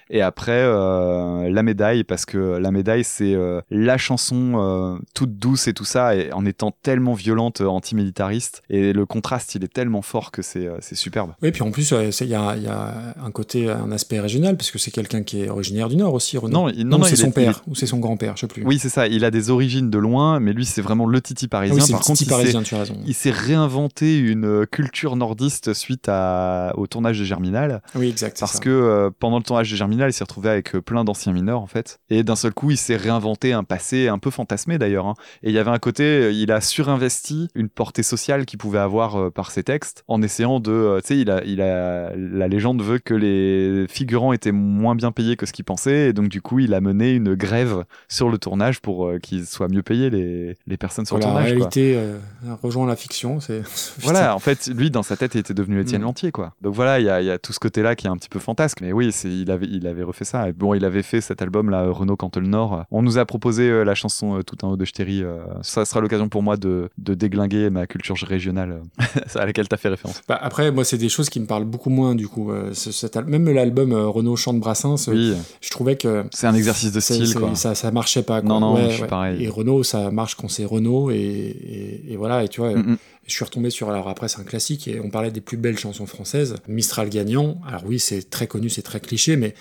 Et 0.09 0.21
après, 0.21 0.51
euh, 0.63 1.49
la 1.49 1.63
médaille, 1.63 2.03
parce 2.03 2.25
que 2.25 2.37
la 2.57 2.71
médaille, 2.71 3.03
c'est 3.03 3.33
euh, 3.33 3.61
la 3.69 3.97
chanson 3.97 4.53
euh, 4.55 4.97
toute 5.13 5.37
douce 5.37 5.67
et 5.67 5.73
tout 5.73 5.85
ça, 5.85 6.15
et 6.15 6.31
en 6.31 6.45
étant 6.45 6.71
tellement 6.83 7.13
violente, 7.13 7.61
antimilitariste. 7.61 8.61
Et 8.69 8.93
le 8.93 9.05
contraste, 9.05 9.55
il 9.55 9.63
est 9.63 9.73
tellement 9.73 10.01
fort 10.01 10.31
que 10.31 10.41
c'est 10.41 10.69
superbe. 10.93 11.31
Oui, 11.41 11.51
puis 11.51 11.61
en 11.63 11.71
plus, 11.71 11.91
il 12.21 12.27
y 12.27 12.35
a, 12.35 12.55
il 12.55 12.63
y 12.63 12.67
a 12.67 13.13
un 13.23 13.31
côté, 13.31 13.69
un 13.69 13.91
aspect 13.91 14.19
régional, 14.19 14.55
parce 14.57 14.71
que 14.71 14.79
c'est 14.79 14.91
quelqu'un 14.91 15.23
qui 15.23 15.43
est 15.43 15.49
originaire 15.49 15.89
du 15.89 15.95
Nord 15.97 16.13
aussi, 16.13 16.37
Renaud. 16.37 16.53
Non, 16.53 16.69
il- 16.69 16.87
non, 16.87 16.99
non, 16.99 17.05
c'est 17.05 17.15
son 17.15 17.27
est- 17.27 17.31
père, 17.31 17.63
ou 17.67 17.75
c'est 17.75 17.85
son 17.87 17.99
grand-père, 17.99 18.35
je 18.35 18.41
sais 18.41 18.47
plus. 18.47 18.63
Oui, 18.65 18.79
c'est 18.79 18.89
ça. 18.89 19.07
Il 19.07 19.25
a 19.25 19.31
des 19.31 19.49
origines 19.49 19.89
de 19.89 19.97
loin, 19.97 20.39
mais 20.39 20.53
lui, 20.53 20.65
c'est 20.65 20.81
vraiment 20.81 21.05
le 21.05 21.21
titi 21.21 21.47
parisien. 21.47 21.75
Ah 21.77 21.81
oui, 21.81 21.85
c'est 21.85 21.91
Par 21.93 22.01
le 22.01 22.05
contre, 22.05 22.17
titi 22.19 22.29
s'est- 22.29 22.35
parisien, 22.35 22.63
tu 22.63 22.75
as 22.75 22.79
raison. 22.79 22.95
Il 23.05 23.13
s'est 23.13 23.31
réinventé 23.31 24.17
une 24.17 24.65
culture 24.67 25.15
nordiste 25.15 25.73
suite 25.73 26.05
à, 26.07 26.73
au 26.77 26.87
tournage 26.87 27.19
de 27.19 27.25
Germinal. 27.25 27.81
Oui, 27.95 28.09
exact. 28.09 28.39
Parce 28.39 28.53
ça. 28.53 28.59
que 28.59 28.69
euh, 28.69 29.09
pendant 29.19 29.37
le 29.37 29.43
tournage 29.43 29.69
de 29.71 29.75
Germinal, 29.75 29.96
il 30.05 30.13
s'est 30.13 30.23
retrouvé 30.23 30.49
avec 30.49 30.75
euh, 30.75 30.81
plein 30.81 31.03
d'anciens 31.03 31.33
mineurs, 31.33 31.61
en 31.61 31.65
fait. 31.67 31.99
Et 32.11 32.23
d'un 32.23 32.35
seul 32.35 32.53
coup, 32.53 32.69
il 32.69 32.77
s'est 32.77 32.95
réinventé 32.97 33.53
un 33.53 33.63
passé 33.63 34.07
un 34.07 34.19
peu 34.19 34.29
fantasmé, 34.29 34.77
d'ailleurs. 34.77 35.07
hein. 35.07 35.15
Et 35.41 35.49
il 35.49 35.55
y 35.55 35.59
avait 35.59 35.71
un 35.71 35.79
côté, 35.79 36.03
euh, 36.03 36.31
il 36.31 36.51
a 36.51 36.61
surinvesti 36.61 37.47
une 37.55 37.69
portée 37.69 38.03
sociale 38.03 38.45
qu'il 38.45 38.59
pouvait 38.59 38.77
avoir 38.79 39.15
euh, 39.19 39.29
par 39.31 39.51
ses 39.51 39.63
textes, 39.63 40.03
en 40.07 40.21
essayant 40.21 40.59
de... 40.59 40.99
tu 41.01 41.07
sais, 41.07 41.17
il 41.19 41.31
a, 41.31 41.43
il 41.43 41.61
a, 41.61 42.15
la 42.15 42.47
légende 42.47 42.81
veut 42.81 42.99
que 42.99 43.13
les 43.13 43.85
figurants 43.89 44.33
étaient 44.33 44.51
moins 44.51 44.95
bien 44.95 45.11
payés 45.11 45.35
que 45.35 45.45
ce 45.45 45.53
qu'ils 45.53 45.65
pensaient. 45.65 46.09
Et 46.09 46.13
donc, 46.13 46.29
du 46.29 46.41
coup, 46.41 46.59
il 46.59 46.73
a 46.73 46.81
mené 46.81 47.11
une 47.13 47.33
grève 47.35 47.83
sur 48.07 48.29
le 48.29 48.37
tournage 48.37 48.81
pour 48.81 49.11
qu'ils 49.21 49.45
soient 49.45 49.67
mieux 49.69 49.83
payés, 49.83 50.09
les, 50.09 50.55
les 50.67 50.77
personnes 50.77 51.05
sur 51.05 51.17
Voilà, 51.17 51.31
le 51.33 51.33
la 51.33 51.45
tournage. 51.47 51.57
quoi. 51.57 51.69
réalité 51.69 51.95
euh, 51.97 52.17
rejoint 52.61 52.87
la 52.87 52.95
fiction. 52.95 53.39
C'est 53.39 53.61
Voilà, 54.01 54.35
en 54.35 54.39
fait, 54.39 54.67
lui, 54.67 54.91
dans 54.91 55.03
sa 55.03 55.17
tête, 55.17 55.35
il 55.35 55.39
était 55.39 55.53
devenu 55.53 55.79
Étienne 55.81 56.01
Mm. 56.01 56.05
Lantier, 56.05 56.31
quoi. 56.31 56.53
Donc 56.61 56.75
voilà, 56.75 56.99
il 56.99 57.05
y 57.05 57.09
a, 57.09 57.21
y 57.21 57.31
a 57.31 57.39
tout 57.39 57.53
ce 57.53 57.59
côté-là 57.59 57.95
qui 57.95 58.05
est 58.07 58.09
un 58.09 58.17
petit 58.17 58.29
peu 58.29 58.39
fantasque. 58.39 58.81
Mais 58.81 58.91
oui, 58.93 59.11
c'est, 59.11 59.29
il, 59.29 59.49
avait, 59.49 59.65
il 59.65 59.86
avait 59.87 60.03
refait 60.03 60.25
ça. 60.25 60.49
Et 60.49 60.53
bon, 60.53 60.73
il 60.73 60.85
avait 60.85 61.03
fait 61.03 61.21
cet 61.21 61.41
album-là, 61.41 61.89
Renault 61.89 62.15
Cantel 62.15 62.43
Nord. 62.43 62.85
On 62.91 63.01
nous 63.01 63.17
a 63.17 63.25
proposé 63.25 63.69
euh, 63.69 63.83
la 63.83 63.95
chanson 63.95 64.37
euh, 64.37 64.43
Tout 64.43 64.63
en 64.65 64.71
haut 64.71 64.77
de 64.77 64.85
Ch'téry. 64.85 65.23
euh, 65.23 65.37
ça 65.61 65.85
sera 65.85 65.99
l'occasion 66.01 66.29
pour 66.29 66.43
moi 66.43 66.57
de, 66.57 66.89
de 66.97 67.13
déglinguer 67.13 67.69
ma 67.69 67.87
culture 67.87 68.15
régionale 68.17 68.81
à 69.35 69.45
laquelle 69.45 69.67
tu 69.67 69.73
as 69.73 69.77
fait 69.77 69.89
référence. 69.89 70.21
Bah, 70.27 70.37
après, 70.41 70.71
moi, 70.71 70.83
c'est 70.83 70.97
des 70.97 71.09
choses 71.09 71.29
qui 71.29 71.39
me 71.39 71.45
parlent 71.45 71.65
beaucoup 71.65 71.89
moins, 71.89 72.15
du 72.15 72.27
coup. 72.27 72.51
Cet 72.73 73.15
même 73.17 73.49
l'album 73.49 73.93
Renault 73.93 74.35
chante 74.35 74.59
Brassens, 74.59 75.07
euh, 75.09 75.11
Oui. 75.13 75.33
je 75.61 75.69
trouvais 75.69 75.95
que. 75.95 76.25
C'est 76.31 76.47
un 76.47 76.53
exercice 76.55 76.91
de 76.91 76.99
style, 76.99 77.33
quoi. 77.35 77.55
Ça, 77.55 77.75
ça 77.75 77.91
marchait 77.91 78.23
pas. 78.23 78.41
Quoi. 78.41 78.49
Non, 78.49 78.59
non, 78.59 78.75
Ouais, 78.75 78.85
je 78.89 78.93
suis 78.93 79.01
ouais. 79.03 79.07
pareil. 79.07 79.43
Et 79.43 79.49
Renault, 79.49 79.83
ça 79.83 80.11
marche 80.11 80.35
quand 80.35 80.47
c'est 80.49 80.65
Renault. 80.65 81.11
Et, 81.11 81.15
et, 81.15 82.13
et 82.13 82.15
voilà, 82.17 82.43
et 82.43 82.47
tu 82.47 82.61
vois. 82.61 82.73
Mm, 82.75 82.91
mm. 82.91 82.97
Je 83.27 83.33
suis 83.33 83.43
retombé 83.45 83.69
sur, 83.69 83.89
alors 83.89 84.07
après 84.07 84.27
c'est 84.29 84.39
un 84.39 84.43
classique, 84.45 84.87
et 84.87 84.99
on 84.99 85.09
parlait 85.09 85.31
des 85.31 85.41
plus 85.41 85.57
belles 85.57 85.77
chansons 85.77 86.05
françaises. 86.05 86.55
Mistral 86.67 87.09
gagnant, 87.09 87.59
alors 87.67 87.83
oui 87.85 87.99
c'est 87.99 88.29
très 88.29 88.47
connu, 88.47 88.69
c'est 88.69 88.81
très 88.81 88.99
cliché, 88.99 89.35
mais 89.35 89.53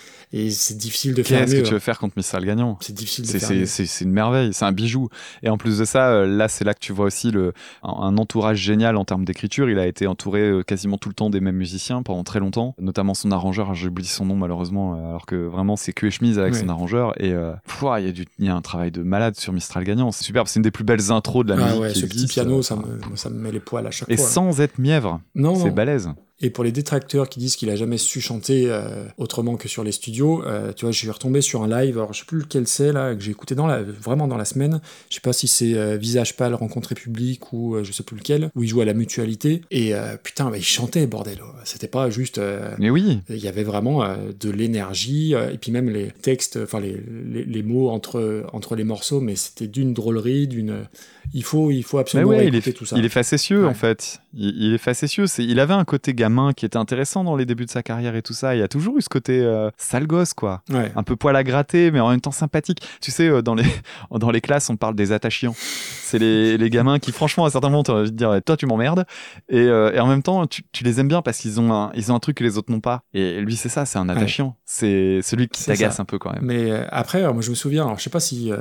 c'est 0.49 0.77
difficile 0.77 1.13
de 1.13 1.21
faire 1.23 1.41
Qu'est-ce 1.41 1.55
que 1.55 1.61
tu 1.67 1.73
veux 1.73 1.79
faire 1.79 1.99
contre 1.99 2.13
Mistral 2.17 2.45
gagnant? 2.45 2.77
C'est 2.81 2.93
difficile 2.95 3.25
de 3.25 3.29
C'est- 3.29 3.39
faire 3.39 3.67
c'est- 3.67 4.01
une 4.03 4.11
merveille, 4.11 4.53
c'est 4.53 4.65
un 4.65 4.71
bijou. 4.71 5.09
Et 5.43 5.49
en 5.49 5.57
plus 5.57 5.77
de 5.79 5.85
ça, 5.85 6.09
euh, 6.09 6.25
là, 6.27 6.47
c'est 6.47 6.63
là 6.63 6.73
que 6.73 6.79
tu 6.79 6.93
vois 6.93 7.05
aussi 7.05 7.31
le, 7.31 7.53
un, 7.83 7.89
un 7.89 8.17
entourage 8.17 8.57
génial 8.59 8.95
en 8.97 9.05
termes 9.05 9.25
d'écriture. 9.25 9.69
Il 9.69 9.79
a 9.79 9.85
été 9.87 10.07
entouré 10.07 10.41
euh, 10.41 10.63
quasiment 10.63 10.97
tout 10.97 11.09
le 11.09 11.15
temps 11.15 11.29
des 11.29 11.39
mêmes 11.39 11.55
musiciens 11.57 12.03
pendant 12.03 12.23
très 12.23 12.39
longtemps, 12.39 12.75
notamment 12.79 13.13
son 13.13 13.31
arrangeur. 13.31 13.73
J'oublie 13.75 14.05
son 14.05 14.25
nom 14.25 14.35
malheureusement, 14.35 14.95
euh, 14.95 15.09
alors 15.09 15.25
que 15.25 15.35
vraiment 15.35 15.75
c'est 15.75 15.93
que 15.93 16.07
et 16.07 16.11
chemise 16.11 16.39
avec 16.39 16.55
son 16.55 16.69
arrangeur. 16.69 17.13
Et 17.21 17.33
euh, 17.33 17.51
il 17.99 18.15
y, 18.39 18.45
a 18.45 18.45
y 18.45 18.49
un 18.49 18.61
travail 18.61 18.91
de 18.91 19.03
malade 19.03 19.35
sur 19.35 19.51
Mistral 19.51 19.83
gagnant. 19.83 20.11
C'est 20.11 20.23
superbe, 20.23 20.47
c'est 20.47 20.57
une 20.59 20.63
des 20.63 20.71
plus 20.71 20.83
belles 20.85 21.11
intros 21.11 21.43
de 21.45 21.53
la 21.53 21.61
Ah 21.61 21.65
musique. 21.67 21.81
ouais, 21.81 21.89
ce 21.93 21.99
petit 22.05 22.05
existe. 22.05 22.33
piano, 22.33 22.61
ça 22.61 22.75
me, 22.77 22.99
ça 23.15 23.29
me 23.29 23.35
met 23.39 23.51
les 23.57 23.63
poils 23.63 23.85
à 23.87 23.91
chaque 23.91 24.09
Et 24.09 24.17
fois. 24.17 24.25
sans 24.27 24.61
être 24.61 24.77
mièvre. 24.79 25.19
Non, 25.35 25.55
c'est 25.55 25.71
balèze. 25.71 26.09
Et 26.39 26.51
pour 26.51 26.63
les 26.63 26.71
détracteurs 26.71 27.29
qui 27.29 27.39
disent 27.39 27.55
qu'il 27.55 27.69
a 27.71 27.75
jamais 27.75 27.97
su 27.97 28.21
chanter 28.21 28.65
euh, 28.67 29.05
autrement 29.17 29.55
que 29.55 29.67
sur 29.67 29.83
les 29.83 29.91
studios, 29.91 30.43
euh, 30.45 30.71
tu 30.71 30.85
vois, 30.85 30.91
je 30.91 30.97
suis 30.99 31.09
retombé 31.09 31.41
sur 31.41 31.63
un 31.63 31.67
live, 31.67 31.97
alors 31.97 32.13
je 32.13 32.19
sais 32.19 32.25
plus 32.25 32.37
lequel 32.39 32.67
c'est 32.67 32.91
là, 32.93 33.15
que 33.15 33.21
j'ai 33.21 33.31
écouté 33.31 33.55
dans 33.55 33.65
la, 33.65 33.81
vraiment 33.81 34.27
dans 34.27 34.37
la 34.37 34.45
semaine. 34.45 34.79
Je 35.09 35.15
sais 35.15 35.21
pas 35.21 35.33
si 35.33 35.47
c'est 35.47 35.73
euh, 35.73 35.97
Visage 35.97 36.35
Pâle, 36.37 36.53
Rencontre 36.53 36.93
Publique 36.93 37.53
ou 37.53 37.77
je 37.83 37.91
sais 37.91 38.03
plus 38.03 38.17
lequel, 38.17 38.51
où 38.55 38.61
il 38.61 38.69
joue 38.69 38.81
à 38.81 38.85
la 38.85 38.93
mutualité. 38.93 39.61
Et 39.71 39.93
putain, 40.21 40.51
bah, 40.51 40.57
il 40.57 40.63
chantait, 40.63 41.07
bordel. 41.07 41.39
C'était 41.63 41.87
pas 41.87 42.09
juste. 42.11 42.39
Mais 42.77 42.89
oui. 42.89 43.19
Il 43.29 43.37
y 43.37 43.47
avait 43.47 43.63
vraiment 43.63 44.05
de 44.39 44.49
l'énergie, 44.51 45.33
et 45.33 45.57
puis 45.57 45.71
même 45.71 45.89
les 45.89 46.11
textes, 46.21 46.59
enfin 46.61 46.79
les, 46.79 47.01
les, 47.25 47.43
les 47.45 47.63
mots 47.63 47.89
entre, 47.89 48.45
entre 48.53 48.75
les 48.75 48.83
morceaux, 48.83 49.21
mais 49.21 49.35
c'était 49.35 49.67
d'une 49.67 49.93
drôlerie, 49.93 50.47
d'une. 50.47 50.85
Il 51.33 51.43
faut, 51.43 51.71
il 51.71 51.83
faut 51.83 51.97
absolument 51.97 52.29
ouais, 52.31 52.47
il 52.47 52.55
écouter 52.55 52.69
est, 52.69 52.73
tout 52.73 52.85
ça. 52.85 52.97
il 52.97 53.03
est 53.03 53.09
facétieux 53.09 53.63
Ouais. 53.63 53.69
en 53.69 53.73
fait. 53.73 54.21
Il, 54.33 54.55
il 54.63 54.73
est 54.73 54.77
facétieux. 54.77 55.25
Il 55.39 55.59
avait 55.59 55.73
un 55.73 55.83
côté 55.83 56.13
gamin 56.13 56.26
qui 56.53 56.65
était 56.65 56.77
intéressant 56.77 57.23
dans 57.23 57.35
les 57.35 57.45
débuts 57.45 57.65
de 57.65 57.69
sa 57.69 57.83
carrière 57.83 58.15
et 58.15 58.21
tout 58.21 58.33
ça. 58.33 58.55
Il 58.55 58.59
y 58.59 58.63
a 58.63 58.67
toujours 58.67 58.97
eu 58.97 59.01
ce 59.01 59.09
côté 59.09 59.39
euh, 59.41 59.69
sale 59.77 60.07
gosse 60.07 60.33
quoi. 60.33 60.61
Ouais. 60.69 60.91
Un 60.95 61.03
peu 61.03 61.15
poil 61.15 61.35
à 61.35 61.43
gratter, 61.43 61.91
mais 61.91 61.99
en 61.99 62.09
même 62.09 62.21
temps 62.21 62.31
sympathique. 62.31 62.79
Tu 63.01 63.11
sais, 63.11 63.27
euh, 63.27 63.41
dans 63.41 63.55
les 63.55 63.65
dans 64.11 64.31
les 64.31 64.41
classes, 64.41 64.69
on 64.69 64.75
parle 64.77 64.95
des 64.95 65.11
attachants. 65.11 65.55
C'est 65.57 66.19
les, 66.19 66.57
les 66.57 66.69
gamins 66.69 66.99
qui, 66.99 67.11
franchement, 67.11 67.45
à 67.45 67.49
certains 67.49 67.69
moments, 67.69 67.83
t'as 67.83 67.93
envie 67.93 68.11
de 68.11 68.15
dire, 68.15 68.39
toi, 68.45 68.55
tu 68.55 68.65
m'emmerdes. 68.65 69.05
Et, 69.49 69.57
euh, 69.59 69.91
et 69.93 69.99
en 69.99 70.07
même 70.07 70.23
temps, 70.23 70.47
tu, 70.47 70.63
tu 70.71 70.83
les 70.85 70.99
aimes 70.99 71.07
bien 71.09 71.21
parce 71.21 71.37
qu'ils 71.39 71.59
ont 71.59 71.73
un, 71.73 71.91
ils 71.95 72.11
ont 72.11 72.15
un 72.15 72.19
truc 72.19 72.37
que 72.37 72.43
les 72.43 72.57
autres 72.57 72.71
n'ont 72.71 72.79
pas. 72.79 73.03
Et 73.13 73.41
lui, 73.41 73.55
c'est 73.57 73.69
ça, 73.69 73.85
c'est 73.85 73.99
un 73.99 74.07
attachant. 74.09 74.55
C'est 74.65 75.19
celui 75.21 75.47
qui 75.49 75.63
t'agace 75.65 75.99
un 75.99 76.05
peu 76.05 76.17
quand 76.17 76.31
même. 76.33 76.43
Mais 76.43 76.71
après, 76.91 77.21
moi 77.33 77.41
je 77.41 77.49
me 77.49 77.55
souviens, 77.55 77.85
alors 77.85 77.97
je 77.97 78.03
sais 78.03 78.09
pas 78.09 78.19
si 78.21 78.51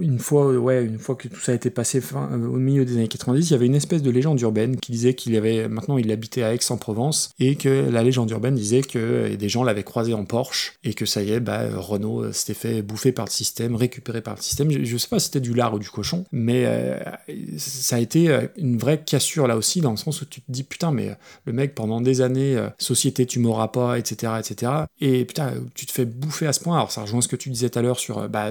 une 0.00 0.18
fois, 0.18 0.52
ouais, 0.52 0.84
une 0.84 0.98
fois 0.98 1.14
que 1.14 1.28
tout 1.28 1.40
ça 1.40 1.52
a 1.52 1.54
été 1.54 1.70
passé 1.70 2.00
fin- 2.00 2.30
au 2.32 2.56
milieu 2.56 2.84
des 2.84 2.94
années 2.96 3.08
90, 3.08 3.48
il 3.48 3.52
y 3.52 3.54
avait 3.54 3.66
une 3.66 3.74
espèce 3.74 4.02
de 4.02 4.10
légende 4.10 4.40
urbaine 4.40 4.76
qui 4.76 4.92
disait 4.92 5.14
qu'il 5.14 5.36
avait 5.36 5.68
maintenant 5.68 5.98
il 5.98 6.10
habitait 6.12 6.42
à 6.42 6.52
Aix-en-Provence 6.70 7.30
et 7.38 7.56
que 7.56 7.68
la 7.68 8.02
légende 8.02 8.30
urbaine 8.30 8.54
disait 8.54 8.82
que 8.82 8.98
euh, 8.98 9.36
des 9.36 9.48
gens 9.48 9.64
l'avaient 9.64 9.82
croisé 9.82 10.14
en 10.14 10.24
Porsche 10.24 10.74
et 10.84 10.94
que 10.94 11.06
ça 11.06 11.22
y 11.22 11.32
est, 11.32 11.40
bah, 11.40 11.64
Renault 11.74 12.24
euh, 12.24 12.32
s'était 12.32 12.54
fait 12.54 12.82
bouffer 12.82 13.12
par 13.12 13.24
le 13.24 13.30
système, 13.30 13.74
récupéré 13.74 14.20
par 14.20 14.34
le 14.36 14.40
système. 14.40 14.70
Je, 14.70 14.84
je 14.84 14.96
sais 14.96 15.08
pas 15.08 15.18
si 15.18 15.26
c'était 15.26 15.40
du 15.40 15.54
lard 15.54 15.74
ou 15.74 15.78
du 15.78 15.90
cochon, 15.90 16.24
mais 16.32 16.64
euh, 16.66 16.98
ça 17.58 17.96
a 17.96 17.98
été 17.98 18.28
une 18.56 18.78
vraie 18.78 19.02
cassure 19.02 19.46
là 19.46 19.56
aussi 19.56 19.80
dans 19.80 19.90
le 19.90 19.96
sens 19.96 20.22
où 20.22 20.24
tu 20.24 20.40
te 20.40 20.50
dis 20.50 20.62
putain 20.62 20.92
mais 20.92 21.16
le 21.44 21.52
mec 21.52 21.74
pendant 21.74 22.00
des 22.00 22.20
années 22.20 22.56
société 22.78 23.26
tu 23.26 23.38
m'auras 23.38 23.68
pas 23.68 23.98
etc 23.98 24.34
etc 24.38 24.72
et 25.00 25.24
putain 25.24 25.54
tu 25.74 25.86
te 25.86 25.92
fais 25.92 26.04
bouffer 26.04 26.46
à 26.46 26.52
ce 26.52 26.60
point 26.60 26.76
alors 26.76 26.92
ça 26.92 27.02
rejoint 27.02 27.20
ce 27.20 27.28
que 27.28 27.36
tu 27.36 27.50
disais 27.50 27.70
tout 27.70 27.78
à 27.78 27.82
l'heure 27.82 27.98
sur 27.98 28.28
bah 28.28 28.50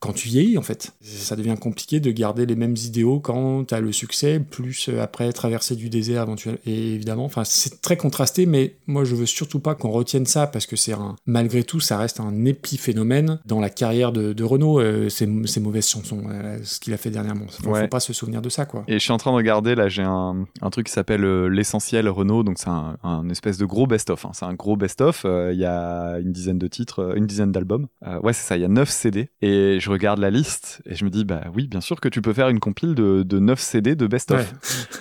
quand 0.00 0.12
tu 0.12 0.28
vieillis 0.28 0.58
en 0.58 0.62
fait 0.62 0.92
ça 1.00 1.34
devient 1.36 1.56
compliqué 1.60 2.00
de 2.00 2.10
garder 2.10 2.46
les 2.46 2.54
mêmes 2.56 2.76
idéaux 2.76 3.20
quand 3.20 3.64
tu 3.64 3.74
as 3.74 3.80
le 3.80 3.92
succès 3.92 4.38
plus 4.40 4.88
euh, 4.88 5.02
après 5.02 5.32
traverser 5.32 5.74
du 5.76 5.90
désert 5.90 6.22
éventuellement 6.22 6.60
et 6.66 6.94
évidemment 6.94 7.24
enfin 7.24 7.42
c'est 7.44 7.80
très 7.80 7.96
contrasté 7.96 8.46
mais 8.46 8.76
moi 8.86 9.04
je 9.04 9.14
veux 9.14 9.26
surtout 9.26 9.60
pas 9.60 9.74
qu'on 9.74 9.90
retienne 9.90 10.26
ça 10.26 10.46
parce 10.46 10.66
que 10.66 10.76
c'est 10.76 10.92
un 10.92 11.16
malgré 11.26 11.64
tout 11.64 11.80
ça 11.80 11.98
reste 11.98 12.20
un 12.20 12.44
épiphénomène 12.44 13.40
dans 13.46 13.60
la 13.60 13.70
carrière 13.70 14.12
de, 14.12 14.32
de 14.32 14.44
Renault 14.44 14.78
euh, 14.80 15.08
ces, 15.08 15.28
ces 15.46 15.60
mauvaises 15.60 15.88
chansons 15.88 16.22
euh, 16.30 16.58
ce 16.62 16.78
qu'il 16.80 16.92
a 16.92 16.96
fait 16.96 17.10
dernièrement 17.10 17.46
faut, 17.48 17.68
Ouais. 17.70 17.82
faut 17.82 17.88
pas 17.88 18.00
se 18.00 18.12
souvenir 18.12 18.40
de 18.42 18.48
ça 18.48 18.66
quoi 18.66 18.84
Et 18.86 18.94
je 18.94 18.98
suis 18.98 19.12
en 19.12 19.16
train 19.18 19.30
de 19.32 19.36
regarder, 19.36 19.74
là, 19.74 19.88
j'ai 19.88 20.02
un, 20.02 20.46
un 20.62 20.70
truc 20.70 20.86
qui 20.86 20.92
s'appelle 20.92 21.24
euh, 21.24 21.48
L'essentiel 21.48 22.08
Renault, 22.08 22.42
donc 22.44 22.58
c'est 22.58 22.68
un, 22.68 22.96
un 23.02 23.28
espèce 23.30 23.58
de 23.58 23.64
gros 23.66 23.86
best-of. 23.86 24.24
hein. 24.24 24.30
C'est 24.32 24.44
un 24.44 24.54
gros 24.54 24.76
best-of, 24.76 25.24
il 25.26 25.58
y 25.58 25.64
a 25.64 26.18
une 26.18 26.32
dizaine 26.32 26.58
de 26.58 26.66
titres, 26.68 27.14
une 27.16 27.26
dizaine 27.26 27.52
d'albums. 27.52 27.88
Ouais, 28.22 28.32
c'est 28.32 28.46
ça, 28.46 28.56
il 28.56 28.62
y 28.62 28.64
a 28.64 28.68
9 28.68 28.88
CD. 28.88 29.28
Et 29.42 29.78
je 29.80 29.87
regarde 29.90 30.18
la 30.18 30.30
liste 30.30 30.80
et 30.86 30.94
je 30.94 31.04
me 31.04 31.10
dis, 31.10 31.24
bah 31.24 31.42
oui, 31.54 31.66
bien 31.66 31.80
sûr 31.80 32.00
que 32.00 32.08
tu 32.08 32.20
peux 32.22 32.32
faire 32.32 32.48
une 32.48 32.60
compile 32.60 32.94
de, 32.94 33.22
de 33.22 33.38
9 33.38 33.58
CD 33.60 33.94
de 33.94 34.06
best-of. 34.06 34.38
Ouais. 34.40 34.58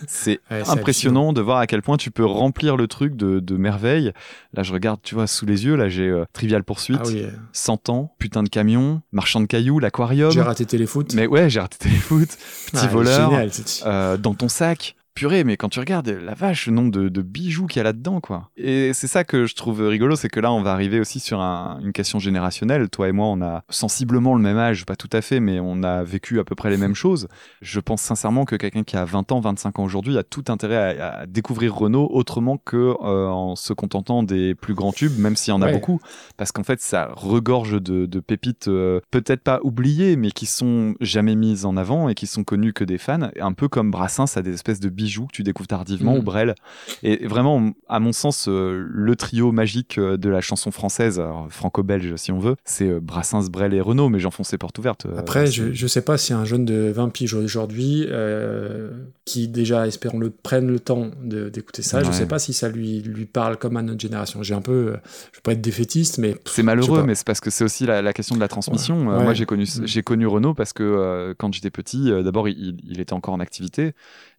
C'est 0.08 0.40
Ouais, 0.52 0.62
impressionnant 0.68 1.34
de 1.34 1.42
voir 1.42 1.58
à 1.60 1.68
quel 1.68 1.82
point 1.82 1.98
tu 1.98 2.12
peux 2.12 2.26
remplir 2.26 2.78
le 2.78 2.88
truc 2.88 3.16
de, 3.16 3.40
de 3.40 3.58
merveilles. 3.58 4.12
Là, 4.54 4.64
je 4.64 4.74
regarde, 4.74 5.00
tu 5.04 5.16
vois, 5.16 5.28
sous 5.28 5.46
les 5.46 5.66
yeux, 5.66 5.76
là, 5.76 5.90
j'ai 5.90 6.08
euh, 6.08 6.26
Trivial 6.34 6.64
Poursuite, 6.64 7.00
Ah 7.04 7.08
oui, 7.08 7.24
euh. 7.24 7.32
100 7.54 7.90
ans, 7.90 8.14
Putain 8.20 8.44
de 8.44 8.50
camion, 8.50 9.02
Marchand 9.12 9.42
de 9.42 9.46
cailloux, 9.46 9.80
l'Aquarium. 9.80 10.32
J'ai 10.32 10.42
raté 10.42 10.66
téléfoot. 10.66 11.14
Mais 11.14 11.28
ouais, 11.28 11.50
j'ai 11.50 11.60
raté 11.60 11.78
téléfoot, 11.78 12.28
Petit 12.28 12.72
Ah, 12.76 12.88
voleur, 12.88 13.30
génial, 13.32 13.52
euh, 13.86 14.18
dans 14.18 14.34
ton 14.34 14.50
sac. 14.50 14.96
Purée, 15.18 15.44
mais 15.44 15.58
quand 15.58 15.70
tu 15.70 15.80
regardes, 15.80 16.08
la 16.10 16.36
vache, 16.36 16.68
le 16.68 16.74
nombre 16.74 16.92
de, 16.92 17.10
de 17.10 17.22
bijoux 17.24 17.66
qu'il 17.66 17.80
y 17.80 17.82
a 17.82 17.84
là-dedans, 17.84 18.22
quoi. 18.22 18.52
Et 18.56 18.94
c'est 18.94 19.08
ça 19.08 19.24
que 19.24 19.48
je 19.48 19.56
trouve 19.56 19.82
rigolo, 19.82 20.16
c'est 20.16 20.30
que 20.30 20.40
là, 20.40 20.52
on 20.52 20.62
va 20.62 20.72
arriver 20.74 21.00
aussi 21.00 21.20
sur 21.20 21.42
un- 21.42 21.80
une 21.84 21.92
question 21.92 22.20
générationnelle. 22.20 22.88
Toi 22.90 23.10
et 23.10 23.12
moi, 23.12 23.26
on 23.26 23.42
a 23.42 23.64
sensiblement 23.70 24.36
le 24.36 24.42
même 24.44 24.58
âge, 24.60 24.86
pas 24.86 24.96
tout 24.96 25.10
à 25.12 25.22
fait, 25.22 25.40
mais 25.40 25.60
on 25.60 25.82
a 25.82 26.04
vécu 26.04 26.40
à 26.40 26.44
peu 26.44 26.54
près 26.54 26.70
les 26.70 26.78
mêmes 26.78 26.94
choses. 26.94 27.28
Je 27.64 27.80
pense 27.80 28.04
sincèrement 28.04 28.46
que 28.46 28.56
quelqu'un 28.56 28.84
qui 28.84 28.96
a 28.96 29.06
20 29.06 29.32
ans, 29.32 29.40
25 29.40 29.80
ans 29.80 29.84
aujourd'hui 29.86 30.20
a 30.20 30.24
tout 30.24 30.44
intérêt 30.50 31.00
à, 31.00 31.18
à 31.22 31.26
découvrir 31.26 31.74
Renault 31.76 32.08
autrement 32.12 32.58
que 32.64 32.78
euh, 32.78 33.28
en 33.28 33.56
se 33.56 33.74
contentant 33.74 34.22
des 34.22 34.54
plus 34.54 34.76
grands 34.76 34.92
tubes, 34.94 35.18
même 35.18 35.36
s'il 35.36 35.52
y 35.52 35.56
en 35.58 35.64
a 35.64 35.66
Ouais. 35.66 35.74
beaucoup. 35.74 36.00
Parce 36.38 36.52
qu'en 36.52 36.64
fait, 36.64 36.80
ça 36.80 37.10
regorge 37.16 37.82
de, 37.82 38.06
de 38.06 38.20
pépites 38.20 38.68
euh, 38.68 39.00
peut-être 39.10 39.42
pas 39.42 39.62
oubliées, 39.64 40.16
mais 40.16 40.30
qui 40.30 40.46
sont 40.46 40.94
jamais 41.02 41.36
mises 41.36 41.66
en 41.66 41.76
avant 41.76 42.08
et 42.08 42.14
qui 42.14 42.28
sont 42.28 42.44
connues 42.44 42.72
que 42.74 42.84
des 42.84 43.00
fans. 43.00 43.32
Un 43.42 43.54
peu 43.54 43.68
comme 43.68 43.90
Brassens 43.90 44.38
a 44.38 44.44
des 44.44 44.54
espèces 44.54 44.80
de 44.80 44.90
bijoux 44.90 45.07
Bijou 45.08 45.26
que 45.28 45.32
tu 45.34 45.44
découvres 45.44 45.68
tardivement 45.68 46.14
Mhm. 46.14 46.20
ou 46.20 46.22
Brel. 46.24 46.56
Et 47.04 47.26
vraiment, 47.28 47.72
à 47.88 48.00
mon 48.00 48.12
sens, 48.12 48.48
euh, 48.48 48.86
le 48.90 49.16
trio 49.16 49.52
magique 49.52 49.98
euh, 49.98 50.18
de 50.18 50.30
la 50.30 50.42
chanson 50.42 50.72
française, 50.72 51.22
franco-belge 51.50 52.16
si 52.18 52.32
on 52.32 52.40
veut, 52.40 52.56
c'est 52.66 52.88
euh, 52.90 53.00
Brassens, 53.00 53.50
Brel 53.50 53.74
et 53.74 53.82
Renaud, 53.82 54.10
mais 54.10 54.20
j'enfonce 54.20 54.52
les 54.52 54.58
portes 54.58 54.78
ouvertes. 54.80 55.08
Après, 55.18 55.48
je, 55.48 55.72
je 55.74 55.88
sais 55.88 56.02
pas 56.02 56.18
si 56.18 56.34
un 56.34 56.46
jeune 56.46 56.66
de 56.66 56.92
20 56.92 57.10
piges 57.10 57.34
aujourd'hui, 57.34 58.06
euh, 58.10 58.92
qui 59.26 59.48
déjà, 59.48 59.88
espérons-le, 59.88 60.30
prenne 60.30 60.68
le 60.68 60.80
temps 60.80 61.10
d'écouter 61.24 61.82
ça, 61.82 62.02
je 62.04 62.08
Ouais. 62.08 62.14
sais 62.14 62.26
pas 62.28 62.40
si 62.40 62.54
ça 62.54 62.70
lui, 62.70 63.02
lui 63.02 63.26
parle 63.26 63.58
comme 63.58 63.78
à 63.78 63.82
notre 63.82 64.00
génération. 64.00 64.44
J'ai 64.44 64.54
un 64.54 64.62
peu, 64.62 64.94
je 65.32 65.38
veux 65.38 65.42
pas 65.44 65.54
être 65.54 65.62
défaitiste, 65.62 66.18
mais. 66.18 66.36
C'est 66.46 66.62
je 66.62 66.66
malheureux, 66.66 67.04
mais 67.04 67.16
c'est 67.16 67.26
parce 67.26 67.40
que 67.40 67.50
c'est 67.50 67.64
aussi 67.64 67.86
la, 67.86 68.02
la 68.02 68.14
question 68.14 68.36
de 68.36 68.42
la 68.42 68.48
transmission. 68.48 69.08
Ouais. 69.08 69.14
Euh, 69.14 69.18
Ouais. 69.18 69.24
Moi, 69.24 69.34
j'ai 69.34 69.46
connu, 69.46 69.64
Mm. 69.64 69.86
j'ai 69.88 70.04
connu 70.04 70.28
Renaud 70.28 70.54
parce 70.54 70.74
que 70.74 70.84
euh, 70.84 71.34
quand 71.38 71.54
j'étais 71.54 71.70
petit, 71.72 72.10
d'abord, 72.24 72.48
il, 72.50 72.78
il 72.88 73.00
était 73.00 73.14
encore 73.14 73.34
en 73.34 73.40
activité. 73.40 73.94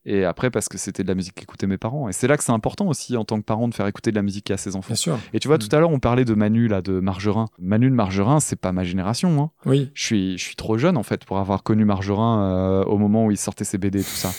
Et 0.04 0.24
après, 0.24 0.50
parce 0.50 0.68
que 0.68 0.78
c'était 0.78 1.02
de 1.02 1.08
la 1.08 1.14
musique 1.14 1.34
qu'écoutaient 1.34 1.66
mes 1.66 1.76
parents. 1.76 2.08
Et 2.08 2.12
c'est 2.12 2.28
là 2.28 2.36
que 2.36 2.44
c'est 2.44 2.52
important 2.52 2.86
aussi, 2.86 3.16
en 3.16 3.24
tant 3.24 3.38
que 3.38 3.44
parent, 3.44 3.68
de 3.68 3.74
faire 3.74 3.86
écouter 3.86 4.10
de 4.10 4.16
la 4.16 4.22
musique 4.22 4.50
à 4.50 4.56
ses 4.56 4.76
enfants. 4.76 4.88
Bien 4.88 4.96
sûr. 4.96 5.18
Et 5.32 5.40
tu 5.40 5.48
vois, 5.48 5.58
tout 5.58 5.68
à 5.70 5.80
l'heure, 5.80 5.90
on 5.90 5.98
parlait 5.98 6.24
de 6.24 6.34
Manu, 6.34 6.68
là, 6.68 6.80
de 6.80 7.00
Margerin. 7.00 7.46
Manu 7.58 7.90
de 7.90 7.94
Margerin, 7.94 8.40
c'est 8.40 8.56
pas 8.56 8.72
ma 8.72 8.84
génération. 8.84 9.42
Hein. 9.42 9.50
Oui. 9.66 9.90
Je 9.94 10.04
suis, 10.04 10.38
je 10.38 10.44
suis 10.44 10.56
trop 10.56 10.78
jeune, 10.78 10.96
en 10.96 11.02
fait, 11.02 11.24
pour 11.24 11.38
avoir 11.38 11.62
connu 11.62 11.84
Margerin 11.84 12.42
euh, 12.42 12.84
au 12.84 12.98
moment 12.98 13.26
où 13.26 13.30
il 13.30 13.36
sortait 13.36 13.64
ses 13.64 13.78
BD 13.78 14.00
et 14.00 14.04
tout 14.04 14.08
ça. 14.08 14.30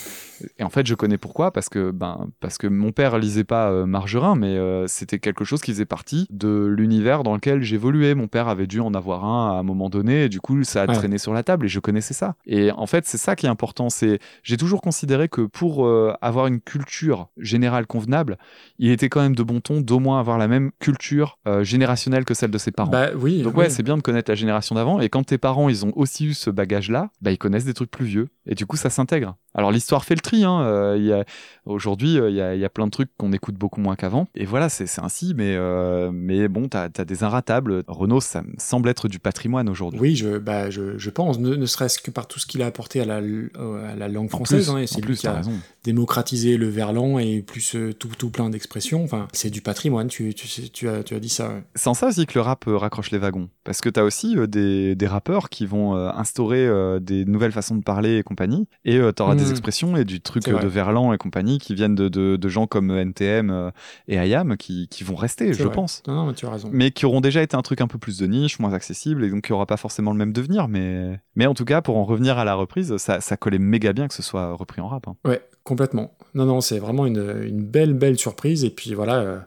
Et 0.58 0.64
en 0.64 0.70
fait, 0.70 0.86
je 0.88 0.96
connais 0.96 1.18
pourquoi, 1.18 1.52
parce 1.52 1.70
que, 1.70 1.92
ben, 1.92 2.28
parce 2.40 2.58
que 2.58 2.68
mon 2.68 2.92
père 2.92 3.18
lisait 3.18 3.44
pas 3.44 3.70
euh, 3.72 3.86
Margerin, 3.86 4.36
mais 4.36 4.58
euh, 4.58 4.88
c'était 4.88 5.20
quelque 5.20 5.44
chose 5.46 5.62
qui 5.62 5.72
faisait 5.72 5.86
partie 5.86 6.28
de 6.30 6.66
l'univers 6.66 7.24
dans 7.24 7.34
lequel 7.34 7.62
j'évoluais. 7.64 8.16
Mon 8.16 8.28
père 8.28 8.48
avait 8.48 8.68
dû 8.68 8.80
en 8.80 8.94
avoir 8.94 9.26
un 9.26 9.56
à 9.56 9.60
un 9.60 9.64
moment 9.64 9.90
donné, 9.90 10.26
et 10.26 10.30
du 10.30 10.40
coup, 10.42 10.64
ça 10.64 10.84
a 10.84 10.88
Ouais. 10.88 10.96
traîné 10.96 11.18
sur 11.18 11.34
la 11.34 11.44
table, 11.44 11.66
et 11.66 11.70
je 11.70 11.80
connaissais 11.80 12.14
ça. 12.14 12.36
Et 12.46 12.72
en 12.72 12.86
fait, 12.88 13.06
c'est 13.06 13.18
ça 13.18 13.36
qui 13.36 13.46
est 13.46 13.50
important. 13.50 13.90
C'est, 13.90 14.20
j'ai 14.44 14.58
toujours 14.58 14.82
considéré 14.82 15.30
que 15.30 15.42
pour 15.42 15.86
euh, 15.86 16.14
avoir 16.22 16.48
une 16.48 16.60
culture 16.62 17.28
générale 17.38 17.86
convenable, 17.88 18.38
il 18.80 18.92
était 18.92 19.10
quand 19.10 19.22
même 19.22 19.36
de 19.36 19.44
bon 19.44 19.60
ton 19.60 19.82
d'au 19.82 20.00
moins 20.00 20.20
avoir 20.20 20.38
la 20.38 20.48
même 20.48 20.72
culture 20.80 21.38
euh, 21.48 21.64
générationnelle 21.64 22.26
que 22.26 22.34
celle 22.34 22.52
de 22.52 22.58
ses 22.58 22.72
parents. 22.72 22.92
Bah 22.92 23.10
oui. 23.16 23.42
Donc 23.42 23.54
oui. 23.54 23.60
ouais, 23.64 23.70
c'est 23.70 23.84
bien 23.84 23.98
de 23.98 24.02
connaître 24.02 24.30
la 24.32 24.36
génération 24.36 24.76
d'avant. 24.76 25.00
Et 25.00 25.10
quand 25.10 25.24
tes 25.24 25.38
parents, 25.38 25.70
ils 25.70 25.86
ont 25.86 25.92
aussi 25.96 26.26
eu 26.26 26.34
ce 26.34 26.50
bagage-là, 26.50 27.10
bah, 27.22 27.32
ils 27.32 27.38
connaissent 27.38 27.66
des 27.66 27.74
trucs 27.74 27.92
plus 27.92 28.06
vieux. 28.06 28.28
Et 28.46 28.56
du 28.56 28.66
coup, 28.66 28.78
ça 28.78 28.90
s'intègre. 28.90 29.36
Alors 29.60 29.72
l'histoire 29.74 30.06
fait 30.06 30.16
le 30.16 30.22
tri. 30.22 30.46
Hein. 30.46 30.62
Euh, 30.62 30.96
il 30.98 31.04
y 31.06 31.12
a- 31.12 31.26
Aujourd'hui, 31.66 32.18
euh, 32.18 32.32
il 32.32 32.36
y, 32.36 32.42
a, 32.42 32.56
il 32.56 32.62
y 32.62 32.66
a 32.66 32.70
plein 32.70 32.86
de 32.88 32.92
trucs 32.92 33.12
qu'on 33.18 33.32
écoute 33.32 33.54
beaucoup 33.54 33.80
moins 33.80 33.96
qu'avant. 33.96 34.28
Et 34.34 34.46
voilà, 34.46 34.70
c'est 34.70 34.88
ainsi. 35.00 35.34
Mais, 35.36 35.54
euh, 35.56 36.10
mais 36.12 36.48
bon, 36.48 36.68
t'as 36.68 36.86
as 36.98 37.06
des 37.06 37.24
inratables. 37.24 37.84
Renault, 37.88 38.22
ça 38.22 38.42
me 38.42 38.54
semble 38.58 38.90
être 38.90 39.08
du 39.08 39.20
patrimoine 39.20 39.70
aujourd'hui. 39.70 40.00
Oui, 40.00 40.16
je, 40.16 40.38
bah, 40.40 40.70
je, 40.72 40.98
je 40.98 41.10
pense, 41.12 41.38
ne, 41.38 41.56
ne 41.56 41.66
serait-ce 41.68 42.00
que 42.00 42.10
par 42.10 42.26
tout 42.28 42.40
ce 42.40 42.48
qu'il 42.48 42.64
a 42.64 42.66
apporté 42.66 43.02
à 43.02 43.06
la, 43.06 43.18
euh, 43.18 43.92
à 43.92 43.96
la 43.96 44.08
langue 44.08 44.30
française. 44.32 44.70
hein, 44.72 44.84
c'est 44.88 44.96
lui 44.96 45.02
plus, 45.04 45.20
qui 45.20 45.28
a 45.28 45.34
raison. 45.34 45.52
démocratisé 45.84 46.58
le 46.58 46.70
verlan 46.70 47.20
et 47.20 47.42
plus 47.44 47.76
tout, 48.00 48.10
tout 48.18 48.30
plein 48.32 48.50
d'expressions. 48.50 49.04
Enfin, 49.04 49.28
c'est 49.34 49.50
du 49.52 49.62
patrimoine, 49.62 50.08
tu, 50.08 50.34
tu, 50.34 50.48
tu, 50.72 50.90
as, 50.90 51.04
tu 51.04 51.14
as 51.14 51.20
dit 51.20 51.30
ça. 51.30 51.50
ouais. 51.50 51.64
En 51.86 51.94
ça 51.94 52.08
aussi 52.08 52.26
que 52.26 52.34
le 52.36 52.42
rap 52.42 52.64
raccroche 52.68 53.12
les 53.12 53.18
wagons. 53.20 53.50
Parce 53.64 53.82
que 53.82 53.90
t'as 53.90 54.04
aussi 54.04 54.36
euh, 54.38 54.48
des, 54.48 54.96
des 54.96 55.08
rappeurs 55.08 55.50
qui 55.50 55.66
vont 55.68 55.94
instaurer 55.96 56.68
des 57.02 57.26
nouvelles 57.26 57.52
façons 57.52 57.76
de 57.76 57.84
parler 57.84 58.18
et 58.18 58.24
compagnie. 58.24 58.68
Et 58.86 58.98
euh, 58.98 59.12
t'auras 59.12 59.34
Mhm. 59.36 59.40
des 59.40 59.49
expressions 59.52 59.96
et 59.98 60.06
du 60.06 60.22
truc 60.22 60.48
euh, 60.48 60.60
de 60.60 60.68
Verlan 60.68 61.14
et 61.14 61.18
compagnie 61.18 61.58
qui 61.58 61.74
viennent 61.76 61.96
de, 61.96 62.10
de, 62.10 62.36
de 62.36 62.50
gens 62.50 62.68
comme 62.68 62.92
NTM 62.92 63.50
euh, 63.50 63.72
et 64.08 64.16
IAM 64.16 64.58
qui, 64.58 64.88
qui 64.88 65.04
vont 65.04 65.16
rester, 65.16 65.54
je 65.54 65.64
vrai. 65.64 65.72
pense. 65.74 66.04
Non, 66.08 66.16
non, 66.16 66.26
mais 66.28 66.34
tu 66.34 66.46
as 66.46 66.50
raison. 66.52 66.70
Mais 66.72 66.92
qui 66.92 67.06
auront 67.06 67.22
déjà 67.22 67.42
été 67.42 67.56
un 67.56 67.62
truc 67.62 67.82
un 67.82 67.88
peu 67.88 67.98
plus 67.98 68.18
de 68.18 68.28
niche, 68.28 68.60
moins 68.60 68.74
accessible, 68.74 69.24
et 69.24 69.30
donc 69.30 69.46
qui 69.46 69.54
aura 69.54 69.66
pas 69.66 69.78
forcément 69.78 70.12
le 70.12 70.18
même 70.18 70.34
devenir. 70.34 70.68
Mais, 70.68 71.20
mais 71.36 71.46
en 71.46 71.54
tout 71.54 71.66
cas, 71.66 71.82
pour 71.82 71.98
en 71.98 72.04
revenir 72.06 72.38
à 72.38 72.46
la 72.46 72.54
reprise, 72.56 72.96
ça, 72.98 73.22
ça 73.22 73.38
collait 73.38 73.60
méga 73.60 73.94
bien 73.94 74.08
que 74.08 74.14
ce 74.14 74.24
soit 74.24 74.54
repris 74.54 74.82
en 74.82 74.88
rap. 74.88 75.08
hein. 75.08 75.16
Ouais, 75.26 75.42
complètement. 75.64 76.12
Non, 76.36 76.46
non, 76.46 76.62
c'est 76.62 76.80
vraiment 76.80 77.06
une, 77.06 77.42
une 77.44 77.64
belle, 77.64 77.94
belle 77.94 78.18
surprise. 78.18 78.64
Et 78.64 78.70
puis 78.70 78.94
voilà, 78.94 79.16
euh, 79.20 79.38
euh, 79.38 79.40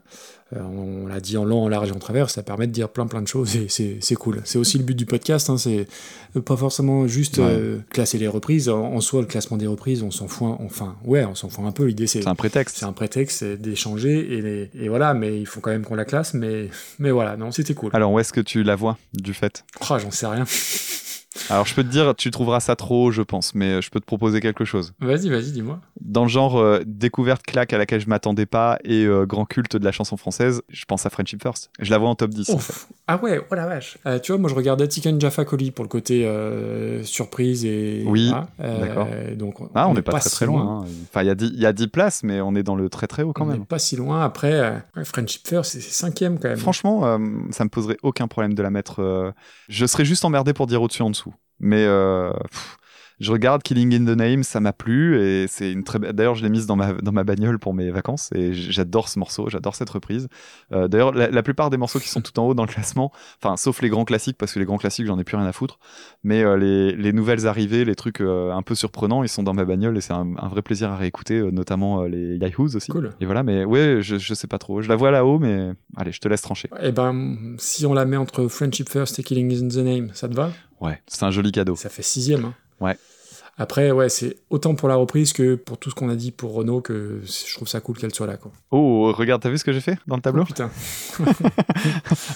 on 0.60 1.06
l'a 1.06 1.20
dit 1.20 1.36
en 1.36 1.44
long, 1.44 1.62
en 1.64 1.68
large 1.68 1.88
et 1.88 1.92
en 1.92 1.98
travers, 1.98 2.28
ça 2.30 2.42
permet 2.42 2.66
de 2.66 2.72
dire 2.72 2.88
plein, 2.88 3.06
plein 3.06 3.22
de 3.22 3.28
choses 3.28 3.56
et 3.56 3.66
c'est 3.68 3.96
c'est 4.00 4.14
cool. 4.16 4.40
C'est 4.44 4.58
aussi 4.58 4.76
le 4.78 4.84
but 4.84 4.94
du 4.94 5.06
podcast, 5.06 5.48
hein, 5.50 5.56
c'est 5.58 5.86
pas 6.44 6.56
forcément 6.56 7.06
juste 7.06 7.38
Ouais. 7.38 7.44
euh, 7.48 7.78
classer 7.90 8.18
les 8.18 8.28
reprises. 8.28 8.68
En, 8.68 8.94
en 8.94 9.00
soi, 9.00 9.20
le 9.22 9.26
classement 9.26 9.56
des 9.56 9.66
reprises, 9.66 10.02
on 10.02 10.10
s'en 10.10 10.28
fout, 10.28 10.48
un- 10.48 10.64
enfin, 10.64 10.96
ouais, 11.04 11.24
on 11.24 11.34
s'en 11.34 11.48
fout 11.48 11.64
un 11.64 11.72
peu. 11.72 11.84
L'idée, 11.84 12.06
c'est. 12.06 12.22
C'est 12.22 12.28
un 12.28 12.34
prétexte. 12.34 12.76
C'est 12.78 12.84
un 12.84 12.92
prétexte 12.92 13.44
d'échanger 13.44 14.34
et, 14.34 14.42
les- 14.42 14.70
et 14.78 14.88
voilà, 14.88 15.14
mais 15.14 15.38
il 15.40 15.46
faut 15.46 15.60
quand 15.60 15.70
même 15.70 15.84
qu'on 15.84 15.94
la 15.94 16.04
classe. 16.04 16.34
Mais, 16.34 16.68
mais 16.98 17.10
voilà, 17.10 17.36
non, 17.36 17.50
c'était 17.50 17.74
cool. 17.74 17.90
Alors, 17.94 18.12
où 18.12 18.18
est-ce 18.18 18.32
que 18.32 18.40
tu 18.40 18.62
la 18.62 18.76
vois, 18.76 18.98
du 19.14 19.34
fait? 19.34 19.64
Oh, 19.90 19.98
j'en 19.98 20.10
sais 20.10 20.26
rien. 20.26 20.44
Alors, 21.50 21.66
je 21.66 21.74
peux 21.74 21.82
te 21.82 21.88
dire, 21.88 22.14
tu 22.16 22.30
trouveras 22.30 22.60
ça 22.60 22.76
trop, 22.76 23.06
haut, 23.06 23.10
je 23.10 23.22
pense, 23.22 23.54
mais 23.54 23.80
je 23.82 23.90
peux 23.90 24.00
te 24.00 24.04
proposer 24.04 24.40
quelque 24.40 24.64
chose. 24.64 24.92
Vas-y, 25.00 25.28
vas-y, 25.30 25.52
dis-moi. 25.52 25.80
Dans 26.00 26.22
le 26.22 26.28
genre 26.28 26.58
euh, 26.58 26.80
découverte 26.86 27.42
claque 27.42 27.72
à 27.72 27.78
laquelle 27.78 28.00
je 28.00 28.08
m'attendais 28.08 28.46
pas 28.46 28.78
et 28.84 29.04
euh, 29.04 29.24
grand 29.26 29.44
culte 29.44 29.76
de 29.76 29.84
la 29.84 29.92
chanson 29.92 30.16
française, 30.16 30.62
je 30.68 30.84
pense 30.84 31.06
à 31.06 31.10
Friendship 31.10 31.42
First. 31.42 31.70
Je 31.80 31.90
la 31.90 31.98
vois 31.98 32.08
en 32.08 32.14
top 32.14 32.30
10. 32.30 32.50
en 32.50 32.58
fait. 32.58 32.86
Ah 33.06 33.22
ouais, 33.22 33.40
oh 33.50 33.54
la 33.54 33.66
vache. 33.66 33.98
Euh, 34.06 34.18
tu 34.18 34.32
vois, 34.32 34.38
moi 34.40 34.50
je 34.50 34.54
regardais 34.54 34.86
Tiken 34.88 35.20
Jaffa 35.20 35.44
Coli 35.44 35.70
pour 35.70 35.84
le 35.84 35.88
côté 35.88 36.26
euh, 36.26 37.02
surprise 37.04 37.64
et. 37.64 38.02
Oui. 38.06 38.32
Euh, 38.60 38.80
d'accord. 38.86 39.08
Donc, 39.36 39.54
Ah, 39.74 39.88
on 39.88 39.92
est 39.92 39.96
n'est 39.96 40.02
pas, 40.02 40.12
très 40.18 40.28
si 40.28 40.30
très 40.36 40.46
loin. 40.46 40.82
hein. 40.82 40.86
Enfin, 41.08 41.22
il 41.22 41.26
y, 41.26 41.30
a 41.30 41.34
10 41.34 41.50
il 41.54 41.60
y 41.60 41.66
a 41.66 41.72
10 41.72 41.88
places, 41.88 42.22
mais 42.22 42.40
on 42.40 42.54
est 42.54 42.62
dans 42.62 42.76
le 42.76 42.88
très 42.88 43.06
très 43.06 43.22
haut 43.22 43.32
quand 43.32 43.44
on 43.44 43.48
même. 43.48 43.60
n'est 43.60 43.64
pas 43.64 43.78
si 43.78 43.96
loin. 43.96 44.22
Après, 44.22 44.52
euh, 44.52 45.04
Friendship 45.04 45.46
First, 45.46 45.72
c'est 45.72 45.80
cinquième 45.80 46.38
quand 46.38 46.48
même. 46.48 46.58
Franchement, 46.58 47.06
euh, 47.06 47.18
ça 47.50 47.64
me 47.64 47.68
poserait 47.70 47.96
aucun 48.02 48.28
problème 48.28 48.54
de 48.54 48.62
la 48.62 48.70
mettre. 48.70 49.00
euh, 49.02 49.30
Je 49.68 49.86
serais 49.86 50.04
juste 50.04 50.24
emmerdé 50.24 50.52
pour 50.52 50.66
dire 50.66 50.82
au-dessus 50.82 51.02
en 51.02 51.10
dessous. 51.10 51.21
Mais 51.62 51.84
euh, 51.86 52.32
pff, 52.50 52.76
je 53.20 53.30
regarde 53.30 53.62
Killing 53.62 53.94
in 53.94 54.04
the 54.04 54.16
Name, 54.16 54.42
ça 54.42 54.58
m'a 54.58 54.72
plu 54.72 55.16
et 55.22 55.46
c'est 55.46 55.70
une 55.70 55.84
très. 55.84 56.00
D'ailleurs, 56.00 56.34
je 56.34 56.42
l'ai 56.42 56.48
mise 56.48 56.66
dans 56.66 56.74
ma 56.74 56.92
dans 56.94 57.12
ma 57.12 57.22
bagnole 57.22 57.60
pour 57.60 57.72
mes 57.72 57.88
vacances 57.92 58.30
et 58.34 58.52
j'adore 58.52 59.08
ce 59.08 59.20
morceau, 59.20 59.48
j'adore 59.48 59.76
cette 59.76 59.90
reprise. 59.90 60.26
Euh, 60.72 60.88
D'ailleurs, 60.88 61.12
la, 61.12 61.30
la 61.30 61.42
plupart 61.44 61.70
des 61.70 61.76
morceaux 61.76 62.00
qui 62.00 62.08
sont 62.08 62.20
tout 62.20 62.36
en 62.40 62.48
haut 62.48 62.54
dans 62.54 62.64
le 62.64 62.68
classement, 62.68 63.12
enfin, 63.40 63.56
sauf 63.56 63.80
les 63.80 63.90
grands 63.90 64.04
classiques 64.04 64.36
parce 64.38 64.52
que 64.52 64.58
les 64.58 64.64
grands 64.64 64.76
classiques, 64.76 65.06
j'en 65.06 65.20
ai 65.20 65.24
plus 65.24 65.36
rien 65.36 65.46
à 65.46 65.52
foutre. 65.52 65.78
Mais 66.24 66.42
euh, 66.42 66.56
les, 66.56 66.96
les 66.96 67.12
nouvelles 67.12 67.46
arrivées, 67.46 67.84
les 67.84 67.94
trucs 67.94 68.20
euh, 68.20 68.50
un 68.50 68.62
peu 68.62 68.74
surprenants, 68.74 69.22
ils 69.22 69.28
sont 69.28 69.44
dans 69.44 69.54
ma 69.54 69.64
bagnole 69.64 69.96
et 69.96 70.00
c'est 70.00 70.14
un, 70.14 70.34
un 70.36 70.48
vrai 70.48 70.62
plaisir 70.62 70.90
à 70.90 70.96
réécouter, 70.96 71.40
notamment 71.52 72.02
les 72.02 72.38
Yahoos 72.38 72.74
aussi. 72.74 72.90
Cool. 72.90 73.10
Et 73.20 73.26
voilà, 73.26 73.44
mais 73.44 73.64
ouais, 73.64 73.98
je, 74.00 74.16
je 74.18 74.34
sais 74.34 74.48
pas 74.48 74.58
trop. 74.58 74.82
Je 74.82 74.88
la 74.88 74.96
vois 74.96 75.12
là-haut, 75.12 75.38
mais 75.38 75.70
allez, 75.96 76.10
je 76.10 76.18
te 76.18 76.26
laisse 76.26 76.42
trancher. 76.42 76.68
Eh 76.82 76.90
ben, 76.90 77.54
si 77.58 77.86
on 77.86 77.94
la 77.94 78.04
met 78.04 78.16
entre 78.16 78.48
Friendship 78.48 78.88
First 78.88 79.20
et 79.20 79.22
Killing 79.22 79.52
in 79.64 79.68
the 79.68 79.76
Name, 79.76 80.10
ça 80.12 80.28
te 80.28 80.34
va? 80.34 80.50
Ouais, 80.82 81.00
c'est 81.06 81.22
un 81.24 81.30
joli 81.30 81.52
cadeau. 81.52 81.76
Ça 81.76 81.88
fait 81.88 82.02
sixième. 82.02 82.44
hein. 82.44 82.54
Ouais. 82.80 82.96
Après, 83.58 83.90
ouais, 83.90 84.08
c'est 84.08 84.36
autant 84.50 84.74
pour 84.74 84.88
la 84.88 84.94
reprise 84.96 85.32
que 85.34 85.54
pour 85.56 85.76
tout 85.78 85.90
ce 85.90 85.94
qu'on 85.94 86.08
a 86.08 86.16
dit 86.16 86.30
pour 86.32 86.54
Renault 86.54 86.80
que 86.80 87.20
je 87.24 87.54
trouve 87.54 87.68
ça 87.68 87.80
cool 87.80 87.96
qu'elle 87.98 88.14
soit 88.14 88.26
là. 88.26 88.36
Quoi. 88.38 88.50
Oh, 88.70 89.12
regarde, 89.12 89.42
t'as 89.42 89.50
vu 89.50 89.58
ce 89.58 89.64
que 89.64 89.72
j'ai 89.72 89.80
fait 89.82 89.98
dans 90.06 90.16
le 90.16 90.22
tableau? 90.22 90.42
Oh, 90.42 90.46
putain. 90.46 90.70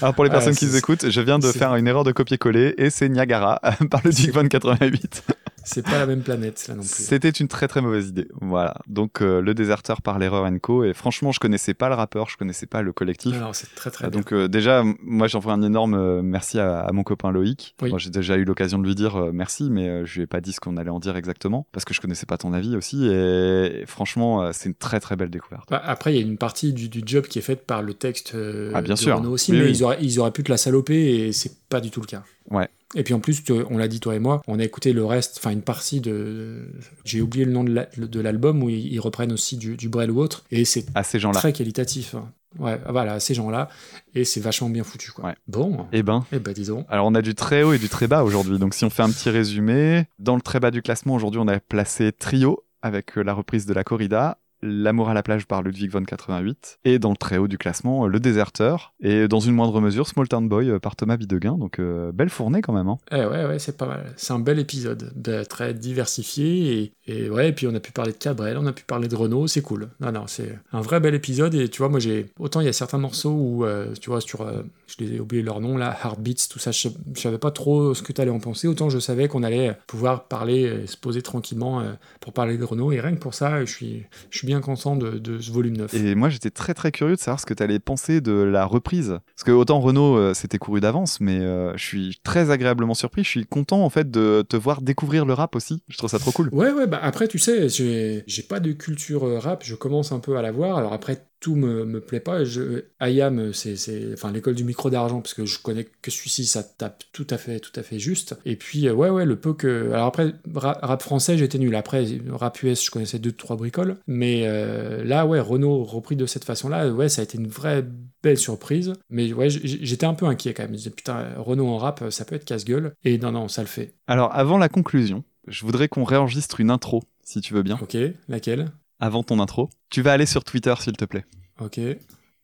Alors 0.02 0.14
pour 0.14 0.24
les 0.24 0.30
Ah, 0.30 0.34
personnes 0.34 0.54
qui 0.54 0.66
nous 0.66 0.76
écoutent, 0.76 1.08
je 1.08 1.20
viens 1.22 1.38
de 1.38 1.50
faire 1.50 1.74
une 1.76 1.86
erreur 1.88 2.04
de 2.04 2.12
copier-coller 2.12 2.74
et 2.78 2.90
c'est 2.90 3.08
Niagara 3.08 3.60
par 3.90 4.00
le 4.04 4.10
Digvan 4.10 4.46
88. 4.46 5.22
C'est 5.66 5.82
pas 5.84 5.98
la 5.98 6.06
même 6.06 6.22
planète 6.22 6.68
là 6.68 6.74
non 6.74 6.80
plus. 6.80 6.88
C'était 6.88 7.28
une 7.28 7.48
très 7.48 7.66
très 7.66 7.80
mauvaise 7.82 8.08
idée. 8.08 8.28
Voilà. 8.40 8.76
Donc 8.86 9.20
euh, 9.20 9.42
le 9.42 9.52
déserteur 9.52 10.00
par 10.00 10.18
l'erreur 10.20 10.48
Co. 10.62 10.84
Et 10.84 10.94
franchement, 10.94 11.32
je 11.32 11.40
connaissais 11.40 11.74
pas 11.74 11.88
le 11.88 11.96
rappeur, 11.96 12.28
je 12.30 12.36
connaissais 12.36 12.66
pas 12.66 12.82
le 12.82 12.92
collectif. 12.92 13.34
Alors, 13.34 13.54
c'est 13.54 13.74
très 13.74 13.90
très 13.90 14.08
bien. 14.08 14.16
Donc 14.18 14.32
euh, 14.32 14.46
déjà, 14.46 14.84
moi 15.02 15.26
j'envoie 15.26 15.52
un 15.54 15.62
énorme 15.62 15.94
euh, 15.94 16.22
merci 16.22 16.60
à, 16.60 16.80
à 16.80 16.92
mon 16.92 17.02
copain 17.02 17.32
Loïc. 17.32 17.74
Oui. 17.82 17.90
Moi 17.90 17.98
j'ai 17.98 18.10
déjà 18.10 18.36
eu 18.36 18.44
l'occasion 18.44 18.78
de 18.78 18.86
lui 18.86 18.94
dire 18.94 19.16
euh, 19.16 19.30
merci, 19.34 19.68
mais 19.68 20.06
je 20.06 20.14
lui 20.16 20.22
ai 20.22 20.26
pas 20.28 20.40
dit 20.40 20.52
ce 20.52 20.60
qu'on 20.60 20.76
allait 20.76 20.90
en 20.90 21.00
dire 21.00 21.16
exactement 21.16 21.66
parce 21.72 21.84
que 21.84 21.92
je 21.94 22.00
connaissais 22.00 22.26
pas 22.26 22.38
ton 22.38 22.52
avis 22.52 22.76
aussi. 22.76 23.06
Et, 23.08 23.82
et 23.82 23.86
franchement, 23.86 24.52
c'est 24.52 24.68
une 24.68 24.74
très 24.76 25.00
très 25.00 25.16
belle 25.16 25.30
découverte. 25.30 25.68
Bah, 25.68 25.82
après, 25.84 26.14
il 26.14 26.16
y 26.16 26.22
a 26.22 26.26
une 26.26 26.38
partie 26.38 26.72
du, 26.72 26.88
du 26.88 27.02
job 27.04 27.26
qui 27.26 27.40
est 27.40 27.42
faite 27.42 27.66
par 27.66 27.82
le 27.82 27.92
texte 27.92 28.36
Ah, 28.72 28.82
bien 28.82 28.94
de 28.94 28.98
sûr. 28.98 29.16
Renaud 29.16 29.32
aussi, 29.32 29.50
Oui, 29.50 29.58
mais 29.58 29.64
oui. 29.64 29.70
Ils, 29.72 29.82
auraient, 29.84 29.98
ils 30.00 30.20
auraient 30.20 30.30
pu 30.30 30.44
te 30.44 30.50
la 30.50 30.56
saloper 30.58 31.26
et 31.26 31.32
c'est 31.32 31.52
pas 31.68 31.80
du 31.80 31.90
tout 31.90 32.00
le 32.00 32.06
cas. 32.06 32.22
Ouais. 32.50 32.68
Et 32.96 33.02
puis 33.04 33.14
en 33.14 33.20
plus, 33.20 33.44
on 33.70 33.78
l'a 33.78 33.86
dit 33.88 34.00
toi 34.00 34.16
et 34.16 34.18
moi, 34.18 34.40
on 34.48 34.58
a 34.58 34.64
écouté 34.64 34.92
le 34.92 35.04
reste, 35.04 35.36
enfin 35.38 35.50
une 35.50 35.62
partie 35.62 36.00
de. 36.00 36.66
J'ai 37.04 37.20
oublié 37.20 37.44
le 37.44 37.52
nom 37.52 37.62
de 37.62 37.72
la- 37.72 37.86
de 37.96 38.20
l'album 38.20 38.62
où 38.62 38.70
ils, 38.70 38.98
reprennent 38.98 39.32
aussi 39.32 39.56
du, 39.58 39.76
du 39.76 39.88
Brel 39.88 40.10
ou 40.10 40.18
autre, 40.20 40.44
et 40.50 40.64
c'est 40.64 40.86
À 40.94 41.02
ces 41.04 41.18
gens-là. 41.20 41.38
très 41.38 41.52
qualitatif. 41.52 42.14
hein. 42.14 42.30
Ouais, 42.58 42.80
voilà, 42.88 43.12
à 43.14 43.20
ces 43.20 43.34
gens-là, 43.34 43.68
et 44.14 44.24
c'est 44.24 44.40
vachement 44.40 44.70
bien 44.70 44.82
foutu. 44.82 45.12
Quoi. 45.12 45.26
Ouais. 45.26 45.34
Bon, 45.46 45.86
Eh 45.92 46.02
ben. 46.02 46.24
eh 46.32 46.38
ben 46.38 46.54
disons. 46.54 46.86
Alors 46.88 47.06
on 47.06 47.14
a 47.14 47.20
du 47.20 47.34
très 47.34 47.62
haut 47.62 47.74
et 47.74 47.78
du 47.78 47.90
très 47.90 48.06
bas 48.08 48.24
aujourd'hui. 48.24 48.58
Donc 48.58 48.72
si 48.72 48.82
on 48.86 48.90
fait 48.90 49.02
un 49.02 49.10
petit 49.10 49.28
résumé, 49.28 50.06
dans 50.18 50.34
le 50.36 50.40
très 50.40 50.58
bas 50.58 50.70
du 50.70 50.80
classement 50.80 51.14
aujourd'hui 51.14 51.38
on 51.38 51.48
a 51.48 51.60
placé 51.60 52.12
Trio 52.12 52.64
avec 52.80 53.18
euh, 53.18 53.22
la 53.22 53.34
reprise 53.34 53.66
de 53.66 53.74
la 53.74 53.84
corrida. 53.84 54.38
L'amour 54.62 55.08
à 55.10 55.14
la 55.14 55.22
plage 55.22 55.46
par 55.46 55.62
Ludwig 55.62 55.90
von 55.90 56.02
88, 56.02 56.78
et 56.84 56.98
dans 56.98 57.10
le 57.10 57.16
très 57.16 57.36
haut 57.38 57.46
du 57.48 57.58
classement, 57.58 58.04
euh, 58.04 58.08
Le 58.08 58.18
Déserteur, 58.20 58.94
et 59.00 59.28
dans 59.28 59.40
une 59.40 59.54
moindre 59.54 59.80
mesure, 59.80 60.06
Small 60.08 60.28
Town 60.28 60.48
Boy 60.48 60.70
euh, 60.70 60.78
par 60.78 60.96
Thomas 60.96 61.16
Bidegain, 61.16 61.58
donc 61.58 61.78
euh, 61.78 62.10
belle 62.12 62.30
fournée 62.30 62.62
quand 62.62 62.72
même. 62.72 62.88
Hein. 62.88 62.98
Eh 63.12 63.16
ouais, 63.16 63.46
ouais, 63.46 63.58
c'est 63.58 63.76
pas 63.76 63.86
mal. 63.86 64.04
C'est 64.16 64.32
un 64.32 64.38
bel 64.38 64.58
épisode, 64.58 65.12
de- 65.14 65.44
très 65.44 65.74
diversifié. 65.74 66.92
Et, 67.06 67.24
et 67.24 67.30
ouais, 67.30 67.48
et 67.50 67.52
puis 67.52 67.66
on 67.66 67.74
a 67.74 67.80
pu 67.80 67.92
parler 67.92 68.12
de 68.12 68.16
Cabrel, 68.16 68.56
on 68.58 68.66
a 68.66 68.72
pu 68.72 68.84
parler 68.84 69.08
de 69.08 69.16
Renault, 69.16 69.46
c'est 69.46 69.62
cool. 69.62 69.88
Non, 70.00 70.12
non, 70.12 70.24
c'est 70.26 70.58
un 70.72 70.80
vrai 70.80 71.00
bel 71.00 71.14
épisode. 71.14 71.54
Et 71.54 71.68
tu 71.68 71.78
vois, 71.78 71.88
moi, 71.88 72.00
j'ai. 72.00 72.26
Autant 72.38 72.60
il 72.60 72.66
y 72.66 72.68
a 72.68 72.72
certains 72.72 72.98
morceaux 72.98 73.30
où, 73.32 73.64
tu 74.00 74.10
vois, 74.10 74.20
sur. 74.20 74.46
je 74.86 75.04
les 75.04 75.16
ai 75.16 75.20
oublié 75.20 75.42
leur 75.42 75.60
nom, 75.60 75.76
là, 75.76 75.96
Heartbeats, 76.02 76.46
tout 76.50 76.58
ça, 76.58 76.70
je, 76.70 76.88
je 77.14 77.20
savais 77.20 77.38
pas 77.38 77.50
trop 77.50 77.94
ce 77.94 78.02
que 78.02 78.12
tu 78.12 78.20
allais 78.20 78.30
en 78.30 78.40
penser. 78.40 78.68
Autant 78.68 78.88
je 78.88 78.98
savais 78.98 79.28
qu'on 79.28 79.42
allait 79.42 79.76
pouvoir 79.86 80.24
parler, 80.24 80.86
se 80.86 80.96
poser 80.96 81.22
tranquillement 81.22 81.82
pour 82.20 82.32
parler 82.32 82.56
de 82.58 82.64
Renault. 82.64 82.92
Et 82.92 83.00
rien 83.00 83.12
que 83.14 83.20
pour 83.20 83.34
ça, 83.34 83.64
je 83.64 83.70
suis, 83.70 84.04
je 84.30 84.38
suis 84.38 84.46
bien 84.46 84.55
content 84.60 84.96
de, 84.96 85.18
de 85.18 85.38
ce 85.38 85.50
volume 85.50 85.76
9. 85.76 85.94
Et 85.94 86.14
moi, 86.14 86.28
j'étais 86.28 86.50
très 86.50 86.74
très 86.74 86.92
curieux 86.92 87.16
de 87.16 87.20
savoir 87.20 87.40
ce 87.40 87.46
que 87.46 87.54
tu 87.54 87.62
allais 87.62 87.78
penser 87.78 88.20
de 88.20 88.32
la 88.32 88.64
reprise. 88.64 89.18
Parce 89.34 89.44
que 89.44 89.50
autant 89.52 89.80
Renault, 89.80 90.16
euh, 90.16 90.34
c'était 90.34 90.58
couru 90.58 90.80
d'avance, 90.80 91.20
mais 91.20 91.38
euh, 91.40 91.76
je 91.76 91.84
suis 91.84 92.20
très 92.22 92.50
agréablement 92.50 92.94
surpris. 92.94 93.24
Je 93.24 93.28
suis 93.28 93.46
content 93.46 93.84
en 93.84 93.90
fait 93.90 94.10
de 94.10 94.44
te 94.48 94.56
voir 94.56 94.82
découvrir 94.82 95.24
le 95.24 95.32
rap 95.32 95.56
aussi. 95.56 95.82
Je 95.88 95.98
trouve 95.98 96.10
ça 96.10 96.18
trop 96.18 96.32
cool. 96.32 96.48
Ouais, 96.52 96.72
ouais, 96.72 96.86
bah 96.86 97.00
après, 97.02 97.28
tu 97.28 97.38
sais, 97.38 97.68
j'ai 97.68 98.24
j'ai 98.26 98.42
pas 98.42 98.60
de 98.60 98.72
culture 98.72 99.24
euh, 99.24 99.38
rap, 99.38 99.62
je 99.64 99.74
commence 99.74 100.12
un 100.12 100.18
peu 100.18 100.36
à 100.36 100.42
l'avoir. 100.42 100.78
Alors 100.78 100.92
après, 100.92 101.26
tout 101.40 101.54
me, 101.54 101.84
me 101.84 102.00
plaît 102.00 102.20
pas. 102.20 102.44
Je, 102.44 102.84
IAM, 103.00 103.52
c'est, 103.52 103.76
c'est, 103.76 104.12
enfin, 104.14 104.32
l'école 104.32 104.54
du 104.54 104.64
micro 104.64 104.90
d'argent, 104.90 105.20
parce 105.20 105.34
que 105.34 105.44
je 105.44 105.58
connais 105.60 105.84
que 105.84 106.10
celui-ci, 106.10 106.46
ça 106.46 106.62
tape 106.62 107.04
tout 107.12 107.26
à 107.30 107.38
fait, 107.38 107.60
tout 107.60 107.72
à 107.78 107.82
fait 107.82 107.98
juste. 107.98 108.36
Et 108.44 108.56
puis, 108.56 108.88
euh, 108.88 108.94
ouais, 108.94 109.10
ouais, 109.10 109.24
le 109.24 109.36
peu 109.38 109.54
que. 109.54 109.90
Alors 109.92 110.06
après, 110.06 110.32
ra- 110.54 110.78
rap 110.82 111.02
français, 111.02 111.36
j'étais 111.38 111.58
nul. 111.58 111.74
Après, 111.74 112.04
rap 112.30 112.62
US, 112.62 112.84
je 112.84 112.90
connaissais 112.90 113.18
deux, 113.18 113.32
trois 113.32 113.56
bricoles. 113.56 113.96
Mais 114.06 114.42
euh, 114.46 115.04
là, 115.04 115.26
ouais, 115.26 115.40
Renault 115.40 115.84
repris 115.84 116.16
de 116.16 116.26
cette 116.26 116.44
façon-là, 116.44 116.88
ouais, 116.90 117.08
ça 117.08 117.20
a 117.20 117.24
été 117.24 117.38
une 117.38 117.48
vraie 117.48 117.84
belle 118.22 118.38
surprise. 118.38 118.92
Mais 119.10 119.32
ouais, 119.32 119.50
j'étais 119.50 120.06
un 120.06 120.14
peu 120.14 120.26
inquiet 120.26 120.54
quand 120.54 120.62
même. 120.64 120.70
Je 120.70 120.72
me 120.72 120.78
disais, 120.78 120.90
putain, 120.90 121.34
Renault 121.36 121.68
en 121.68 121.78
rap, 121.78 122.04
ça 122.10 122.24
peut 122.24 122.34
être 122.34 122.44
casse-gueule. 122.44 122.94
Et 123.04 123.18
non, 123.18 123.32
non, 123.32 123.48
ça 123.48 123.62
le 123.62 123.68
fait. 123.68 123.94
Alors, 124.06 124.34
avant 124.34 124.58
la 124.58 124.68
conclusion, 124.68 125.24
je 125.46 125.64
voudrais 125.64 125.88
qu'on 125.88 126.04
réenregistre 126.04 126.60
une 126.60 126.70
intro, 126.70 127.02
si 127.22 127.40
tu 127.40 127.54
veux 127.54 127.62
bien. 127.62 127.78
Ok, 127.82 127.96
laquelle? 128.28 128.70
Avant 128.98 129.22
ton 129.22 129.40
intro, 129.40 129.68
tu 129.90 130.02
vas 130.02 130.12
aller 130.12 130.26
sur 130.26 130.42
Twitter, 130.44 130.74
s'il 130.80 130.94
te 130.96 131.04
plaît. 131.04 131.24
Ok, 131.60 131.78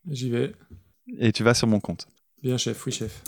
j'y 0.09 0.29
vais. 0.29 0.53
Et 1.19 1.31
tu 1.31 1.43
vas 1.43 1.53
sur 1.53 1.67
mon 1.67 1.79
compte. 1.79 2.07
Bien, 2.41 2.57
chef, 2.57 2.85
oui, 2.85 2.91
chef. 2.91 3.23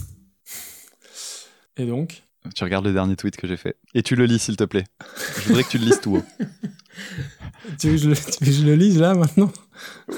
Et 1.77 1.85
donc 1.85 2.23
Tu 2.55 2.63
regardes 2.63 2.85
le 2.85 2.93
dernier 2.93 3.15
tweet 3.15 3.35
que 3.37 3.47
j'ai 3.47 3.57
fait. 3.57 3.77
Et 3.93 4.03
tu 4.03 4.15
le 4.15 4.25
lis, 4.25 4.39
s'il 4.39 4.55
te 4.57 4.63
plaît. 4.63 4.85
Je 5.41 5.47
voudrais 5.47 5.63
que 5.63 5.69
tu 5.69 5.77
le 5.77 5.85
lises 5.85 5.99
tout 6.01 6.17
haut. 6.17 6.23
tu 7.79 7.89
veux, 7.89 7.95
que 7.95 7.97
je, 7.97 8.09
le- 8.09 8.15
tu 8.15 8.43
veux 8.45 8.51
que 8.51 8.57
je 8.57 8.65
le 8.65 8.75
lise 8.75 8.99
là 8.99 9.13
maintenant? 9.15 9.51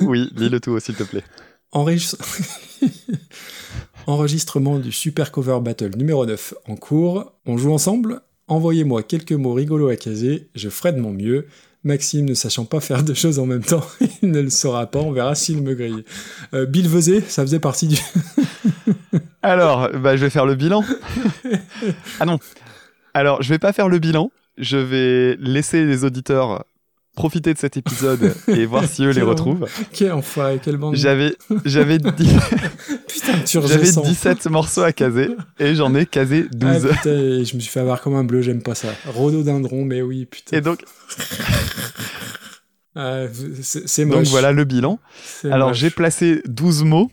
Oui, 0.02 0.30
lis-le 0.36 0.60
tout 0.60 0.72
haut, 0.72 0.80
s'il 0.80 0.96
te 0.96 1.04
plaît. 1.04 1.24
Enregistre- 1.72 2.18
Enregistrement 4.06 4.80
du 4.80 4.92
Super 4.92 5.32
Cover 5.32 5.60
Battle 5.62 5.96
numéro 5.98 6.26
9 6.26 6.54
en 6.68 6.76
cours. 6.76 7.34
On 7.46 7.58
joue 7.58 7.74
ensemble? 7.74 8.22
Envoyez-moi 8.48 9.04
quelques 9.04 9.34
mots 9.34 9.54
rigolos 9.54 9.90
à 9.90 9.98
caser, 9.98 10.50
je 10.56 10.70
ferai 10.70 10.94
de 10.94 11.00
mon 11.00 11.12
mieux. 11.12 11.48
Maxime, 11.88 12.26
ne 12.26 12.34
sachant 12.34 12.66
pas 12.66 12.80
faire 12.80 13.02
deux 13.04 13.14
choses 13.14 13.40
en 13.40 13.46
même 13.46 13.64
temps, 13.64 13.84
il 14.22 14.30
ne 14.30 14.42
le 14.42 14.50
saura 14.50 14.86
pas, 14.86 15.00
on 15.00 15.12
verra 15.12 15.34
s'il 15.34 15.64
me 15.64 15.74
grille. 15.74 16.04
Euh, 16.54 16.66
Bill 16.66 16.88
Vezet, 16.88 17.22
ça 17.22 17.42
faisait 17.42 17.60
partie 17.60 17.88
du... 17.88 17.98
Alors, 19.42 19.90
bah, 19.90 20.18
je 20.18 20.24
vais 20.26 20.30
faire 20.30 20.46
le 20.46 20.56
bilan. 20.56 20.84
ah 22.20 22.26
non. 22.26 22.40
Alors, 23.14 23.42
je 23.42 23.50
vais 23.50 23.60
pas 23.60 23.74
faire 23.74 23.90
le 23.90 23.98
bilan. 24.00 24.32
Je 24.58 24.78
vais 24.78 25.38
laisser 25.40 25.86
les 25.86 26.04
auditeurs 26.04 26.66
profiter 27.18 27.52
de 27.54 27.58
cet 27.60 27.76
épisode 27.78 28.34
et 28.48 28.66
voir 28.66 28.86
si 28.86 29.04
eux 29.04 29.10
les 29.12 29.24
retrouvent. 29.24 29.68
Quel 29.92 30.14
enfoiré, 30.14 30.60
quelle 30.64 30.78
bande... 30.78 30.96
J'avais, 30.96 31.36
j'avais, 31.66 31.98
j'avais 33.46 33.78
ressens. 33.78 34.02
17 34.04 34.46
morceaux 34.48 34.84
à 34.84 34.94
caser 34.94 35.32
et 35.60 35.76
j'en 35.76 35.94
ai 35.96 36.06
casé 36.06 36.46
12. 36.54 36.88
Ah, 36.90 36.94
putain, 36.96 37.44
je 37.44 37.56
me 37.56 37.60
suis 37.60 37.72
fait 37.72 37.80
avoir 37.82 38.02
comme 38.02 38.16
un 38.16 38.24
bleu, 38.24 38.42
j'aime 38.42 38.62
pas 38.62 38.76
ça. 38.76 38.90
Rhododendron, 39.08 39.84
mais 39.84 40.02
oui, 40.02 40.26
putain. 40.28 40.58
Et 40.58 40.62
donc, 40.62 40.84
Ah, 42.96 43.26
c'est 43.62 43.88
c'est 43.88 44.06
donc 44.06 44.20
moche. 44.20 44.30
voilà 44.30 44.52
le 44.52 44.64
bilan. 44.64 45.00
Alors, 45.44 45.70
moche. 45.70 45.78
j'ai 45.78 45.90
placé 45.90 46.42
12 46.46 46.84
mots. 46.84 47.12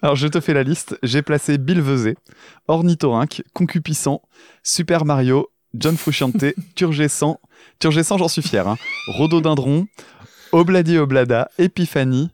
Alors, 0.00 0.16
je 0.16 0.28
te 0.28 0.40
fais 0.40 0.54
la 0.54 0.62
liste. 0.62 0.98
J'ai 1.02 1.22
placé 1.22 1.58
Bill 1.58 1.80
Vezet, 1.80 2.16
Ornithorynque, 2.68 3.42
Concupissant, 3.52 4.22
Super 4.62 5.04
Mario, 5.04 5.48
John 5.74 5.96
Frusciante, 5.96 6.44
Turgescent. 6.74 7.40
Turgescent, 7.80 8.18
j'en 8.18 8.28
suis 8.28 8.42
fier. 8.42 8.68
Hein. 8.68 8.76
Rhododendron, 9.08 9.86
Obladi 10.52 10.98
Oblada, 10.98 11.50
Épiphanie, 11.58 12.28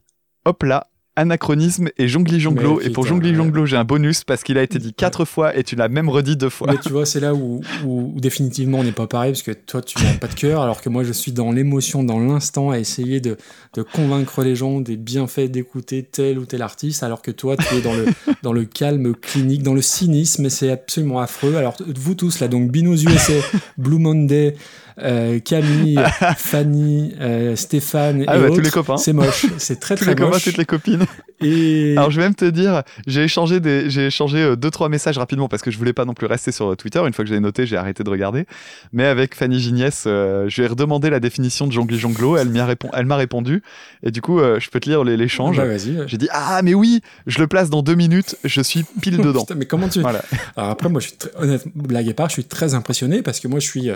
Hopla, 0.44 0.88
Anachronisme 1.18 1.88
et 1.96 2.08
Jongli 2.08 2.40
Jonglo. 2.40 2.78
Et 2.80 2.90
pour 2.90 3.06
Jongli. 3.06 3.32
Jonglo, 3.34 3.64
j'ai 3.64 3.76
un 3.76 3.84
bonus 3.84 4.22
parce 4.24 4.42
qu'il 4.42 4.58
a 4.58 4.62
été 4.62 4.78
dit 4.78 4.92
quatre 4.92 5.24
fois 5.24 5.56
et 5.56 5.62
tu 5.64 5.74
l'as 5.76 5.88
même 5.88 6.10
redit 6.10 6.36
deux 6.36 6.50
fois. 6.50 6.66
Mais 6.70 6.78
tu 6.78 6.90
vois, 6.90 7.06
c'est 7.06 7.20
là 7.20 7.32
où, 7.32 7.62
où- 7.86 8.12
où 8.14 8.20
définitivement 8.20 8.80
on 8.80 8.84
n'est 8.84 8.92
pas 8.92 9.06
pareil, 9.06 9.32
parce 9.32 9.42
que 9.42 9.52
toi, 9.52 9.80
tu 9.80 9.96
n'as 10.02 10.14
pas 10.18 10.26
de 10.26 10.34
cœur, 10.34 10.60
alors 10.62 10.82
que 10.82 10.90
moi, 10.90 11.04
je 11.04 11.12
suis 11.12 11.32
dans 11.32 11.52
l'émotion, 11.52 12.02
dans 12.04 12.18
l'instant, 12.18 12.70
à 12.70 12.78
essayer 12.78 13.20
de, 13.20 13.38
de 13.74 13.82
convaincre 13.82 14.42
les 14.42 14.56
gens 14.56 14.80
des 14.80 14.96
bienfaits 14.96 15.48
d'écouter 15.50 16.02
tel 16.02 16.38
ou 16.38 16.44
tel 16.44 16.60
artiste, 16.60 17.02
alors 17.02 17.22
que 17.22 17.30
toi, 17.30 17.56
tu 17.56 17.76
es 17.76 17.80
dans 17.80 17.94
le, 17.94 18.04
dans 18.42 18.52
le 18.52 18.64
calme 18.66 19.14
clinique, 19.14 19.62
dans 19.62 19.74
le 19.74 19.80
cynisme, 19.82 20.44
et 20.44 20.50
c'est 20.50 20.70
absolument 20.70 21.20
affreux. 21.20 21.54
Alors, 21.56 21.76
vous 21.96 22.14
tous, 22.14 22.40
là, 22.40 22.48
donc 22.48 22.70
Binous 22.70 23.04
USA, 23.04 23.32
Blue 23.78 23.98
Monday, 23.98 24.54
euh, 25.02 25.38
Camille, 25.40 25.98
Fanny, 26.36 27.14
euh, 27.20 27.56
Stéphane 27.56 28.24
Ah 28.26 28.36
et 28.36 28.40
bah, 28.40 28.48
tous 28.48 28.60
les 28.60 28.70
copains. 28.70 28.96
c'est 28.96 29.12
moche, 29.12 29.46
c'est 29.58 29.78
très 29.80 29.94
Tous 29.96 30.04
très 30.04 30.12
les 30.12 30.16
copains, 30.16 30.30
moche. 30.30 30.44
toutes 30.44 30.56
les 30.58 30.64
copines. 30.64 31.06
Et... 31.40 31.94
Alors 31.96 32.10
je 32.10 32.16
vais 32.16 32.22
même 32.26 32.34
te 32.34 32.44
dire, 32.46 32.82
j'ai 33.06 33.24
échangé 33.24 33.60
des, 33.60 33.90
j'ai 33.90 34.06
échangé 34.06 34.38
euh, 34.38 34.56
deux 34.56 34.70
trois 34.70 34.88
messages 34.88 35.18
rapidement 35.18 35.48
parce 35.48 35.62
que 35.62 35.70
je 35.70 35.76
voulais 35.78 35.92
pas 35.92 36.04
non 36.04 36.14
plus 36.14 36.26
rester 36.26 36.52
sur 36.52 36.72
euh, 36.72 36.76
Twitter. 36.76 37.00
Une 37.06 37.12
fois 37.12 37.24
que 37.24 37.28
j'ai 37.30 37.38
noté, 37.40 37.66
j'ai 37.66 37.76
arrêté 37.76 38.04
de 38.04 38.10
regarder. 38.10 38.46
Mais 38.92 39.04
avec 39.04 39.34
Fanny 39.34 39.58
Gignès, 39.60 40.04
euh, 40.06 40.48
je 40.48 40.56
lui 40.60 40.64
ai 40.66 40.68
redemandé 40.68 41.10
la 41.10 41.20
définition 41.20 41.66
de 41.66 41.72
jongli 41.72 41.98
jonglo. 41.98 42.36
Elle 42.36 42.48
répon- 42.48 43.04
m'a 43.04 43.16
répondu. 43.16 43.62
Et 44.02 44.10
du 44.10 44.22
coup, 44.22 44.40
euh, 44.40 44.58
je 44.60 44.70
peux 44.70 44.80
te 44.80 44.88
lire 44.88 45.04
l'échange. 45.04 45.58
Ah 45.60 45.66
bah. 45.66 45.76
J'ai 46.06 46.16
dit 46.16 46.28
ah 46.32 46.60
mais 46.62 46.74
oui, 46.74 47.00
je 47.26 47.38
le 47.38 47.46
place 47.46 47.70
dans 47.70 47.82
deux 47.82 47.94
minutes. 47.94 48.36
Je 48.44 48.60
suis 48.62 48.84
pile 49.02 49.16
dedans. 49.22 49.40
Putain, 49.42 49.54
mais 49.56 49.66
comment 49.66 49.88
tu. 49.88 50.00
Voilà. 50.00 50.22
Alors 50.56 50.70
après, 50.70 50.88
moi, 50.88 51.00
je 51.00 51.08
suis 51.08 51.16
très, 51.16 51.30
honnête, 51.36 51.64
blague 51.74 52.08
à 52.08 52.14
part, 52.14 52.28
je 52.28 52.34
suis 52.34 52.44
très 52.44 52.74
impressionné 52.74 53.22
parce 53.22 53.40
que 53.40 53.48
moi, 53.48 53.60
je 53.60 53.66
suis 53.68 53.90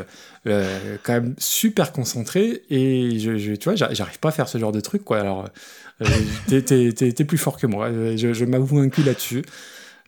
euh, 0.47 0.97
quand 1.03 1.13
même 1.15 1.35
super 1.39 1.93
concentré 1.93 2.63
et 2.71 3.19
je, 3.19 3.39
je- 3.39 3.53
tu 3.55 3.65
vois, 3.65 3.77
j'ar- 3.77 3.95
j'arrive 3.95 4.19
pas 4.19 4.29
à 4.29 4.33
faire 4.33 4.49
ce 4.49 4.59
genre 4.59 4.73
de 4.73 4.81
truc, 4.81 5.05
quoi. 5.05 5.21
Alors, 5.21 5.49
t'es- 6.93 7.13
t'es 7.13 7.25
plus 7.25 7.39
fort 7.39 7.57
que 7.59 7.67
moi. 7.67 7.87
Euh, 7.89 8.17
Je, 8.17 8.33
je 8.33 8.45
m'avoue 8.45 8.79
vaincu 8.79 9.03
là-dessus. 9.03 9.43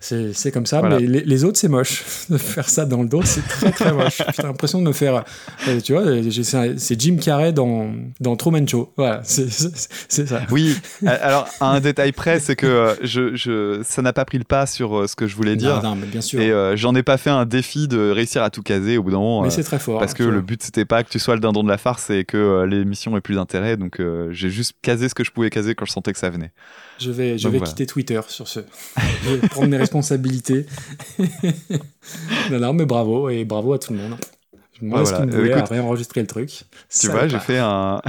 C'est 0.03 0.51
comme 0.53 0.67
ça, 0.67 0.81
Voilà. 0.81 0.99
mais 0.99 1.07
les, 1.07 1.21
les 1.25 1.45
autres, 1.45 1.59
c'est 1.59 1.69
moche. 1.69 2.03
De 2.31 2.37
faire 2.37 2.69
ça 2.69 2.85
dans 2.85 3.03
le 3.03 3.09
dos, 3.09 3.23
c'est 3.25 3.47
très 3.47 3.71
très 3.71 3.93
moche. 3.93 4.21
J'ai 4.37 4.43
l'impression 4.43 4.81
de 4.81 4.87
me 4.89 4.93
faire. 4.93 5.25
euh, 5.69 5.81
tu 5.81 5.93
vois, 5.93 6.05
j'ai- 6.29 6.43
c'est 6.77 7.01
Jim 7.01 7.17
Carrey 7.21 7.53
dans, 7.53 7.93
dans 8.21 8.37
Truman 8.37 8.67
Show. 8.67 8.93
Voilà, 8.97 9.21
c'est 9.25 10.27
ça. 10.27 10.43
Oui. 10.51 10.77
Alors 11.07 11.49
à 11.61 11.67
un 11.71 11.81
détail 11.81 12.13
près, 12.13 12.41
c'est 12.41 12.57
que 12.57 12.67
euh, 12.67 12.95
je, 13.03 13.35
je, 13.37 13.81
ça 13.85 14.03
n'a 14.03 14.13
pas 14.13 14.25
pris 14.25 14.39
le 14.39 14.45
pas 14.45 14.67
sur 14.67 14.97
euh, 14.99 15.07
ce 15.07 15.15
que 15.17 15.27
je 15.27 15.37
voulais 15.37 15.57
dire. 15.57 15.83
Non, 15.83 15.91
non, 15.91 15.97
mais 15.97 16.07
bien 16.07 16.21
sûr. 16.21 16.41
Et 16.41 16.51
euh, 16.51 16.77
j'en 16.77 16.95
ai 16.95 17.03
pas 17.03 17.17
fait 17.17 17.31
un 17.31 17.45
défi 17.47 17.87
de 17.89 18.11
réussir 18.11 18.43
à 18.43 18.51
tout 18.51 18.63
caser 18.63 18.99
au 18.99 19.03
bout 19.03 19.11
d'un 19.11 19.19
moment. 19.19 19.43
Mais 19.43 19.49
euh, 19.49 19.51
c'est 19.51 19.63
très 19.63 19.79
fort, 19.79 20.01
Parce 20.01 20.15
que 20.15 20.23
le 20.25 20.41
but 20.41 20.63
c'était 20.63 20.85
pas 20.85 21.03
que 21.05 21.11
tu 21.11 21.19
sois 21.19 21.35
le 21.35 21.41
dindon 21.41 21.63
de 21.63 21.69
la 21.69 21.79
farce 21.79 22.11
et 22.11 22.25
que 22.25 22.37
euh, 22.37 22.67
l'émission 22.67 23.17
ait 23.17 23.21
plus 23.21 23.35
d'intérêt. 23.37 23.77
Donc 23.77 24.01
euh, 24.01 24.29
j'ai 24.33 24.51
juste 24.51 24.75
casé 24.83 25.09
ce 25.09 25.15
que 25.15 25.25
je 25.25 25.31
pouvais 25.31 25.51
caser 25.51 25.75
quand 25.75 25.85
je 25.85 25.93
sentais 25.93 26.13
que 26.13 26.19
ça 26.19 26.31
venait. 26.31 26.51
Je 26.99 27.11
vais, 27.11 27.39
je 27.39 27.45
Donc 27.45 27.53
vais 27.53 27.59
voilà. 27.59 27.71
quitter 27.71 27.87
Twitter 27.87 28.21
sur 28.29 28.49
ce. 28.49 28.61
Je 29.25 29.31
vais 29.31 29.49
prendre 29.49 29.69
mes 29.69 29.77
responsabilités. 29.77 30.67
non, 32.51 32.61
non, 32.61 32.73
mais 32.73 32.87
bravo 32.87 33.29
et 33.29 33.45
bravo 33.45 33.73
à 33.73 33.79
tout 33.79 33.93
le 33.93 33.99
monde. 33.99 34.17
Ouais, 34.83 34.99
reste 34.99 35.13
voilà. 35.13 35.33
Euh, 35.33 35.37
voulait 35.37 35.53
à 35.53 35.59
écoute, 35.59 35.69
réenregistrer 35.71 36.21
le 36.21 36.27
truc. 36.27 36.65
Tu 36.91 37.09
vois, 37.09 37.29
j'ai 37.29 37.39
fait 37.39 37.59
un. 37.59 38.03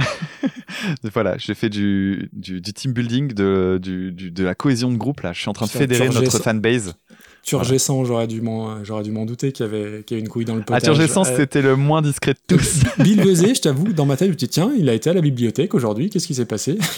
voilà, 1.12 1.36
j'ai 1.38 1.54
fait 1.54 1.68
du, 1.68 2.28
du, 2.32 2.60
du 2.60 2.72
team 2.72 2.92
building, 2.92 3.32
de, 3.32 3.78
du, 3.80 4.10
de 4.12 4.44
la 4.44 4.54
cohésion 4.54 4.90
de 4.90 4.96
groupe. 4.96 5.20
Là, 5.20 5.32
je 5.32 5.40
suis 5.40 5.48
en 5.48 5.52
train 5.52 5.66
de 5.66 5.70
fédérer 5.70 6.08
notre 6.08 6.38
fanbase. 6.38 6.94
Turgescent, 7.44 8.04
j'aurais 8.04 8.26
dû 8.26 8.40
m'en, 8.40 8.82
j'aurais 8.84 9.02
dû 9.02 9.12
m'en 9.12 9.26
douter 9.26 9.52
qu'il 9.52 9.66
y 9.66 9.68
avait, 9.68 10.02
qu'il 10.02 10.16
y 10.16 10.18
avait 10.18 10.24
une 10.24 10.28
couille 10.28 10.44
dans 10.46 10.54
le 10.54 10.62
potage. 10.62 10.82
Turgescent, 10.82 11.24
Euh, 11.26 11.36
c'était 11.36 11.62
le 11.62 11.76
moins 11.76 12.00
discret 12.02 12.34
de 12.34 12.56
tous. 12.56 12.80
Bill 12.98 13.22
Vezet, 13.22 13.54
je 13.54 13.60
t'avoue, 13.60 13.92
dans 13.92 14.06
ma 14.06 14.16
tête, 14.16 14.28
je 14.28 14.32
me 14.32 14.36
dis 14.36 14.48
tiens, 14.48 14.72
il 14.76 14.88
a 14.88 14.94
été 14.94 15.10
à 15.10 15.12
la 15.12 15.20
bibliothèque 15.20 15.74
aujourd'hui, 15.74 16.08
qu'est-ce 16.10 16.26
qui 16.26 16.34
s'est 16.34 16.46
passé 16.46 16.78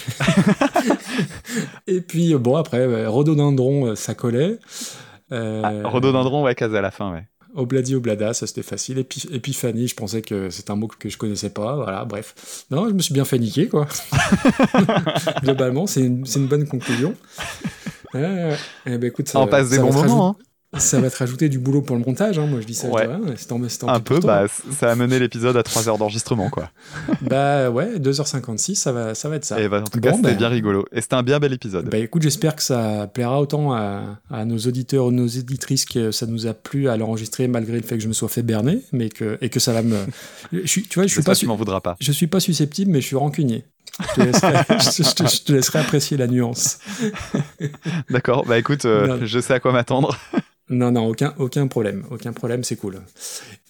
Et 1.87 2.01
puis, 2.01 2.33
bon, 2.35 2.55
après, 2.55 2.79
euh, 2.79 3.09
Rhododendron, 3.09 3.87
euh, 3.87 3.95
ça 3.95 4.13
collait. 4.13 4.59
Euh, 5.31 5.61
Ah, 5.63 5.89
Rhododendron, 5.89 6.43
ouais, 6.43 6.55
casé 6.55 6.77
à 6.77 6.81
la 6.81 6.91
fin, 6.91 7.11
ouais. 7.13 7.23
Obladi 7.55 7.95
Oblada, 7.95 8.33
ça 8.33 8.45
c'était 8.45 8.61
facile. 8.61 8.99
Épi- 8.99 9.27
Épiphanie, 9.33 9.87
je 9.87 9.95
pensais 9.95 10.21
que 10.21 10.49
c'est 10.51 10.69
un 10.69 10.75
mot 10.75 10.87
que 10.87 11.09
je 11.09 11.17
connaissais 11.17 11.49
pas. 11.49 11.75
Voilà, 11.75 12.05
bref. 12.05 12.65
Non, 12.69 12.87
je 12.87 12.93
me 12.93 12.99
suis 12.99 13.13
bien 13.13 13.25
fait 13.25 13.39
niquer, 13.39 13.67
quoi. 13.67 13.87
Globalement, 15.43 15.87
c'est 15.87 16.01
une, 16.01 16.25
c'est 16.25 16.39
une 16.39 16.47
bonne 16.47 16.67
conclusion. 16.67 17.15
Ouais, 18.13 18.21
ouais. 18.21 18.55
Eh 18.85 18.97
ben, 18.97 19.07
écoute, 19.07 19.27
ça, 19.29 19.39
On 19.39 19.47
passe 19.47 19.69
des 19.69 19.77
bons 19.79 19.91
moments, 19.93 20.27
rajoute- 20.33 20.43
Ça 20.79 20.99
va 20.99 21.09
te 21.09 21.17
rajouter 21.17 21.47
du 21.47 21.59
boulot 21.59 21.81
pour 21.81 21.95
le 21.95 22.03
montage, 22.03 22.37
hein, 22.37 22.45
moi 22.45 22.59
je 22.59 22.67
dis 22.67 22.73
ça. 22.73 22.89
Ouais. 22.89 23.07
c'est 23.37 23.47
c'est 23.69 23.79
tant 23.79 23.87
Un 23.87 23.99
peu, 24.01 24.19
bah, 24.19 24.45
ça 24.77 24.91
a 24.91 24.95
mené 24.95 25.17
l'épisode 25.17 25.55
à 25.55 25.63
3 25.63 25.87
heures 25.87 25.97
d'enregistrement, 25.97 26.49
quoi. 26.49 26.69
Bah 27.21 27.71
ouais, 27.71 27.97
2h56, 27.99 28.75
ça 28.75 28.91
va, 28.91 29.15
ça 29.15 29.29
va 29.29 29.37
être 29.37 29.45
ça. 29.45 29.59
Et 29.61 29.69
bah, 29.69 29.79
en 29.81 29.89
tout 29.89 29.99
cas, 30.01 30.11
Bon, 30.11 30.17
c'était 30.17 30.29
bah, 30.31 30.35
bien 30.35 30.49
rigolo. 30.49 30.85
Et 30.91 30.99
c'était 31.01 31.15
un 31.15 31.23
bien 31.23 31.39
bel 31.39 31.53
épisode. 31.53 31.89
Bah 31.89 31.97
écoute, 31.97 32.21
j'espère 32.21 32.55
que 32.55 32.61
ça 32.61 33.09
plaira 33.11 33.39
autant 33.41 33.73
à, 33.73 34.19
à 34.29 34.43
nos 34.45 34.57
auditeurs 34.57 35.09
nos 35.11 35.25
éditrices 35.27 35.85
que 35.85 36.11
ça 36.11 36.25
nous 36.25 36.47
a 36.47 36.53
plu 36.53 36.89
à 36.89 36.97
l'enregistrer 36.97 37.47
malgré 37.47 37.77
le 37.77 37.83
fait 37.83 37.95
que 37.95 38.03
je 38.03 38.09
me 38.09 38.13
sois 38.13 38.29
fait 38.29 38.43
berner, 38.43 38.81
mais 38.91 39.07
que, 39.09 39.37
et 39.41 39.49
que 39.49 39.59
ça 39.61 39.71
va 39.71 39.81
me. 39.83 39.97
Je 40.51 40.67
suis, 40.67 40.83
tu 40.83 40.95
vois, 40.99 41.07
je 41.07 41.13
suis 41.13 41.23
pas, 41.23 41.33
su- 41.33 41.45
m'en 41.47 41.55
voudras 41.55 41.79
pas. 41.79 41.95
je 41.99 42.11
suis 42.11 42.27
pas 42.27 42.41
susceptible, 42.41 42.91
mais 42.91 42.99
je 43.01 43.07
suis 43.07 43.15
rancunier. 43.15 43.63
Je 43.99 44.13
te 44.15 44.21
laisserai, 44.21 44.53
je- 44.69 45.03
je 45.03 45.13
te- 45.15 45.27
je 45.27 45.41
te 45.43 45.53
laisserai 45.53 45.79
apprécier 45.79 46.17
la 46.17 46.27
nuance. 46.27 46.79
D'accord, 48.09 48.45
bah 48.45 48.57
écoute, 48.57 48.85
euh, 48.85 49.25
je 49.25 49.39
sais 49.39 49.53
à 49.53 49.59
quoi 49.59 49.71
m'attendre. 49.71 50.17
Non, 50.69 50.91
non, 50.91 51.07
aucun, 51.07 51.33
aucun 51.37 51.65
problème. 51.67 52.03
Aucun 52.11 52.33
problème, 52.33 52.61
c'est 52.65 52.75
cool. 52.75 52.99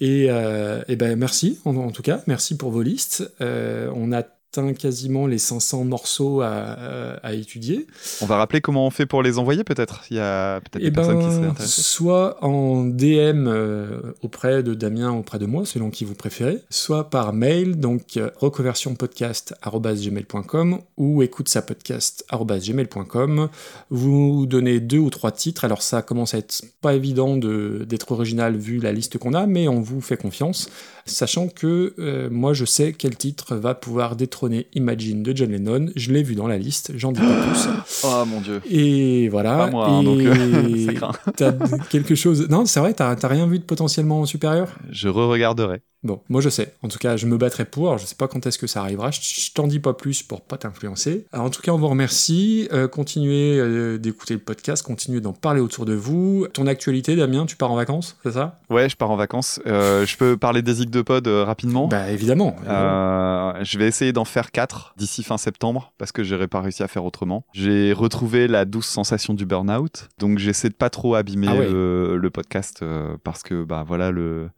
Et, 0.02 0.32
euh, 0.32 0.82
et 0.88 0.96
ben 0.96 1.16
merci, 1.16 1.60
en, 1.64 1.76
en 1.76 1.92
tout 1.92 2.02
cas, 2.02 2.22
merci 2.26 2.58
pour 2.58 2.72
vos 2.72 2.82
listes. 2.82 3.32
Euh, 3.40 3.92
on 3.94 4.12
atteint 4.58 4.74
quasiment 4.74 5.28
les 5.28 5.38
500 5.38 5.84
morceaux 5.86 6.42
à, 6.42 6.48
à- 6.48 7.28
à 7.28 7.34
étudier. 7.34 7.88
On 8.22 8.26
va 8.26 8.38
rappeler 8.38 8.62
comment 8.62 8.86
on 8.88 8.90
fait 8.90 9.06
pour 9.06 9.22
les 9.24 9.38
envoyer, 9.38 9.64
peut-être. 9.64 10.04
Il 10.10 10.18
y 10.18 10.20
a 10.20 10.60
peut-être 10.62 10.82
Eh 10.82 10.86
des 10.90 10.92
personnes 10.92 11.20
qui 11.20 11.26
ben, 11.26 11.32
seraient 11.32 11.48
intéressées. 11.48 11.82
soit 11.82 12.44
en 12.44 12.84
DM 12.86 13.48
euh, 13.48 14.00
auprès 14.22 14.64
de 14.64 14.74
Damien, 14.74 15.12
auprès 15.12 15.40
de 15.40 15.46
moi, 15.46 15.66
selon 15.66 15.90
qui 15.90 16.06
vous 16.06 16.16
préférez, 16.16 16.60
soit 16.70 17.10
par 17.10 17.34
mail, 17.34 17.80
donc 17.80 18.18
euh, 18.18 18.30
reconversionpodcast.gmail.com 18.38 20.80
ou 20.98 21.24
écoute 21.24 21.50
sa 21.50 21.62
podcast.gmail.com. 21.62 23.50
Vous 23.90 24.46
donnez 24.48 24.80
deux 24.80 25.00
ou 25.00 25.10
trois 25.10 25.32
titres, 25.32 25.66
alors 25.66 25.82
ça 25.82 26.02
commence 26.02 26.34
à 26.34 26.38
être 26.40 26.64
pas 26.82 26.94
évident 26.94 27.38
de- 27.38 27.86
d'être 27.88 28.12
original 28.12 28.56
vu 28.56 28.80
la 28.80 28.92
liste 28.92 29.18
qu'on 29.18 29.34
a, 29.34 29.46
mais 29.48 29.68
on 29.68 29.82
vous 29.82 30.02
fait 30.02 30.18
confiance, 30.18 30.70
sachant 31.08 31.48
que 31.48 31.94
euh, 32.00 32.30
moi 32.30 32.54
je 32.54 32.66
sais 32.66 32.94
quel 32.94 33.16
titre 33.16 33.56
va 33.56 33.76
pouvoir 33.76 34.16
détrôner 34.16 34.68
Imagine 34.74 35.24
de 35.24 35.36
John 35.36 35.52
Lennon, 35.52 35.88
je 35.96 36.12
l'ai 36.12 36.24
vu 36.24 36.36
dans 36.36 36.48
la 36.48 36.58
liste, 36.58 36.92
j'en 36.96 37.12
dis 37.12 37.22
pas 37.22 37.42
plus. 37.52 37.68
Oh 38.04 38.24
mon 38.26 38.42
dieu. 38.42 38.62
Et 38.70 39.30
voilà. 39.30 39.58
Pas 39.58 39.72
moi, 39.72 39.88
hein, 39.90 40.02
et 40.02 40.06
donc, 40.06 40.20
euh, 40.20 40.86
ça 40.86 40.94
craint. 40.94 41.12
t'as 41.36 41.52
quelque 41.90 42.16
chose. 42.16 42.48
Non, 42.50 42.66
c'est 42.66 42.80
vrai, 42.80 42.94
t'as 42.94 43.16
t'as 43.16 43.28
rien 43.28 43.48
vu 43.48 43.60
de 43.60 43.64
potentiellement 43.64 44.26
supérieur? 44.26 44.70
Je 44.90 45.10
re-regarderai. 45.10 45.82
Bon, 46.08 46.22
moi 46.30 46.40
je 46.40 46.48
sais. 46.50 46.74
En 46.84 46.88
tout 46.88 47.00
cas, 47.00 47.18
je 47.18 47.26
me 47.26 47.38
battrai 47.38 47.66
pour. 47.66 47.98
Je 47.98 48.06
sais 48.06 48.16
pas 48.16 48.28
quand 48.30 48.46
est-ce 48.48 48.58
que 48.58 48.66
ça 48.66 48.80
arrivera. 48.82 49.12
Je, 49.12 49.52
t'en 49.54 49.68
dis 49.68 49.80
pas 49.80 49.94
plus 49.94 50.24
pour 50.24 50.40
pas 50.42 50.58
t'influencer. 50.58 51.26
Alors, 51.34 51.46
en 51.48 51.50
tout 51.50 51.62
cas, 51.62 51.74
on 51.74 51.78
vous 51.78 51.90
remercie. 51.90 52.70
Euh, 52.72 52.88
continuez 52.88 53.60
euh, 53.60 53.98
d'écouter 53.98 54.34
le 54.36 54.40
podcast, 54.40 54.84
continuez 54.86 55.20
d'en 55.20 55.34
parler 55.34 55.60
autour 55.60 55.86
de 55.86 55.94
vous. 55.94 56.48
Ton 56.54 56.66
actualité, 56.66 57.16
Damien, 57.18 57.46
tu 57.46 57.58
pars 57.58 57.72
en 57.72 57.76
vacances, 57.76 58.16
c'est 58.24 58.32
ça? 58.32 58.60
Ouais, 58.70 58.88
je 58.88 58.96
pars 58.96 59.12
en 59.12 59.18
vacances. 59.18 59.60
Euh, 59.68 60.06
je 60.06 60.16
peux 60.16 60.38
parler 60.38 60.62
des 60.62 60.76
Zig 60.76 60.90
de 60.90 61.02
Pod 61.02 61.28
euh, 61.28 61.44
rapidement? 61.44 61.88
Bah 61.90 62.10
évidemment. 62.10 62.56
Euh, 62.68 63.54
je 63.64 63.78
vais 63.78 63.88
essayer 63.88 64.14
d'en 64.14 64.26
faire 64.26 64.52
4 64.52 64.94
d'ici 64.98 65.24
fin 65.24 65.38
septembre 65.38 65.92
parce 65.98 66.12
que 66.14 66.24
j'aurais 66.24 66.48
pas 66.48 66.62
réussi 66.62 66.84
à 66.84 66.88
faire 66.88 67.04
autrement. 67.04 67.46
J'ai 67.54 67.92
retrouvé 67.94 68.48
la 68.48 68.64
douce 68.66 68.88
sensation 68.88 69.34
du 69.34 69.46
burn-out, 69.46 70.08
donc 70.20 70.38
j'essaie 70.40 70.70
de 70.70 70.74
pas 70.74 70.90
trop 70.90 71.16
abîmer 71.16 71.48
Ah 71.50 71.56
ouais. 71.56 71.68
le, 71.70 72.18
le 72.18 72.30
podcast 72.30 72.80
euh, 72.82 73.18
parce 73.24 73.44
que 73.44 73.64
bah 73.64 73.84
voilà 73.86 74.12
le. 74.12 74.50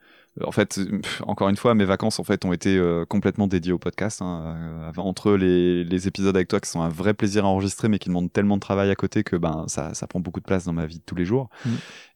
En 0.45 0.51
fait, 0.51 0.79
encore 1.23 1.49
une 1.49 1.57
fois, 1.57 1.75
mes 1.75 1.85
vacances 1.85 2.19
en 2.19 2.23
fait 2.23 2.45
ont 2.45 2.53
été 2.53 2.77
euh, 2.77 3.05
complètement 3.05 3.47
dédiées 3.47 3.71
au 3.71 3.79
podcast. 3.79 4.21
hein. 4.21 4.55
Euh, 4.57 4.91
entre 5.01 5.33
les, 5.33 5.83
les 5.83 6.07
épisodes 6.07 6.35
avec 6.35 6.47
toi 6.47 6.59
qui 6.59 6.69
sont 6.69 6.81
un 6.81 6.89
vrai 6.89 7.13
plaisir 7.13 7.45
à 7.45 7.47
enregistrer, 7.47 7.89
mais 7.89 7.99
qui 7.99 8.09
demandent 8.09 8.31
tellement 8.31 8.55
de 8.55 8.61
travail 8.61 8.89
à 8.89 8.95
côté 8.95 9.23
que 9.23 9.35
ben 9.35 9.65
ça, 9.67 9.93
ça 9.93 10.07
prend 10.07 10.19
beaucoup 10.19 10.39
de 10.39 10.45
place 10.45 10.65
dans 10.65 10.73
ma 10.73 10.85
vie 10.85 10.97
de 10.99 11.03
tous 11.05 11.15
les 11.15 11.25
jours. 11.25 11.49
Mm. 11.65 11.69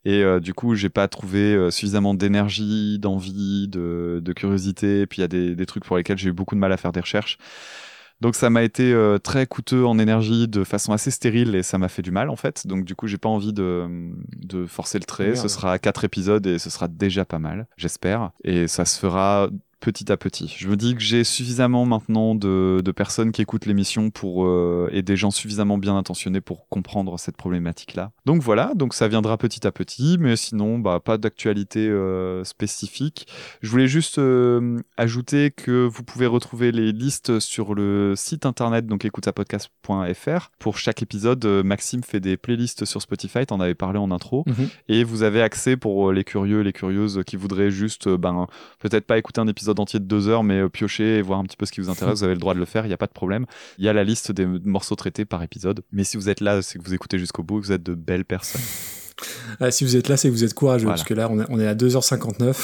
Et 0.06 0.24
euh, 0.24 0.40
du 0.40 0.53
coup, 0.53 0.76
j'ai 0.76 0.90
pas 0.90 1.08
trouvé 1.08 1.53
euh, 1.53 1.72
suffisamment 1.72 2.14
d'énergie, 2.14 3.00
d'envie, 3.00 3.68
de, 3.69 4.19
de 4.24 4.34
curiosité. 4.34 5.02
Et 5.02 5.08
puis 5.08 5.19
il 5.19 5.22
y 5.22 5.26
a 5.26 5.30
des, 5.30 5.56
des 5.56 5.66
trucs 5.66 5.85
pour 5.85 5.98
lesquels 5.98 6.18
j'ai 6.18 6.30
eu 6.30 6.34
beaucoup 6.34 6.56
de 6.56 6.60
mal 6.60 6.72
à 6.72 6.77
faire 6.77 6.92
des 6.92 7.00
recherches. 7.00 7.38
Donc 8.24 8.35
ça 8.35 8.50
m'a 8.50 8.64
été 8.64 8.93
euh, 8.93 9.18
très 9.18 9.45
coûteux 9.45 9.85
en 9.85 10.00
énergie 10.00 10.48
de 10.48 10.64
façon 10.64 10.93
assez 10.93 11.11
stérile 11.11 11.56
et 11.56 11.61
ça 11.61 11.77
m'a 11.77 11.90
fait 11.90 12.02
du 12.02 12.11
mal 12.11 12.30
en 12.30 12.38
fait. 12.38 12.66
Donc 12.66 12.85
du 12.85 12.95
coup 12.95 13.06
j'ai 13.06 13.18
pas 13.18 13.27
envie 13.27 13.52
de, 13.52 13.85
de 14.38 14.66
forcer 14.66 14.98
le 14.98 15.03
trait. 15.03 15.32
Merde. 15.32 15.35
Ce 15.35 15.50
sera 15.50 15.77
quatre 15.77 16.06
épisodes 16.06 16.48
et 16.48 16.58
ce 16.58 16.69
sera 16.69 16.88
déjà 16.88 17.26
pas 17.26 17.40
mal, 17.40 17.68
j'espère. 17.76 18.32
Et 18.45 18.69
ça 18.69 18.85
se 18.85 18.98
fera 18.98 19.50
petit 19.84 20.10
à 20.14 20.18
petit. 20.18 20.56
Je 20.58 20.70
me 20.70 20.78
dis 20.78 20.95
que 20.95 21.02
j'ai 21.02 21.26
suffisamment 21.26 21.86
maintenant 21.86 22.36
de, 22.36 22.82
de 22.84 22.92
personnes 22.94 23.34
qui 23.34 23.42
écoutent 23.42 23.66
l'émission 23.66 24.12
pour 24.12 24.45
euh, 24.45 24.88
et 24.94 25.02
des 25.02 25.18
gens 25.18 25.30
suffisamment 25.30 25.78
bien 25.78 25.98
intentionnés 25.98 26.40
pour 26.40 26.70
comprendre 26.70 27.20
cette 27.20 27.36
problématique-là. 27.36 28.12
Donc 28.26 28.42
voilà, 28.42 28.72
donc 28.76 28.94
ça 28.94 29.10
viendra 29.10 29.38
petit 29.38 29.68
à 29.68 29.74
petit, 29.74 30.16
mais 30.22 30.38
sinon 30.38 30.80
bah 30.80 31.02
pas 31.03 31.18
d'actualité 31.18 31.86
euh, 31.90 32.45
spécifique. 32.45 33.28
Je 33.62 33.70
voulais 33.70 33.88
juste 33.88 34.20
euh, 34.20 34.80
ajouter 34.95 35.52
que 35.52 35.86
vous 35.86 36.03
pouvez 36.03 36.28
retrouver 36.28 36.72
les 36.72 36.94
listes 36.94 37.40
sur 37.42 37.76
le 37.76 38.14
site 38.16 38.45
internet 38.45 38.86
donc 38.88 39.03
écoutapodcast.fr. 39.03 40.52
Pour 40.60 40.78
chaque 40.78 41.02
épisode, 41.02 41.45
Maxime 41.66 42.03
fait 42.03 42.20
des 42.22 42.38
playlists 42.38 42.86
sur 42.86 43.02
Spotify, 43.02 43.45
t'en 43.45 43.60
avais 43.60 43.76
parlé 43.76 44.00
en 44.00 44.12
intro, 44.12 44.44
Mhm. 44.48 44.70
et 44.88 45.03
vous 45.03 45.24
avez 45.24 45.42
accès 45.42 45.76
pour 45.78 46.12
les 46.14 46.24
curieux, 46.24 46.62
les 46.62 46.74
curieuses 46.74 47.22
qui 47.28 47.36
voudraient 47.36 47.70
juste 47.72 48.08
ben 48.08 48.48
peut-être 48.80 49.06
pas 49.06 49.18
écouter 49.18 49.42
un 49.42 49.48
épisode 49.48 49.73
entier 49.80 50.00
de 50.00 50.06
deux 50.06 50.27
heures, 50.27 50.43
mais 50.43 50.60
euh, 50.60 50.69
piocher 50.69 51.18
et 51.18 51.22
voir 51.22 51.40
un 51.40 51.43
petit 51.43 51.58
peu 51.58 51.66
ce 51.66 51.72
qui 51.72 51.82
vous 51.82 51.90
intéresse. 51.90 52.19
Vous 52.19 52.24
avez 52.24 52.34
le 52.34 52.40
droit 52.40 52.53
de 52.53 52.60
le 52.60 52.66
faire, 52.66 52.85
il 52.85 52.90
n'y 52.90 52.93
a 52.93 52.98
pas 52.98 53.08
de 53.08 53.11
problème. 53.14 53.45
Il 53.77 53.85
y 53.85 53.90
a 53.90 53.93
la 53.93 54.03
liste 54.03 54.32
des 54.32 54.45
morceaux 54.45 54.95
traités 54.95 55.26
par 55.26 55.42
épisode. 55.43 55.82
Mais 55.92 56.03
si 56.03 56.18
vous 56.18 56.30
êtes 56.30 56.42
là, 56.42 56.61
c'est 56.61 56.80
que 56.80 56.84
vous 56.84 56.93
écoutez 56.93 57.18
jusqu'au 57.19 57.43
bout, 57.43 57.60
vous 57.60 57.72
êtes 57.72 57.84
de 57.84 57.93
belles 57.95 58.26
personnes. 58.26 58.61
Ah, 59.60 59.69
si 59.72 59.84
vous 59.85 59.95
êtes 59.95 60.10
là, 60.10 60.18
c'est 60.18 60.27
que 60.27 60.34
vous 60.34 60.43
êtes 60.43 60.53
courageux, 60.56 60.85
Voilà. 60.85 60.95
parce 60.98 61.08
que 61.08 61.14
là, 61.14 61.27
on 61.32 61.40
est, 61.40 61.45
on 61.50 61.60
est 61.60 61.68
à 61.68 61.76
2h59. 61.76 62.56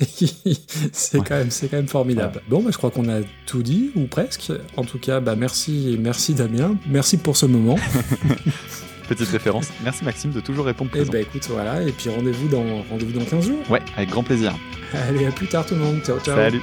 c'est 0.92 1.18
quand, 1.22 1.36
même- 1.36 1.50
c'est 1.50 1.68
quand 1.68 1.76
même 1.76 1.86
formidable. 1.86 2.40
Bon, 2.48 2.62
bah, 2.62 2.70
je 2.72 2.78
crois 2.78 2.90
qu'on 2.90 3.08
a 3.08 3.20
tout 3.46 3.62
dit, 3.62 3.90
ou 3.94 4.06
presque. 4.06 4.50
En 4.76 4.84
tout 4.84 4.98
cas, 4.98 5.20
bah, 5.20 5.36
merci, 5.36 5.96
merci 6.00 6.34
Damien. 6.34 6.76
Merci 6.88 7.18
pour 7.18 7.36
ce 7.36 7.46
moment. 7.46 7.76
Petite 9.08 9.28
référence. 9.28 9.68
Merci 9.82 10.04
Maxime 10.04 10.30
de 10.32 10.40
toujours 10.40 10.66
répondre 10.66 10.90
Et 10.90 10.98
présent. 10.98 11.12
bah 11.12 11.20
écoute, 11.20 11.46
voilà. 11.50 11.82
Et 11.82 11.92
puis 11.92 12.10
rendez-vous 12.10 12.48
dans, 12.48 12.82
rendez-vous 12.90 13.18
dans 13.18 13.24
15 13.24 13.46
jours. 13.46 13.70
Ouais, 13.70 13.80
avec 13.96 14.10
grand 14.10 14.22
plaisir. 14.22 14.54
Allez, 14.92 15.26
à 15.26 15.30
plus 15.30 15.46
tard 15.46 15.64
tout 15.66 15.74
le 15.74 15.80
monde. 15.80 16.00
Ciao, 16.04 16.18
ciao. 16.20 16.36
Salut. 16.36 16.60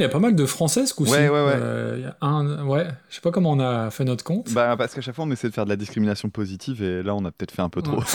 Il 0.00 0.04
y 0.04 0.06
a 0.06 0.10
pas 0.10 0.18
mal 0.18 0.34
de 0.34 0.46
français 0.46 0.86
ce 0.86 0.94
coup-ci. 0.94 1.12
Ouais, 1.12 1.28
ouais, 1.28 1.44
ouais. 1.44 1.52
Euh, 1.54 1.94
il 1.98 2.02
y 2.02 2.06
a 2.06 2.16
un, 2.20 2.64
ouais. 2.66 2.88
Je 3.08 3.16
sais 3.16 3.20
pas 3.20 3.30
comment 3.30 3.52
on 3.52 3.60
a 3.60 3.90
fait 3.90 4.04
notre 4.04 4.24
compte. 4.24 4.52
Bah, 4.52 4.76
parce 4.76 4.94
qu'à 4.94 5.00
chaque 5.00 5.14
fois, 5.14 5.24
on 5.24 5.30
essaie 5.30 5.48
de 5.48 5.54
faire 5.54 5.64
de 5.64 5.70
la 5.70 5.76
discrimination 5.76 6.30
positive 6.30 6.82
et 6.82 7.02
là, 7.02 7.14
on 7.14 7.24
a 7.24 7.30
peut-être 7.30 7.52
fait 7.52 7.62
un 7.62 7.68
peu 7.68 7.82
trop. 7.82 8.00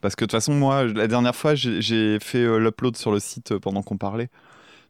parce 0.00 0.16
que 0.16 0.24
de 0.24 0.26
toute 0.26 0.32
façon, 0.32 0.54
moi, 0.54 0.84
la 0.84 1.06
dernière 1.06 1.34
fois, 1.36 1.54
j'ai 1.54 2.18
fait 2.20 2.38
euh, 2.38 2.58
l'upload 2.58 2.96
sur 2.96 3.12
le 3.12 3.20
site 3.20 3.52
euh, 3.52 3.58
pendant 3.60 3.82
qu'on 3.82 3.96
parlait. 3.98 4.28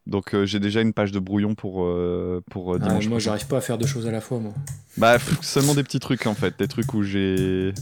Donc, 0.07 0.35
euh, 0.35 0.47
j'ai 0.47 0.61
déjà 0.61 0.81
une 0.81 0.93
page 0.93 1.13
de 1.13 1.19
brouillon 1.19 1.55
pour, 1.55 1.85
euh, 1.85 2.43
pour 2.51 2.75
euh, 2.75 2.79
Ah, 2.81 2.89
dimanche. 2.89 3.09
moi, 3.09 3.19
j'arrive 3.19 3.47
pas 3.47 3.59
à 3.59 3.61
faire 3.61 3.77
deux 3.79 3.87
choses 3.87 4.07
à 4.07 4.11
la 4.11 4.21
fois, 4.21 4.39
moi. 4.39 4.55
Bah, 4.97 5.19
seulement 5.43 5.75
des 5.75 5.83
petits 5.83 6.01
trucs 6.01 6.27
en 6.27 6.35
fait, 6.35 6.59
des 6.59 6.69
trucs 6.69 6.95
où 6.95 7.03
j'ai. 7.03 7.73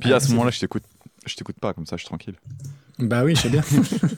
Puis 0.00 0.12
à 0.12 0.16
Ah, 0.16 0.20
ce 0.20 0.30
moment-là, 0.30 0.50
je 0.50 0.60
t'écoute. 0.60 0.82
Je 1.26 1.34
t'écoute 1.34 1.56
pas, 1.60 1.74
comme 1.74 1.84
ça, 1.86 1.96
je 1.96 2.00
suis 2.02 2.08
tranquille. 2.08 2.34
Bah 2.98 3.22
oui, 3.22 3.34
je 3.36 3.42
sais 3.42 3.48
bien. 3.50 3.62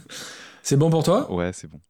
c'est 0.62 0.76
bon 0.76 0.91
pour 0.91 1.02
toi? 1.02 1.31
Ouais, 1.33 1.50
c'est 1.52 1.68
bon. 1.68 1.81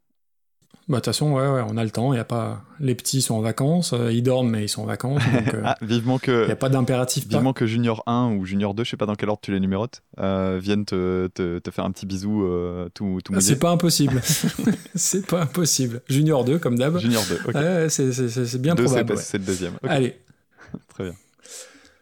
Bah, 0.90 0.96
de 0.96 1.00
toute 1.02 1.06
façon, 1.06 1.32
ouais, 1.32 1.46
ouais, 1.48 1.62
on 1.68 1.76
a 1.76 1.84
le 1.84 1.90
temps. 1.90 2.12
Y 2.12 2.18
a 2.18 2.24
pas... 2.24 2.62
Les 2.80 2.94
petits 2.94 3.22
sont 3.22 3.34
en 3.36 3.40
vacances, 3.40 3.92
euh, 3.92 4.12
ils 4.12 4.22
dorment, 4.22 4.50
mais 4.50 4.64
ils 4.64 4.68
sont 4.68 4.82
en 4.82 4.86
vacances. 4.86 5.22
Donc, 5.32 5.54
euh, 5.54 5.60
Ah, 5.64 5.76
vivement 5.82 6.18
que. 6.18 6.48
y 6.48 6.50
a 6.50 6.56
pas 6.56 6.68
d'impératif. 6.68 7.28
pas- 7.28 7.36
Vivement 7.36 7.52
que 7.52 7.64
Junior 7.66 8.02
1 8.06 8.32
ou 8.36 8.44
Junior 8.44 8.74
2, 8.74 8.82
je 8.84 8.90
sais 8.90 8.96
pas 8.96 9.06
dans 9.06 9.14
quel 9.14 9.28
ordre 9.28 9.40
tu 9.42 9.52
les 9.52 9.60
numérotes, 9.60 10.02
euh, 10.18 10.58
viennent 10.60 10.84
te, 10.84 11.28
te, 11.28 11.58
te 11.60 11.70
faire 11.70 11.84
un 11.84 11.92
petit 11.92 12.06
bisou 12.06 12.44
euh, 12.44 12.88
tout, 12.94 13.20
tout. 13.24 13.38
C'est 13.40 13.58
pas 13.60 13.70
impossible. 13.70 14.20
c'est 14.94 15.26
pas 15.26 15.42
impossible. 15.42 16.02
Junior 16.08 16.44
2, 16.44 16.58
comme 16.58 16.76
d'hab. 16.76 16.98
Junior 16.98 17.22
2, 17.28 17.40
ok. 17.84 17.90
C'est- 17.90 18.58
bien 18.58 18.74
Deux, 18.74 18.84
probable. 18.84 19.12
ouais. 19.14 19.18
c'est 19.22 19.38
le 19.38 19.44
deuxième. 19.44 19.74
Allez, 19.86 20.16
Très 20.88 21.04
bien. 21.04 21.14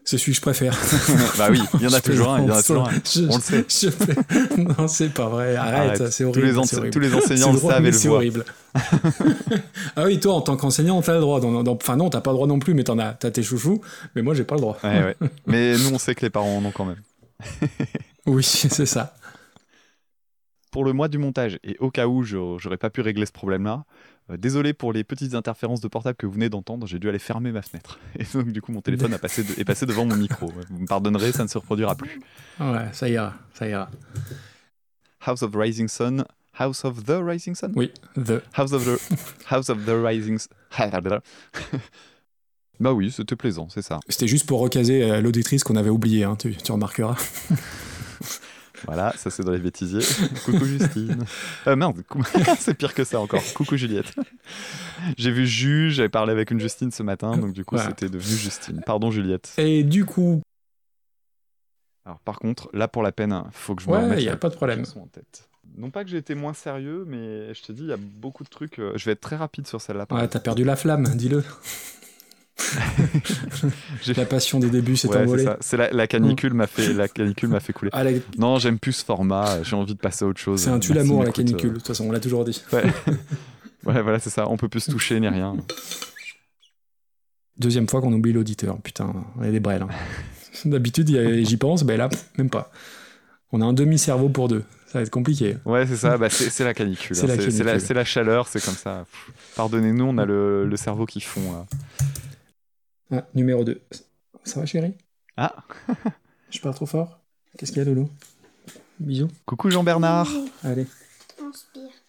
C'est 0.09 0.17
celui 0.17 0.33
que 0.33 0.37
je 0.37 0.41
préfère. 0.41 0.73
bah 1.37 1.49
oui, 1.51 1.61
il 1.75 1.83
y 1.83 1.87
en 1.87 1.93
a 1.93 2.01
toujours 2.01 2.31
un, 2.31 2.41
il 2.41 2.49
y 2.49 2.51
en 2.51 2.55
a 2.57 2.63
toujours 2.63 2.89
un. 2.89 2.93
Je- 3.05 3.29
On 3.29 3.37
le 3.37 3.43
sait. 3.43 3.67
je- 3.69 4.57
Non, 4.81 4.89
c'est 4.89 5.13
pas 5.13 5.29
vrai. 5.29 5.55
Arrête, 5.55 6.01
Arrête. 6.01 6.13
c'est 6.13 6.25
horrible. 6.25 6.41
tous 6.91 6.99
les 6.99 7.15
enseignants 7.15 7.53
le 7.53 7.59
savent 7.59 7.85
et 7.85 7.91
le 7.91 7.93
C'est 7.93 8.09
horrible. 8.09 8.47
ah 9.97 10.05
oui, 10.07 10.19
toi, 10.19 10.33
en 10.33 10.41
tant 10.41 10.57
qu'enseignant, 10.57 11.03
t'as 11.03 11.13
le 11.13 11.21
droit. 11.21 11.43
Enfin, 11.43 11.97
non, 11.97 12.09
t'as 12.09 12.23
pas 12.23 12.31
le 12.31 12.37
droit 12.37 12.47
non 12.47 12.59
plus, 12.59 12.73
mais 12.73 12.85
t'en 12.85 12.99
as, 12.99 13.13
t'as 13.13 13.31
tes 13.31 13.43
chouchous. 13.43 13.83
Mais 14.15 14.23
moi, 14.23 14.33
j'ai 14.33 14.45
pas 14.45 14.55
le 14.55 14.63
droit. 14.63 14.79
Ouais, 14.83 15.03
ouais. 15.21 15.29
Mais 15.47 15.77
nous, 15.77 15.91
on 15.93 15.99
sait 15.99 16.15
que 16.15 16.23
les 16.25 16.31
parents 16.31 16.57
en 16.57 16.65
ont 16.65 16.73
quand 16.73 16.87
même. 16.87 17.03
Oui, 18.25 18.43
c'est 18.43 18.87
ça. 18.87 19.15
Pour 20.73 20.87
le 20.87 20.95
mois 20.95 21.09
du 21.09 21.19
montage, 21.19 21.59
et 21.65 21.77
au 21.81 21.91
cas 21.91 22.07
où 22.07 22.23
j'aurais 22.23 22.79
pas 22.79 22.89
pu 22.89 23.03
régler 23.03 23.27
ce 23.27 23.33
problème-là, 23.33 23.85
désolé 24.37 24.73
pour 24.75 24.93
les 24.93 25.05
petites 25.05 25.35
interférences 25.35 25.81
de 25.81 25.89
portable 25.89 26.17
que 26.17 26.27
vous 26.27 26.33
venez 26.33 26.49
d'entendre, 26.51 26.87
j'ai 26.87 26.99
dû 26.99 27.09
aller 27.09 27.19
fermer 27.19 27.51
ma 27.53 27.63
fenêtre. 27.63 27.99
Et 28.19 28.25
donc, 28.35 28.53
du 28.53 28.61
coup, 28.61 28.73
mon 28.73 28.81
téléphone 28.83 29.15
a 29.15 29.19
passé 29.19 29.43
de- 29.43 29.59
est 29.59 29.65
passé 29.65 29.87
devant 29.87 30.05
mon 30.05 30.17
micro. 30.17 30.53
Vous 30.71 30.79
me 30.79 30.87
pardonnerez, 30.87 31.33
ça 31.33 31.45
ne 31.45 31.49
se 31.49 31.57
reproduira 31.59 31.95
plus. 31.95 32.21
Ouais, 32.61 32.89
ça 32.93 33.09
ira, 33.09 33.35
ça 33.55 33.67
ira. 33.69 33.91
House 35.25 35.43
of 35.43 35.55
Rising 35.55 35.89
Sun. 35.89 36.25
House 36.59 36.85
of 36.85 37.05
the 37.05 37.17
Rising 37.23 37.55
Sun? 37.55 37.73
Oui, 37.77 37.93
The. 38.17 38.43
House 38.57 38.73
of 38.73 38.85
the, 38.85 38.99
House 39.51 39.69
of 39.71 39.85
the 39.87 39.91
Rising 39.91 40.39
Sun. 40.39 40.51
bah 42.81 42.93
oui, 42.93 43.11
c'était 43.11 43.37
plaisant, 43.37 43.69
c'est 43.71 43.83
ça. 43.83 44.01
C'était 44.09 44.27
juste 44.29 44.47
pour 44.47 44.61
recaser 44.61 45.11
euh, 45.11 45.21
l'auditrice 45.21 45.63
qu'on 45.65 45.77
avait 45.77 45.91
oublié, 45.91 46.25
hein, 46.25 46.37
tu, 46.37 46.55
tu 46.57 46.73
remarqueras. 46.73 47.17
Voilà, 48.87 49.13
ça 49.17 49.31
c'est 49.31 49.43
dans 49.43 49.53
les 49.53 49.59
bêtisiers. 49.59 50.01
Coucou 50.45 50.65
Justine. 50.65 51.25
Euh, 51.67 51.77
merde, 51.77 52.03
c'est 52.59 52.75
pire 52.75 52.95
que 52.95 53.05
ça 53.05 53.21
encore. 53.21 53.43
Coucou 53.55 53.77
Juliette. 53.77 54.15
J'ai 55.17 55.31
vu 55.31 55.47
Ju, 55.47 55.91
j'avais 55.91 56.09
parlé 56.09 56.33
avec 56.33 56.51
une 56.51 56.61
Justine 56.61 56.91
ce 56.91 57.03
matin, 57.03 57.37
donc 57.37 57.53
du 57.53 57.65
coup 57.65 57.75
Voilà. 57.77 57.91
c'était 57.91 58.09
devenu 58.09 58.37
Justine. 58.37 58.83
Pardon 58.87 59.11
Juliette. 59.11 59.53
Et 59.59 59.83
du 59.85 60.05
coup, 60.05 60.41
Alors 62.05 62.21
par 62.21 62.39
contre, 62.39 62.69
là 62.73 62.89
pour 62.89 63.03
la 63.03 63.13
peine, 63.13 63.43
faut 63.53 63.75
que 63.75 63.83
je 63.83 63.89
me 63.89 63.95
Ouais, 63.95 64.03
remette 64.03 64.23
y 64.23 64.29
a 64.29 64.33
la 64.33 64.37
pas 64.37 64.49
de 64.49 64.55
problème. 64.55 64.85
en 64.97 65.07
tête. 65.07 65.49
Non 65.77 65.91
pas 65.91 66.03
que 66.03 66.11
j'ai 66.11 66.17
été 66.17 66.35
moins 66.35 66.55
sérieux, 66.55 67.05
mais 67.07 67.53
je 67.53 67.63
te 67.63 67.73
dis, 67.73 67.83
il 67.83 67.89
y 67.89 67.93
a 67.93 67.99
beaucoup 67.99 68.43
de 68.43 68.49
trucs. 68.49 68.79
euh, 68.79 68.93
Je 68.97 69.05
vais 69.05 69.13
être 69.13 69.21
très 69.21 69.37
rapide 69.37 69.67
sur 69.67 69.81
celle-là. 69.81 70.07
ouais, 70.11 70.27
t'as 70.29 70.41
perdu 70.41 70.65
la 70.65 70.77
flamme, 70.77 71.05
dis-le. 71.15 71.45
la 74.17 74.25
passion 74.27 74.59
des 74.59 74.71
débuts 74.71 74.97
s'est 74.97 75.09
Ouais, 75.09 75.19
envolée. 75.19 75.47
C'est 75.61 75.77
la, 75.77 75.91
la 75.91 76.07
canicule 76.07 76.55
m'a 76.55 76.67
fait 76.67 76.93
la 76.93 77.09
canicule 77.09 77.49
m'a 77.49 77.61
fait 77.61 77.73
couler. 77.73 77.91
Ah, 77.95 78.05
la- 78.05 78.11
Non, 78.37 78.59
j'aime 78.59 78.79
plus 78.79 78.93
ce 78.93 79.05
format. 79.05 79.63
J'ai 79.63 79.77
envie 79.77 79.95
de 79.95 79.99
passer 79.99 80.25
à 80.25 80.29
autre 80.29 80.41
chose. 80.41 80.61
C'est 80.63 80.71
un 80.71 80.79
tue 80.79 80.93
l'amour, 80.93 81.25
la 81.25 81.31
canicule. 81.33 81.71
De 81.71 81.75
toute 81.79 81.87
façon, 81.87 82.07
on 82.09 82.13
l'a 82.13 82.21
toujours 82.21 82.45
dit. 82.45 82.63
Ouais. 82.73 82.83
ouais, 83.87 84.03
voilà, 84.03 84.19
c'est 84.19 84.31
ça. 84.31 84.49
On 84.49 84.57
peut 84.57 84.69
plus 84.69 84.81
se 84.81 84.91
toucher 84.91 85.19
ni 85.21 85.29
rien. 85.29 85.57
Deuxième 87.59 87.89
fois 87.89 88.01
qu'on 88.01 88.13
oublie 88.13 88.33
l'auditeur. 88.33 88.79
Putain, 88.83 89.13
on 89.39 89.43
est 89.43 89.51
des 89.53 89.61
brels. 89.61 89.83
hein. 89.83 89.89
D'habitude, 90.65 91.09
j'y 91.45 91.57
pense, 91.57 91.85
ben 91.85 91.97
là, 91.97 92.09
même 92.37 92.51
pas. 92.51 92.71
On 93.53 93.61
a 93.61 93.65
un 93.65 93.73
demi-cerveau 93.73 94.29
pour 94.29 94.49
deux. 94.49 94.65
Ça 94.87 94.99
va 94.99 95.03
être 95.03 95.11
compliqué. 95.11 95.57
Ouais, 95.65 95.87
c'est 95.87 95.97
ça. 95.97 96.17
Bah, 96.19 96.31
c'est 96.31 96.51
c'est 96.51 96.65
la 96.65 96.73
canicule. 96.75 97.15
C'est 97.15 97.25
hein. 97.25 97.27
la 97.29 97.35
C'est 97.37 97.51
la, 97.59 97.65
canicule. 97.73 97.81
c'est 97.87 97.95
la 97.95 98.05
chaleur. 98.05 98.49
C'est 98.49 98.65
comme 98.65 98.75
ça. 98.75 99.05
Pardonnez-nous, 99.57 100.05
on 100.05 100.19
a 100.19 100.25
le, 100.25 100.67
le 100.67 100.77
cerveau 100.77 101.05
qui 101.07 101.21
fond. 101.21 101.53
là. 101.53 101.67
Ah, 103.11 103.25
numéro 103.35 103.65
2. 103.65 103.81
Ça 104.45 104.61
va, 104.61 104.67
chérie? 104.67 104.95
Ah. 105.37 105.55
Je 106.51 106.61
parle 106.61 106.75
trop 106.75 106.87
fort 106.87 107.21
Qu'est-ce 107.57 107.73
qu'il 107.73 107.83
y 107.83 107.87
a, 107.87 107.89
Loulou 107.89 108.09
Bisous. 108.99 109.29
Coucou 109.47 109.71
Jean-Bernard. 109.71 110.29
Allez. 110.65 110.87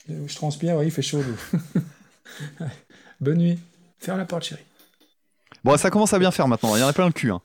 Euh, 0.10 0.28
Je 0.28 0.36
transpire, 0.36 0.78
oui, 0.78 0.86
il 0.86 0.92
fait 0.92 1.02
chaud. 1.02 1.24
Bonne 3.22 3.38
nuit. 3.38 3.60
Ferme 4.00 4.18
la 4.18 4.26
porte, 4.26 4.44
chérie. 4.44 4.64
Bon, 5.64 5.78
ça 5.78 5.90
commence 5.90 6.14
à 6.14 6.20
bien 6.20 6.32
faire 6.32 6.48
maintenant. 6.48 6.76
Il 6.76 6.80
y 6.80 6.84
en 6.84 6.88
a 6.88 6.94
plein 6.94 7.06
le 7.06 7.12
cul. 7.12 7.32
Hein. 7.32 7.42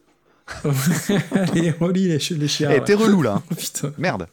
Allez, 1.32 1.70
relis 1.70 2.08
les, 2.08 2.18
ch- 2.18 2.39
les 2.39 2.48
chiens. 2.48 2.70
Eh, 2.70 2.82
t'es 2.82 2.94
relou 2.94 3.23
là. 3.23 3.42
Putain. 3.58 3.92
Merde. 3.98 4.26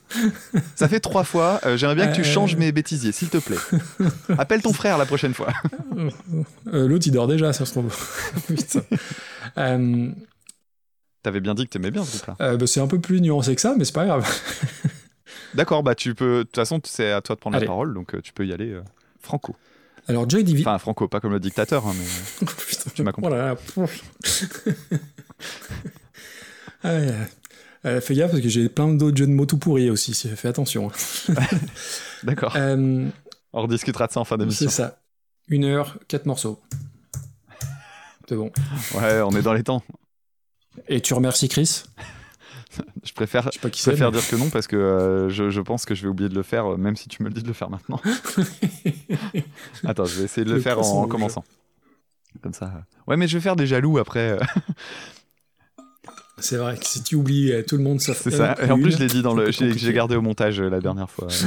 Ça 0.76 0.88
fait 0.90 1.00
trois 1.00 1.24
fois. 1.24 1.62
euh, 1.66 1.78
J'aimerais 1.78 1.96
bien 1.96 2.08
que 2.08 2.16
tu 2.16 2.22
Euh. 2.22 2.26
changes 2.26 2.56
mes 2.58 2.72
bêtisiers, 2.72 3.12
s'il 3.14 3.30
te 3.30 3.38
plaît. 3.38 3.58
Appelle 4.38 4.62
ton 4.62 4.74
frère 4.74 4.98
la 4.98 5.06
prochaine 5.06 5.34
fois. 5.34 5.48
Euh, 6.68 6.88
L'autre, 6.88 7.08
il 7.08 7.12
dort 7.12 7.28
déjà, 7.28 7.54
ça 7.54 7.66
se 7.66 7.72
trouve. 7.72 7.96
Putain. 8.48 8.82
Euh, 9.58 10.10
T'avais 11.24 11.40
bien 11.40 11.54
dit 11.54 11.66
que 11.66 11.70
t'aimais 11.70 11.92
bien 11.92 12.04
ce 12.04 12.18
euh, 12.42 12.58
bah, 12.58 12.68
c'est 12.68 12.80
un 12.82 12.88
peu 12.88 13.00
plus 13.00 13.22
nuancé 13.22 13.54
que 13.56 13.62
ça, 13.62 13.76
mais 13.78 13.86
c'est 13.86 13.94
pas 13.94 14.06
grave. 14.06 14.28
D'accord, 15.54 15.84
bah 15.84 15.96
tu 15.96 16.16
peux. 16.16 16.40
De 16.40 16.44
toute 16.44 16.56
façon, 16.56 16.82
c'est 16.84 17.12
à 17.12 17.22
toi 17.22 17.36
de 17.36 17.40
prendre 17.42 17.56
Allez. 17.58 17.66
la 17.66 17.70
parole, 17.72 17.94
donc 17.94 18.16
euh, 18.16 18.22
tu 18.22 18.34
peux 18.34 18.46
y 18.46 18.52
aller 18.54 18.72
euh, 18.72 18.82
franco. 19.22 19.56
Alors, 20.08 20.28
Joy 20.28 20.44
Division. 20.44 20.70
Enfin, 20.70 20.80
franco, 20.80 21.08
pas 21.08 21.20
comme 21.20 21.32
le 21.34 21.40
dictateur, 21.40 21.86
hein, 21.86 21.94
mais. 21.96 22.48
tu 22.96 23.04
m'as 23.04 23.12
compris. 23.12 23.32
Oh 23.32 23.36
là 23.36 23.54
là. 23.54 23.88
Ah. 26.84 26.90
Euh, 27.84 28.00
fais 28.00 28.14
gaffe 28.14 28.32
parce 28.32 28.44
que 28.44 28.50
j'ai 28.50 28.70
plein 28.70 28.90
d'autres 28.94 29.18
jeux 29.18 29.26
de 29.26 29.32
mots 29.32 29.46
tout 29.48 29.58
pourris 29.58 29.90
aussi. 29.90 30.14
Fais 30.14 30.48
attention. 30.48 30.92
D'accord. 32.24 32.54
Euh, 32.56 33.08
On 33.54 33.62
rediscutera 33.64 34.06
de 34.08 34.12
ça 34.12 34.20
en 34.20 34.24
fin 34.26 34.38
d'émission. 34.38 34.70
c'est 34.70 34.76
ça. 34.76 35.00
Une 35.48 35.64
heure, 35.66 35.98
quatre 36.08 36.26
morceaux. 36.28 36.62
C'est 38.30 38.36
bon. 38.36 38.52
Ouais, 38.96 39.22
on 39.22 39.32
est 39.32 39.42
dans 39.42 39.54
les 39.54 39.64
temps. 39.64 39.84
Et 40.88 41.02
tu 41.02 41.14
remercies 41.16 41.50
Chris? 41.50 41.84
Je 43.04 43.12
préfère, 43.12 43.50
Je 43.52 43.58
je 43.60 43.90
mais- 43.92 44.12
dire 44.12 44.28
que 44.30 44.36
non 44.38 44.50
parce 44.50 44.66
que 44.66 44.78
euh, 44.78 45.28
je, 45.30 45.50
je 45.50 45.60
pense 45.60 45.84
que 45.84 45.94
je 45.94 46.04
vais 46.04 46.08
oublier 46.08 46.30
de 46.30 46.36
le 46.36 46.44
faire, 46.44 46.78
même 46.78 46.96
si 46.96 47.10
tu 47.10 47.22
me 47.22 47.28
le 47.28 47.34
dis 47.34 47.42
de 47.42 47.48
le 47.48 47.54
faire 47.54 47.70
maintenant. 47.70 48.00
Attends, 49.84 50.06
je 50.06 50.20
vais 50.20 50.24
essayer 50.24 50.46
de 50.46 50.52
le, 50.52 50.56
Le 50.56 50.62
faire 50.62 50.80
en 50.80 50.84
rouge. 50.84 51.10
commençant. 51.10 51.44
Comme 52.42 52.54
ça. 52.54 52.86
Ouais, 53.08 53.18
mais 53.18 53.28
je 53.28 53.38
vais 53.38 53.42
faire 53.42 53.58
des 53.58 53.68
jaloux 53.68 53.98
après. 53.98 54.38
C'est 56.42 56.58
vrai 56.58 56.78
que 56.78 56.86
si 56.86 57.02
tu 57.04 57.16
oublies 57.16 57.52
euh, 57.52 57.64
tout 57.64 57.78
le 57.78 57.84
monde 57.84 58.02
sauf 58.02 58.22
C'est 58.22 58.32
ça. 58.32 58.56
Et 58.62 58.70
en 58.72 58.80
plus, 58.80 58.92
je 58.92 59.00
l'ai 59.00 59.08
dit 59.08 59.22
dans 59.22 59.34
le. 59.34 59.52
J'ai 59.52 59.94
gardé 59.94 60.16
au 60.16 60.22
montage 60.22 60.60
euh, 60.60 60.70
la 60.70 60.80
dernière 60.80 61.10
fois. 61.10 61.28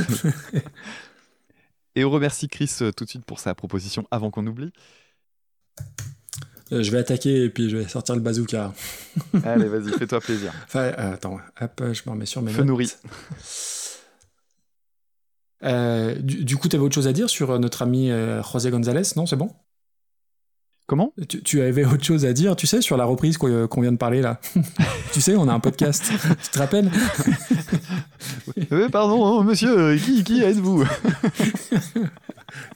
Et 1.97 2.05
on 2.05 2.10
remercie 2.10 2.48
Chris 2.48 2.70
euh, 2.81 2.90
tout 2.90 3.05
de 3.05 3.10
suite 3.10 3.24
pour 3.24 3.39
sa 3.39 3.55
proposition 3.55 4.06
avant 4.10 4.31
qu'on 4.31 4.47
oublie. 4.47 4.73
Euh, 6.73 6.82
je 6.82 6.90
vais 6.90 6.98
attaquer 6.98 7.44
et 7.44 7.50
puis 7.50 7.70
je 7.70 7.76
vais 7.76 7.86
sortir 7.86 8.16
le 8.16 8.20
bazooka. 8.20 8.73
Allez, 9.44 9.68
vas-y, 9.68 9.92
fais-toi 9.92 10.20
plaisir. 10.20 10.52
Enfin, 10.66 10.92
attends, 10.97 11.39
hop, 11.60 11.82
je 11.92 12.02
me 12.06 12.10
remets 12.10 12.26
sur 12.26 12.42
mes 12.42 12.50
Feu 12.50 12.64
notes. 12.64 12.68
nourri. 12.68 12.90
Du, 16.23 16.44
du 16.44 16.56
coup, 16.56 16.68
tu 16.68 16.76
avais 16.76 16.84
autre 16.84 16.94
chose 16.94 17.06
à 17.06 17.12
dire 17.12 17.31
sur 17.31 17.58
notre 17.58 17.82
ami 17.82 18.10
José 18.52 18.70
González 18.70 19.02
Non, 19.16 19.26
c'est 19.26 19.36
bon? 19.36 19.50
Comment? 20.86 21.14
Tu, 21.28 21.42
tu 21.42 21.62
avais 21.62 21.84
autre 21.86 22.04
chose 22.04 22.26
à 22.26 22.34
dire, 22.34 22.56
tu 22.56 22.66
sais, 22.66 22.82
sur 22.82 22.98
la 22.98 23.06
reprise 23.06 23.38
qu'on 23.38 23.48
euh, 23.50 23.66
vient 23.78 23.92
de 23.92 23.96
parler 23.96 24.20
là 24.20 24.38
Tu 25.12 25.20
sais, 25.22 25.34
on 25.34 25.48
a 25.48 25.52
un 25.52 25.60
podcast. 25.60 26.04
tu 26.42 26.48
te 26.50 26.58
rappelles? 26.58 26.90
Euh, 28.72 28.88
pardon, 28.88 29.40
hein, 29.40 29.44
monsieur, 29.44 29.76
euh, 29.78 29.98
qui, 29.98 30.22
qui 30.24 30.42
êtes-vous? 30.42 30.84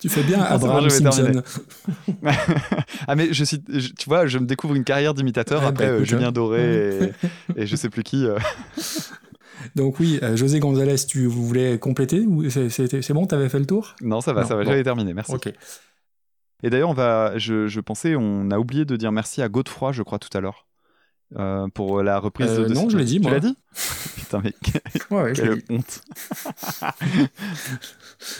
Tu 0.00 0.08
fais 0.08 0.22
bien 0.22 0.40
Ah, 0.40 0.54
Abraham 0.54 0.88
j'avais 0.90 1.10
Simpson. 1.10 1.42
ah 3.06 3.14
mais 3.16 3.32
je 3.32 3.44
suis, 3.44 3.62
je- 3.68 3.88
tu 3.92 4.08
vois, 4.08 4.26
je 4.26 4.38
me 4.38 4.46
découvre 4.46 4.74
une 4.74 4.84
carrière 4.84 5.14
d'imitateur 5.14 5.60
Ah, 5.62 5.66
bah, 5.66 5.68
après 5.68 5.86
euh, 5.86 5.96
écoute, 5.96 6.08
Julien 6.08 6.28
hein. 6.28 6.32
Doré 6.32 7.12
et, 7.56 7.62
et 7.62 7.66
je 7.66 7.76
sais 7.76 7.88
plus 7.88 8.02
qui. 8.02 8.26
euh. 8.26 8.38
Donc 9.76 9.98
oui, 10.00 10.18
euh, 10.22 10.36
José 10.36 10.58
González, 10.60 10.96
tu 11.06 11.26
voulais 11.26 11.78
compléter 11.78 12.20
ou 12.20 12.48
c'est- 12.50 13.12
bon, 13.12 13.26
t'avais 13.26 13.48
fait 13.48 13.58
le 13.60 13.66
tour? 13.66 13.94
Non, 14.02 14.20
ça 14.20 14.32
va, 14.32 14.42
Non, 14.42 14.48
ça 14.48 14.56
va, 14.56 14.64
bon. 14.64 14.70
j'avais 14.70 14.82
terminé, 14.84 15.14
merci. 15.14 15.32
Ok. 15.32 15.52
Et 16.62 16.70
d'ailleurs, 16.70 16.90
on 16.90 16.94
va, 16.94 17.36
je, 17.38 17.68
je 17.68 17.80
pensais, 17.80 18.16
on 18.16 18.50
a 18.50 18.58
oublié 18.58 18.84
de 18.84 18.96
dire 18.96 19.12
merci 19.12 19.42
à 19.42 19.48
Godefroy, 19.48 19.92
je 19.92 20.02
crois, 20.02 20.18
tout 20.18 20.36
à 20.36 20.40
l'heure. 20.40 20.66
euh, 21.36 21.68
pour 21.68 22.02
la 22.02 22.18
reprise 22.18 22.50
Euh, 22.50 22.66
de 22.68 22.74
non, 22.74 22.88
je 22.88 22.96
l'ai 22.98 23.04
dit, 23.04 23.16
Tu 23.16 23.22
moi. 23.22 23.32
l'as 23.32 23.40
dit 23.40 23.56
Putain, 24.16 24.40
mais 24.42 24.52
Ouais, 25.10 25.22
ouais, 25.22 25.32
quelle 25.34 25.62
honte. 25.70 26.00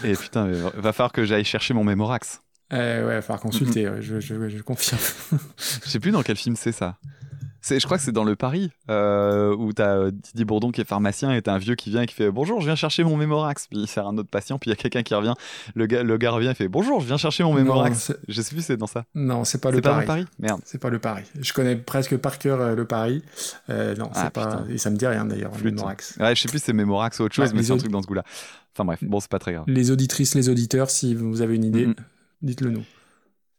Et 0.04 0.14
putain, 0.14 0.46
mais 0.46 0.58
va 0.80 0.92
falloir 0.92 1.12
que 1.12 1.24
j'aille 1.24 1.44
chercher 1.44 1.74
mon 1.74 1.84
mémorax. 1.84 2.40
Euh, 2.72 3.06
ouais, 3.06 3.12
il 3.12 3.14
va 3.16 3.22
falloir 3.22 3.40
consulter, 3.40 3.88
ouais, 3.88 4.02
je, 4.02 4.20
je, 4.20 4.48
je 4.48 4.62
confirme. 4.62 5.00
Je 5.84 5.88
sais 5.88 6.00
plus 6.00 6.10
dans 6.10 6.22
quel 6.22 6.36
film 6.36 6.56
c'est 6.56 6.72
ça. 6.72 6.98
Je 7.70 7.84
crois 7.84 7.98
que 7.98 8.02
c'est 8.02 8.12
dans 8.12 8.24
Le 8.24 8.36
Paris, 8.36 8.70
euh, 8.90 9.54
où 9.56 9.72
t'as 9.72 9.96
euh, 9.96 10.10
Didier 10.10 10.44
Bourdon 10.44 10.70
qui 10.70 10.80
est 10.80 10.84
pharmacien 10.84 11.32
et 11.34 11.42
t'as 11.42 11.52
un 11.54 11.58
vieux 11.58 11.74
qui 11.74 11.90
vient 11.90 12.02
et 12.02 12.06
qui 12.06 12.14
fait 12.14 12.30
Bonjour, 12.30 12.60
je 12.60 12.66
viens 12.66 12.74
chercher 12.76 13.04
mon 13.04 13.16
mémorax. 13.16 13.66
Puis 13.68 13.78
il 13.80 13.86
sert 13.88 14.06
un 14.06 14.16
autre 14.16 14.28
patient, 14.30 14.58
puis 14.58 14.70
il 14.70 14.72
y 14.72 14.74
a 14.74 14.76
quelqu'un 14.76 15.02
qui 15.02 15.14
revient. 15.14 15.34
Le 15.74 15.86
gars, 15.86 16.02
le 16.02 16.16
gars 16.16 16.30
revient 16.30 16.48
et 16.48 16.54
fait 16.54 16.68
Bonjour, 16.68 17.00
je 17.00 17.06
viens 17.06 17.16
chercher 17.16 17.44
mon 17.44 17.50
Non, 17.50 17.56
mémorax. 17.56 17.98
c'est- 17.98 18.18
je 18.28 18.40
sais 18.42 18.54
plus, 18.54 18.62
c'est 18.64 18.76
dans 18.76 18.86
ça. 18.86 19.04
Non, 19.14 19.44
c'est 19.44 19.60
pas 19.60 19.70
le 19.70 19.76
C'est 19.76 19.82
pas 19.82 19.88
dans 19.90 19.94
Paris. 19.96 20.06
Paris 20.06 20.26
Merde. 20.38 20.60
C'est 20.64 20.78
pas 20.80 20.90
le 20.90 20.98
Paris. 20.98 21.24
Je 21.40 21.52
connais 21.52 21.76
presque 21.76 22.16
par 22.16 22.38
cœur 22.38 22.60
euh, 22.60 22.74
le 22.74 22.84
Paris. 22.86 23.22
Euh, 23.70 23.94
non, 23.96 24.10
c'est 24.14 24.20
Ah, 24.24 24.30
pas. 24.30 24.46
putain. 24.46 24.66
Et 24.70 24.78
ça 24.78 24.90
me 24.90 24.96
dit 24.96 25.06
rien 25.06 25.24
d'ailleurs, 25.24 25.52
le. 25.62 25.70
Mémorax. 25.70 26.16
Ouais, 26.20 26.34
je 26.34 26.40
sais 26.42 26.48
plus 26.48 26.58
si 26.58 26.64
c'est 26.66 26.72
mémorax 26.72 27.18
ou 27.20 27.24
autre 27.24 27.34
chose, 27.34 27.48
Ouais, 27.48 27.52
mais 27.54 27.60
les 27.60 27.66
c'est 27.66 27.72
un 27.72 27.76
truc 27.78 27.90
dans 27.92 28.02
ce 28.02 28.06
goût-là. 28.06 28.22
Enfin 28.74 28.84
bref, 28.84 29.00
bon, 29.02 29.18
c'est 29.20 29.30
pas 29.30 29.38
très 29.40 29.52
grave. 29.54 29.64
Les 29.66 29.90
auditrices, 29.90 30.34
les 30.34 30.48
auditeurs, 30.48 30.88
si 30.90 31.14
vous 31.14 31.42
avez 31.42 31.56
une 31.56 31.64
idée. 31.64 31.88
Dites-le 32.42 32.70
nous. 32.70 32.84